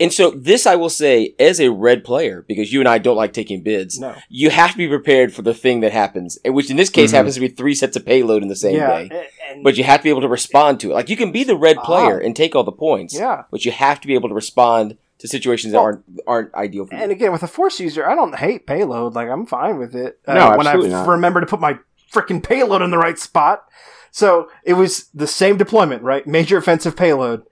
And 0.00 0.12
so 0.12 0.30
this 0.30 0.64
I 0.64 0.76
will 0.76 0.90
say 0.90 1.34
as 1.40 1.60
a 1.60 1.72
red 1.72 2.04
player, 2.04 2.44
because 2.46 2.72
you 2.72 2.78
and 2.78 2.88
I 2.88 2.98
don't 2.98 3.16
like 3.16 3.32
taking 3.32 3.62
bids, 3.64 3.98
No. 3.98 4.14
you 4.28 4.48
have 4.50 4.70
to 4.70 4.76
be 4.76 4.86
prepared 4.86 5.34
for 5.34 5.42
the 5.42 5.52
thing 5.52 5.80
that 5.80 5.90
happens, 5.90 6.38
which 6.44 6.70
in 6.70 6.76
this 6.76 6.88
case 6.88 7.10
Mhm. 7.10 7.14
happens 7.14 7.34
to 7.34 7.40
be 7.40 7.48
three 7.48 7.74
sets 7.74 7.96
of 7.96 8.06
payload 8.06 8.42
in 8.42 8.48
the 8.48 8.54
same 8.54 8.76
yeah, 8.76 9.02
day. 9.08 9.26
But 9.64 9.76
you 9.76 9.82
have 9.82 9.98
to 10.00 10.04
be 10.04 10.10
able 10.10 10.20
to 10.20 10.28
respond 10.28 10.78
to 10.80 10.92
it. 10.92 10.94
Like 10.94 11.08
you 11.08 11.16
can 11.16 11.32
be 11.32 11.42
the 11.42 11.56
red 11.56 11.78
player 11.78 12.20
Ah. 12.22 12.24
and 12.24 12.36
take 12.36 12.54
all 12.54 12.62
the 12.62 12.70
points, 12.70 13.12
yeah. 13.12 13.42
but 13.50 13.64
you 13.64 13.72
have 13.72 14.00
to 14.00 14.06
be 14.06 14.14
able 14.14 14.28
to 14.28 14.36
respond 14.36 14.96
to 15.18 15.28
situations 15.28 15.72
that 15.72 15.78
Well, 15.78 15.84
aren't 15.86 16.04
aren't 16.26 16.54
ideal 16.54 16.86
for 16.86 16.94
you. 16.94 17.00
And 17.00 17.12
again, 17.12 17.32
with 17.32 17.42
a 17.42 17.48
force 17.48 17.80
user, 17.80 18.08
I 18.08 18.14
don't 18.14 18.36
hate 18.36 18.66
payload. 18.66 19.14
Like 19.14 19.28
I'm 19.28 19.46
fine 19.46 19.78
with 19.78 19.94
it. 19.94 20.20
Uh, 20.26 20.34
No, 20.34 20.56
when 20.56 20.66
I 20.66 20.74
not. 20.74 21.08
remember 21.08 21.40
to 21.40 21.46
put 21.46 21.60
my 21.60 21.78
freaking 22.12 22.42
payload 22.42 22.82
in 22.82 22.90
the 22.90 22.98
right 22.98 23.18
spot. 23.18 23.64
So 24.10 24.48
it 24.64 24.74
was 24.74 25.08
the 25.14 25.26
same 25.26 25.56
deployment, 25.58 26.02
right? 26.02 26.26
Major 26.26 26.56
offensive 26.56 26.96
payload. 26.96 27.42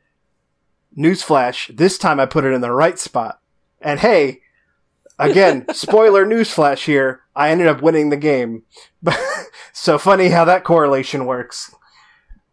Newsflash. 0.96 1.76
This 1.76 1.98
time 1.98 2.18
I 2.18 2.26
put 2.26 2.44
it 2.44 2.52
in 2.52 2.60
the 2.62 2.72
right 2.72 2.98
spot. 2.98 3.40
And 3.80 4.00
hey, 4.00 4.40
again, 5.18 5.66
spoiler 5.72 6.24
newsflash 6.24 6.84
here. 6.84 7.20
I 7.34 7.50
ended 7.50 7.66
up 7.66 7.82
winning 7.82 8.08
the 8.08 8.16
game. 8.16 8.62
so 9.72 9.98
funny 9.98 10.28
how 10.28 10.44
that 10.46 10.64
correlation 10.64 11.26
works. 11.26 11.74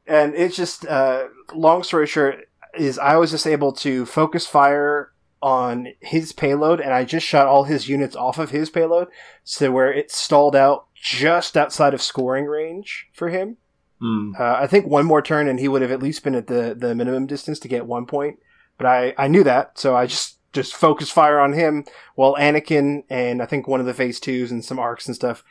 And 0.05 0.35
it's 0.35 0.57
just, 0.57 0.85
uh, 0.85 1.27
long 1.53 1.83
story 1.83 2.05
short, 2.07 2.49
is 2.77 2.99
I 2.99 3.17
was 3.17 3.31
just 3.31 3.47
able 3.47 3.71
to 3.73 4.05
focus 4.05 4.47
fire 4.47 5.11
on 5.41 5.89
his 5.99 6.31
payload, 6.31 6.79
and 6.79 6.93
I 6.93 7.03
just 7.03 7.25
shot 7.25 7.47
all 7.47 7.65
his 7.65 7.89
units 7.89 8.15
off 8.15 8.39
of 8.39 8.51
his 8.51 8.69
payload, 8.69 9.09
so 9.43 9.71
where 9.71 9.91
it 9.91 10.11
stalled 10.11 10.55
out 10.55 10.87
just 10.95 11.57
outside 11.57 11.93
of 11.93 12.01
scoring 12.01 12.45
range 12.45 13.07
for 13.13 13.29
him. 13.29 13.57
Hmm. 13.99 14.31
Uh, 14.39 14.53
I 14.53 14.67
think 14.67 14.85
one 14.85 15.05
more 15.05 15.21
turn, 15.21 15.47
and 15.47 15.59
he 15.59 15.67
would 15.67 15.81
have 15.81 15.91
at 15.91 16.01
least 16.01 16.23
been 16.23 16.35
at 16.35 16.47
the, 16.47 16.75
the 16.77 16.95
minimum 16.95 17.27
distance 17.27 17.59
to 17.59 17.67
get 17.67 17.85
one 17.85 18.05
point. 18.05 18.39
But 18.77 18.87
I, 18.87 19.13
I 19.17 19.27
knew 19.27 19.43
that, 19.43 19.77
so 19.77 19.95
I 19.95 20.07
just 20.07 20.39
just 20.53 20.75
focused 20.75 21.11
fire 21.11 21.39
on 21.39 21.53
him 21.53 21.83
while 22.15 22.35
Anakin 22.35 23.03
and 23.09 23.41
I 23.41 23.45
think 23.45 23.67
one 23.67 23.79
of 23.79 23.87
the 23.87 23.93
phase 23.93 24.19
twos 24.19 24.51
and 24.51 24.63
some 24.63 24.79
arcs 24.79 25.07
and 25.07 25.15
stuff 25.15 25.43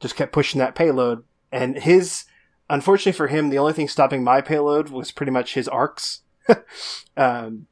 just 0.00 0.16
kept 0.16 0.32
pushing 0.32 0.58
that 0.58 0.74
payload. 0.74 1.22
And 1.52 1.78
his, 1.78 2.24
unfortunately 2.68 3.12
for 3.12 3.28
him, 3.28 3.50
the 3.50 3.58
only 3.58 3.74
thing 3.74 3.88
stopping 3.88 4.24
my 4.24 4.40
payload 4.40 4.88
was 4.88 5.12
pretty 5.12 5.32
much 5.32 5.54
his 5.54 5.68
arcs. 5.68 6.22
um, 7.16 7.66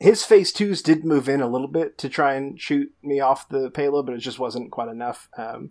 his 0.00 0.24
phase 0.24 0.52
twos 0.52 0.82
did 0.82 1.04
move 1.04 1.28
in 1.28 1.40
a 1.40 1.48
little 1.48 1.68
bit 1.68 1.98
to 1.98 2.08
try 2.08 2.34
and 2.34 2.60
shoot 2.60 2.92
me 3.02 3.20
off 3.20 3.48
the 3.48 3.70
payload, 3.70 4.06
but 4.06 4.14
it 4.14 4.18
just 4.18 4.38
wasn't 4.38 4.70
quite 4.70 4.88
enough. 4.88 5.28
Um, 5.36 5.70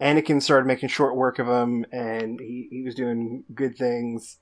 Anakin 0.00 0.40
started 0.42 0.66
making 0.66 0.88
short 0.88 1.16
work 1.16 1.38
of 1.38 1.48
him, 1.48 1.84
and 1.90 2.38
he, 2.40 2.68
he 2.70 2.82
was 2.82 2.94
doing 2.94 3.44
good 3.54 3.76
things. 3.76 4.36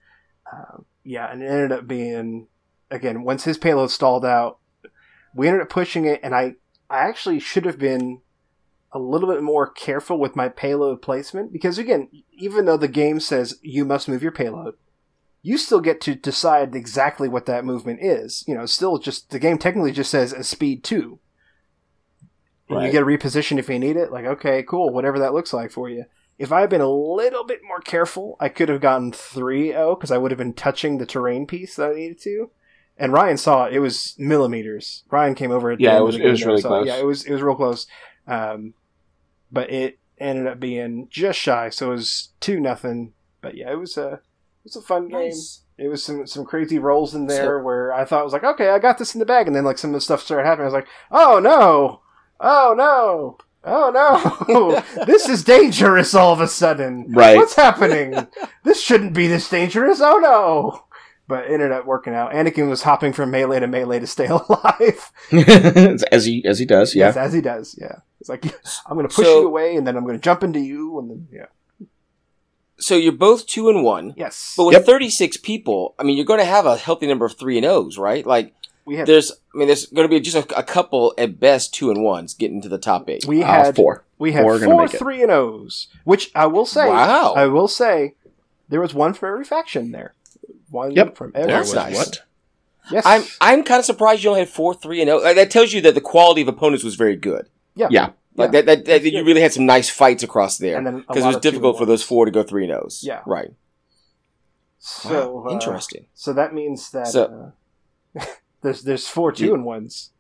Um, 0.53 0.85
yeah, 1.05 1.31
and 1.31 1.43
it 1.43 1.47
ended 1.47 1.73
up 1.73 1.87
being 1.87 2.49
again 2.91 3.25
once 3.25 3.45
his 3.45 3.59
payload 3.59 3.91
stalled 3.91 4.25
out, 4.25 4.59
we 5.35 5.49
ended 5.49 5.63
up 5.63 5.71
pushing 5.71 6.05
it, 6.05 6.21
and 6.23 6.35
I 6.35 6.55
I 6.91 6.99
actually 6.99 7.41
should 7.41 7.65
have 7.65 7.79
been 7.79 8.21
a 8.93 8.99
little 8.99 9.29
bit 9.29 9.43
more 9.43 9.69
careful 9.69 10.19
with 10.19 10.37
my 10.37 10.49
payload 10.49 11.03
placement 11.03 11.53
because 11.53 11.79
again, 11.79 12.09
even 12.33 12.65
though 12.65 12.77
the 12.77 12.89
game 12.89 13.21
says 13.21 13.59
you 13.63 13.85
must 13.85 14.09
move 14.09 14.23
your 14.23 14.33
payload, 14.33 14.75
you 15.47 15.57
still 15.57 15.81
get 15.81 16.01
to 16.01 16.17
decide 16.17 16.75
exactly 16.75 17.29
what 17.29 17.47
that 17.47 17.65
movement 17.65 18.01
is. 18.03 18.43
You 18.49 18.57
know, 18.57 18.67
still 18.67 18.99
just 18.99 19.31
the 19.31 19.39
game 19.39 19.59
technically 19.59 19.93
just 19.93 20.11
says 20.11 20.33
a 20.33 20.43
speed 20.43 20.83
two. 20.83 21.21
And 22.69 22.79
you 22.87 22.91
get 22.91 23.05
a 23.05 23.07
reposition 23.07 23.57
if 23.57 23.69
you 23.69 23.79
need 23.79 23.97
it. 23.97 24.11
Like, 24.11 24.25
okay, 24.25 24.65
cool, 24.65 24.91
whatever 24.91 25.21
that 25.21 25.33
looks 25.33 25.53
like 25.53 25.71
for 25.71 25.89
you. 25.89 26.07
If 26.37 26.51
I 26.51 26.63
had 26.63 26.69
been 26.71 26.81
a 26.81 26.91
little 26.91 27.45
bit 27.45 27.61
more 27.67 27.79
careful, 27.81 28.37
I 28.41 28.49
could 28.49 28.69
have 28.69 28.81
gotten 28.81 29.13
3 29.13 29.69
0 29.69 29.95
because 29.95 30.11
I 30.11 30.19
would 30.19 30.33
have 30.33 30.39
been 30.39 30.53
touching 30.53 30.99
the 30.99 31.07
terrain 31.07 31.47
piece 31.47 31.77
that 31.77 31.91
I 31.91 31.95
needed 31.95 32.21
to. 32.23 32.51
And 32.99 33.13
Ryan 33.13 33.37
saw 33.37 33.67
it; 33.67 33.75
it 33.75 33.79
was 33.79 34.17
millimeters. 34.19 35.05
Ryan 35.13 35.37
came 35.37 35.53
over. 35.53 35.71
At 35.71 35.81
Yeah, 35.81 35.93
end 35.93 35.99
it 36.01 36.07
was- 36.07 36.17
it 36.17 36.29
was 36.29 36.45
really 36.45 36.63
close. 36.63 36.87
Yeah, 36.89 36.97
it 36.97 37.07
was 37.07 37.25
it 37.25 37.33
was 37.33 37.41
real 37.43 37.55
close. 37.55 37.87
Um, 38.27 38.75
but 39.53 39.71
it 39.71 40.01
ended 40.19 40.49
up 40.49 40.59
being 40.59 41.07
just 41.09 41.39
shy, 41.39 41.69
so 41.69 41.93
it 41.93 41.95
was 41.95 42.31
two 42.41 42.59
nothing. 42.59 43.13
But 43.41 43.55
yeah, 43.57 43.71
it 43.71 43.79
was 43.79 43.97
a 43.97 44.15
it 44.15 44.21
was 44.67 44.77
a 44.77 44.83
fun 44.83 45.09
game. 45.09 45.33
It 45.79 45.89
was 45.89 46.03
some 46.05 46.27
some 46.27 46.45
crazy 46.45 46.79
rolls 46.79 47.15
in 47.15 47.27
there 47.27 47.61
where 47.63 47.93
I 47.93 48.05
thought 48.05 48.21
it 48.21 48.25
was 48.25 48.33
like, 48.33 48.45
okay, 48.45 48.71
I 48.71 48.79
got 48.79 48.99
this 48.99 49.15
in 49.15 49.19
the 49.19 49.27
bag, 49.27 49.47
and 49.47 49.55
then 49.55 49.65
like 49.65 49.79
some 49.79 49.91
of 49.91 49.95
the 49.95 50.01
stuff 50.01 50.23
started 50.23 50.45
happening. 50.47 50.65
I 50.65 50.67
was 50.67 50.75
like, 50.75 50.89
oh 51.11 51.39
no, 51.39 52.01
oh 52.41 52.75
no, 52.77 53.39
oh 53.65 53.91
no, 54.49 55.05
this 55.07 55.29
is 55.29 55.45
dangerous 55.45 56.15
all 56.15 56.33
of 56.33 56.41
a 56.41 56.49
sudden. 56.49 57.07
Right. 57.13 57.37
What's 57.37 57.55
happening? 57.57 58.27
this 58.65 58.81
shouldn't 58.83 59.13
be 59.15 59.27
this 59.27 59.49
dangerous. 59.49 60.01
Oh 60.01 60.19
no. 60.19 60.83
But 61.29 61.47
it 61.47 61.55
ended 61.55 61.73
up 61.73 61.87
working 61.87 62.15
out. 62.15 62.31
Anakin 62.33 62.69
was 62.69 62.85
hopping 62.85 63.13
from 63.13 63.33
melee 63.33 63.59
to 63.59 63.67
melee 63.67 63.99
to 63.99 64.07
stay 64.07 64.27
alive. 64.31 65.11
as 66.13 66.25
he 66.25 66.45
as 66.45 66.59
he 66.61 66.65
does, 66.65 66.95
yeah. 66.95 67.07
Yes, 67.07 67.17
as 67.17 67.33
he 67.33 67.41
does. 67.41 67.77
Yeah, 67.81 67.97
it's 68.21 68.29
like 68.29 68.45
I'm 68.87 68.97
going 68.97 69.09
to 69.09 69.15
push 69.15 69.27
So- 69.27 69.41
you 69.41 69.47
away, 69.49 69.75
and 69.77 69.85
then 69.87 69.97
I'm 69.97 70.05
going 70.05 70.17
to 70.17 70.23
jump 70.23 70.43
into 70.45 70.61
you, 70.61 70.99
and 71.01 71.11
then 71.11 71.29
yeah. 71.33 71.47
So 72.79 72.95
you're 72.97 73.13
both 73.13 73.47
two 73.47 73.69
and 73.71 73.83
one. 73.83 74.13
Yes, 74.17 74.55
But 74.57 74.67
with 74.67 74.75
Yep. 74.75 74.85
36 74.87 75.37
people, 75.39 75.95
I 75.99 76.03
mean, 76.03 76.17
you're 76.17 76.27
going 76.27 76.41
to 76.41 76.45
have 76.45 76.67
a 76.67 76.77
healthy 76.77 77.07
number 77.07 77.25
of 77.25 77.33
three 77.39 77.57
and 77.57 77.65
O's, 77.67 77.97
right? 77.99 78.27
Like, 78.27 78.53
we 78.85 78.97
had 78.97 79.07
there's, 79.09 79.33
I 79.33 79.59
mean, 79.59 79.67
there's 79.69 79.87
going 79.87 80.07
to 80.07 80.15
be 80.15 80.21
just 80.21 80.37
a, 80.37 80.59
a 80.59 80.63
couple 80.63 81.15
at 81.19 81.41
best 81.41 81.73
two 81.75 81.91
and 81.91 82.03
ones 82.05 82.35
getting 82.35 82.61
to 82.63 82.69
the 82.69 82.79
top 82.79 83.09
eight. 83.09 83.25
we 83.27 83.43
Uh, 83.43 83.47
had 83.47 83.77
four. 83.77 84.05
We 84.19 84.33
had 84.33 84.43
Four 84.43 84.55
are 84.55 84.59
gonna 84.59 84.73
four 84.73 84.83
make 84.85 84.95
it. 84.95 84.99
three 84.99 85.23
and 85.23 85.31
O's, 85.31 85.89
which 86.05 86.31
I 86.35 86.47
will 86.47 86.65
say. 86.67 86.89
Wow. 86.89 87.35
I 87.35 87.47
will 87.47 87.69
say 87.69 88.15
there 88.69 88.81
was 88.81 88.95
one 88.95 89.13
for 89.15 89.29
every 89.29 89.45
faction 89.45 89.93
there. 89.93 90.15
One 90.71 90.93
Yep. 90.93 91.17
from 91.17 91.33
every. 91.35 91.53
That's 91.53 91.73
nice. 91.75 91.95
what? 91.97 92.23
Yes, 92.91 93.05
I'm 93.05 93.25
I'm 93.41 93.63
kind 93.65 93.79
of 93.81 93.85
surprised 93.85 94.23
you 94.23 94.31
only 94.31 94.41
had 94.41 94.49
four 94.49 94.73
three 94.73 95.01
and 95.01 95.11
oh. 95.11 95.19
Like, 95.19 95.37
That 95.37 95.51
tells 95.51 95.73
you 95.73 95.81
that 95.83 95.95
the 95.95 96.01
quality 96.01 96.41
of 96.43 96.49
opponents 96.49 96.85
was 96.85 96.95
very 96.95 97.17
good. 97.17 97.47
yeah, 97.75 97.89
Yeah. 97.91 98.11
Like 98.37 98.53
Yeah. 98.53 98.63
that, 98.63 98.85
that, 98.85 99.03
that 99.03 99.05
you 99.11 99.25
really 99.25 99.41
had 99.41 99.53
some 99.53 99.67
nice 99.67 99.89
fights 99.89 100.23
across 100.23 100.59
there 100.59 100.77
And 100.77 100.87
then 100.87 100.95
a 100.97 100.99
because 100.99 101.25
it 101.25 101.27
was 101.27 101.37
difficult 101.39 101.79
for 101.79 101.87
those 101.87 102.03
four 102.03 102.25
to 102.27 102.31
go 102.31 102.43
three 102.43 102.65
and 102.65 102.73
O's. 102.73 103.03
Yeah. 103.03 103.23
right. 103.27 103.51
So 104.79 105.33
Wow, 105.43 105.51
uh, 105.51 105.53
interesting. 105.53 106.07
So 106.15 106.33
that 106.33 106.55
means 106.55 106.91
that 106.91 107.09
So- 107.09 107.53
uh, 108.19 108.25
there's 108.63 108.83
there's 108.83 109.09
four 109.09 109.33
two 109.33 109.55
and 109.55 109.65
ones 109.65 110.11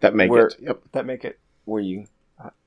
That 0.00 0.14
make 0.14 0.30
Where- 0.30 0.46
it. 0.48 0.56
Yep. 0.60 0.80
that 0.92 1.06
make 1.06 1.24
it. 1.24 1.38
Were 1.66 1.80
you 1.80 2.06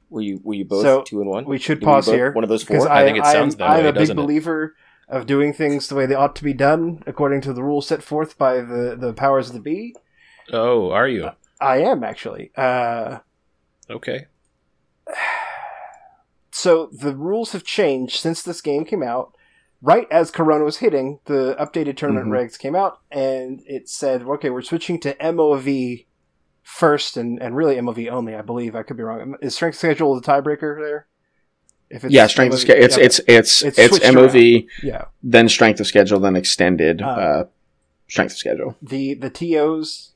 were 0.09 0.21
you 0.21 0.39
were 0.43 0.53
you 0.53 0.65
both 0.65 0.83
So, 0.83 1.03
two 1.03 1.21
and 1.21 1.29
one? 1.29 1.45
We 1.45 1.59
should 1.59 1.81
pause 1.81 2.05
both 2.05 2.15
here 2.15 2.31
One 2.31 2.43
of 2.43 2.49
those 2.49 2.63
four. 2.63 2.87
I, 2.89 3.01
I 3.01 3.05
think 3.05 3.17
it 3.17 3.25
sounds 3.25 3.55
I'm, 3.55 3.59
that 3.59 3.69
I'm 3.69 3.83
way, 3.83 3.89
a 3.89 3.93
big 3.93 3.99
doesn't 3.99 4.17
it? 4.17 4.21
believer 4.21 4.75
of 5.09 5.25
doing 5.25 5.53
things 5.53 5.87
the 5.87 5.95
way 5.95 6.05
they 6.05 6.15
ought 6.15 6.35
to 6.37 6.43
be 6.43 6.53
done 6.53 7.03
according 7.05 7.41
to 7.41 7.53
the 7.53 7.63
rules 7.63 7.87
set 7.87 8.01
forth 8.01 8.37
by 8.37 8.55
the 8.61 8.95
the 8.99 9.13
powers 9.13 9.47
of 9.49 9.53
the 9.53 9.59
bee. 9.59 9.95
Oh, 10.51 10.91
are 10.91 11.07
you? 11.07 11.29
I 11.59 11.77
am 11.79 12.03
actually. 12.03 12.51
Uh, 12.55 13.19
Okay. 13.89 14.27
so 16.51 16.88
the 16.91 17.15
rules 17.15 17.51
have 17.51 17.63
changed 17.63 18.17
since 18.19 18.41
this 18.41 18.61
game 18.61 18.85
came 18.85 19.03
out. 19.03 19.34
Right 19.81 20.07
as 20.09 20.31
Corona 20.31 20.63
was 20.63 20.77
hitting, 20.77 21.19
the 21.25 21.55
updated 21.59 21.97
tournament 21.97 22.27
Mhm. 22.27 22.31
regs 22.31 22.57
came 22.57 22.75
out, 22.75 22.99
and 23.11 23.61
it 23.67 23.88
said, 23.88 24.23
"Okay, 24.23 24.49
we're 24.49 24.63
switching 24.63 24.99
to 25.01 25.13
MOV 25.23 26.07
first, 26.63 27.15
and, 27.15 27.39
and 27.41 27.55
really 27.55 27.75
MOV 27.77 28.09
only. 28.09 28.34
I 28.35 28.41
believe 28.41 28.75
I 28.75 28.81
could 28.84 28.97
be 28.97 29.03
wrong. 29.03 29.35
Is 29.41 29.53
strength 29.55 29.77
schedule 29.77 30.15
the 30.15 30.21
tiebreaker 30.21 30.81
there? 30.81 31.07
If 31.91 32.03
Yeah, 32.09 32.25
strength 32.27 32.55
of 32.55 32.59
schedule. 32.59 32.84
It's, 32.84 32.97
yeah, 32.97 33.03
it's 33.05 33.19
it's 33.27 33.61
It's 33.61 33.77
it's 33.79 33.99
MOV, 33.99 34.67
yeah. 34.84 35.05
then 35.23 35.47
strength 35.47 35.79
of 35.79 35.85
schedule, 35.88 36.19
then 36.19 36.35
extended 36.35 37.01
Uh, 37.01 37.05
uh, 37.05 37.43
strength 38.09 38.31
of 38.34 38.38
schedule. 38.39 38.75
the 38.81 39.13
the 39.13 39.29
TOs 39.29 40.11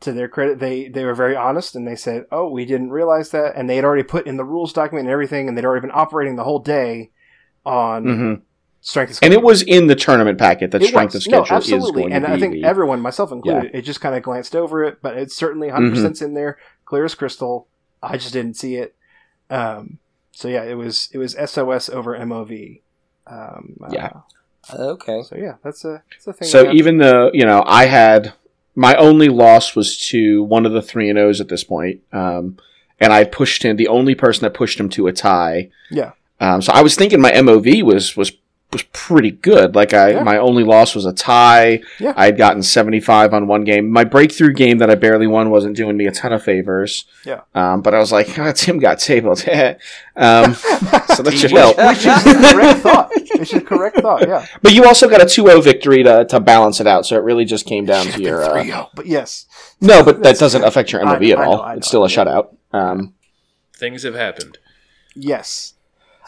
to 0.00 0.12
their 0.12 0.28
credit 0.28 0.58
they 0.58 0.88
they 0.88 1.04
were 1.04 1.14
very 1.14 1.36
honest 1.36 1.76
and 1.76 1.86
they 1.86 1.96
said 1.96 2.24
oh 2.32 2.48
we 2.48 2.64
didn't 2.64 2.90
realize 2.90 3.30
that 3.30 3.52
and 3.54 3.68
they 3.68 3.76
had 3.76 3.84
already 3.84 4.02
put 4.02 4.26
in 4.26 4.36
the 4.38 4.44
rules 4.44 4.72
document 4.72 5.06
and 5.06 5.12
everything 5.12 5.46
and 5.48 5.56
they'd 5.56 5.64
already 5.64 5.82
been 5.82 5.90
operating 5.94 6.36
the 6.36 6.44
whole 6.44 6.58
day 6.58 7.10
on 7.64 8.04
hmm 8.04 8.34
strength 8.82 9.10
of 9.12 9.18
And 9.22 9.34
it 9.34 9.42
was 9.42 9.60
in 9.62 9.88
the 9.88 9.94
tournament 9.94 10.38
packet 10.38 10.70
that 10.70 10.80
It 10.80 10.86
strength 10.88 11.08
was. 11.12 11.16
of 11.16 11.22
schedule 11.24 11.56
no, 11.56 11.58
is 11.58 11.68
going 11.68 11.84
and 11.84 11.92
to 11.92 12.00
be. 12.02 12.14
And 12.14 12.26
I 12.26 12.38
think 12.38 12.54
the- 12.54 12.64
everyone, 12.64 13.00
myself 13.02 13.30
included, 13.30 13.72
it 13.74 13.82
just 13.82 14.00
kind 14.00 14.14
of 14.14 14.22
glanced 14.22 14.56
over 14.56 14.82
it, 14.84 15.02
but 15.02 15.18
it's 15.18 15.36
certainly 15.36 15.68
100% 15.68 15.92
Mm-hmm. 15.92 16.24
in 16.24 16.32
there, 16.32 16.56
clear 16.86 17.04
as 17.04 17.14
crystal. 17.14 17.68
I 18.02 18.16
just 18.16 18.32
didn't 18.32 18.54
see 18.54 18.76
it. 18.76 18.96
Um, 19.50 19.98
so 20.32 20.48
yeah, 20.48 20.62
it 20.64 20.76
was 20.78 21.10
it 21.12 21.18
was 21.18 21.34
SOS 21.34 21.90
over 21.90 22.16
MOV. 22.18 22.80
Um, 23.26 23.76
uh, 23.84 23.88
Yeah. 23.92 24.12
Okay. 24.74 25.22
So 25.24 25.36
yeah, 25.36 25.56
that's 25.62 25.84
a 25.84 26.02
that's 26.10 26.26
a 26.28 26.32
thing. 26.32 26.48
So 26.48 26.72
even 26.72 26.96
though 26.96 27.30
you 27.34 27.44
know 27.44 27.62
I 27.66 27.84
had 27.84 28.32
my 28.80 28.94
only 28.94 29.28
loss 29.28 29.76
was 29.76 29.98
to 30.08 30.42
one 30.42 30.64
of 30.64 30.72
the 30.72 30.80
three 30.80 31.10
and 31.10 31.18
O's 31.18 31.38
at 31.38 31.48
this 31.48 31.62
point, 31.62 32.00
um, 32.14 32.56
and 32.98 33.12
I 33.12 33.24
pushed 33.24 33.62
him. 33.62 33.76
The 33.76 33.88
only 33.88 34.14
person 34.14 34.44
that 34.44 34.54
pushed 34.54 34.80
him 34.80 34.88
to 34.90 35.06
a 35.06 35.12
tie. 35.12 35.68
Yeah. 35.90 36.12
Um, 36.40 36.62
so 36.62 36.72
I 36.72 36.80
was 36.80 36.96
thinking 36.96 37.20
my 37.20 37.30
MOV 37.30 37.82
was 37.82 38.16
was 38.16 38.32
was 38.72 38.82
pretty 38.92 39.30
good. 39.32 39.74
Like 39.74 39.92
I, 39.92 40.10
Yeah. 40.10 40.22
my 40.22 40.38
only 40.38 40.62
loss 40.64 40.94
was 40.94 41.04
a 41.04 41.12
tie. 41.12 41.80
Yeah. 41.98 42.12
I 42.16 42.26
had 42.26 42.36
gotten 42.38 42.62
seventy 42.62 43.00
five 43.00 43.34
on 43.34 43.46
one 43.48 43.64
game. 43.64 43.90
My 43.90 44.04
breakthrough 44.04 44.52
game 44.52 44.78
that 44.78 44.88
I 44.90 44.94
barely 44.94 45.26
won 45.26 45.50
wasn't 45.50 45.76
doing 45.76 45.96
me 45.96 46.06
a 46.06 46.12
ton 46.12 46.32
of 46.32 46.42
favors. 46.42 47.04
Yeah. 47.26 47.40
Um, 47.54 47.82
but 47.82 47.94
I 47.94 47.98
was 47.98 48.12
like, 48.12 48.38
oh, 48.38 48.52
Tim 48.52 48.78
got 48.78 48.98
tabled. 49.00 49.38
um, 50.16 50.54
so 50.54 51.22
that 51.22 51.34
should 51.36 51.50
help. 51.50 51.76
which 51.78 52.06
is 52.06 52.24
the 52.24 52.50
correct 52.54 52.78
thought. 52.80 53.10
Which 53.38 53.54
is 53.54 53.62
correct 53.64 53.96
thought. 54.00 54.26
Yeah. 54.28 54.46
But 54.62 54.72
you 54.74 54.84
also 54.84 55.08
got 55.08 55.20
a 55.20 55.24
2-0 55.24 55.62
victory 55.64 56.02
to, 56.04 56.24
to 56.26 56.38
balance 56.40 56.80
it 56.80 56.86
out, 56.86 57.06
so 57.06 57.16
it 57.16 57.22
really 57.24 57.44
just 57.44 57.66
came 57.66 57.84
down 57.86 58.06
to 58.06 58.22
your. 58.22 58.42
Uh, 58.44 58.62
3-0, 58.62 58.88
but 58.94 59.06
yes, 59.06 59.46
no, 59.80 60.04
but 60.04 60.22
that 60.22 60.38
doesn't 60.38 60.62
affect 60.62 60.92
your 60.92 61.04
I- 61.06 61.16
MOV 61.18 61.32
at 61.32 61.38
I 61.38 61.44
know, 61.44 61.50
all. 61.50 61.56
Know, 61.66 61.72
it's 61.76 61.88
still 61.88 62.04
a 62.04 62.08
know. 62.08 62.14
shutout. 62.14 62.56
Um, 62.76 63.14
Things 63.74 64.02
have 64.04 64.14
happened. 64.14 64.58
yes. 65.16 65.74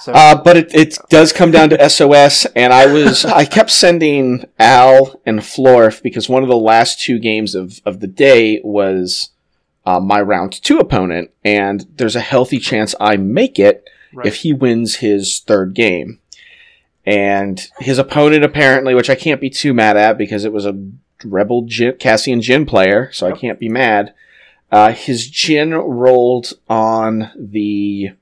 So 0.03 0.13
uh, 0.13 0.43
but 0.43 0.57
it, 0.57 0.75
it 0.75 0.99
does 1.11 1.33
come 1.33 1.53
down 1.53 1.71
to 1.71 1.89
SOS, 1.89 2.45
and 2.57 2.73
I 2.73 2.93
was 2.93 3.25
I 3.25 3.45
kept 3.45 3.71
sending 3.71 4.45
Al 4.59 5.21
and 5.25 5.39
Florf 5.39 6.03
because 6.03 6.29
one 6.29 6.43
of 6.43 6.49
the 6.49 6.57
last 6.57 7.01
two 7.01 7.21
games 7.21 7.55
of, 7.55 7.81
of 7.87 8.01
the 8.01 8.09
day 8.09 8.61
was 8.65 9.31
uh, 9.87 10.01
my 10.01 10.21
round 10.21 10.61
two 10.61 10.79
opponent, 10.79 11.31
and 11.45 11.87
there's 11.95 12.17
a 12.17 12.21
healthy 12.21 12.59
chance 12.59 12.97
I 12.99 13.17
make 13.17 13.61
it 13.61 13.89
right. 14.13 14.27
if 14.27 14.39
he 14.39 14.53
wins 14.53 14.97
his 14.97 15.39
third 15.39 15.73
game. 15.73 16.19
And 17.07 17.65
his 17.79 17.99
opponent 17.99 18.43
apparently, 18.43 18.97
which 18.97 19.11
I 19.11 19.15
can't 19.15 19.41
be 19.41 19.51
too 19.51 19.73
mad 19.73 19.97
at 19.97 20.19
because 20.19 20.45
it 20.45 20.53
was 20.53 20.67
a 20.67 20.85
Rebel 21.25 21.63
Jyn, 21.63 22.01
Cassian 22.01 22.41
Jyn 22.41 22.67
player, 22.67 23.13
so 23.13 23.29
I 23.29 23.33
can't 23.33 23.61
be 23.61 23.69
mad. 23.69 24.15
Uh, 24.73 24.93
his 24.93 25.31
Jyn 25.31 25.81
rolled 25.87 26.55
on 26.69 27.31
the 27.37 28.15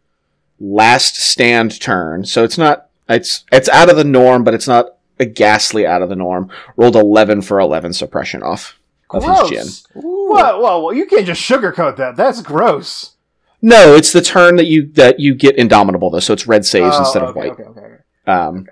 last 0.61 1.17
stand 1.17 1.81
turn, 1.81 2.25
so 2.25 2.45
it's 2.45 2.59
not 2.59 2.89
it's 3.09 3.45
it's 3.51 3.69
out 3.71 3.91
of 3.91 3.97
the 3.97 4.05
norm, 4.05 4.45
but 4.45 4.55
it's 4.55 4.69
not 4.69 4.97
a 5.19 5.25
ghastly 5.27 5.87
out 5.87 6.03
of 6.03 6.09
the 6.09 6.17
norm. 6.17 6.51
Rolled 6.77 6.97
eleven 6.97 7.43
for 7.43 7.59
eleven 7.59 7.93
suppression 7.93 8.43
off 8.43 8.79
of 9.11 9.25
his 9.25 9.33
Jyn. 9.33 9.49
gross. 9.51 9.87
Whoa, 9.95 10.61
whoa, 10.61 10.79
whoa! 10.81 10.91
You 10.93 11.07
can't 11.07 11.27
just 11.27 11.43
sugarcoat 11.43 11.97
that. 11.97 12.15
That's 12.17 12.43
gross. 12.43 13.17
No, 13.63 13.95
it's 13.95 14.13
the 14.13 14.23
turn 14.23 14.57
that 14.57 14.67
you 14.67 14.87
that 14.93 15.19
you 15.21 15.35
get 15.35 15.57
indomitable 15.57 16.11
though, 16.11 16.21
so 16.21 16.33
it's 16.33 16.47
red 16.47 16.65
saves 16.65 16.95
Oh, 16.97 17.01
instead 17.01 17.23
of 17.23 17.35
white. 17.35 17.51
Okay, 17.53 17.63
okay, 17.65 17.81
okay. 17.81 17.95
Um, 18.27 18.67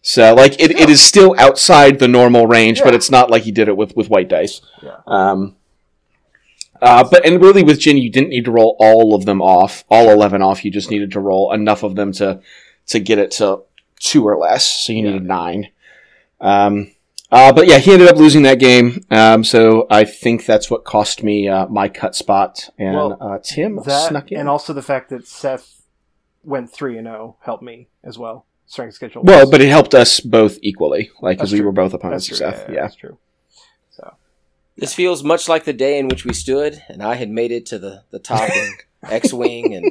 So 0.00 0.34
like 0.34 0.60
it, 0.62 0.70
it 0.70 0.88
is 0.90 1.02
still 1.02 1.34
outside 1.38 1.98
the 1.98 2.08
normal 2.08 2.46
range, 2.46 2.82
but 2.82 2.94
it's 2.94 3.10
not 3.10 3.30
like 3.30 3.46
you 3.46 3.52
did 3.52 3.68
it 3.68 3.76
with, 3.76 3.96
with 3.96 4.08
white 4.08 4.28
dice. 4.28 4.60
Yeah. 4.82 4.96
Um, 5.06 5.56
uh, 6.84 7.02
but 7.10 7.24
and 7.26 7.40
really 7.42 7.62
with 7.64 7.80
Jyn, 7.80 8.00
you 8.00 8.10
didn't 8.10 8.28
need 8.30 8.44
to 8.44 8.50
roll 8.52 8.76
all 8.78 9.14
of 9.14 9.24
them 9.24 9.40
off, 9.42 9.84
all 9.90 10.10
eleven 10.10 10.42
off. 10.42 10.64
You 10.64 10.70
just 10.70 10.90
needed 10.90 11.10
to 11.12 11.20
roll 11.20 11.52
enough 11.52 11.82
of 11.82 11.96
them 11.96 12.12
to 12.12 12.40
to 12.86 13.00
get 13.00 13.18
it 13.18 13.30
to 13.32 13.62
two 13.98 14.24
or 14.26 14.36
less. 14.36 14.84
So 14.84 14.92
you 14.92 15.02
needed 15.02 15.24
nine. 15.24 15.70
Um, 16.40 16.92
uh, 17.32 17.52
but 17.52 17.66
yeah, 17.66 17.78
he 17.78 17.92
ended 17.92 18.08
up 18.08 18.16
losing 18.16 18.42
that 18.42 18.60
game. 18.60 19.04
Um, 19.10 19.42
so 19.42 19.86
I 19.90 20.04
think 20.04 20.46
that's 20.46 20.70
what 20.70 20.84
cost 20.84 21.22
me 21.22 21.48
uh, 21.48 21.66
my 21.66 21.88
cut 21.88 22.14
spot. 22.14 22.68
And 22.78 22.94
Well, 22.94 23.18
uh, 23.20 23.38
Tim 23.42 23.76
That 23.84 24.08
snuck 24.08 24.30
in. 24.30 24.38
and 24.38 24.48
also 24.48 24.72
the 24.72 24.82
fact 24.82 25.08
that 25.10 25.26
Seth 25.26 25.82
went 26.44 26.70
three 26.70 26.96
and 26.98 27.06
zero 27.06 27.36
helped 27.40 27.62
me 27.62 27.88
as 28.04 28.18
well. 28.18 28.46
Strength 28.66 28.94
schedule. 28.94 29.22
well, 29.24 29.50
but 29.50 29.60
it 29.60 29.68
helped 29.68 29.94
us 29.94 30.20
both 30.20 30.58
equally, 30.62 31.10
like 31.20 31.38
because 31.38 31.52
we 31.52 31.60
were 31.60 31.72
both 31.72 31.92
opponents 31.92 32.30
of. 32.30 32.36
Seth. 32.36 32.68
yeah, 32.68 32.74
yeah. 32.74 32.80
that's 32.82 32.96
true. 32.96 33.18
This 34.76 34.92
feels 34.94 35.22
much 35.22 35.48
like 35.48 35.64
the 35.64 35.72
day 35.72 35.98
in 35.98 36.08
which 36.08 36.24
we 36.24 36.32
stood, 36.32 36.82
and 36.88 37.02
I 37.02 37.14
had 37.14 37.30
made 37.30 37.52
it 37.52 37.66
to 37.66 37.78
the, 37.78 38.02
the 38.10 38.18
top 38.18 38.50
in 38.50 38.72
X 39.10 39.32
Wing, 39.32 39.74
and 39.74 39.90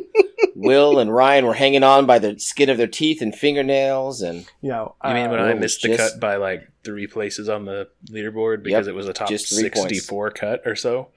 Will 0.55 0.99
and 0.99 1.13
Ryan 1.13 1.45
were 1.45 1.53
hanging 1.53 1.83
on 1.83 2.05
by 2.05 2.19
the 2.19 2.37
skin 2.37 2.69
of 2.69 2.77
their 2.77 2.87
teeth 2.87 3.21
and 3.21 3.33
fingernails, 3.33 4.21
and 4.21 4.45
You 4.61 4.69
know, 4.71 4.95
You 5.03 5.13
mean 5.13 5.29
when 5.29 5.39
uh, 5.39 5.43
I 5.43 5.49
it 5.51 5.53
was 5.55 5.61
missed 5.61 5.81
the 5.83 5.87
just- 5.89 6.13
cut 6.13 6.19
by 6.19 6.35
like 6.35 6.67
three 6.83 7.07
places 7.07 7.47
on 7.47 7.63
the 7.65 7.87
leaderboard 8.09 8.61
because 8.63 8.85
Yep, 8.87 8.93
it 8.93 8.95
was 8.95 9.07
a 9.07 9.13
top 9.13 9.29
just 9.29 9.49
three 9.49 9.69
points. 9.69 9.83
64 9.95 10.31
cut 10.31 10.61
or 10.65 10.75
so? 10.75 11.07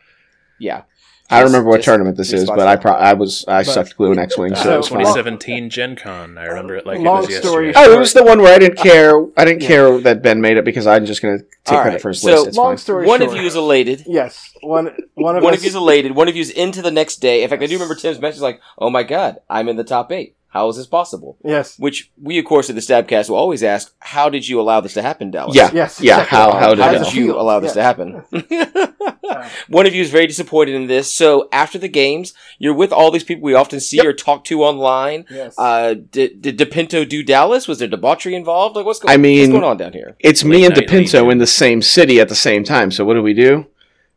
yeah. 0.61 0.83
I 1.29 1.41
don't 1.41 1.49
remember 1.49 1.71
what 1.71 1.79
Just 1.79 1.87
tournament 1.87 2.17
this 2.17 2.33
is, 2.33 2.45
but 2.47 2.61
I 2.61 2.77
pro- 2.77 2.93
I 2.93 3.15
was 3.15 3.45
I 3.49 3.59
But- 3.65 3.67
sucked 3.67 3.97
glue 3.97 4.13
in 4.13 4.19
X 4.19 4.39
Wing, 4.39 4.55
so 4.55 4.63
So- 4.63 4.75
it 4.75 4.77
was 4.77 4.87
2017 4.89 5.71
Gen 5.71 5.97
Con. 5.97 6.39
I 6.39 6.45
remember 6.47 6.77
it 6.77 6.87
like 6.87 7.01
Long 7.01 7.25
it 7.25 7.27
was 7.27 7.37
story 7.39 7.67
yesterday. 7.67 7.89
Oh, 7.91 7.97
it 7.97 7.99
was 7.99 8.13
the 8.13 8.23
one 8.23 8.41
where 8.41 8.55
I 8.55 8.59
didn't 8.59 8.79
uh, 8.79 8.83
care. 8.83 9.13
I 9.37 9.45
didn't 9.45 9.63
care 9.63 9.99
that 9.99 10.23
Ben 10.23 10.41
made 10.41 10.57
it 10.57 10.65
because 10.65 10.87
I'm 10.87 11.05
just 11.05 11.23
going 11.23 11.39
to 11.39 11.45
take 11.65 11.73
All 11.77 11.81
credit 11.83 11.95
right, 11.97 12.03
for 12.03 12.09
his 12.11 12.21
so 12.21 12.31
list. 12.31 12.47
It's 12.49 12.57
Long 12.57 12.71
fine. 12.73 12.79
story 12.79 13.07
One 13.07 13.21
short, 13.21 13.33
of 13.33 13.41
you 13.41 13.47
is 13.47 13.57
elated. 13.57 14.05
yes, 14.07 14.53
one 14.63 14.95
one 15.15 15.37
of 15.37 15.43
One 15.43 15.53
us. 15.53 15.59
of 15.59 15.65
you 15.65 15.69
is 15.71 15.75
elated. 15.75 16.15
One 16.15 16.29
of 16.29 16.37
you 16.37 16.43
is 16.43 16.51
into 16.51 16.81
the 16.81 16.91
next 16.93 17.17
day. 17.17 17.43
In 17.43 17.51
fact, 17.51 17.63
I 17.63 17.67
do 17.67 17.75
remember 17.75 17.97
Tim's 17.97 18.21
message 18.21 18.41
like, 18.41 18.61
"Oh 18.79 18.89
my 18.91 19.03
god, 19.03 19.39
I'm 19.51 19.69
in 19.69 19.77
the 19.77 19.85
top 19.85 20.13
eight. 20.13 20.35
How 20.57 20.69
is 20.69 20.77
this 20.77 20.87
possible?" 20.87 21.37
yes, 21.45 21.79
Which 21.79 22.11
we, 22.29 22.39
of 22.39 22.45
course, 22.45 22.69
at 22.71 22.75
the 22.77 22.83
Stabcast 22.89 23.29
will 23.31 23.37
always 23.45 23.63
ask, 23.63 23.95
"How 24.15 24.29
did 24.29 24.49
you 24.49 24.61
allow 24.61 24.81
this 24.81 24.95
to 24.95 25.03
happen, 25.03 25.31
Dallas?" 25.31 25.55
Yeah, 25.57 25.71
yes, 25.73 26.01
yeah. 26.01 26.23
exactly. 26.23 26.39
How 26.39 26.49
how 26.63 26.71
did 26.75 26.85
How 26.85 26.93
did 27.05 27.15
you 27.15 27.39
allow 27.39 27.59
this 27.61 27.75
Yeah. 27.77 27.81
to 27.81 27.87
happen? 27.89 28.09
One 29.69 29.87
of 29.87 29.95
you 29.95 30.03
is 30.03 30.11
very 30.11 30.27
disappointed 30.27 30.75
in 30.75 30.87
this. 30.87 31.13
So 31.13 31.49
after 31.53 31.79
the 31.79 31.89
games, 31.89 32.33
you're 32.59 32.75
with 32.75 32.93
all 32.93 33.11
these 33.11 33.25
people 33.25 33.43
we 33.45 33.55
often 33.55 33.81
see 33.81 34.01
or 34.07 34.13
talk 34.13 34.45
to 34.45 34.63
online. 34.63 35.25
Yes. 35.31 35.55
Uh, 35.59 35.95
did, 35.95 36.41
did 36.43 36.59
DePinto 36.59 37.09
do 37.09 37.23
Dallas? 37.23 37.67
Was 37.69 37.79
there 37.79 37.89
debauchery 37.89 38.35
involved? 38.35 38.77
Like 38.77 38.87
what's 38.87 38.99
going? 39.01 39.13
I 39.13 39.17
mean- 39.17 39.41
what's 39.41 39.53
going 39.53 39.65
on 39.65 39.77
down 39.77 39.93
here? 39.93 40.17
It's 40.21 40.43
Late 40.45 40.51
me 40.51 40.65
and 40.67 40.75
DePinto 40.75 41.15
Legion. 41.15 41.31
in 41.33 41.39
the 41.39 41.47
same 41.47 41.83
city 41.83 42.21
at 42.21 42.29
the 42.29 42.35
same 42.35 42.65
time. 42.65 42.91
So 42.91 43.05
what 43.05 43.15
do 43.15 43.23
we 43.23 43.35
do? 43.35 43.67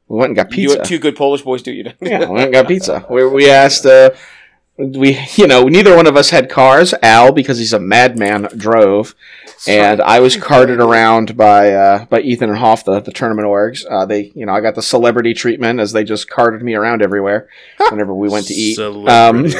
We 0.07 0.17
went 0.17 0.29
and 0.29 0.35
got 0.35 0.49
pizza. 0.49 0.77
You 0.77 0.83
two 0.83 0.99
good 0.99 1.15
Polish 1.15 1.41
boys, 1.43 1.61
do 1.61 1.71
you? 1.71 1.83
yeah, 2.01 2.19
we 2.21 2.25
went 2.27 2.45
and 2.45 2.53
got 2.53 2.67
pizza. 2.67 3.05
We, 3.09 3.27
we 3.27 3.49
asked. 3.49 3.85
Uh, 3.85 4.11
we 4.79 5.19
you 5.35 5.45
know 5.47 5.63
neither 5.67 5.95
one 5.95 6.07
of 6.07 6.15
us 6.15 6.29
had 6.29 6.49
cars. 6.49 6.93
Al 7.03 7.31
because 7.31 7.57
he's 7.57 7.73
a 7.73 7.79
madman 7.79 8.43
drove, 8.55 9.13
and 9.67 10.01
I 10.01 10.19
was 10.21 10.37
carted 10.51 10.79
around 10.79 11.35
by 11.35 11.73
uh, 11.73 12.05
by 12.05 12.21
Ethan 12.21 12.49
and 12.49 12.57
Hoff, 12.59 12.85
the, 12.85 12.99
the 13.01 13.11
tournament 13.11 13.47
orgs. 13.47 13.85
Uh, 13.89 14.05
they 14.05 14.31
you 14.35 14.45
know 14.45 14.53
I 14.53 14.61
got 14.61 14.75
the 14.75 14.81
celebrity 14.81 15.33
treatment 15.33 15.79
as 15.79 15.91
they 15.91 16.03
just 16.03 16.29
carted 16.29 16.61
me 16.61 16.75
around 16.75 17.01
everywhere 17.01 17.49
whenever 17.89 18.13
we 18.15 18.29
went 18.29 18.47
to 18.47 18.53
eat. 18.53 18.79
Um, 18.79 19.47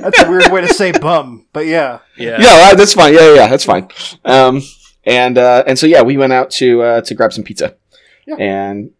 That's 0.00 0.20
a 0.20 0.30
weird 0.30 0.50
way 0.50 0.62
to 0.62 0.68
say 0.72 0.90
bum, 0.92 1.46
but 1.52 1.66
yeah. 1.66 1.98
yeah. 2.16 2.38
yeah, 2.40 2.70
uh, 2.70 2.74
that's 2.74 2.94
fine. 2.94 3.12
Yeah, 3.12 3.28
yeah, 3.28 3.34
yeah, 3.34 3.46
that's 3.48 3.64
fine. 3.64 3.88
Um, 4.24 4.62
and 5.04 5.36
uh, 5.36 5.64
and 5.66 5.78
so 5.78 5.86
yeah, 5.86 6.00
we 6.00 6.16
went 6.16 6.32
out 6.32 6.50
to 6.52 6.82
uh, 6.82 7.00
to 7.02 7.14
grab 7.14 7.32
some 7.32 7.44
pizza, 7.44 7.76
Yeah. 8.26 8.36
and 8.36 8.90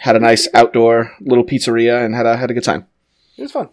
had 0.00 0.16
a 0.16 0.20
nice 0.20 0.46
outdoor 0.52 1.12
little 1.20 1.44
pizzeria 1.44 2.04
and 2.04 2.14
had 2.14 2.26
a 2.26 2.36
had 2.36 2.50
a 2.50 2.54
good 2.54 2.64
time. 2.64 2.86
It 3.38 3.42
was 3.42 3.52
fun. 3.52 3.70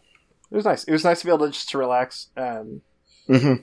It 0.51 0.55
was 0.55 0.65
nice. 0.65 0.83
It 0.83 0.91
was 0.91 1.03
nice 1.03 1.19
to 1.21 1.25
be 1.25 1.31
able 1.31 1.45
to 1.47 1.51
just 1.51 1.69
to 1.69 1.77
relax. 1.77 2.27
Um, 2.37 2.81
hmm 3.27 3.55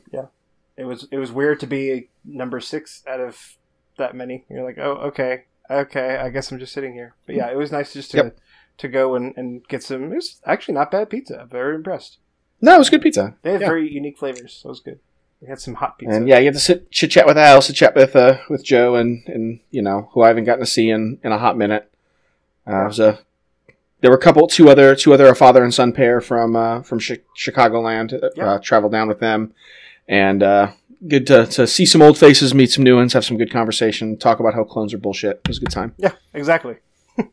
it 0.76 0.84
was 0.84 1.06
it 1.10 1.18
was 1.18 1.30
weird 1.30 1.60
to 1.60 1.66
be 1.66 2.08
number 2.24 2.58
six 2.60 3.02
out 3.06 3.20
of 3.20 3.56
that 3.98 4.14
many. 4.16 4.44
You're 4.48 4.64
like, 4.64 4.78
oh, 4.78 4.92
okay, 5.08 5.44
okay. 5.70 6.16
I 6.16 6.30
guess 6.30 6.50
I'm 6.50 6.58
just 6.58 6.72
sitting 6.72 6.94
here. 6.94 7.14
But 7.26 7.36
yeah, 7.36 7.50
it 7.50 7.56
was 7.56 7.70
nice 7.70 7.92
just 7.92 8.10
to 8.12 8.16
Yep. 8.16 8.38
to 8.78 8.88
go 8.88 9.14
and, 9.14 9.34
and 9.36 9.66
get 9.68 9.82
some. 9.82 10.10
It 10.12 10.16
was 10.16 10.40
actually 10.46 10.74
not 10.74 10.90
bad 10.90 11.10
pizza. 11.10 11.40
I'm 11.42 11.48
very 11.48 11.74
impressed. 11.74 12.18
No, 12.60 12.74
it 12.76 12.78
was 12.78 12.90
good 12.90 13.02
pizza. 13.02 13.34
They 13.42 13.52
had 13.52 13.60
Yeah. 13.60 13.66
very 13.68 13.92
unique 13.92 14.18
flavors. 14.18 14.58
So 14.62 14.68
it 14.68 14.70
was 14.70 14.80
good. 14.80 14.98
We 15.40 15.48
had 15.48 15.60
some 15.60 15.74
hot 15.74 15.98
pizza. 15.98 16.16
And 16.16 16.26
yeah, 16.28 16.38
you 16.38 16.44
get 16.44 16.54
to 16.54 16.60
sit 16.60 16.90
chit 16.90 17.10
chat 17.10 17.26
with 17.26 17.36
Al, 17.36 17.60
sit 17.60 17.76
chat 17.76 17.94
with 17.94 18.16
uh, 18.16 18.38
with 18.48 18.64
Joe, 18.64 18.94
and 18.96 19.22
and 19.26 19.60
you 19.70 19.82
know 19.82 20.08
who 20.12 20.22
I 20.22 20.28
haven't 20.28 20.44
gotten 20.44 20.64
to 20.64 20.70
see 20.70 20.88
in, 20.90 21.18
in 21.22 21.32
a 21.32 21.38
hot 21.38 21.56
minute. 21.58 21.92
Uh, 22.66 22.84
it 22.84 22.88
was 22.88 23.00
a 23.00 23.18
there 24.02 24.10
were 24.10 24.16
a 24.16 24.20
couple, 24.20 24.46
two 24.46 24.68
other, 24.68 24.94
two 24.94 25.14
other 25.14 25.26
a 25.28 25.34
father 25.34 25.64
and 25.64 25.72
son 25.72 25.92
pair 25.92 26.20
from 26.20 26.54
uh, 26.54 26.82
from 26.82 27.00
chi- 27.00 27.20
Chicagoland. 27.36 28.12
Uh, 28.22 28.28
Yeah. 28.36 28.58
traveled 28.58 28.92
down 28.92 29.08
with 29.08 29.20
them, 29.20 29.54
and 30.08 30.42
uh, 30.42 30.72
good 31.08 31.26
to, 31.28 31.46
to 31.46 31.66
see 31.66 31.86
some 31.86 32.02
old 32.02 32.18
faces, 32.18 32.54
meet 32.54 32.70
some 32.70 32.84
new 32.84 32.96
ones, 32.96 33.12
have 33.14 33.24
some 33.24 33.38
good 33.38 33.50
conversation, 33.50 34.16
talk 34.18 34.38
about 34.40 34.54
how 34.54 34.64
clones 34.64 34.92
are 34.92 34.98
bullshit. 34.98 35.40
It 35.44 35.48
was 35.48 35.56
a 35.58 35.60
good 35.60 35.70
time. 35.70 35.94
yeah, 35.98 36.12
exactly. 36.34 36.76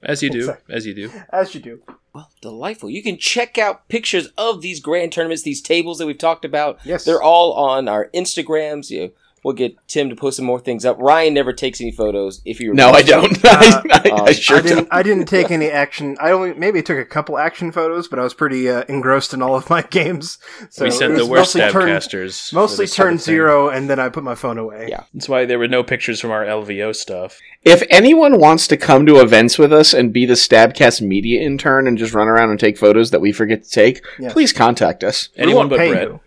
As 0.04 0.24
you 0.24 0.30
do. 0.40 0.54
As 0.70 0.86
you 0.86 0.94
do. 0.94 1.12
As 1.32 1.54
you 1.56 1.62
do. 1.62 1.82
Well, 2.14 2.30
delightful. 2.42 2.90
You 2.90 3.04
can 3.04 3.18
check 3.18 3.58
out 3.58 3.88
pictures 3.88 4.28
of 4.38 4.62
these 4.62 4.80
grand 4.80 5.12
tournaments, 5.12 5.44
these 5.44 5.62
tables 5.62 6.00
that 6.00 6.08
we've 6.08 6.18
talked 6.18 6.44
about. 6.44 6.80
Yes. 6.84 7.06
They're 7.06 7.22
all 7.22 7.54
on 7.54 7.88
our 7.88 8.10
Instagrams. 8.16 8.90
You, 8.90 9.12
we'll 9.44 9.54
get 9.54 9.76
Tim 9.88 10.10
to 10.10 10.16
post 10.16 10.38
some 10.38 10.46
more 10.46 10.60
things 10.60 10.86
up. 10.86 10.98
Ryan 11.00 11.34
never 11.34 11.54
takes 11.54 11.80
any 11.82 11.92
photos. 11.92 12.42
If 12.46 12.60
you 12.60 12.72
remember. 12.72 12.92
No, 12.92 12.98
I 12.98 13.02
don't. 13.02 13.38
Uh, 13.50 13.82
I, 13.90 14.02
I, 14.06 14.10
I 14.10 14.28
um, 14.28 14.34
sure 14.34 14.58
I 14.58 14.62
didn't. 14.62 14.78
don't. 14.78 14.88
I 14.94 15.04
didn't 15.04 15.26
take 15.26 15.50
any 15.52 15.68
action. 15.70 16.16
I 16.20 16.32
only 16.32 16.54
maybe 16.54 16.82
took 16.84 16.98
a 16.98 17.06
couple 17.06 17.38
action 17.38 17.72
photos, 17.72 18.08
but 18.08 18.20
I 18.20 18.24
was 18.24 18.34
pretty 18.34 18.70
uh, 18.70 18.84
engrossed 18.88 19.34
in 19.34 19.42
all 19.42 19.56
of 19.56 19.70
my 19.70 19.82
games. 19.90 20.38
So 20.70 20.86
we 20.86 20.92
sent 20.92 21.14
the 21.16 21.22
was 21.22 21.30
worst 21.30 21.56
mostly 21.56 21.72
turn- 21.72 21.90
stabcasters. 21.90 22.54
Mostly 22.54 22.86
this 22.86 22.96
turn 22.96 23.18
zero, 23.18 23.70
and 23.70 23.90
then 23.90 24.00
I 24.00 24.10
put 24.10 24.24
my 24.24 24.36
phone 24.36 24.58
away. 24.58 24.88
Yeah. 24.90 25.04
That's 25.14 25.28
why 25.30 25.46
there 25.46 25.58
were 25.60 25.68
no 25.68 25.84
pictures 25.84 26.20
from 26.20 26.32
our 26.32 26.46
LVO 26.46 26.96
stuff. 26.96 27.40
If 27.64 27.84
anyone 27.90 28.40
wants 28.40 28.68
to 28.68 28.78
come 28.78 29.06
to 29.08 29.20
events 29.20 29.58
with 29.58 29.74
us 29.74 29.94
and 29.94 30.14
be 30.14 30.26
the 30.26 30.34
Stabcast 30.36 31.02
media 31.02 31.42
intern 31.42 31.88
and 31.88 31.98
just 31.98 32.14
run 32.14 32.28
around 32.28 32.52
and 32.52 32.60
take 32.60 32.78
photos 32.78 33.12
that 33.12 33.20
we 33.22 33.32
forget 33.32 33.64
to 33.64 33.70
take, 33.70 34.02
Yes. 34.20 34.32
please 34.34 34.54
contact 34.54 35.04
us. 35.04 35.30
Anyone 35.36 35.68
but 35.70 35.80
pay 35.80 35.90
Brett. 35.92 36.08
you. 36.08 36.20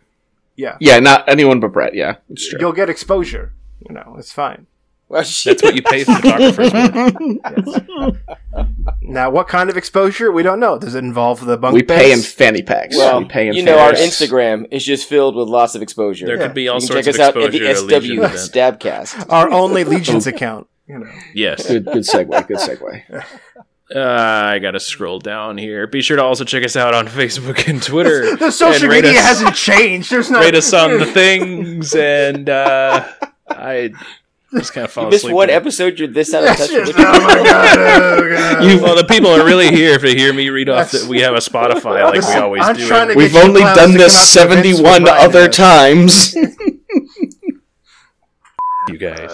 Yeah, 0.57 0.77
Yeah, 0.81 0.99
not 1.01 1.29
anyone 1.29 1.61
but 1.61 1.73
Brett. 1.73 1.95
Yeah, 1.95 2.17
it's 2.31 2.49
true. 2.49 2.59
you'll 2.61 2.73
get 2.73 2.89
exposure. 2.91 3.53
You 3.89 3.95
know, 3.95 4.15
it's 4.19 4.33
fine. 4.33 4.67
Well, 5.09 5.23
That's 5.23 5.45
what 5.63 5.75
you 5.75 5.83
pay 5.83 6.05
photographers 6.05 6.73
with. 6.73 8.17
Now, 9.03 9.31
what 9.31 9.47
kind 9.49 9.69
of 9.69 9.77
exposure? 9.77 10.33
We 10.33 10.43
don't 10.43 10.59
know. 10.61 10.79
Does 10.79 10.95
it 10.95 11.05
involve 11.05 11.45
the 11.45 11.59
bunk 11.59 11.75
we 11.75 11.83
pay 11.83 12.13
in 12.13 12.21
fanny 12.21 12.63
packs. 12.63 12.97
Well, 12.97 13.19
we 13.21 13.27
pay 13.27 13.49
in 13.49 13.55
you 13.55 13.63
fanny 13.65 13.77
know, 13.77 13.83
our 13.83 13.91
packs. 13.93 14.01
Instagram 14.03 14.69
is 14.71 14.85
just 14.85 15.09
filled 15.09 15.37
with 15.37 15.49
lots 15.49 15.75
of 15.75 15.83
exposure. 15.83 16.25
There 16.27 16.37
Yeah. 16.39 16.47
could 16.47 16.55
be 16.55 16.69
all 16.69 16.77
you 16.77 16.81
can 16.89 17.03
sorts 17.03 17.07
check 17.07 17.15
of 17.17 17.21
us 17.21 17.27
out 17.29 17.37
at 17.43 17.53
the 17.53 17.71
exposure 17.71 18.25
at 18.25 18.33
a 18.35 18.39
SW 18.39 18.51
Stabcast. 18.51 19.27
Our 19.29 19.51
only 19.51 19.85
Legions 19.85 20.27
account. 20.27 20.67
You 20.87 21.01
know. 21.01 21.11
Yes. 21.35 21.67
Good, 21.67 21.85
good 21.87 22.05
segue. 22.05 22.47
Good 22.49 22.57
segue. 22.59 23.25
Uh, 23.95 24.53
I 24.55 24.59
gotta 24.59 24.81
scroll 24.81 25.19
down 25.19 25.59
here. 25.59 25.87
Be 25.87 26.01
sure 26.03 26.17
to 26.17 26.23
also 26.25 26.45
check 26.45 26.65
us 26.65 26.77
out 26.77 26.95
on 26.95 27.07
Facebook 27.09 27.69
and 27.69 27.83
Twitter. 27.83 28.37
The 28.37 28.51
social 28.51 28.91
and 28.91 29.03
media 29.03 29.19
us, 29.21 29.27
hasn't 29.27 29.55
changed. 29.55 30.11
There's 30.11 30.31
not. 30.31 30.41
rate 30.43 30.55
us 30.55 30.73
on 30.73 30.99
the 30.99 31.05
things, 31.07 31.95
and 31.95 32.49
uh, 32.49 33.07
I 33.51 33.91
just 34.55 34.73
kind 34.73 34.85
of 34.87 34.93
fall 34.93 35.05
You 35.05 35.11
missed 35.11 35.31
one 35.31 35.49
there. 35.49 35.57
episode. 35.57 35.99
You're 35.99 36.09
this 36.09 36.33
out 36.35 36.45
of 36.45 36.57
touch 36.57 36.71
Yes, 36.71 36.89
with. 36.89 36.97
Oh 36.99 37.03
my 37.03 37.35
god! 37.45 37.79
Oh 37.79 38.29
god. 38.31 38.65
You, 38.65 38.81
well, 38.83 38.97
the 38.97 39.05
people 39.05 39.31
are 39.31 39.45
really 39.45 39.69
here 39.71 39.95
If 39.95 40.03
to 40.03 40.09
hear 40.15 40.33
me 40.33 40.49
read 40.51 40.69
off 40.69 40.91
that 40.93 41.07
we 41.09 41.21
have 41.21 41.35
a 41.35 41.39
Spotify 41.39 42.03
like 42.05 42.23
we 42.27 42.35
always 42.41 42.63
I'm 42.65 42.77
do. 42.77 42.87
trying 42.87 43.09
to 43.09 43.15
We've 43.15 43.33
get 43.33 43.45
only 43.47 43.61
done 43.63 43.93
this 43.95 44.35
come 44.35 44.49
out 44.49 44.53
to 44.53 44.59
events 44.61 44.81
with 44.81 44.87
71 44.87 45.05
Ryan. 45.05 45.25
other 45.29 45.49
times. 45.49 46.35
you 48.89 48.99
guys. 48.99 49.31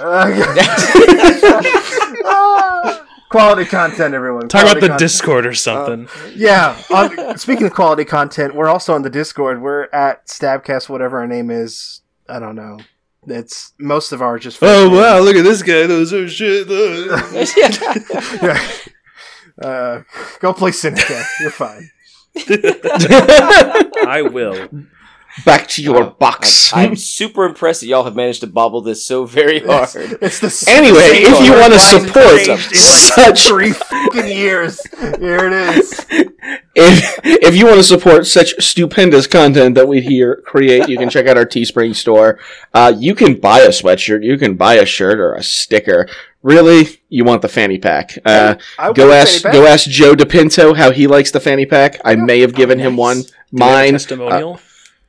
Quality 3.29 3.65
content, 3.65 4.15
everyone. 4.15 4.49
Talk 4.49 4.63
about 4.63 4.75
the 4.75 4.81
content. 4.81 4.99
Discord 4.99 5.47
or 5.47 5.55
something. 5.55 6.09
Yeah. 6.35 6.81
On, 6.91 7.39
speaking 7.39 7.67
of 7.67 7.75
quality 7.75 8.05
content, 8.05 8.55
we're 8.55 8.69
also 8.69 8.95
on 8.95 9.03
the 9.03 9.11
Discord. 9.11 9.61
We're 9.63 9.85
at 9.93 10.27
Stabcast, 10.27 10.89
whatever 10.89 11.19
our 11.19 11.27
name 11.27 11.51
is. 11.51 12.03
I 12.29 12.39
don't 12.39 12.57
know. 12.57 12.79
It's 13.27 13.73
most 13.79 14.13
of 14.13 14.23
our 14.23 14.39
just. 14.39 14.59
oh 14.63 14.89
wow! 14.89 15.19
Look 15.21 15.37
at 15.37 15.45
this 15.45 15.63
guy. 15.63 15.87
Those 15.87 16.13
are 16.13 16.29
shit. 16.29 16.69
Yeah. 18.43 18.61
Uh, 19.61 20.03
go 20.39 20.53
play 20.53 20.71
Seneca. 20.71 21.25
You're 21.41 21.51
fine. 21.51 21.91
I 24.07 24.23
will. 24.23 24.69
Back 25.45 25.69
to 25.69 25.83
your 25.83 26.05
box. 26.05 26.73
I'm 26.75 26.97
super 26.97 27.45
impressed 27.45 27.81
that 27.81 27.87
y'all 27.87 28.05
have 28.05 28.17
managed 28.17 28.41
to 28.41 28.47
bobble 28.47 28.81
this 28.81 29.05
so 29.05 29.25
very 29.25 29.61
hard. 29.61 29.89
It's 30.21 30.41
the 30.41 30.65
Anyway, 30.71 30.99
if 31.25 31.45
you 31.45 31.53
wanna 31.53 31.79
support 31.79 32.41
changed 32.41 32.73
in 32.73 32.79
such- 32.79 33.47
three 33.49 33.73
fucking 33.73 34.29
years, 34.29 34.81
here 34.99 35.47
it 35.47 35.53
is. 35.53 36.07
if, 36.75 37.21
if 37.25 37.57
you 37.57 37.67
want 37.67 37.77
to 37.79 37.85
support 37.85 38.27
such 38.27 38.55
stupendous 38.63 39.27
content 39.27 39.75
that 39.75 39.87
we 39.89 40.01
here 40.01 40.43
create, 40.47 40.89
you 40.89 40.97
can 40.99 41.09
check 41.11 41.27
out 41.27 41.37
our 41.37 41.47
Teespring 41.47 41.95
store. 41.95 42.39
Uh, 42.75 42.93
you 42.97 43.15
can 43.15 43.35
buy 43.35 43.61
a 43.61 43.69
sweatshirt, 43.69 44.25
you 44.25 44.37
can 44.39 44.55
buy 44.55 44.75
a 44.75 44.87
shirt 44.87 45.19
or 45.19 45.35
a 45.35 45.43
sticker. 45.43 46.09
Really, 46.43 47.01
you 47.09 47.25
want 47.25 47.43
the 47.43 47.49
fanny 47.49 47.79
pack? 47.79 48.17
Uh, 48.25 48.55
I 48.79 48.93
go 48.93 49.11
ask 49.13 49.43
go 49.43 49.67
ask 49.67 49.89
Joe 49.91 50.15
DePinto 50.15 50.77
how 50.77 50.93
he 50.93 51.07
likes 51.09 51.31
the 51.33 51.41
fanny 51.41 51.67
pack. 51.67 52.01
I 52.05 52.15
may 52.15 52.41
have 52.41 52.55
given 52.55 52.79
him 52.79 52.97
one. 52.97 53.23
Do 53.23 53.29
we 53.53 53.61
have 53.63 53.71
a 53.71 53.73
Mine. 53.75 53.93
testimonial. 53.93 54.61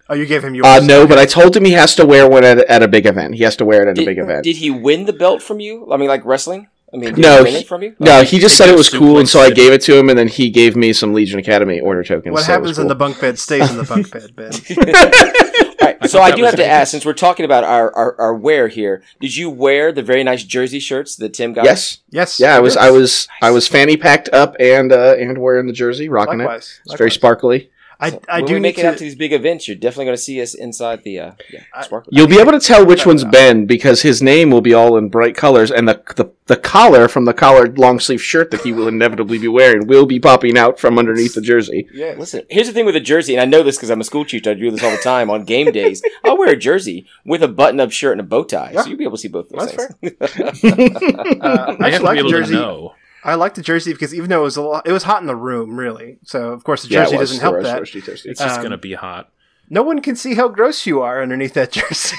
Oh, 0.10 0.16
you 0.16 0.26
gave 0.26 0.44
him 0.44 0.56
yours. 0.56 0.66
Uh, 0.66 0.80
no, 0.84 1.06
but 1.06 1.18
I 1.20 1.26
told 1.26 1.56
him 1.56 1.66
he 1.66 1.74
has 1.74 1.96
to 1.96 2.06
wear 2.06 2.28
one 2.28 2.44
at, 2.44 2.58
at 2.60 2.82
a 2.82 2.88
big 2.88 3.06
event. 3.06 3.36
He 3.36 3.44
has 3.44 3.56
to 3.58 3.66
wear 3.66 3.84
it 3.84 3.88
at 3.88 4.00
a 4.00 4.06
big 4.06 4.18
event. 4.18 4.44
did 4.44 4.56
he 4.58 4.72
win 4.72 5.06
the 5.06 5.14
belt 5.14 5.42
from 5.44 5.60
you? 5.60 5.92
I 5.92 5.98
mean, 5.98 6.08
like 6.10 6.26
wrestling? 6.26 6.68
I 6.92 6.98
mean, 6.98 7.14
did 7.14 7.20
No, 7.20 7.38
he 7.38 7.44
win 7.44 7.54
he- 7.54 7.60
it 7.60 7.68
from 7.68 7.84
you? 7.84 7.96
no, 8.00 8.24
he 8.24 8.40
just 8.40 8.58
said 8.58 8.68
it 8.70 8.76
was 8.76 8.90
cool, 8.90 9.20
and 9.20 9.30
so 9.30 9.40
I 9.40 9.52
gave 9.52 9.72
it 9.72 9.82
to 9.84 9.96
him, 9.96 10.10
and 10.10 10.18
then 10.18 10.28
he 10.28 10.50
gave 10.50 10.76
me 10.76 10.92
some 10.94 11.14
Legion 11.14 11.38
Academy 11.38 11.80
order 11.80 12.04
tokens. 12.04 12.34
what 12.34 12.44
so 12.44 12.54
it 12.56 12.62
was 12.62 12.70
happens 12.72 12.80
in 12.80 12.88
the 12.88 12.96
bunk 12.96 13.22
bed 13.22 13.38
stays 13.38 13.70
in 13.70 13.78
the 13.78 13.84
bunk 13.84 14.10
bed, 14.12 14.36
Ben. 14.36 14.52
All 15.82 15.88
right, 15.88 16.02
so 16.10 16.18
thought 16.18 16.34
I 16.34 16.36
do 16.36 16.44
have 16.44 16.52
to 16.54 16.58
Vegas. 16.58 16.72
ask, 16.72 16.92
since 16.92 17.06
we're 17.06 17.14
talking 17.14 17.46
about 17.46 17.64
our, 17.64 17.96
our, 17.96 18.20
our 18.20 18.34
wear 18.36 18.68
here, 18.68 19.04
did 19.22 19.36
you 19.38 19.50
wear 19.52 19.92
the 19.92 20.02
very 20.02 20.24
nice 20.24 20.44
jersey 20.44 20.80
shirts 20.80 21.16
that 21.18 21.34
Tim 21.36 21.54
got? 21.54 21.64
Yes, 21.66 22.00
Yes. 22.10 22.40
yeah, 22.40 22.56
I 22.56 22.60
was. 22.60 22.76
I 22.76 22.90
was, 22.90 23.28
I 23.44 23.52
was 23.52 23.68
fanny 23.68 23.96
packed 23.96 24.30
up 24.30 24.56
and 24.60 24.92
uh, 24.92 25.16
and 25.20 25.38
wearing 25.38 25.68
the 25.68 25.74
jersey, 25.74 26.10
rocking 26.10 26.40
Likewise. 26.40 26.80
it. 26.86 26.90
It's 26.92 26.98
very 26.98 27.12
sparkly. 27.12 27.70
I, 28.02 28.12
So 28.12 28.22
I 28.30 28.38
when 28.40 28.46
do 28.48 28.54
we 28.54 28.60
need 28.60 28.62
make 28.64 28.78
it 28.78 28.84
to. 28.84 28.88
out 28.90 28.98
to 28.98 29.04
these 29.04 29.16
big 29.16 29.34
events, 29.34 29.68
you're 29.68 29.76
definitely 29.76 30.06
going 30.06 30.16
to 30.18 30.22
see 30.24 30.42
us 30.42 30.54
inside 30.54 31.04
the 31.04 31.20
uh, 31.20 31.32
yeah, 31.52 31.64
I- 31.74 31.86
You'll 32.10 32.28
be 32.28 32.40
able 32.40 32.54
to 32.54 32.60
tell 32.60 32.86
which 32.86 33.06
one's 33.06 33.26
Ben 33.26 33.66
because 33.66 34.02
his 34.02 34.22
name 34.22 34.52
will 34.52 34.62
be 34.62 34.74
all 34.74 34.96
in 34.98 35.10
bright 35.10 35.36
colors, 35.36 35.70
and 35.70 35.88
the 35.88 36.02
the, 36.16 36.32
the 36.46 36.56
collar 36.56 37.08
from 37.10 37.26
the 37.26 37.34
collared 37.34 37.78
long 37.78 38.00
sleeve 38.00 38.22
shirt 38.22 38.52
that 38.52 38.62
he 38.62 38.72
will 38.72 38.88
inevitably 38.88 39.38
be 39.38 39.48
wearing 39.50 39.86
will 39.86 40.06
be 40.06 40.20
popping 40.20 40.58
out 40.58 40.80
from 40.80 40.98
underneath 40.98 41.36
the 41.36 41.42
jersey. 41.42 41.88
yeah. 41.94 42.16
Listen, 42.18 42.44
here's 42.50 42.68
the 42.68 42.74
thing 42.74 42.86
with 42.86 42.96
a 42.96 43.02
jersey, 43.02 43.36
and 43.36 43.42
I 43.42 43.46
know 43.46 43.64
this 43.64 43.76
because 43.76 43.90
I'm 43.90 44.00
a 44.02 44.06
school 44.06 44.24
teacher. 44.24 44.52
I 44.52 44.54
do 44.54 44.72
this 44.72 44.82
all 44.84 44.92
the 44.92 44.98
time 44.98 45.30
on 45.30 45.44
game 45.44 45.72
days. 45.72 46.02
I'll 46.24 46.38
wear 46.38 46.50
a 46.52 46.58
jersey 46.58 47.06
with 47.26 47.44
a 47.44 47.48
button-up 47.50 47.92
shirt 47.92 48.14
and 48.14 48.22
a 48.22 48.24
bow 48.24 48.44
tie, 48.46 48.72
Yeah. 48.74 48.82
so 48.84 48.90
you'll 48.90 48.98
be 48.98 49.04
able 49.04 49.18
to 49.18 49.22
see 49.22 49.28
both 49.28 49.50
those 49.50 49.72
That's 49.74 49.94
things. 49.96 50.16
Uh, 51.42 51.76
I 51.80 51.88
I 51.88 51.90
have 51.92 52.00
to 52.00 52.06
like 52.06 52.16
be 52.16 52.20
able 52.20 52.30
jersey. 52.30 52.54
to 52.54 52.60
know. 52.60 52.94
I 53.24 53.36
like 53.36 53.54
the 53.56 53.62
jersey 53.62 53.92
because 53.94 54.14
even 54.14 54.30
though 54.30 54.42
it 54.42 54.44
was 54.44 54.58
a 54.58 54.62
lot, 54.62 54.88
it 54.88 54.92
was 54.92 55.04
hot 55.04 55.22
in 55.22 55.28
the 55.28 55.36
room, 55.36 55.78
really. 55.78 56.18
So 56.24 56.52
of 56.52 56.64
course 56.64 56.84
the 56.84 56.90
Yeah, 56.90 57.04
jersey 57.04 57.18
was. 57.18 57.30
doesn't 57.32 57.38
The 57.38 57.42
help 57.42 57.56
roast- 57.56 57.66
that. 57.66 57.82
roasty 57.82 58.02
toasty. 58.04 58.26
It's 58.28 58.40
just 58.40 58.58
Um, 58.58 58.64
gonna 58.64 58.78
be 58.78 58.94
hot. 58.94 59.30
No 59.70 59.84
one 59.84 60.02
can 60.02 60.16
see 60.16 60.34
how 60.36 60.48
gross 60.48 60.86
you 60.88 61.02
are 61.02 61.22
underneath 61.22 61.54
that 61.54 61.72
jersey. 61.80 62.16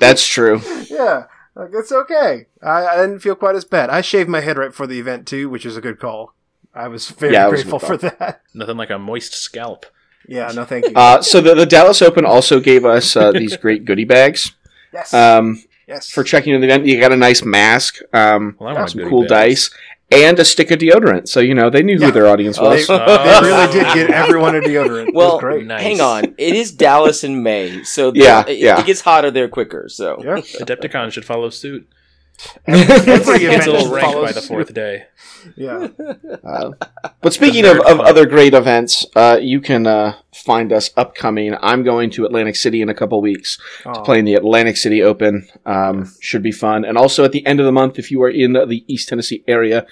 That's 0.00 0.26
true. 0.26 0.60
yeah, 0.90 1.24
like 1.54 1.70
it's 1.74 1.92
okay. 1.92 2.46
I, 2.62 2.86
I 2.86 2.96
didn't 2.96 3.18
feel 3.20 3.34
quite 3.34 3.54
as 3.56 3.64
bad. 3.64 3.90
I 3.90 4.00
shaved 4.00 4.28
my 4.28 4.40
head 4.40 4.56
right 4.56 4.68
before 4.70 4.86
the 4.86 4.98
event 5.00 5.26
too, 5.26 5.48
which 5.50 5.66
is 5.66 5.76
a 5.76 5.80
good 5.80 5.98
call. 5.98 6.32
I 6.74 6.88
was 6.88 7.08
very 7.10 7.32
Yeah, 7.32 7.46
it 7.48 7.50
was 7.50 7.60
a 7.60 7.64
grateful 7.64 7.78
for 7.80 7.96
that. 7.98 8.42
Nothing 8.54 8.76
like 8.76 8.90
a 8.90 8.98
moist 8.98 9.34
scalp. 9.34 9.86
Yeah, 10.28 10.50
no, 10.54 10.64
thank 10.64 10.86
you. 10.86 10.92
Uh, 10.94 11.22
so 11.22 11.40
the, 11.40 11.54
the 11.54 11.66
Dallas 11.66 12.02
Open 12.02 12.24
also 12.24 12.58
gave 12.60 12.84
us 12.84 13.16
uh, 13.16 13.30
these 13.32 13.56
great 13.64 13.84
goodie 13.84 14.04
bags 14.04 14.52
yes, 14.92 15.14
um, 15.14 15.62
yes. 15.86 16.10
for 16.10 16.24
checking 16.24 16.52
in 16.52 16.60
the 16.60 16.66
event. 16.66 16.84
You 16.84 16.98
got 17.00 17.12
a 17.12 17.16
nice 17.16 17.44
mask, 17.44 17.98
um, 18.12 18.56
Well, 18.58 18.70
I 18.70 18.72
want 18.72 18.90
some 18.90 19.08
cool 19.08 19.22
bags. 19.22 19.68
dice, 19.68 19.70
and 20.10 20.38
a 20.38 20.44
stick 20.44 20.70
of 20.70 20.78
deodorant. 20.78 21.28
So 21.28 21.40
you 21.40 21.54
know 21.54 21.68
they 21.70 21.82
knew 21.82 21.98
Yeah. 21.98 22.06
who 22.06 22.12
their 22.12 22.26
audience 22.26 22.58
was. 22.60 22.86
they, 22.88 22.94
Oh. 22.94 23.40
they 23.42 23.48
really 23.48 23.72
did 23.72 23.94
get 23.94 24.10
everyone 24.10 24.54
a 24.54 24.60
deodorant. 24.60 25.08
it 25.08 25.14
Well, 25.14 25.32
was 25.34 25.40
great. 25.40 25.66
Nice. 25.66 25.82
hang 25.82 26.00
on. 26.00 26.24
It 26.38 26.54
is 26.54 26.70
Dallas 26.72 27.24
in 27.24 27.42
May, 27.42 27.82
so 27.84 28.10
the- 28.10 28.20
Yeah, 28.20 28.44
it, 28.46 28.58
yeah. 28.58 28.78
it 28.80 28.86
gets 28.86 29.00
hotter 29.00 29.30
there 29.30 29.48
quicker. 29.48 29.88
So 29.88 30.22
Yeah, 30.22 30.36
Adepticon 30.60 31.10
should 31.12 31.24
follow 31.24 31.50
suit. 31.50 31.88
Every 32.66 32.82
It's 32.82 33.28
event 33.44 33.66
a 33.66 33.72
little 33.72 33.92
ranked 33.94 34.20
by 34.20 34.32
the 34.32 34.42
fourth 34.42 34.72
day. 34.74 35.04
Yeah, 35.56 35.88
Uh, 36.44 36.72
but 37.20 37.32
speaking 37.32 37.64
of, 37.64 37.78
of 37.80 38.00
other 38.00 38.26
great 38.26 38.54
events, 38.54 39.06
uh, 39.14 39.38
you 39.40 39.60
can 39.60 39.86
uh, 39.86 40.16
find 40.34 40.72
us 40.72 40.90
upcoming. 40.96 41.54
I'm 41.60 41.82
going 41.84 42.10
to 42.10 42.24
Atlantic 42.24 42.56
City 42.56 42.82
in 42.82 42.88
a 42.88 42.94
couple 42.94 43.20
weeks 43.20 43.58
to 43.84 44.02
play 44.02 44.18
in 44.18 44.24
the 44.24 44.34
Atlantic 44.34 44.76
City 44.76 45.02
Open. 45.02 45.48
Um, 45.64 46.12
Should 46.20 46.42
be 46.42 46.52
fun. 46.52 46.84
And 46.84 46.98
also 46.98 47.24
at 47.24 47.32
the 47.32 47.46
end 47.46 47.60
of 47.60 47.66
the 47.66 47.72
month, 47.72 47.98
if 47.98 48.10
you 48.10 48.22
are 48.22 48.30
in 48.30 48.52
the 48.54 48.84
East 48.88 49.08
Tennessee 49.08 49.44
area, 49.46 49.86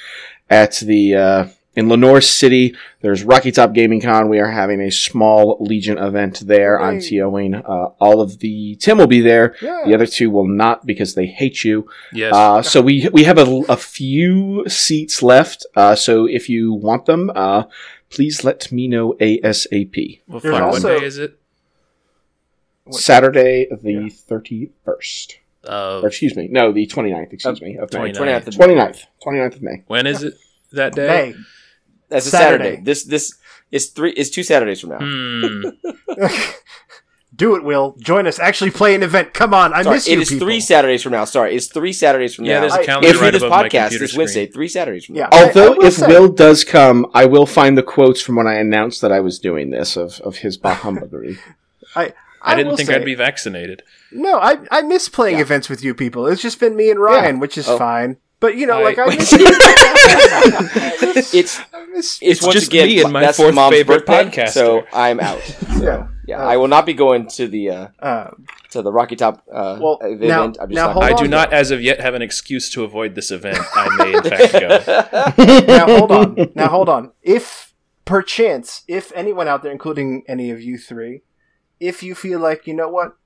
at 0.51 0.75
the 0.81 1.15
uh, 1.15 1.47
in 1.77 1.89
Lenoir 1.89 2.21
City, 2.21 2.75
there's 3.01 3.25
Rocky 3.25 3.51
Top 3.51 3.73
Gaming 3.73 4.01
Con. 4.01 4.29
We 4.29 4.39
are 4.39 4.51
having 4.51 4.81
a 4.81 4.91
small 4.91 5.57
Legion 5.61 5.99
event 5.99 6.41
there. 6.47 6.81
I'm 6.81 6.95
Hooray. 7.01 7.11
TOing. 7.11 7.55
Uh, 7.69 7.91
all 8.01 8.21
of 8.21 8.39
the 8.39 8.77
Tim 8.77 8.99
will 8.99 9.07
be 9.07 9.21
there. 9.21 9.57
yeah. 9.61 9.83
The 9.85 9.95
other 9.95 10.07
two 10.07 10.31
will 10.31 10.47
not 10.47 10.87
because 10.87 11.15
they 11.15 11.27
hate 11.27 11.65
you. 11.65 11.89
Yes. 12.13 12.33
Uh, 12.35 12.63
so 12.63 12.81
we 12.81 13.09
we 13.13 13.25
have 13.25 13.39
a, 13.39 13.63
a 13.69 13.77
few 13.77 14.65
seats 14.69 15.23
left. 15.23 15.67
Uh, 15.75 15.95
so 15.95 16.27
if 16.27 16.49
you 16.49 16.73
want 16.73 17.07
them, 17.07 17.31
uh, 17.35 17.65
please 18.11 18.45
let 18.45 18.71
me 18.71 18.87
know 18.89 19.15
ASAP. 19.21 20.21
well, 20.29 20.41
there's 20.41 20.55
fun. 20.55 20.63
also- 20.63 20.99
day 20.99 21.05
is 21.05 21.19
it? 21.19 21.39
What- 22.85 23.01
Saturday 23.01 23.67
the 23.71 24.09
thirty 24.11 24.71
first. 24.85 25.39
Uh, 25.67 26.01
Or 26.03 26.09
excuse 26.09 26.37
me, 26.37 26.47
no, 26.51 26.73
the 26.73 26.87
29th, 26.87 27.33
excuse 27.33 27.63
me, 27.63 27.79
of 27.79 27.91
May. 27.95 28.13
29th. 28.13 28.17
29th 28.19 28.47
of 28.49 28.55
29th. 28.55 29.05
29th 29.27 29.55
of 29.57 29.63
May. 29.63 29.83
when 29.87 30.07
is 30.07 30.23
it 30.23 30.35
that 30.73 30.95
day? 30.95 31.33
Hey, 31.33 31.35
that's 32.15 32.27
a 32.27 32.31
Saturday. 32.31 32.65
Saturday. 32.65 32.82
This 32.82 33.05
this 33.05 33.35
is 33.70 33.91
three 33.91 34.12
is 34.12 34.31
two 34.31 34.43
Saturdays 34.43 34.81
from 34.81 34.91
now. 34.91 34.99
Hmm. 35.01 35.69
do 37.36 37.57
it, 37.57 37.65
Will. 37.65 37.97
Join 37.99 38.27
us. 38.28 38.39
Actually, 38.39 38.70
play 38.70 38.95
an 38.95 39.03
event. 39.03 39.35
Come 39.35 39.53
on, 39.53 39.73
I 39.73 39.82
Sorry, 39.82 39.97
miss 39.97 40.07
it 40.07 40.12
you. 40.15 40.20
is 40.20 40.28
people. 40.28 40.47
three 40.47 40.61
Saturdays 40.61 41.03
from 41.03 41.12
now. 41.12 41.24
Sorry, 41.24 41.55
it's 41.57 41.66
three 41.66 41.93
Saturdays 41.93 42.35
from 42.35 42.45
Yeah, 42.45 42.55
now. 42.55 42.61
there's 42.61 42.74
a 42.74 42.81
I- 42.81 42.85
calendar 42.86 43.09
if 43.09 43.15
you 43.16 43.20
right 43.20 43.32
this 43.32 43.43
above 43.43 43.51
my 43.51 43.65
podcast 43.69 43.81
computer 43.81 43.99
this 44.05 44.11
screen. 44.12 44.20
Wednesday, 44.20 44.47
three 44.47 44.69
Saturdays 44.69 45.05
from 45.07 45.16
Yeah. 45.16 45.28
now. 45.32 45.36
I- 45.36 45.41
I 45.41 45.47
Although, 45.49 45.73
will 45.73 45.85
if 45.85 45.95
say- 45.95 46.07
Will 46.07 46.28
does 46.28 46.62
come, 46.65 47.07
I 47.12 47.24
will 47.24 47.47
find 47.47 47.77
the 47.77 47.82
quotes 47.82 48.20
from 48.20 48.36
when 48.36 48.47
I 48.47 48.55
announced 48.55 49.01
that 49.01 49.11
I 49.11 49.20
was 49.20 49.39
doing 49.41 49.70
this 49.70 49.97
of, 49.97 50.20
of 50.20 50.36
his 50.39 50.57
bah 50.57 50.77
humbuggery. 50.82 51.39
I, 51.97 52.12
I 52.41 52.55
didn't 52.55 52.77
think 52.77 52.89
say- 52.89 52.95
I'd 52.95 53.05
be 53.05 53.15
vaccinated. 53.16 53.82
No, 54.12 54.39
I 54.39 54.59
I 54.70 54.82
miss 54.82 55.09
playing 55.09 55.36
Yeah. 55.39 55.43
events 55.43 55.69
with 55.69 55.82
you 55.82 55.93
people. 55.93 56.28
It's 56.28 56.41
just 56.43 56.61
been 56.61 56.77
me 56.77 56.89
and 56.91 57.01
Ryan, 57.01 57.41
which 57.41 57.59
is 57.59 57.69
Oh. 57.69 57.77
fine. 57.78 58.19
But 58.45 58.59
you 58.59 58.66
know, 58.66 58.81
I- 58.81 58.83
like 58.83 58.99
I 58.99 59.07
Wait. 59.09 59.19
miss. 59.21 59.33
it's 61.35 61.59
miss 61.91 62.19
it's, 62.21 62.41
just 62.47 62.66
again 62.66 62.89
me 62.89 63.03
and 63.03 63.11
my 63.11 63.23
that's 63.23 63.39
fourth 63.39 63.55
mom's 63.55 63.75
favorite 63.75 64.05
birthday, 64.05 64.43
podcaster. 64.45 64.49
so 64.51 64.85
I'm 64.93 65.19
out. 65.19 65.41
yeah. 65.81 66.09
Yeah, 66.27 66.43
I 66.43 66.59
will 66.59 66.69
not 66.69 66.85
be 66.85 66.93
going 66.93 67.27
to 67.29 67.49
the 67.49 67.71
uh, 67.71 67.89
Uh, 67.99 68.31
to 68.73 68.83
the 68.83 68.93
Rocky 68.93 69.16
Top 69.16 69.43
uh, 69.51 69.79
Well, 69.81 69.97
event. 70.03 70.21
now- 70.29 70.45
I'm 70.45 70.53
just 70.53 70.71
now 70.73 70.87
not 70.89 70.93
hold 70.93 71.05
I 71.05 71.11
on 71.12 71.16
do 71.16 71.23
then. 71.25 71.31
not, 71.31 71.53
as 71.55 71.71
of 71.71 71.81
yet, 71.81 72.01
have 72.01 72.12
an 72.15 72.21
excuse 72.21 72.69
to 72.73 72.85
avoid 72.85 73.15
this 73.15 73.31
event. 73.31 73.57
I 73.75 73.89
may, 73.97 74.12
in 74.15 74.23
fact, 74.23 74.53
go. 74.53 74.69
now 75.77 75.87
hold 75.87 76.12
on. 76.12 76.51
Now 76.55 76.69
hold 76.69 76.91
on. 76.91 77.12
If 77.23 77.73
perchance, 78.05 78.83
if 78.89 79.11
anyone 79.15 79.49
out 79.49 79.62
there, 79.62 79.73
including 79.73 80.23
any 80.29 80.51
of 80.51 80.61
you 80.61 80.77
three, 80.77 81.23
if 81.81 82.03
you 82.03 82.15
feel 82.15 82.41
like 82.41 82.66
you 82.66 82.75
know 82.75 82.91
what, 82.91 83.16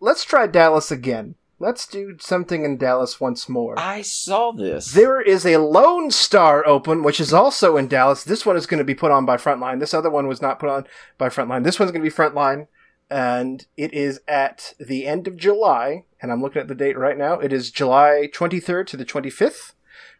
let's 0.00 0.24
try 0.24 0.48
Dallas 0.48 0.90
again. 0.90 1.36
Let's 1.62 1.86
do 1.86 2.16
something 2.18 2.64
in 2.64 2.76
Dallas 2.76 3.20
once 3.20 3.48
more. 3.48 3.78
I 3.78 4.02
saw 4.02 4.50
this. 4.50 4.90
There 4.94 5.20
is 5.20 5.46
a 5.46 5.58
Lone 5.58 6.10
Star 6.10 6.66
Open, 6.66 7.04
which 7.04 7.20
is 7.20 7.32
also 7.32 7.76
in 7.76 7.86
Dallas. 7.86 8.24
This 8.24 8.44
one 8.44 8.56
is 8.56 8.66
going 8.66 8.78
to 8.78 8.84
be 8.84 8.96
put 8.96 9.12
on 9.12 9.24
by 9.24 9.36
Frontline. 9.36 9.78
This 9.78 9.94
other 9.94 10.10
one 10.10 10.26
was 10.26 10.42
not 10.42 10.58
put 10.58 10.68
on 10.68 10.88
by 11.18 11.28
Frontline. 11.28 11.62
This 11.62 11.78
one's 11.78 11.92
going 11.92 12.02
to 12.02 12.10
be 12.10 12.12
Frontline, 12.12 12.66
and 13.08 13.64
it 13.76 13.94
is 13.94 14.18
at 14.26 14.74
the 14.80 15.06
end 15.06 15.28
of 15.28 15.36
July. 15.36 16.02
And 16.20 16.32
I'm 16.32 16.42
looking 16.42 16.60
at 16.60 16.66
the 16.66 16.74
date 16.74 16.98
right 16.98 17.16
now. 17.16 17.34
It 17.34 17.52
is 17.52 17.70
July 17.70 18.28
23rd 18.34 18.88
to 18.88 18.96
the 18.96 19.04
25th. 19.04 19.74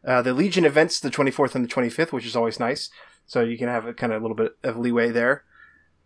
Uh, 0.06 0.22
the 0.22 0.34
Legion 0.34 0.64
events 0.64 1.00
the 1.00 1.10
24th 1.10 1.56
and 1.56 1.64
the 1.64 1.68
25th, 1.68 2.12
which 2.12 2.24
is 2.24 2.36
always 2.36 2.60
nice. 2.60 2.88
So 3.26 3.40
you 3.40 3.58
can 3.58 3.66
have 3.66 3.84
a 3.84 3.92
kind 3.92 4.12
of 4.12 4.22
a 4.22 4.24
little 4.24 4.36
bit 4.36 4.52
of 4.62 4.76
leeway 4.76 5.10
there. 5.10 5.42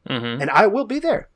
hmm 0.07 0.15
And 0.41 0.49
I 0.49 0.67
will 0.67 0.87
be 0.87 0.99
there. 0.99 1.29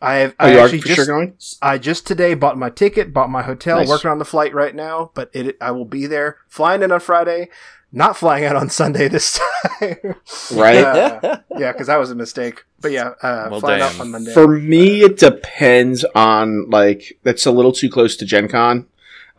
I 0.00 0.14
have. 0.16 0.34
Oh, 0.40 0.46
I 0.46 0.52
you 0.52 0.58
are 0.58 0.64
actually 0.64 0.80
for 0.80 0.86
just, 0.88 0.96
sure 0.96 1.06
going? 1.06 1.34
I 1.62 1.78
just 1.78 2.06
today 2.06 2.34
bought 2.34 2.56
my 2.58 2.70
ticket, 2.70 3.12
bought 3.12 3.30
my 3.30 3.42
hotel, 3.42 3.78
Nice. 3.78 3.88
working 3.88 4.10
on 4.10 4.18
the 4.18 4.24
flight 4.24 4.54
right 4.54 4.74
now, 4.74 5.10
but 5.14 5.30
it 5.32 5.56
I 5.60 5.70
will 5.72 5.84
be 5.84 6.06
there. 6.06 6.38
Flying 6.48 6.82
in 6.82 6.90
on 6.90 7.00
Friday, 7.00 7.48
not 7.92 8.16
flying 8.16 8.44
out 8.44 8.56
on 8.56 8.70
Sunday 8.70 9.08
this 9.08 9.38
time. 9.80 10.14
Right? 10.54 10.78
Uh, 10.84 11.38
yeah, 11.58 11.72
because 11.72 11.88
that 11.88 11.98
was 11.98 12.10
a 12.10 12.14
mistake. 12.14 12.64
But 12.80 12.92
yeah, 12.92 13.10
uh, 13.22 13.48
Well, 13.50 13.60
flying 13.60 13.80
damn. 13.80 13.94
out 13.94 14.00
on 14.00 14.10
Monday. 14.12 14.32
For 14.32 14.48
me, 14.48 15.02
it 15.02 15.18
depends 15.18 16.04
on 16.14 16.70
like 16.70 17.18
that's 17.22 17.44
a 17.44 17.50
little 17.50 17.72
too 17.72 17.90
close 17.90 18.16
to 18.16 18.24
Gen 18.24 18.48
Con. 18.48 18.86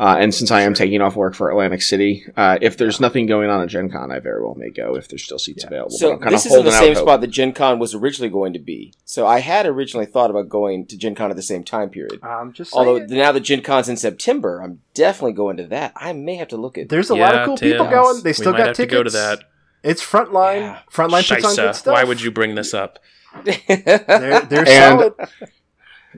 Uh, 0.02 0.18
and 0.20 0.34
since 0.34 0.50
I 0.50 0.62
am 0.62 0.74
taking 0.74 1.00
off 1.00 1.16
work 1.16 1.36
for 1.36 1.52
Atlantic 1.52 1.84
City, 1.84 2.26
uh, 2.36 2.58
if 2.60 2.76
there's 2.76 3.00
nothing 3.00 3.28
going 3.28 3.52
on 3.52 3.62
at 3.62 3.70
Gen 3.70 3.88
Con, 3.92 4.12
I 4.12 4.18
very 4.18 4.42
well 4.42 4.56
may 4.56 4.72
go 4.72 4.96
if 4.96 5.08
there's 5.08 5.24
still 5.24 5.38
seats 5.38 5.64
available. 5.64 5.92
So 5.92 6.14
I'm 6.20 6.32
this 6.32 6.48
is 6.48 6.56
in 6.56 6.66
the 6.66 6.72
same 6.72 6.96
hope. 6.96 7.04
spot 7.04 7.22
that 7.22 7.28
Gen 7.28 7.54
Con 7.54 7.78
was 7.78 7.94
originally 7.94 8.30
going 8.32 8.54
to 8.54 8.60
be. 8.60 8.96
So 9.06 9.28
I 9.28 9.42
had 9.42 9.68
originally 9.68 10.08
thought 10.08 10.32
about 10.32 10.50
going 10.50 10.88
to 10.88 10.98
Gen 10.98 11.14
Con 11.14 11.30
at 11.30 11.36
the 11.36 11.44
same 11.44 11.64
time 11.64 11.92
period. 11.92 12.20
I'm 12.24 12.52
just 12.52 12.72
saying. 12.72 12.88
Although 12.88 13.06
now 13.06 13.32
that 13.32 13.42
Gen 13.42 13.62
Con's 13.62 13.90
in 13.90 13.96
September, 13.96 14.60
I'm 14.64 14.82
definitely 14.96 15.34
going 15.34 15.58
to 15.58 15.68
that. 15.68 15.94
I 15.96 16.14
may 16.14 16.34
have 16.38 16.48
to 16.48 16.58
look 16.58 16.80
at. 16.80 16.90
there's 16.90 17.12
a 17.12 17.16
lot 17.16 17.36
of 17.36 17.46
cool 17.46 17.58
people 17.58 17.88
going. 17.88 18.24
They 18.24 18.30
we 18.30 18.34
still 18.34 18.54
might 18.54 18.58
got 18.58 18.68
have 18.70 18.76
tickets. 18.78 18.92
to 18.94 18.98
go 18.98 19.04
to 19.04 19.12
that. 19.12 19.44
It's 19.84 20.04
Frontline. 20.04 20.62
Yeah. 20.62 20.80
Frontline 20.92 21.30
puts 21.30 21.46
on 21.46 21.56
good 21.56 21.76
stuff. 21.76 21.94
Why 21.94 22.04
would 22.06 22.22
you 22.24 22.32
bring 22.32 22.56
this 22.56 22.74
up? 22.74 22.98
They're, 23.46 24.42
they're 24.42 24.68
And- 24.68 24.68
solid. 24.68 25.14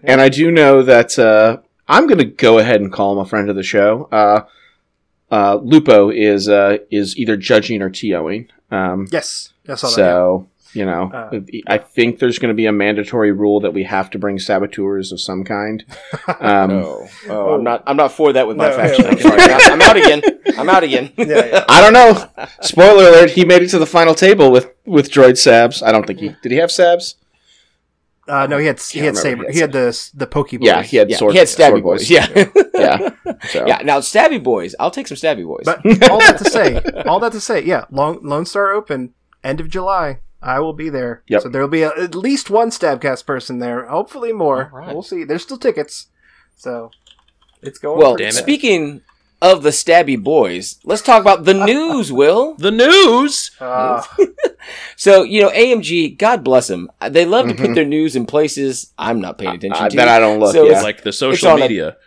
And 0.05 0.21
I 0.21 0.29
do 0.29 0.51
know 0.51 0.83
that 0.83 1.19
uh, 1.19 1.57
I'm 1.87 2.07
going 2.07 2.19
to 2.19 2.25
go 2.25 2.59
ahead 2.59 2.81
and 2.81 2.91
call 2.91 3.13
him 3.13 3.19
a 3.19 3.25
friend 3.25 3.49
of 3.49 3.55
the 3.55 3.63
show. 3.63 4.07
Uh, 4.11 4.41
uh, 5.31 5.55
Lupo 5.55 6.09
is 6.09 6.47
uh, 6.47 6.77
is 6.91 7.17
either 7.17 7.35
judging 7.37 7.81
or 7.81 7.89
TOing. 7.89 8.49
Um, 8.71 9.07
Yes, 9.11 9.53
I 9.67 9.75
saw 9.75 9.87
that. 9.87 9.93
so 9.93 10.47
you 10.75 10.85
know, 10.85 11.11
Uh, 11.13 11.39
I 11.67 11.77
think 11.77 12.17
there's 12.17 12.39
going 12.39 12.49
to 12.49 12.55
be 12.55 12.65
a 12.65 12.71
mandatory 12.71 13.31
rule 13.31 13.59
that 13.59 13.75
we 13.75 13.83
have 13.83 14.09
to 14.09 14.17
bring 14.17 14.39
saboteurs 14.39 15.11
of 15.11 15.19
some 15.21 15.43
kind. 15.43 15.83
Um, 16.39 16.71
oh, 16.71 17.07
oh, 17.29 17.55
I'm 17.55 17.63
not. 17.63 17.83
I'm 17.85 17.97
not 17.97 18.11
for 18.11 18.33
that 18.33 18.47
with 18.47 18.57
my 18.57 18.69
No, 18.69 18.75
faction. 18.75 19.05
yeah, 19.05 19.57
I'm. 19.61 19.73
I'm 19.73 19.81
out 19.81 19.97
again. 19.97 20.21
I'm 20.57 20.69
out 20.69 20.83
again. 20.83 21.11
yeah. 21.17 21.25
yeah, 21.25 21.45
yeah. 21.45 21.65
I 21.69 21.81
don't 21.81 21.93
know. 21.93 22.47
Spoiler 22.61 23.09
alert: 23.09 23.31
He 23.31 23.43
made 23.45 23.61
it 23.61 23.69
to 23.69 23.79
the 23.79 23.85
final 23.85 24.15
table 24.15 24.51
with 24.51 24.71
with 24.85 25.11
Droid 25.11 25.33
Sabs. 25.37 25.83
I 25.85 25.91
don't 25.91 26.05
think 26.07 26.19
he 26.19 26.35
did. 26.41 26.51
He 26.51 26.57
have 26.59 26.69
Sabs? 26.69 27.15
Uh, 28.27 28.47
no, 28.47 28.57
he 28.57 28.65
had 28.67 28.79
he 28.79 28.99
had 28.99 29.15
remember 29.17 29.21
saber. 29.21 29.43
if 29.43 29.49
he 29.49 29.53
He 29.55 29.59
had 29.59 29.73
had 29.73 29.93
the 29.93 30.11
the 30.15 30.27
Pokey 30.27 30.57
Boys. 30.57 30.67
Yeah, 30.67 30.81
he 30.81 30.97
had 30.97 31.09
Yeah, 31.09 31.17
sword. 31.17 31.33
he 31.33 31.39
had 31.39 31.47
Stabby 31.47 31.69
sword 31.71 31.83
Boys. 31.83 32.09
Yeah, 32.09 32.27
yeah. 32.73 33.09
So. 33.49 33.65
yeah. 33.67 33.79
Now 33.83 33.99
Stabby 33.99 34.41
Boys. 34.41 34.75
I'll 34.79 34.91
take 34.91 35.07
some 35.07 35.17
Stabby 35.17 35.45
Boys. 35.45 35.63
But 35.65 35.79
all 36.09 36.19
that 36.19 36.37
to 36.37 36.45
say, 36.49 36.81
all 37.05 37.19
that 37.19 37.33
to 37.33 37.41
say, 37.41 37.63
yeah, 37.63 37.83
Long, 37.91 38.19
Lone 38.23 38.45
Star 38.45 38.71
Open, 38.71 39.13
end 39.43 39.59
of 39.59 39.69
July. 39.69 40.19
I 40.41 40.59
will 40.59 40.73
be 40.73 40.89
there. 40.89 41.23
Yep. 41.27 41.41
So 41.41 41.49
there 41.49 41.61
will 41.61 41.69
be 41.69 41.83
a, 41.83 41.89
at 41.97 42.15
least 42.15 42.49
one 42.49 42.69
Stabcast 42.69 43.25
person 43.25 43.59
there. 43.59 43.85
Hopefully 43.87 44.31
more. 44.33 44.69
All 44.73 44.79
right. 44.79 44.93
We'll 44.93 45.03
see. 45.03 45.23
There's 45.25 45.43
still 45.43 45.57
tickets, 45.57 46.07
so 46.55 46.91
it's 47.61 47.79
going. 47.79 47.97
well, 47.99 48.15
Damn 48.15 48.27
it. 48.29 48.33
speaking 48.33 49.01
of 49.43 49.61
the 49.61 49.69
Stabby 49.69 50.21
Boys, 50.21 50.79
let's 50.83 51.01
talk 51.03 51.21
about 51.21 51.43
the 51.43 51.53
news, 51.53 52.11
Will. 52.11 52.55
The 52.55 52.71
news. 52.71 53.51
Uh, 53.59 54.01
So, 54.95 55.23
you 55.23 55.41
know, 55.41 55.49
AMG, 55.49 56.17
God 56.17 56.41
bless 56.43 56.67
them. 56.67 56.89
They 57.09 57.25
love 57.25 57.49
to 57.49 57.53
put 57.55 57.75
their 57.75 57.83
news 57.85 58.15
in 58.15 58.25
places 58.25 58.93
I'm 58.97 59.19
not 59.19 59.37
paying 59.37 59.55
attention 59.55 59.71
Mm-hmm. 59.75 59.83
I 59.85 59.89
to. 59.89 59.95
That 59.97 60.07
I 60.07 60.19
don't 60.19 60.39
look, 60.39 60.53
So 60.53 60.63
yeah. 60.65 60.73
it's 60.75 60.83
Like 60.83 61.01
the 61.03 61.11
social 61.11 61.49
on 61.49 61.57
a- 61.59 61.61
media. 61.61 61.97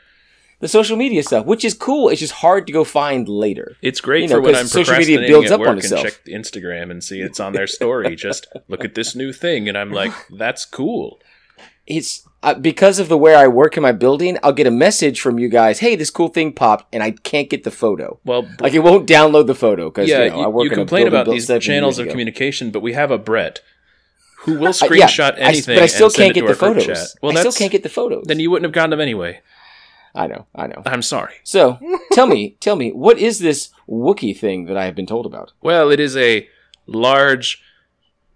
the 0.61 0.69
social 0.69 0.97
media 0.97 1.23
stuff, 1.23 1.45
which 1.45 1.67
is 1.67 1.75
cool. 1.75 2.09
It's 2.09 2.21
just 2.21 2.33
hard 2.33 2.67
to 2.69 2.73
go 2.73 2.83
find 2.83 3.29
later. 3.29 3.77
It's 3.83 4.01
great 4.01 4.23
You 4.23 4.29
know, 4.29 4.35
for 4.37 4.41
when 4.41 4.55
I'm 4.57 4.67
social 4.67 4.97
media 4.97 5.19
procrastinating 5.19 5.29
builds 5.31 5.51
at 5.51 5.55
up 5.55 5.61
on 5.61 5.67
work 5.67 5.75
and 5.77 5.85
itself. 5.85 6.03
check 6.03 6.25
Instagram 6.25 6.91
and 6.91 7.05
see 7.05 7.21
it's 7.21 7.39
on 7.41 7.53
their 7.53 7.67
story. 7.67 8.17
Just 8.17 8.47
look 8.69 8.83
at 8.85 8.95
this 8.95 9.15
new 9.15 9.35
thing, 9.35 9.69
and 9.69 9.77
I'm 9.77 9.93
like, 9.93 10.13
that's 10.31 10.65
cool. 10.65 11.21
It's 11.87 12.26
uh, 12.47 12.55
because 12.55 12.99
of 12.99 13.09
the 13.09 13.19
way 13.19 13.35
I 13.35 13.47
work 13.49 13.77
in 13.77 13.83
my 13.83 13.93
building. 13.93 14.39
I'll 14.43 14.53
get 14.55 14.67
a 14.67 14.71
message 14.71 15.21
from 15.21 15.39
you 15.39 15.49
guys. 15.49 15.81
Hey, 15.81 15.97
this 15.97 16.11
cool 16.11 16.29
thing 16.29 16.53
popped, 16.53 16.87
and 16.95 17.03
I 17.03 17.11
can't 17.11 17.51
get 17.51 17.65
the 17.65 17.71
photo. 17.71 18.19
Well, 18.25 18.49
Like 18.61 18.73
it 18.73 18.79
won't 18.79 19.07
download 19.09 19.47
the 19.49 19.55
photo 19.55 19.91
because 19.91 20.09
yeah, 20.09 20.25
you, 20.25 20.31
know, 20.31 20.37
I 20.41 20.43
you, 20.43 20.49
work 20.49 20.65
you 20.65 20.71
in 20.71 20.77
complain 20.77 21.07
about 21.09 21.27
these 21.27 21.47
channels 21.61 21.99
of 21.99 22.09
communication, 22.09 22.71
but 22.71 22.81
we 22.81 22.95
have 22.95 23.11
a 23.11 23.19
Brett 23.19 23.61
who 24.41 24.53
will 24.59 24.69
Uh, 24.69 24.89
yeah, 24.93 25.07
screenshot 25.07 25.33
I 25.35 25.41
s- 25.41 25.49
anything, 25.49 25.77
but 25.77 25.83
I 25.83 25.87
still 25.87 26.11
can't 26.11 26.33
get 26.35 26.47
the 26.47 26.55
photos. 26.55 26.87
chat. 26.87 27.07
Well, 27.21 27.37
I 27.37 27.41
still 27.41 27.53
can't 27.53 27.73
get 27.73 27.83
the 27.83 27.89
photos. 27.89 28.25
then 28.27 28.39
you 28.41 28.51
wouldn't 28.51 28.65
have 28.65 28.73
gotten 28.73 28.91
them 28.91 29.01
anyway. 29.01 29.41
I 30.15 30.29
know, 30.29 30.47
I 30.55 30.67
know. 30.69 30.83
I'm 30.87 31.03
sorry. 31.03 31.35
So 31.45 31.79
tell 32.13 32.27
me, 32.27 32.57
tell 32.61 32.77
me, 32.77 32.91
what 32.91 33.19
is 33.19 33.39
this 33.41 33.69
Wookiee 33.87 34.35
thing 34.39 34.65
that 34.67 34.77
I 34.77 34.87
have 34.87 34.95
been 34.95 35.05
told 35.07 35.27
about? 35.27 35.53
Well, 35.61 35.91
it 35.91 36.01
is 36.01 36.17
a 36.17 36.49
large 36.87 37.61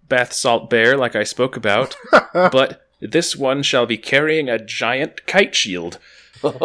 bath 0.08 0.32
salt 0.32 0.68
bear, 0.68 0.96
like 0.98 1.14
I 1.16 1.22
spoke 1.24 1.56
about, 1.56 1.96
but 2.34 2.86
this 3.00 3.36
one 3.36 3.62
shall 3.62 3.86
be 3.86 3.96
carrying 3.96 4.48
a 4.48 4.58
giant 4.58 5.26
kite 5.26 5.54
shield 5.54 5.98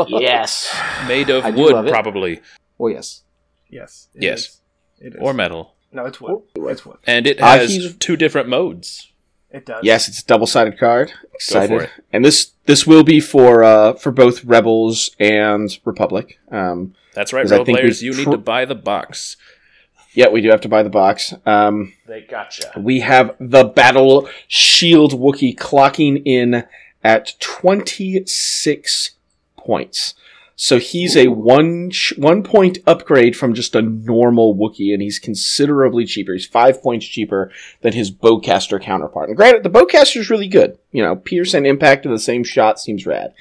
yes. 0.07 0.73
made 1.07 1.29
of 1.29 1.45
I 1.45 1.51
do 1.51 1.57
love 1.69 1.83
wood, 1.83 1.87
it. 1.87 1.91
probably, 1.91 2.41
Oh 2.79 2.87
yes. 2.87 3.23
yes. 3.69 4.07
it 4.15 4.23
Yes. 4.23 4.39
is. 4.39 4.61
It 4.99 5.13
is. 5.15 5.19
or 5.21 5.33
metal, 5.33 5.75
no, 5.91 6.05
it's 6.05 6.19
wood. 6.21 6.41
It's 6.55 6.85
wood. 6.85 6.97
and 7.05 7.27
it 7.27 7.41
Uh, 7.41 7.45
has 7.57 7.71
he's- 7.73 7.93
two 7.99 8.15
different 8.15 8.47
modes. 8.49 9.11
It 9.51 9.65
does. 9.65 9.81
Yes, 9.83 10.09
it's 10.09 10.21
a 10.21 10.25
double-sided 10.25 10.77
card. 10.77 11.13
Excited. 11.33 11.69
for 11.69 11.83
it. 11.83 11.89
And 12.11 12.25
this 12.25 12.51
this 12.65 12.85
will 12.85 13.03
be 13.03 13.19
for 13.21 13.63
uh 13.63 13.93
for 13.93 14.11
both 14.11 14.43
Rebels 14.43 15.11
and 15.19 15.69
Republic. 15.85 16.39
Um 16.51 16.93
That's 17.13 17.31
right, 17.31 17.43
'Cause 17.43 17.51
I 17.53 17.57
role 17.57 17.65
think 17.65 17.77
we 17.77 17.81
players. 17.83 18.03
You 18.03 18.13
need 18.13 18.25
pr- 18.25 18.31
to 18.31 18.37
buy 18.37 18.65
the 18.65 18.75
box. 18.75 19.37
Yeah, 20.15 20.29
we 20.29 20.41
do 20.41 20.49
have 20.49 20.61
to 20.61 20.69
buy 20.69 20.83
the 20.83 20.89
box. 20.89 21.33
Um 21.45 21.93
They 22.07 22.21
gotcha. 22.21 22.71
we 22.77 23.01
have 23.01 23.35
the 23.39 23.63
Battle 23.65 24.27
Shield 24.47 25.13
Wookiee 25.13 25.55
clocking 25.55 26.21
in 26.25 26.65
at 27.03 27.33
26 27.39 29.11
points. 29.57 30.15
So 30.57 30.79
he's 30.79 31.17
a 31.17 31.27
one 31.27 31.89
sh- 31.89 32.17
one 32.17 32.41
point 32.41 32.77
upgrade 32.87 33.35
from 33.35 33.53
just 33.53 33.75
a 33.75 33.81
normal 33.81 34.55
Wookiee, 34.55 34.93
and 34.93 35.01
he's 35.01 35.19
considerably 35.19 36.05
cheaper. 36.05 36.31
He's 36.31 36.45
five 36.45 36.81
points 36.81 37.05
cheaper 37.05 37.51
than 37.81 37.91
his 37.91 38.09
bowcaster 38.09 38.81
counterpart. 38.81 39.27
And 39.27 39.35
granted, 39.35 39.63
the 39.63 39.69
bowcaster 39.69 40.17
is 40.17 40.29
really 40.29 40.47
good. 40.47 40.77
You 40.91 41.03
know, 41.03 41.17
pierce 41.17 41.53
and 41.53 41.67
impact 41.67 42.05
of 42.05 42.11
the 42.11 42.19
same 42.19 42.45
shot 42.45 42.79
seems 42.79 43.05
rad. 43.05 43.33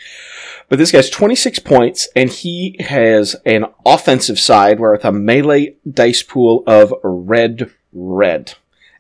But 0.68 0.78
this 0.78 0.90
guy's 0.90 1.08
26 1.08 1.60
points, 1.60 2.08
and 2.16 2.30
he 2.30 2.76
has 2.80 3.36
an 3.46 3.66
offensive 3.86 4.40
side 4.40 4.80
where 4.80 4.92
with 4.92 5.04
a 5.04 5.12
melee 5.12 5.76
dice 5.88 6.22
pool 6.22 6.64
of 6.66 6.92
red, 7.04 7.70
red. 7.92 8.54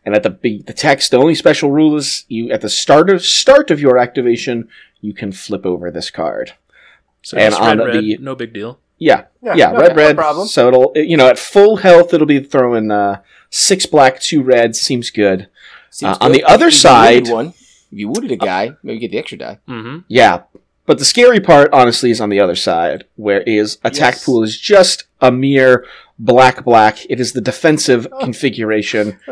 And 0.04 0.14
at 0.14 0.22
the 0.22 0.30
big, 0.30 0.66
the 0.66 0.72
text, 0.72 1.10
the 1.10 1.16
only 1.16 1.34
special 1.34 1.72
rule 1.72 1.96
is 1.96 2.26
you 2.28 2.50
at 2.50 2.60
the 2.60 2.68
start 2.68 3.10
of 3.10 3.24
start 3.24 3.72
of 3.72 3.80
your 3.80 3.98
activation, 3.98 4.68
you 5.00 5.14
can 5.14 5.32
flip 5.32 5.66
over 5.66 5.90
this 5.90 6.10
card. 6.10 6.52
So 7.24 7.36
And 7.36 7.52
just 7.52 7.60
on 7.62 7.78
red, 7.78 7.86
red, 7.86 8.04
the- 8.04 8.18
no 8.20 8.34
big 8.36 8.52
deal. 8.52 8.78
Yeah, 8.98 9.24
Yeah, 9.42 9.54
yeah, 9.56 9.70
okay, 9.72 9.78
red, 9.80 9.96
no 9.96 10.02
red. 10.02 10.16
problem. 10.16 10.46
So 10.46 10.68
it'll, 10.68 10.92
you 10.94 11.16
know, 11.16 11.26
at 11.28 11.38
full 11.38 11.76
health, 11.78 12.14
it'll 12.14 12.26
be 12.28 12.38
throwing 12.40 12.90
uh, 12.92 13.20
six 13.50 13.86
black, 13.86 14.20
two 14.20 14.42
red. 14.42 14.76
Seems 14.76 15.10
good. 15.10 15.48
Seems 15.90 16.16
Uh, 16.16 16.18
on 16.24 16.32
the 16.32 16.44
other 16.44 16.68
If 16.68 16.74
side- 16.74 17.28
one, 17.28 17.48
if 17.48 17.86
you 17.90 18.08
wounded 18.08 18.30
a 18.30 18.36
guy, 18.36 18.72
maybe 18.82 19.00
get 19.00 19.10
the 19.10 19.18
extra 19.18 19.38
die. 19.38 19.58
Mm-hmm. 19.68 19.98
Yeah, 20.08 20.42
but 20.86 20.98
the 20.98 21.04
scary 21.04 21.40
part, 21.40 21.72
honestly, 21.72 22.10
is 22.10 22.20
on 22.20 22.28
the 22.28 22.40
other 22.40 22.54
side, 22.54 23.04
where 23.16 23.40
is 23.42 23.78
attack 23.84 24.14
Yes. 24.14 24.24
pool 24.24 24.42
is 24.44 24.58
just 24.58 25.04
a 25.20 25.32
mere 25.32 25.84
black, 26.18 26.64
black. 26.64 27.04
It 27.10 27.18
is 27.20 27.32
the 27.32 27.40
defensive 27.40 28.06
configuration. 28.20 29.18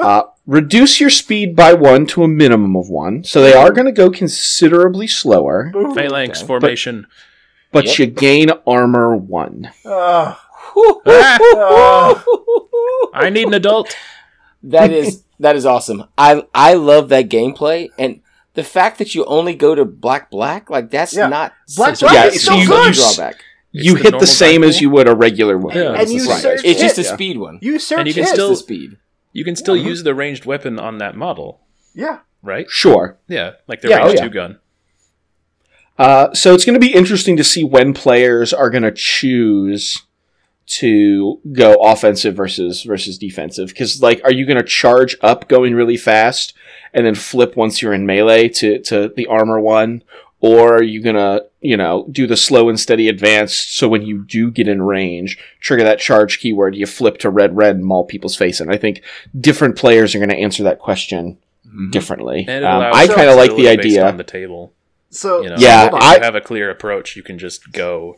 Uh, 0.00 0.22
reduce 0.46 0.98
your 0.98 1.10
speed 1.10 1.54
by 1.54 1.74
one 1.74 2.06
to 2.06 2.24
a 2.24 2.28
minimum 2.28 2.74
of 2.74 2.88
one, 2.88 3.22
so 3.22 3.42
they 3.42 3.52
are 3.52 3.70
going 3.70 3.84
to 3.84 3.92
go 3.92 4.08
considerably 4.10 5.06
slower, 5.06 5.70
Phalanx 5.94 6.38
Okay. 6.38 6.46
formation. 6.46 7.02
but 7.02 7.10
Yep. 7.72 7.98
you 7.98 8.06
gain 8.06 8.50
armor 8.66 9.16
one. 9.16 9.70
Uh, 9.84 10.34
Ah, 11.06 11.38
uh, 11.56 12.22
I 13.12 13.28
need 13.30 13.48
an 13.48 13.54
adult. 13.54 13.94
That 14.62 14.92
is 14.92 15.24
that 15.40 15.56
is 15.56 15.66
awesome. 15.66 16.04
I 16.18 16.44
I 16.54 16.74
love 16.74 17.08
that 17.08 17.28
gameplay 17.28 17.88
and 17.98 18.20
the 18.54 18.62
fact 18.64 18.98
that 18.98 19.14
you 19.14 19.24
only 19.24 19.54
go 19.54 19.74
to 19.74 19.84
black 19.84 20.30
black 20.30 20.70
like 20.70 20.90
that's 20.90 21.14
Yeah. 21.16 21.28
not 21.28 21.52
Black 21.76 21.96
such 21.96 22.08
black 22.10 22.26
big 22.26 22.34
is 22.34 22.44
so 22.44 22.54
huge 22.54 22.68
good. 22.68 22.94
drawback. 22.94 23.42
you 23.72 23.96
the 23.96 24.02
hit 24.02 24.18
the 24.20 24.26
same 24.26 24.62
as 24.64 24.80
you 24.80 24.90
would 24.90 25.08
a 25.08 25.14
regular 25.14 25.56
one. 25.58 25.76
Yeah. 25.76 25.92
And 25.94 26.08
you 26.10 26.28
Right. 26.28 26.40
search 26.40 26.60
It's 26.64 26.80
just 26.80 26.98
a 26.98 27.02
hit. 27.02 27.12
speed 27.14 27.38
one. 27.38 27.58
you 27.62 27.78
search 27.78 27.98
And 28.00 28.08
you 28.08 28.14
can 28.14 28.24
hit. 28.24 28.32
still- 28.34 28.50
the 28.50 28.56
speed. 28.56 28.96
You 29.32 29.44
can 29.44 29.54
still 29.56 29.76
Mm-hmm. 29.76 29.86
use 29.88 30.02
the 30.02 30.14
ranged 30.14 30.44
weapon 30.44 30.78
on 30.80 30.98
that 30.98 31.16
model, 31.16 31.60
Yeah. 31.94 32.18
right? 32.42 32.66
Sure. 32.68 33.18
Yeah, 33.28 33.52
like 33.68 33.80
the 33.80 33.88
Yeah, 33.88 34.00
oh 34.02 34.06
ranged 34.06 34.18
yeah. 34.18 34.24
two 34.28 34.30
gun. 34.34 34.58
Uh, 36.00 36.32
so 36.32 36.54
it's 36.54 36.64
going 36.64 36.80
to 36.80 36.80
be 36.80 36.94
interesting 36.94 37.36
to 37.36 37.44
see 37.44 37.62
when 37.62 37.92
players 37.92 38.54
are 38.54 38.70
going 38.70 38.82
to 38.82 38.90
choose 38.90 40.06
to 40.64 41.40
go 41.52 41.74
offensive 41.74 42.34
versus 42.34 42.84
versus 42.84 43.18
defensive. 43.18 43.68
Because 43.68 44.00
like, 44.00 44.22
are 44.24 44.32
you 44.32 44.46
going 44.46 44.56
to 44.56 44.64
charge 44.64 45.14
up 45.20 45.46
going 45.46 45.74
really 45.74 45.98
fast 45.98 46.54
and 46.94 47.04
then 47.04 47.14
flip 47.14 47.54
once 47.54 47.82
you're 47.82 47.92
in 47.92 48.06
melee 48.06 48.48
to 48.48 48.78
to 48.78 49.12
the 49.14 49.26
armor 49.26 49.60
one, 49.60 50.02
or 50.40 50.76
are 50.76 50.82
you 50.82 51.02
going 51.02 51.16
to 51.16 51.44
you 51.60 51.76
know 51.76 52.06
do 52.10 52.26
the 52.26 52.36
slow 52.36 52.70
and 52.70 52.80
steady 52.80 53.06
advance? 53.06 53.54
So 53.54 53.86
when 53.86 54.00
you 54.00 54.24
do 54.24 54.50
get 54.50 54.68
in 54.68 54.80
range, 54.80 55.36
trigger 55.60 55.84
that 55.84 55.98
charge 55.98 56.40
keyword, 56.40 56.76
you 56.76 56.86
flip 56.86 57.18
to 57.18 57.28
red 57.28 57.54
red 57.54 57.76
and 57.76 57.84
maul 57.84 58.06
people's 58.06 58.36
face. 58.36 58.58
And 58.58 58.72
I 58.72 58.78
think 58.78 59.02
different 59.38 59.76
players 59.76 60.14
are 60.14 60.18
going 60.18 60.30
to 60.30 60.36
answer 60.36 60.62
that 60.62 60.78
question 60.78 61.36
differently. 61.90 62.46
And 62.48 62.64
it 62.64 62.64
Um, 62.64 62.84
I 62.94 63.06
kind 63.06 63.28
of 63.28 63.36
like 63.36 63.54
the 63.54 63.68
idea. 63.68 64.08
on 64.08 64.16
the 64.16 64.24
table. 64.24 64.72
So 65.10 65.42
You 65.42 65.50
know, 65.50 65.56
Yeah, 65.58 65.86
if 65.86 65.94
I- 65.94 66.16
you 66.16 66.22
have 66.22 66.34
a 66.34 66.40
clear 66.40 66.70
approach, 66.70 67.16
you 67.16 67.22
can 67.22 67.38
just 67.38 67.72
go. 67.72 68.16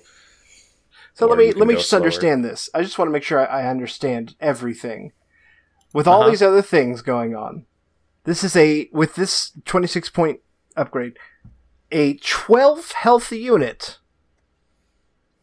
So 1.15 1.27
let 1.27 1.39
me 1.39 1.53
let 1.53 1.67
me 1.69 1.75
just 1.75 1.89
slower. 1.91 2.01
understand 2.03 2.45
this. 2.45 2.69
I 2.75 2.83
just 2.83 2.99
want 2.99 3.09
to 3.09 3.13
make 3.13 3.23
sure 3.23 3.39
I, 3.41 3.63
I 3.63 3.67
understand 3.69 4.35
everything. 4.41 5.13
With 5.93 6.07
all 6.07 6.23
Uh-huh. 6.23 6.31
these 6.31 6.43
other 6.43 6.63
things 6.63 7.03
going 7.03 7.35
on, 7.37 7.67
this 8.25 8.43
is 8.43 8.57
a 8.57 8.89
with 8.93 9.15
this 9.15 9.53
twenty 9.67 9.87
six 9.87 10.09
point 10.09 10.41
upgrade, 10.77 11.19
a 11.91 12.15
twelve 12.19 12.93
health 12.93 13.31
unit 13.31 13.99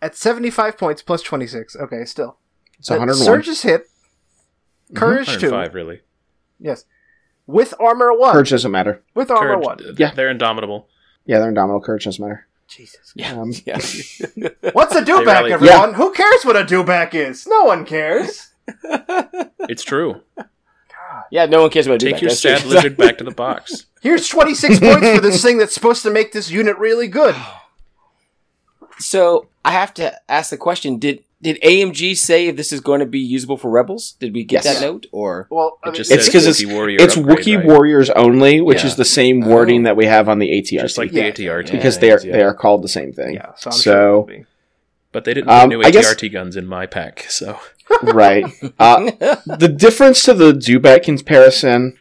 at 0.02 0.16
seventy 0.16 0.50
five 0.50 0.78
points 0.78 1.02
plus 1.04 1.22
twenty 1.22 1.46
six. 1.48 1.76
Okay, 1.76 2.04
still. 2.06 2.38
It's 2.80 2.88
That 2.90 3.00
101. 3.00 3.26
Surge's 3.26 3.62
hit, 3.64 3.90
courage 4.96 5.28
two, 5.28 5.52
105, 5.52 5.76
really. 5.76 6.02
yes, 6.60 6.86
with 7.46 7.74
armor 7.80 8.14
one, 8.14 8.32
Courage 8.32 8.50
doesn't 8.52 8.72
matter. 8.72 9.04
with 9.14 9.30
armor 9.30 9.56
Courage, 9.56 9.66
one. 9.66 9.96
Yeah. 9.98 10.12
they're 10.16 10.30
indomitable. 10.30 10.88
Yeah, 11.30 11.38
they're 11.38 11.50
indomitable. 11.50 11.82
Courage 11.82 12.06
doesn't 12.06 12.24
matter. 12.26 12.48
Jesus. 12.68 13.14
Um, 13.24 13.52
Yeah. 13.66 13.76
What's 14.74 14.96
a 14.96 15.04
dewback, 15.04 15.26
rally- 15.28 15.54
everyone? 15.54 15.94
Who 15.94 16.12
cares 16.12 16.44
what 16.44 16.56
a 16.56 16.64
dewback 16.64 17.14
is? 17.14 17.46
No 17.46 17.66
one 17.66 17.86
cares. 17.86 18.48
It's 19.70 19.84
true. 19.84 20.22
yeah, 21.30 21.46
no 21.46 21.62
one 21.62 21.70
cares 21.70 21.86
about 21.86 22.00
Take 22.00 22.16
Dewback, 22.16 22.22
your 22.22 22.30
that's 22.30 22.42
sad 22.42 22.62
true. 22.62 22.72
lizard 22.72 22.98
back 22.98 23.20
to 23.20 23.24
the 23.24 23.30
box. 23.46 23.86
Here's 24.02 24.28
26 24.28 24.80
points 24.80 25.08
for 25.08 25.20
this 25.22 25.44
thing 25.44 25.60
that's 25.60 25.76
supposed 25.76 26.02
to 26.02 26.10
make 26.10 26.32
this 26.32 26.50
unit 26.50 26.76
really 26.80 27.08
good. 27.08 27.36
So 28.98 29.48
I 29.64 29.72
have 29.72 29.94
to 29.96 30.20
ask 30.32 30.50
the 30.50 30.58
question: 30.58 30.98
Did 30.98 31.24
did 31.42 31.58
AMG 31.62 32.18
say 32.18 32.48
if 32.48 32.56
this 32.58 32.72
is 32.74 32.82
going 32.82 33.00
to 33.00 33.06
be 33.06 33.20
usable 33.20 33.56
for 33.58 33.70
rebels? 33.72 34.14
Did 34.20 34.34
we 34.34 34.44
get 34.44 34.66
Yes. 34.66 34.80
that 34.80 34.86
note 34.86 35.06
or? 35.12 35.48
Well, 35.50 35.80
I 35.84 35.90
It 35.90 35.96
just 35.96 36.12
It's 36.12 36.26
because 36.26 36.46
it's- 36.48 36.62
Wookiee 36.62 36.74
warrior 36.74 36.98
it's 37.02 37.16
upgrade, 37.18 37.38
Wookiee 37.38 37.58
right? 37.58 37.66
Warriors 37.66 38.10
only, 38.12 38.62
which 38.62 38.82
Yeah. 38.82 38.88
is 38.88 38.96
the 38.98 39.06
same 39.06 39.42
wording 39.42 39.82
Oh. 39.82 39.84
that 39.86 39.96
we 39.98 40.06
have 40.06 40.28
on 40.28 40.40
the 40.40 40.52
ATR, 40.52 40.82
Just 40.82 40.98
like 40.98 41.12
Yeah. 41.12 41.24
the 41.24 41.28
ATRT. 41.30 41.72
because 41.72 41.96
Yeah, 41.96 42.02
they 42.02 42.12
are 42.12 42.20
yeah. 42.26 42.32
they 42.34 42.42
are 42.44 42.54
called 42.54 42.84
the 42.84 42.88
same 42.90 43.14
thing. 43.14 43.36
yeah, 43.36 43.54
so 43.56 43.70
I'm 43.70 43.72
So- 43.72 43.82
sure 43.82 44.02
it 44.10 44.12
will 44.16 44.24
be. 44.24 44.46
But 45.12 45.26
they 45.26 45.34
didn't 45.34 45.50
Um, 45.50 45.70
new 45.70 45.82
I 45.82 45.90
guess- 45.92 46.06
ATRT 46.14 46.30
guns 46.30 46.56
in 46.56 46.68
my 46.68 46.86
pack, 46.86 47.26
so 47.30 47.58
right. 48.04 48.46
Uh, 48.78 49.10
the 49.46 49.68
difference 49.76 50.24
to 50.26 50.34
the 50.34 50.52
Dewback 50.54 51.04
comparison, 51.04 51.98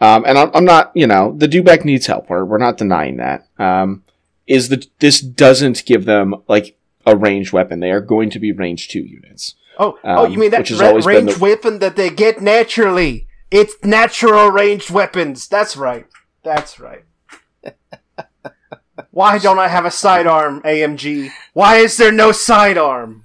um, 0.00 0.24
and 0.26 0.36
I'm, 0.36 0.50
I'm 0.52 0.64
not, 0.64 0.90
you 0.94 1.06
know, 1.06 1.34
the 1.38 1.48
Dewback 1.48 1.84
needs 1.84 2.06
help. 2.06 2.28
We're 2.28 2.44
we're 2.44 2.58
not 2.58 2.76
denying 2.76 3.16
that. 3.18 3.46
Um, 3.58 4.02
is 4.46 4.68
that 4.70 4.86
this 4.98 5.20
doesn't 5.20 5.84
give 5.86 6.04
them 6.04 6.34
like 6.48 6.76
a 7.06 7.16
ranged 7.16 7.52
weapon? 7.52 7.80
They 7.80 7.90
are 7.90 8.00
going 8.00 8.30
to 8.30 8.38
be 8.38 8.52
range 8.52 8.88
two 8.88 9.00
units. 9.02 9.54
Oh, 9.78 9.98
oh, 10.04 10.24
Um, 10.26 10.32
you 10.32 10.38
mean 10.38 10.50
that 10.50 10.60
which 10.60 10.68
has 10.70 10.80
ra- 10.80 10.88
always 10.88 11.06
ranged 11.06 11.36
the- 11.36 11.40
weapon 11.42 11.78
that 11.80 11.96
they 11.96 12.10
get 12.10 12.40
naturally? 12.42 13.26
It's 13.50 13.74
natural 13.84 14.48
ranged 14.50 14.90
weapons. 14.90 15.48
That's 15.48 15.76
right. 15.76 16.06
That's 16.42 16.78
right. 16.80 17.04
Why 19.10 19.38
don't 19.38 19.58
I 19.58 19.68
have 19.68 19.84
a 19.84 19.90
sidearm, 19.90 20.62
AMG? 20.62 21.30
Why 21.52 21.76
is 21.76 21.96
there 21.96 22.12
no 22.12 22.32
sidearm? 22.32 23.24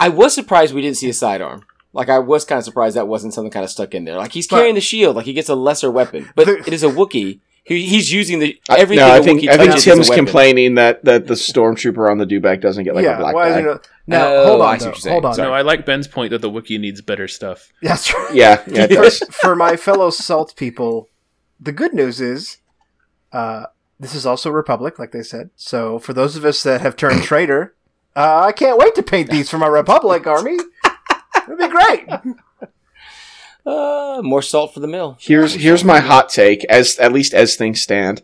I 0.00 0.08
was 0.08 0.34
surprised 0.34 0.74
we 0.74 0.82
didn't 0.82 0.96
see 0.96 1.08
a 1.08 1.14
sidearm. 1.14 1.64
Like 1.92 2.08
I 2.08 2.18
was 2.18 2.44
kind 2.44 2.58
of 2.58 2.64
surprised 2.64 2.96
that 2.96 3.08
wasn't 3.08 3.34
something 3.34 3.50
kind 3.50 3.64
of 3.64 3.70
stuck 3.70 3.94
in 3.94 4.04
there. 4.04 4.16
Like 4.16 4.32
he's 4.32 4.46
carrying 4.46 4.74
the 4.74 4.80
shield, 4.80 5.16
like 5.16 5.24
he 5.26 5.32
gets 5.32 5.48
a 5.48 5.54
lesser 5.54 5.90
weapon, 5.90 6.28
but 6.34 6.46
The- 6.46 6.58
it 6.58 6.72
is 6.72 6.82
a 6.82 6.88
Wookiee. 6.88 7.40
He, 7.68 7.86
he's 7.86 8.10
using 8.10 8.38
the 8.38 8.58
I- 8.68 8.78
everything. 8.78 9.06
no, 9.06 9.12
I 9.12 9.18
a 9.18 9.22
think 9.22 9.44
I 9.48 9.56
think 9.58 9.70
touches 9.72 9.86
is 9.86 9.86
a 9.86 9.90
Tim's 9.94 10.10
complaining 10.10 10.74
that, 10.76 11.04
that 11.04 11.26
the 11.26 11.34
stormtrooper 11.34 12.10
on 12.10 12.16
the 12.18 12.24
dewback 12.26 12.60
doesn't 12.62 12.82
get 12.84 12.94
like 12.94 13.04
a 13.04 13.16
black 13.16 13.34
why 13.34 13.48
is 13.50 13.54
die. 13.64 13.72
it 13.72 13.88
now 14.06 14.26
Oh, 14.32 14.46
hold 14.46 14.62
I 14.62 14.72
on, 14.72 14.78
though, 14.78 14.84
what 14.86 14.94
you're 14.94 14.94
saying. 14.94 15.12
hold 15.12 15.24
on. 15.26 15.34
Sorry. 15.34 15.48
No, 15.48 15.54
I 15.54 15.60
like 15.60 15.84
Ben's 15.84 16.08
point 16.08 16.30
that 16.30 16.40
the 16.40 16.50
Wookiee 16.50 16.80
needs 16.80 17.02
better 17.02 17.28
stuff. 17.28 17.70
That's 17.82 18.12
right. 18.14 18.34
Yeah, 18.34 18.62
yeah, 18.66 18.84
it 18.84 18.88
does. 18.88 19.18
for 19.30 19.54
my 19.54 19.76
fellow 19.76 20.08
salt 20.10 20.56
people, 20.56 21.10
the 21.60 21.72
good 21.72 21.92
news 21.92 22.20
is, 22.20 22.56
uh, 23.32 23.66
this 24.00 24.14
is 24.14 24.24
also 24.24 24.50
Republic, 24.50 24.98
like 24.98 25.12
they 25.12 25.22
said. 25.22 25.50
So 25.56 25.98
for 25.98 26.14
those 26.14 26.36
of 26.36 26.44
us 26.46 26.62
that 26.62 26.80
have 26.80 26.96
turned 26.96 27.22
traitor, 27.22 27.74
uh, 28.16 28.44
I 28.46 28.52
can't 28.52 28.78
wait 28.78 28.94
to 28.94 29.02
paint 29.02 29.28
these 29.30 29.50
for 29.50 29.58
my 29.58 29.66
Republic 29.66 30.26
army. 30.26 30.56
It'd 31.46 31.58
be 31.58 31.68
great. 31.68 32.06
Uh, 33.68 34.22
more 34.22 34.40
salt 34.42 34.72
for 34.72 34.80
the 34.80 34.86
mill. 34.86 35.16
Here's 35.20 35.54
here's 35.54 35.84
my 35.84 36.00
hot 36.00 36.28
take. 36.30 36.64
As 36.64 36.98
at 36.98 37.12
least 37.12 37.34
as 37.34 37.56
things 37.56 37.82
stand, 37.82 38.22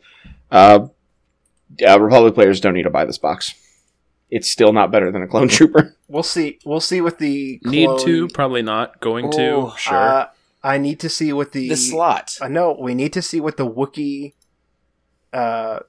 uh, 0.51 0.89
uh, 1.87 2.01
Republic 2.01 2.35
players 2.35 2.61
don't 2.61 2.75
need 2.75 2.85
to 2.85 2.91
buy 2.91 3.05
this 3.05 3.19
box. 3.19 3.55
It's 4.31 4.49
still 4.49 4.73
not 4.73 4.91
better 4.91 5.13
than 5.13 5.23
a 5.23 5.29
clone 5.29 5.49
trooper. 5.57 5.95
We'll 6.09 6.23
see. 6.23 6.59
We'll 6.65 6.81
see 6.81 7.01
what 7.01 7.19
the 7.19 7.61
Need 7.63 7.91
to, 8.01 8.29
probably 8.29 8.63
not. 8.63 9.01
Going 9.01 9.31
to, 9.33 9.51
Oh, 9.51 9.75
sure. 9.77 9.95
Uh, 9.97 10.27
I 10.63 10.79
need 10.79 10.99
to 11.01 11.09
see 11.11 11.33
what 11.33 11.53
the 11.53 11.69
The 11.69 11.77
slot. 11.77 12.39
I 12.41 12.49
know 12.49 12.77
we 12.81 12.95
need 12.95 13.13
to 13.13 13.23
see 13.23 13.39
what 13.39 13.59
the 13.59 13.69
Wookie 13.69 14.33
uh, 15.33 15.81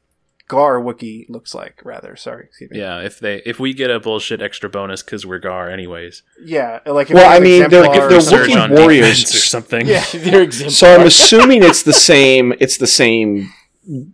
Gar 0.47 0.79
Wookiee 0.79 1.25
looks 1.29 1.55
like. 1.55 1.81
Rather, 1.83 2.15
sorry. 2.15 2.45
Excuse 2.45 2.71
me. 2.71 2.79
yeah, 2.79 2.99
if 3.01 3.19
they 3.19 3.41
if 3.45 3.59
we 3.59 3.73
get 3.73 3.89
a 3.89 3.99
bullshit 3.99 4.41
extra 4.41 4.69
bonus 4.69 5.01
because 5.01 5.25
we're 5.25 5.39
Gar 5.39 5.69
anyways, 5.69 6.21
Yeah, 6.43 6.79
like 6.85 7.09
if 7.09 7.15
Well, 7.15 7.29
I 7.29 7.39
mean, 7.39 7.67
they're- 7.69 7.83
exemplar 7.85 8.09
they're 8.09 8.17
or 8.17 8.45
Wookiee 8.47 8.79
warriors. 8.79 9.23
or 9.35 9.37
something. 9.39 9.87
Yeah. 9.87 10.05
They're 10.13 10.43
exemplar. 10.43 10.71
So 10.71 10.95
I'm 10.95 11.07
assuming 11.07 11.63
it's 11.63 11.83
the 11.83 11.93
same. 11.93 12.53
It's 12.59 12.77
the 12.77 12.87
same 12.87 13.51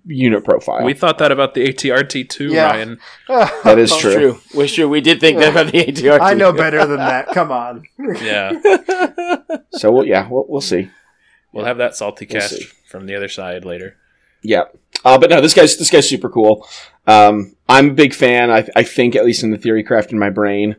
unit 0.05 0.43
profile. 0.43 0.83
we 0.83 0.93
thought 0.93 1.17
that 1.19 1.31
about 1.31 1.53
the 1.53 1.65
ATRT 1.67 2.27
too, 2.29 2.49
Yeah. 2.49 2.65
Ryan. 2.71 2.99
that 3.29 3.77
is 3.79 3.95
true. 3.95 4.13
True. 4.13 4.39
Well, 4.53 4.67
sure. 4.67 4.87
We 4.89 4.99
did 5.01 5.19
think 5.21 5.39
that 5.39 5.51
about 5.51 5.71
the 5.71 5.83
ATRT. 5.85 6.19
I 6.21 6.33
know 6.33 6.51
better 6.51 6.85
than 6.85 6.97
that. 6.97 7.27
Come 7.29 7.51
on. 7.53 7.83
Yeah, 8.21 8.51
So 9.71 9.91
we'll, 9.91 10.05
yeah, 10.05 10.27
we'll, 10.29 10.45
we'll 10.49 10.59
see. 10.61 10.89
we'll 11.53 11.63
have 11.65 11.77
that 11.77 11.95
salty 11.95 12.27
We'll 12.29 12.41
cast 12.41 12.55
see. 12.57 12.65
from 12.85 13.05
the 13.05 13.15
other 13.15 13.29
side 13.29 13.63
later. 13.63 13.95
Yeah. 14.43 14.63
Uh, 15.03 15.17
but 15.17 15.29
no, 15.29 15.41
this 15.41 15.53
guy's 15.53 15.77
this 15.77 15.89
guy's 15.89 16.07
super 16.07 16.29
cool. 16.29 16.67
Um, 17.07 17.55
I'm 17.67 17.91
a 17.91 17.93
big 17.93 18.13
fan. 18.13 18.51
I, 18.51 18.67
I 18.75 18.83
think 18.83 19.15
at 19.15 19.25
least 19.25 19.43
in 19.43 19.51
the 19.51 19.57
theory 19.57 19.83
craft 19.83 20.11
in 20.11 20.19
my 20.19 20.29
brain 20.29 20.75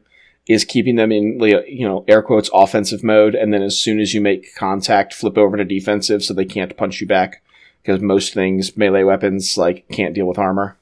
is 0.47 0.65
keeping 0.65 0.97
them 0.97 1.13
in 1.13 1.39
like, 1.39 1.65
you 1.69 1.87
know 1.87 2.05
air 2.09 2.23
quotes 2.23 2.51
offensive 2.53 3.03
mode, 3.03 3.35
and 3.35 3.53
then 3.53 3.63
as 3.63 3.79
soon 3.79 4.01
as 4.01 4.15
you 4.15 4.21
make 4.21 4.55
contact, 4.55 5.15
flip 5.15 5.37
over 5.39 5.57
to 5.57 5.65
defensive 5.65 6.23
so 6.23 6.35
they 6.35 6.45
can't 6.45 6.77
punch 6.77 7.01
you 7.01 7.07
back 7.07 7.43
because 7.83 8.01
most 8.01 8.35
things 8.35 8.77
melee 8.77 9.03
weapons 9.03 9.57
like 9.57 9.87
can't 9.89 10.15
deal 10.15 10.27
with 10.27 10.39
armor. 10.39 10.77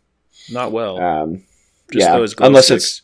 Not 0.50 0.72
well. 0.72 0.98
Um, 1.00 1.44
Just 1.92 2.06
yeah, 2.06 2.16
those 2.16 2.34
glow 2.34 2.46
unless 2.48 2.66
sticks. 2.66 2.84
it's 2.84 3.02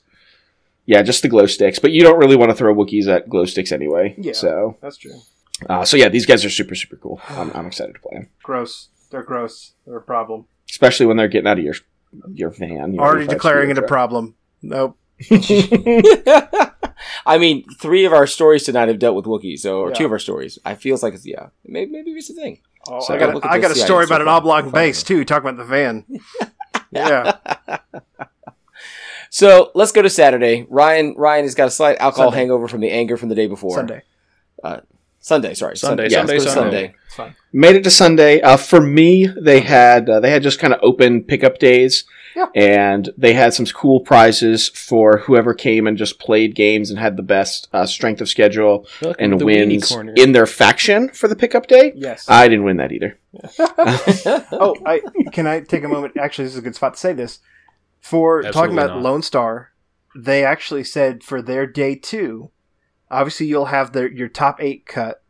yeah, 0.86 1.02
just 1.02 1.22
the 1.22 1.28
glow 1.28 1.46
sticks. 1.46 1.78
But 1.78 1.92
you 1.92 2.02
don't 2.02 2.18
really 2.18 2.36
want 2.36 2.50
to 2.50 2.56
throw 2.56 2.74
Wookiees 2.74 3.08
at 3.08 3.28
glow 3.28 3.44
sticks 3.44 3.72
anyway. 3.72 4.14
Yeah. 4.18 4.32
So 4.32 4.76
That's 4.80 4.96
true. 4.96 5.20
uh, 5.68 5.84
so 5.84 5.96
yeah, 5.96 6.08
these 6.08 6.26
guys 6.26 6.44
are 6.44 6.50
super 6.50 6.74
super 6.74 6.96
cool. 6.96 7.20
I'm, 7.28 7.50
I'm 7.54 7.66
excited 7.66 7.94
to 7.94 8.00
play 8.00 8.18
them, 8.18 8.28
Gross. 8.42 8.88
They're 9.10 9.22
gross. 9.22 9.72
They're 9.86 9.96
a 9.98 10.02
problem. 10.02 10.46
especially 10.68 11.06
when 11.06 11.16
they're 11.16 11.28
getting 11.28 11.46
out 11.48 11.58
of 11.58 11.64
your 11.64 11.74
your 12.32 12.50
van. 12.50 12.94
your 12.94 13.02
Already 13.04 13.26
declaring 13.26 13.70
it 13.70 13.78
a 13.78 13.82
problem. 13.82 14.34
Nope. 14.62 14.96
I 17.26 17.38
mean, 17.38 17.64
three 17.80 18.04
of 18.04 18.12
our 18.12 18.26
stories 18.26 18.64
tonight 18.64 18.88
have 18.88 18.98
dealt 18.98 19.16
with 19.16 19.24
Wookiees, 19.24 19.60
so 19.60 19.80
or 19.80 19.88
Yeah. 19.90 19.94
two 19.94 20.04
of 20.06 20.12
our 20.12 20.18
stories. 20.18 20.58
I 20.64 20.74
feels 20.74 21.02
like 21.02 21.14
it's 21.14 21.26
yeah, 21.26 21.48
maybe 21.64 21.90
maybe 21.92 22.10
it's 22.12 22.30
a 22.30 22.34
thing. 22.34 22.60
Oh, 22.88 23.00
So 23.00 23.14
I 23.14 23.18
got 23.18 23.34
a, 23.34 23.48
I 23.50 23.58
got 23.58 23.70
a 23.70 23.74
story 23.74 24.04
about 24.04 24.22
an 24.22 24.28
oblong 24.28 24.70
base 24.70 25.02
too. 25.02 25.24
Talking 25.24 25.48
about 25.50 25.58
the 25.58 25.64
van. 25.64 26.04
yeah. 26.92 27.36
So 29.28 29.70
let's 29.74 29.92
go 29.92 30.00
to 30.02 30.08
Saturday. 30.08 30.66
Ryan 30.70 31.14
Ryan 31.18 31.44
has 31.44 31.54
got 31.54 31.66
a 31.66 31.70
slight 31.70 31.98
alcohol 31.98 32.26
Sunday. 32.30 32.38
hangover 32.38 32.68
from 32.68 32.80
the 32.80 32.90
anger 32.90 33.16
from 33.16 33.28
the 33.28 33.34
day 33.34 33.48
before. 33.48 33.74
Sunday. 33.76 34.02
Uh, 34.62 34.80
Sunday, 35.27 35.55
sorry, 35.55 35.77
Sunday, 35.77 36.05
Yeah, 36.09 36.19
Sunday, 36.19 36.32
let's 36.35 36.44
go 36.44 36.51
to 36.51 36.55
Sunday. 36.55 36.94
Fine. 37.09 37.35
made 37.53 37.74
it 37.74 37.82
to 37.82 37.90
Sunday. 37.90 38.40
Uh, 38.43 38.57
for 38.57 38.81
me, 38.81 39.27
they 39.27 39.59
had 39.59 40.09
uh, 40.09 40.20
they 40.20 40.31
had 40.31 40.40
just 40.40 40.61
kind 40.61 40.73
of 40.73 40.78
open 40.85 41.24
pickup 41.24 41.59
days, 41.59 42.05
Yeah. 42.36 42.47
and 42.55 43.11
they 43.19 43.32
had 43.32 43.53
some 43.53 43.66
cool 43.66 43.98
prizes 43.98 44.69
for 44.69 45.19
whoever 45.19 45.53
came 45.53 45.89
and 45.89 45.98
just 45.98 46.20
played 46.20 46.55
games 46.55 46.90
and 46.90 46.98
had 47.01 47.16
the 47.16 47.24
best 47.24 47.66
uh, 47.73 47.86
strength 47.86 48.20
of 48.20 48.28
schedule 48.28 48.86
Welcome 49.03 49.16
and 49.19 49.32
to 49.32 49.39
the 49.44 49.51
weenie 49.51 49.97
wins 49.97 50.15
in 50.16 50.31
their 50.31 50.47
faction 50.47 51.09
for 51.09 51.27
the 51.27 51.35
pickup 51.35 51.66
day. 51.66 51.93
Yes. 51.97 52.27
I 52.28 52.47
didn't 52.47 52.65
win 52.65 52.77
that 52.77 52.93
either. 52.93 53.19
oh, 54.53 54.77
I 54.86 55.01
can 55.32 55.48
I 55.48 55.59
take 55.59 55.82
a 55.82 55.89
moment? 55.89 56.16
Actually, 56.16 56.44
this 56.44 56.53
is 56.53 56.61
a 56.61 56.62
good 56.62 56.77
spot 56.77 56.94
to 56.94 57.01
say 57.01 57.12
this. 57.12 57.40
For 58.01 58.43
talking 58.43 58.74
about 58.78 58.90
not. 58.90 59.03
Lone 59.03 59.23
Star, 59.23 59.73
they 60.15 60.44
actually 60.44 60.85
said 60.85 61.24
for 61.24 61.43
their 61.43 61.66
day 61.66 61.97
two, 61.97 62.53
obviously 63.10 63.46
you'll 63.46 63.66
have 63.66 63.92
the, 63.92 64.10
your 64.14 64.28
top 64.28 64.60
eight 64.60 64.86
cut, 64.86 65.22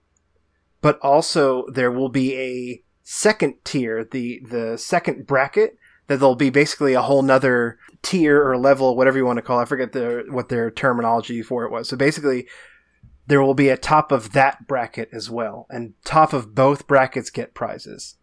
but 0.81 0.99
also 1.01 1.67
there 1.73 1.91
will 1.91 2.09
be 2.09 2.37
a 2.37 2.83
second 3.03 3.55
tier, 3.65 4.05
the 4.05 4.41
the 4.49 4.77
second 4.77 5.27
bracket 5.27 5.79
that 6.09 6.19
there'll 6.19 6.37
be 6.37 6.51
basically 6.51 6.95
a 6.95 7.03
whole 7.03 7.23
nother 7.23 7.79
tier 8.03 8.49
or 8.49 8.57
level, 8.57 8.97
whatever 8.97 9.19
you 9.19 9.27
want 9.27 9.39
to 9.39 9.43
call. 9.43 9.59
it. 9.59 9.63
I 9.63 9.67
forget 9.67 9.93
the 9.93 10.25
what 10.29 10.49
their 10.49 10.71
terminology 10.71 11.43
for 11.43 11.65
it 11.65 11.71
was. 11.71 11.89
So 11.89 11.97
basically, 11.97 12.47
there 13.27 13.43
will 13.43 13.55
be 13.55 13.69
a 13.69 13.77
top 13.77 14.13
of 14.13 14.33
that 14.33 14.67
bracket 14.67 15.09
as 15.13 15.31
well, 15.31 15.67
and 15.71 15.95
top 16.05 16.33
of 16.33 16.55
both 16.55 16.87
brackets 16.87 17.31
get 17.31 17.55
prizes. 17.55 18.17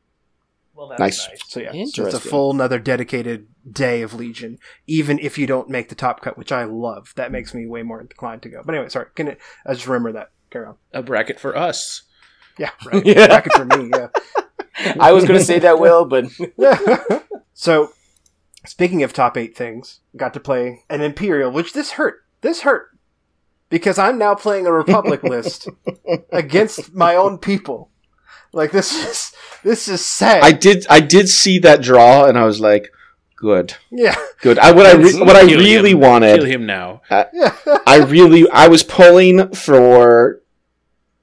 Well, 0.76 0.88
that's 0.88 1.00
Nice. 1.00 1.30
So 1.48 1.60
yeah, 1.60 1.86
so 1.86 2.06
it's 2.06 2.16
a 2.16 2.20
full 2.20 2.52
another 2.52 2.80
dedicated 2.80 3.48
day 3.70 4.02
of 4.02 4.14
Legion, 4.14 4.58
even 4.88 5.20
if 5.20 5.38
you 5.38 5.46
don't 5.46 5.70
make 5.70 5.90
the 5.90 5.96
top 5.96 6.22
cut, 6.22 6.38
which 6.38 6.52
I 6.52 6.64
love. 6.64 7.14
That 7.16 7.32
makes 7.32 7.54
me 7.54 7.68
way 7.68 7.84
more 7.84 8.02
inclined 8.02 8.42
to 8.44 8.50
go. 8.50 8.62
But 8.66 8.76
anyway, 8.76 8.90
sorry. 8.90 9.08
Can 9.16 9.28
it, 9.28 9.40
I 9.66 9.74
just 9.74 9.88
remember 9.88 10.14
that. 10.14 10.32
Carry 10.50 10.68
on. 10.68 10.76
A 10.92 11.04
bracket 11.04 11.40
for 11.40 11.56
us. 11.56 12.04
Yeah, 12.58 12.72
right. 12.86 13.06
Yeah. 13.06 13.28
Bracket 13.28 13.54
for 13.54 13.66
me. 13.66 13.92
Yeah. 13.94 14.08
I 15.00 15.12
was 15.12 15.26
going 15.26 15.40
to 15.40 15.46
say 15.46 15.60
that, 15.60 15.80
Will, 15.80 16.06
but 16.06 16.26
so, 17.54 17.94
speaking 18.66 19.04
of 19.04 19.14
top 19.14 19.38
eight 19.38 19.56
things, 19.56 20.00
got 20.16 20.34
to 20.34 20.40
play 20.40 20.84
an 20.90 21.02
Imperial, 21.02 21.52
which 21.52 21.74
this 21.74 21.92
hurt. 21.92 22.26
This 22.42 22.62
hurt 22.62 22.94
because 23.74 23.98
I'm 23.98 24.20
now 24.20 24.36
playing 24.36 24.68
a 24.68 24.72
Republic 24.72 25.24
list 25.24 25.68
against 26.32 26.94
my 26.94 27.16
own 27.16 27.40
people. 27.40 27.90
Like 28.54 28.72
this 28.72 28.92
is 28.94 29.34
this 29.64 29.88
is 29.88 30.06
sad. 30.06 30.44
I 30.44 30.52
did 30.52 30.86
I 30.90 31.00
did 31.00 31.28
see 31.30 31.60
that 31.60 31.82
draw, 31.82 32.26
and 32.26 32.38
I 32.38 32.46
was 32.46 32.60
like, 32.60 32.92
good, 33.36 33.76
yeah. 33.92 34.16
good. 34.42 34.60
I, 34.60 34.72
what 34.72 34.86
I 34.86 34.94
re- 34.94 35.20
what 35.20 35.36
I 35.36 35.42
really 35.42 35.92
him. 35.92 36.00
wanted 36.00 36.36
Kill 36.40 36.46
him 36.46 36.66
now. 36.66 37.02
I 37.10 38.06
really 38.08 38.48
I 38.50 38.68
was 38.68 38.84
pulling 38.84 39.54
for 39.54 40.40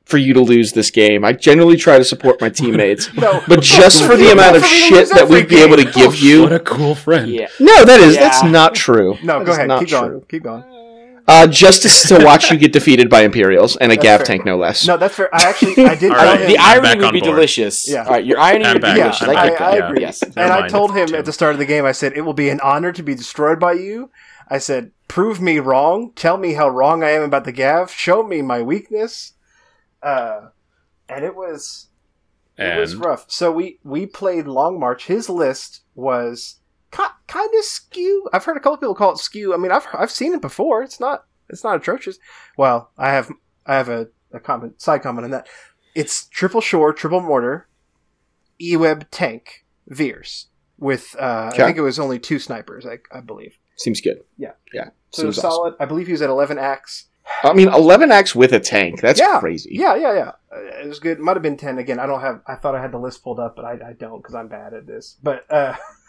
for 0.05 0.19
you 0.19 0.35
to 0.35 0.41
lose 0.41 0.73
this 0.73 0.91
game. 0.91 1.25
I 1.25 1.33
generally 1.33 1.77
try 1.77 1.97
to 1.99 2.05
support 2.05 2.41
my 2.41 2.49
teammates. 2.51 3.15
No, 3.15 3.41
But 3.47 3.63
just 3.63 4.03
for 4.03 4.17
the 4.17 4.33
amount 4.33 4.57
of 4.57 4.63
For 4.63 4.69
me 4.69 4.81
to 4.91 4.97
shit 4.97 5.09
that 5.11 5.29
we'd 5.29 5.49
be 5.49 5.59
able 5.63 5.77
to 5.77 5.85
give 5.85 6.11
oh, 6.11 6.15
you. 6.15 6.43
What 6.43 6.53
a 6.53 6.59
cool 6.59 6.97
friend. 6.97 7.31
yeah. 7.31 7.47
No, 7.61 7.85
that 7.85 8.01
is 8.01 8.17
Yeah. 8.17 8.23
that's 8.23 8.43
not 8.43 8.75
true. 8.75 9.17
No, 9.23 9.39
That 9.39 9.45
go 9.47 9.53
is 9.53 9.59
ahead. 9.59 9.69
not 9.69 9.81
Keep 9.81 9.91
going. 9.91 10.21
Keep 10.29 10.43
going. 10.43 10.65
Uh, 11.31 11.47
just 11.47 11.83
to, 11.83 12.19
to 12.19 12.25
watch 12.25 12.51
you 12.51 12.59
get 12.59 12.73
defeated 12.73 13.09
by 13.09 13.23
Imperials 13.23 13.77
and 13.77 13.93
a 13.93 13.95
That's 13.95 14.03
Gav 14.05 14.19
fair. 14.21 14.27
tank, 14.27 14.45
no 14.45 14.57
less. 14.57 14.87
No, 14.87 14.97
that's 14.97 15.15
fair. 15.15 15.33
I 15.35 15.49
actually 15.49 15.85
I 15.87 15.95
did 15.95 16.11
All 16.11 16.17
right. 16.17 16.47
The 16.47 16.59
I'm 16.59 16.85
irony 16.85 17.05
would 17.05 17.13
be 17.13 17.21
board. 17.21 17.31
delicious. 17.37 17.89
Yeah. 17.89 18.05
All 18.05 18.11
right, 18.11 18.25
your 18.25 18.39
irony 18.39 18.65
I'm 18.65 18.75
would 18.75 18.83
be 18.83 18.87
back. 18.89 18.97
delicious. 18.97 19.23
I'm 19.29 19.37
I 19.37 19.41
I, 19.41 19.49
get 19.51 19.61
I 19.61 19.79
that. 19.79 19.91
agree. 19.91 20.01
Yes. 20.03 20.23
And 20.23 20.39
I 20.53 20.69
told 20.69 20.95
him 20.97 21.07
Tim. 21.09 21.17
at 21.17 21.25
the 21.25 21.33
start 21.33 21.53
of 21.53 21.59
the 21.59 21.67
game, 21.67 21.85
I 21.85 21.93
said, 21.93 22.15
it 22.17 22.23
will 22.23 22.35
be 22.35 22.49
an 22.49 22.61
honor 22.61 22.93
to 22.93 23.03
be 23.03 23.15
destroyed 23.15 23.61
by 23.61 23.75
you. 23.75 24.11
I 24.49 24.59
said, 24.59 24.91
prove 25.09 25.41
me 25.41 25.59
wrong. 25.61 26.13
Tell 26.17 26.37
me 26.37 26.55
how 26.55 26.69
wrong 26.69 27.05
I 27.05 27.11
am 27.11 27.23
about 27.23 27.45
the 27.45 27.53
Gav. 27.53 27.93
Show 27.93 28.23
me 28.25 28.43
my 28.43 28.61
weakness. 28.63 29.35
Uh, 30.03 30.49
and 31.09 31.25
it 31.25 31.37
was 31.37 31.87
it 32.59 32.79
was 32.79 32.97
rough. 32.97 33.27
So 33.31 33.53
we 33.53 33.79
we 33.85 34.07
played 34.07 34.47
Long 34.47 34.79
March. 34.81 35.07
His 35.07 35.29
list 35.31 35.83
was 35.95 36.57
ki- 36.57 36.60
kind 36.91 37.51
of 37.59 37.65
skew. 37.65 38.29
I've 38.33 38.45
heard 38.45 38.57
a 38.57 38.61
couple 38.61 38.77
people 38.79 38.95
call 38.95 39.13
it 39.13 39.19
skew. 39.19 39.55
I 39.55 39.57
mean, 39.57 39.73
I've 39.73 39.87
I've 39.93 40.11
seen 40.11 40.33
it 40.35 40.41
before. 40.41 40.83
It's 40.83 41.01
not 41.01 41.25
it's 41.49 41.65
not 41.65 41.77
atrocious. 41.77 42.19
Well, 42.57 42.91
I 42.99 43.11
have 43.11 43.31
I 43.67 43.75
have 43.77 43.89
a, 43.89 44.09
a 44.33 44.41
comment 44.41 44.81
side 44.81 45.03
comment 45.03 45.25
on 45.25 45.31
that. 45.31 45.49
It's 45.95 46.27
triple 46.27 46.61
shore, 46.61 46.93
triple 46.93 47.21
mortar, 47.21 47.69
E-web 48.61 49.11
tank, 49.11 49.65
Veers 49.89 50.47
with 50.79 51.15
uh, 51.19 51.51
Okay. 51.53 51.63
I 51.63 51.67
think 51.67 51.79
it 51.79 51.83
was 51.83 51.99
only 51.99 52.19
two 52.19 52.39
snipers. 52.39 52.87
I, 52.87 52.99
I 53.17 53.21
believe. 53.21 53.59
Seems 53.77 54.01
good. 54.01 54.21
Yeah. 54.37 54.53
yeah. 54.73 54.91
So 55.11 55.27
was 55.27 55.39
awesome. 55.39 55.51
solid. 55.51 55.75
I 55.81 55.87
believe 55.87 56.07
he 56.07 56.13
was 56.13 56.23
at 56.23 56.31
eleven 56.31 56.59
axe. 56.59 57.07
I 57.43 57.53
mean, 57.53 57.69
eleven 57.69 58.11
acts 58.13 58.35
with 58.35 58.53
a 58.53 58.61
tank. 58.61 59.01
That's 59.01 59.19
Yeah. 59.21 59.39
crazy. 59.41 59.71
Yeah, 59.73 59.95
yeah, 59.97 60.15
yeah. 60.15 60.33
Uh, 60.55 60.83
It 60.83 60.89
was 60.89 60.99
good. 61.01 61.19
Might 61.19 61.35
have 61.37 61.43
been 61.43 61.57
ten 61.57 61.79
again. 61.79 61.99
I 61.99 62.07
don't 62.07 62.21
have. 62.21 62.41
I 62.47 62.55
thought 62.57 62.75
I 62.75 62.81
had 62.81 62.93
the 62.93 62.99
list 62.99 63.23
pulled 63.23 63.41
up, 63.41 63.57
but 63.57 63.65
I, 63.65 63.73
I 63.91 63.93
don't 63.99 64.21
because 64.21 64.35
I'm 64.35 64.49
bad 64.49 64.75
at 64.75 64.87
this. 64.87 65.17
But 65.23 65.45
uh, 65.51 65.75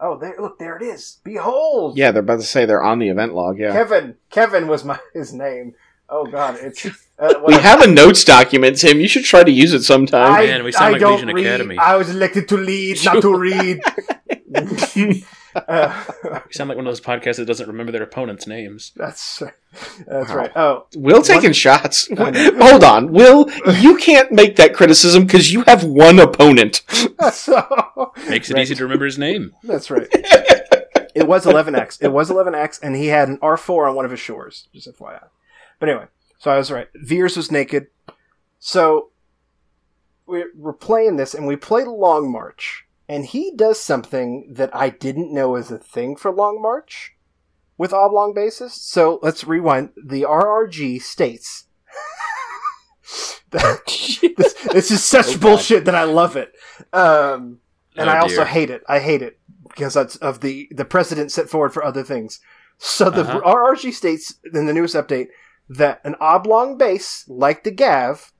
Oh, 0.00 0.18
there! 0.18 0.34
Look, 0.38 0.58
there 0.58 0.76
it 0.76 0.82
is. 0.82 1.18
Behold. 1.24 1.96
Yeah, 1.96 2.10
they're 2.10 2.22
about 2.22 2.40
to 2.40 2.46
say 2.46 2.66
they're 2.66 2.82
on 2.82 2.98
the 2.98 3.08
event 3.08 3.34
log. 3.34 3.58
Yeah, 3.58 3.72
Kevin. 3.72 4.16
Kevin 4.30 4.66
was 4.68 4.84
my 4.84 4.98
his 5.12 5.32
name. 5.32 5.74
Oh 6.08 6.26
God, 6.26 6.58
it's. 6.60 6.84
Uh, 7.18 7.34
we 7.46 7.54
have 7.54 7.80
a 7.80 7.86
notes 7.86 8.24
document, 8.24 8.78
Tim. 8.78 9.00
You 9.00 9.08
should 9.08 9.24
try 9.24 9.44
to 9.44 9.50
use 9.50 9.72
it 9.72 9.82
sometime. 9.82 10.32
I, 10.32 10.46
Man, 10.46 10.64
we 10.64 10.72
sound 10.72 10.84
I 10.84 10.90
like 10.90 11.00
don't 11.00 11.20
Legion 11.20 11.34
read. 11.34 11.46
Academy. 11.46 11.78
I 11.78 11.96
was 11.96 12.10
elected 12.10 12.48
to 12.48 12.56
lead, 12.56 13.04
not 13.04 13.22
to 13.22 13.34
read. 13.36 13.80
uh, 15.54 16.04
You 16.24 16.40
sound 16.52 16.68
like 16.68 16.76
one 16.76 16.86
of 16.86 16.90
those 16.90 17.00
podcasts 17.00 17.36
that 17.36 17.46
doesn't 17.46 17.66
remember 17.68 17.92
their 17.92 18.02
opponent's 18.02 18.46
names. 18.46 18.92
that's 18.96 19.42
that's 20.06 20.30
right. 20.32 20.52
Oh, 20.56 20.86
Will 20.96 21.22
taking 21.22 21.52
shots. 21.52 22.08
Hold 22.16 22.84
on, 22.84 23.12
Will. 23.12 23.50
You 23.80 23.96
can't 23.96 24.30
make 24.32 24.56
that 24.56 24.74
criticism 24.74 25.24
because 25.26 25.52
you 25.52 25.62
have 25.66 25.84
one 25.84 26.18
opponent. 26.20 26.82
so 27.32 28.12
Makes 28.28 28.50
it 28.50 28.54
Right. 28.54 28.62
easy 28.62 28.74
to 28.76 28.82
remember 28.84 29.04
his 29.04 29.18
name. 29.18 29.52
That's 29.64 29.90
right. 29.90 30.06
it 31.14 31.26
was 31.26 31.44
11x. 31.46 31.98
It 32.02 32.08
was 32.12 32.30
11x, 32.30 32.80
and 32.82 32.94
he 32.96 33.06
had 33.08 33.28
an 33.28 33.38
R4 33.38 33.88
on 33.90 33.94
one 33.96 34.04
of 34.04 34.10
his 34.10 34.20
shores. 34.20 34.68
Just 34.72 34.88
FYI. 34.88 35.24
But 35.80 35.88
anyway, 35.88 36.06
so 36.38 36.50
I 36.50 36.56
was 36.56 36.70
right. 36.70 36.88
Veers 36.94 37.36
was 37.36 37.50
naked. 37.50 37.88
So 38.58 39.10
we're, 40.26 40.50
we're 40.56 40.72
playing 40.72 41.16
this, 41.16 41.34
and 41.34 41.46
we 41.46 41.56
played 41.56 41.86
Long 41.86 42.30
March, 42.30 42.83
and 43.08 43.26
he 43.26 43.52
does 43.54 43.80
something 43.80 44.52
that 44.54 44.74
I 44.74 44.88
didn't 44.90 45.32
know 45.32 45.50
was 45.50 45.70
a 45.70 45.78
thing 45.78 46.16
for 46.16 46.30
Long 46.32 46.60
March 46.60 47.12
with 47.76 47.92
oblong 47.92 48.32
bases. 48.34 48.72
So 48.74 49.18
let's 49.22 49.44
rewind. 49.44 49.90
The 49.96 50.22
RRG 50.22 51.02
states. 51.02 51.66
this, 53.50 54.54
this 54.72 54.90
is 54.90 55.04
such 55.04 55.28
Oh, 55.28 55.32
God. 55.32 55.40
bullshit 55.40 55.84
that 55.84 55.94
I 55.94 56.04
love 56.04 56.36
it. 56.36 56.52
Um, 56.92 57.58
and 57.96 58.08
Oh, 58.08 58.12
I 58.12 58.18
also 58.18 58.36
dear. 58.36 58.44
hate 58.46 58.70
it. 58.70 58.82
I 58.88 58.98
hate 58.98 59.22
it 59.22 59.38
because 59.68 59.94
that's 59.94 60.16
of 60.16 60.40
the 60.40 60.68
the 60.72 60.84
precedent 60.84 61.30
set 61.32 61.48
forward 61.48 61.72
for 61.72 61.84
other 61.84 62.02
things. 62.02 62.40
So 62.78 63.10
the 63.10 63.20
Uh-huh. 63.22 63.40
RRG 63.44 63.92
states 63.92 64.34
in 64.52 64.66
the 64.66 64.72
newest 64.72 64.94
update 64.96 65.28
that 65.68 66.00
an 66.04 66.16
oblong 66.20 66.76
base 66.76 67.24
like 67.28 67.62
the 67.64 67.70
Gav, 67.70 68.32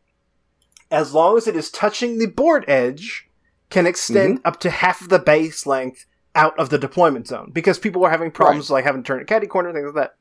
as 0.91 1.15
long 1.15 1.37
as 1.37 1.47
it 1.47 1.55
is 1.57 1.71
touching 1.71 2.19
the 2.19 2.27
board 2.27 2.65
edge, 2.67 3.29
can 3.71 3.87
extend 3.87 4.39
Mm-hmm. 4.39 4.47
up 4.47 4.61
to 4.61 4.71
half 4.71 5.01
of 5.01 5.09
the 5.09 5.19
base 5.19 5.67
length 5.67 6.07
out 6.35 6.59
of 6.59 6.69
the 6.71 6.79
deployment 6.79 7.27
zone 7.29 7.51
because 7.53 7.79
people 7.79 8.03
were 8.03 8.11
having 8.11 8.31
problems 8.31 8.71
like 8.71 8.85
having 8.85 9.03
to 9.03 9.07
turn 9.07 9.21
a 9.23 9.25
caddy 9.25 9.47
corner 9.47 9.73
things 9.73 9.87
like 9.87 9.95
that. 9.95 10.17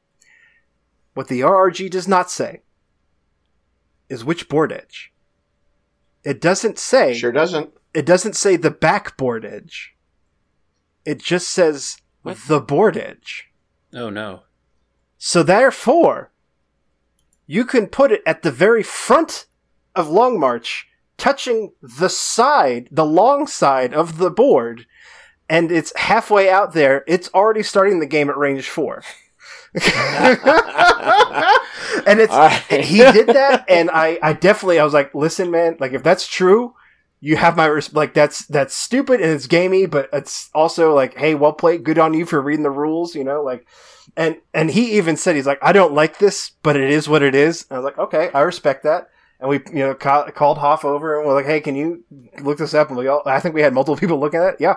What 1.14 1.28
the 1.28 1.42
RRG 1.42 1.90
does 1.90 2.08
not 2.08 2.30
say 2.32 2.62
is 4.10 4.24
which 4.26 4.50
board 4.50 4.72
edge. 4.72 5.12
It 6.24 6.40
doesn't 6.42 6.78
say 6.80 7.14
Sure 7.16 7.32
doesn't. 7.32 7.72
it 7.94 8.06
doesn't 8.06 8.36
say 8.36 8.56
the 8.56 8.72
backboard 8.72 9.44
edge. 9.46 9.96
It 11.06 11.20
just 11.22 11.50
says 11.50 11.98
the 12.48 12.60
board 12.62 12.96
edge. 12.98 13.50
Oh 13.94 14.10
no. 14.10 14.42
So 15.18 15.44
therefore, 15.44 16.32
you 17.46 17.66
can 17.66 17.88
put 17.88 18.12
it 18.12 18.22
at 18.26 18.42
the 18.42 18.52
very 18.52 18.84
front 18.84 19.46
of 19.96 20.10
Long 20.10 20.40
March, 20.40 20.88
touching 21.18 21.74
the 21.82 22.10
side, 22.10 22.88
the 22.92 23.06
long 23.06 23.48
side 23.48 23.94
of 23.94 24.18
the 24.18 24.30
board, 24.30 24.86
and 25.50 25.72
it's 25.72 25.96
halfway 25.98 26.50
out 26.50 26.74
there. 26.74 27.04
It's 27.08 27.30
already 27.34 27.64
starting 27.64 28.00
the 28.00 28.06
game 28.06 28.30
at 28.30 28.38
range 28.38 28.70
four. 28.70 29.04
and 29.76 29.84
it's 32.20 32.32
right. 32.32 32.62
he 32.70 32.98
did 32.98 33.28
that, 33.28 33.66
and 33.68 33.90
I, 33.92 34.20
I 34.22 34.34
definitely, 34.34 34.80
I 34.80 34.84
was 34.84 34.94
like, 34.94 35.16
listen, 35.16 35.50
man, 35.52 35.78
like 35.80 35.94
if 35.94 36.04
that's 36.04 36.28
true, 36.28 36.76
you 37.24 37.38
have 37.38 37.56
my 37.56 37.68
res- 37.68 37.94
like 37.94 38.14
that's 38.14 38.46
that's 38.48 38.76
stupid 38.76 39.22
and 39.22 39.32
it's 39.32 39.48
gamey, 39.48 39.86
but 39.86 40.10
it's 40.12 40.50
also 40.54 40.94
like, 40.94 41.18
hey, 41.18 41.36
well 41.36 41.54
played, 41.54 41.86
good 41.86 41.98
on 41.98 42.14
you 42.14 42.26
for 42.26 42.42
reading 42.42 42.64
the 42.64 42.70
rules, 42.70 43.16
you 43.16 43.24
know, 43.24 43.42
like, 43.42 43.66
and 44.18 44.36
and 44.54 44.70
he 44.70 44.98
even 44.98 45.16
said 45.16 45.38
he's 45.38 45.48
like, 45.48 45.60
I 45.62 45.72
don't 45.72 45.94
like 45.94 46.20
this, 46.20 46.52
but 46.64 46.76
it 46.76 46.92
is 46.92 47.08
what 47.08 47.24
it 47.24 47.34
is. 47.34 47.66
And 47.70 47.78
I 47.78 47.80
was 47.80 47.86
like, 47.86 47.98
okay, 47.98 48.30
I 48.34 48.42
respect 48.42 48.84
that. 48.84 49.08
And 49.44 49.50
we, 49.50 49.58
you 49.74 49.86
know, 49.86 49.94
ca- 49.94 50.32
called 50.32 50.58
Hoff 50.58 50.86
over 50.86 51.20
and 51.20 51.28
we're 51.28 51.34
like, 51.34 51.46
hey, 51.46 51.60
can 51.60 51.76
you 51.76 52.06
look 52.42 52.60
this 52.60 52.74
up? 52.74 52.88
And 52.88 52.98
we 52.98 53.10
all, 53.10 53.24
I 53.26 53.42
think 53.42 53.54
we 53.54 53.62
had 53.62 53.74
multiple 53.74 53.98
people 53.98 54.18
looking 54.18 54.40
at 54.40 54.54
it. 54.54 54.62
Yeah, 54.62 54.76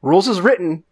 rules 0.00 0.26
is 0.26 0.40
written. 0.40 0.84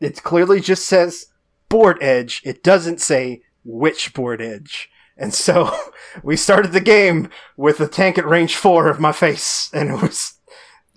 It 0.00 0.24
clearly 0.24 0.60
just 0.60 0.84
says 0.84 1.26
board 1.68 1.98
edge. 2.00 2.42
It 2.44 2.64
doesn't 2.64 3.00
say 3.00 3.42
which 3.64 4.12
board 4.12 4.42
edge. 4.42 4.90
And 5.16 5.32
so 5.32 5.72
we 6.24 6.34
started 6.34 6.72
the 6.72 6.80
game 6.80 7.30
with 7.56 7.78
a 7.78 7.86
tank 7.86 8.18
at 8.18 8.26
range 8.26 8.56
four 8.56 8.88
of 8.88 8.98
my 8.98 9.12
face, 9.12 9.70
and 9.72 9.88
it 9.90 10.02
was 10.02 10.34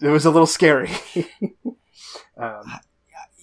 it 0.02 0.10
was 0.10 0.26
a 0.26 0.32
little 0.32 0.48
scary. 0.48 0.90
um, 2.38 2.80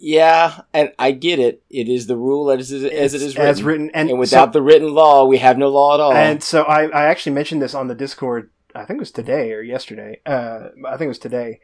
Yeah, 0.01 0.61
and 0.73 0.93
I 0.99 1.11
get 1.11 1.39
it. 1.39 1.63
It 1.71 1.89
is 1.89 2.07
the 2.07 2.17
rule 2.17 2.51
as, 2.51 2.73
as 2.73 2.83
it 2.85 2.93
is 3.23 3.37
written. 3.37 3.47
as 3.51 3.63
written, 3.63 3.91
and, 3.95 4.11
And 4.11 4.19
without 4.19 4.49
so, 4.49 4.53
the 4.53 4.63
written 4.63 4.95
law, 4.95 5.25
we 5.27 5.39
have 5.39 5.59
no 5.59 5.69
law 5.69 5.95
at 5.95 6.01
all. 6.01 6.13
and 6.13 6.43
so 6.43 6.63
I, 6.63 6.85
I 6.89 7.05
actually 7.07 7.33
mentioned 7.33 7.61
this 7.63 7.75
on 7.75 7.89
the 7.89 7.95
Discord. 7.95 8.51
I 8.75 8.85
think 8.85 8.99
it 8.99 9.01
was 9.01 9.11
today 9.11 9.53
or 9.53 9.61
yesterday. 9.63 10.21
Uh, 10.25 10.69
I 10.87 10.93
think 10.93 11.03
it 11.07 11.09
was 11.09 11.19
today, 11.19 11.61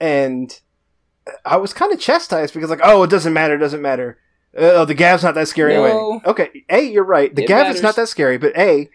and 0.00 0.58
I 1.44 1.56
was 1.58 1.72
kind 1.72 1.92
of 1.92 2.00
chastised 2.00 2.54
because 2.54 2.70
like, 2.70 2.80
oh, 2.82 3.02
it 3.04 3.10
doesn't 3.10 3.32
matter, 3.32 3.54
it 3.54 3.58
doesn't 3.58 3.82
matter. 3.82 4.18
Oh, 4.58 4.84
the 4.84 4.94
Gav's 4.94 5.22
not 5.22 5.34
that 5.34 5.48
scary 5.48 5.74
No. 5.74 5.84
anyway. 5.84 6.20
Okay, 6.26 6.64
a 6.70 6.80
you're 6.80 7.04
right. 7.04 7.34
The 7.34 7.44
It 7.44 7.48
Gav 7.48 7.64
matters. 7.64 7.76
is 7.76 7.82
not 7.82 7.94
that 7.96 8.08
scary, 8.08 8.38
but 8.38 8.56
a 8.56 8.88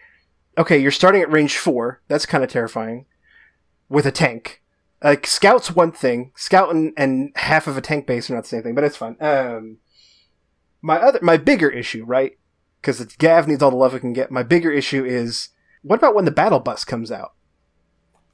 okay, 0.58 0.78
you're 0.80 0.92
starting 0.92 1.22
at 1.22 1.32
range 1.32 1.56
four. 1.58 2.02
That's 2.08 2.26
kind 2.26 2.44
of 2.44 2.50
terrifying 2.50 3.06
with 3.88 4.06
a 4.06 4.12
tank. 4.12 4.61
Like 5.04 5.26
scout's 5.26 5.72
one 5.72 5.92
thing. 5.92 6.32
Scout 6.36 6.74
and, 6.74 6.94
and 6.96 7.32
half 7.36 7.68
of 7.68 7.76
a 7.78 7.82
tank 7.82 8.06
base 8.06 8.30
are 8.30 8.36
not 8.36 8.44
the 8.44 8.50
same 8.50 8.64
thing, 8.64 8.76
but 8.76 8.84
it's 8.84 8.98
fun. 8.98 9.18
Um, 9.20 9.78
my 10.82 10.98
other, 10.98 11.20
my 11.22 11.38
bigger 11.38 11.70
issue, 11.70 12.04
right? 12.06 12.38
Because 12.82 13.04
Gav 13.18 13.48
needs 13.48 13.62
all 13.64 13.72
the 13.72 13.78
love 13.78 13.94
it 13.96 14.00
can 14.02 14.14
get. 14.14 14.32
My 14.32 14.44
bigger 14.44 14.72
issue 14.72 15.04
is 15.06 15.50
what 15.82 15.98
about 15.98 16.14
when 16.16 16.26
the 16.26 16.32
battle 16.32 16.60
bus 16.60 16.86
comes 16.86 17.12
out? 17.12 17.34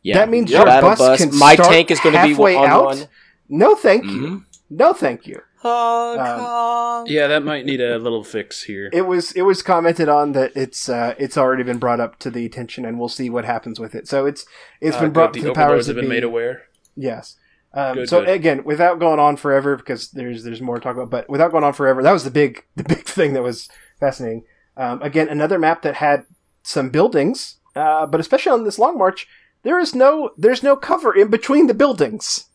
yeah, 0.03 0.15
that 0.18 0.30
means 0.30 0.49
Yep. 0.52 0.57
your 0.57 0.65
Battle 0.65 0.89
bus 0.95 1.18
can 1.19 1.38
My 1.38 1.56
start 1.56 1.69
tank 1.69 1.91
is 1.91 1.99
going 1.99 2.15
to 2.15 2.22
be 2.23 2.30
halfway 2.30 2.56
on 2.56 2.65
out? 2.69 2.85
one. 2.85 3.07
No, 3.49 3.76
thank 3.76 4.06
you. 4.06 4.11
Mhm. 4.11 4.45
No, 4.69 4.94
thank 4.94 5.26
you. 5.27 5.41
Honk, 5.59 6.19
Um, 6.19 6.39
honk. 6.39 7.09
Yeah, 7.09 7.27
that 7.27 7.43
might 7.43 7.65
need 7.65 7.81
a 7.81 7.97
little 7.97 8.23
fix 8.23 8.63
here. 8.63 8.89
It 8.93 9.03
was 9.07 9.31
it 9.34 9.41
was 9.41 9.61
commented 9.63 10.07
on 10.09 10.34
that 10.34 10.51
it's 10.55 10.88
uh, 10.89 11.15
it's 11.17 11.38
already 11.38 11.63
been 11.63 11.79
brought 11.79 11.99
up 11.99 12.19
to 12.19 12.29
the 12.29 12.45
attention, 12.45 12.85
and 12.85 12.99
we'll 12.99 13.09
see 13.09 13.29
what 13.29 13.45
happens 13.45 13.79
with 13.79 13.95
it. 13.95 14.07
So 14.07 14.25
it's 14.25 14.45
it's 14.81 14.97
Uh, 14.97 15.01
been 15.01 15.11
brought 15.13 15.34
good, 15.34 15.39
to 15.39 15.45
the 15.45 15.49
the 15.49 15.55
powers 15.55 15.65
overlords 15.65 15.88
that 15.88 15.95
have 15.95 16.01
been 16.03 16.09
be. 16.09 16.15
made 16.15 16.23
aware. 16.23 16.63
Yes. 16.95 17.35
Um, 17.73 17.95
Good, 17.95 18.09
so 18.09 18.21
good. 18.21 18.29
again, 18.29 18.63
without 18.63 18.99
going 18.99 19.19
on 19.19 19.35
forever, 19.35 19.75
because 19.75 20.09
there's 20.11 20.43
there's 20.43 20.61
more 20.61 20.75
to 20.75 20.81
talk 20.81 20.95
about, 20.95 21.09
but 21.09 21.29
without 21.29 21.51
going 21.51 21.63
on 21.63 21.73
forever, 21.73 22.01
that 22.01 22.13
was 22.13 22.23
the 22.23 22.31
big 22.31 22.63
the 22.75 22.84
big 22.84 23.05
thing 23.17 23.34
that 23.34 23.43
was 23.43 23.69
fascinating. 23.99 24.43
Um, 24.77 25.01
again, 25.01 25.27
another 25.27 25.57
map 25.59 25.81
that 25.81 25.95
had 25.95 26.25
some 26.63 26.89
buildings, 26.89 27.57
uh, 27.75 28.05
but 28.05 28.19
especially 28.19 28.51
on 28.51 28.63
this 28.63 28.77
long 28.79 28.97
march, 28.97 29.27
there 29.63 29.79
is 29.79 29.93
no 29.95 30.31
there's 30.38 30.61
no 30.63 30.75
cover 30.75 31.15
in 31.15 31.29
between 31.29 31.67
the 31.67 31.73
buildings. 31.73 32.45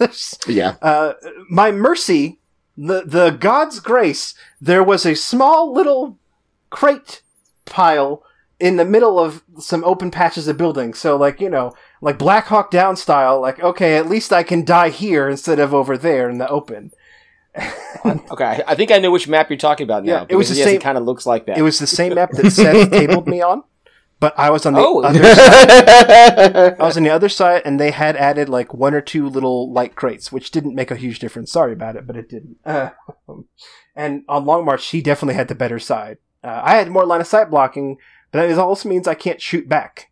Yeah. 0.48 0.74
uh, 0.82 1.12
my 1.48 1.70
mercy, 1.70 2.40
the 2.80 3.02
the 3.04 3.30
God's 3.30 3.80
grace, 3.80 4.34
there 4.60 4.84
was 4.84 5.04
a 5.04 5.14
small 5.16 5.72
little 5.74 6.16
crate 6.70 7.22
pile 7.64 8.22
in 8.60 8.76
the 8.76 8.84
middle 8.84 9.18
of 9.18 9.42
some 9.58 9.82
open 9.84 10.10
patches 10.10 10.46
of 10.48 10.56
buildings. 10.56 10.98
So 10.98 11.16
like 11.16 11.40
you 11.40 11.50
know, 11.50 11.74
like 12.00 12.18
Black 12.18 12.46
Hawk 12.46 12.70
Down 12.70 12.94
style. 12.96 13.40
Like 13.40 13.60
okay, 13.60 13.96
at 13.96 14.08
least 14.08 14.32
I 14.32 14.42
can 14.44 14.64
die 14.64 14.90
here 14.90 15.28
instead 15.28 15.58
of 15.58 15.74
over 15.74 15.98
there 15.98 16.30
in 16.30 16.38
the 16.38 16.48
open. 16.48 16.92
Okay, 18.04 18.44
I- 18.44 18.62
I 18.68 18.74
think 18.76 18.92
I 18.92 18.98
know 18.98 19.10
which 19.10 19.26
map 19.26 19.50
you're 19.50 19.56
talking 19.58 19.84
about 19.84 20.04
now. 20.04 20.20
Yeah, 20.20 20.26
it 20.28 20.36
was 20.36 20.48
the 20.50 20.54
yes, 20.54 20.64
same- 20.66 20.76
It 20.76 20.82
kind 20.82 20.96
of 20.96 21.04
looks 21.04 21.26
like 21.26 21.46
that. 21.46 21.58
It 21.58 21.62
was 21.62 21.78
the 21.80 21.86
same 21.86 22.14
map 22.14 22.30
that 22.32 22.50
Seth 22.52 22.90
tabled 23.00 23.26
me 23.26 23.40
on, 23.42 23.64
but 24.20 24.36
I 24.38 24.50
was 24.50 24.66
on 24.66 24.72
the 24.74 24.80
Oh. 24.80 25.00
other 25.02 25.22
side. 25.22 26.76
I 26.80 26.84
was 26.84 26.96
on 26.96 27.02
the 27.04 27.10
other 27.10 27.28
side, 27.28 27.62
and 27.64 27.78
they 27.78 27.90
had 27.90 28.16
added 28.16 28.48
like 28.48 28.74
one 28.74 28.94
or 28.94 29.00
two 29.00 29.28
little 29.28 29.72
light 29.72 29.94
crates, 29.94 30.32
which 30.32 30.50
didn't 30.50 30.74
make 30.74 30.90
a 30.90 30.96
huge 30.96 31.18
difference. 31.18 31.52
Sorry 31.52 31.72
about 31.72 31.96
it, 31.96 32.06
but 32.06 32.16
it 32.16 32.28
didn't. 32.28 32.56
Uh, 32.64 32.90
and 33.96 34.22
on 34.28 34.44
Long 34.44 34.64
March, 34.64 34.86
he 34.88 35.00
definitely 35.02 35.34
had 35.34 35.48
the 35.48 35.54
better 35.54 35.78
side. 35.78 36.18
Uh, 36.42 36.60
I 36.64 36.76
had 36.76 36.90
more 36.90 37.06
line 37.06 37.20
of 37.20 37.26
sight 37.26 37.50
blocking, 37.50 37.96
but 38.32 38.46
that 38.46 38.58
also 38.58 38.88
means 38.88 39.06
I 39.08 39.14
can't 39.14 39.40
shoot 39.40 39.68
back. 39.68 40.10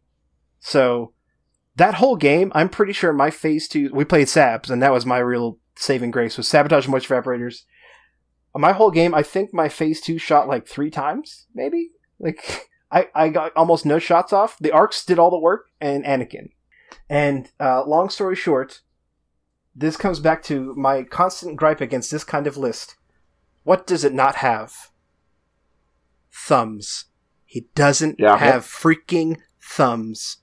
So 0.60 1.12
that 1.76 1.94
whole 1.94 2.16
game, 2.16 2.50
I'm 2.54 2.68
pretty 2.68 2.92
sure 2.92 3.12
my 3.12 3.30
phase 3.30 3.68
two, 3.68 3.90
we 3.92 4.04
played 4.04 4.26
Sabs, 4.28 4.70
and 4.70 4.82
that 4.82 4.92
was 4.92 5.06
my 5.06 5.18
real 5.18 5.58
saving 5.76 6.10
grace 6.10 6.36
was 6.36 6.48
sabotage 6.48 6.86
and 6.86 6.92
moisture 6.92 7.20
evaporators. 7.20 7.62
My 8.54 8.72
whole 8.72 8.90
game, 8.90 9.14
I 9.14 9.22
think 9.22 9.52
my 9.52 9.68
phase 9.68 10.00
two 10.00 10.16
shot 10.18 10.48
like 10.48 10.66
three 10.66 10.90
times, 10.90 11.46
maybe. 11.54 11.90
Like 12.18 12.66
I, 12.90 13.08
I 13.14 13.28
got 13.30 13.56
almost 13.56 13.84
no 13.84 13.98
shots 13.98 14.32
off. 14.32 14.56
The 14.58 14.72
ARCs 14.72 15.04
did 15.04 15.18
all 15.18 15.30
the 15.30 15.38
work, 15.38 15.70
and 15.80 16.04
Anakin. 16.04 16.50
And 17.08 17.50
uh, 17.60 17.84
long 17.84 18.08
story 18.10 18.36
short, 18.36 18.80
this 19.74 19.96
comes 19.96 20.20
back 20.20 20.42
to 20.44 20.74
my 20.76 21.02
constant 21.02 21.56
gripe 21.56 21.80
against 21.80 22.10
this 22.10 22.24
kind 22.24 22.46
of 22.46 22.56
list. 22.56 22.96
What 23.64 23.86
does 23.86 24.04
it 24.04 24.14
not 24.14 24.36
have? 24.36 24.90
Thumbs. 26.32 27.06
He 27.44 27.68
doesn't 27.74 28.16
Yeah. 28.18 28.36
have 28.36 28.64
freaking 28.64 29.38
thumbs. 29.60 30.38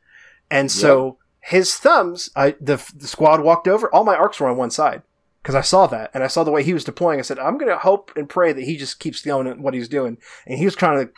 And 0.49 0.71
so 0.71 1.17
his 1.39 1.75
thumbs, 1.75 2.29
I 2.35 2.51
the, 2.59 2.83
the 2.95 3.07
squad 3.07 3.41
walked 3.41 3.67
over. 3.67 3.93
All 3.93 4.03
my 4.03 4.15
ARCs 4.15 4.39
were 4.39 4.49
on 4.49 4.57
one 4.57 4.71
side. 4.71 5.03
because 5.41 5.55
I 5.55 5.61
saw 5.61 5.87
that 5.87 6.09
and 6.13 6.23
I 6.23 6.27
saw 6.27 6.45
the 6.45 6.51
way 6.51 6.63
he 6.63 6.73
was 6.73 6.85
deploying. 6.85 7.19
I 7.19 7.23
said, 7.23 7.37
I'm 7.37 7.57
going 7.57 7.69
to 7.71 7.77
hope 7.77 8.13
and 8.15 8.29
pray 8.29 8.53
that 8.53 8.63
he 8.63 8.77
just 8.77 8.99
keeps 8.99 9.21
doing 9.21 9.61
what 9.61 9.73
he's 9.73 9.89
doing. 9.89 10.17
And 10.47 10.57
he 10.57 10.63
was 10.63 10.73
trying 10.75 11.05
to, 11.05 11.11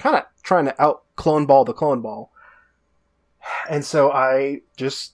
kind 0.00 0.16
of 0.16 0.24
trying 0.42 0.64
to 0.64 0.82
out 0.82 1.02
clone 1.14 1.46
ball 1.46 1.64
the 1.64 1.72
clone 1.72 2.00
ball. 2.00 2.32
And 3.68 3.84
so 3.84 4.10
I 4.10 4.62
just 4.76 5.12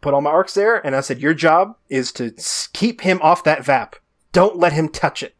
put 0.00 0.14
all 0.14 0.20
my 0.20 0.30
ARCs 0.30 0.54
there 0.54 0.84
and 0.84 0.96
I 0.96 1.00
said, 1.00 1.20
Your 1.20 1.34
job 1.34 1.76
is 1.88 2.10
to 2.12 2.34
keep 2.72 3.02
him 3.02 3.20
off 3.22 3.44
that 3.44 3.64
VAP. 3.64 3.96
Don't 4.32 4.56
let 4.56 4.72
him 4.72 4.88
touch 4.88 5.22
it. 5.22 5.36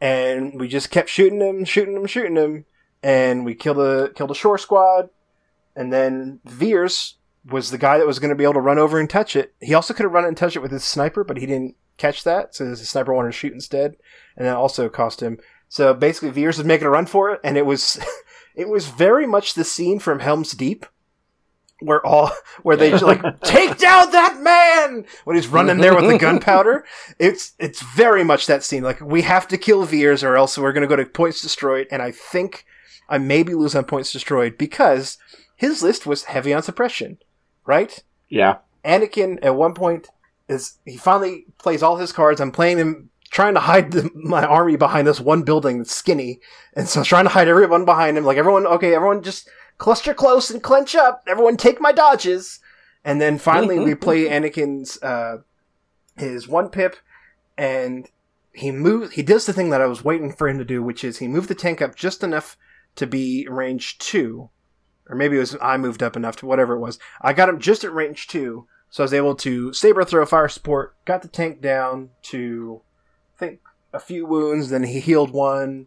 And 0.00 0.58
we 0.60 0.68
just 0.68 0.90
kept 0.90 1.08
shooting 1.08 1.40
him, 1.40 1.64
shooting 1.64 1.96
him, 1.96 2.06
shooting 2.06 2.36
him. 2.36 2.64
And 3.02 3.44
we 3.44 3.54
killed 3.54 3.78
a, 3.78 4.10
killed 4.10 4.30
a 4.30 4.34
shore 4.34 4.58
squad. 4.58 5.08
And 5.76 5.92
then 5.92 6.40
Veers 6.44 7.16
was 7.48 7.70
the 7.70 7.78
guy 7.78 7.98
that 7.98 8.06
was 8.06 8.18
going 8.18 8.30
to 8.30 8.36
be 8.36 8.44
able 8.44 8.54
to 8.54 8.60
run 8.60 8.78
over 8.78 8.98
and 8.98 9.08
touch 9.08 9.36
it. 9.36 9.54
He 9.60 9.74
also 9.74 9.94
could 9.94 10.04
have 10.04 10.12
run 10.12 10.24
it 10.24 10.28
and 10.28 10.36
touched 10.36 10.56
it 10.56 10.62
with 10.62 10.72
his 10.72 10.84
sniper, 10.84 11.24
but 11.24 11.38
he 11.38 11.46
didn't 11.46 11.76
catch 11.96 12.24
that, 12.24 12.54
so 12.54 12.66
his 12.66 12.86
sniper 12.88 13.14
wanted 13.14 13.28
to 13.28 13.32
shoot 13.32 13.52
instead, 13.52 13.96
and 14.36 14.46
that 14.46 14.56
also 14.56 14.88
cost 14.88 15.20
him. 15.20 15.38
So 15.70 15.94
basically, 15.94 16.30
Veers 16.30 16.58
was 16.58 16.66
making 16.66 16.88
a 16.88 16.90
run 16.90 17.06
for 17.06 17.30
it, 17.30 17.40
and 17.44 17.56
it 17.56 17.64
was 17.64 17.98
it 18.54 18.68
was 18.68 18.88
very 18.88 19.26
much 19.26 19.54
the 19.54 19.64
scene 19.64 20.00
from 20.00 20.18
Helm's 20.18 20.50
Deep, 20.50 20.84
where 21.78 22.04
all 22.04 22.32
where 22.62 22.76
they 22.76 22.90
just 22.90 23.04
like 23.04 23.22
take 23.42 23.78
down 23.78 24.10
that 24.10 24.40
man 24.40 25.06
when 25.24 25.36
he's 25.36 25.46
running 25.46 25.78
there 25.78 25.94
with 25.94 26.10
the 26.10 26.18
gunpowder. 26.18 26.84
It's 27.20 27.54
it's 27.60 27.80
very 27.94 28.24
much 28.24 28.46
that 28.48 28.64
scene. 28.64 28.82
Like 28.82 29.00
we 29.00 29.22
have 29.22 29.46
to 29.48 29.56
kill 29.56 29.84
Veers, 29.84 30.24
or 30.24 30.36
else 30.36 30.58
we're 30.58 30.72
going 30.72 30.82
to 30.82 30.88
go 30.88 30.96
to 30.96 31.06
points 31.06 31.40
destroyed. 31.40 31.86
And 31.92 32.02
I 32.02 32.10
think 32.10 32.66
I 33.08 33.18
maybe 33.18 33.54
lose 33.54 33.76
on 33.76 33.84
points 33.84 34.12
destroyed 34.12 34.58
because 34.58 35.18
his 35.54 35.84
list 35.84 36.04
was 36.04 36.24
heavy 36.24 36.52
on 36.52 36.64
suppression, 36.64 37.18
right? 37.64 38.02
Yeah. 38.28 38.58
Anakin 38.84 39.38
at 39.42 39.54
one 39.54 39.74
point 39.74 40.08
is 40.48 40.78
he 40.84 40.96
finally 40.96 41.44
plays 41.58 41.80
all 41.80 41.96
his 41.96 42.12
cards. 42.12 42.40
I'm 42.40 42.50
playing 42.50 42.78
him 42.78 43.10
trying 43.30 43.54
to 43.54 43.60
hide 43.60 43.92
the, 43.92 44.10
my 44.14 44.44
army 44.44 44.76
behind 44.76 45.06
this 45.06 45.20
one 45.20 45.42
building 45.42 45.78
that's 45.78 45.94
skinny, 45.94 46.40
and 46.74 46.88
so 46.88 47.02
trying 47.02 47.24
to 47.24 47.30
hide 47.30 47.48
everyone 47.48 47.84
behind 47.84 48.18
him. 48.18 48.24
Like 48.24 48.36
everyone, 48.36 48.66
okay, 48.66 48.94
everyone 48.94 49.22
just 49.22 49.48
cluster 49.78 50.12
close 50.12 50.50
and 50.50 50.62
clench 50.62 50.94
up. 50.94 51.22
Everyone 51.26 51.56
take 51.56 51.80
my 51.80 51.92
dodges, 51.92 52.60
and 53.04 53.20
then 53.20 53.38
finally 53.38 53.78
we 53.78 53.94
play 53.94 54.24
Anakin's 54.24 55.00
uh, 55.02 55.38
his 56.16 56.48
one 56.48 56.68
pip, 56.68 56.96
and 57.56 58.08
he 58.52 58.70
moves. 58.72 59.12
He 59.12 59.22
does 59.22 59.46
the 59.46 59.52
thing 59.52 59.70
that 59.70 59.80
I 59.80 59.86
was 59.86 60.04
waiting 60.04 60.32
for 60.32 60.48
him 60.48 60.58
to 60.58 60.64
do, 60.64 60.82
which 60.82 61.04
is 61.04 61.18
he 61.18 61.28
moved 61.28 61.48
the 61.48 61.54
tank 61.54 61.80
up 61.80 61.94
just 61.94 62.22
enough 62.22 62.56
to 62.96 63.06
be 63.06 63.46
range 63.48 63.98
two, 63.98 64.50
or 65.08 65.14
maybe 65.14 65.36
it 65.36 65.40
was 65.40 65.56
I 65.62 65.76
moved 65.76 66.02
up 66.02 66.16
enough 66.16 66.36
to 66.36 66.46
whatever 66.46 66.74
it 66.74 66.80
was. 66.80 66.98
I 67.22 67.32
got 67.32 67.48
him 67.48 67.60
just 67.60 67.84
at 67.84 67.94
range 67.94 68.26
two, 68.26 68.66
so 68.90 69.02
I 69.02 69.06
was 69.06 69.14
able 69.14 69.36
to 69.36 69.72
saber 69.72 70.04
throw 70.04 70.26
fire 70.26 70.48
support, 70.48 70.96
got 71.04 71.22
the 71.22 71.28
tank 71.28 71.60
down 71.60 72.10
to 72.22 72.82
I 72.82 72.89
think 73.40 73.60
a 73.92 73.98
few 73.98 74.26
wounds, 74.26 74.68
then 74.68 74.84
he 74.84 75.00
healed 75.00 75.30
one. 75.30 75.86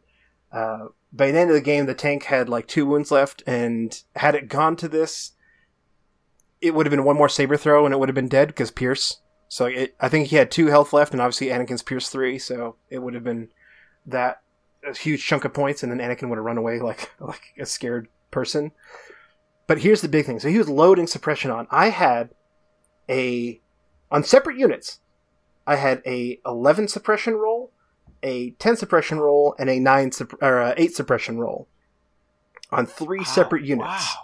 Uh, 0.51 0.87
by 1.11 1.31
the 1.31 1.39
end 1.39 1.49
of 1.49 1.55
the 1.55 1.61
game, 1.61 1.85
the 1.85 1.93
tank 1.93 2.23
had 2.23 2.49
like 2.49 2.67
two 2.67 2.85
wounds 2.85 3.11
left, 3.11 3.43
and 3.47 4.03
had 4.15 4.35
it 4.35 4.49
gone 4.49 4.75
to 4.77 4.87
this, 4.87 5.31
it 6.59 6.73
would 6.73 6.85
have 6.85 6.91
been 6.91 7.05
one 7.05 7.17
more 7.17 7.29
saber 7.29 7.55
throw, 7.57 7.85
and 7.85 7.93
it 7.93 7.97
would 7.97 8.09
have 8.09 8.15
been 8.15 8.27
dead 8.27 8.49
because 8.49 8.71
Pierce. 8.71 9.19
So 9.47 9.65
it, 9.65 9.95
I 9.99 10.09
think 10.09 10.27
he 10.27 10.35
had 10.35 10.49
two 10.49 10.67
health 10.67 10.93
left, 10.93 11.13
and 11.13 11.21
obviously 11.21 11.47
Anakin's 11.47 11.83
Pierce 11.83 12.09
three, 12.09 12.39
so 12.39 12.75
it 12.89 12.99
would 12.99 13.13
have 13.13 13.23
been 13.23 13.49
that 14.05 14.41
a 14.85 14.95
huge 14.95 15.25
chunk 15.25 15.45
of 15.45 15.53
points, 15.53 15.83
and 15.83 15.91
then 15.91 15.99
Anakin 15.99 16.29
would 16.29 16.37
have 16.37 16.45
run 16.45 16.57
away 16.57 16.79
like 16.81 17.11
like 17.19 17.53
a 17.59 17.65
scared 17.65 18.07
person. 18.31 18.71
But 19.67 19.79
here's 19.79 20.01
the 20.01 20.09
big 20.09 20.25
thing: 20.25 20.39
so 20.39 20.49
he 20.49 20.57
was 20.57 20.69
loading 20.69 21.07
suppression 21.07 21.51
on. 21.51 21.67
I 21.69 21.89
had 21.89 22.31
a 23.09 23.61
on 24.11 24.23
separate 24.23 24.57
units. 24.57 24.99
I 25.65 25.75
had 25.77 26.01
a 26.05 26.39
11 26.45 26.87
suppression 26.89 27.35
roll, 27.35 27.71
a 28.21 28.51
10 28.51 28.75
suppression 28.77 29.19
roll, 29.19 29.55
and 29.57 29.69
a 29.69 29.79
nine 29.79 30.09
supp- 30.11 30.41
or 30.41 30.61
uh, 30.61 30.73
eight 30.77 30.95
suppression 30.95 31.39
roll 31.39 31.67
on 32.71 32.85
three 32.85 33.23
separate 33.23 33.63
units. 33.63 33.87
Wow. 33.87 34.19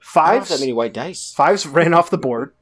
I 0.00 0.02
Fives, 0.02 0.48
that 0.50 0.60
many 0.60 0.72
white 0.72 0.94
dice. 0.94 1.32
fives 1.36 1.66
ran 1.66 1.92
off 1.92 2.10
the 2.10 2.18
board. 2.18 2.54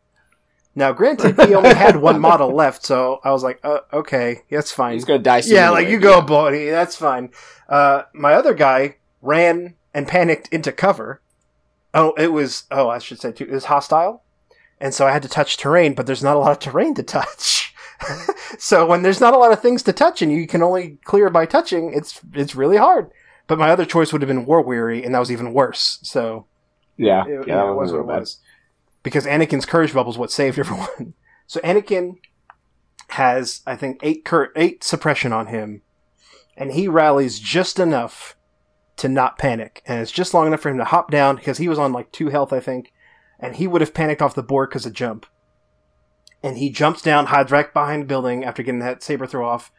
Now, 0.74 0.92
granted, 0.92 1.38
he 1.40 1.54
only 1.54 1.74
had 1.74 1.96
one 1.96 2.20
model 2.28 2.52
left, 2.52 2.84
so 2.84 3.20
I 3.22 3.30
was 3.30 3.44
like, 3.44 3.60
uh, 3.62 3.80
okay, 3.92 4.40
that's 4.50 4.72
fine. 4.72 4.94
He's 4.94 5.04
gonna 5.04 5.20
die 5.20 5.40
soon. 5.42 5.54
Yeah, 5.54 5.70
like 5.70 5.88
you 5.88 6.00
go, 6.00 6.20
buddy. 6.20 6.68
That's 6.68 6.96
fine. 6.96 7.30
Uh, 7.68 8.02
my 8.12 8.32
other 8.34 8.54
guy 8.54 8.96
ran 9.22 9.74
and 9.92 10.08
panicked 10.08 10.48
into 10.48 10.72
cover. 10.72 11.20
Oh, 11.92 12.12
it 12.18 12.32
was. 12.32 12.64
Oh, 12.72 12.88
I 12.88 12.98
should 12.98 13.20
say 13.20 13.30
too. 13.30 13.44
It 13.44 13.50
was 13.52 13.66
hostile, 13.66 14.23
and 14.84 14.92
so 14.94 15.06
I 15.06 15.12
had 15.12 15.22
to 15.22 15.28
touch 15.28 15.56
terrain. 15.56 15.94
But 15.94 16.06
there's 16.06 16.22
not 16.22 16.36
a 16.36 16.38
lot 16.38 16.52
of 16.52 16.58
terrain 16.60 16.94
to 16.94 17.02
touch. 17.02 17.74
so 18.58 18.84
when 18.86 19.02
there's 19.02 19.20
not 19.20 19.34
a 19.34 19.38
lot 19.38 19.52
of 19.52 19.60
things 19.60 19.82
to 19.84 19.92
touch, 19.92 20.20
and 20.22 20.30
you 20.30 20.46
can 20.46 20.62
only 20.62 20.98
clear 21.04 21.30
by 21.30 21.46
touching, 21.46 21.92
it's 21.92 22.20
it's 22.34 22.54
really 22.54 22.76
hard. 22.76 23.10
But 23.46 23.58
my 23.58 23.70
other 23.70 23.84
choice 23.84 24.12
would 24.12 24.22
have 24.22 24.28
been 24.28 24.46
War 24.46 24.62
Weary, 24.62 25.02
and 25.04 25.14
that 25.14 25.18
was 25.20 25.32
even 25.32 25.52
worse. 25.52 25.98
So 26.02 26.46
Yeah. 26.96 27.24
it, 27.26 27.30
yeah, 27.48 27.62
it 27.62 27.66
that 27.66 27.74
was 27.74 27.76
was 27.76 27.92
what 27.92 28.00
it 28.00 28.06
bad. 28.08 28.20
was. 28.20 28.40
Because 29.02 29.26
Anakin's 29.26 29.66
courage 29.66 29.92
bubble 29.92 30.12
is 30.12 30.18
what 30.18 30.30
saved 30.30 30.58
everyone. 30.60 31.14
So 31.46 31.60
Anakin 31.60 32.16
has, 33.10 33.60
I 33.66 33.76
think, 33.76 34.00
eight 34.02 34.24
cur- 34.24 34.52
eight 34.56 34.82
suppression 34.82 35.32
on 35.32 35.48
him, 35.48 35.82
and 36.56 36.72
he 36.72 36.88
rallies 36.88 37.38
just 37.38 37.78
enough 37.78 38.36
to 38.96 39.08
not 39.08 39.38
panic, 39.38 39.82
and 39.86 40.00
it's 40.00 40.10
just 40.12 40.32
long 40.34 40.46
enough 40.46 40.60
for 40.60 40.70
him 40.70 40.78
to 40.78 40.84
hop 40.84 41.10
down 41.10 41.36
because 41.36 41.58
he 41.58 41.68
was 41.68 41.78
on 41.78 41.92
like 41.92 42.12
two 42.12 42.28
health, 42.28 42.52
I 42.52 42.60
think, 42.60 42.92
and 43.44 43.56
he 43.56 43.66
would 43.66 43.80
have 43.80 43.94
panicked 43.94 44.22
off 44.22 44.34
the 44.34 44.42
board 44.42 44.70
because 44.70 44.86
of 44.86 44.92
jump. 44.92 45.26
And 46.42 46.58
he 46.58 46.70
jumps 46.70 47.02
down, 47.02 47.26
hides 47.26 47.50
right 47.50 47.72
behind 47.72 48.02
the 48.02 48.06
building 48.06 48.44
after 48.44 48.62
getting 48.62 48.80
that 48.80 49.02
saber 49.02 49.26
throw 49.26 49.48
off, 49.48 49.72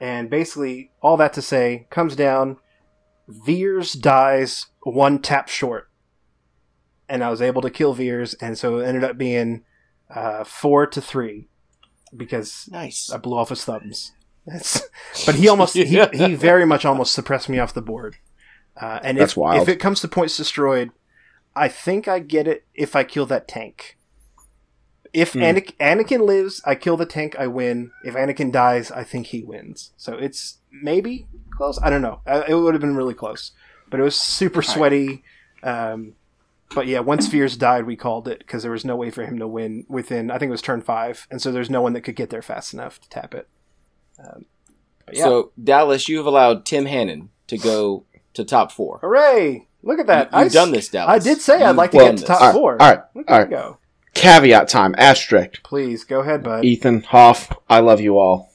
and 0.00 0.30
basically 0.30 0.92
all 1.00 1.16
that 1.16 1.32
to 1.34 1.42
say 1.42 1.86
comes 1.90 2.14
down. 2.14 2.58
Veers 3.28 3.92
dies 3.92 4.66
one 4.82 5.20
tap 5.20 5.48
short 5.48 5.88
and 7.12 7.22
I 7.22 7.28
was 7.28 7.42
able 7.42 7.60
to 7.60 7.70
kill 7.70 7.92
Veers, 7.92 8.32
and 8.34 8.56
so 8.56 8.78
it 8.78 8.86
ended 8.86 9.04
up 9.04 9.18
being 9.18 9.64
uh, 10.08 10.44
four 10.44 10.86
to 10.86 11.00
three 11.00 11.48
because 12.16 12.70
nice. 12.72 13.10
I 13.12 13.18
blew 13.18 13.36
off 13.36 13.50
his 13.50 13.64
thumbs. 13.66 14.12
That's, 14.46 14.82
but 15.26 15.34
he 15.34 15.46
almost 15.46 15.74
he, 15.74 15.84
he 16.12 16.34
very 16.34 16.64
much 16.64 16.86
almost 16.86 17.12
suppressed 17.12 17.50
me 17.50 17.58
off 17.58 17.74
the 17.74 17.82
board. 17.82 18.16
Uh, 18.80 18.98
and 19.02 19.18
That's 19.18 19.32
if, 19.32 19.36
wild. 19.36 19.60
if 19.62 19.68
it 19.68 19.78
comes 19.78 20.00
to 20.00 20.08
points 20.08 20.38
destroyed, 20.38 20.90
I 21.54 21.68
think 21.68 22.08
I 22.08 22.18
get 22.18 22.46
it 22.48 22.64
if 22.74 22.96
I 22.96 23.04
kill 23.04 23.26
that 23.26 23.46
tank. 23.48 23.98
If 25.12 25.34
Hmm. 25.34 25.40
Anakin, 25.42 25.76
Anakin 25.78 26.20
lives, 26.26 26.62
I 26.64 26.74
kill 26.74 26.96
the 26.96 27.04
tank, 27.06 27.36
I 27.38 27.46
win. 27.46 27.90
If 28.04 28.14
Anakin 28.14 28.50
dies, 28.50 28.90
I 28.90 29.04
think 29.04 29.26
he 29.26 29.42
wins. 29.42 29.92
So 29.98 30.14
it's 30.14 30.58
maybe 30.70 31.26
close. 31.50 31.78
I 31.82 31.90
don't 31.90 32.00
know. 32.02 32.20
Uh, 32.26 32.44
It 32.48 32.54
would 32.54 32.72
have 32.74 32.80
been 32.80 32.96
really 32.96 33.12
close, 33.14 33.52
but 33.90 34.00
it 34.00 34.02
was 34.02 34.16
super 34.16 34.62
sweaty. 34.62 35.22
Um, 35.62 36.14
but 36.74 36.86
yeah, 36.86 37.00
once 37.00 37.26
Veers 37.26 37.58
died, 37.58 37.84
we 37.84 37.94
called 37.96 38.26
it 38.26 38.38
because 38.38 38.62
there 38.62 38.72
was 38.72 38.86
no 38.86 38.96
way 38.96 39.10
for 39.10 39.26
him 39.26 39.38
to 39.38 39.46
win 39.46 39.84
within. 39.88 40.30
I 40.30 40.38
think 40.38 40.48
it 40.48 40.52
was 40.52 40.62
turn 40.62 40.80
five, 40.80 41.26
and 41.30 41.42
so 41.42 41.52
there's 41.52 41.68
no 41.68 41.82
one 41.82 41.92
that 41.92 42.00
could 42.00 42.16
get 42.16 42.30
there 42.30 42.40
fast 42.40 42.72
enough 42.72 42.98
to 43.02 43.08
tap 43.10 43.34
it. 43.34 43.46
Um, 44.18 44.46
yeah, 45.12 45.24
So 45.24 45.52
Dallas, 45.62 46.08
you 46.08 46.16
have 46.16 46.26
allowed 46.26 46.64
Tim 46.64 46.86
Hannon 46.86 47.28
to 47.48 47.58
go 47.58 48.06
to 48.32 48.44
top 48.46 48.72
four. 48.72 48.98
hooray! 49.02 49.68
Look 49.82 49.98
at 49.98 50.06
that. 50.06 50.30
You- 50.32 50.38
you've 50.38 50.42
I 50.44 50.46
s- 50.46 50.52
done 50.52 50.72
this, 50.72 50.88
Dallas. 50.88 51.14
I 51.14 51.18
did 51.18 51.40
say 51.40 51.62
I'd 51.62 51.76
like 51.76 51.90
to 51.92 51.98
done 51.98 52.14
get 52.16 52.18
to 52.18 52.24
top 52.26 52.40
All 52.40 52.46
right, 52.48 52.54
four. 52.54 52.82
all 52.82 52.88
right, 52.90 53.00
Look 53.14 53.30
all 53.30 53.36
at 53.36 53.40
right. 53.40 53.50
go. 53.50 53.78
Caveat 54.14 54.68
time. 54.68 54.94
Asterisk. 54.98 55.62
Please 55.62 56.04
go 56.04 56.20
ahead, 56.20 56.42
bud. 56.42 56.64
Ethan 56.64 57.02
Hoff. 57.04 57.50
I 57.68 57.80
love 57.80 58.00
you 58.00 58.18
all. 58.18 58.50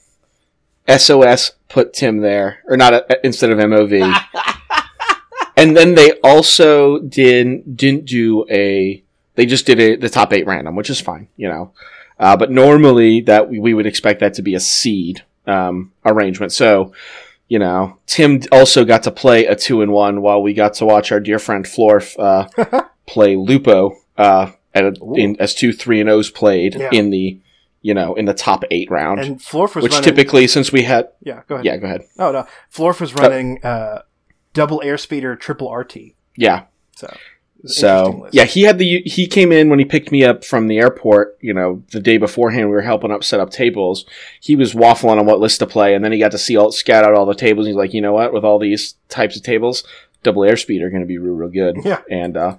SOS 0.87 1.51
put 1.67 1.93
Tim 1.93 2.17
there, 2.19 2.59
or 2.65 2.77
not 2.77 2.93
uh, 2.93 3.01
instead 3.23 3.49
of 3.51 3.57
MOV. 3.57 4.15
and 5.57 5.75
then 5.75 5.95
they 5.95 6.11
also 6.23 6.99
did 6.99 7.75
didn't 7.75 8.05
do 8.05 8.45
a. 8.49 9.03
They 9.35 9.45
just 9.45 9.65
did 9.65 9.79
a, 9.79 9.95
the 9.95 10.09
top 10.09 10.33
eight 10.33 10.47
random, 10.47 10.75
which 10.75 10.89
is 10.89 10.99
fine, 11.01 11.27
you 11.37 11.47
know. 11.49 11.71
Uh, 12.19 12.35
but 12.37 12.49
normally 12.51 13.21
that 13.21 13.49
we, 13.49 13.59
we 13.59 13.73
would 13.73 13.85
expect 13.85 14.19
that 14.21 14.33
to 14.35 14.41
be 14.41 14.55
a 14.55 14.59
seed 14.59 15.23
um, 15.45 15.91
arrangement. 16.05 16.51
So, 16.51 16.93
you 17.47 17.59
know, 17.59 17.97
Tim 18.05 18.41
also 18.51 18.83
got 18.85 19.03
to 19.03 19.11
play 19.11 19.45
a 19.45 19.55
two 19.55 19.81
and 19.81 19.91
one 19.91 20.21
while 20.21 20.41
we 20.41 20.53
got 20.53 20.73
to 20.75 20.85
watch 20.85 21.11
our 21.11 21.19
dear 21.19 21.39
friend 21.39 21.65
Florf 21.65 22.17
uh, 22.19 22.81
play 23.05 23.35
Lupo 23.35 23.95
uh, 24.17 24.51
at 24.73 24.83
a, 24.83 24.93
in, 25.15 25.35
as 25.39 25.53
two 25.55 25.71
three 25.73 26.01
and 26.01 26.09
O's 26.09 26.29
played 26.29 26.75
Yeah. 26.75 26.89
in 26.91 27.09
the 27.09 27.39
you 27.81 27.93
know 27.93 28.15
in 28.15 28.25
the 28.25 28.33
top 28.33 28.63
eight 28.71 28.89
round. 28.91 29.19
And 29.21 29.39
Florf 29.39 29.75
was 29.75 29.83
which 29.83 29.93
running. 29.93 30.03
typically, 30.03 30.47
since 30.47 30.71
we 30.71 30.83
had, 30.83 31.09
yeah, 31.21 31.41
go 31.47 31.55
ahead. 31.55 31.65
yeah, 31.65 31.77
go 31.77 31.85
ahead, 31.87 32.01
Oh 32.19 32.31
no, 32.31 32.47
Florf 32.73 32.99
was 32.99 33.13
running 33.13 33.63
uh, 33.63 34.01
double 34.53 34.81
airspeeder, 34.83 35.39
triple 35.39 35.73
RT. 35.73 35.97
yeah. 36.35 36.63
So, 36.95 37.15
it 37.59 37.63
was 37.63 37.83
an 37.83 37.89
interesting 37.89 38.21
So 38.21 38.29
yeah, 38.31 38.43
he 38.45 38.63
had 38.63 38.77
the 38.77 39.01
he 39.05 39.27
came 39.27 39.51
in 39.51 39.69
when 39.69 39.79
he 39.79 39.85
picked 39.85 40.11
me 40.11 40.23
up 40.23 40.43
from 40.45 40.67
the 40.67 40.77
airport. 40.77 41.37
You 41.41 41.53
know, 41.53 41.83
the 41.91 41.99
day 41.99 42.17
beforehand, 42.17 42.67
we 42.69 42.75
were 42.75 42.81
helping 42.81 43.11
up 43.11 43.23
set 43.23 43.39
up 43.39 43.49
tables. 43.49 44.05
He 44.41 44.55
was 44.55 44.73
waffling 44.73 45.19
on 45.19 45.25
what 45.25 45.39
list 45.39 45.59
to 45.59 45.67
play, 45.67 45.93
and 45.95 46.03
then 46.03 46.11
he 46.11 46.19
got 46.19 46.31
to 46.31 46.37
see 46.37 46.55
all 46.57 46.71
scout 46.71 47.03
out 47.03 47.13
all 47.13 47.25
the 47.25 47.35
tables. 47.35 47.65
And 47.65 47.73
he's 47.73 47.77
like, 47.77 47.93
you 47.93 48.01
know 48.01 48.13
what? 48.13 48.33
With 48.33 48.43
all 48.43 48.59
these 48.59 48.95
types 49.09 49.35
of 49.35 49.43
tables, 49.43 49.83
double 50.23 50.41
airspeeders 50.43 50.89
going 50.91 51.01
to 51.01 51.07
be 51.07 51.17
real, 51.17 51.33
real 51.35 51.49
good. 51.49 51.77
Yeah. 51.83 52.01
And 52.09 52.35
uh, 52.37 52.57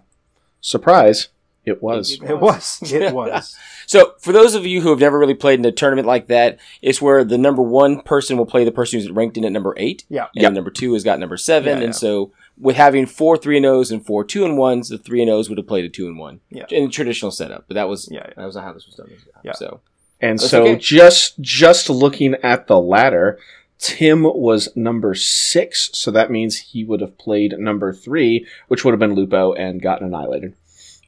surprise, 0.61 1.29
It 1.65 1.83
was. 1.83 2.19
It 2.23 2.39
was. 2.41 2.81
It 2.93 3.13
was. 3.15 3.57
So, 3.89 4.13
for 4.21 4.33
those 4.33 4.55
of 4.55 4.67
you 4.67 4.83
who 4.83 4.91
have 4.91 4.99
never 4.99 5.19
really 5.19 5.33
played 5.33 5.59
in 5.59 5.65
a 5.65 5.73
tournament 5.73 6.07
like 6.07 6.27
that, 6.27 6.59
it's 6.83 7.01
where 7.01 7.25
the 7.25 7.39
number 7.39 7.63
one 7.63 8.03
person 8.03 8.37
will 8.37 8.45
play 8.45 8.63
the 8.63 8.71
person 8.71 9.01
who's 9.01 9.11
ranked 9.11 9.39
in 9.39 9.47
at 9.47 9.53
number 9.53 9.73
eight. 9.79 10.05
Yeah. 10.11 10.27
And 10.35 10.43
Yep. 10.43 10.53
number 10.53 10.71
two 10.71 10.93
has 10.93 11.05
got 11.05 11.19
number 11.19 11.39
seven. 11.39 11.79
Yeah, 11.79 11.85
and 11.85 11.95
yeah. 11.95 11.99
so, 11.99 12.31
with 12.61 12.77
having 12.77 13.07
four 13.07 13.37
three 13.37 13.57
and 13.57 13.67
O's 13.67 13.91
and 13.91 14.05
four 14.05 14.25
two 14.25 14.45
and 14.45 14.57
ones, 14.57 14.89
the 14.89 14.99
three 14.99 15.23
and 15.23 15.31
O's 15.31 15.49
would 15.49 15.59
have 15.59 15.67
played 15.67 15.85
a 15.85 15.89
two 15.89 16.07
and 16.07 16.19
one. 16.19 16.41
Yeah. 16.51 16.65
In 16.71 16.85
a 16.85 16.89
traditional 16.89 17.31
setup. 17.31 17.67
But 17.69 17.75
that 17.75 17.89
was 17.89 18.09
Yeah, 18.11 18.25
yeah. 18.27 18.35
that 18.37 18.47
was 18.47 18.55
not 18.55 18.65
how 18.65 18.73
this 18.73 18.87
was 18.87 18.97
done. 18.97 19.11
Yeah. 19.43 19.53
So, 19.53 19.81
And 20.21 20.39
That's 20.39 20.51
so 20.51 20.63
okay. 20.63 20.77
just 20.77 21.41
just 21.41 21.89
looking 21.91 22.35
at 22.43 22.67
the 22.67 22.81
ladder, 22.81 23.39
Tim 23.79 24.23
was 24.23 24.69
number 24.77 25.15
six, 25.15 25.91
so 25.93 26.11
that 26.11 26.31
means 26.31 26.59
he 26.59 26.85
would 26.85 27.01
have 27.01 27.17
played 27.19 27.55
number 27.59 27.93
three, 27.93 28.47
which 28.67 28.85
would 28.85 28.93
have 28.93 29.01
been 29.01 29.15
Lupo 29.15 29.53
and 29.53 29.81
gotten 29.81 30.09
annihilated. 30.09 30.55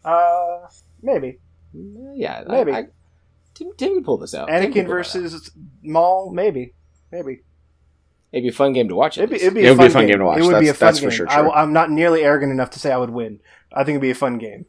Uh, 0.05 0.66
maybe 1.02 1.39
yeah. 1.74 2.44
Maybe. 2.47 2.72
I, 2.72 2.86
Tim, 3.55 3.72
Tim 3.77 3.94
can 3.94 4.05
pull 4.05 4.18
this 4.18 4.35
out. 4.35 4.48
Anakin 4.48 4.72
pull 4.72 4.82
out. 4.82 4.89
versus 4.89 5.51
Maul. 5.82 6.32
Maybe. 6.32 6.74
Maybe. 7.10 7.43
Maybe 8.32 8.48
a 8.48 8.52
fun 8.52 8.73
game 8.73 8.89
to 8.89 8.94
watch. 8.94 9.19
It'd 9.19 9.31
be, 9.31 9.36
it'd 9.36 9.55
be, 9.55 9.62
It 9.65 9.69
a, 9.69 9.70
would 9.70 9.78
fun 9.78 9.86
be 9.86 9.90
a 9.90 9.93
fun 9.93 10.07
game 10.07 10.19
to 10.19 10.24
watch. 10.24 10.39
It 10.39 10.44
would 10.44 10.61
be 10.61 10.69
a 10.69 10.74
fun 10.74 10.86
that's 10.86 10.98
for 11.01 11.07
game. 11.09 11.11
sure 11.16 11.28
I, 11.28 11.40
true. 11.40 11.52
am 11.52 11.73
not 11.73 11.90
nearly 11.90 12.23
arrogant 12.23 12.52
enough 12.52 12.70
to 12.70 12.78
say 12.78 12.93
I 12.93 12.97
would 12.97 13.11
win. 13.11 13.40
I 13.73 13.78
think 13.85 13.90
it'd 13.97 14.02
be 14.02 14.11
a 14.11 14.15
fun 14.15 14.39
game. 14.39 14.66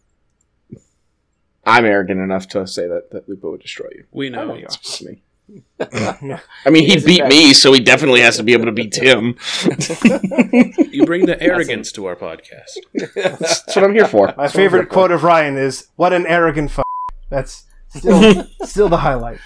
I'm 1.65 1.85
arrogant 1.85 2.19
enough 2.19 2.47
to 2.49 2.65
say 2.65 2.87
that, 2.87 3.11
that 3.11 3.29
Lupo 3.29 3.51
would 3.51 3.61
destroy 3.61 3.87
you. 3.91 4.05
We 4.11 4.29
know. 4.29 4.45
know 4.47 4.55
you 4.55 4.65
It's 4.65 5.03
me. 5.03 5.21
I 5.79 6.69
mean, 6.69 6.83
He 6.85 6.91
he 6.91 6.95
is, 6.97 7.05
beat 7.05 7.19
fact- 7.19 7.29
me, 7.29 7.53
so 7.53 7.71
he 7.73 7.79
definitely 7.81 8.21
has 8.21 8.37
to 8.37 8.43
be 8.43 8.53
able 8.53 8.65
to 8.65 8.71
beat 8.71 8.93
Tim. 8.93 9.35
You 10.91 11.05
bring 11.05 11.25
the 11.25 11.37
arrogance 11.41 11.91
to 11.93 12.05
our 12.05 12.15
podcast. 12.15 12.77
That's 13.15 13.75
what 13.75 13.83
I'm 13.83 13.93
here 13.93 14.07
for. 14.07 14.33
My 14.37 14.47
favorite 14.47 14.89
quote 14.89 15.11
of 15.11 15.23
Ryan 15.23 15.57
is, 15.57 15.87
"What 15.95 16.13
an 16.13 16.25
arrogant 16.27 16.71
f." 16.77 16.83
That's 17.29 17.65
still 17.89 18.45
still 18.63 18.89
the 18.89 18.97
highlight. 18.97 19.39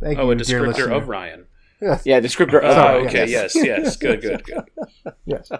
Thank 0.00 0.18
Oh, 0.18 0.30
a 0.30 0.34
you, 0.36 0.44
dear 0.44 0.62
descriptor 0.62 0.94
of 0.96 1.08
Ryan. 1.08 1.46
Yes. 1.80 2.02
Yeah, 2.04 2.20
descriptor. 2.20 2.58
of- 2.58 2.64
Oh, 2.64 2.72
Sorry, 2.74 3.06
okay. 3.06 3.26
yes. 3.28 3.54
Yes. 3.54 3.64
Yes. 3.64 3.96
Good. 3.96 4.20
Good. 4.22 4.44
Good. 4.46 4.64
Yes. 5.26 5.50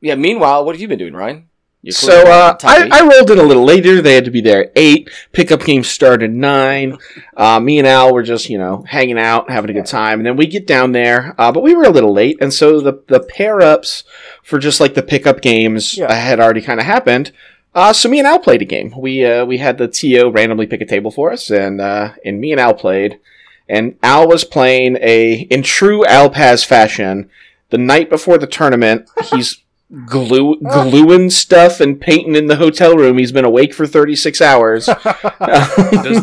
Yeah. 0.00 0.14
Meanwhile, 0.16 0.64
what 0.64 0.74
have 0.74 0.80
you 0.80 0.88
been 0.88 0.98
doing, 0.98 1.14
Ryan? 1.14 1.48
You're 1.82 1.92
So 1.92 2.22
uh, 2.28 2.56
I. 2.64 2.88
I 2.90 3.06
rolled 3.06 3.30
in 3.30 3.38
a 3.38 3.42
little 3.44 3.64
later. 3.64 4.02
They 4.02 4.14
had 4.14 4.24
to 4.24 4.30
be 4.30 4.40
there 4.40 4.64
at 4.64 4.72
eight. 4.74 5.08
Pickup 5.32 5.64
game 5.64 5.84
started 5.84 6.32
nine. 6.32 6.98
Uh, 7.36 7.60
me 7.60 7.78
and 7.78 7.86
Al 7.86 8.12
were 8.12 8.24
just 8.24 8.48
you 8.50 8.58
know 8.58 8.84
hanging 8.88 9.18
out, 9.18 9.50
having 9.50 9.70
a 9.70 9.72
good 9.72 9.86
time, 9.86 10.18
and 10.18 10.26
then 10.26 10.36
we 10.36 10.46
get 10.48 10.66
down 10.66 10.90
there. 10.92 11.34
Uh, 11.38 11.52
but 11.52 11.62
we 11.62 11.74
were 11.76 11.84
a 11.84 11.90
little 11.90 12.12
late, 12.12 12.38
and 12.40 12.52
so 12.52 12.80
the 12.80 13.04
the 13.06 13.20
pair 13.20 13.60
ups 13.60 14.02
for 14.42 14.58
just 14.58 14.80
like 14.80 14.94
the 14.94 15.02
pickup 15.02 15.40
games 15.40 15.96
Yeah. 15.96 16.06
uh, 16.06 16.14
had 16.14 16.40
already 16.40 16.60
kind 16.62 16.80
of 16.80 16.86
happened. 16.86 17.30
Uh, 17.72 17.92
so 17.92 18.08
me 18.08 18.18
and 18.18 18.26
Al 18.26 18.38
played 18.40 18.62
a 18.62 18.64
game. 18.64 18.92
We 18.98 19.24
uh, 19.24 19.44
we 19.44 19.58
had 19.58 19.78
the 19.78 19.86
TO 19.86 20.30
randomly 20.30 20.66
pick 20.66 20.80
a 20.80 20.86
table 20.86 21.12
for 21.12 21.30
us, 21.30 21.50
and 21.50 21.80
uh, 21.80 22.14
and 22.24 22.40
me 22.40 22.50
and 22.50 22.60
Al 22.60 22.74
played. 22.74 23.20
And 23.68 23.98
Al 24.02 24.28
was 24.28 24.44
playing 24.44 24.96
a 25.00 25.40
in 25.50 25.62
true 25.62 26.04
Al 26.06 26.30
Paz 26.30 26.62
fashion. 26.64 27.28
The 27.70 27.78
night 27.78 28.08
before 28.08 28.38
the 28.38 28.46
tournament, 28.46 29.08
he's 29.30 29.62
glue 30.04 30.56
gluing 30.72 31.30
stuff 31.30 31.80
and 31.80 32.00
painting 32.00 32.36
in 32.36 32.46
the 32.46 32.56
hotel 32.56 32.96
room. 32.96 33.18
He's 33.18 33.32
been 33.32 33.44
awake 33.44 33.74
for 33.74 33.86
36 33.86 34.40
hours. 34.40 34.86
Does 34.86 35.04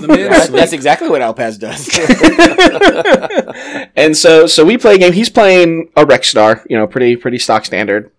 the 0.01 0.07
man 0.07 0.29
That- 0.29 0.49
that's 0.51 0.73
exactly 0.73 1.09
what 1.09 1.21
Alpaz 1.21 1.59
does. 1.59 1.89
and 3.95 4.15
so 4.15 4.47
so 4.47 4.63
we 4.65 4.77
play 4.77 4.95
a 4.95 4.97
game. 4.97 5.13
He's 5.13 5.29
playing 5.29 5.91
a 5.95 6.05
Rexstar, 6.05 6.65
you 6.69 6.77
know, 6.77 6.87
pretty 6.87 7.15
pretty 7.15 7.39
stock 7.39 7.65
standard 7.65 8.11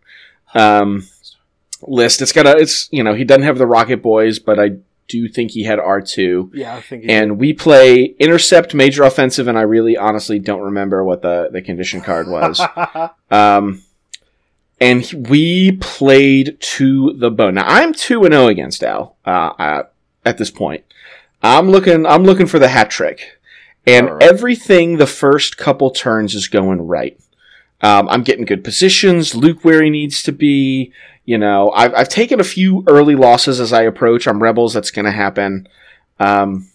um, 0.55 1.07
list. 1.83 2.23
It's 2.23 2.33
got 2.33 2.47
a 2.47 2.57
it's 2.59 2.89
you 2.91 3.03
know 3.03 3.15
he 3.15 3.25
doesn't 3.25 3.45
have 3.45 3.59
the 3.59 3.67
Rocket 3.67 4.03
Boys, 4.03 4.39
but 4.39 4.59
I 4.59 4.77
do 5.09 5.19
you 5.19 5.29
think 5.29 5.51
he 5.51 5.65
had 5.65 5.79
R 5.79 6.01
two. 6.01 6.51
Yeah, 6.55 6.75
I 6.77 6.81
think. 6.81 7.05
And 7.09 7.39
we 7.39 7.53
play 7.53 8.15
intercept, 8.19 8.75
major 8.75 9.03
offensive, 9.03 9.49
and 9.49 9.59
I 9.59 9.63
really 9.63 9.97
honestly 9.97 10.39
don't 10.39 10.63
remember 10.63 11.05
what 11.05 11.23
the 11.23 11.49
the 11.53 11.61
condition 11.63 12.01
card 12.01 12.29
was. 12.29 12.61
Um, 13.31 13.83
and 14.81 15.03
he- 15.03 15.17
we 15.17 15.73
played 15.73 16.57
to 16.61 17.13
the 17.15 17.31
bone. 17.31 17.55
Now 17.55 17.67
I'm 17.67 17.93
two 17.95 18.25
and 18.25 18.33
zero 18.35 18.47
against 18.49 18.83
Al. 18.83 19.17
Uh, 19.27 19.53
uh, 19.59 19.83
at 20.25 20.39
this 20.39 20.51
point, 20.51 20.85
I'm 21.43 21.69
looking. 21.71 22.07
I'm 22.07 22.25
looking 22.25 22.47
for 22.47 22.59
the 22.59 22.69
hat 22.69 22.91
trick, 22.91 23.39
and 23.87 24.09
Alright. 24.09 24.23
everything 24.23 24.97
the 24.97 25.07
first 25.07 25.57
couple 25.59 25.91
turns 25.91 26.35
is 26.35 26.49
going 26.49 26.81
right. 26.87 27.19
Um, 27.83 28.09
I'm 28.09 28.23
getting 28.23 28.45
good 28.47 28.65
positions. 28.65 29.35
Luke 29.35 29.65
where 29.65 29.83
he 29.83 29.91
needs 29.91 30.23
to 30.23 30.33
be. 30.33 30.93
You 31.25 31.39
know, 31.39 31.71
I've 31.71 31.95
I've 31.95 32.09
taken 32.09 32.41
a 32.41 32.45
few 32.45 32.85
early 32.87 33.15
losses 33.15 33.61
as 33.61 33.73
I 33.73 33.83
approach. 33.83 34.27
I'm 34.27 34.43
rebels. 34.43 34.75
That's 34.75 34.91
going 34.91 35.07
to 35.07 35.11
happen. 35.11 35.69
Um, 36.21 36.69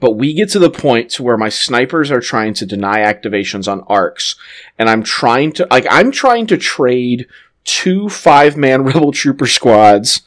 but 0.00 0.12
we 0.12 0.34
get 0.34 0.50
to 0.50 0.58
the 0.58 0.70
point 0.70 1.10
to 1.12 1.22
where 1.22 1.38
my 1.38 1.48
snipers 1.48 2.10
are 2.10 2.20
trying 2.20 2.54
to 2.54 2.66
deny 2.66 2.98
activations 2.98 3.70
on 3.70 3.80
ARCs, 3.88 4.36
and 4.78 4.90
I'm 4.90 5.02
trying 5.02 5.52
to 5.52 5.66
like 5.70 5.86
I'm 5.90 6.10
trying 6.10 6.46
to 6.48 6.56
trade 6.56 7.26
two 7.64 8.08
five 8.08 8.56
man 8.56 8.82
rebel 8.84 9.12
trooper 9.12 9.46
squads 9.46 10.22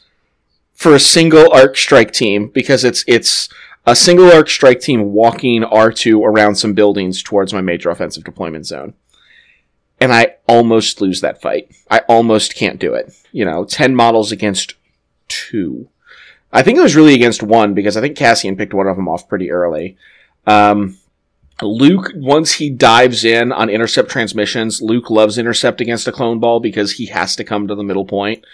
for 0.72 0.94
a 0.94 1.00
single 1.00 1.52
ARC 1.52 1.76
strike 1.76 2.12
team 2.12 2.48
because 2.48 2.84
it's 2.84 3.04
it's 3.06 3.48
a 3.86 3.94
single 3.94 4.32
ARC 4.32 4.48
strike 4.48 4.80
team 4.80 5.12
walking 5.12 5.62
R2 5.62 6.24
around 6.24 6.54
some 6.54 6.72
buildings 6.72 7.22
towards 7.22 7.52
my 7.52 7.60
major 7.60 7.90
offensive 7.90 8.24
deployment 8.24 8.66
zone. 8.66 8.94
And 10.02 10.12
I 10.12 10.34
almost 10.48 11.00
lose 11.00 11.20
that 11.20 11.40
fight. 11.40 11.70
I 11.88 12.00
almost 12.08 12.56
can't 12.56 12.80
do 12.80 12.92
it. 12.92 13.14
You 13.30 13.44
know, 13.44 13.64
10 13.64 13.94
models 13.94 14.32
against 14.32 14.74
two. 15.28 15.88
I 16.52 16.64
think 16.64 16.76
it 16.76 16.82
was 16.82 16.96
really 16.96 17.14
against 17.14 17.40
one 17.40 17.72
because 17.72 17.96
I 17.96 18.00
think 18.00 18.16
Cassian 18.16 18.56
picked 18.56 18.74
one 18.74 18.88
of 18.88 18.96
them 18.96 19.08
off 19.08 19.28
pretty 19.28 19.52
early. 19.52 19.96
Um, 20.44 20.98
Luke, 21.62 22.10
once 22.16 22.54
he 22.54 22.68
dives 22.68 23.24
in 23.24 23.52
on 23.52 23.70
intercept 23.70 24.10
transmissions, 24.10 24.82
Luke 24.82 25.08
loves 25.08 25.38
intercept 25.38 25.80
against 25.80 26.08
a 26.08 26.12
clone 26.12 26.40
ball 26.40 26.58
because 26.58 26.94
he 26.94 27.06
has 27.06 27.36
to 27.36 27.44
come 27.44 27.68
to 27.68 27.76
the 27.76 27.84
middle 27.84 28.04
point. 28.04 28.44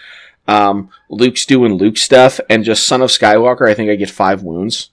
Um, 0.47 0.91
Luke's 1.09 1.47
doing 1.47 1.73
Luke 1.73 1.97
stuff, 1.97 2.39
and 2.47 2.63
just 2.63 2.85
Son 2.85 3.01
of 3.01 3.09
Skywalker, 3.09 3.67
I 3.67 3.73
think 3.73 3.89
I 3.89 3.95
get 3.95 4.11
five 4.11 4.43
wounds. 4.43 4.91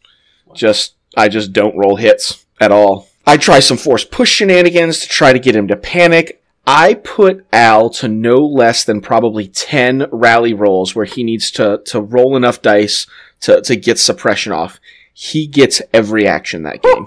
Just, 0.55 0.95
I 1.19 1.29
just 1.29 1.53
don't 1.53 1.77
roll 1.77 1.97
hits 1.97 2.47
at 2.63 2.73
all. 2.73 3.09
I 3.27 3.37
try 3.37 3.59
some 3.59 3.77
force 3.77 4.07
push 4.07 4.33
shenanigans 4.33 5.01
to 5.01 5.09
try 5.09 5.35
to 5.35 5.39
get 5.39 5.55
him 5.55 5.69
to 5.69 5.77
panic. 5.77 6.43
I 6.67 6.95
put 6.95 7.47
Al 7.53 7.91
to 7.91 8.09
no 8.09 8.37
less 8.37 8.85
than 8.85 9.01
probably 9.01 9.47
10 9.47 10.09
rally 10.11 10.53
rolls 10.53 10.95
where 10.95 11.05
he 11.05 11.23
needs 11.23 11.51
to, 11.53 11.81
to 11.87 12.01
roll 12.01 12.37
enough 12.37 12.61
dice 12.61 13.07
to, 13.41 13.61
to 13.63 13.77
get 13.77 13.99
suppression 13.99 14.53
off. 14.53 14.81
He 15.13 15.47
gets 15.47 15.81
every 15.93 16.27
action 16.27 16.65
that 16.65 16.83
game. 16.83 17.07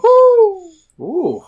Ooh. 0.99 1.43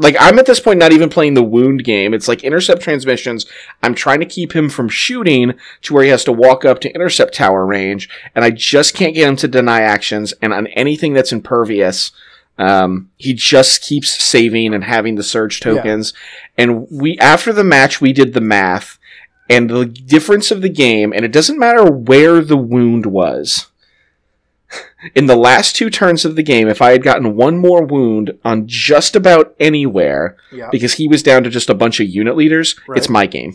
Like, 0.00 0.16
I'm 0.18 0.38
at 0.38 0.46
this 0.46 0.60
point 0.60 0.78
not 0.78 0.92
even 0.92 1.10
playing 1.10 1.34
the 1.34 1.42
wound 1.42 1.84
game. 1.84 2.14
It's 2.14 2.26
like 2.26 2.42
intercept 2.42 2.80
transmissions. 2.80 3.44
I'm 3.82 3.94
trying 3.94 4.20
to 4.20 4.26
keep 4.26 4.56
him 4.56 4.70
from 4.70 4.88
shooting 4.88 5.52
to 5.82 5.94
where 5.94 6.04
he 6.04 6.08
has 6.08 6.24
to 6.24 6.32
walk 6.32 6.64
up 6.64 6.80
to 6.80 6.94
intercept 6.94 7.34
tower 7.34 7.66
range, 7.66 8.08
and 8.34 8.42
I 8.42 8.50
just 8.50 8.94
can't 8.94 9.14
get 9.14 9.28
him 9.28 9.36
to 9.36 9.48
deny 9.48 9.82
actions. 9.82 10.32
And 10.40 10.54
on 10.54 10.68
anything 10.68 11.12
that's 11.12 11.32
impervious, 11.32 12.12
um, 12.60 13.10
he 13.16 13.32
just 13.34 13.82
keeps 13.82 14.10
saving 14.10 14.74
and 14.74 14.84
having 14.84 15.14
the 15.14 15.22
surge 15.22 15.60
tokens. 15.60 16.12
And 16.58 16.86
we, 16.90 17.18
after 17.18 17.52
the 17.52 17.64
match, 17.64 18.00
we 18.00 18.12
did 18.12 18.34
the 18.34 18.40
math, 18.40 18.98
and 19.48 19.70
the 19.70 19.86
difference 19.86 20.50
of 20.50 20.60
the 20.62 20.68
game, 20.68 21.12
and 21.12 21.24
it 21.24 21.32
doesn't 21.32 21.58
matter 21.58 21.90
where 21.90 22.40
the 22.42 22.56
wound 22.56 23.06
was. 23.06 23.66
In 25.14 25.26
the 25.26 25.36
last 25.36 25.74
two 25.74 25.90
turns 25.90 26.24
of 26.24 26.36
the 26.36 26.42
game, 26.42 26.68
if 26.68 26.80
I 26.82 26.90
had 26.92 27.02
gotten 27.02 27.34
one 27.34 27.58
more 27.58 27.84
wound 27.84 28.38
on 28.44 28.64
just 28.68 29.16
about 29.16 29.54
anywhere, 29.58 30.36
Yeah. 30.52 30.68
because 30.70 30.94
he 30.94 31.08
was 31.08 31.22
down 31.22 31.42
to 31.44 31.50
just 31.50 31.70
a 31.70 31.74
bunch 31.74 31.98
of 32.00 32.08
unit 32.08 32.36
leaders, 32.36 32.76
Right. 32.86 32.98
it's 32.98 33.08
my 33.08 33.26
game. 33.26 33.54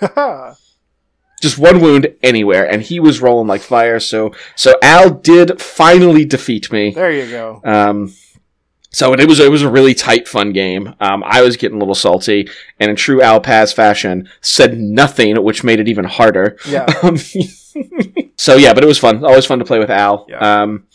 Just 1.40 1.56
one 1.56 1.80
wound 1.80 2.06
anywhere, 2.22 2.70
and 2.70 2.82
he 2.82 3.00
was 3.00 3.22
rolling 3.22 3.46
like 3.48 3.62
fire. 3.62 3.98
So, 3.98 4.34
so 4.56 4.74
Al 4.82 5.08
did 5.08 5.58
finally 5.58 6.26
defeat 6.26 6.70
me. 6.70 6.90
There 6.90 7.10
you 7.10 7.30
go. 7.30 7.62
Um, 7.64 8.12
so 8.90 9.12
it 9.14 9.26
was 9.28 9.40
it 9.40 9.50
was 9.50 9.62
a 9.62 9.70
really 9.70 9.94
tight, 9.94 10.26
fun 10.28 10.52
game. 10.52 10.94
Um, 11.00 11.22
I 11.26 11.42
was 11.42 11.56
getting 11.56 11.76
a 11.76 11.80
little 11.80 11.94
salty, 11.94 12.48
and 12.78 12.90
in 12.90 12.96
true 12.96 13.22
Al 13.22 13.40
Paz 13.40 13.72
fashion, 13.72 14.28
said 14.40 14.78
nothing, 14.78 15.42
which 15.42 15.64
made 15.64 15.80
it 15.80 15.88
even 15.88 16.04
harder. 16.04 16.56
Yeah. 16.68 16.86
Um, 17.02 17.16
so 18.36 18.56
yeah, 18.56 18.72
but 18.74 18.82
it 18.82 18.86
was 18.86 18.98
fun. 18.98 19.24
Always 19.24 19.46
fun 19.46 19.58
to 19.60 19.64
play 19.64 19.78
with 19.78 19.90
Al. 19.90 20.26
Yeah. 20.28 20.62
Um, 20.62 20.86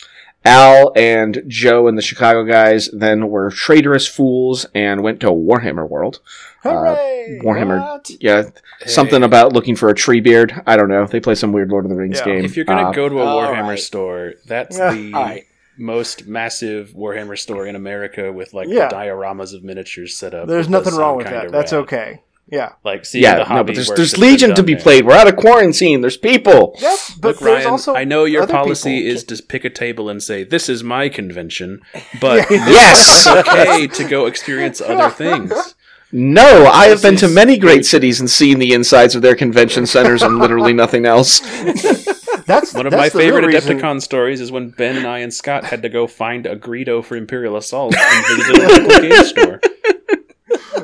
Al 0.43 0.91
and 0.95 1.41
Joe 1.47 1.87
and 1.87 1.97
the 1.97 2.01
Chicago 2.01 2.43
guys 2.43 2.89
then 2.93 3.29
were 3.29 3.49
traitorous 3.49 4.07
fools 4.07 4.65
and 4.75 5.01
went 5.01 5.19
to 5.21 5.27
Warhammer 5.31 5.87
World. 5.89 6.19
Hooray! 6.63 7.39
Warhammer, 7.43 7.79
What? 7.79 8.11
yeah, 8.19 8.49
something 8.85 9.23
about 9.23 9.53
looking 9.53 9.75
for 9.75 9.89
a 9.89 9.95
tree 9.95 10.19
beard. 10.19 10.61
I 10.67 10.75
don't 10.77 10.89
know. 10.89 11.05
They 11.05 11.19
play 11.19 11.35
some 11.35 11.51
weird 11.51 11.69
Lord 11.71 11.85
of 11.85 11.89
the 11.91 11.97
Rings 11.97 12.19
Yeah. 12.19 12.25
game. 12.25 12.45
If 12.45 12.55
you're 12.55 12.65
gonna 12.65 12.89
Uh, 12.89 12.91
go 12.91 13.07
to 13.09 13.19
a 13.21 13.25
Warhammer 13.25 13.69
right. 13.69 13.79
store, 13.79 14.33
that's 14.45 14.77
Yeah. 14.79 14.93
the 14.93 15.13
All 15.13 15.23
right. 15.23 15.45
Most 15.77 16.25
massive 16.27 16.89
Warhammer 16.91 17.37
store 17.37 17.65
in 17.67 17.75
America 17.75 18.31
with 18.31 18.53
like 18.53 18.67
Yeah. 18.69 18.87
the 18.87 18.95
dioramas 18.95 19.53
of 19.53 19.63
miniatures 19.63 20.15
set 20.15 20.33
up. 20.33 20.47
There's 20.47 20.69
nothing 20.69 20.95
wrong 20.95 21.17
with 21.17 21.27
that. 21.27 21.51
That's 21.51 21.71
rad. 21.73 21.79
okay. 21.79 22.21
Yeah. 22.47 22.73
Like 22.83 23.05
see 23.05 23.21
Yeah, 23.21 23.43
the 23.43 23.53
no, 23.55 23.63
but 23.63 23.73
there's, 23.75 23.89
there's 23.89 24.17
Legion 24.19 24.53
to 24.55 24.61
be 24.61 24.75
there. 24.75 24.83
played. 24.83 25.05
We're 25.07 25.15
out 25.15 25.27
of 25.27 25.35
quarantine. 25.35 26.01
There's 26.01 26.15
people. 26.17 26.75
Yep. 26.79 26.99
But 27.19 27.27
Look, 27.27 27.39
there's 27.39 27.55
Ryan, 27.55 27.67
also 27.71 27.95
I 27.95 28.03
know 28.03 28.25
your 28.25 28.45
policy 28.45 28.99
people. 28.99 29.15
is 29.15 29.23
to 29.25 29.41
pick 29.43 29.65
a 29.65 29.69
table 29.71 30.09
and 30.09 30.21
say, 30.21 30.43
"This 30.43 30.69
is 30.69 30.83
my 30.83 31.09
convention," 31.09 31.81
but 32.21 32.45
Yes. 32.51 33.25
it's 33.27 33.47
okay 33.49 33.87
to 33.87 34.03
go 34.07 34.27
experience 34.27 34.79
other 34.79 35.09
things. 35.09 35.75
No, 36.11 36.67
I 36.67 36.85
have 36.85 37.01
been 37.01 37.15
to 37.17 37.27
many 37.27 37.57
great 37.57 37.83
cities 37.85 38.19
and 38.19 38.29
seen 38.29 38.59
the 38.59 38.73
insides 38.73 39.15
of 39.15 39.23
their 39.23 39.35
convention 39.35 39.87
centers 39.87 40.21
and 40.21 40.37
literally 40.37 40.71
nothing 40.71 41.05
else. 41.07 41.41
That's 42.45 42.73
One 42.73 42.85
of 42.85 42.91
that's 42.91 43.01
my 43.01 43.09
the 43.09 43.17
real 43.17 43.35
favorite 43.35 43.53
reason- 43.53 43.79
Adepticon 43.79 44.01
stories 44.01 44.39
is 44.41 44.51
when 44.51 44.69
Ben 44.69 44.97
and 44.97 45.07
I 45.07 45.19
and 45.19 45.33
Scott 45.33 45.63
had 45.65 45.81
to 45.81 45.89
go 45.89 46.05
find 46.07 46.45
a 46.45 46.55
Greedo 46.55 47.03
for 47.03 47.15
Imperial 47.15 47.55
Assault 47.57 47.95
and 47.97 48.25
visited 48.37 48.63
a 48.63 48.67
local 48.83 49.01
game 49.01 49.23
store. 49.25 49.61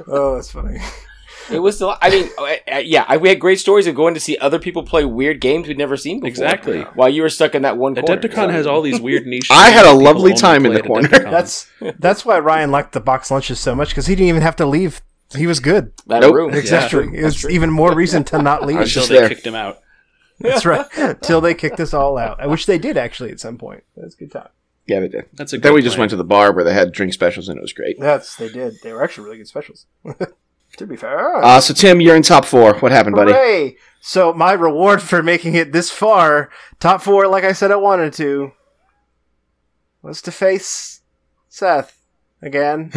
Oh, 0.07 0.35
that's 0.35 0.51
funny. 0.51 0.79
It 1.51 1.59
was 1.59 1.75
still. 1.75 1.97
I 2.01 2.09
mean, 2.09 2.29
uh, 2.37 2.75
uh, 2.75 2.77
yeah, 2.77 3.17
we 3.17 3.27
had 3.27 3.39
great 3.39 3.59
stories 3.59 3.85
of 3.87 3.93
going 3.95 4.13
to 4.13 4.19
see 4.19 4.37
other 4.37 4.57
people 4.57 4.83
play 4.83 5.03
weird 5.03 5.41
games 5.41 5.67
we'd 5.67 5.77
never 5.77 5.97
seen 5.97 6.17
before. 6.19 6.27
Exactly. 6.29 6.81
While 6.95 7.09
you 7.09 7.21
were 7.23 7.29
stuck 7.29 7.55
in 7.55 7.63
that 7.63 7.77
one 7.77 7.93
corner. 7.95 8.21
Adepticon 8.21 8.35
So- 8.35 8.49
has 8.49 8.67
all 8.67 8.81
these 8.81 9.01
weird 9.01 9.25
niche. 9.25 9.49
I 9.51 9.69
had 9.69 9.85
a 9.85 9.89
things 9.89 9.99
that 10.03 10.05
people 10.07 10.13
lovely 10.13 10.33
time 10.33 10.65
in 10.65 10.73
the 10.73 10.81
corner. 10.81 11.07
Adepticon. 11.09 11.31
That's 11.31 11.67
that's 11.99 12.25
why 12.25 12.39
Ryan 12.39 12.71
liked 12.71 12.93
the 12.93 13.01
box 13.01 13.29
lunches 13.31 13.59
so 13.59 13.75
much 13.75 13.89
because 13.89 14.07
he 14.07 14.15
didn't 14.15 14.29
even 14.29 14.41
have 14.41 14.55
to 14.57 14.65
leave. 14.65 15.01
He 15.35 15.47
was 15.47 15.59
good. 15.59 15.91
that 16.07 16.21
Nope. 16.21 16.35
room. 16.35 16.53
Exactly. 16.53 17.05
Yeah, 17.13 17.21
it 17.21 17.23
was 17.25 17.49
even 17.49 17.69
more 17.69 17.93
reason 17.95 18.23
to 18.25 18.41
not 18.41 18.65
leave. 18.65 18.77
I 18.77 18.83
until 18.83 19.07
they 19.07 19.15
there. 19.15 19.29
kicked 19.29 19.45
him 19.45 19.55
out. 19.55 19.79
That's 20.41 20.65
right. 20.65 20.85
Till 21.21 21.41
they 21.41 21.53
kicked 21.53 21.79
us 21.79 21.93
all 21.93 22.17
out, 22.17 22.39
I 22.39 22.47
wish 22.47 22.65
they 22.65 22.77
did 22.77 22.97
actually 22.97 23.31
at 23.31 23.39
some 23.39 23.57
point. 23.57 23.83
That's 23.95 24.15
a 24.15 24.17
good 24.17 24.31
time. 24.31 24.49
Yeah, 24.87 24.99
they 24.99 25.07
did. 25.07 25.25
That's 25.33 25.53
a 25.53 25.57
Then 25.57 25.71
good 25.71 25.75
we 25.75 25.81
just 25.81 25.97
went 25.97 26.09
to 26.09 26.17
the 26.17 26.23
bar 26.23 26.53
where 26.53 26.63
they 26.63 26.73
had 26.73 26.91
drink 26.91 27.13
specials 27.13 27.47
and 27.47 27.57
it 27.57 27.61
was 27.61 27.73
great. 27.73 27.99
That's 27.99 28.35
they 28.35 28.49
did. 28.49 28.75
They 28.83 28.93
were 28.93 29.03
actually 29.03 29.25
really 29.25 29.37
good 29.37 29.47
specials. 29.47 29.85
to 30.77 30.87
be 30.87 30.95
fair. 30.95 31.37
Uh, 31.43 31.59
so 31.61 31.73
Tim, 31.73 32.01
you're 32.01 32.15
in 32.15 32.23
top 32.23 32.45
four. 32.45 32.75
What 32.79 32.91
happened, 32.91 33.15
buddy? 33.15 33.31
Hooray! 33.31 33.77
So 34.01 34.33
my 34.33 34.53
reward 34.53 35.01
for 35.01 35.21
making 35.21 35.55
it 35.55 35.71
this 35.71 35.91
far, 35.91 36.49
top 36.79 37.01
four, 37.01 37.27
like 37.27 37.43
I 37.43 37.53
said 37.53 37.71
I 37.71 37.75
wanted 37.75 38.13
to, 38.13 38.51
was 40.01 40.21
to 40.23 40.31
face 40.31 41.01
Seth 41.49 42.01
again. 42.41 42.89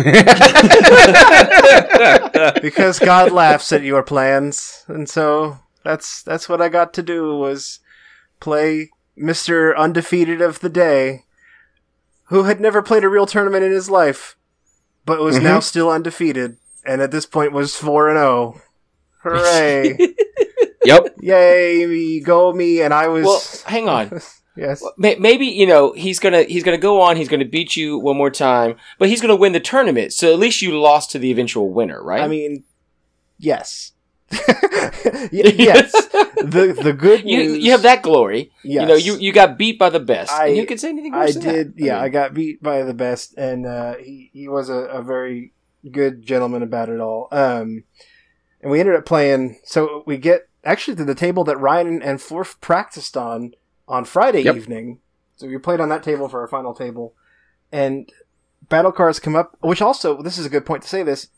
because 2.62 2.98
God 2.98 3.32
laughs 3.32 3.72
at 3.72 3.82
your 3.82 4.02
plans, 4.02 4.84
and 4.88 5.06
so 5.08 5.58
that's 5.84 6.22
that's 6.22 6.48
what 6.48 6.60
I 6.60 6.68
got 6.68 6.92
to 6.94 7.02
do 7.02 7.36
was 7.36 7.80
play 8.40 8.90
Mister 9.16 9.76
Undefeated 9.76 10.40
of 10.40 10.60
the 10.60 10.68
Day, 10.68 11.24
who 12.24 12.44
had 12.44 12.60
never 12.60 12.82
played 12.82 13.04
a 13.04 13.08
real 13.08 13.26
tournament 13.26 13.64
in 13.64 13.72
his 13.72 13.90
life, 13.90 14.36
but 15.04 15.20
was 15.20 15.36
mm-hmm. 15.36 15.44
now 15.44 15.60
still 15.60 15.90
undefeated, 15.90 16.56
and 16.84 17.00
at 17.00 17.10
this 17.10 17.26
point 17.26 17.52
was 17.52 17.76
four 17.76 18.08
and 18.08 18.18
zero. 18.18 18.60
Hooray! 19.22 19.96
Yep. 20.84 21.16
Yay, 21.22 21.86
me, 21.86 22.20
go 22.20 22.52
me! 22.52 22.82
And 22.82 22.92
I 22.92 23.08
was 23.08 23.24
Well, 23.24 23.42
hang 23.66 23.88
on. 23.88 24.20
yes. 24.56 24.84
May- 24.98 25.16
Maybe 25.16 25.46
you 25.46 25.66
know 25.66 25.92
he's 25.92 26.18
gonna 26.18 26.42
he's 26.42 26.62
gonna 26.62 26.78
go 26.78 27.00
on. 27.00 27.16
He's 27.16 27.28
gonna 27.28 27.44
beat 27.44 27.76
you 27.76 27.98
one 27.98 28.16
more 28.16 28.30
time, 28.30 28.76
but 28.98 29.08
he's 29.08 29.20
gonna 29.20 29.36
win 29.36 29.52
the 29.52 29.60
tournament. 29.60 30.12
So 30.12 30.32
at 30.32 30.38
least 30.38 30.62
you 30.62 30.78
lost 30.78 31.10
to 31.12 31.18
the 31.18 31.30
eventual 31.30 31.70
winner, 31.70 32.02
right? 32.02 32.20
I 32.20 32.28
mean, 32.28 32.64
yes. 33.38 33.92
Yes. 35.32 35.92
The 35.92 36.76
the 36.82 36.92
good 36.92 37.20
you 37.24 37.38
news. 37.38 37.64
you 37.64 37.70
have 37.72 37.82
that 37.82 38.02
glory. 38.02 38.52
Yes. 38.62 38.82
You 38.82 38.88
know, 38.88 38.94
you 38.94 39.16
you 39.16 39.32
got 39.32 39.56
beat 39.58 39.78
by 39.78 39.90
the 39.90 40.00
best. 40.00 40.32
I- 40.32 40.48
and 40.48 40.56
you 40.56 40.66
can 40.66 40.78
say 40.78 40.88
anything 40.90 41.14
I 41.14 41.26
worse 41.26 41.34
that. 41.34 41.40
did. 41.42 41.74
Yeah, 41.76 41.98
I 41.98 42.04
mean, 42.04 42.12
got 42.12 42.34
beat 42.34 42.62
by 42.62 42.82
the 42.82 42.94
best, 42.94 43.34
and 43.36 43.66
uh, 43.66 43.94
he 43.96 44.30
he 44.32 44.48
was 44.48 44.68
a, 44.68 44.74
a 44.74 45.02
very 45.02 45.52
good 45.90 46.22
gentleman 46.22 46.62
about 46.62 46.88
it 46.88 47.00
all. 47.00 47.28
Um, 47.30 47.84
and 48.60 48.70
we 48.70 48.80
ended 48.80 48.96
up 48.96 49.06
playing. 49.06 49.58
So 49.64 50.02
we 50.06 50.16
get 50.18 50.48
actually 50.64 50.96
to 50.96 51.04
the 51.04 51.14
table 51.14 51.44
that 51.44 51.58
Ryan 51.58 52.02
and 52.02 52.18
Florf 52.18 52.60
practiced 52.60 53.16
on 53.16 53.54
on 53.86 54.04
Friday 54.04 54.42
Yep. 54.42 54.56
evening. 54.56 54.98
So 55.36 55.46
we 55.46 55.58
played 55.58 55.80
on 55.80 55.88
that 55.88 56.02
table 56.02 56.28
for 56.28 56.40
our 56.40 56.48
final 56.48 56.74
table, 56.74 57.14
and 57.72 58.10
battle 58.68 58.92
cards 58.92 59.18
come 59.20 59.36
up. 59.36 59.56
Which 59.60 59.82
also, 59.82 60.20
this 60.22 60.38
is 60.38 60.46
a 60.46 60.50
good 60.50 60.66
point 60.66 60.82
to 60.82 60.88
say 60.88 61.02
this. 61.02 61.28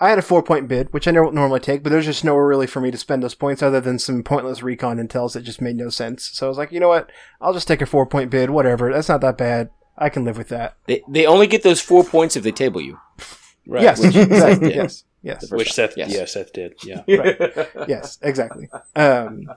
I 0.00 0.10
had 0.10 0.18
a 0.18 0.22
four 0.22 0.42
point 0.42 0.68
bid, 0.68 0.92
which 0.92 1.08
I 1.08 1.12
don't 1.12 1.34
normally 1.34 1.58
take, 1.60 1.82
but 1.82 1.90
there's 1.90 2.04
just 2.06 2.24
nowhere 2.24 2.46
really 2.46 2.68
for 2.68 2.80
me 2.80 2.90
to 2.92 2.96
spend 2.98 3.22
those 3.22 3.34
points 3.34 3.62
other 3.62 3.80
than 3.80 3.98
some 3.98 4.22
pointless 4.22 4.62
recon 4.62 4.98
intels 4.98 5.32
that 5.32 5.42
just 5.42 5.60
made 5.60 5.76
no 5.76 5.88
sense. 5.88 6.24
So 6.32 6.46
I 6.46 6.48
was 6.48 6.58
like, 6.58 6.70
you 6.70 6.78
know 6.78 6.88
what? 6.88 7.10
I'll 7.40 7.52
just 7.52 7.66
take 7.66 7.82
a 7.82 7.86
four 7.86 8.06
point 8.06 8.30
bid, 8.30 8.50
whatever. 8.50 8.92
That's 8.92 9.08
not 9.08 9.20
that 9.22 9.36
bad. 9.36 9.70
I 9.96 10.08
can 10.08 10.24
live 10.24 10.38
with 10.38 10.48
that. 10.50 10.76
they 10.86 11.02
they 11.08 11.26
only 11.26 11.48
get 11.48 11.64
those 11.64 11.80
four 11.80 12.04
points 12.04 12.36
if 12.36 12.44
they 12.44 12.52
table 12.52 12.80
you. 12.80 13.00
Right. 13.66 13.82
Yes, 13.82 14.00
Which- 14.00 14.14
exactly. 14.16 14.70
yeah. 14.70 14.82
yes, 14.82 15.04
yes, 15.22 15.50
Which 15.50 15.72
Seth, 15.72 15.96
Yes. 15.96 16.12
yeah, 16.14 16.24
Seth 16.24 16.52
did. 16.52 16.74
Yeah. 16.84 17.02
yes, 17.88 18.18
exactly. 18.22 18.68
Um, 18.94 19.50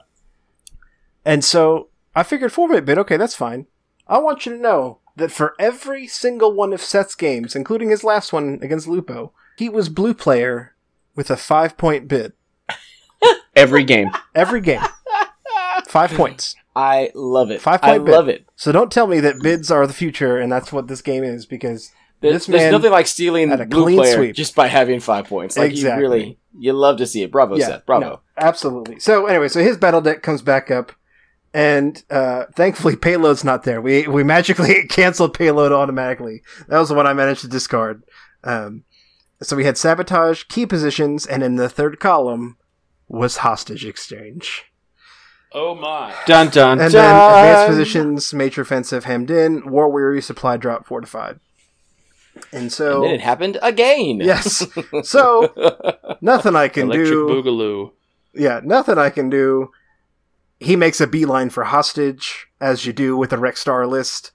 and 1.24 1.44
so 1.44 1.88
I 2.14 2.22
figured 2.24 2.52
four 2.52 2.68
point 2.68 2.84
bid. 2.84 2.98
Okay, 2.98 3.16
that's 3.16 3.36
fine. 3.36 3.66
I 4.08 4.18
want 4.18 4.44
you 4.44 4.52
to 4.52 4.58
know 4.58 4.98
that 5.16 5.30
for 5.30 5.54
every 5.58 6.06
single 6.08 6.52
one 6.52 6.72
of 6.72 6.80
Seth's 6.82 7.14
games, 7.14 7.54
including 7.54 7.90
his 7.90 8.02
last 8.02 8.32
one 8.32 8.58
against 8.62 8.88
Lupo, 8.88 9.32
he 9.62 9.68
was 9.68 9.88
blue 9.88 10.12
player 10.12 10.74
with 11.14 11.30
a 11.30 11.36
five 11.36 11.76
point 11.76 12.08
bid 12.08 12.32
Every 13.54 13.84
game. 13.84 14.10
every 14.34 14.60
game. 14.60 14.80
Five 15.88 16.10
points. 16.12 16.56
I 16.74 17.10
love 17.14 17.50
it. 17.50 17.60
Five 17.60 17.80
I 17.82 17.92
point 17.92 18.06
bid. 18.06 18.12
love 18.12 18.28
it. 18.28 18.46
So 18.56 18.72
don't 18.72 18.90
tell 18.90 19.06
me 19.06 19.20
that 19.20 19.40
bids 19.42 19.70
are 19.70 19.86
the 19.86 19.92
future 19.92 20.38
and 20.38 20.50
that's 20.50 20.72
what 20.72 20.88
this 20.88 21.02
game 21.02 21.22
is 21.22 21.44
because 21.46 21.92
There- 22.20 22.32
this 22.32 22.46
There's 22.46 22.62
man 22.62 22.72
nothing 22.72 22.90
like 22.90 23.06
stealing 23.06 23.50
had 23.50 23.60
a 23.60 23.66
blue 23.66 23.84
clean 23.84 23.98
player 23.98 24.14
sweep. 24.16 24.34
just 24.36 24.54
by 24.56 24.68
having 24.68 24.98
five 25.00 25.26
points. 25.26 25.56
Like 25.58 25.70
Exactly. 25.72 26.02
you 26.02 26.08
really, 26.10 26.38
you 26.58 26.72
love 26.72 26.96
to 26.98 27.06
see 27.06 27.22
it. 27.22 27.30
Bravo, 27.30 27.58
Seth. 27.58 27.84
Bravo. 27.86 28.06
no, 28.06 28.20
absolutely. 28.38 28.98
So 29.00 29.26
anyway, 29.26 29.48
so 29.48 29.62
his 29.62 29.76
battle 29.76 30.00
deck 30.00 30.22
comes 30.22 30.40
back 30.42 30.70
up, 30.70 30.92
and 31.54 32.02
uh, 32.10 32.46
thankfully 32.54 32.96
payload's 32.96 33.44
not 33.44 33.64
there. 33.64 33.80
We 33.82 34.06
we 34.08 34.24
magically 34.24 34.86
canceled 34.88 35.34
payload 35.34 35.72
automatically. 35.72 36.42
That 36.68 36.78
was 36.78 36.88
the 36.88 36.94
one 36.94 37.06
I 37.06 37.12
managed 37.12 37.42
to 37.42 37.48
discard. 37.48 38.02
Um, 38.44 38.84
so 39.42 39.56
we 39.56 39.64
had 39.64 39.76
sabotage, 39.78 40.44
key 40.44 40.66
positions, 40.66 41.26
and 41.26 41.42
in 41.42 41.56
the 41.56 41.68
third 41.68 42.00
column 42.00 42.56
was 43.08 43.38
hostage 43.38 43.84
exchange. 43.84 44.64
Oh 45.52 45.74
my. 45.74 46.14
Dun 46.26 46.48
dun 46.48 46.80
And 46.80 46.90
dun. 46.90 46.92
then 46.92 47.14
advanced 47.14 47.68
positions, 47.68 48.32
major 48.34 48.62
offensive 48.62 49.04
hemmed 49.04 49.30
in, 49.30 49.68
war 49.70 49.90
weary, 49.90 50.22
supply 50.22 50.56
drop, 50.56 50.86
fortified. 50.86 51.40
And 52.52 52.72
so 52.72 52.96
And 52.96 53.04
then 53.04 53.14
it 53.16 53.20
happened 53.20 53.58
again. 53.60 54.20
yes, 54.20 54.66
so 55.02 55.52
nothing 56.22 56.56
I 56.56 56.68
can 56.68 56.84
Electric 56.84 57.08
do. 57.08 57.28
Electric 57.28 57.44
boogaloo. 57.44 57.90
yeah, 58.34 58.60
nothing 58.64 58.96
I 58.96 59.10
can 59.10 59.28
do. 59.28 59.70
He 60.58 60.76
makes 60.76 61.00
a 61.00 61.06
beeline 61.06 61.50
for 61.50 61.64
hostage, 61.64 62.46
as 62.60 62.86
you 62.86 62.92
do 62.94 63.16
with 63.16 63.30
the 63.30 63.36
Rexstar 63.36 63.86
list. 63.88 64.30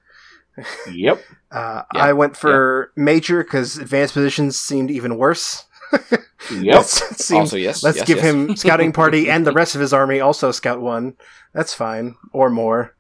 Yep. 0.92 1.22
Uh, 1.52 1.84
Yeah, 1.94 2.04
I 2.04 2.14
went 2.14 2.36
for 2.36 2.92
major 2.96 3.44
because 3.44 3.78
advanced 3.78 4.14
positions 4.14 4.58
seemed 4.60 4.92
even 4.92 5.18
worse. 5.18 5.66
Yep. 6.52 6.76
Also, 6.76 7.58
yes. 7.58 7.84
let's 7.84 7.98
yes, 7.98 8.08
give 8.08 8.18
yes. 8.18 8.26
him 8.26 8.56
scouting 8.56 8.92
party 8.94 9.30
and 9.30 9.46
the 9.46 9.52
rest 9.52 9.74
of 9.76 9.82
his 9.82 9.92
army 9.92 10.20
also 10.20 10.52
scout 10.52 10.80
one. 10.80 11.18
That's 11.54 11.74
fine, 11.74 12.16
or 12.32 12.50
more. 12.50 12.96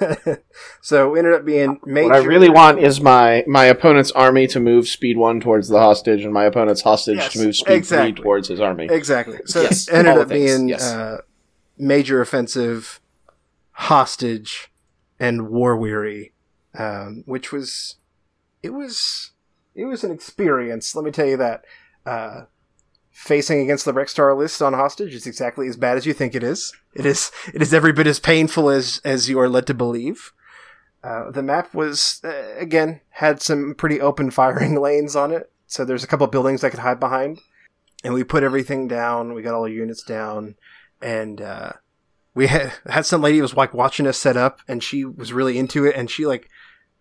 so 0.80 1.14
ended 1.14 1.34
up 1.34 1.44
being 1.44 1.78
major. 1.84 2.08
What 2.08 2.16
I 2.16 2.24
really 2.24 2.48
want 2.48 2.78
is 2.80 3.00
my 3.00 3.44
my 3.46 3.66
opponent's 3.66 4.10
army 4.12 4.46
to 4.48 4.58
move 4.58 4.88
speed 4.88 5.16
one 5.18 5.40
towards 5.40 5.68
the 5.68 5.78
hostage, 5.78 6.24
and 6.24 6.32
my 6.32 6.44
opponent's 6.44 6.80
hostage 6.82 7.18
Yes, 7.18 7.32
to 7.34 7.44
move 7.44 7.56
speed 7.56 7.74
exactly. 7.74 8.12
three 8.12 8.22
towards 8.22 8.48
his 8.48 8.60
army. 8.60 8.88
Exactly. 8.90 9.38
So 9.44 9.62
Yes, 9.62 9.88
it 9.88 9.94
ended 9.94 10.16
up 10.16 10.28
being 10.28 10.72
uh, 10.72 11.18
major 11.76 12.20
offensive, 12.20 13.00
hostage, 13.72 14.72
and 15.18 15.48
war 15.50 15.76
weary, 15.76 16.32
um, 16.78 17.22
which 17.26 17.52
was 17.52 17.96
it 18.62 18.70
was 18.70 19.32
it 19.74 19.84
was 19.84 20.04
an 20.04 20.10
experience. 20.10 20.94
Let 20.94 21.04
me 21.04 21.10
tell 21.10 21.26
you 21.26 21.36
that. 21.36 21.64
Uh, 22.06 22.42
facing 23.12 23.60
against 23.60 23.84
the 23.84 23.92
Rexstar 23.92 24.34
list 24.34 24.62
on 24.62 24.72
hostage 24.72 25.14
is 25.14 25.26
exactly 25.26 25.68
as 25.68 25.76
bad 25.76 25.98
as 25.98 26.06
you 26.06 26.14
think 26.14 26.34
it 26.34 26.42
is. 26.42 26.72
It 26.94 27.04
is 27.04 27.30
it 27.52 27.60
is 27.60 27.74
every 27.74 27.92
bit 27.92 28.06
as 28.06 28.18
painful 28.18 28.70
as 28.70 29.00
as 29.04 29.28
you 29.28 29.38
are 29.38 29.48
led 29.48 29.66
to 29.66 29.74
believe. 29.74 30.32
Uh, 31.04 31.30
the 31.30 31.42
map 31.42 31.74
was 31.74 32.20
uh, 32.24 32.54
again 32.56 33.00
had 33.10 33.42
some 33.42 33.74
pretty 33.74 34.00
open 34.00 34.30
firing 34.30 34.74
lanes 34.80 35.16
on 35.16 35.32
it, 35.32 35.50
so 35.66 35.84
there's 35.84 36.04
a 36.04 36.06
couple 36.06 36.26
buildings 36.28 36.64
I 36.64 36.70
could 36.70 36.80
hide 36.80 37.00
behind 37.00 37.40
and 38.02 38.14
we 38.14 38.24
put 38.24 38.42
everything 38.42 38.88
down. 38.88 39.34
We 39.34 39.42
got 39.42 39.54
all 39.54 39.64
the 39.64 39.72
units 39.72 40.02
down, 40.02 40.56
and 41.00 41.40
uh, 41.40 41.72
we 42.34 42.46
had 42.46 42.72
had 42.86 43.06
some 43.06 43.22
lady 43.22 43.40
was 43.40 43.56
like 43.56 43.74
watching 43.74 44.06
us 44.06 44.18
set 44.18 44.36
up, 44.36 44.60
and 44.68 44.82
she 44.82 45.04
was 45.04 45.32
really 45.32 45.58
into 45.58 45.84
it, 45.84 45.96
and 45.96 46.10
she 46.10 46.26
like 46.26 46.48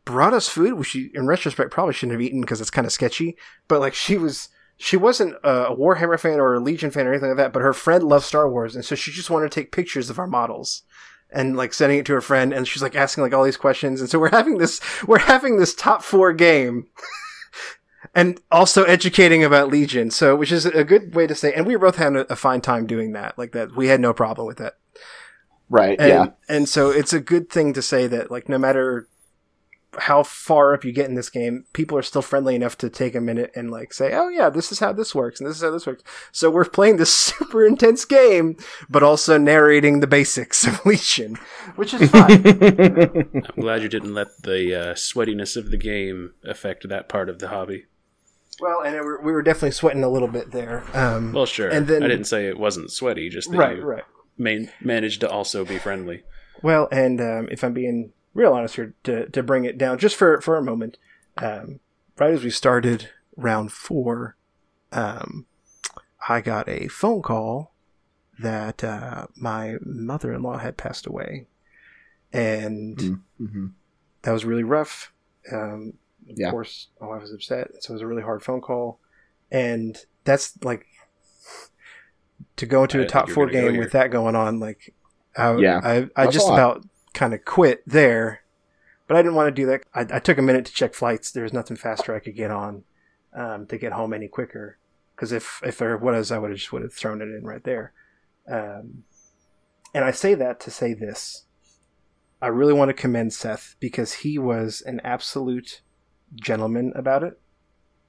brought 0.06 0.34
us 0.34 0.50
food, 0.50 0.74
which 0.74 0.90
she 0.90 1.12
in 1.14 1.28
retrospect 1.28 1.72
probably 1.72 1.94
shouldn't 1.94 2.14
have 2.14 2.22
eaten 2.22 2.42
because 2.42 2.62
it's 2.62 2.72
kind 2.72 2.88
of 2.88 2.94
sketchy. 2.94 3.38
But 3.68 3.80
like 3.80 3.94
she 3.94 4.18
was. 4.18 4.50
She 4.82 4.96
wasn't 4.96 5.36
a 5.44 5.76
Warhammer 5.76 6.18
fan 6.18 6.40
or 6.40 6.54
a 6.54 6.60
Legion 6.62 6.90
fan 6.90 7.06
or 7.06 7.12
anything 7.12 7.28
like 7.28 7.38
that, 7.38 7.52
but 7.52 7.62
her 7.62 7.74
friend 7.74 8.02
loved 8.02 8.24
Star 8.24 8.50
Wars, 8.50 8.78
and 8.78 8.86
so 8.86 8.96
she 8.96 9.12
just 9.12 9.30
wanted 9.30 9.52
to 9.52 9.60
take 9.60 9.74
pictures 9.74 10.10
of 10.10 10.18
our 10.18 10.26
models 10.26 10.84
and 11.30 11.58
like 11.58 11.74
sending 11.74 12.00
it 12.00 12.06
to 12.06 12.14
her 12.14 12.22
friend, 12.22 12.54
and 12.54 12.66
she's 12.66 12.82
like 12.82 12.96
asking 12.96 13.22
like 13.22 13.34
all 13.34 13.44
these 13.44 13.58
questions, 13.58 14.00
and 14.00 14.10
so 14.10 14.18
we're 14.18 14.30
having 14.30 14.58
this 14.58 14.80
we're 15.06 15.20
having 15.20 15.58
this 15.58 15.76
top 15.76 16.02
four 16.02 16.32
game 16.32 16.88
and 18.16 18.40
also 18.52 18.84
educating 18.84 19.44
about 19.44 19.70
Legion. 19.70 20.12
So, 20.12 20.36
which 20.36 20.52
is 20.52 20.66
a 20.66 20.84
good 20.84 21.16
way 21.16 21.28
to 21.28 21.36
say. 21.36 21.54
And 21.54 21.66
we 21.66 21.76
both 21.76 21.98
had 21.98 22.16
a, 22.16 22.32
a 22.32 22.36
fine 22.36 22.62
time 22.62 22.88
doing 22.88 23.14
that. 23.14 23.38
Like 23.38 23.52
that, 23.52 23.76
we 23.76 23.88
had 23.88 24.00
no 24.00 24.14
problem 24.14 24.48
with 24.48 24.58
that. 24.58 24.78
Right. 25.70 26.00
And, 26.00 26.10
yeah. 26.10 26.26
And 26.48 26.68
so 26.68 26.90
it's 26.90 27.14
a 27.14 27.20
good 27.20 27.50
thing 27.50 27.74
to 27.74 27.82
say 27.82 28.08
that, 28.08 28.32
like, 28.32 28.50
no 28.50 28.58
matter 28.58 29.08
how 29.98 30.22
far 30.22 30.74
up 30.76 30.86
you 30.86 30.92
get 30.92 31.10
in 31.10 31.16
this 31.16 31.32
game, 31.32 31.66
people 31.74 31.98
are 31.98 32.04
still 32.04 32.22
friendly 32.22 32.54
enough 32.56 32.78
to 32.78 32.90
take 32.92 33.16
a 33.16 33.20
minute 33.22 33.52
and 33.56 33.72
like 33.72 33.92
say, 33.92 34.14
"Oh 34.14 34.30
yeah, 34.30 34.48
this 34.50 34.72
is 34.72 34.78
how 34.80 34.94
this 34.94 35.16
works, 35.16 35.40
and 35.40 35.50
this 35.50 35.58
is 35.58 35.64
how 35.64 35.72
this 35.72 35.88
works." 35.88 36.04
So 36.32 36.52
we're 36.52 36.66
playing 36.66 36.98
this 36.98 37.14
super 37.16 37.66
intense 37.66 38.06
game, 38.06 38.56
but 38.88 39.02
also 39.02 39.38
narrating 39.40 40.00
the 40.00 40.06
basics 40.08 40.66
of 40.68 40.86
Legion, 40.86 41.38
which 41.76 41.94
is 41.96 42.10
fun. 42.12 42.32
I'm 42.46 43.62
glad 43.62 43.82
you 43.82 43.90
didn't 43.90 44.14
let 44.14 44.28
the 44.44 44.76
uh, 44.76 44.94
sweatiness 44.94 45.58
of 45.58 45.72
the 45.72 45.78
game 45.78 46.34
affect 46.44 46.88
that 46.88 47.10
part 47.10 47.28
of 47.28 47.40
the 47.40 47.48
hobby. 47.48 47.86
well, 48.62 48.82
and 48.82 48.96
it, 48.96 49.04
were- 49.04 49.22
we 49.22 49.32
were 49.32 49.42
definitely 49.42 49.72
sweating 49.72 50.04
a 50.04 50.10
little 50.10 50.28
bit 50.28 50.52
there. 50.52 50.84
Um, 50.94 51.32
Well, 51.34 51.48
sure. 51.48 51.70
And 51.70 51.88
then- 51.88 52.04
I 52.04 52.08
didn't 52.08 52.26
say 52.26 52.46
it 52.48 52.60
wasn't 52.60 52.92
sweaty, 52.92 53.28
just 53.30 53.50
that 53.52 53.58
right, 53.58 53.78
you 53.78 53.84
right. 53.84 54.04
Man- 54.40 54.72
managed 54.82 55.22
to 55.22 55.30
also 55.30 55.64
be 55.66 55.78
friendly. 55.78 56.24
Well, 56.64 56.88
and 56.92 57.22
um, 57.22 57.48
if 57.52 57.64
I'm 57.64 57.74
being 57.74 58.12
real 58.34 58.54
honest 58.54 58.76
here, 58.76 58.94
to, 59.04 59.30
to 59.30 59.44
bring 59.44 59.66
it 59.66 59.78
down 59.78 59.98
just 60.00 60.16
for, 60.16 60.42
for 60.42 60.58
a 60.58 60.64
moment, 60.64 60.98
um, 61.38 61.80
right 62.18 62.34
as 62.34 62.44
we 62.44 62.50
started 62.50 63.10
round 63.36 63.72
four, 63.72 64.36
um, 64.92 65.46
I 66.28 66.42
got 66.42 66.68
a 66.68 66.88
phone 66.88 67.22
call 67.22 67.74
that 68.40 68.84
uh, 68.84 69.28
my 69.36 69.76
mother 69.86 70.34
in 70.34 70.42
law 70.42 70.58
had 70.58 70.78
passed 70.78 71.06
away. 71.06 71.48
And 72.34 72.98
Mm-hmm. 73.40 73.68
that 74.24 74.32
was 74.32 74.46
really 74.46 74.64
rough. 74.64 75.14
Um, 75.52 75.94
of 76.30 76.38
Yeah. 76.38 76.52
course, 76.52 76.90
my 77.00 77.08
wife 77.08 77.22
was 77.22 77.32
upset, 77.34 77.70
so 77.80 77.92
it 77.92 77.96
was 77.96 78.02
a 78.02 78.08
really 78.08 78.22
hard 78.22 78.44
phone 78.44 78.62
call. 78.62 79.00
And 79.52 79.98
that's 80.26 80.62
like 80.64 80.86
to 82.58 82.66
go 82.66 82.84
into 82.84 82.98
I 82.98 83.02
a 83.02 83.04
didn't 83.04 83.12
top 83.12 83.30
four 83.30 83.46
were 83.46 83.52
go 83.52 83.70
game 83.70 83.78
with 83.78 83.92
that 83.94 84.12
going 84.12 84.36
on. 84.36 84.60
Like, 84.60 84.94
I, 85.38 85.56
Yeah. 85.56 85.80
I, 85.84 86.10
I 86.16 86.28
just 86.28 86.50
about 86.50 86.86
kind 87.14 87.34
of 87.34 87.46
quit 87.46 87.84
there, 87.88 88.42
but 89.08 89.18
I 89.18 89.22
didn't 89.22 89.36
want 89.36 89.48
to 89.48 89.62
do 89.62 89.66
that. 89.68 89.84
I, 89.94 90.18
I 90.18 90.20
took 90.20 90.38
a 90.38 90.42
minute 90.42 90.66
to 90.66 90.74
check 90.74 90.94
flights. 90.94 91.32
There 91.32 91.44
was 91.44 91.54
nothing 91.54 91.78
faster 91.78 92.16
I 92.16 92.20
could 92.20 92.36
get 92.36 92.52
on 92.52 92.84
um, 93.34 93.66
to 93.68 93.78
get 93.78 93.94
home 93.94 94.14
any 94.14 94.28
quicker. 94.28 94.78
Because 95.16 95.32
if 95.32 95.62
if 95.66 95.78
there 95.78 95.98
was, 95.98 96.32
I 96.32 96.38
would 96.38 96.52
have 96.52 96.60
just 96.60 96.72
would 96.72 96.82
have 96.82 96.94
thrown 96.94 97.22
it 97.22 97.26
in 97.26 97.44
right 97.44 97.64
there. 97.64 97.94
Um, 98.50 99.04
and 99.94 100.06
I 100.06 100.12
say 100.12 100.34
that 100.36 100.60
to 100.62 100.72
say 100.72 100.94
this. 100.94 101.46
I 102.42 102.48
really 102.48 102.74
want 102.74 102.90
to 102.90 102.94
commend 102.94 103.34
Seth 103.34 103.76
because 103.80 104.14
he 104.14 104.40
was 104.40 104.82
an 104.82 105.02
absolute 105.04 105.82
gentleman 106.36 106.94
about 106.96 107.24
it. 107.24 107.40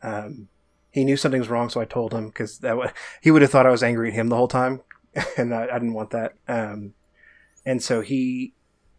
Um, 0.02 0.48
he 0.90 1.04
knew 1.04 1.16
something 1.16 1.40
was 1.40 1.48
wrong, 1.48 1.70
so 1.70 1.80
I 1.80 1.84
told 1.84 2.12
him 2.12 2.28
because 2.28 2.58
that 2.58 2.76
wa 2.76 2.90
he 3.20 3.30
would 3.30 3.42
have 3.42 3.50
thought 3.50 3.66
I 3.66 3.70
was 3.70 3.82
angry 3.82 4.08
at 4.08 4.14
him 4.14 4.28
the 4.28 4.36
whole 4.36 4.48
time, 4.48 4.82
and 5.36 5.54
I, 5.54 5.64
I 5.64 5.74
didn't 5.74 5.94
want 5.94 6.10
that. 6.10 6.34
Um, 6.48 6.94
and 7.64 7.82
so 7.82 8.00
he, 8.00 8.54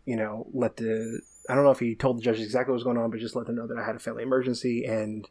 you 0.05 0.15
know, 0.15 0.47
let 0.53 0.77
the 0.77 1.21
I 1.49 1.55
don't 1.55 1.63
know 1.63 1.71
if 1.71 1.79
he 1.79 1.95
told 1.95 2.17
the 2.17 2.21
judges 2.21 2.45
exactly 2.45 2.71
what 2.71 2.75
was 2.75 2.83
going 2.83 2.97
on, 2.97 3.11
but 3.11 3.19
just 3.19 3.35
let 3.35 3.47
them 3.47 3.55
know 3.55 3.67
that 3.67 3.77
I 3.77 3.85
had 3.85 3.95
a 3.95 3.99
family 3.99 4.23
emergency, 4.23 4.85
and 4.85 5.27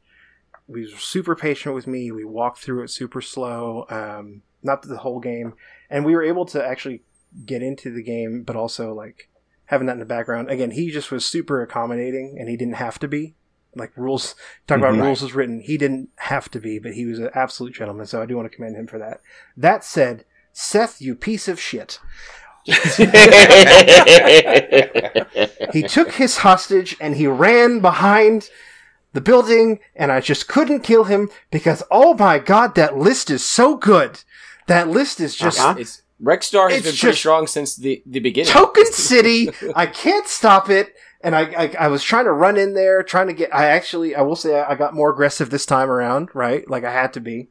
he 0.67 0.81
was 0.81 0.93
super 0.95 1.35
patient 1.35 1.75
with 1.75 1.87
me. 1.87 2.11
We 2.11 2.25
walked 2.25 2.59
through 2.59 2.85
it 2.85 2.89
super 2.91 3.21
slow, 3.21 3.87
um, 3.89 4.43
not 4.63 4.83
the 4.83 4.99
whole 4.99 5.21
game, 5.21 5.55
and 5.89 6.05
we 6.05 6.15
were 6.15 6.23
able 6.23 6.45
to 6.47 6.65
actually 6.65 7.03
get 7.47 7.63
into 7.63 7.93
the 7.93 8.03
game, 8.03 8.43
but 8.43 8.57
also 8.57 8.93
like 8.93 9.31
having 9.67 9.87
that 9.87 9.95
in 9.95 10.01
the 10.01 10.05
background. 10.05 10.51
Again, 10.51 10.73
he 10.73 10.91
just 10.91 11.11
was 11.11 11.25
super 11.25 11.63
accommodating, 11.63 12.37
and 12.39 12.49
he 12.49 12.57
didn't 12.57 12.75
have 12.75 12.99
to 12.99 13.09
be. 13.09 13.35
Like 13.77 13.93
rules, 13.97 14.35
talk 14.67 14.79
about 14.79 14.95
Mhm. 14.95 15.03
rules 15.03 15.23
was 15.23 15.35
written. 15.35 15.61
He 15.61 15.77
didn't 15.79 16.09
have 16.17 16.51
to 16.51 16.59
be, 16.61 16.79
but 16.79 16.95
he 16.95 17.05
was 17.07 17.19
an 17.21 17.31
absolute 17.35 17.73
gentleman. 17.75 18.07
So 18.07 18.21
I 18.21 18.27
do 18.27 18.37
want 18.37 18.51
to 18.51 18.55
commend 18.57 18.77
him 18.77 18.87
for 18.89 18.99
that. 18.99 19.21
That 19.57 19.85
said, 19.85 20.25
Seth, 20.53 21.01
you 21.01 21.15
piece 21.15 21.47
of 21.49 21.61
shit. 21.61 21.99
He 25.73 25.83
took 25.83 26.13
his 26.13 26.39
hostage 26.39 26.97
and 27.01 27.15
he 27.17 27.27
ran 27.27 27.81
behind 27.81 28.51
the 29.13 29.21
building, 29.21 29.81
and 29.97 30.13
I 30.13 30.21
just 30.21 30.49
couldn't 30.49 30.81
kill 30.81 31.05
him 31.05 31.31
because, 31.51 31.83
oh 31.91 32.15
my 32.15 32.39
god, 32.39 32.75
that 32.75 32.97
list 32.97 33.31
is 33.31 33.45
so 33.45 33.77
good. 33.77 34.23
That 34.67 34.89
list 34.89 35.21
is 35.21 35.35
just 35.35 35.59
Uh-huh. 35.61 35.77
It's 35.79 36.03
Rexstar 36.23 36.69
has 36.71 36.81
It's 36.81 36.91
been 36.91 36.97
pretty 37.01 37.17
strong 37.17 37.47
since 37.47 37.77
the, 37.77 38.03
the 38.05 38.21
beginning. 38.21 38.53
Token 38.53 38.85
City. 38.93 39.51
I 39.75 39.87
can't 39.87 40.27
stop 40.27 40.69
it. 40.69 40.95
And 41.23 41.37
I, 41.37 41.43
I, 41.43 41.75
I 41.81 41.89
was 41.89 42.03
trying 42.03 42.25
to 42.25 42.33
run 42.33 42.57
in 42.57 42.75
there, 42.75 43.03
trying 43.03 43.27
to 43.27 43.35
get. 43.35 43.55
I 43.55 43.67
actually, 43.67 44.15
I 44.15 44.23
will 44.23 44.37
say, 44.37 44.59
I 44.59 44.75
got 44.75 44.95
more 44.95 45.11
aggressive 45.11 45.51
this 45.51 45.67
time 45.67 45.91
around, 45.91 46.31
right? 46.35 46.69
Like 46.69 46.85
I 46.85 46.93
had 46.93 47.13
to 47.15 47.21
be 47.21 47.49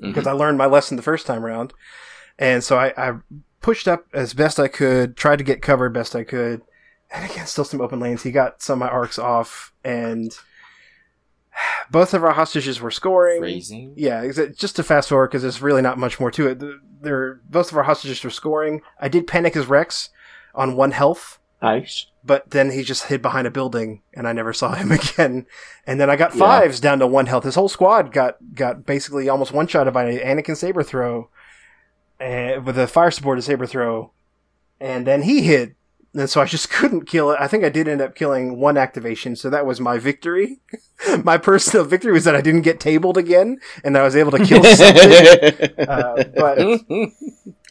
mm-hmm. 0.00 0.10
because 0.10 0.26
I 0.26 0.32
learned 0.32 0.58
my 0.58 0.66
lesson 0.66 0.96
the 0.96 1.02
first 1.02 1.26
time 1.26 1.44
around. 1.44 1.72
And 2.38 2.62
so 2.62 2.78
I, 2.78 2.92
I 2.96 3.14
pushed 3.60 3.88
up 3.88 4.06
as 4.12 4.34
best 4.34 4.60
I 4.60 4.68
could, 4.68 5.16
tried 5.16 5.38
to 5.38 5.44
get 5.44 5.62
covered 5.62 5.92
best 5.92 6.14
I 6.14 6.24
could, 6.24 6.62
and 7.12 7.30
again, 7.30 7.46
still 7.46 7.64
some 7.64 7.80
open 7.80 8.00
lanes. 8.00 8.22
He 8.22 8.30
got 8.30 8.62
some 8.62 8.82
of 8.82 8.86
my 8.86 8.92
ARCs 8.92 9.18
off, 9.18 9.72
and 9.84 10.36
both 11.90 12.12
of 12.12 12.24
our 12.24 12.32
hostages 12.32 12.80
were 12.80 12.90
scoring. 12.90 13.40
Yeah, 13.96 14.26
just 14.56 14.76
to 14.76 14.82
fast 14.82 15.08
forward 15.08 15.28
because 15.28 15.42
there's 15.42 15.62
really 15.62 15.82
not 15.82 15.98
much 15.98 16.18
more 16.18 16.30
to 16.32 16.48
it. 16.48 16.58
The- 16.58 16.80
They're 17.00 17.40
both 17.48 17.70
of 17.70 17.78
our 17.78 17.84
hostages 17.84 18.22
were 18.24 18.30
scoring. 18.30 18.82
I 19.00 19.08
did 19.08 19.26
panic 19.26 19.56
as 19.56 19.66
Rex 19.66 20.10
on 20.54 20.76
one 20.76 20.90
health, 20.90 21.38
Nice. 21.62 22.06
But 22.26 22.50
then 22.50 22.70
he 22.70 22.82
just 22.82 23.04
hid 23.04 23.20
behind 23.20 23.46
a 23.46 23.50
building, 23.50 24.00
and 24.14 24.26
I 24.26 24.32
never 24.32 24.52
saw 24.54 24.72
him 24.74 24.90
again. 24.98 25.46
And 25.86 26.00
then 26.00 26.08
I 26.08 26.16
got 26.16 26.34
Yeah. 26.34 26.38
Fives 26.40 26.80
down 26.80 26.98
to 27.00 27.06
one 27.06 27.26
health. 27.26 27.44
His 27.44 27.54
whole 27.54 27.68
squad 27.68 28.12
got 28.12 28.36
got 28.54 28.86
basically 28.86 29.28
almost 29.28 29.52
one 29.52 29.66
shot 29.66 29.92
by 29.92 30.04
an 30.04 30.18
Anakin 30.38 30.56
saber 30.56 30.82
throw, 30.82 31.28
and 32.18 32.64
with 32.64 32.78
a 32.78 32.86
fire 32.86 33.10
supported 33.10 33.42
saber 33.42 33.66
throw, 33.66 34.12
and 34.80 35.06
then 35.06 35.22
he 35.22 35.42
hid. 35.42 35.74
And 36.14 36.30
so 36.30 36.40
I 36.40 36.44
just 36.46 36.70
couldn't 36.76 37.06
kill 37.06 37.30
it. 37.32 37.38
I 37.40 37.48
think 37.48 37.64
I 37.64 37.68
did 37.68 37.88
end 37.88 38.00
up 38.00 38.14
killing 38.14 38.58
one 38.58 38.76
activation, 38.78 39.36
so 39.36 39.50
that 39.50 39.66
was 39.66 39.80
my 39.80 39.98
victory. 39.98 40.60
my 41.24 41.36
personal 41.36 41.84
victory 41.84 42.12
was 42.12 42.24
that 42.24 42.36
I 42.36 42.40
didn't 42.40 42.62
get 42.62 42.80
tabled 42.80 43.18
again, 43.18 43.58
and 43.82 43.98
I 43.98 44.02
was 44.02 44.16
able 44.16 44.30
to 44.30 44.44
kill 44.44 44.62
something. 44.64 45.88
uh, 45.88 46.24
but 46.36 46.58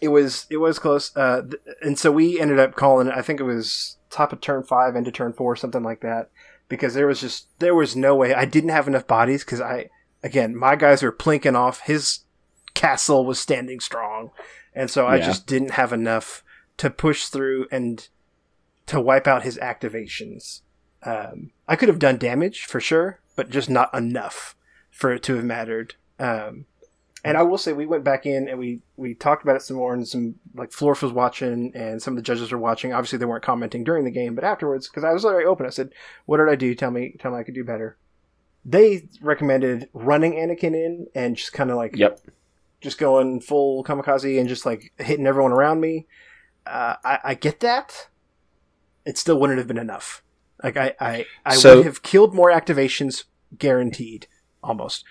it 0.01 0.09
was 0.09 0.45
it 0.49 0.57
was 0.57 0.77
close. 0.77 1.15
Uh, 1.15 1.43
and 1.81 1.97
so 1.97 2.11
we 2.11 2.39
ended 2.39 2.59
up 2.59 2.75
calling. 2.75 3.09
I 3.09 3.21
think 3.21 3.39
it 3.39 3.43
was 3.43 3.97
top 4.13 4.31
of 4.33 4.41
turn 4.41 4.63
five 4.63 4.95
into 4.95 5.11
turn 5.11 5.33
four, 5.33 5.55
something 5.55 5.83
like 5.83 6.01
that, 6.01 6.29
because 6.69 6.93
there 6.93 7.07
was 7.07 7.21
just 7.21 7.47
there 7.59 7.75
was 7.75 7.95
no 7.95 8.15
way 8.15 8.33
I 8.33 8.45
didn't 8.45 8.69
have 8.69 8.87
enough 8.87 9.07
bodies 9.07 9.43
because 9.43 9.61
I 9.61 9.89
again 10.23 10.55
my 10.55 10.75
guys 10.75 11.03
were 11.03 11.11
plinking 11.11 11.55
off. 11.55 11.81
His 11.81 12.19
castle 12.73 13.25
was 13.25 13.39
standing 13.39 13.79
strong, 13.79 14.31
and 14.73 14.89
so 14.89 15.05
I 15.05 15.17
Yeah. 15.17 15.25
just 15.25 15.47
didn't 15.47 15.71
have 15.71 15.93
enough 15.93 16.43
to 16.77 16.89
push 16.89 17.27
through 17.27 17.67
and 17.71 18.07
to 18.87 18.99
wipe 18.99 19.27
out 19.27 19.43
his 19.43 19.57
activations. 19.57 20.61
Um, 21.03 21.51
I 21.67 21.75
could 21.75 21.89
have 21.89 21.99
done 21.99 22.17
damage 22.17 22.65
for 22.65 22.79
sure, 22.79 23.19
but 23.35 23.49
just 23.49 23.69
not 23.69 23.93
enough 23.93 24.55
for 24.89 25.11
it 25.13 25.23
to 25.23 25.35
have 25.35 25.45
mattered. 25.45 25.95
Um, 26.19 26.65
and 27.23 27.37
I 27.37 27.43
will 27.43 27.57
say 27.57 27.71
we 27.73 27.85
went 27.85 28.03
back 28.03 28.25
in 28.25 28.47
and 28.49 28.59
we 28.59 28.81
we 28.97 29.13
talked 29.13 29.43
about 29.43 29.55
it 29.55 29.61
some 29.61 29.77
more, 29.77 29.93
and 29.93 30.07
some 30.07 30.35
like 30.55 30.71
Florf 30.71 31.01
was 31.01 31.11
watching, 31.13 31.71
and 31.75 32.01
some 32.01 32.13
of 32.13 32.15
the 32.17 32.21
judges 32.21 32.51
were 32.51 32.57
watching. 32.57 32.93
Obviously, 32.93 33.17
they 33.19 33.25
weren't 33.25 33.43
commenting 33.43 33.83
during 33.83 34.03
the 34.05 34.11
game, 34.11 34.35
but 34.35 34.43
afterwards, 34.43 34.87
because 34.87 35.03
I 35.03 35.13
was 35.13 35.23
very 35.23 35.45
open, 35.45 35.65
I 35.65 35.69
said, 35.69 35.89
"What 36.25 36.37
did 36.37 36.49
I 36.49 36.55
do? 36.55 36.75
Tell 36.75 36.91
me, 36.91 37.15
tell 37.19 37.31
me 37.31 37.37
I 37.39 37.43
could 37.43 37.53
do 37.55 37.63
better." 37.63 37.97
They 38.65 39.07
recommended 39.21 39.89
running 39.93 40.33
Anakin 40.33 40.73
in 40.73 41.07
and 41.13 41.35
just 41.35 41.51
kind 41.53 41.69
of 41.69 41.75
like 41.75 41.95
Yep. 41.97 42.19
just 42.79 42.97
going 42.97 43.41
full 43.41 43.83
kamikaze 43.83 44.39
and 44.39 44.47
just 44.47 44.65
like 44.65 44.93
hitting 44.97 45.27
everyone 45.27 45.51
around 45.51 45.81
me. 45.81 46.07
Uh, 46.65 46.95
I, 47.03 47.19
I 47.23 47.33
get 47.33 47.59
that. 47.59 48.07
It 49.05 49.17
still 49.17 49.37
wouldn't 49.37 49.59
have 49.59 49.67
been 49.67 49.77
enough. 49.77 50.23
Like 50.63 50.77
I, 50.77 50.93
I, 50.99 51.25
I 51.45 51.55
So- 51.55 51.77
would 51.77 51.85
have 51.85 52.03
killed 52.03 52.33
more 52.33 52.51
activations, 52.51 53.25
guaranteed, 53.57 54.27
almost. 54.63 55.03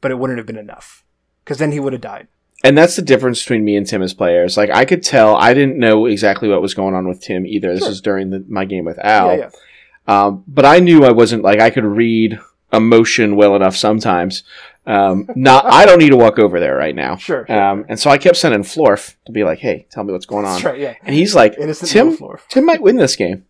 But 0.00 0.10
it 0.10 0.18
wouldn't 0.18 0.38
have 0.38 0.46
been 0.46 0.56
enough 0.58 1.04
because 1.44 1.58
then 1.58 1.72
he 1.72 1.80
would 1.80 1.92
have 1.92 2.02
died. 2.02 2.28
And 2.64 2.76
that's 2.76 2.96
the 2.96 3.02
difference 3.02 3.40
between 3.42 3.64
me 3.64 3.76
and 3.76 3.86
Tim 3.86 4.02
as 4.02 4.14
players. 4.14 4.56
Like 4.56 4.70
I 4.70 4.84
could 4.84 5.02
tell, 5.02 5.36
I 5.36 5.54
didn't 5.54 5.78
know 5.78 6.06
exactly 6.06 6.48
what 6.48 6.60
was 6.62 6.74
going 6.74 6.94
on 6.94 7.06
with 7.08 7.20
Tim 7.20 7.46
either. 7.46 7.70
This 7.72 7.80
Sure. 7.80 7.88
was 7.88 8.00
during 8.00 8.30
the, 8.30 8.44
my 8.48 8.64
game 8.64 8.84
with 8.84 8.98
Al. 8.98 9.36
Yeah, 9.36 9.50
yeah. 10.08 10.24
Um, 10.24 10.44
but 10.48 10.64
I 10.64 10.78
knew 10.80 11.04
I 11.04 11.12
wasn't 11.12 11.42
like 11.42 11.60
I 11.60 11.70
could 11.70 11.84
read 11.84 12.38
emotion 12.72 13.36
well 13.36 13.54
enough 13.56 13.76
sometimes. 13.76 14.42
Um, 14.86 15.28
not 15.36 15.66
I 15.66 15.84
don't 15.84 15.98
need 15.98 16.10
to 16.10 16.16
walk 16.16 16.38
over 16.38 16.58
there 16.58 16.74
right 16.76 16.94
now. 16.94 17.16
Sure. 17.16 17.44
sure. 17.46 17.62
Um, 17.62 17.84
and 17.88 18.00
so 18.00 18.08
I 18.10 18.16
kept 18.18 18.36
sending 18.38 18.62
Florf 18.62 19.16
to 19.26 19.32
be 19.32 19.44
like, 19.44 19.58
"Hey, 19.58 19.86
tell 19.90 20.02
me 20.04 20.12
what's 20.12 20.24
going 20.26 20.46
on." 20.46 20.54
That's 20.54 20.64
right. 20.64 20.78
Yeah. 20.78 20.94
And 21.02 21.14
he's 21.14 21.34
like, 21.34 21.56
Innocent 21.58 21.90
"Tim. 21.90 22.16
Tim 22.48 22.64
might 22.64 22.80
win 22.80 22.96
this 22.96 23.14
game. 23.16 23.44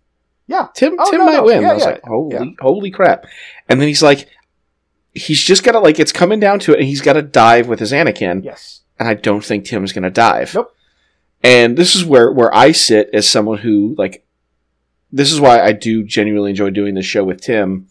Yeah. 0.48 0.66
Tim, 0.74 0.96
Oh, 0.98 1.10
Tim 1.10 1.20
no, 1.20 1.26
might 1.26 1.32
no. 1.36 1.44
win." 1.44 1.62
Yeah, 1.62 1.70
I 1.70 1.74
was 1.74 1.82
yeah. 1.84 1.90
like, 1.90 2.02
"Holy, 2.04 2.34
Yeah. 2.36 2.44
holy 2.60 2.90
crap!" 2.90 3.24
And 3.68 3.80
then 3.80 3.86
he's 3.86 4.02
like, 4.02 4.28
"He's 5.18 5.42
just 5.42 5.64
got 5.64 5.72
to 5.72 5.80
like 5.80 5.98
it's 6.00 6.12
coming 6.12 6.40
down 6.40 6.58
to 6.60 6.72
it, 6.72 6.78
and 6.78 6.88
he's 6.88 7.00
got 7.00 7.14
to 7.14 7.22
dive 7.22 7.68
with 7.68 7.80
his 7.80 7.92
Anakin." 7.92 8.44
Yes. 8.44 8.80
and 8.98 9.08
I 9.08 9.14
don't 9.14 9.44
think 9.44 9.64
Tim's 9.64 9.92
going 9.92 10.02
to 10.04 10.10
dive. 10.10 10.54
Nope. 10.54 10.74
And 11.42 11.76
this 11.76 11.94
is 11.94 12.04
where 12.04 12.32
where 12.32 12.54
I 12.54 12.72
sit 12.72 13.10
as 13.12 13.28
someone 13.28 13.58
who 13.58 13.94
like 13.96 14.24
this 15.12 15.32
is 15.32 15.40
why 15.40 15.60
I 15.60 15.72
do 15.72 16.04
genuinely 16.04 16.50
enjoy 16.50 16.70
doing 16.70 16.94
this 16.94 17.06
show 17.06 17.24
with 17.24 17.40
Tim 17.40 17.86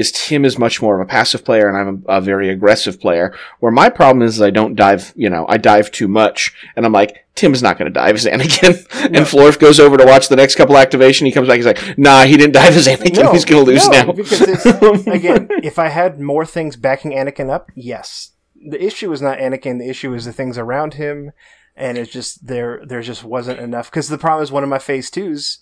is 0.00 0.10
Tim 0.12 0.46
is 0.46 0.58
much 0.58 0.80
more 0.80 0.98
of 0.98 1.06
a 1.06 1.08
passive 1.08 1.44
player 1.44 1.68
and 1.68 1.76
I'm 1.76 2.04
a, 2.08 2.16
a 2.16 2.20
very 2.20 2.48
aggressive 2.48 2.98
player. 2.98 3.36
Where 3.60 3.70
my 3.70 3.90
problem 3.90 4.22
is 4.22 4.40
I 4.40 4.48
don't 4.50 4.74
dive, 4.74 5.12
you 5.14 5.28
know, 5.28 5.44
I 5.48 5.58
dive 5.58 5.90
too 5.90 6.08
much 6.08 6.54
and 6.74 6.86
I'm 6.86 6.92
like, 6.92 7.26
Tim's 7.34 7.62
not 7.62 7.78
going 7.78 7.92
to 7.92 7.92
dive 7.92 8.14
as 8.14 8.24
Anakin. 8.24 8.86
And 9.10 9.26
Florf 9.26 9.58
goes 9.58 9.78
over 9.78 9.96
to 9.96 10.04
watch 10.04 10.28
the 10.28 10.36
next 10.36 10.56
couple 10.56 10.76
activation. 10.76 11.26
He 11.26 11.32
comes 11.32 11.48
back, 11.48 11.56
he's 11.56 11.66
like, 11.66 11.98
nah, 11.98 12.24
he 12.24 12.36
didn't 12.36 12.54
dive 12.54 12.76
as 12.76 12.86
Anakin. 12.86 13.32
he's 13.32 13.44
going 13.44 13.64
to 13.64 13.70
lose 13.70 13.86
no, 13.88 13.92
now. 13.92 14.12
because 14.12 14.40
it's, 14.40 15.06
again, 15.06 15.48
if 15.62 15.78
I 15.78 15.88
had 15.88 16.18
more 16.18 16.46
things 16.46 16.76
backing 16.76 17.12
Anakin 17.12 17.50
up, 17.50 17.70
yes. 17.74 18.32
The 18.54 18.82
issue 18.82 19.12
is 19.12 19.22
not 19.22 19.38
Anakin. 19.38 19.78
The 19.78 19.88
issue 19.88 20.14
is 20.14 20.24
the 20.24 20.32
things 20.32 20.58
around 20.58 20.94
him, 20.94 21.32
and 21.74 21.96
it's 21.96 22.12
just 22.12 22.46
there. 22.46 22.82
There 22.84 23.00
just 23.00 23.24
wasn't 23.24 23.58
enough. 23.58 23.90
Because 23.90 24.10
the 24.10 24.18
problem 24.18 24.42
is 24.42 24.52
one 24.52 24.62
of 24.62 24.68
my 24.68 24.78
phase 24.78 25.08
twos 25.08 25.60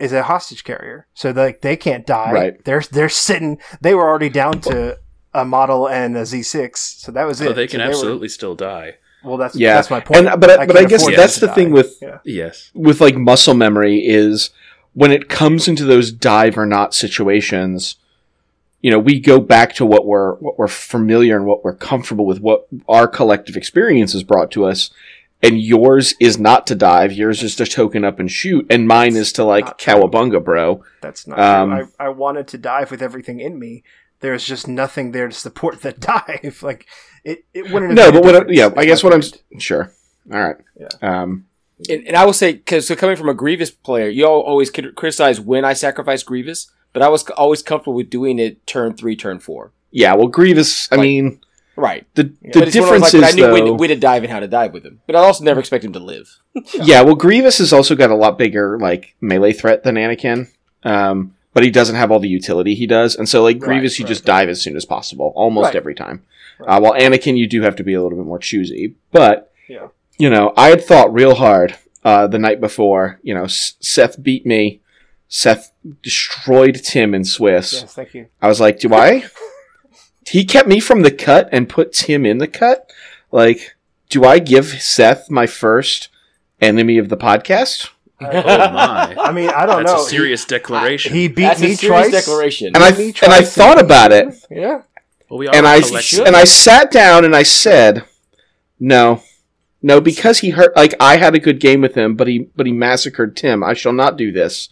is 0.00 0.12
a 0.12 0.22
hostage 0.24 0.64
carrier, 0.64 1.06
so 1.14 1.30
like 1.30 1.60
they 1.60 1.76
can't 1.76 2.06
die. 2.06 2.32
Right. 2.32 2.64
They're 2.64 2.82
they're 2.90 3.08
sitting. 3.08 3.58
They 3.80 3.94
were 3.94 4.08
already 4.08 4.28
down 4.30 4.60
to 4.62 4.98
a 5.34 5.44
model 5.44 5.88
and 5.88 6.16
a 6.16 6.26
Z 6.26 6.42
six, 6.42 6.80
so 6.80 7.12
that 7.12 7.24
was 7.24 7.40
it. 7.40 7.44
So 7.44 7.52
they 7.52 7.66
can 7.66 7.80
So 7.80 7.84
were- 7.84 7.90
absolutely 7.90 8.28
still 8.28 8.54
die. 8.54 8.94
well, 9.22 9.36
that's 9.36 9.54
Yeah. 9.54 9.74
that's 9.74 9.90
my 9.90 10.00
point. 10.00 10.26
And- 10.26 10.40
but 10.40 10.50
I- 10.50 10.66
but 10.66 10.76
I 10.76 10.84
guess 10.84 11.06
that's 11.06 11.36
them 11.36 11.40
to 11.40 11.46
the 11.46 11.52
thing 11.54 11.68
die. 11.68 11.74
with- 11.74 11.98
Yeah. 12.02 12.18
Yes. 12.24 12.70
with 12.74 13.00
like 13.00 13.16
muscle 13.16 13.54
memory 13.54 13.98
is 14.06 14.50
when 14.94 15.12
it 15.12 15.28
comes 15.28 15.68
into 15.68 15.84
those 15.84 16.10
dive 16.10 16.58
or 16.58 16.66
not 16.66 16.94
situations 16.94 17.94
you 18.82 18.90
know 18.90 18.98
we 18.98 19.20
go 19.20 19.38
back 19.38 19.74
to 19.74 19.84
what 19.84 20.06
we're 20.06 20.34
what 20.36 20.58
we're 20.58 20.66
familiar 20.66 21.36
and 21.36 21.44
what 21.44 21.62
we're 21.62 21.74
comfortable 21.76 22.24
with 22.26 22.40
what 22.40 22.66
our 22.88 23.06
collective 23.06 23.54
experience 23.56 24.14
has 24.14 24.22
brought 24.22 24.50
to 24.50 24.64
us 24.64 24.90
and 25.42 25.60
yours 25.60 26.14
is 26.20 26.38
not 26.38 26.66
to 26.66 26.74
dive 26.74 27.12
yours 27.12 27.42
is 27.42 27.56
to 27.56 27.66
token 27.66 28.04
up 28.04 28.18
and 28.18 28.30
shoot 28.30 28.66
and 28.70 28.86
mine 28.86 29.16
is 29.16 29.32
to 29.32 29.44
like 29.44 29.64
Not 29.64 29.78
true. 29.78 29.94
cowabunga 29.94 30.42
bro 30.44 30.82
That's 31.00 31.26
not 31.26 31.38
Um, 31.38 31.70
true. 31.70 31.88
I, 31.98 32.04
I 32.06 32.08
wanted 32.10 32.46
to 32.48 32.58
dive 32.58 32.90
with 32.90 33.02
everything 33.02 33.40
in 33.40 33.58
me. 33.58 33.82
There's 34.20 34.44
just 34.44 34.68
nothing 34.68 35.12
there 35.12 35.28
to 35.28 35.34
support 35.34 35.80
the 35.82 35.92
dive. 36.12 36.62
Like 36.62 36.86
it, 37.24 37.44
it 37.54 37.70
wouldn't. 37.70 37.98
Have 37.98 38.12
no 38.14 38.20
but 38.20 38.24
what 38.24 38.48
I, 38.48 38.52
yeah 38.52 38.70
i 38.76 38.84
guess 38.86 39.02
what 39.04 39.12
i'm 39.12 39.22
sure 39.58 39.92
all 40.32 40.40
right 40.40 40.56
Yeah. 40.78 40.88
um 41.02 41.46
And, 41.88 42.06
and 42.08 42.16
I 42.16 42.26
will 42.26 42.34
say, 42.34 42.52
because 42.52 42.86
so 42.86 42.94
coming 42.94 43.16
from 43.16 43.30
a 43.30 43.34
Grievous 43.34 43.70
player, 43.70 44.08
you 44.10 44.26
all 44.26 44.40
always 44.42 44.68
criticize 44.70 45.40
when 45.40 45.64
I 45.64 45.72
sacrifice 45.72 46.22
Grievous, 46.22 46.70
but 46.92 47.00
I 47.02 47.08
was 47.08 47.24
always 47.30 47.62
comfortable 47.62 47.94
with 47.94 48.10
doing 48.10 48.38
it 48.38 48.66
turn 48.66 48.92
three, 48.94 49.16
turn 49.16 49.38
four. 49.40 49.72
yeah 49.90 50.14
well 50.14 50.28
grievous 50.28 50.70
i 50.92 50.96
Like- 50.96 51.02
mean 51.08 51.40
Right. 51.80 52.06
the, 52.14 52.24
But 52.52 52.66
the 52.66 52.70
difference 52.70 53.12
like, 53.12 53.14
is 53.14 53.22
I 53.22 53.30
knew 53.32 53.46
though, 53.46 53.52
when, 53.52 53.76
when 53.78 53.88
to 53.88 53.96
dive 53.96 54.22
and 54.22 54.30
how 54.32 54.40
to 54.40 54.48
dive 54.48 54.72
with 54.72 54.84
him, 54.84 55.00
but 55.06 55.16
I 55.16 55.20
also 55.20 55.44
never 55.44 55.60
expect 55.60 55.84
him 55.84 55.92
to 55.94 55.98
live. 55.98 56.38
Yeah, 56.74 57.02
well, 57.02 57.14
Grievous 57.14 57.58
has 57.58 57.72
also 57.72 57.94
got 57.94 58.10
a 58.10 58.14
lot 58.16 58.36
bigger 58.38 58.78
like 58.78 59.14
melee 59.20 59.52
threat 59.52 59.82
than 59.82 59.94
Anakin, 59.94 60.48
um, 60.84 61.34
but 61.54 61.62
he 61.64 61.70
doesn't 61.70 61.96
have 61.96 62.10
all 62.10 62.20
the 62.20 62.28
utility 62.28 62.74
he 62.74 62.86
does, 62.86 63.16
and 63.16 63.28
so 63.28 63.42
like 63.42 63.56
Right, 63.56 63.62
Grievous, 63.66 63.98
you 63.98 64.04
right. 64.04 64.08
just 64.10 64.24
dive 64.24 64.48
as 64.48 64.60
soon 64.60 64.76
as 64.76 64.84
possible, 64.84 65.32
almost 65.36 65.66
Right. 65.66 65.76
every 65.76 65.94
time. 65.94 66.22
Uh, 66.66 66.78
while 66.80 66.92
Anakin, 66.92 67.36
you 67.38 67.46
do 67.48 67.62
have 67.62 67.76
to 67.76 67.82
be 67.84 67.94
a 67.94 68.02
little 68.02 68.18
bit 68.18 68.26
more 68.26 68.38
choosy. 68.38 68.94
But 69.12 69.50
Yeah. 69.68 69.88
you 70.18 70.28
know, 70.28 70.52
I 70.56 70.68
had 70.68 70.84
thought 70.84 71.12
real 71.14 71.34
hard 71.36 71.76
uh, 72.04 72.26
the 72.26 72.38
night 72.38 72.60
before. 72.60 73.18
You 73.22 73.34
know, 73.34 73.44
S- 73.44 73.74
Seth 73.80 74.22
beat 74.22 74.44
me. 74.44 74.80
Seth 75.28 75.72
destroyed 76.02 76.74
Tim 76.84 77.14
in 77.14 77.24
Swiss. 77.24 77.72
Yes, 77.72 77.94
thank 77.94 78.12
you. 78.14 78.26
I 78.42 78.48
was 78.48 78.60
like, 78.60 78.80
do 78.80 78.92
I? 78.94 79.24
he 80.30 80.44
kept 80.44 80.68
me 80.68 80.80
from 80.80 81.02
the 81.02 81.10
cut 81.10 81.48
and 81.52 81.68
put 81.68 81.92
Tim 81.92 82.24
in 82.26 82.38
the 82.38 82.48
cut. 82.48 82.90
Like, 83.32 83.76
do 84.08 84.24
I 84.24 84.38
give 84.38 84.66
Seth 84.82 85.30
my 85.30 85.46
first 85.46 86.08
enemy 86.60 86.98
of 86.98 87.08
the 87.08 87.16
podcast? 87.16 87.88
Oh 88.20 88.26
my. 88.32 89.14
I 89.18 89.32
mean, 89.32 89.48
I 89.50 89.66
don't 89.66 89.82
That's 89.82 89.86
know. 89.86 89.96
That's 89.98 90.06
a 90.06 90.10
serious 90.10 90.44
declaration. 90.44 91.12
He, 91.12 91.22
he 91.22 91.28
beat 91.28 91.42
That's 91.42 91.60
me 91.60 91.72
a 91.72 91.76
serious 91.76 92.08
twice. 92.08 92.24
declaration. 92.26 92.66
And 92.74 92.78
I 92.78 92.90
Me 92.96 93.06
and 93.22 93.32
I 93.32 93.38
twice. 93.40 93.54
thought 93.54 93.80
about 93.80 94.12
it, 94.12 94.34
Yeah. 94.50 94.82
well, 95.28 95.38
we 95.38 95.48
and 95.48 95.66
I 95.66 95.76
a 95.76 95.82
collective. 95.82 96.26
and 96.26 96.36
I 96.36 96.44
sat 96.44 96.90
down 96.90 97.24
and 97.24 97.34
I 97.34 97.42
said, 97.44 98.04
no, 98.78 99.22
no, 99.82 100.00
because 100.00 100.40
he 100.40 100.50
hurt. 100.50 100.76
Like 100.76 100.94
I 101.00 101.16
had 101.16 101.34
a 101.34 101.38
good 101.40 101.60
game 101.60 101.80
with 101.80 101.94
him, 101.94 102.14
but 102.14 102.28
he 102.28 102.50
but 102.54 102.66
he 102.66 102.72
massacred 102.72 103.36
Tim. 103.36 103.62
I 103.64 103.72
shall 103.74 103.92
not 103.94 104.16
do 104.18 104.30
this. 104.32 104.68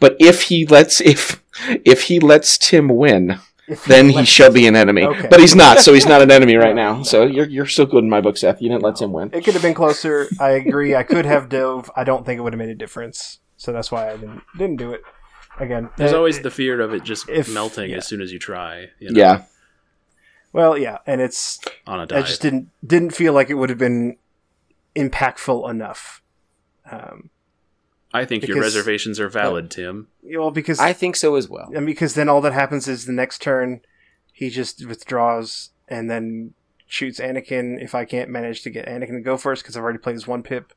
But 0.00 0.16
if 0.20 0.42
he 0.42 0.64
lets 0.64 1.00
if 1.00 1.42
if 1.84 2.02
he 2.02 2.20
lets 2.20 2.56
Tim 2.58 2.88
win, 2.88 3.40
then 3.86 4.08
he 4.08 4.24
shall 4.24 4.52
be 4.52 4.66
an 4.66 4.76
enemy. 4.76 5.04
Okay. 5.04 5.28
But 5.30 5.40
he's 5.40 5.54
not, 5.54 5.78
so 5.80 5.92
he's 5.92 6.06
not 6.06 6.22
an 6.22 6.30
enemy 6.30 6.56
right 6.56 6.74
now. 6.84 7.02
So 7.02 7.24
you're 7.26 7.46
you're 7.46 7.66
still 7.66 7.86
good 7.86 8.04
in 8.04 8.10
my 8.10 8.20
book, 8.20 8.36
Seth. 8.36 8.60
You 8.62 8.68
didn't 8.68 8.82
let 8.82 9.00
him 9.00 9.12
win. 9.12 9.30
It 9.32 9.44
could 9.44 9.54
have 9.54 9.62
been 9.62 9.74
closer. 9.74 10.26
I 10.40 10.50
agree. 10.50 10.94
I 10.94 11.02
could 11.02 11.24
have 11.26 11.48
dove. 11.48 11.90
I 11.96 12.04
don't 12.04 12.24
think 12.26 12.38
it 12.38 12.42
would 12.42 12.52
have 12.52 12.58
made 12.58 12.70
a 12.70 12.74
difference. 12.74 13.38
So 13.56 13.72
that's 13.72 13.90
why 13.90 14.10
I 14.10 14.16
didn't 14.16 14.42
didn't 14.56 14.76
do 14.76 14.92
it. 14.92 15.02
Again, 15.60 15.90
There's 15.96 16.12
uh, 16.12 16.16
always 16.18 16.40
the 16.40 16.50
fear 16.52 16.80
of 16.80 16.94
it 16.94 17.02
just 17.02 17.28
if- 17.28 17.52
melting 17.52 17.90
yeah. 17.90 17.96
as 17.96 18.06
soon 18.06 18.20
as 18.20 18.32
you 18.32 18.38
try. 18.38 18.90
You 19.00 19.10
know, 19.10 19.20
Yeah. 19.20 19.42
well, 20.52 20.78
yeah, 20.78 20.98
and 21.04 21.20
it's 21.20 21.58
On 21.86 21.98
a 21.98 22.02
I 22.02 22.06
dive. 22.06 22.24
I 22.24 22.26
just 22.26 22.40
didn't 22.40 22.70
didn't 22.86 23.10
feel 23.10 23.32
like 23.32 23.50
it 23.50 23.54
would 23.54 23.68
have 23.68 23.78
been 23.78 24.16
impactful 24.94 25.68
enough. 25.68 26.22
Um, 26.90 27.30
I 28.12 28.24
think 28.24 28.46
your 28.46 28.60
reservations 28.60 29.20
are 29.20 29.28
valid, 29.28 29.70
Tim. 29.70 30.08
well, 30.22 30.50
because 30.50 30.78
I 30.80 30.92
think 30.92 31.14
so 31.16 31.34
as 31.36 31.48
well. 31.48 31.70
and 31.74 31.84
because 31.86 32.14
then 32.14 32.28
all 32.28 32.40
that 32.40 32.52
happens 32.52 32.88
is 32.88 33.04
the 33.04 33.12
next 33.12 33.42
turn 33.42 33.80
he 34.32 34.50
just 34.50 34.86
withdraws 34.86 35.70
and 35.88 36.08
then 36.10 36.54
shoots 36.86 37.18
Anakin 37.20 37.82
if 37.82 37.94
I 37.94 38.04
can't 38.04 38.30
manage 38.30 38.62
to 38.62 38.70
get 38.70 38.86
Anakin 38.86 39.16
to 39.16 39.20
go 39.20 39.36
first 39.36 39.62
because 39.62 39.76
I've 39.76 39.82
already 39.82 39.98
played 39.98 40.14
his 40.14 40.26
one 40.26 40.42
pip. 40.42 40.72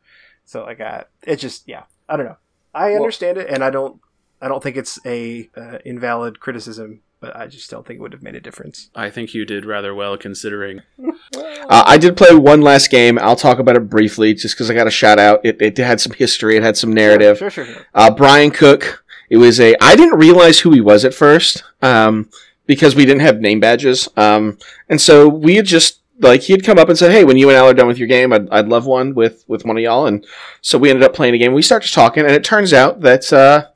So 0.46 0.64
like 0.64 0.82
I, 0.82 1.06
it 1.24 1.38
just 1.38 1.68
yeah 1.68 1.84
I 2.10 2.18
don't 2.18 2.26
know. 2.26 2.38
I 2.74 2.90
Well- 2.92 2.98
understand 2.98 3.38
it 3.38 3.50
and 3.50 3.64
I 3.64 3.70
don't 3.70 4.02
I 4.42 4.48
don't 4.48 4.64
think 4.64 4.76
it's 4.76 5.00
a 5.06 5.50
uh, 5.56 5.78
invalid 5.86 6.40
criticism, 6.40 7.02
but 7.22 7.36
I 7.38 7.46
just 7.46 7.70
don't 7.70 7.86
think 7.86 8.00
it 8.00 8.02
would 8.02 8.14
have 8.14 8.24
made 8.24 8.36
a 8.36 8.42
difference. 8.42 8.90
I 8.96 9.12
think 9.12 9.34
you 9.34 9.46
did 9.46 9.66
rather 9.66 9.96
well 9.96 10.18
considering. 10.18 10.82
Uh, 11.34 11.84
I 11.86 11.98
did 11.98 12.18
play 12.18 12.36
one 12.36 12.62
last 12.62 12.90
game. 12.90 13.18
I'll 13.20 13.36
talk 13.38 13.60
about 13.60 13.78
it 13.78 13.90
briefly, 13.90 14.34
just 14.34 14.56
because 14.56 14.70
I 14.70 14.74
got 14.74 14.88
a 14.88 14.92
shout 14.92 15.20
out. 15.20 15.40
It, 15.46 15.62
it 15.62 15.78
had 15.78 16.02
some 16.02 16.12
history. 16.12 16.58
It 16.58 16.64
had 16.64 16.76
some 16.76 16.92
narrative. 16.92 17.38
Sure, 17.38 17.50
sure, 17.50 17.66
sure. 17.66 17.86
Uh, 17.94 18.12
Brian 18.12 18.52
Cook. 18.52 19.06
It 19.30 19.38
was 19.38 19.60
a. 19.62 19.76
I 19.80 19.96
didn't 19.96 20.20
realize 20.20 20.60
who 20.60 20.72
he 20.72 20.82
was 20.82 21.06
at 21.06 21.14
first, 21.14 21.64
um, 21.82 22.30
because 22.66 22.96
we 22.96 23.06
didn't 23.06 23.22
have 23.22 23.40
name 23.40 23.62
badges, 23.62 24.10
um, 24.18 24.58
and 24.90 25.00
so 25.00 25.30
we 25.30 25.56
had 25.56 25.66
just 25.66 26.02
like 26.20 26.42
he 26.42 26.54
had 26.54 26.66
come 26.66 26.78
up 26.78 26.90
and 26.90 26.98
said, 26.98 27.12
"Hey, 27.12 27.24
when 27.24 27.38
you 27.38 27.48
and 27.48 27.58
Al 27.58 27.70
are 27.70 27.74
done 27.74 27.88
with 27.88 28.00
your 28.00 28.10
game, 28.10 28.34
I'd, 28.34 28.50
I'd 28.50 28.68
love 28.68 28.86
one 28.86 29.14
with 29.14 29.46
with 29.48 29.64
one 29.64 29.78
of 29.78 29.84
y'all." 29.84 30.08
And 30.08 30.26
so 30.60 30.78
we 30.78 30.90
ended 30.90 31.04
up 31.04 31.14
playing 31.14 31.36
a 31.36 31.38
game. 31.38 31.54
We 31.54 31.62
started 31.62 31.94
talking, 31.94 32.26
and 32.26 32.34
it 32.34 32.44
turns 32.44 32.74
out 32.74 33.02
that. 33.02 33.32
Uh, 33.32 33.68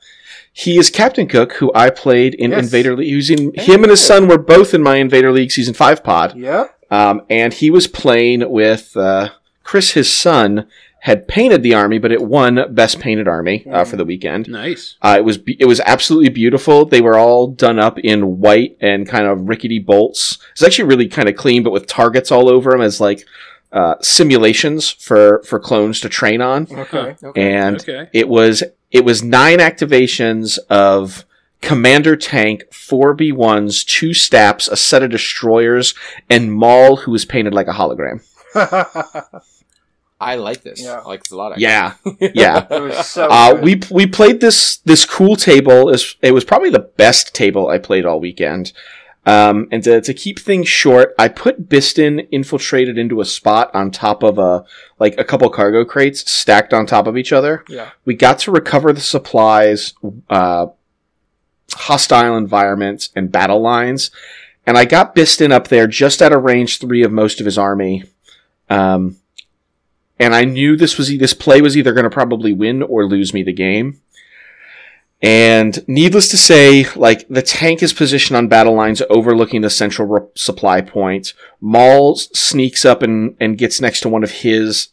he 0.57 0.77
is 0.77 0.89
Captain 0.89 1.27
Cook, 1.27 1.51
who 1.53 1.69
I 1.75 1.89
played 1.89 2.33
in 2.35 2.51
Yes. 2.51 2.63
Invader 2.63 2.95
League. 2.95 3.07
He 3.09 3.15
was 3.17 3.29
in, 3.29 3.51
him 3.55 3.83
and 3.83 3.89
his 3.89 3.99
son 3.99 4.29
were 4.29 4.37
both 4.37 4.73
in 4.73 4.81
my 4.81 4.95
Invader 4.95 5.31
League 5.33 5.51
season 5.51 5.73
five 5.73 6.01
pod. 6.01 6.33
Yeah. 6.37 6.67
Um, 6.89 7.23
and 7.29 7.53
he 7.53 7.69
was 7.69 7.87
playing 7.87 8.49
with 8.49 8.95
uh, 8.95 9.29
Chris, 9.63 9.91
his 9.91 10.09
son, 10.11 10.67
had 11.01 11.27
painted 11.27 11.61
the 11.61 11.73
army, 11.73 11.97
but 11.99 12.11
it 12.13 12.21
won 12.21 12.73
best 12.73 12.99
painted 13.01 13.27
army 13.27 13.65
uh, 13.69 13.83
for 13.83 13.97
the 13.97 14.05
weekend. 14.05 14.47
Nice. 14.47 14.95
Uh, 15.01 15.15
it 15.17 15.25
was 15.25 15.37
be- 15.37 15.57
it 15.59 15.65
was 15.65 15.81
absolutely 15.81 16.29
beautiful. 16.29 16.85
They 16.85 17.01
were 17.01 17.17
all 17.17 17.47
done 17.47 17.77
up 17.77 17.99
in 17.99 18.39
white 18.39 18.77
and 18.79 19.05
kind 19.07 19.27
of 19.27 19.49
rickety 19.49 19.79
bolts. 19.79 20.37
It's 20.53 20.63
actually 20.63 20.87
really 20.87 21.07
kind 21.09 21.27
of 21.27 21.35
clean, 21.35 21.63
but 21.63 21.73
with 21.73 21.85
targets 21.85 22.31
all 22.31 22.47
over 22.49 22.71
them 22.71 22.81
as 22.81 23.01
like 23.01 23.25
uh, 23.71 23.95
simulations 24.01 24.89
for 24.89 25.43
for 25.45 25.59
clones 25.59 25.99
to 26.01 26.09
train 26.09 26.39
on. 26.41 26.67
Okay. 26.71 27.15
And 27.35 27.75
Okay. 27.81 28.09
it 28.13 28.27
was 28.29 28.63
it 28.95 29.03
was 29.03 29.21
nine 29.21 29.59
activations 29.59 30.57
of 30.69 31.25
commander 31.59 32.15
tank, 32.15 32.63
four 32.71 33.13
B 33.13 33.33
ones, 33.33 33.83
two 33.83 34.13
STAPs, 34.13 34.69
a 34.69 34.77
set 34.77 35.03
of 35.03 35.09
destroyers, 35.09 35.93
and 36.29 36.53
Maul, 36.53 36.95
who 36.95 37.11
was 37.11 37.25
painted 37.25 37.53
like 37.53 37.67
a 37.67 37.71
hologram. 37.71 38.23
I 40.21 40.35
like 40.35 40.63
this. 40.63 40.81
Yeah. 40.81 41.01
I 41.01 41.07
like 41.09 41.23
this 41.23 41.31
a 41.33 41.35
lot. 41.35 41.59
Yeah, 41.59 41.95
yeah. 42.21 42.67
it 42.71 42.81
was 42.81 43.05
so. 43.05 43.27
Uh, 43.29 43.55
good. 43.55 43.63
we 43.63 43.81
we 43.91 44.07
played 44.07 44.39
this 44.39 44.77
this 44.77 45.05
cool 45.05 45.35
table. 45.35 45.89
Is 45.89 46.15
it 46.21 46.31
was 46.31 46.45
probably 46.45 46.69
the 46.69 46.79
best 46.79 47.35
table 47.35 47.67
I 47.67 47.79
played 47.79 48.05
all 48.05 48.21
weekend. 48.21 48.71
Um, 49.25 49.67
and 49.71 49.83
to, 49.83 50.01
to 50.01 50.13
keep 50.13 50.39
things 50.39 50.67
short, 50.67 51.15
I 51.17 51.29
put 51.29 51.67
Bistan 51.67 52.27
infiltrated 52.31 52.97
into 52.97 53.21
a 53.21 53.25
spot 53.25 53.73
on 53.73 53.89
top 53.89 54.21
of 54.21 54.37
a 54.37 54.65
like 54.99 55.17
a 55.17 55.23
couple 55.23 55.49
cargo 55.49 55.83
crates 55.83 56.29
stacked 56.29 56.73
on 56.73 56.85
top 56.85 57.07
of 57.07 57.17
each 57.17 57.33
other. 57.33 57.63
Yeah. 57.67 57.91
We 58.05 58.13
got 58.13 58.39
to 58.39 58.51
recover 58.51 58.93
the 58.93 59.01
supplies, 59.01 59.93
uh, 60.29 60.67
hostile 61.73 62.37
environments, 62.37 63.09
and 63.15 63.31
battle 63.31 63.61
lines. 63.61 64.11
And 64.67 64.77
I 64.77 64.85
got 64.85 65.15
Bistan 65.15 65.51
up 65.51 65.69
there 65.69 65.87
just 65.87 66.21
at 66.21 66.31
a 66.31 66.37
range 66.37 66.79
three 66.79 67.03
of 67.03 67.11
most 67.11 67.39
of 67.39 67.45
his 67.45 67.57
army. 67.57 68.03
Um, 68.69 69.17
and 70.19 70.33
I 70.33 70.45
knew 70.45 70.75
this 70.75 70.97
was 70.97 71.15
this 71.17 71.33
play 71.33 71.61
was 71.61 71.75
either 71.75 71.93
going 71.93 72.05
to 72.05 72.09
probably 72.09 72.53
win 72.53 72.83
or 72.83 73.05
lose 73.05 73.33
me 73.33 73.43
the 73.43 73.53
game. 73.53 74.01
And 75.25 75.83
needless 75.87 76.27
to 76.29 76.37
say, 76.37 76.85
like 76.95 77.27
the 77.29 77.41
tank 77.41 77.81
is 77.81 77.93
positioned 77.93 78.37
on 78.37 78.47
battle 78.47 78.75
lines 78.75 79.01
overlooking 79.09 79.61
the 79.61 79.69
central 79.69 80.07
re- 80.07 80.27
supply 80.35 80.81
point. 80.81 81.33
Maul 81.59 82.15
sneaks 82.15 82.85
up 82.85 83.01
and, 83.01 83.35
and 83.39 83.57
gets 83.57 83.81
next 83.81 84.01
to 84.01 84.09
one 84.09 84.23
of 84.23 84.31
his 84.31 84.89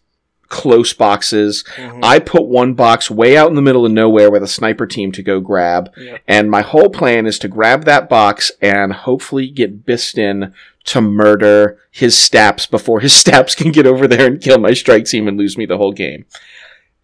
close 0.48 0.92
boxes. 0.92 1.64
Mhm. 1.76 2.00
I 2.02 2.18
put 2.18 2.44
one 2.44 2.74
box 2.74 3.10
way 3.10 3.36
out 3.36 3.48
in 3.48 3.54
the 3.56 3.62
middle 3.62 3.86
of 3.86 3.92
nowhere 3.92 4.30
with 4.30 4.42
a 4.42 4.46
sniper 4.48 4.86
team 4.86 5.10
to 5.12 5.22
go 5.22 5.40
grab. 5.40 5.90
Yep. 5.96 6.20
And 6.28 6.50
my 6.50 6.60
whole 6.60 6.90
plan 6.90 7.26
is 7.26 7.38
to 7.40 7.48
grab 7.48 7.84
that 7.84 8.08
box 8.08 8.52
and 8.60 8.92
hopefully 8.92 9.48
get 9.48 9.86
Bistan 9.86 10.52
to 10.84 11.00
murder 11.00 11.78
his 11.90 12.14
STAPs 12.16 12.66
before 12.70 13.00
his 13.00 13.12
STAPs 13.24 13.54
can 13.54 13.72
get 13.72 13.86
over 13.86 14.06
there 14.06 14.26
and 14.26 14.40
kill 14.42 14.58
my 14.58 14.74
strike 14.74 15.06
team 15.06 15.26
and 15.26 15.38
lose 15.38 15.56
me 15.56 15.64
the 15.66 15.78
whole 15.78 15.92
game. 15.92 16.26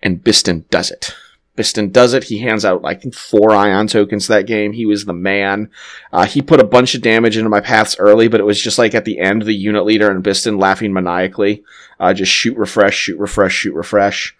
And 0.03 0.23
Bistan 0.23 0.69
does 0.69 0.91
it. 0.91 1.15
Bistan 1.59 1.93
does 1.93 2.15
it. 2.15 2.25
He 2.25 2.39
hands 2.39 2.65
out, 2.65 2.83
I 2.85 2.95
think, 2.95 3.15
four 3.15 3.51
ion 3.51 3.89
tokens 3.89 4.29
that 4.29 4.47
game. 4.47 4.73
He 4.73 4.87
was 4.87 5.05
the 5.05 5.13
man. 5.13 5.71
Uh, 6.13 6.25
he 6.25 6.41
put 6.41 6.61
a 6.61 6.65
bunch 6.65 6.95
of 6.95 7.03
damage 7.03 7.37
into 7.37 7.51
my 7.51 7.61
paths 7.61 7.97
early, 7.99 8.29
but 8.29 8.41
it 8.41 8.45
was 8.45 8.63
just 8.63 8.79
like 8.79 8.95
at 8.95 9.05
the 9.05 9.19
end, 9.19 9.43
the 9.43 9.53
unit 9.53 9.85
leader 9.85 10.11
and 10.11 10.23
Bistan 10.23 10.61
laughing 10.61 10.93
maniacally. 10.93 11.65
Uh, 11.99 12.15
just 12.15 12.31
shoot, 12.31 12.57
refresh, 12.57 12.95
shoot, 12.95 13.19
refresh, 13.19 13.53
shoot, 13.53 13.75
refresh. 13.75 14.37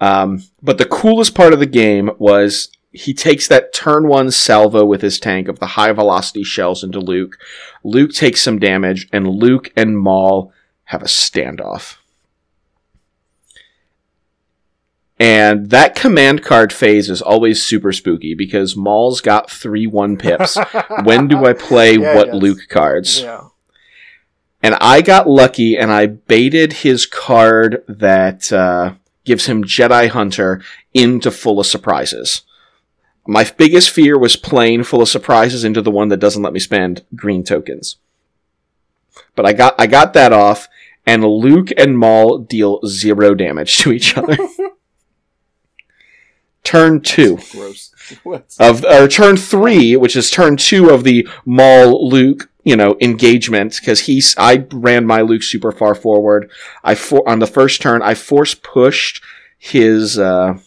Um, 0.00 0.42
but 0.62 0.78
the 0.78 0.84
coolest 0.86 1.34
part 1.34 1.52
of 1.52 1.58
the 1.58 1.66
game 1.66 2.10
was 2.18 2.70
he 2.92 3.14
takes 3.14 3.48
that 3.48 3.72
turn 3.72 4.08
one 4.08 4.30
salvo 4.30 4.84
with 4.84 5.00
his 5.00 5.18
tank 5.18 5.48
of 5.48 5.60
the 5.60 5.66
high 5.66 5.92
velocity 5.92 6.42
shells 6.42 6.84
into 6.84 7.00
Luke. 7.00 7.38
Luke 7.84 8.12
takes 8.12 8.42
some 8.42 8.58
damage, 8.58 9.08
and 9.12 9.26
Luke 9.26 9.72
and 9.76 9.98
Maul 9.98 10.52
have 10.84 11.02
a 11.02 11.06
standoff. 11.06 11.96
And 15.20 15.68
that 15.68 15.94
command 15.94 16.42
card 16.42 16.72
phase 16.72 17.10
is 17.10 17.20
always 17.20 17.62
super 17.62 17.92
spooky 17.92 18.34
because 18.34 18.74
Maul's 18.74 19.20
got 19.20 19.50
three 19.50 19.86
one 19.86 20.16
pips. 20.16 20.56
when 21.04 21.28
do 21.28 21.44
I 21.44 21.52
play 21.52 21.96
Yeah, 21.96 22.14
what. 22.16 22.34
Luke 22.34 22.68
cards? 22.70 23.20
Yeah. 23.20 23.48
And 24.62 24.76
I 24.80 25.02
got 25.02 25.28
lucky 25.28 25.76
and 25.76 25.92
I 25.92 26.06
baited 26.06 26.72
his 26.72 27.04
card 27.04 27.84
that 27.86 28.50
uh, 28.50 28.94
gives 29.24 29.44
him 29.44 29.62
Jedi 29.62 30.08
Hunter 30.08 30.62
into 30.94 31.30
full 31.30 31.60
of 31.60 31.66
surprises. 31.66 32.40
My 33.26 33.44
biggest 33.44 33.90
fear 33.90 34.18
was 34.18 34.36
playing 34.36 34.84
full 34.84 35.02
of 35.02 35.08
surprises 35.10 35.64
into 35.64 35.82
the 35.82 35.90
one 35.90 36.08
that 36.08 36.16
doesn't 36.16 36.42
let 36.42 36.54
me 36.54 36.60
spend 36.60 37.04
green 37.14 37.44
tokens. 37.44 37.96
But 39.34 39.44
I 39.44 39.52
got 39.52 39.74
I 39.78 39.86
got 39.86 40.14
that 40.14 40.32
off, 40.32 40.66
and 41.06 41.22
Luke 41.22 41.68
and 41.76 41.98
Maul 41.98 42.38
deal 42.38 42.80
zero 42.86 43.34
damage 43.34 43.76
to 43.80 43.92
each 43.92 44.16
other. 44.16 44.38
Turn 46.62 47.00
two 47.00 47.38
of 48.58 48.84
or 48.84 49.08
turn 49.08 49.36
three, 49.36 49.96
which 49.96 50.16
is 50.16 50.30
turn 50.30 50.56
two 50.56 50.90
of 50.90 51.04
the 51.04 51.26
Maul 51.44 52.08
Luke, 52.08 52.50
you 52.64 52.76
know, 52.76 52.96
engagement 53.00 53.78
because 53.80 54.00
he's 54.00 54.34
I 54.36 54.66
ran 54.72 55.06
my 55.06 55.22
Luke 55.22 55.42
super 55.42 55.72
far 55.72 55.94
forward. 55.94 56.50
I 56.84 56.94
for 56.94 57.26
on 57.28 57.38
the 57.38 57.46
first 57.46 57.80
turn 57.80 58.02
I 58.02 58.14
force 58.14 58.54
pushed 58.54 59.22
his 59.58 60.18
uh, 60.18 60.58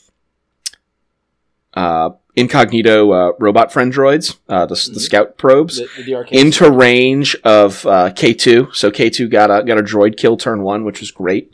uh, 1.74 2.12
incognito 2.36 3.12
uh, 3.12 3.32
robot 3.40 3.72
friend 3.72 3.94
droids, 3.94 4.38
uh, 4.50 4.66
the, 4.66 4.76
the 4.94 5.00
scout 5.00 5.38
probes. 5.38 5.78
The, 5.78 6.04
the 6.04 6.28
Into 6.32 6.72
range 6.72 7.36
of 7.44 7.86
uh, 7.86 8.12
K 8.12 8.34
two, 8.34 8.70
so 8.74 8.92
K 8.92 9.10
two 9.10 9.28
got 9.28 9.52
a 9.52 9.64
got 9.64 9.78
a 9.78 9.84
droid 9.84 10.18
kill 10.18 10.38
turn 10.38 10.64
one, 10.64 10.84
which 10.84 11.00
was 11.00 11.12
great. 11.12 11.52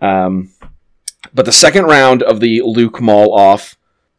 Um, 0.00 0.50
but 1.36 1.44
the 1.44 1.52
second 1.52 1.84
round 1.84 2.22
of 2.22 2.40
the 2.40 2.62
Luke 2.62 3.00
Maul 3.00 3.32
off, 3.34 3.76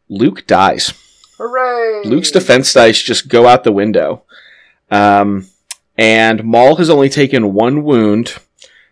Luke 0.08 0.46
dies. 0.46 0.94
Hooray! 1.40 2.04
Luke's 2.06 2.30
defense 2.30 2.72
dice 2.72 3.02
just 3.02 3.28
go 3.28 3.48
out 3.48 3.64
the 3.64 3.72
window. 3.72 4.24
Um, 4.92 5.48
and 5.98 6.44
Maul 6.44 6.76
has 6.76 6.92
only 6.92 7.10
taken 7.10 7.54
one 7.54 7.84
wound 7.84 8.36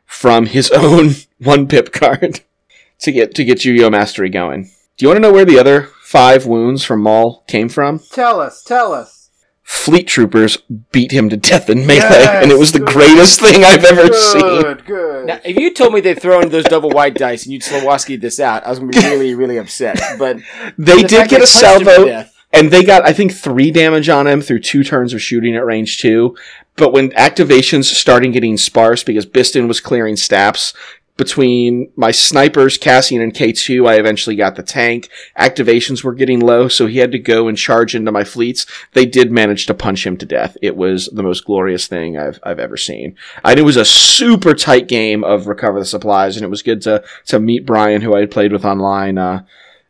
from 0.05 0.47
his 0.47 0.71
own 0.75 1.11
one 1.37 1.67
pip 1.67 1.93
card 1.93 2.41
to 2.99 3.11
get 3.11 3.35
to 3.35 3.45
get 3.45 3.59
Juyo 3.59 3.91
Mastery 3.91 4.29
going. 4.29 4.71
Do 4.97 5.05
you 5.05 5.09
want 5.09 5.17
to 5.17 5.21
know 5.21 5.31
where 5.31 5.45
the 5.45 5.59
other 5.59 5.83
five 6.01 6.47
wounds 6.47 6.83
from 6.83 7.01
Maul 7.01 7.43
came 7.47 7.69
from? 7.69 7.99
Tell 8.11 8.41
us, 8.41 8.63
tell 8.63 8.91
us. 8.91 9.14
Fleet 9.67 10.05
troopers 10.07 10.57
beat 10.91 11.11
him 11.11 11.27
to 11.29 11.35
death 11.35 11.71
in 11.71 11.87
melee, 11.87 11.97
Yes, 11.97 12.43
and 12.43 12.51
it 12.51 12.59
was 12.59 12.71
the 12.71 12.77
good. 12.79 12.87
greatest 12.87 13.39
thing 13.39 13.63
I've 13.63 13.83
ever 13.83 14.13
seen. 14.13 14.61
Good, 14.61 14.85
good. 14.85 15.25
Now, 15.25 15.39
if 15.43 15.57
you 15.57 15.73
told 15.73 15.91
me 15.91 16.01
they'd 16.01 16.21
thrown 16.21 16.49
those 16.49 16.65
double 16.65 16.91
white 16.91 17.15
dice 17.15 17.43
and 17.45 17.51
you'd 17.51 17.63
Slowoski 17.63 18.21
this 18.21 18.39
out, 18.39 18.63
I 18.63 18.69
was 18.69 18.77
going 18.77 18.91
to 18.91 19.01
be 19.01 19.07
really, 19.07 19.33
really 19.33 19.57
upset. 19.57 19.99
But 20.19 20.37
They 20.77 21.01
the 21.01 21.07
did 21.07 21.29
get 21.29 21.31
a 21.31 21.31
they 21.31 21.37
punched 21.39 21.47
salvo. 21.49 22.05
death- 22.05 22.31
and 22.53 22.69
they 22.69 22.83
got 22.83 23.05
I 23.07 23.11
think 23.11 23.33
three 23.33 23.71
damage 23.71 24.07
on 24.07 24.27
him 24.27 24.39
through 24.41 24.59
two 24.59 24.83
turns 24.83 25.13
of 25.13 25.21
shooting 25.21 25.55
at 25.55 25.65
range 25.65 25.99
two. 25.99 26.37
But 26.77 26.93
when 26.93 27.09
activations 27.11 27.85
started 27.85 28.33
getting 28.33 28.57
sparse 28.57 29.03
because 29.03 29.25
Bistan 29.25 29.67
was 29.67 29.81
clearing 29.81 30.15
STAPs 30.15 30.73
between 31.17 31.91
my 31.95 32.11
snipers, 32.11 32.77
Cassian 32.77 33.21
and 33.21 33.33
K2, 33.33 33.87
I 33.87 33.95
eventually 33.95 34.35
got 34.35 34.55
the 34.55 34.63
tank. 34.63 35.09
Activations 35.39 36.03
were 36.03 36.13
getting 36.13 36.41
low, 36.41 36.67
so 36.67 36.87
he 36.87 36.97
had 36.97 37.13
to 37.13 37.19
go 37.19 37.47
and 37.47 37.57
charge 37.57 37.95
into 37.95 38.11
my 38.11 38.23
fleets. 38.25 38.65
They 38.93 39.05
did 39.05 39.31
manage 39.31 39.65
to 39.67 39.73
punch 39.73 40.05
him 40.05 40.17
to 40.17 40.25
death. 40.25 40.57
It 40.61 40.75
was 40.75 41.07
the 41.07 41.23
most 41.23 41.45
glorious 41.45 41.87
thing 41.87 42.17
I've 42.17 42.39
I've 42.43 42.59
ever 42.59 42.75
seen. 42.75 43.15
And 43.43 43.57
it 43.59 43.63
was 43.63 43.77
a 43.77 43.85
super 43.85 44.53
tight 44.53 44.87
game 44.87 45.23
of 45.23 45.47
recover 45.47 45.79
the 45.79 45.85
supplies, 45.85 46.35
and 46.35 46.43
it 46.43 46.49
was 46.49 46.61
good 46.61 46.81
to 46.81 47.03
to 47.27 47.39
meet 47.39 47.65
Brian, 47.65 48.01
who 48.01 48.15
I 48.15 48.19
had 48.19 48.31
played 48.31 48.51
with 48.51 48.65
online. 48.65 49.17
Uh, 49.17 49.45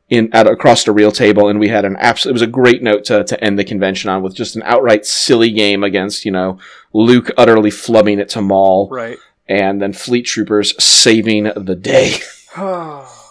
in 0.08 0.30
at 0.34 0.46
across 0.46 0.84
the 0.84 0.92
real 0.92 1.12
table, 1.12 1.50
and 1.50 1.60
we 1.60 1.68
had 1.68 1.84
an 1.84 1.96
absolute. 1.96 2.30
It 2.30 2.34
was 2.34 2.42
a 2.44 2.48
great 2.48 2.84
note 2.84 3.06
to 3.06 3.24
to 3.24 3.44
end 3.44 3.58
the 3.58 3.64
convention 3.64 4.10
on 4.10 4.22
with 4.22 4.36
just 4.36 4.56
an 4.56 4.62
outright 4.64 5.06
silly 5.06 5.52
game 5.52 5.84
against 5.84 6.26
you 6.26 6.32
know 6.32 6.60
Luke 6.94 7.32
utterly 7.38 7.72
flubbing 7.72 8.20
it 8.20 8.30
to 8.30 8.42
Maul, 8.42 8.88
Right. 8.92 9.18
And 9.48 9.82
then 9.82 9.94
Fleet 9.94 10.24
Troopers 10.24 10.82
saving 10.84 11.44
the 11.56 11.76
day. 11.76 12.18
yeah. 12.58 13.08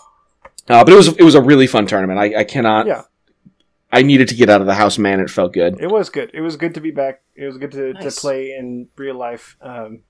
Uh, 0.67 0.83
but 0.83 0.95
it 0.95 0.97
was 0.97 1.09
it 1.09 1.23
was 1.23 1.35
a 1.35 1.43
really 1.43 1.67
fun 1.67 1.87
tournament. 1.87 2.19
I, 2.19 2.41
I 2.41 2.45
cannot. 2.45 2.87
Yeah. 2.87 3.03
I 3.93 4.03
needed 4.03 4.29
to 4.29 4.35
get 4.35 4.49
out 4.49 4.61
of 4.63 4.67
the 4.67 4.75
house, 4.75 4.97
man. 4.97 5.21
It 5.21 5.29
felt 5.31 5.53
good. 5.53 5.79
It 5.79 5.89
was 5.91 6.09
good. 6.09 6.31
It 6.33 6.41
was 6.41 6.57
good 6.57 6.75
to 6.75 6.81
be 6.81 6.91
back. 6.91 7.23
It 7.37 7.45
was 7.45 7.59
good 7.59 7.71
to, 7.73 7.93
Nice. 7.93 8.15
to 8.15 8.21
play 8.21 8.53
in 8.53 8.89
real 8.97 9.15
life. 9.15 9.57
Um, 9.61 10.01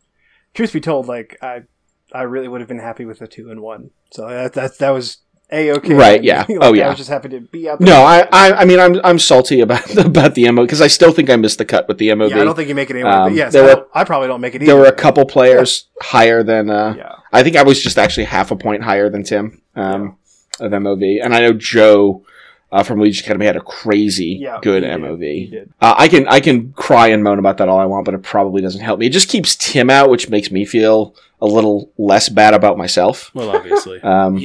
truth 0.54 0.72
be 0.72 0.80
told, 0.80 1.06
like 1.08 1.36
I, 1.42 1.64
I 2.12 2.22
really 2.22 2.46
would 2.48 2.60
have 2.60 2.68
been 2.68 2.78
happy 2.78 3.04
with 3.04 3.20
a 3.20 3.26
two 3.26 3.50
and 3.50 3.60
one. 3.60 3.90
So 4.12 4.28
that 4.28 4.52
that 4.52 4.78
that 4.78 4.90
was 4.90 5.18
a 5.54 5.72
okay. 5.76 5.94
Right, 5.94 6.22
yeah. 6.30 6.44
Like, 6.48 6.58
Oh, 6.60 6.72
yeah. 6.74 6.86
I 6.86 6.88
was 6.90 6.98
just 6.98 7.10
happy 7.10 7.28
to 7.30 7.40
be 7.40 7.68
out 7.68 7.78
there. 7.78 7.86
No, 7.88 8.02
I, 8.02 8.26
I 8.32 8.52
I 8.60 8.64
mean 8.64 8.78
I'm 8.80 9.00
I'm 9.04 9.18
salty 9.18 9.60
about 9.60 9.94
about 10.06 10.34
the 10.34 10.50
MO 10.50 10.62
because 10.64 10.80
I 10.82 10.86
still 10.88 11.12
think 11.12 11.30
I 11.30 11.36
missed 11.36 11.58
the 11.58 11.64
cut 11.64 11.88
with 11.88 11.98
the 11.98 12.08
MOV. 12.08 12.30
Yeah, 12.30 12.40
I 12.40 12.44
don't 12.44 12.54
think 12.56 12.68
you 12.68 12.74
make 12.74 12.90
it 12.90 12.94
anyway. 12.96 13.10
Um, 13.10 13.30
but 13.30 13.36
yes, 13.36 13.52
there 13.52 13.64
I, 13.70 13.74
were- 13.74 13.86
I 13.94 14.04
probably 14.04 14.28
don't 14.28 14.40
make 14.40 14.54
it 14.54 14.62
either. 14.62 14.72
there 14.72 14.80
were 14.80 14.86
a 14.88 14.92
couple 14.92 15.24
players 15.24 15.86
higher 16.02 16.42
than 16.42 16.70
uh, 16.70 16.94
Yeah. 16.96 17.12
I 17.32 17.42
think 17.42 17.56
I 17.56 17.62
was 17.62 17.82
just 17.82 17.98
actually 17.98 18.24
half 18.24 18.50
a 18.50 18.56
point 18.56 18.82
higher 18.82 19.08
than 19.10 19.22
Tim 19.24 19.60
um, 19.74 20.16
of 20.60 20.70
MOV, 20.70 21.20
and 21.24 21.34
I 21.34 21.40
know 21.40 21.52
Joe 21.52 22.24
uh, 22.70 22.82
from 22.82 23.00
Legion 23.00 23.24
Academy 23.24 23.46
had 23.46 23.56
a 23.56 23.60
crazy 23.60 24.38
Yeah, 24.40 24.58
good 24.62 24.82
he 24.82 24.88
did. 24.88 25.00
MOV. 25.00 25.22
He 25.22 25.46
did. 25.46 25.72
Uh, 25.80 25.94
I 25.96 26.08
can 26.08 26.26
I 26.28 26.40
can 26.40 26.72
cry 26.72 27.08
and 27.08 27.22
moan 27.24 27.38
about 27.38 27.58
that 27.58 27.68
all 27.68 27.78
I 27.78 27.86
want, 27.86 28.04
but 28.04 28.14
it 28.14 28.22
probably 28.22 28.62
doesn't 28.62 28.80
help 28.80 28.98
me. 29.00 29.06
It 29.06 29.10
just 29.12 29.28
keeps 29.28 29.54
Tim 29.56 29.90
out, 29.90 30.10
which 30.10 30.28
makes 30.28 30.50
me 30.50 30.64
feel 30.64 31.14
a 31.40 31.46
little 31.46 31.90
less 31.98 32.28
bad 32.28 32.54
about 32.54 32.78
myself. 32.78 33.30
Well, 33.34 33.50
obviously. 33.54 34.00
Um, 34.02 34.40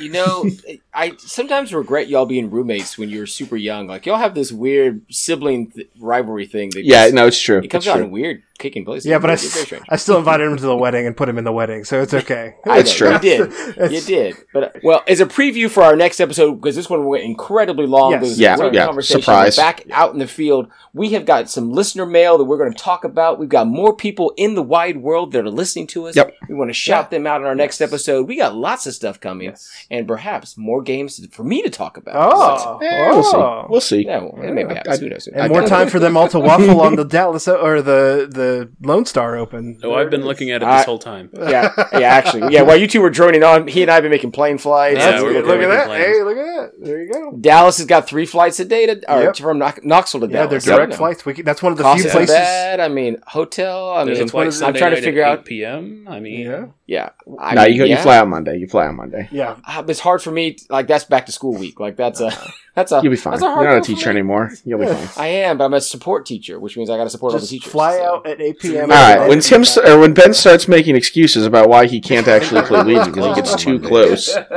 You, 0.00 0.10
know, 0.10 0.50
I 0.94 1.12
sometimes 1.18 1.72
regret 1.74 2.08
y'all 2.08 2.26
being 2.26 2.50
roommates 2.50 2.96
when 2.98 3.10
you 3.10 3.20
were 3.20 3.26
super 3.26 3.56
young. 3.56 3.86
Like 3.86 4.06
y'all 4.06 4.16
have 4.16 4.34
this 4.34 4.50
weird 4.50 5.02
sibling 5.10 5.70
th- 5.70 5.88
rivalry 6.00 6.46
thing. 6.46 6.70
That 6.70 6.84
yeah, 6.84 7.04
just- 7.04 7.14
no, 7.14 7.26
it's 7.26 7.40
true. 7.40 7.58
it 7.58 7.68
comes 7.68 7.84
It's 7.84 7.90
out 7.92 7.96
true. 7.96 8.04
in 8.04 8.10
weird 8.10 8.42
kicking 8.58 8.84
places. 8.84 9.06
Yeah, 9.06 9.18
but 9.20 9.30
I, 9.30 9.34
It's 9.34 9.44
very 9.52 9.60
s- 9.60 9.66
strange. 9.66 9.84
I 9.88 9.96
still 9.96 10.18
invited 10.18 10.50
him 10.50 10.56
to 10.56 10.62
the 10.64 10.76
wedding 10.76 11.06
and 11.06 11.16
put 11.16 11.28
him 11.28 11.38
in 11.38 11.44
the 11.44 11.52
wedding, 11.52 11.84
so 11.84 12.00
it's 12.02 12.12
okay. 12.14 12.56
I 12.66 12.80
It's 12.80 12.92
true. 12.92 13.12
You 13.12 13.18
did. 13.20 13.52
You 13.92 14.00
did. 14.00 14.36
But 14.52 14.62
uh, 14.64 14.78
well, 14.82 15.04
as 15.06 15.20
a 15.20 15.26
preview 15.26 15.70
for 15.70 15.84
our 15.84 15.94
next 15.94 16.20
episode, 16.20 16.54
because 16.56 16.74
this 16.74 16.90
one 16.90 17.04
went 17.04 17.22
incredibly 17.22 17.86
long. 17.86 18.10
Yes. 18.12 18.36
Yeah, 18.38 18.56
a 18.58 18.72
yeah, 18.72 18.86
conversation. 18.86 19.20
surprise. 19.22 19.56
We're 19.56 19.62
back 19.62 19.84
out 19.92 20.12
in 20.14 20.18
the 20.18 20.26
field. 20.26 20.68
We 20.94 21.10
have 21.10 21.24
got 21.26 21.48
some 21.48 21.70
listener 21.70 22.06
mail 22.06 22.38
that 22.38 22.44
we're 22.44 22.58
going 22.58 22.72
to 22.72 22.78
talk 22.78 23.04
about. 23.04 23.38
We've 23.38 23.48
got 23.48 23.68
more 23.68 23.94
people 23.94 24.32
in 24.36 24.54
the 24.56 24.62
wide 24.62 24.96
world 24.96 25.30
that 25.32 25.44
are 25.44 25.50
listening 25.50 25.86
to 25.88 26.08
us. 26.08 26.16
Yep. 26.16 26.34
We 26.48 26.54
want 26.56 26.70
to 26.70 26.74
shout 26.74 27.10
them 27.12 27.26
out 27.26 27.40
in 27.40 27.46
our 27.46 27.54
next 27.54 27.80
episode. 27.80 28.26
We 28.26 28.36
got 28.36 28.56
lots 28.56 28.86
of 28.88 28.94
stuff 28.94 29.20
coming, 29.20 29.48
Yes. 29.50 29.70
and 29.90 30.08
perhaps 30.08 30.56
more 30.56 30.82
games 30.92 31.10
for 31.36 31.44
me 31.52 31.58
to 31.62 31.70
talk 31.70 31.96
about. 32.02 32.14
Oh, 32.16 32.78
Eh, 32.82 33.08
we'll 33.08 33.22
oh. 33.24 33.30
see. 33.32 33.66
We'll 33.70 33.80
see. 33.92 34.02
Yeah, 34.06 34.18
well, 34.24 34.34
it 34.42 34.52
maybe 34.52 34.74
happens. 34.74 34.98
Who 35.00 35.08
knows? 35.10 35.26
And 35.28 35.40
I 35.42 35.48
more 35.48 35.60
doubt 35.60 35.68
time 35.76 35.88
for 35.88 35.98
them 36.04 36.16
all 36.16 36.28
to 36.28 36.40
waffle 36.40 36.80
on 36.88 36.96
the 36.96 37.04
Dallas 37.04 37.46
or 37.46 37.82
the 37.82 38.26
the 38.40 38.70
Lone 38.80 39.04
Star 39.06 39.36
Open. 39.36 39.78
Oh, 39.84 39.94
I've 39.94 40.10
been 40.10 40.24
looking 40.24 40.50
at 40.50 40.62
it 40.62 40.66
I- 40.66 40.78
this 40.78 40.86
whole 40.86 40.98
time. 40.98 41.30
Yeah, 41.54 41.72
yeah. 41.92 42.08
Actually, 42.18 42.52
yeah. 42.54 42.62
While 42.62 42.76
you 42.82 42.86
two 42.86 43.00
were 43.00 43.10
droning 43.18 43.42
on, 43.44 43.68
he 43.68 43.82
and 43.82 43.90
I 43.90 43.94
have 43.94 44.02
been 44.02 44.10
making 44.18 44.32
plane 44.32 44.58
flights. 44.58 44.98
Yeah, 44.98 45.10
That's 45.12 45.22
we're 45.22 45.42
Look 45.42 45.60
at 45.60 45.62
at 45.64 45.68
that. 45.68 45.86
plans. 45.86 46.04
Hey, 46.04 46.22
look 46.22 46.36
at 46.36 46.46
that. 46.56 46.70
There 46.84 47.02
you 47.02 47.12
go. 47.12 47.36
Dallas 47.40 47.76
has 47.78 47.86
got 47.86 48.08
three 48.08 48.26
flights 48.26 48.58
a 48.60 48.64
day 48.64 48.86
to, 48.86 48.94
or 49.14 49.22
Yep. 49.22 49.36
from 49.36 49.58
Knoxville 49.58 50.20
to 50.22 50.26
Yeah, 50.26 50.46
Dallas. 50.46 50.64
they're 50.64 50.76
direct 50.76 50.92
You 50.92 50.98
flights. 50.98 51.24
We 51.26 51.34
can, 51.34 51.44
that's 51.44 51.62
one 51.62 51.72
of 51.72 51.78
the 51.78 51.84
Cost 51.84 52.02
few 52.02 52.10
places. 52.10 52.34
bad. 52.34 52.80
I 52.80 52.88
mean, 52.88 53.18
hotel. 53.26 53.90
I 53.92 54.04
There's 54.04 54.18
mean, 54.18 54.28
a 54.28 54.30
flight 54.30 54.62
I'm 54.62 54.74
trying 54.74 54.94
to 54.94 55.00
figure 55.02 55.22
out. 55.24 55.44
p.m. 55.44 56.06
I 56.08 56.20
mean, 56.20 56.40
Yeah, 56.46 56.66
Yeah, 56.86 57.10
I 57.38 57.54
no, 57.54 57.64
mean, 57.64 57.72
you, 57.74 57.84
you 57.84 57.96
fly 57.96 58.18
on 58.18 58.28
Monday. 58.30 58.56
You 58.58 58.66
fly 58.66 58.86
on 58.86 58.96
Monday. 58.96 59.28
yeah. 59.30 59.56
Uh, 59.66 59.82
It's 59.88 60.00
hard 60.00 60.22
for 60.22 60.30
me. 60.32 60.56
Like 60.70 60.86
that's 60.86 61.04
back 61.04 61.24
to 61.26 61.32
school 61.32 61.54
week. 61.54 61.80
Like 61.80 61.96
that's 61.96 62.20
a 62.20 62.30
that's 62.74 62.92
a 62.92 63.00
You'll 63.02 63.10
be 63.12 63.16
fine. 63.16 63.32
That's 63.32 63.42
a 63.42 63.46
You're 63.46 63.64
not 63.64 63.78
a 63.78 63.80
teacher 63.80 64.10
anymore. 64.10 64.50
You'll 64.64 64.78
be 64.80 64.86
fine. 64.86 65.08
I 65.16 65.26
am, 65.28 65.56
but 65.56 65.64
I'm 65.64 65.74
a 65.74 65.80
support 65.80 66.26
teacher, 66.26 66.60
which 66.60 66.76
means 66.76 66.90
I 66.90 66.96
got 66.98 67.04
to 67.04 67.10
support 67.10 67.32
all 67.32 67.38
the 67.38 67.46
teachers. 67.46 67.72
fly 67.72 67.96
so. 67.96 68.16
out 68.16 68.26
at 68.26 68.38
8 68.40 68.58
p.m. 68.58 68.82
All 68.82 68.88
right. 69.18 69.28
When 69.28 69.40
Tim 69.40 69.64
st- 69.64 69.88
or 69.88 69.98
when 69.98 70.12
Ben 70.12 70.34
starts 70.34 70.68
making 70.68 70.94
excuses 70.94 71.46
about 71.46 71.70
why 71.70 71.86
he 71.86 72.00
can't 72.02 72.28
actually 72.28 72.62
play 72.62 72.82
Ouija 72.82 73.06
because 73.10 73.26
he 73.26 73.34
gets 73.34 73.56
too 73.56 73.80
close, 73.80 74.36
um, 74.36 74.42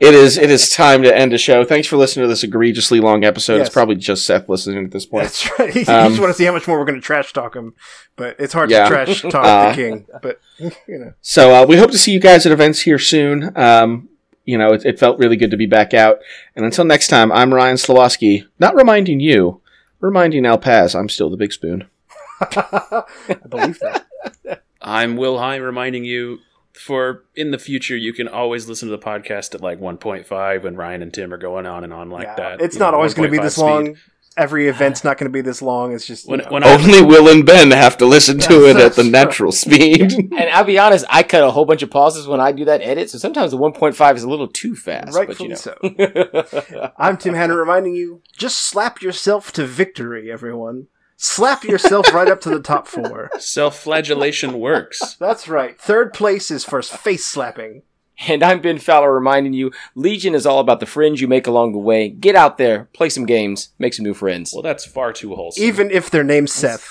it 0.00 0.14
is 0.14 0.36
it 0.36 0.50
is 0.50 0.68
time 0.70 1.02
to 1.02 1.16
end 1.16 1.32
the 1.32 1.38
show. 1.38 1.64
Thanks 1.64 1.88
for 1.88 1.96
listening 1.96 2.24
to 2.24 2.28
this 2.28 2.44
egregiously 2.44 3.00
long 3.00 3.24
episode. 3.24 3.56
Yes. 3.56 3.68
It's 3.68 3.74
probably 3.74 3.96
just 3.96 4.26
Seth 4.26 4.48
listening 4.48 4.84
at 4.84 4.90
this 4.90 5.06
point. 5.06 5.24
That's 5.24 5.58
right. 5.58 5.74
You 5.74 5.80
Um, 5.88 6.10
just 6.10 6.20
want 6.20 6.30
to 6.30 6.34
see 6.34 6.44
how 6.44 6.52
much 6.52 6.68
more 6.68 6.78
we're 6.78 6.84
going 6.84 7.00
to 7.00 7.04
trash 7.04 7.32
talk 7.32 7.56
him, 7.56 7.74
but 8.16 8.36
it's 8.38 8.52
hard 8.52 8.70
Yeah. 8.70 8.84
to 8.84 8.88
trash 8.90 9.22
talk 9.22 9.34
Uh, 9.46 9.70
the 9.70 9.74
king. 9.76 10.06
But 10.22 10.40
you 10.58 10.98
know, 10.98 11.14
So 11.22 11.54
uh, 11.54 11.66
we 11.66 11.78
hope 11.78 11.90
to 11.92 11.98
see 11.98 12.12
you 12.12 12.20
guys 12.20 12.44
at 12.44 12.52
events 12.52 12.82
here 12.82 12.98
soon. 12.98 13.56
Um, 13.56 14.08
you 14.50 14.58
know, 14.58 14.72
it, 14.72 14.84
it 14.84 14.98
felt 14.98 15.18
really 15.18 15.36
good 15.36 15.50
to 15.52 15.56
be 15.56 15.66
back 15.66 15.94
out. 15.94 16.18
And 16.56 16.64
until 16.64 16.84
next 16.84 17.08
time, 17.08 17.30
I'm 17.32 17.54
Ryan 17.54 17.76
Slowoski. 17.76 18.46
Not 18.58 18.74
reminding 18.74 19.20
you, 19.20 19.60
reminding 20.00 20.44
Al 20.46 20.58
Paz, 20.58 20.94
I'm 20.94 21.08
still 21.08 21.30
the 21.30 21.36
big 21.36 21.52
spoon. 21.52 21.86
I 22.40 23.04
believe 23.48 23.78
that. 23.80 24.06
I'm 24.82 25.16
Will 25.16 25.38
High 25.38 25.56
reminding 25.56 26.04
you 26.04 26.38
for 26.72 27.24
in 27.36 27.50
the 27.50 27.58
future 27.58 27.96
you 27.96 28.12
can 28.14 28.26
always 28.28 28.66
listen 28.68 28.88
to 28.88 28.96
the 28.96 29.02
podcast 29.02 29.54
at 29.54 29.60
like 29.60 29.78
1.5 29.78 30.62
when 30.62 30.76
Ryan 30.76 31.02
and 31.02 31.12
Tim 31.12 31.34
are 31.34 31.38
going 31.38 31.66
on 31.66 31.84
and 31.84 31.92
on 31.92 32.08
like 32.10 32.26
Yeah. 32.26 32.36
that. 32.36 32.60
It's 32.62 32.76
you 32.76 32.80
not 32.80 32.92
know, 32.92 32.96
always 32.96 33.12
going 33.14 33.30
to 33.30 33.36
be 33.36 33.42
this 33.42 33.54
speed. 33.56 33.62
long. 33.64 33.96
Every 34.36 34.68
event's 34.68 35.02
not 35.02 35.18
going 35.18 35.30
to 35.30 35.32
be 35.32 35.40
this 35.40 35.60
long. 35.60 35.92
It's 35.92 36.06
just 36.06 36.24
you 36.26 36.30
When, 36.30 36.40
know. 36.40 36.46
when 36.50 36.64
I, 36.64 36.72
Only 36.74 37.02
Will 37.02 37.28
and 37.28 37.44
Ben 37.44 37.72
have 37.72 37.98
to 37.98 38.06
listen 38.06 38.38
to 38.38 38.68
it 38.68 38.76
at 38.76 38.94
the 38.94 39.02
natural 39.04 39.50
speed. 39.52 40.12
And 40.12 40.34
I'll 40.50 40.64
be 40.64 40.78
honest, 40.78 41.04
I 41.10 41.22
cut 41.24 41.42
a 41.42 41.50
whole 41.50 41.64
bunch 41.64 41.82
of 41.82 41.90
pauses 41.90 42.26
when 42.28 42.40
I 42.40 42.52
do 42.52 42.64
that 42.66 42.80
edit, 42.80 43.10
so 43.10 43.18
sometimes 43.18 43.50
the 43.50 43.58
1.5 43.58 44.16
is 44.16 44.22
a 44.22 44.28
little 44.30 44.46
too 44.48 44.76
fast. 44.76 45.16
Rightfully 45.16 45.48
but 45.50 45.66
you 45.82 46.70
know. 46.78 46.90
I'm 46.98 47.16
Tim 47.16 47.34
Hanna 47.34 47.56
reminding 47.56 47.94
you: 47.96 48.22
just 48.36 48.58
slap 48.60 49.02
yourself 49.02 49.52
to 49.52 49.66
victory, 49.66 50.30
everyone. 50.30 50.86
Slap 51.16 51.64
yourself 51.64 52.14
right 52.14 52.28
up 52.28 52.40
to 52.42 52.48
the 52.48 52.60
top 52.62 52.88
four. 52.88 53.30
self-flagellation 53.38 54.58
works. 54.58 55.16
That's 55.16 55.48
right. 55.48 55.78
Third 55.78 56.14
place 56.14 56.50
is 56.50 56.64
for 56.64 56.80
face 56.80 57.26
slapping. 57.26 57.82
And 58.28 58.42
I'm 58.42 58.60
Ben 58.60 58.78
Fowler 58.78 59.14
reminding 59.14 59.54
you, 59.54 59.72
Legion 59.94 60.34
is 60.34 60.44
all 60.44 60.60
about 60.60 60.80
the 60.80 60.86
friends 60.86 61.20
you 61.20 61.28
make 61.28 61.46
along 61.46 61.72
the 61.72 61.78
way. 61.78 62.10
Get 62.10 62.34
out 62.34 62.58
there, 62.58 62.88
play 62.92 63.08
some 63.08 63.24
games, 63.24 63.70
make 63.78 63.94
some 63.94 64.04
new 64.04 64.14
friends. 64.14 64.52
Well, 64.52 64.62
that's 64.62 64.84
far 64.84 65.12
too 65.12 65.34
wholesome. 65.34 65.64
Even 65.64 65.90
if 65.90 66.10
their 66.10 66.24
name's 66.24 66.52
Seth. 66.52 66.82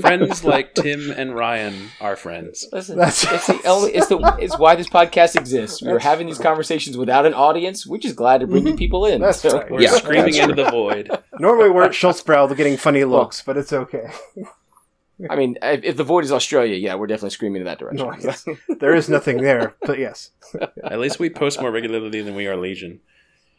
friends 0.00 0.44
like 0.50 0.74
Tim 0.74 1.10
and 1.10 1.34
Ryan 1.34 1.74
are 2.00 2.16
friends. 2.16 2.66
Listen, 2.72 2.98
That's- 2.98 3.24
it's 3.32 3.46
the 3.46 3.68
only, 3.68 3.92
it's 3.92 4.08
the 4.08 4.18
it's 4.40 4.58
why 4.58 4.74
this 4.74 4.88
podcast 4.88 5.36
exists. 5.36 5.82
We're 5.82 5.98
having 5.98 6.26
these 6.26 6.38
conversations 6.38 6.96
without 6.96 7.26
an 7.26 7.34
audience. 7.34 7.86
We're 7.86 7.98
just 7.98 8.16
glad 8.16 8.40
to 8.40 8.46
bring 8.46 8.64
you 8.64 8.72
mm-hmm. 8.72 8.78
people 8.78 9.06
in. 9.06 9.20
That's 9.20 9.40
So- 9.40 9.58
right. 9.58 9.70
We're 9.70 9.82
Yeah, 9.82 9.90
screaming 9.90 10.34
that's 10.34 10.38
into 10.38 10.62
the 10.62 10.70
void. 10.70 11.10
Normally 11.38 11.70
we're 11.70 11.84
at 11.84 11.94
Schulz 11.94 12.22
Bräu 12.22 12.54
getting 12.56 12.76
funny 12.76 13.04
looks, 13.04 13.42
but 13.42 13.56
it's 13.56 13.72
okay. 13.72 14.10
I 15.28 15.36
mean, 15.36 15.58
if, 15.62 15.84
if 15.84 15.96
the 15.96 16.04
void 16.04 16.24
is 16.24 16.32
Australia, 16.32 16.76
yeah, 16.76 16.94
we're 16.94 17.06
definitely 17.06 17.30
screaming 17.30 17.62
in 17.62 17.66
that 17.66 17.78
direction. 17.78 18.06
No, 18.06 18.14
yes. 18.18 18.46
there 18.78 18.94
is 18.94 19.08
nothing 19.08 19.38
there, 19.38 19.74
but 19.82 19.98
yes. 19.98 20.30
At 20.82 20.98
least 20.98 21.18
we 21.18 21.28
post 21.28 21.60
more 21.60 21.70
regularly 21.70 22.22
than 22.22 22.34
we 22.34 22.46
are 22.46 22.56
Legion. 22.56 23.00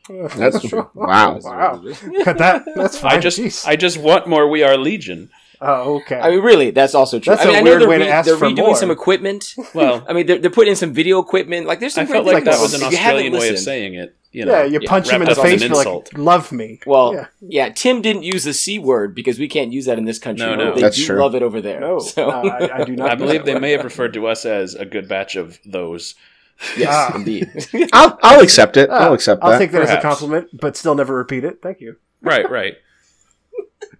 That's 0.09 0.67
true. 0.67 0.89
Wow. 0.95 1.39
Wow. 1.41 1.83
Cut 2.23 2.38
that. 2.39 2.63
That's 2.75 2.97
fine. 2.97 3.17
I 3.17 3.19
just 3.19 3.39
Jeez. 3.39 3.67
I 3.67 3.75
just 3.75 3.97
want 3.97 4.27
more 4.27 4.47
we 4.49 4.63
are 4.63 4.75
Legion. 4.77 5.29
oh, 5.61 5.97
okay. 6.01 6.19
I 6.19 6.31
mean, 6.31 6.41
really, 6.41 6.71
that's 6.71 6.95
also 6.95 7.19
true. 7.19 7.35
That's 7.35 7.45
I 7.45 7.49
mean, 7.49 7.55
a 7.55 7.59
I 7.59 7.61
weird 7.61 7.81
they're 7.81 7.88
way 7.89 7.97
to 7.99 8.05
re- 8.05 8.09
ask 8.09 8.25
they're 8.27 8.38
for 8.38 8.47
redoing 8.47 8.57
more. 8.57 8.75
some 8.75 8.89
equipment. 8.91 9.53
Well, 9.75 10.03
I 10.09 10.13
mean, 10.13 10.25
they're, 10.25 10.39
they're 10.39 10.49
putting 10.49 10.71
in 10.71 10.75
some 10.75 10.93
video 10.93 11.19
equipment. 11.19 11.67
Like, 11.67 11.79
there's 11.79 11.93
some 11.93 12.03
I 12.03 12.07
felt 12.07 12.25
like 12.25 12.45
that 12.45 12.59
was 12.59 12.73
an 12.73 12.81
on. 12.81 12.88
If 12.88 12.93
you 12.93 12.97
haven't 12.97 13.17
Australian 13.17 13.39
way 13.39 13.49
of 13.49 13.59
saying 13.59 13.93
it. 13.93 14.15
You 14.33 14.45
know, 14.45 14.59
yeah, 14.59 14.63
you 14.63 14.79
punch 14.79 15.09
him 15.09 15.21
in 15.21 15.27
the 15.27 15.35
face, 15.35 15.61
an 15.61 15.71
you're 15.73 15.83
like, 15.83 16.17
love 16.17 16.51
me. 16.53 16.79
Well, 16.85 17.13
Yeah. 17.13 17.25
yeah. 17.41 17.69
Tim 17.69 18.01
didn't 18.01 18.23
use 18.23 18.45
the 18.45 18.53
c 18.53 18.79
word 18.79 19.13
because 19.13 19.37
we 19.37 19.49
can't 19.49 19.73
use 19.73 19.85
that 19.85 19.97
in 19.97 20.05
this 20.05 20.19
country. 20.19 20.45
No, 20.45 20.55
no. 20.55 20.73
they 20.73 20.79
That's 20.81 20.95
do 20.95 21.05
true. 21.05 21.19
love 21.19 21.35
it 21.35 21.43
over 21.43 21.59
there. 21.59 21.81
No, 21.81 21.99
so 21.99 22.29
uh, 22.29 22.41
I, 22.71 22.81
I 22.81 22.83
do 22.85 22.95
not. 22.95 23.09
I 23.11 23.15
believe 23.15 23.43
they 23.43 23.53
word. 23.55 23.61
may 23.61 23.71
have 23.71 23.83
referred 23.83 24.13
to 24.13 24.27
us 24.27 24.45
as 24.45 24.73
a 24.75 24.85
good 24.85 25.09
batch 25.09 25.35
of 25.35 25.59
those. 25.65 26.15
yes, 26.77 26.87
Ah. 26.91 27.13
indeed. 27.15 27.49
I'll, 27.93 28.17
I'll 28.23 28.41
accept 28.41 28.77
it. 28.77 28.89
Ah, 28.89 29.07
I'll 29.07 29.13
accept 29.13 29.43
I'll 29.43 29.51
that. 29.51 29.57
take 29.59 29.71
that 29.71 29.81
as 29.81 29.89
a 29.91 29.99
compliment, 30.01 30.47
but 30.53 30.77
still 30.77 30.95
never 30.95 31.13
repeat 31.15 31.43
it. 31.43 31.59
Thank 31.61 31.81
you. 31.81 31.97
Right, 32.21 32.49
right. 32.49 32.75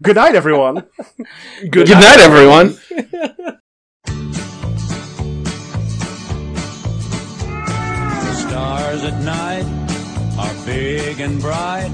Good 0.02 0.16
night, 0.16 0.36
everyone. 0.36 0.86
Good 1.70 1.90
night, 1.90 2.20
everyone. 2.22 2.78
Stars 8.38 9.04
at 9.04 9.22
night 9.24 9.64
are 9.64 9.81
big 10.72 11.20
and 11.20 11.40
bright. 11.42 11.92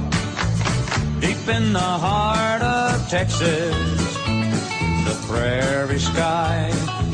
Deep 1.20 1.48
in 1.48 1.74
the 1.74 1.80
heart 1.80 2.62
of 2.62 3.10
Texas, 3.10 3.76
the 5.08 5.26
prairie 5.28 5.98
sky 5.99 6.70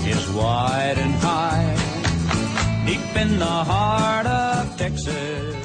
is 0.06 0.30
wide 0.32 0.98
and 0.98 1.14
high. 1.16 1.74
Deep 2.86 3.16
in 3.16 3.40
the 3.40 3.46
heart 3.46 4.26
of 4.28 4.78
Texas. 4.78 5.56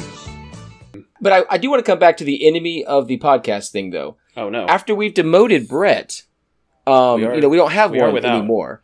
But 1.20 1.32
I, 1.32 1.44
I 1.50 1.58
do 1.58 1.68
want 1.70 1.84
to 1.84 1.90
come 1.90 1.98
back 1.98 2.16
to 2.18 2.24
the 2.24 2.46
enemy 2.46 2.84
of 2.84 3.08
the 3.08 3.18
podcast 3.18 3.72
thing, 3.72 3.90
though. 3.90 4.16
Oh 4.36 4.50
no. 4.50 4.66
After 4.66 4.94
we've 4.94 5.14
demoted 5.14 5.66
Brett, 5.66 6.22
um, 6.86 7.20
We 7.20 7.26
are- 7.26 7.34
you 7.34 7.40
know, 7.40 7.48
we 7.48 7.56
don't 7.56 7.72
have 7.72 7.90
we 7.90 8.00
one 8.00 8.24
anymore. 8.24 8.82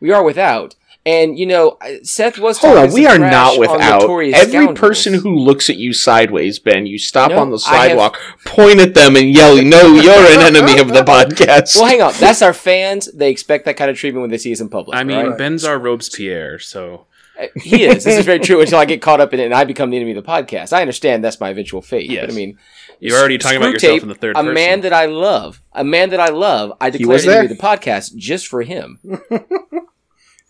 We 0.00 0.10
are 0.12 0.22
without. 0.24 0.76
And 1.06 1.38
you 1.38 1.44
know, 1.44 1.76
Seth 2.02 2.38
was 2.38 2.56
Hold 2.58 2.78
on, 2.78 2.92
we 2.92 3.04
are 3.06 3.18
not 3.18 3.54
on 3.54 3.60
without. 3.60 4.02
Every 4.04 4.32
Scoundrels. 4.32 4.78
person 4.78 5.12
who 5.14 5.36
looks 5.38 5.68
at 5.68 5.76
you 5.76 5.92
sideways, 5.92 6.58
Ben, 6.58 6.86
you 6.86 6.98
stop 6.98 7.30
No, 7.30 7.38
on 7.40 7.50
the 7.50 7.62
I 7.68 7.74
have- 7.74 7.88
sidewalk, 7.90 8.18
point 8.46 8.80
at 8.80 8.94
them, 8.94 9.14
and 9.16 9.28
yell, 9.30 9.54
"No, 9.62 9.94
you're 9.94 10.14
an 10.14 10.40
enemy 10.56 10.78
of 10.80 10.88
the 10.88 11.02
podcast." 11.04 11.76
Well, 11.76 11.84
hang 11.86 12.00
on. 12.00 12.14
That's 12.18 12.40
our 12.40 12.54
fans. 12.54 13.10
They 13.12 13.30
expect 13.30 13.66
that 13.66 13.76
kind 13.76 13.90
of 13.90 13.98
treatment 13.98 14.22
when 14.22 14.30
they 14.30 14.38
see 14.38 14.52
us 14.52 14.60
in 14.60 14.70
public. 14.70 14.96
I 14.96 15.04
mean, 15.04 15.26
right? 15.26 15.36
Ben's 15.38 15.62
our 15.64 15.78
Robespierre, 15.78 16.58
so 16.58 17.04
Uh, 17.38 17.48
he 17.56 17.84
is. 17.84 18.04
This 18.04 18.18
is 18.20 18.24
very 18.24 18.38
true. 18.38 18.60
Until 18.62 18.78
I 18.78 18.86
get 18.86 19.02
caught 19.02 19.20
up 19.20 19.34
in 19.34 19.40
it 19.40 19.44
and 19.44 19.52
I 19.54 19.64
become 19.64 19.90
the 19.90 19.96
enemy 19.98 20.12
of 20.12 20.24
the 20.24 20.30
podcast, 20.30 20.72
I 20.72 20.80
understand 20.80 21.22
that's 21.22 21.38
my 21.40 21.50
eventual 21.50 21.82
fate. 21.82 22.08
Yes. 22.08 22.22
But 22.24 22.32
I 22.32 22.34
mean, 22.36 22.58
you're 23.00 23.18
already 23.18 23.36
talking 23.36 23.58
about 23.58 23.66
Screw 23.78 23.90
yourself 23.90 23.92
Tape, 23.96 24.02
in 24.04 24.08
the 24.08 24.14
third 24.14 24.36
a 24.36 24.40
person. 24.40 24.54
man 24.54 24.80
that 24.82 24.92
I 24.94 25.04
love, 25.06 25.60
a 25.74 25.84
man 25.84 26.08
that 26.10 26.20
I 26.20 26.28
love, 26.30 26.72
I 26.80 26.88
declared 26.88 27.08
was 27.12 27.26
enemy 27.28 27.52
of 27.52 27.58
the 27.58 27.62
podcast 27.62 28.16
just 28.16 28.46
for 28.46 28.62
him. 28.62 29.00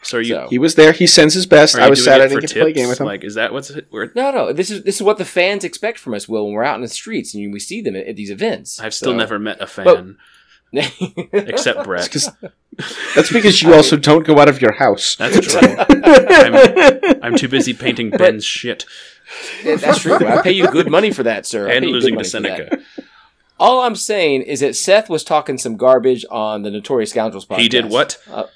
so 0.05 0.19
are 0.19 0.21
you? 0.21 0.35
So- 0.35 0.47
he 0.51 0.59
was 0.59 0.75
there. 0.77 0.93
He 0.93 1.07
sends 1.07 1.35
his 1.35 1.47
best. 1.47 1.75
I 1.77 1.89
was 1.91 1.99
doing 1.99 2.05
sad 2.05 2.21
I 2.21 2.29
didn't 2.29 2.41
get 2.43 2.51
to 2.51 2.61
play 2.61 2.71
a 2.71 2.75
game 2.75 2.89
with 2.89 3.01
him. 3.01 3.07
Like, 3.07 3.25
is 3.25 3.35
that 3.35 3.53
what's 3.53 3.71
it? 3.71 3.89
No, 3.93 4.31
no. 4.31 4.53
This 4.53 4.71
is 4.71 4.83
this 4.85 4.97
is 4.97 5.03
what 5.03 5.19
the 5.19 5.25
fans 5.25 5.65
expect 5.65 5.99
from 5.99 6.15
us, 6.15 6.29
Will, 6.29 6.45
when 6.47 6.55
we're 6.55 6.63
out 6.65 6.77
in 6.77 6.83
the 6.83 6.89
streets 6.89 7.35
and 7.35 7.53
we 7.53 7.59
see 7.61 7.81
them 7.81 7.97
at, 7.97 8.07
at 8.07 8.17
these 8.17 8.31
events. 8.31 8.79
I've 8.81 8.95
still 8.95 9.13
So- 9.13 9.17
never 9.17 9.39
met 9.39 9.61
a 9.61 9.67
fan 9.67 9.85
But- 9.85 10.05
except 11.33 11.85
Brett. 11.85 12.11
'Cause- 12.11 12.31
That's 13.15 13.33
because 13.33 13.63
you 13.63 13.73
also 13.73 13.97
don't 13.97 14.27
go 14.27 14.39
out 14.41 14.49
of 14.49 14.61
your 14.61 14.73
house. 14.73 15.15
That's 15.17 15.39
true. 15.47 15.61
I'm, 15.89 17.23
I'm 17.23 17.37
too 17.37 17.47
busy 17.49 17.73
painting 17.73 18.11
Ben's 18.11 18.45
shit 18.45 18.85
Yeah, 19.63 19.77
That's 19.77 20.01
true. 20.01 20.15
I 20.17 20.43
pay 20.43 20.51
you 20.51 20.67
good 20.69 20.91
money 20.91 21.13
for 21.13 21.23
that, 21.23 21.47
sir. 21.47 21.69
And 21.69 21.85
pay 21.85 21.87
you 21.87 21.93
good 21.93 21.95
losing 21.95 22.15
to 22.15 22.17
money 22.17 22.29
for 22.29 22.41
that. 22.41 22.59
Seneca. 22.71 22.83
All 23.61 23.83
I'm 23.83 23.95
saying 23.95 24.43
is 24.43 24.59
that 24.61 24.75
Seth 24.75 25.09
was 25.09 25.23
talking 25.23 25.57
some 25.59 25.77
garbage 25.77 26.25
on 26.29 26.63
the 26.63 26.71
Notorious 26.73 27.11
Scoundrels 27.11 27.47
podcast. 27.47 27.59
He 27.61 27.69
did 27.69 27.89
what? 27.89 28.19
Uh, 28.29 28.47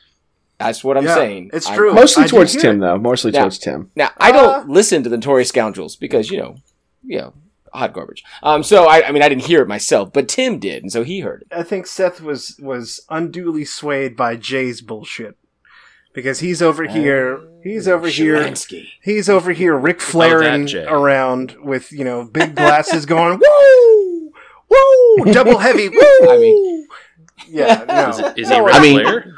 That's 0.59 0.83
what 0.83 0.97
I'm 0.97 1.05
Yeah, 1.05 1.15
saying. 1.15 1.51
it's 1.53 1.67
I'm- 1.69 1.77
true. 1.77 1.95
Mostly 1.95 2.25
I 2.25 2.27
towards 2.27 2.57
Tim, 2.57 2.77
it. 2.79 2.81
though. 2.87 2.99
Mostly 2.99 3.31
Now- 3.31 3.41
towards 3.43 3.59
Tim. 3.59 3.91
Now, 3.95 4.11
I 4.19 4.33
don't 4.33 4.49
Uh, 4.49 4.65
listen 4.73 5.03
to 5.05 5.09
the 5.09 5.17
Notorious 5.17 5.49
Scoundrels 5.49 5.95
because, 5.97 6.31
you 6.31 6.39
know, 6.39 6.57
you 7.05 7.19
know, 7.19 7.33
hot 7.73 7.93
garbage. 7.93 8.25
Um, 8.43 8.63
so 8.65 8.87
I, 8.87 9.07
I 9.07 9.13
mean, 9.13 9.23
I 9.23 9.29
didn't 9.29 9.45
hear 9.45 9.63
it 9.63 9.69
myself, 9.69 10.13
but 10.13 10.27
Tim 10.29 10.59
did, 10.59 10.83
and 10.83 10.91
so 10.91 11.05
he 11.05 11.21
heard 11.21 11.43
it. 11.43 11.49
I 11.57 11.63
think 11.63 11.87
Seth 11.87 12.21
was 12.21 12.57
was 12.61 13.01
unduly 13.09 13.65
swayed 13.65 14.17
by 14.17 14.35
Jay's 14.37 14.81
bullshit 14.81 15.37
because 16.13 16.41
he's 16.41 16.61
over 16.61 16.87
here. 16.87 17.41
He's 17.63 17.87
over 17.87 18.09
here. 18.09 18.53
He's 19.03 19.29
over 19.29 19.53
here, 19.53 19.77
Ric 19.77 20.01
Flairing 20.01 20.67
Jay. 20.67 20.87
around 20.87 21.57
with 21.63 21.93
you 21.93 22.05
know 22.05 22.25
big 22.25 22.57
glasses, 22.57 23.07
going 23.15 23.39
woo, 23.39 24.33
woo, 24.71 25.33
double 25.33 25.59
heavy, 25.59 25.89
woo. 25.89 25.99
I 26.29 26.39
mean- 26.39 26.89
yeah, 27.49 27.85
no, 27.89 28.09
Is, 28.11 28.19
it, 28.19 28.39
is 28.39 28.49
he 28.49 28.55
No, 28.59 28.65
Ric 28.65 28.75
I 28.75 28.81
mean- 28.81 29.01
Flair? 29.03 29.35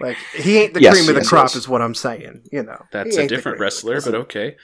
Like 0.00 0.16
he 0.36 0.58
ain't 0.58 0.74
the 0.74 0.80
Yes, 0.82 0.94
cream 0.94 1.08
of 1.08 1.14
the 1.14 1.20
yes, 1.20 1.28
crop, 1.28 1.44
yes. 1.44 1.56
is 1.56 1.68
what 1.68 1.82
I'm 1.82 1.94
saying. 1.94 2.42
You 2.52 2.62
know, 2.62 2.84
That's 2.92 3.16
a 3.16 3.26
different 3.26 3.58
wrestler, 3.60 4.00
but 4.00 4.14
okay. 4.14 4.56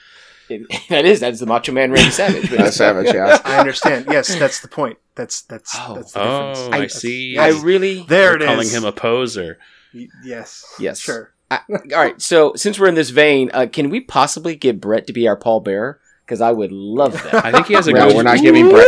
It- 0.48 0.66
that 0.90 1.04
is 1.06 1.20
that's 1.20 1.40
the 1.40 1.46
Macho 1.46 1.72
Man 1.72 1.90
Randy 1.92 2.10
Savage. 2.10 2.50
But 2.50 2.60
Uh, 2.60 2.70
Savage, 2.70 3.06
yeah. 3.14 3.40
I 3.44 3.58
understand. 3.58 4.06
Yes, 4.10 4.34
that's 4.36 4.60
the 4.60 4.68
point. 4.68 4.98
That's 5.14 5.42
that's 5.42 5.74
Oh. 5.78 5.94
that's 5.94 6.12
the 6.12 6.20
Oh, 6.20 6.24
difference. 6.54 6.58
I 6.68 6.70
That's- 6.80 6.94
see. 7.00 7.38
I 7.38 7.48
really, 7.50 8.02
there 8.08 8.32
You're 8.32 8.36
it 8.36 8.42
is. 8.42 8.46
calling 8.48 8.68
him 8.70 8.84
a 8.84 8.92
poser. 8.92 9.58
Y- 9.94 10.08
yes, 10.24 10.64
yes, 10.78 10.98
sure. 11.00 11.32
I, 11.50 11.60
all 11.70 11.78
right. 11.92 12.20
So 12.20 12.52
since 12.56 12.78
we're 12.80 12.88
in 12.88 12.94
this 12.94 13.10
vein, 13.10 13.50
uh, 13.54 13.66
can 13.72 13.88
we 13.90 14.00
possibly 14.00 14.56
get 14.56 14.80
Brett 14.80 15.06
to 15.06 15.12
be 15.12 15.28
our 15.28 15.38
pallbearer? 15.38 15.96
Because 16.24 16.40
I 16.40 16.52
would 16.52 16.72
love 16.72 17.12
that. 17.24 17.44
I 17.44 17.52
think 17.52 17.66
he 17.66 17.74
has 17.74 17.86
a 17.86 17.92
No, 17.92 18.06
good. 18.08 18.16
we're 18.16 18.22
not 18.22 18.40
giving 18.40 18.68
Brett. 18.70 18.86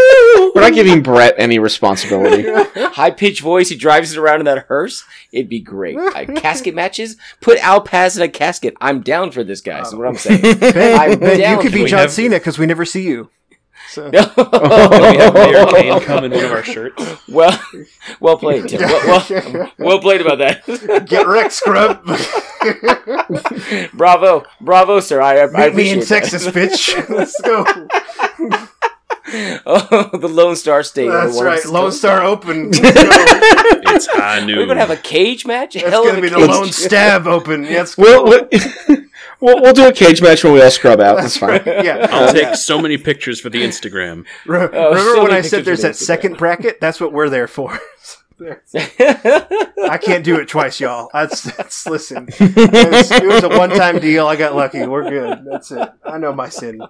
We're 0.55 0.63
not 0.63 0.73
giving 0.73 1.03
Brett 1.05 1.35
any 1.37 1.59
responsibility. 1.59 2.45
High 2.95 3.11
pitched 3.11 3.43
voice. 3.43 3.69
He 3.69 3.77
drives 3.77 4.13
it 4.13 4.19
around 4.19 4.41
in 4.41 4.47
that 4.47 4.67
hearse. 4.69 5.05
It'd 5.33 5.51
be 5.51 5.61
great. 5.61 5.99
Uh, 5.99 6.25
casket 6.37 6.75
matches. 6.75 7.17
Put 7.43 7.59
Al 7.59 7.83
Paz 7.83 8.17
in 8.17 8.23
a 8.23 8.29
casket. 8.29 8.75
I'm 8.81 9.03
down 9.03 9.33
for 9.33 9.45
this 9.45 9.61
guy. 9.61 9.83
Is 9.83 9.95
what 9.95 10.07
I'm 10.07 10.17
saying. 10.17 10.59
Ben, 10.61 10.99
I'm 11.13 11.19
Ben, 11.19 11.57
you 11.57 11.63
could 11.63 11.73
be. 11.73 11.85
John 11.85 12.01
have- 12.01 12.13
Cena 12.13 12.37
because 12.37 12.59
we 12.59 12.65
never 12.65 12.87
see 12.87 13.03
you. 13.07 13.29
So. 13.97 14.11
Can 14.11 14.13
we 14.13 15.17
have 15.17 15.33
Mayor 15.35 15.65
Kane 15.69 16.01
come 16.03 16.25
in 16.25 16.31
one 16.33 16.45
of 16.45 16.53
our 16.53 16.63
shirts? 16.63 17.03
well, 17.31 17.59
well 18.21 18.37
played, 18.37 18.69
Tim. 18.69 18.83
Well, 18.83 19.25
well, 19.31 19.73
well 19.79 19.99
played 20.01 20.21
about 20.21 20.37
that. 20.37 21.07
Get 21.09 21.27
wrecked, 21.27 21.53
scrub. 21.55 22.05
bravo, 23.95 24.45
bravo, 24.61 25.01
sir. 25.01 25.23
I, 25.23 25.41
I 25.41 25.47
Meet 25.47 25.55
me 25.55 25.67
appreciate 25.69 25.93
in 25.95 25.99
that. 26.01 26.07
Texas, 26.09 26.47
bitch. 26.49 27.09
Let's 27.09 27.41
go. 27.41 27.65
oh, 29.65 30.11
the 30.19 30.29
Lone 30.29 30.57
Star 30.57 30.83
State. 30.83 31.09
That's 31.09 31.35
One 31.35 31.47
right. 31.47 31.63
the- 31.63 31.73
Lone 31.73 31.91
Star 31.93 32.23
Open. 32.23 32.69
It's 32.75 34.07
high 34.09 34.45
noon. 34.45 34.59
We're 34.59 34.67
gonna 34.67 34.81
have 34.81 34.91
a 34.91 34.97
cage 34.99 35.47
match. 35.47 35.73
That's 35.73 35.87
Hell 35.89 36.05
gonna 36.05 36.21
be 36.21 36.29
the 36.29 36.37
cage. 36.37 36.49
Lone 36.51 36.71
Stab 36.71 37.27
Open. 37.27 37.63
Let's 37.65 37.95
go. 37.95 38.25
We'll, 38.25 38.49
we'll, 39.41 39.55
we'll, 39.57 39.63
we'll 39.63 39.73
do 39.73 39.89
a 39.89 39.93
cage 39.93 40.21
match 40.23 40.43
when 40.45 40.53
we 40.53 40.63
all 40.63 40.71
scrub 40.71 41.01
out. 41.01 41.17
That's 41.17 41.37
fine. 41.39 41.63
Yeah. 41.67 42.07
I'll 42.11 42.33
take 42.33 42.55
so 42.55 42.81
many 42.81 42.97
pictures 42.99 43.41
for 43.41 43.51
the 43.51 43.63
Instagram. 43.63 44.25
Re- 44.47 44.69
Oh, 44.73 44.89
Remember 44.91 45.15
so 45.15 45.23
when 45.23 45.33
I 45.33 45.41
said 45.43 45.65
there's 45.65 45.83
that 45.83 45.93
Instagram. 45.93 46.05
second 46.05 46.37
bracket? 46.39 46.81
That's 46.81 47.01
what 47.01 47.13
we're 47.13 47.29
there 47.29 47.49
for. 47.49 47.79
I 48.77 49.99
can't 50.03 50.23
do 50.25 50.37
it 50.39 50.49
twice, 50.49 50.79
y'all. 50.79 51.09
That's, 51.13 51.43
that's 51.43 51.87
listen. 51.87 52.29
It 52.39 52.91
was, 52.93 53.11
it 53.11 53.27
was 53.27 53.43
a 53.45 53.49
one 53.49 53.71
time 53.71 53.99
deal. 53.99 54.27
I 54.27 54.37
got 54.37 54.55
lucky. 54.55 54.87
We're 54.87 55.09
good. 55.09 55.45
That's 55.51 55.71
it. 55.71 55.89
I 56.05 56.19
know 56.19 56.35
my 56.35 56.49
sin. 56.51 56.81